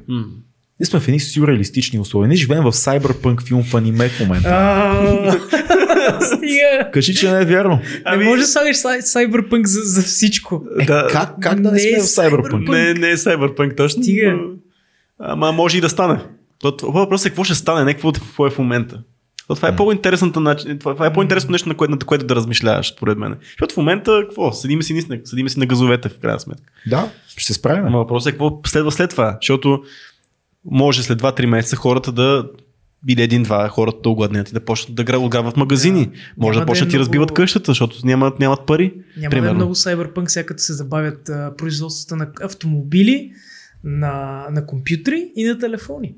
Ние 0.80 0.86
сме 0.86 1.00
в 1.00 1.08
едни 1.08 1.20
сюрреалистични 1.20 2.00
условия. 2.00 2.28
Ние 2.28 2.38
живеем 2.38 2.64
в 2.64 2.74
сайбърпънк 2.74 3.44
филм 3.44 3.64
в 3.64 3.76
аниме 3.76 4.10
в 4.10 4.20
момента. 4.20 4.50
Стига. 6.22 6.92
Кажи, 6.94 7.16
че 7.16 7.32
не 7.32 7.42
е 7.42 7.46
вярно. 7.46 7.80
Не 8.18 8.24
може 8.26 8.42
да 8.42 8.48
слагаш 8.48 8.78
сайбърпънк 9.02 9.68
за, 9.68 9.80
за 9.84 10.02
всичко. 10.02 10.64
Е, 10.80 10.86
Да. 10.86 11.08
как, 11.12 11.30
как 11.42 11.62
да 11.62 11.72
не 11.72 11.76
Не 11.76 11.80
сме 11.80 11.90
е 11.90 12.00
в 12.00 12.08
сайбърпънк? 12.08 12.70
Не, 12.70 12.94
не 12.94 13.10
е 13.10 13.18
Cyberpunk 13.18 13.78
точно. 13.78 14.04
Стига. 14.04 14.38
Ама 15.20 15.52
може 15.52 15.78
и 15.78 15.82
да 15.82 15.90
стане. 15.90 16.20
Въпросът 16.84 17.26
е 17.26 17.30
какво 17.30 17.44
ще 17.44 17.56
стане, 17.56 17.84
не 17.86 17.94
какво, 17.94 18.12
какво 18.12 18.48
е 18.48 18.50
в 18.50 18.58
момента. 18.58 19.02
То 19.48 19.56
това 19.56 19.68
е 19.68 19.76
по-интересната 19.76 20.40
начин, 20.40 20.80
това, 20.80 21.06
е 21.06 21.14
по-интересно 21.14 21.52
нещо, 21.52 21.70
на 21.70 21.76
което, 21.76 21.92
на 21.92 21.98
което 21.98 22.26
да 22.26 22.36
размишляваш, 22.36 22.92
според 22.92 23.18
мен. 23.18 23.36
Защото 23.44 23.74
в 23.74 23.78
момента, 23.78 24.22
какво? 24.28 24.52
Седиме 24.52 24.84
си, 24.84 24.94
наистина, 24.94 25.20
седиме 25.26 25.50
си 25.50 25.60
на 25.60 25.66
газовете, 25.66 26.10
в 26.10 26.20
крайна 26.20 26.40
сметка. 26.40 26.64
Да, 26.88 27.10
ще 27.28 27.46
се 27.46 27.54
справим. 27.54 27.86
Ама 27.86 27.98
въпросът 27.98 28.30
е 28.30 28.32
какво 28.32 28.62
следва 28.68 28.92
след 28.92 29.10
това, 29.10 29.38
защото 29.42 29.84
може 30.66 31.04
след 31.04 31.22
2-3 31.22 31.46
месеца 31.46 31.76
хората 31.76 32.12
да 32.12 32.46
или 33.08 33.22
един-два 33.22 33.68
хората 33.68 33.98
да 34.04 34.10
огладнят 34.10 34.50
и 34.50 34.54
да 34.54 34.60
почнат 34.60 34.96
да 34.96 35.04
гра- 35.04 35.18
ограбват 35.18 35.58
магазини. 35.58 36.06
Да. 36.06 36.12
Може 36.38 36.56
Няма 36.56 36.66
да 36.66 36.72
почнат 36.72 36.90
да 36.90 36.96
е 36.96 36.98
и 36.98 37.00
разбиват 37.00 37.28
много- 37.28 37.36
къщата, 37.36 37.66
защото 37.68 37.98
нямат, 38.04 38.40
нямат 38.40 38.60
пари. 38.68 38.84
Няма 38.86 39.02
да 39.20 39.26
е 39.28 39.30
примерно. 39.30 39.56
много 39.56 39.76
Cyberpunk, 39.76 40.28
сега 40.28 40.46
като 40.46 40.64
се 40.64 40.74
забавят 40.74 41.30
а, 41.30 41.54
производствата 41.58 42.16
на 42.16 42.28
автомобили, 42.44 43.32
на, 43.84 44.46
на 44.52 44.66
компютри 44.66 45.28
и 45.36 45.44
на 45.44 45.60
телефони. 45.60 46.14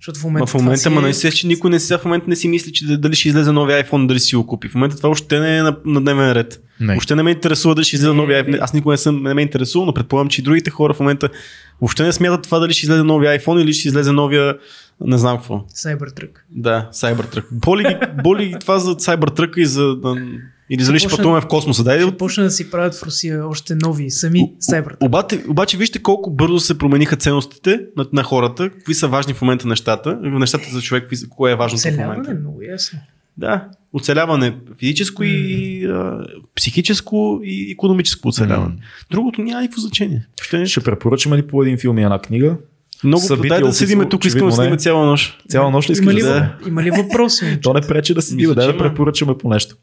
Защото 0.00 0.20
в 0.20 0.24
момента, 0.24 0.42
Ма 0.42 0.46
в 0.46 0.54
момента, 0.64 0.90
ма 0.90 1.08
е... 1.08 1.12
се, 1.12 1.30
че 1.30 1.46
никой 1.46 1.70
не 1.70 1.80
сега 1.80 1.98
в 1.98 2.04
момента 2.04 2.26
не 2.28 2.36
си 2.36 2.48
мисли, 2.48 2.72
че 2.72 2.96
дали 2.96 3.14
ще 3.14 3.28
излезе 3.28 3.52
новия 3.52 3.84
iPhone, 3.84 4.06
дали 4.06 4.20
си 4.20 4.36
го 4.36 4.46
купи. 4.46 4.68
В 4.68 4.74
момента 4.74 4.96
това 4.96 5.08
още 5.08 5.40
не 5.40 5.58
е 5.58 5.62
на, 5.62 5.76
на 5.84 6.00
дневен 6.00 6.32
ред. 6.32 6.62
Не. 6.80 6.92
Въобще 6.92 7.14
не 7.14 7.22
ме 7.22 7.30
интересува 7.30 7.74
дали 7.74 7.84
ще 7.84 7.96
излезе 7.96 8.12
новия 8.12 8.44
iPhone. 8.44 8.58
Аз 8.60 8.74
никога 8.74 8.92
не 8.92 8.98
съм 8.98 9.22
не 9.22 9.34
ме 9.34 9.42
интересува, 9.42 9.86
но 9.86 9.94
предполагам, 9.94 10.28
че 10.28 10.40
и 10.40 10.44
другите 10.44 10.70
хора 10.70 10.94
в 10.94 11.00
момента 11.00 11.28
въобще 11.80 12.02
не 12.02 12.12
смятат 12.12 12.42
това 12.42 12.58
дали 12.58 12.72
ще 12.72 12.86
излезе 12.86 13.02
новия 13.02 13.40
iPhone 13.40 13.62
или 13.62 13.72
ще 13.72 13.88
излезе 13.88 14.12
новия 14.12 14.54
не 15.00 15.18
знам 15.18 15.36
какво. 15.36 15.54
Cybertruck. 15.58 16.30
Да, 16.50 16.88
Cybertruck. 16.92 17.44
Боли 17.50 17.82
ги, 17.82 18.22
боли 18.22 18.56
това 18.60 18.78
за 18.78 18.94
Cybertruck 18.94 19.58
и 19.58 19.66
за 19.66 19.96
или 20.70 20.82
за 20.82 20.92
дали 20.92 20.98
ще 20.98 21.08
пътуваме 21.08 21.40
в 21.40 21.46
космоса. 21.46 21.84
Дай, 21.84 22.00
Ще 22.00 22.16
почна 22.16 22.44
да 22.44 22.50
си 22.50 22.70
правят 22.70 22.94
в 22.94 23.02
Русия 23.02 23.48
още 23.48 23.74
нови, 23.74 24.10
сами 24.10 24.52
Cybertruck. 24.62 24.96
Обаче, 25.00 25.44
обаче 25.48 25.76
вижте 25.76 26.02
колко 26.02 26.30
бързо 26.30 26.60
се 26.60 26.78
промениха 26.78 27.16
ценностите 27.16 27.80
на, 27.96 28.06
на 28.12 28.22
хората, 28.22 28.70
какви 28.70 28.94
са 28.94 29.08
важни 29.08 29.34
в 29.34 29.42
момента 29.42 29.68
нещата, 29.68 30.18
нещата 30.22 30.64
за 30.72 30.82
човек, 30.82 31.02
какви 31.02 31.28
кое 31.28 31.52
е 31.52 31.54
важно 31.54 31.78
в 31.78 31.84
момента. 31.84 32.02
Оцеляване, 32.02 32.40
много 32.40 32.62
ясно. 32.62 32.98
Да, 33.36 33.68
оцеляване 33.92 34.54
физическо 34.78 35.22
и 35.22 35.84
а, 35.84 36.26
психическо 36.56 37.40
и 37.44 37.70
економическо 37.72 38.28
оцеляване. 38.28 38.74
М. 38.74 38.80
Другото 39.10 39.42
няма 39.42 39.60
никакво 39.60 39.80
значение. 39.80 40.26
Ще 40.42 40.58
не... 40.58 40.66
Ще 40.66 40.80
препоръчаме 40.80 41.36
ли 41.36 41.42
по 41.42 41.62
един 41.62 41.78
филм 41.78 41.98
и 41.98 42.02
една 42.02 42.18
книга? 42.18 42.56
Много 43.04 43.22
събитие 43.22 43.48
дай 43.48 43.60
да 43.60 43.66
официално, 43.66 43.88
седиме 43.88 44.08
тук, 44.08 44.24
искам 44.24 44.48
да 44.48 44.70
не. 44.70 44.76
цяла 44.76 45.06
нощ. 45.06 45.42
Цяла 45.48 45.70
нощ 45.70 45.90
ли 45.90 46.12
ли, 46.12 46.20
да 46.20 46.28
да. 46.28 46.34
да. 46.34 46.68
има 46.68 46.82
ли 46.82 46.90
въпроси? 46.90 47.58
То 47.62 47.72
не 47.72 47.80
пречи 47.80 48.14
да 48.14 48.20
бива, 48.36 48.54
дай 48.54 48.66
да 48.66 48.78
препоръчаме 48.78 49.38
по 49.38 49.48
нещо. 49.48 49.76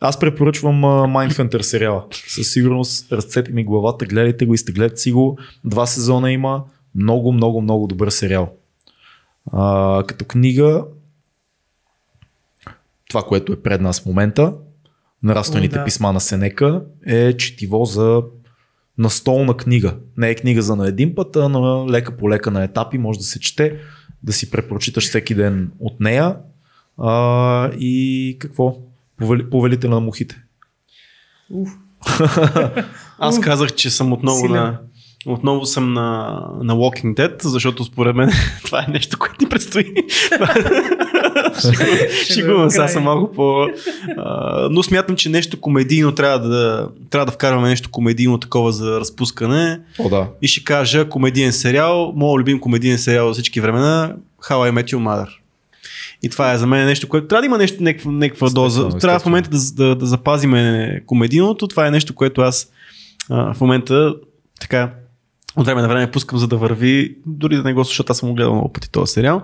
Аз 0.00 0.18
препоръчвам 0.18 0.82
uh, 0.82 1.28
Mindhunter 1.28 1.60
сериала. 1.60 2.04
Със 2.28 2.52
сигурност 2.52 3.12
разцепи 3.12 3.52
ми 3.52 3.64
главата, 3.64 4.06
гледайте 4.06 4.46
го, 4.46 4.54
изтеглете 4.54 4.96
си 4.96 5.12
го. 5.12 5.38
Два 5.64 5.86
сезона 5.86 6.32
има. 6.32 6.64
Много, 6.94 7.32
много, 7.32 7.60
много 7.62 7.86
добър 7.86 8.10
сериал. 8.10 8.52
А, 9.52 10.02
като 10.06 10.24
книга, 10.24 10.84
това, 13.08 13.22
което 13.22 13.52
е 13.52 13.62
пред 13.62 13.80
нас 13.80 14.02
в 14.02 14.06
момента, 14.06 14.54
нараствените 15.22 15.78
да. 15.78 15.84
писма 15.84 16.12
на 16.12 16.20
Сенека, 16.20 16.82
е 17.06 17.36
четиво 17.36 17.84
за 17.84 18.22
настолна 18.98 19.56
книга. 19.56 19.96
Не 20.16 20.30
е 20.30 20.34
книга 20.34 20.62
за 20.62 20.76
на 20.76 20.88
един 20.88 21.14
път, 21.14 21.36
а 21.36 21.48
на 21.48 21.86
лека 21.92 22.16
по 22.16 22.30
лека 22.30 22.50
на 22.50 22.64
етапи 22.64 22.98
може 22.98 23.18
да 23.18 23.24
се 23.24 23.40
чете, 23.40 23.78
да 24.22 24.32
си 24.32 24.50
препрочиташ 24.50 25.08
всеки 25.08 25.34
ден 25.34 25.72
от 25.78 26.00
нея. 26.00 26.36
А, 26.98 27.70
и 27.78 28.36
какво? 28.40 28.89
Повели, 29.20 29.50
повелителя 29.50 29.90
на 29.90 30.00
мухите. 30.00 30.42
Уф. 31.50 31.68
Аз 33.18 33.40
казах, 33.40 33.74
че 33.74 33.90
съм 33.90 34.12
отново 34.12 34.40
силен. 34.40 34.52
на 34.52 34.78
отново 35.26 35.66
съм 35.66 35.92
на, 35.92 36.40
на 36.62 36.74
Walking 36.74 37.14
Dead, 37.14 37.42
защото 37.42 37.84
според 37.84 38.16
мен 38.16 38.30
това 38.64 38.84
е 38.88 38.90
нещо, 38.92 39.18
което 39.18 39.36
ни 39.40 39.48
предстои. 39.48 39.94
Шегувам 42.32 42.70
се, 42.70 42.80
аз 42.80 42.92
съм 42.92 43.02
малко 43.02 43.32
по... 43.32 43.66
А, 44.16 44.68
но 44.70 44.82
смятам, 44.82 45.16
че 45.16 45.28
нещо 45.28 45.60
комедийно 45.60 46.12
трябва 46.12 46.48
да, 46.48 46.88
трябва 47.10 47.26
да 47.26 47.32
вкарваме 47.32 47.68
нещо 47.68 47.90
комедийно 47.90 48.38
такова 48.38 48.72
за 48.72 49.00
разпускане. 49.00 49.80
О, 49.98 50.08
да. 50.08 50.28
И 50.42 50.48
ще 50.48 50.64
кажа 50.64 51.08
комедиен 51.08 51.52
сериал, 51.52 52.12
моят 52.16 52.40
любим 52.40 52.60
комедиен 52.60 52.98
сериал 52.98 53.28
за 53.28 53.32
всички 53.32 53.60
времена, 53.60 54.14
How 54.42 54.70
I 54.70 54.82
Met 54.82 54.94
Your 54.94 54.98
Mother. 54.98 55.39
И 56.22 56.28
това 56.28 56.52
е 56.52 56.58
за 56.58 56.66
мен 56.66 56.86
нещо, 56.86 57.08
което 57.08 57.26
трябва 57.26 57.42
да 57.42 57.46
има 57.46 57.58
нещо, 57.58 57.82
някаква, 57.82 58.12
някаква 58.12 58.48
доза. 58.48 58.88
Трябва 58.88 59.18
в 59.18 59.26
момента 59.26 59.50
да, 59.50 59.58
да, 59.74 59.96
да 59.96 60.06
запазиме 60.06 61.00
комедийното. 61.06 61.68
Това 61.68 61.86
е 61.86 61.90
нещо, 61.90 62.14
което 62.14 62.40
аз 62.40 62.68
а, 63.30 63.54
в 63.54 63.60
момента 63.60 64.14
така 64.60 64.90
от 65.56 65.66
време 65.66 65.82
на 65.82 65.88
време 65.88 66.10
пускам, 66.10 66.38
за 66.38 66.48
да 66.48 66.56
върви, 66.56 67.16
дори 67.26 67.56
да 67.56 67.62
не 67.62 67.72
го 67.72 67.84
слушат, 67.84 68.10
аз 68.10 68.18
съм 68.18 68.28
го 68.28 68.34
гледал 68.34 68.52
много 68.52 68.72
пъти 68.72 68.90
този 68.90 69.12
сериал. 69.12 69.42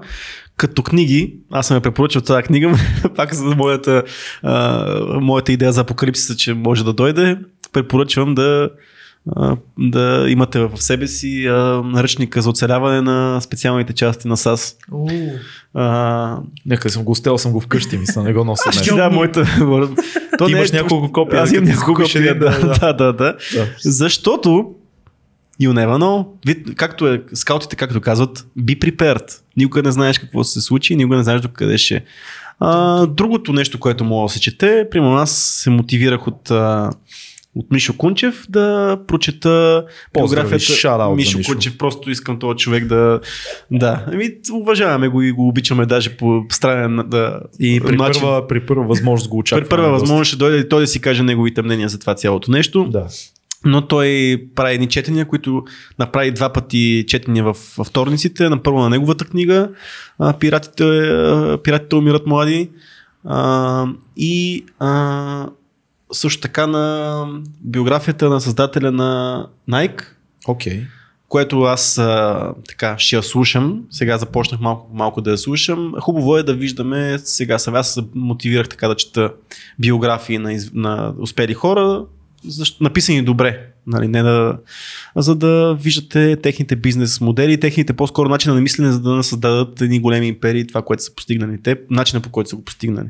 Като 0.57 0.82
книги, 0.82 1.36
аз 1.51 1.66
съм 1.66 1.74
я 1.74 1.81
препоръчал 1.81 2.23
тази 2.23 2.43
книга, 2.43 2.78
пак 3.16 3.35
за 3.35 3.44
моята, 3.44 4.03
а, 4.43 5.20
моята 5.20 5.53
идея 5.53 5.73
за 5.73 5.81
апокалипсиса, 5.81 6.36
че 6.36 6.55
може 6.55 6.85
да 6.85 6.93
дойде, 6.93 7.39
препоръчвам 7.73 8.35
да, 8.35 8.70
да 9.78 10.27
имате 10.28 10.59
в 10.59 10.82
себе 10.82 11.07
си 11.07 11.47
а, 11.47 11.53
наръчника 11.85 12.43
за 12.43 12.51
оцеляване 12.51 13.01
на 13.01 13.40
специалните 13.40 13.93
части 13.93 14.28
на 14.28 14.36
САС. 14.36 14.77
А, 15.74 16.39
Нека 16.66 16.90
съм 16.90 17.05
го 17.05 17.15
стел, 17.15 17.39
съм 17.39 17.53
го 17.53 17.61
вкъщи, 17.61 17.98
мисля, 17.98 18.23
не 18.23 18.32
го 18.32 18.44
нося. 18.44 18.62
Джо- 18.70 18.97
да, 18.97 19.11
моята... 19.11 19.44
То 20.39 20.47
Ти 20.47 20.53
не 20.53 20.59
е 20.59 20.59
имаш 20.59 20.70
точно- 20.70 20.82
няколко 20.82 21.12
копия, 21.12 21.43
Аз 21.43 21.51
да 21.51 21.57
имам 21.57 21.69
няколко 21.69 21.94
копия, 21.94 22.39
да, 22.39 22.51
да, 22.61 22.93
да, 22.93 22.93
да, 22.94 23.12
да. 23.12 23.36
Защото 23.81 24.70
You 25.61 25.70
never 25.70 25.98
know. 25.98 26.27
Вид, 26.47 26.74
както 26.77 27.09
е, 27.09 27.23
скаутите, 27.35 27.77
както 27.77 28.01
казват, 28.01 28.47
be 28.59 28.78
prepared. 28.78 29.24
Никога 29.57 29.82
не 29.82 29.93
знаеш 29.93 30.19
какво 30.19 30.43
ще 30.43 30.53
се 30.53 30.61
случи 30.61 30.93
и 30.93 30.97
никога 30.97 31.16
не 31.16 31.23
знаеш 31.23 31.40
до 31.40 31.48
къде 31.48 31.78
ще. 31.78 31.94
е. 31.94 32.03
А, 32.61 33.07
другото 33.07 33.53
нещо, 33.53 33.81
което 33.81 34.05
мога 34.05 34.24
да 34.24 34.32
се 34.32 34.40
чете, 34.40 34.86
примерно 34.90 35.16
аз 35.16 35.31
се 35.32 35.70
мотивирах 35.70 36.27
от, 36.27 36.51
а, 36.51 36.90
от 37.56 37.70
Мишо 37.70 37.96
Кунчев 37.96 38.46
да 38.48 38.98
прочета 39.06 39.84
биографията. 40.14 40.54
Мишо 41.16 41.38
Мишо. 41.38 41.52
Кунчев, 41.52 41.78
просто 41.78 42.10
искам 42.10 42.38
този 42.38 42.56
човек 42.56 42.84
да... 42.84 43.20
Да, 43.70 44.04
Ами, 44.12 44.30
уважаваме 44.52 45.08
го 45.08 45.22
и 45.22 45.32
го 45.32 45.48
обичаме 45.48 45.86
даже 45.86 46.16
по 46.16 46.42
странен 46.50 47.00
да, 47.06 47.40
И 47.60 47.80
при 47.86 47.96
начин. 47.96 48.22
първа, 48.22 48.46
при 48.48 48.66
първа 48.66 48.84
възможност 48.84 49.30
го 49.30 49.38
очакваме. 49.38 49.64
При 49.64 49.68
първа 49.68 49.90
възможност 49.90 50.28
ще 50.28 50.36
дойде 50.36 50.58
и 50.58 50.68
той 50.68 50.80
да 50.80 50.86
си 50.86 51.00
каже 51.00 51.22
неговите 51.22 51.62
мнения 51.62 51.88
за 51.88 51.98
това 51.98 52.14
цялото 52.14 52.50
нещо. 52.50 52.84
Да. 52.84 53.06
Но 53.64 53.86
той 53.86 54.36
прави 54.54 54.74
едни 54.74 54.88
четения, 54.88 55.24
които 55.24 55.62
направи 55.98 56.30
два 56.30 56.52
пъти 56.52 57.04
четения 57.08 57.44
в, 57.44 57.56
във 57.78 57.86
вторниците. 57.86 58.48
На 58.48 58.62
първо 58.62 58.80
на 58.80 58.90
неговата 58.90 59.24
книга 59.24 59.68
Пиратите, 60.40 60.84
Пиратите 61.64 61.96
умират 61.96 62.26
млади. 62.26 62.70
А, 63.24 63.86
и 64.16 64.64
а, 64.78 65.46
също 66.12 66.40
така 66.40 66.66
на 66.66 67.26
биографията 67.60 68.28
на 68.28 68.40
създателя 68.40 68.92
на 68.92 69.46
Nike, 69.70 70.04
Окей. 70.48 70.82
което 71.28 71.62
аз 71.62 71.98
а, 71.98 72.52
така 72.68 72.98
ще 72.98 73.16
я 73.16 73.22
слушам. 73.22 73.84
Сега 73.90 74.18
започнах 74.18 74.60
малко, 74.60 74.90
малко 74.94 75.20
да 75.20 75.30
я 75.30 75.38
слушам. 75.38 75.94
Хубаво 76.00 76.36
е 76.36 76.42
да 76.42 76.54
виждаме 76.54 77.18
сега. 77.18 77.58
Сега 77.58 77.82
се 77.82 78.00
мотивирах 78.14 78.68
така 78.68 78.88
да 78.88 78.94
чета 78.94 79.32
биографии 79.78 80.38
на, 80.38 80.58
на 80.74 81.14
успели 81.20 81.54
хора, 81.54 82.04
защо, 82.44 82.84
написани 82.84 83.22
добре. 83.22 83.66
Нали, 83.86 84.08
не 84.08 84.22
да, 84.22 84.58
за 85.16 85.34
да 85.34 85.76
виждате 85.80 86.36
техните 86.36 86.76
бизнес 86.76 87.20
модели, 87.20 87.60
техните 87.60 87.92
по-скоро 87.92 88.28
начина 88.28 88.54
на 88.54 88.60
мислене, 88.60 88.92
за 88.92 89.00
да 89.00 89.16
не 89.16 89.22
създадат 89.22 89.80
едни 89.80 90.00
големи 90.00 90.28
империи, 90.28 90.66
това, 90.66 90.82
което 90.82 91.02
са 91.02 91.14
постигнали 91.14 91.62
те, 91.62 91.76
начина 91.90 92.20
по 92.22 92.30
който 92.30 92.50
са 92.50 92.56
го 92.56 92.64
постигнали. 92.64 93.08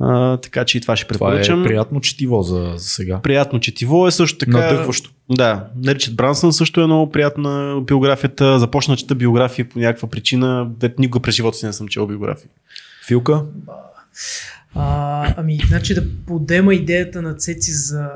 А, 0.00 0.36
така 0.36 0.64
че 0.64 0.78
и 0.78 0.80
това 0.80 0.96
ще 0.96 1.08
Това 1.08 1.28
е 1.28 1.30
препоръчам. 1.30 1.62
приятно 1.62 2.00
четиво 2.00 2.42
за, 2.42 2.72
за 2.76 2.84
сега. 2.88 3.20
Приятно 3.22 3.60
четиво 3.60 4.06
е 4.06 4.10
също 4.10 4.38
така. 4.38 4.58
Надъхващо. 4.58 5.10
Да, 5.30 5.66
Ричард 5.86 6.16
Брансън 6.16 6.52
също 6.52 6.80
е 6.80 6.86
много 6.86 7.12
приятна 7.12 7.80
биографията. 7.86 8.58
Започна 8.58 8.96
чета 8.96 9.14
биография 9.14 9.68
по 9.68 9.78
някаква 9.78 10.08
причина. 10.08 10.70
Дет 10.76 10.98
никога 10.98 11.22
през 11.22 11.34
живота 11.34 11.58
си 11.58 11.66
не 11.66 11.72
съм 11.72 11.88
чел 11.88 12.06
биография. 12.06 12.50
Филка? 13.06 13.42
А, 14.74 15.34
ами, 15.36 15.58
значи 15.68 15.94
да 15.94 16.04
подема 16.26 16.74
идеята 16.74 17.22
на 17.22 17.34
Цеци 17.34 17.72
за 17.72 18.08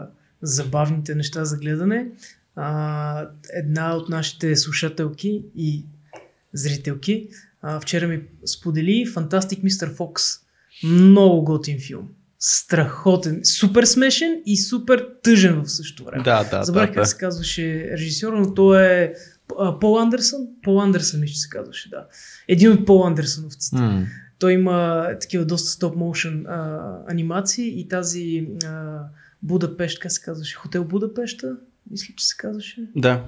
забавните 0.42 1.14
неща 1.14 1.44
за 1.44 1.56
гледане. 1.56 2.06
А, 2.56 3.26
една 3.54 3.96
от 3.96 4.08
нашите 4.08 4.56
слушателки 4.56 5.42
и 5.56 5.84
зрителки 6.52 7.28
а, 7.62 7.80
вчера 7.80 8.08
ми 8.08 8.20
сподели 8.46 9.06
Fantastic 9.06 9.64
Mr. 9.64 9.96
Fox. 9.96 10.40
Много 10.82 11.44
готин 11.44 11.78
филм. 11.80 12.08
Страхотен. 12.38 13.40
Супер 13.44 13.84
смешен 13.84 14.42
и 14.46 14.56
супер 14.56 15.06
тъжен 15.22 15.62
в 15.62 15.70
същото 15.70 16.04
време. 16.04 16.24
Да, 16.24 16.44
да, 16.44 16.62
Забравих 16.64 16.90
да, 16.90 16.94
как 16.94 17.02
да. 17.02 17.06
се 17.06 17.16
казваше 17.16 17.90
режисьор, 17.92 18.32
но 18.32 18.54
той 18.54 18.82
е 18.86 19.12
Пол 19.80 19.98
Андерсън. 19.98 20.40
Пол 20.62 20.82
Андерсън 20.82 21.20
мисля, 21.20 21.32
че 21.32 21.40
се 21.40 21.48
казваше, 21.48 21.90
да. 21.90 22.06
Един 22.48 22.72
от 22.72 22.86
Пол 22.86 23.06
Андерсъновците. 23.06 23.76
М. 23.76 24.06
Той 24.38 24.52
има 24.52 25.08
такива 25.20 25.44
доста 25.44 25.68
стоп 25.68 25.96
моушен 25.96 26.46
анимации 27.08 27.80
и 27.80 27.88
тази 27.88 28.48
а, 28.64 28.98
Будапешт, 29.42 29.98
как 29.98 30.12
се 30.12 30.20
казваше? 30.20 30.54
Хотел 30.54 30.84
Будапешта? 30.84 31.56
Мисля, 31.90 32.14
че 32.16 32.26
се 32.26 32.36
казваше. 32.36 32.88
Да, 32.96 33.24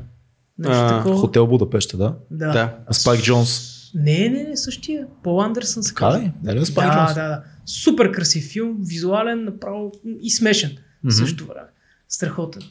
Нещо 0.58 0.74
А, 0.74 0.98
такова. 0.98 1.20
Хотел 1.20 1.46
Будапеща, 1.46 1.96
да? 1.96 2.14
Да. 2.30 2.52
да. 2.52 2.76
А 2.86 2.92
Спайк 2.92 3.22
Джонс. 3.22 3.75
Не, 3.96 4.28
не, 4.28 4.42
не, 4.42 4.56
същия. 4.56 5.06
Пол 5.22 5.42
Андерсън 5.42 5.82
се 5.82 5.94
казва. 5.94 6.20
ли? 6.20 6.32
Не 6.42 6.54
ли 6.54 6.66
Спайк 6.66 6.88
Да, 6.88 6.96
Джонс? 6.96 7.14
да, 7.14 7.22
да. 7.22 7.42
Супер 7.66 8.12
красив 8.12 8.44
филм, 8.44 8.76
визуален, 8.80 9.44
направо 9.44 9.92
и 10.22 10.30
смешен 10.30 10.70
Мгм. 11.04 11.10
същото 11.10 11.46
време. 11.46 11.66
Страхотен. 12.08 12.62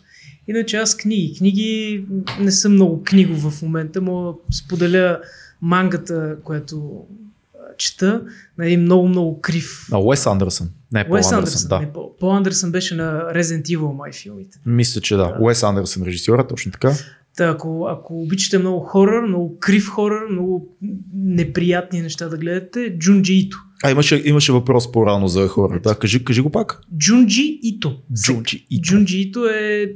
Иначе 0.47 0.77
аз 0.77 0.97
книги. 0.97 1.35
Книги 1.37 2.05
не 2.39 2.51
съм 2.51 2.73
много 2.73 3.03
книгов 3.03 3.37
в 3.43 3.61
момента. 3.61 4.01
Мога 4.01 4.31
да 4.49 4.57
споделя 4.57 5.19
мангата, 5.61 6.37
която 6.43 7.05
чета 7.77 8.21
на 8.57 8.65
един 8.65 8.81
много-много 8.81 9.41
крив. 9.41 9.87
А 9.91 9.97
Уес 9.99 10.25
Андерсън. 10.27 10.69
Не, 10.91 11.05
Пол 11.05 11.13
Уес 11.13 11.25
Андерсън, 11.25 11.37
Андерсън. 11.37 11.69
да. 11.69 11.79
Не, 11.79 11.93
Пол, 11.93 12.15
Пол 12.19 12.35
Андерсън 12.35 12.71
беше 12.71 12.95
на 12.95 13.03
Resident 13.25 13.63
Evil 13.67 13.93
май 13.93 14.11
филмите. 14.13 14.59
Мисля, 14.65 15.01
че 15.01 15.15
да. 15.15 15.37
Уес 15.39 15.63
Андерсън 15.63 16.03
режисьора, 16.03 16.47
точно 16.47 16.71
така. 16.71 16.93
Та, 17.35 17.49
ако, 17.49 17.87
ако 17.89 18.21
обичате 18.21 18.57
много 18.57 18.79
хорър, 18.79 19.27
много 19.27 19.59
крив 19.59 19.87
хорър, 19.89 20.27
много 20.31 20.77
неприятни 21.13 22.01
неща 22.01 22.29
да 22.29 22.37
гледате, 22.37 22.97
Джунджи 22.99 23.33
Ито. 23.33 23.57
А, 23.83 23.91
имаше, 23.91 24.21
имаше 24.25 24.51
въпрос 24.51 24.91
по-рано 24.91 25.27
за 25.27 25.47
хората. 25.47 25.99
Кажи, 25.99 26.25
кажи 26.25 26.41
го 26.41 26.49
пак. 26.49 26.81
Джунджи 26.97 27.59
Ито. 27.63 27.97
Джунджи 28.13 28.65
Ито. 28.69 28.81
Джунджи 28.81 29.21
Ито 29.21 29.45
е 29.45 29.91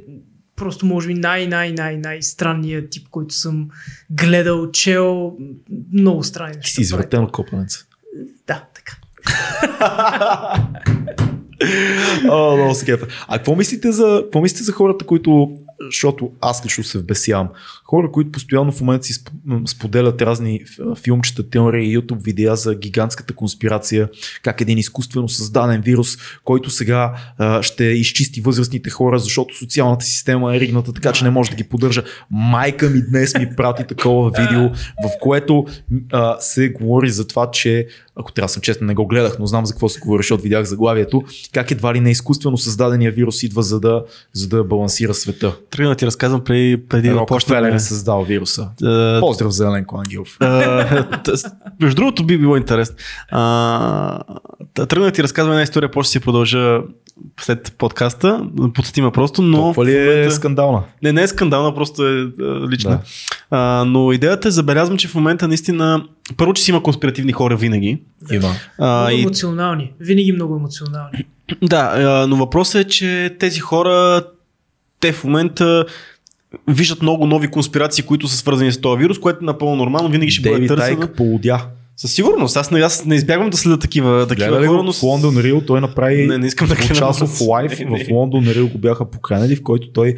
просто 0.56 0.86
може 0.86 1.08
би 1.08 1.14
най-най-най-най 1.14 2.22
странният 2.22 2.90
тип, 2.90 3.08
който 3.10 3.34
съм 3.34 3.68
гледал, 4.10 4.70
чел. 4.70 5.36
Много 5.92 6.22
странни 6.22 6.60
Ти 6.64 6.70
си 6.70 6.80
извратен 6.80 7.22
от 7.22 7.32
копанец. 7.32 7.84
Да, 8.46 8.64
така. 8.74 8.96
О, 12.30 12.56
много 12.56 12.74
се 12.74 12.84
кефа. 12.84 13.06
А 13.28 13.36
какво 13.36 13.56
мислите 13.56 13.92
за, 13.92 14.20
какво 14.24 14.40
мислите 14.40 14.62
за 14.62 14.72
хората, 14.72 15.06
които, 15.06 15.58
защото 15.80 16.32
аз 16.40 16.64
лично 16.64 16.84
се 16.84 16.98
вбесявам, 16.98 17.48
хора, 17.90 18.10
които 18.12 18.32
постоянно 18.32 18.72
в 18.72 18.80
момента 18.80 19.06
си 19.06 19.24
споделят 19.66 20.22
разни 20.22 20.60
филмчета, 21.02 21.50
теории, 21.50 21.98
YouTube 21.98 22.22
видеа 22.22 22.56
за 22.56 22.74
гигантската 22.74 23.34
конспирация, 23.34 24.08
как 24.42 24.60
един 24.60 24.78
изкуствено 24.78 25.28
създаден 25.28 25.80
вирус, 25.80 26.16
който 26.44 26.70
сега 26.70 27.14
а, 27.38 27.62
ще 27.62 27.84
изчисти 27.84 28.40
възрастните 28.40 28.90
хора, 28.90 29.18
защото 29.18 29.58
социалната 29.58 30.04
система 30.04 30.56
е 30.56 30.60
ригната, 30.60 30.92
така 30.92 31.12
че 31.12 31.24
не 31.24 31.30
може 31.30 31.50
да 31.50 31.56
ги 31.56 31.64
поддържа. 31.64 32.02
Майка 32.30 32.90
ми 32.90 33.02
днес 33.10 33.38
ми 33.38 33.56
прати 33.56 33.84
такова 33.86 34.30
видео, 34.30 34.68
в 35.04 35.10
което 35.20 35.66
а, 36.12 36.36
се 36.40 36.68
говори 36.68 37.10
за 37.10 37.26
това, 37.26 37.50
че 37.50 37.86
ако 38.16 38.32
трябва 38.32 38.46
да 38.46 38.52
съм 38.52 38.62
честен, 38.62 38.86
не 38.86 38.94
го 38.94 39.06
гледах, 39.06 39.36
но 39.38 39.46
знам 39.46 39.66
за 39.66 39.72
какво 39.72 39.88
се 39.88 40.00
говори, 40.00 40.18
защото 40.18 40.42
видях 40.42 40.64
заглавието, 40.64 41.22
как 41.52 41.70
едва 41.70 41.94
ли 41.94 42.00
не 42.00 42.10
изкуствено 42.10 42.58
създадения 42.58 43.12
вирус 43.12 43.42
идва 43.42 43.62
за 43.62 43.80
да, 43.80 44.04
за 44.32 44.48
да 44.48 44.64
балансира 44.64 45.14
света. 45.14 45.56
Тръгна 45.70 45.90
да 45.90 45.96
ти 45.96 46.06
разказвам 46.06 46.44
преди, 46.44 46.82
преди 46.88 47.08
да 47.08 47.26
почнем. 47.26 47.79
Е 47.80 47.88
създал 47.88 48.22
вируса. 48.22 48.68
Е, 48.84 49.20
Поздрав 49.20 49.50
за 49.50 49.66
Еленко 49.66 49.96
Ангелов. 49.98 50.36
С- 51.26 51.50
Между 51.80 51.96
другото 51.96 52.24
би 52.24 52.38
било 52.38 52.56
интересно. 52.56 52.96
Та- 54.74 54.86
Тръгна 54.86 55.04
да 55.04 55.12
ти 55.12 55.22
разказвам 55.22 55.52
една 55.52 55.62
история, 55.62 55.90
после 55.90 56.06
ще 56.06 56.12
си 56.12 56.20
продължа 56.20 56.80
след 57.40 57.74
подкаста. 57.78 58.46
Подсетима 58.74 59.12
просто, 59.12 59.42
но... 59.42 59.56
Толкова 59.56 59.84
ли 59.86 59.96
е 59.96 60.00
момента- 60.06 60.30
скандална? 60.30 60.82
Не, 61.02 61.12
не 61.12 61.22
е 61.22 61.28
скандална, 61.28 61.74
просто 61.74 62.02
е 62.04 62.10
а, 62.40 62.68
лична. 62.68 62.90
Да. 62.90 63.00
А, 63.50 63.84
но 63.84 64.12
идеята 64.12 64.48
е, 64.48 64.50
забелязвам, 64.50 64.98
че 64.98 65.08
в 65.08 65.14
момента 65.14 65.48
наистина... 65.48 66.04
Първо, 66.36 66.52
че 66.54 66.62
си 66.62 66.70
има 66.70 66.82
конспиративни 66.82 67.32
хора 67.32 67.56
винаги. 67.56 68.02
Има. 68.32 68.48
А, 68.78 68.98
много 68.98 69.16
и, 69.18 69.20
емоционални. 69.20 69.92
Винаги 70.00 70.32
много 70.32 70.56
емоционални. 70.56 71.24
да, 71.62 71.92
а, 71.94 72.26
но 72.26 72.36
въпросът 72.36 72.74
е, 72.76 72.88
че 72.88 73.36
тези 73.38 73.60
хора, 73.60 74.22
те 75.00 75.12
в 75.12 75.24
момента 75.24 75.86
виждат 76.68 77.02
много 77.02 77.26
нови 77.26 77.48
конспирации, 77.48 78.04
които 78.04 78.28
са 78.28 78.36
свързани 78.36 78.72
с 78.72 78.80
този 78.80 78.98
вирус, 78.98 79.18
което 79.18 79.38
е 79.42 79.46
напълно 79.46 79.76
нормално, 79.76 80.08
винаги 80.08 80.30
ще 80.30 80.42
бъде 80.42 80.54
Дейвид 80.54 80.68
търсено. 80.68 81.00
Тайк 81.00 81.16
полудя. 81.16 81.66
Със 81.96 82.12
сигурност, 82.12 82.56
аз 82.56 82.70
не, 82.70 82.80
аз 82.80 83.04
не 83.04 83.14
избягвам 83.14 83.50
да 83.50 83.56
следа 83.56 83.78
такива, 83.78 84.26
такива 84.26 84.48
Гледа 84.48 84.66
хора, 84.66 84.82
но 84.82 84.92
в 84.92 85.02
Лондон 85.02 85.38
Рил, 85.38 85.60
той 85.60 85.80
направи 85.80 86.26
Не, 86.26 86.38
не 86.38 86.46
искам 86.46 86.68
да 86.68 86.76
часов 86.76 87.40
лайф 87.48 87.78
в 87.78 88.10
Лондон 88.10 88.44
Рил 88.44 88.68
го 88.68 88.78
бяха 88.78 89.10
поканили, 89.10 89.56
в 89.56 89.62
който 89.62 89.90
той 89.92 90.14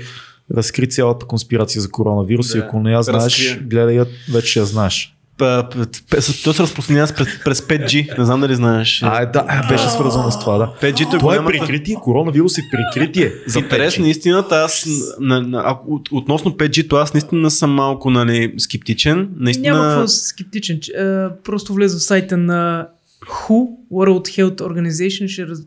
разкри 0.56 0.88
цялата 0.88 1.26
конспирация 1.26 1.82
за 1.82 1.90
коронавирус 1.90 2.54
и 2.54 2.58
Да, 2.58 2.64
ако 2.64 2.80
не 2.80 2.92
я 2.92 3.02
знаеш, 3.02 3.24
разкрия. 3.24 3.68
гледай 3.68 3.94
я, 3.94 4.06
вече 4.32 4.58
я 4.58 4.64
знаеш. 4.64 5.11
То 5.38 6.52
се 6.52 6.62
разпространява 6.62 7.12
през, 7.16 7.28
през 7.44 7.60
5G, 7.60 8.18
не 8.18 8.24
знам 8.24 8.40
дали 8.40 8.54
знаеш. 8.54 9.02
А, 9.02 9.22
е, 9.22 9.26
да, 9.26 9.46
е, 9.64 9.68
беше 9.68 9.88
свързано 9.88 10.30
с 10.30 10.38
това, 10.38 10.58
да. 10.58 10.72
5G 10.82 11.10
то 11.10 11.14
е 11.14 11.16
е 11.16 11.20
голямата... 11.20 11.58
прикритие, 11.58 11.94
коронавирус 11.94 12.58
е 12.58 12.62
прикритие. 12.72 13.32
За 13.46 13.58
Интересно, 13.58 14.04
5G. 14.04 14.08
истината, 14.08 14.54
аз 14.54 14.86
на, 15.20 15.42
на, 15.42 15.62
а, 15.66 15.78
от, 15.88 16.08
относно 16.12 16.50
5G, 16.50 16.88
то 16.88 16.96
аз 16.96 17.14
наистина 17.14 17.50
съм 17.50 17.70
малко 17.70 18.10
нали, 18.10 18.54
скептичен. 18.58 19.28
Наистина, 19.36 19.76
Няма 19.76 19.94
какво 19.94 20.08
скептичен. 20.08 20.80
че, 20.80 20.92
а, 20.92 21.30
просто 21.44 21.74
влезе 21.74 21.96
в 21.96 22.02
сайта 22.02 22.36
на 22.36 22.88
WHO, 23.26 23.68
World 23.92 24.28
Health 24.28 24.60
Organization. 24.60 25.28
Ще 25.28 25.46
раз... 25.46 25.58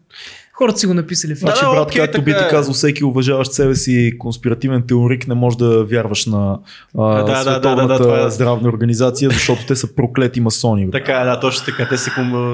Хората 0.57 0.79
си 0.79 0.87
го 0.87 0.93
написали 0.93 1.31
в 1.31 1.39
Да, 1.39 1.39
Значи, 1.39 1.61
да, 1.61 1.71
брат, 1.71 1.87
окей, 1.87 2.01
както 2.01 2.21
би 2.21 2.31
ти 2.31 2.37
така 2.37 2.45
е. 2.45 2.49
казал 2.49 2.73
всеки 2.73 3.03
уважаващ 3.03 3.51
себе 3.51 3.75
си 3.75 4.13
конспиративен 4.19 4.83
теорик, 4.87 5.27
не 5.27 5.35
може 5.35 5.57
да 5.57 5.83
вярваш 5.83 6.25
на 6.25 6.59
а, 6.97 7.15
Да, 7.15 7.23
да, 7.23 7.31
да, 7.33 7.41
Световната 7.41 7.87
да, 7.87 7.97
да, 7.97 8.03
това 8.03 8.25
е- 8.25 8.29
здравна 8.29 8.69
организация, 8.69 9.29
защото 9.29 9.65
те 9.65 9.75
са 9.75 9.95
проклети 9.95 10.41
масони. 10.41 10.85
бе. 10.85 10.91
Така, 10.91 11.21
е, 11.21 11.25
да, 11.25 11.39
точно 11.39 11.65
така. 11.65 11.87
Те 11.89 11.97
са 11.97 12.11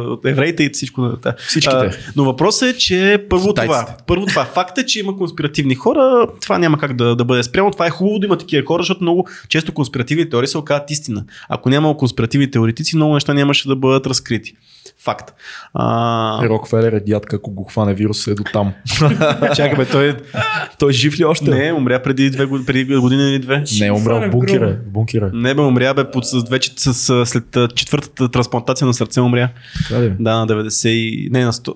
от 0.07 0.26
евреите 0.26 0.64
и 0.64 0.69
всичко. 0.73 1.02
Да. 1.02 1.36
Всичките. 1.38 1.76
А, 1.78 1.91
но 2.15 2.23
въпросът 2.23 2.76
е, 2.76 2.78
че 2.78 3.26
първо 3.30 3.48
Китайците. 3.49 3.80
това. 3.86 3.95
Първо 4.07 4.26
това. 4.26 4.45
Факт 4.45 4.78
е, 4.78 4.86
че 4.86 4.99
има 4.99 5.18
конспиративни 5.18 5.76
хора. 5.76 6.28
Това 6.41 6.57
няма 6.57 6.78
как 6.78 6.95
да, 6.95 7.15
да 7.15 7.26
бъде 7.26 7.44
спрямо. 7.44 7.72
Това 7.72 7.86
е 7.86 7.90
хубаво 7.90 8.19
да 8.19 8.26
има 8.26 8.38
такива 8.38 8.65
хора, 8.65 8.84
защото 8.84 9.03
много 9.03 9.28
често 9.49 9.72
конспиративни 9.73 10.30
теории 10.30 10.48
се 10.48 10.57
оказват 10.57 10.91
истина. 10.91 11.23
Ако 11.49 11.69
няма 11.69 11.98
конспиративни 11.98 12.52
теоретици, 12.52 12.95
много 12.95 13.14
неща 13.14 13.34
нямаше 13.34 13.68
да 13.68 13.76
бъдат 13.76 14.07
разкрити. 14.07 14.53
Факт. 15.03 15.34
А, 15.73 16.49
Рокфелер 16.49 16.94
е 16.94 16.99
дядка, 16.99 17.36
ако 17.36 17.52
го 17.52 17.64
хване 17.64 17.94
вируса 17.94 18.32
е 18.32 18.34
до 18.34 18.44
там. 18.53 18.73
чакай, 19.56 19.76
бе, 19.76 19.86
той 19.86 20.18
Той 20.80 20.94
жив 20.94 21.19
ли 21.19 21.26
още? 21.26 21.52
не 21.52 21.73
умря 21.73 22.02
преди, 22.02 22.30
две, 22.30 22.65
преди 22.65 22.95
година 22.95 23.23
или 23.23 23.40
две. 23.40 23.64
Не 23.80 23.88
е 23.88 23.91
умрял 23.91 24.15
Хване 24.15 24.28
в 24.28 24.32
бункера. 24.32 24.78
В 24.88 24.91
бункера. 24.91 25.32
Не 25.34 25.53
бе, 25.53 25.61
умря 25.61 25.94
бе 25.94 26.11
под, 26.11 26.26
с, 26.26 26.49
вече 26.49 26.72
с, 26.78 27.26
след 27.26 27.57
четвъртата 27.76 28.30
трансплантация 28.30 28.88
на 28.88 28.94
сърце 28.94 29.22
умря. 29.22 29.49
Така 29.88 30.02
ли? 30.02 30.14
Да, 30.19 30.36
на 30.36 30.48
90 30.48 30.88
и... 30.88 31.30
Не, 31.32 31.45
на 31.45 31.53
100. 31.53 31.73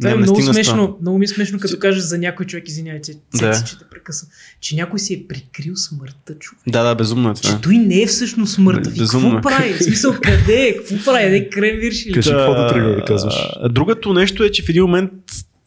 Това 0.00 0.10
е 0.10 0.14
не, 0.14 0.16
не 0.16 0.22
много 0.22 0.36
стигна 0.36 0.50
100. 0.50 0.54
смешно, 0.54 0.98
много 1.02 1.18
ми 1.18 1.24
е 1.24 1.28
смешно, 1.28 1.58
като 1.58 1.78
кажеш 1.78 2.02
за 2.02 2.18
някой 2.18 2.46
човек, 2.46 2.68
извинявайте, 2.68 3.12
Да. 3.34 3.64
че 3.64 3.78
те 3.78 3.84
прекъсвам, 3.90 4.30
че 4.60 4.76
някой 4.76 4.98
си 4.98 5.14
е 5.14 5.28
прикрил 5.28 5.76
смъртта, 5.76 6.34
човек. 6.34 6.60
Да, 6.66 6.82
да, 6.82 6.94
безумно 6.94 7.30
е 7.30 7.34
това. 7.34 7.50
Че 7.50 7.60
той 7.60 7.78
не 7.78 8.02
е 8.02 8.06
всъщност 8.06 8.54
смъртта. 8.54 8.90
Ви, 8.90 8.98
Безумно 8.98 9.30
какво 9.34 9.48
е. 9.48 9.52
прави? 9.52 9.72
В 9.74 9.82
смисъл, 9.82 10.14
къде 10.22 10.62
е? 10.62 10.76
Какво 10.76 11.12
прави? 11.12 11.30
Не 11.30 11.48
крем 11.50 11.76
вирши 11.76 12.08
ли? 12.08 12.12
Кажи 12.14 12.30
какво 12.30 12.54
да 12.54 12.68
тръгва 12.68 12.90
да 12.90 13.04
казваш. 13.04 13.34
Другото 13.70 14.12
нещо 14.12 14.42
е, 14.44 14.50
че 14.50 14.62
в 14.62 14.68
един 14.68 14.82
момент 14.82 15.12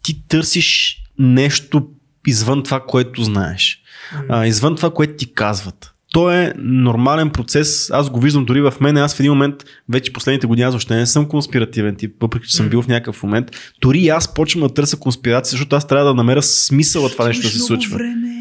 ти 0.04 0.22
търсиш 0.28 0.98
нещо 1.20 1.88
извън 2.28 2.64
това, 2.64 2.84
което 2.88 3.24
знаеш. 3.24 3.82
А, 4.30 4.48
извън 4.48 4.76
това, 4.76 4.94
което 4.94 5.14
ти 5.14 5.34
казват. 5.34 5.94
То 6.14 6.32
е 6.32 6.54
нормален 6.58 7.30
процес. 7.30 7.92
Аз 7.92 8.10
го 8.10 8.20
виждам 8.20 8.46
дори 8.46 8.62
в 8.62 8.74
мен. 8.82 8.98
Аз 8.98 9.16
в 9.16 9.20
един 9.20 9.32
момент, 9.32 9.56
вече 9.90 10.14
последните 10.14 10.48
години, 10.48 10.66
аз 10.66 10.74
въобще 10.74 10.96
не 10.96 11.06
съм 11.06 11.28
конспиративен 11.28 11.96
тип, 11.96 12.16
въпреки 12.22 12.48
че 12.48 12.56
съм 12.56 12.70
бил 12.70 12.82
в 12.82 12.88
някакъв 12.88 13.24
момент. 13.24 13.52
Дори 13.82 14.00
и 14.00 14.10
аз 14.10 14.34
почвам 14.34 14.68
да 14.68 14.74
търся 14.74 14.98
конспирация, 14.98 15.52
защото 15.52 15.76
аз 15.76 15.88
трябва 15.88 16.06
да 16.06 16.14
намеря 16.14 16.42
смисъла 16.42 17.10
това 17.10 17.28
нещо 17.28 17.44
да 17.44 17.50
се 17.50 17.60
случва. 17.60 17.98
време. 17.98 18.32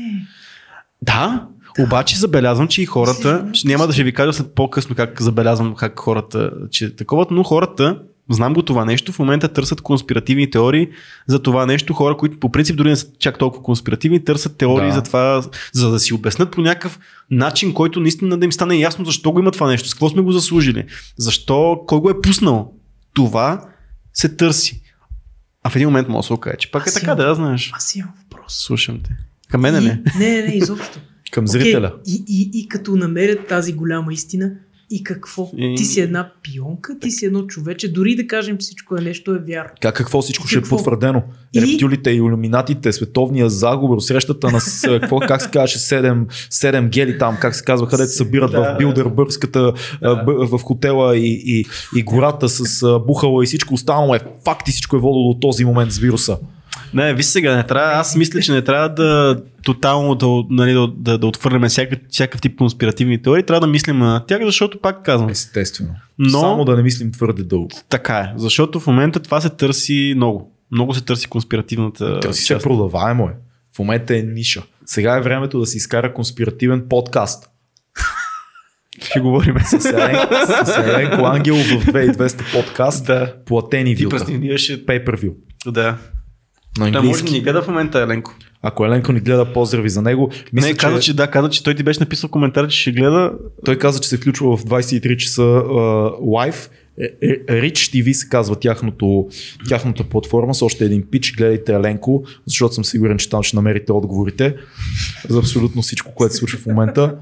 Да, 1.03 1.47
обаче 1.79 2.19
забелязвам, 2.19 2.69
че 2.69 2.83
и 2.83 2.87
хората, 2.87 3.45
ще 3.53 3.69
няма 3.69 3.87
да 3.87 3.93
ще 3.93 4.05
ви 4.05 4.13
кажа 4.13 4.33
след 4.33 4.55
по-късно 4.55 4.97
как 4.97 5.23
забелязвам 5.23 5.75
как 5.75 5.99
хората, 5.99 6.51
че 6.71 6.97
такова, 6.97 7.27
но 7.31 7.43
хората, 7.43 7.99
знам 8.35 8.55
го 8.55 8.63
това 8.63 8.85
нещо, 8.85 9.13
в 9.13 9.19
момента 9.19 9.49
търсят 9.49 9.81
конспиративни 9.81 10.51
теории 10.51 10.89
за 11.27 11.39
това 11.39 11.67
нещо. 11.67 11.95
Хора, 11.95 12.17
които 12.17 12.41
по 12.41 12.53
принцип 12.53 12.77
дори 12.77 12.89
не 12.89 12.97
са 12.97 13.07
чак 13.19 13.39
толкова 13.39 13.63
конспиративни, 13.63 14.25
търсят 14.25 14.57
теории 14.57 14.89
Да. 14.89 14.95
за 14.95 15.03
това, 15.03 15.43
за 15.73 15.91
да 15.91 15.99
си 16.01 16.15
обяснат 16.15 16.51
по 16.51 16.61
някакъв 16.61 16.99
начин, 17.31 17.75
който 17.75 18.01
наистина 18.01 18.39
да 18.39 18.45
им 18.45 18.53
стане 18.53 18.77
ясно 18.77 19.05
защо 19.05 19.33
го 19.33 19.39
има 19.41 19.51
това 19.51 19.69
нещо, 19.69 19.89
с 19.89 19.95
какво 19.95 20.09
сме 20.09 20.23
го 20.23 20.33
заслужили, 20.33 20.85
защо, 21.17 21.81
кой 21.87 22.01
го 22.01 22.11
е 22.11 22.21
пуснал. 22.21 22.73
Това 23.15 23.65
се 24.15 24.29
търси. 24.29 24.83
А 25.63 25.71
в 25.71 25.77
един 25.77 25.89
момент 25.89 26.09
може 26.09 26.19
да 26.19 26.27
се 26.27 26.33
окаже, 26.33 26.57
че 26.59 26.71
пак 26.71 26.87
е 26.87 26.93
така, 26.93 27.07
имам- 27.07 27.17
да, 27.17 27.35
знаеш. 27.35 27.71
Аз 27.75 27.95
имам 27.95 28.11
въпрос. 28.23 28.55
Слушам 28.55 29.01
те. 29.05 29.11
Към 29.49 29.61
мене 29.61 29.83
ли? 29.83 29.87
Не, 29.87 30.03
не, 30.19 30.43
не, 30.43 30.55
изобщо. 30.55 30.99
Към 31.31 31.47
зрителя. 31.49 31.93
И, 32.07 32.25
и, 32.29 32.51
и 32.55 32.69
като 32.69 32.97
намерят 32.97 33.47
тази 33.47 33.73
голяма 33.73 34.13
истина, 34.13 34.51
и 34.91 35.05
какво? 35.05 35.51
И- 35.57 35.75
Ти 35.77 35.85
си 35.85 36.01
една 36.01 36.33
пионка, 36.43 36.99
ти 36.99 37.11
си 37.11 37.27
едно 37.27 37.43
човече, 37.43 37.93
дори 37.93 38.15
да 38.17 38.27
кажем 38.27 38.57
всичко 38.61 38.97
е 38.97 39.01
нещо 39.01 39.35
е 39.35 39.39
вярно. 39.39 39.71
Как 39.81 39.95
какво 39.97 40.23
всичко 40.23 40.47
ще 40.47 40.59
е 40.59 40.63
Какво? 40.63 40.77
потвърдено? 40.77 41.23
И? 41.55 41.61
Рептилите, 41.61 42.11
иллюминатите, 42.11 42.93
световния 42.93 43.51
заговор, 43.51 44.01
срещата 44.01 44.51
на 44.51 44.61
с, 44.61 44.83
какво, 45.01 45.19
как 45.19 45.43
се 45.43 45.51
казваше, 45.51 45.79
7, 45.79 46.25
7 46.51 46.89
гели 46.89 47.19
там, 47.19 47.37
как 47.41 47.55
се 47.55 47.65
казва, 47.65 47.89
където 47.89 48.11
се 48.11 48.17
събират 48.17 48.51
Да. 48.51 48.61
в 48.61 48.79
Билдербърската, 48.79 49.73
в 50.27 50.59
хотела 50.59 51.17
и, 51.17 51.43
и, 51.47 51.65
и 51.97 52.03
гората 52.03 52.49
с 52.49 52.99
бухала 53.07 53.45
и 53.45 53.47
всичко 53.47 53.75
останало 53.75 54.15
е 54.15 54.21
факт 54.45 54.69
и 54.69 54.73
всичко 54.73 54.97
е 54.97 55.01
водило 55.01 55.35
до 55.35 55.41
този 55.41 55.65
момент 55.65 55.93
с 55.93 55.99
вируса. 55.99 56.39
Не, 56.95 57.15
виж 57.15 57.27
сега, 57.27 57.57
не 57.57 57.63
трябва, 57.63 57.93
аз 57.93 58.17
мисля, 58.17 58.41
че 58.41 58.53
не 58.53 58.63
трябва 58.63 58.89
да 58.89 59.41
тотално 59.63 60.15
да, 60.15 60.27
нали, 60.51 60.73
да, 60.73 60.89
да, 60.89 61.19
да 61.19 61.27
отхвърляме 61.27 61.69
всякакъв, 61.69 62.09
всякакъв 62.09 62.41
тип 62.41 62.59
конспиративни 62.59 63.23
теории, 63.23 63.43
трябва 63.43 63.61
да 63.61 63.67
мислим 63.67 63.99
на 63.99 64.27
тях, 64.27 64.45
защото 64.45 64.81
пак 64.81 65.05
казвам, 65.05 65.31
Естествено. 65.31 65.91
Но- 66.19 66.41
Само 66.41 66.65
да 66.65 66.77
не 66.77 66.83
мислим 66.83 67.13
твърде 67.13 67.43
дълго. 67.43 67.69
така 67.89 68.19
е, 68.19 68.33
защото 68.37 68.81
в 68.81 68.87
момента 68.87 69.21
това 69.21 69.41
се 69.41 69.49
търси 69.49 70.13
много. 70.17 70.57
Много 70.73 70.95
се 70.95 71.01
търси 71.01 71.27
конспиративната 71.27 72.21
Търси 72.21 72.43
се 72.43 72.59
продаваемо 72.59 73.25
е. 73.25 73.33
В 73.77 73.79
момента 73.79 74.17
е 74.17 74.23
ниша. 74.23 74.63
Сега 74.87 75.17
е 75.17 75.21
времето 75.21 75.61
да 75.61 75.67
се 75.67 75.77
изкара 75.77 76.15
конспиративен 76.15 76.85
подкаст. 76.89 77.51
Ще 79.03 79.21
говорим. 79.21 79.55
С 79.61 79.85
Еленко, 80.79 81.27
Ангел 81.27 81.55
в 81.55 81.87
2200 81.87 82.53
подкаст. 82.55 83.07
Да. 83.07 83.35
Платени 83.47 83.97
Ти 83.97 84.05
вюта. 84.05 84.17
пръсниваше. 84.17 84.87
Pay 84.87 85.07
per 85.07 85.17
view. 85.17 85.33
Да. 85.67 85.97
На 86.79 86.85
Да, 86.85 86.91
може 86.91 86.93
да 86.93 86.99
английски. 86.99 87.33
ни 87.33 87.41
гледа 87.41 87.63
в 87.63 87.69
момента 87.69 88.01
Еленко. 88.01 88.35
Ако 88.63 88.85
Еленко 88.85 89.13
ни 89.13 89.21
гледа, 89.21 89.53
поздрави 89.53 89.91
за 89.91 90.03
него. 90.03 90.31
Мисля, 90.53 90.69
не, 90.69 90.75
каза, 90.75 91.01
че... 91.01 91.15
да, 91.15 91.31
каза, 91.31 91.51
че 91.51 91.63
той 91.63 91.75
ти 91.75 91.83
беше 91.83 92.01
написал 92.01 92.31
коментар, 92.31 92.69
че 92.69 92.81
ще 92.81 92.93
гледа. 92.93 93.33
Той 93.65 93.79
каза, 93.79 94.01
че 94.01 94.09
се 94.09 94.17
включва 94.17 94.57
в 94.57 94.65
23 94.65 95.17
часа 95.17 95.43
uh, 95.43 96.15
лайв. 96.21 96.71
Е, 97.01 97.05
е, 97.29 97.61
Rich 97.63 97.73
TV 97.73 98.13
се 98.13 98.29
казва 98.29 98.57
тяхното, 98.57 99.29
тяхната 99.69 100.05
платформа 100.05 100.55
с 100.55 100.63
още 100.63 100.85
един 100.85 101.03
пич. 101.11 101.33
Гледайте 101.33 101.73
Еленко, 101.73 102.25
защото 102.47 102.75
съм 102.75 102.85
сигурен, 102.85 103.19
че 103.19 103.31
там 103.31 103.43
ще 103.43 103.57
намерите 103.57 103.93
отговорите 103.93 104.57
за 105.29 105.39
абсолютно 105.39 105.83
всичко, 105.83 106.15
което 106.15 106.35
се 106.35 106.39
случва 106.39 106.59
в 106.59 106.67
момента. 106.67 107.17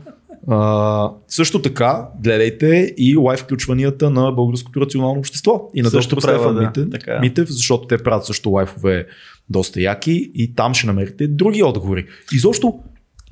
Uh, 0.48 1.12
също 1.28 1.62
така, 1.62 2.08
гледайте 2.22 2.94
и 2.98 3.16
лайв 3.16 3.40
включванията 3.40 4.10
на 4.10 4.32
Българското 4.32 4.80
рационално 4.80 5.18
общество 5.18 5.70
и 5.74 5.82
на 5.82 5.90
Също 5.90 6.16
правя, 6.16 6.54
да, 6.54 6.92
е. 7.06 7.20
Митев, 7.20 7.48
защото 7.48 7.86
те 7.86 7.98
правят 7.98 8.24
също 8.24 8.50
лайфове 8.50 9.06
доста 9.50 9.80
яки 9.80 10.30
и 10.34 10.54
там 10.54 10.74
ще 10.74 10.86
намерите 10.86 11.28
други 11.28 11.62
отговори. 11.62 12.06
Изобщо, 12.32 12.74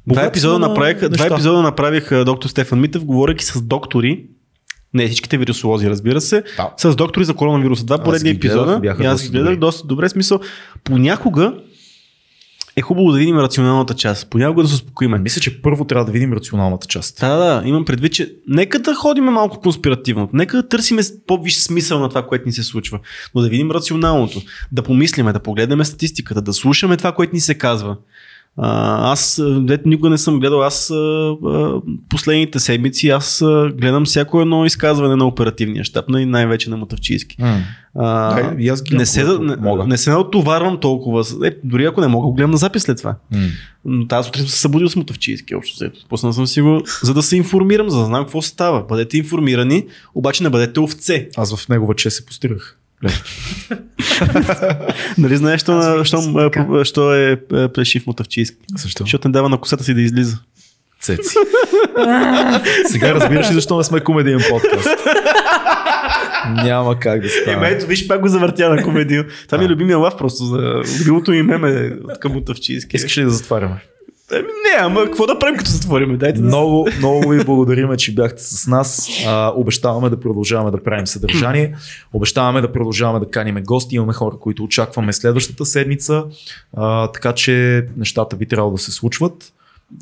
Два 0.06 0.24
епизода, 0.24 0.58
на 0.58 0.68
направих, 0.68 0.98
два 0.98 1.08
неща. 1.08 1.26
епизода 1.26 1.62
направих 1.62 2.24
доктор 2.24 2.48
Стефан 2.48 2.80
Митев, 2.80 3.04
говорейки 3.04 3.44
с 3.44 3.62
доктори, 3.62 4.26
не 4.94 5.06
всичките 5.06 5.38
вирусолози, 5.38 5.90
разбира 5.90 6.20
се, 6.20 6.42
Да. 6.56 6.70
с 6.90 6.96
доктори 6.96 7.24
за 7.24 7.34
коронавируса. 7.34 7.84
Два 7.84 7.98
поредни 7.98 8.30
епизода. 8.30 8.78
бяха 8.78 9.02
и 9.02 9.06
аз 9.06 9.22
ги 9.22 9.28
гледах 9.28 9.44
добри. 9.46 9.56
доста 9.56 9.86
добре. 9.86 10.08
Смисъл, 10.08 10.40
понякога 10.84 11.54
е 12.76 12.82
хубаво 12.82 13.12
да 13.12 13.18
видим 13.18 13.38
рационалната 13.38 13.94
част. 13.94 14.30
Понякога 14.30 14.62
да 14.62 14.68
се 14.68 14.74
успокоим. 14.74 15.22
Мисля, 15.22 15.40
че 15.40 15.62
първо 15.62 15.84
трябва 15.84 16.04
да 16.04 16.12
видим 16.12 16.32
рационалната 16.32 16.86
част. 16.86 17.20
Да, 17.20 17.36
да, 17.36 17.68
имам 17.68 17.84
предвид, 17.84 18.12
че 18.12 18.34
нека 18.48 18.78
да 18.78 18.94
ходим 18.94 19.24
малко 19.24 19.60
конспиративно. 19.60 20.28
Нека 20.32 20.56
да 20.56 20.68
търсиме 20.68 21.02
по-виш 21.26 21.56
смисъл 21.56 22.00
на 22.00 22.08
това, 22.08 22.26
което 22.26 22.46
ни 22.46 22.52
се 22.52 22.62
случва. 22.62 22.98
Но 23.34 23.40
да 23.40 23.48
видим 23.48 23.70
рационалното. 23.70 24.42
Да 24.72 24.82
помислиме, 24.82 25.32
да 25.32 25.40
погледнем 25.40 25.84
статистиката, 25.84 26.42
да 26.42 26.52
слушаме 26.52 26.96
това, 26.96 27.12
което 27.12 27.34
ни 27.34 27.40
се 27.40 27.54
казва. 27.54 27.96
А, 28.58 29.12
аз, 29.12 29.38
а, 29.38 29.60
дето 29.60 29.88
никога 29.88 30.10
не 30.10 30.18
съм 30.18 30.40
гледал, 30.40 30.62
аз 30.62 30.90
а, 30.90 30.94
а, 31.44 31.74
последните 32.08 32.58
седмици, 32.58 33.08
аз 33.08 33.42
а, 33.42 33.70
гледам 33.70 34.04
всяко 34.04 34.40
едно 34.40 34.66
изказване 34.66 35.16
на 35.16 35.26
оперативния 35.26 35.84
щаб, 35.84 36.08
на- 36.08 36.22
и 36.22 36.26
най-вече 36.26 36.70
на 36.70 36.76
Мотавчийски. 36.76 37.36
А, 37.94 38.54
и 38.58 38.68
аз 38.68 38.82
гледам, 38.82 38.98
не, 38.98 39.06
се, 39.06 39.24
не, 39.24 39.56
мога. 39.56 39.86
не 39.86 39.96
се 39.96 40.12
отоварвам 40.12 40.80
толкова. 40.80 41.24
Е, 41.44 41.50
дори 41.64 41.84
ако 41.84 42.00
не 42.00 42.06
мога, 42.06 42.24
го 42.24 42.34
гледам 42.34 42.50
на 42.50 42.56
запис 42.56 42.82
след 42.82 42.98
това. 42.98 43.16
Но 43.84 44.06
тази 44.06 44.26
сутрин 44.26 44.42
съм 44.42 44.48
се 44.48 44.60
събудил 44.60 44.88
с 44.88 44.96
мотавчийски 44.96 45.54
общо 45.54 45.74
взето. 45.74 46.00
Пуснал 46.08 46.32
съм 46.32 46.46
си 46.46 46.60
го, 46.60 46.80
за 47.02 47.14
да 47.14 47.22
се 47.22 47.36
информирам, 47.36 47.90
за 47.90 47.98
да 47.98 48.04
знам 48.04 48.24
какво 48.24 48.42
става. 48.42 48.82
Бъдете 48.82 49.18
информирани, 49.18 49.86
обаче 50.14 50.42
не 50.42 50.50
бъдете 50.50 50.80
овце. 50.80 51.28
Аз 51.36 51.56
в 51.56 51.68
негова 51.68 51.94
чест 51.94 52.16
се 52.16 52.26
постирах. 52.26 52.78
Нали 55.18 55.36
знаеш, 55.36 55.60
що, 55.60 55.72
на, 55.72 56.04
що, 56.04 56.50
е, 56.80 56.84
що 56.84 57.14
е, 57.14 57.38
е 57.52 57.68
плешив 57.68 58.02
мотавчийски? 58.06 58.56
Защо? 58.76 59.04
Защото 59.04 59.28
не 59.28 59.32
дава 59.32 59.48
на 59.48 59.58
косата 59.58 59.84
си 59.84 59.94
да 59.94 60.00
излиза. 60.00 60.36
Цеци. 61.00 61.38
Сега 62.90 63.14
разбираш 63.14 63.50
ли 63.50 63.54
защо 63.54 63.76
не 63.76 63.84
сме 63.84 64.00
комедиен 64.00 64.40
подкаст? 64.50 64.88
Няма 66.48 66.98
как 66.98 67.22
да 67.22 67.28
стане. 67.28 67.68
ето, 67.68 67.86
виж, 67.86 68.06
пак 68.06 68.20
го 68.20 68.28
завъртя 68.28 68.68
на 68.68 68.82
комедия. 68.82 69.26
Това 69.46 69.58
ми 69.58 69.64
е 69.64 69.68
любимия 69.68 69.98
лав 69.98 70.16
просто 70.18 70.44
за 70.44 70.82
любимото 71.00 71.30
ми 71.30 71.42
меме 71.42 71.92
от 72.04 72.20
към 72.20 72.32
мотавчийски. 72.32 72.96
Искаш 72.96 73.18
ли 73.18 73.22
да 73.22 73.30
затваряме? 73.30 73.80
Еми, 74.32 74.42
не, 74.42 74.84
ама 74.84 75.04
какво 75.04 75.26
да 75.26 75.38
правим 75.38 75.56
като 75.56 75.70
затвориме? 75.70 76.16
Дайте 76.16 76.40
да... 76.40 76.46
Много, 76.46 76.88
много 76.98 77.28
ви 77.28 77.44
благодарим, 77.44 77.96
че 77.96 78.14
бяхте 78.14 78.42
с 78.42 78.66
нас. 78.66 79.08
А, 79.26 79.52
обещаваме 79.56 80.10
да 80.10 80.20
продължаваме 80.20 80.70
да 80.70 80.82
правим 80.82 81.06
съдържание. 81.06 81.74
Обещаваме 82.12 82.60
да 82.60 82.72
продължаваме 82.72 83.20
да 83.20 83.30
каниме 83.30 83.62
гости. 83.62 83.96
Имаме 83.96 84.12
хора, 84.12 84.36
които 84.40 84.64
очакваме 84.64 85.12
следващата 85.12 85.66
седмица. 85.66 86.24
А, 86.76 87.12
така 87.12 87.32
че 87.32 87.86
нещата 87.96 88.36
би 88.36 88.46
трябвало 88.46 88.72
да 88.72 88.82
се 88.82 88.92
случват 88.92 89.52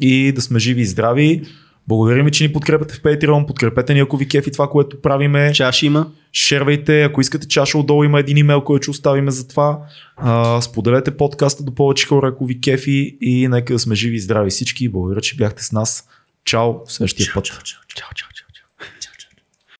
и 0.01 0.33
да 0.33 0.41
сме 0.43 0.59
живи 0.59 0.81
и 0.81 0.87
здрави. 0.87 1.43
Благодарим 1.89 2.25
ви, 2.25 2.31
че 2.31 2.45
ни 2.45 2.53
подкрепяте 2.53 2.95
в 2.95 3.03
Patreon. 3.03 3.47
Подкрепете 3.47 3.95
ни, 3.95 4.01
ако 4.01 4.17
ви 4.17 4.29
кефи 4.29 4.53
това, 4.53 4.69
което 4.69 5.03
правиме. 5.03 5.53
Чаш 5.53 5.83
има. 5.83 6.11
Шервайте, 6.33 7.03
ако 7.03 7.21
искате 7.21 7.49
чаша 7.49 7.79
отдолу 7.79 8.05
има 8.05 8.21
един 8.21 8.37
имейл, 8.37 8.61
който 8.61 8.83
ще 8.83 8.91
оставиме 8.91 9.31
за 9.31 9.49
това. 9.49 9.79
А, 10.17 10.61
споделете 10.61 11.17
подкаста 11.17 11.63
до 11.63 11.75
повече 11.75 12.07
хора, 12.07 12.29
ако 12.29 12.47
ви 12.47 12.61
кефи 12.61 13.17
и 13.21 13.49
нека 13.49 13.73
да 13.73 13.79
сме 13.79 13.95
живи 13.95 14.17
и 14.17 14.21
здрави 14.21 14.51
всички. 14.51 14.89
Благодаря, 14.89 15.21
че 15.21 15.37
бяхте 15.37 15.65
с 15.65 15.73
нас. 15.73 16.09
Чао, 16.45 16.75
следващия 16.87 17.31
път. 17.35 17.45
Чао, 17.45 17.59
чао, 17.65 18.09
чао. 18.15 18.44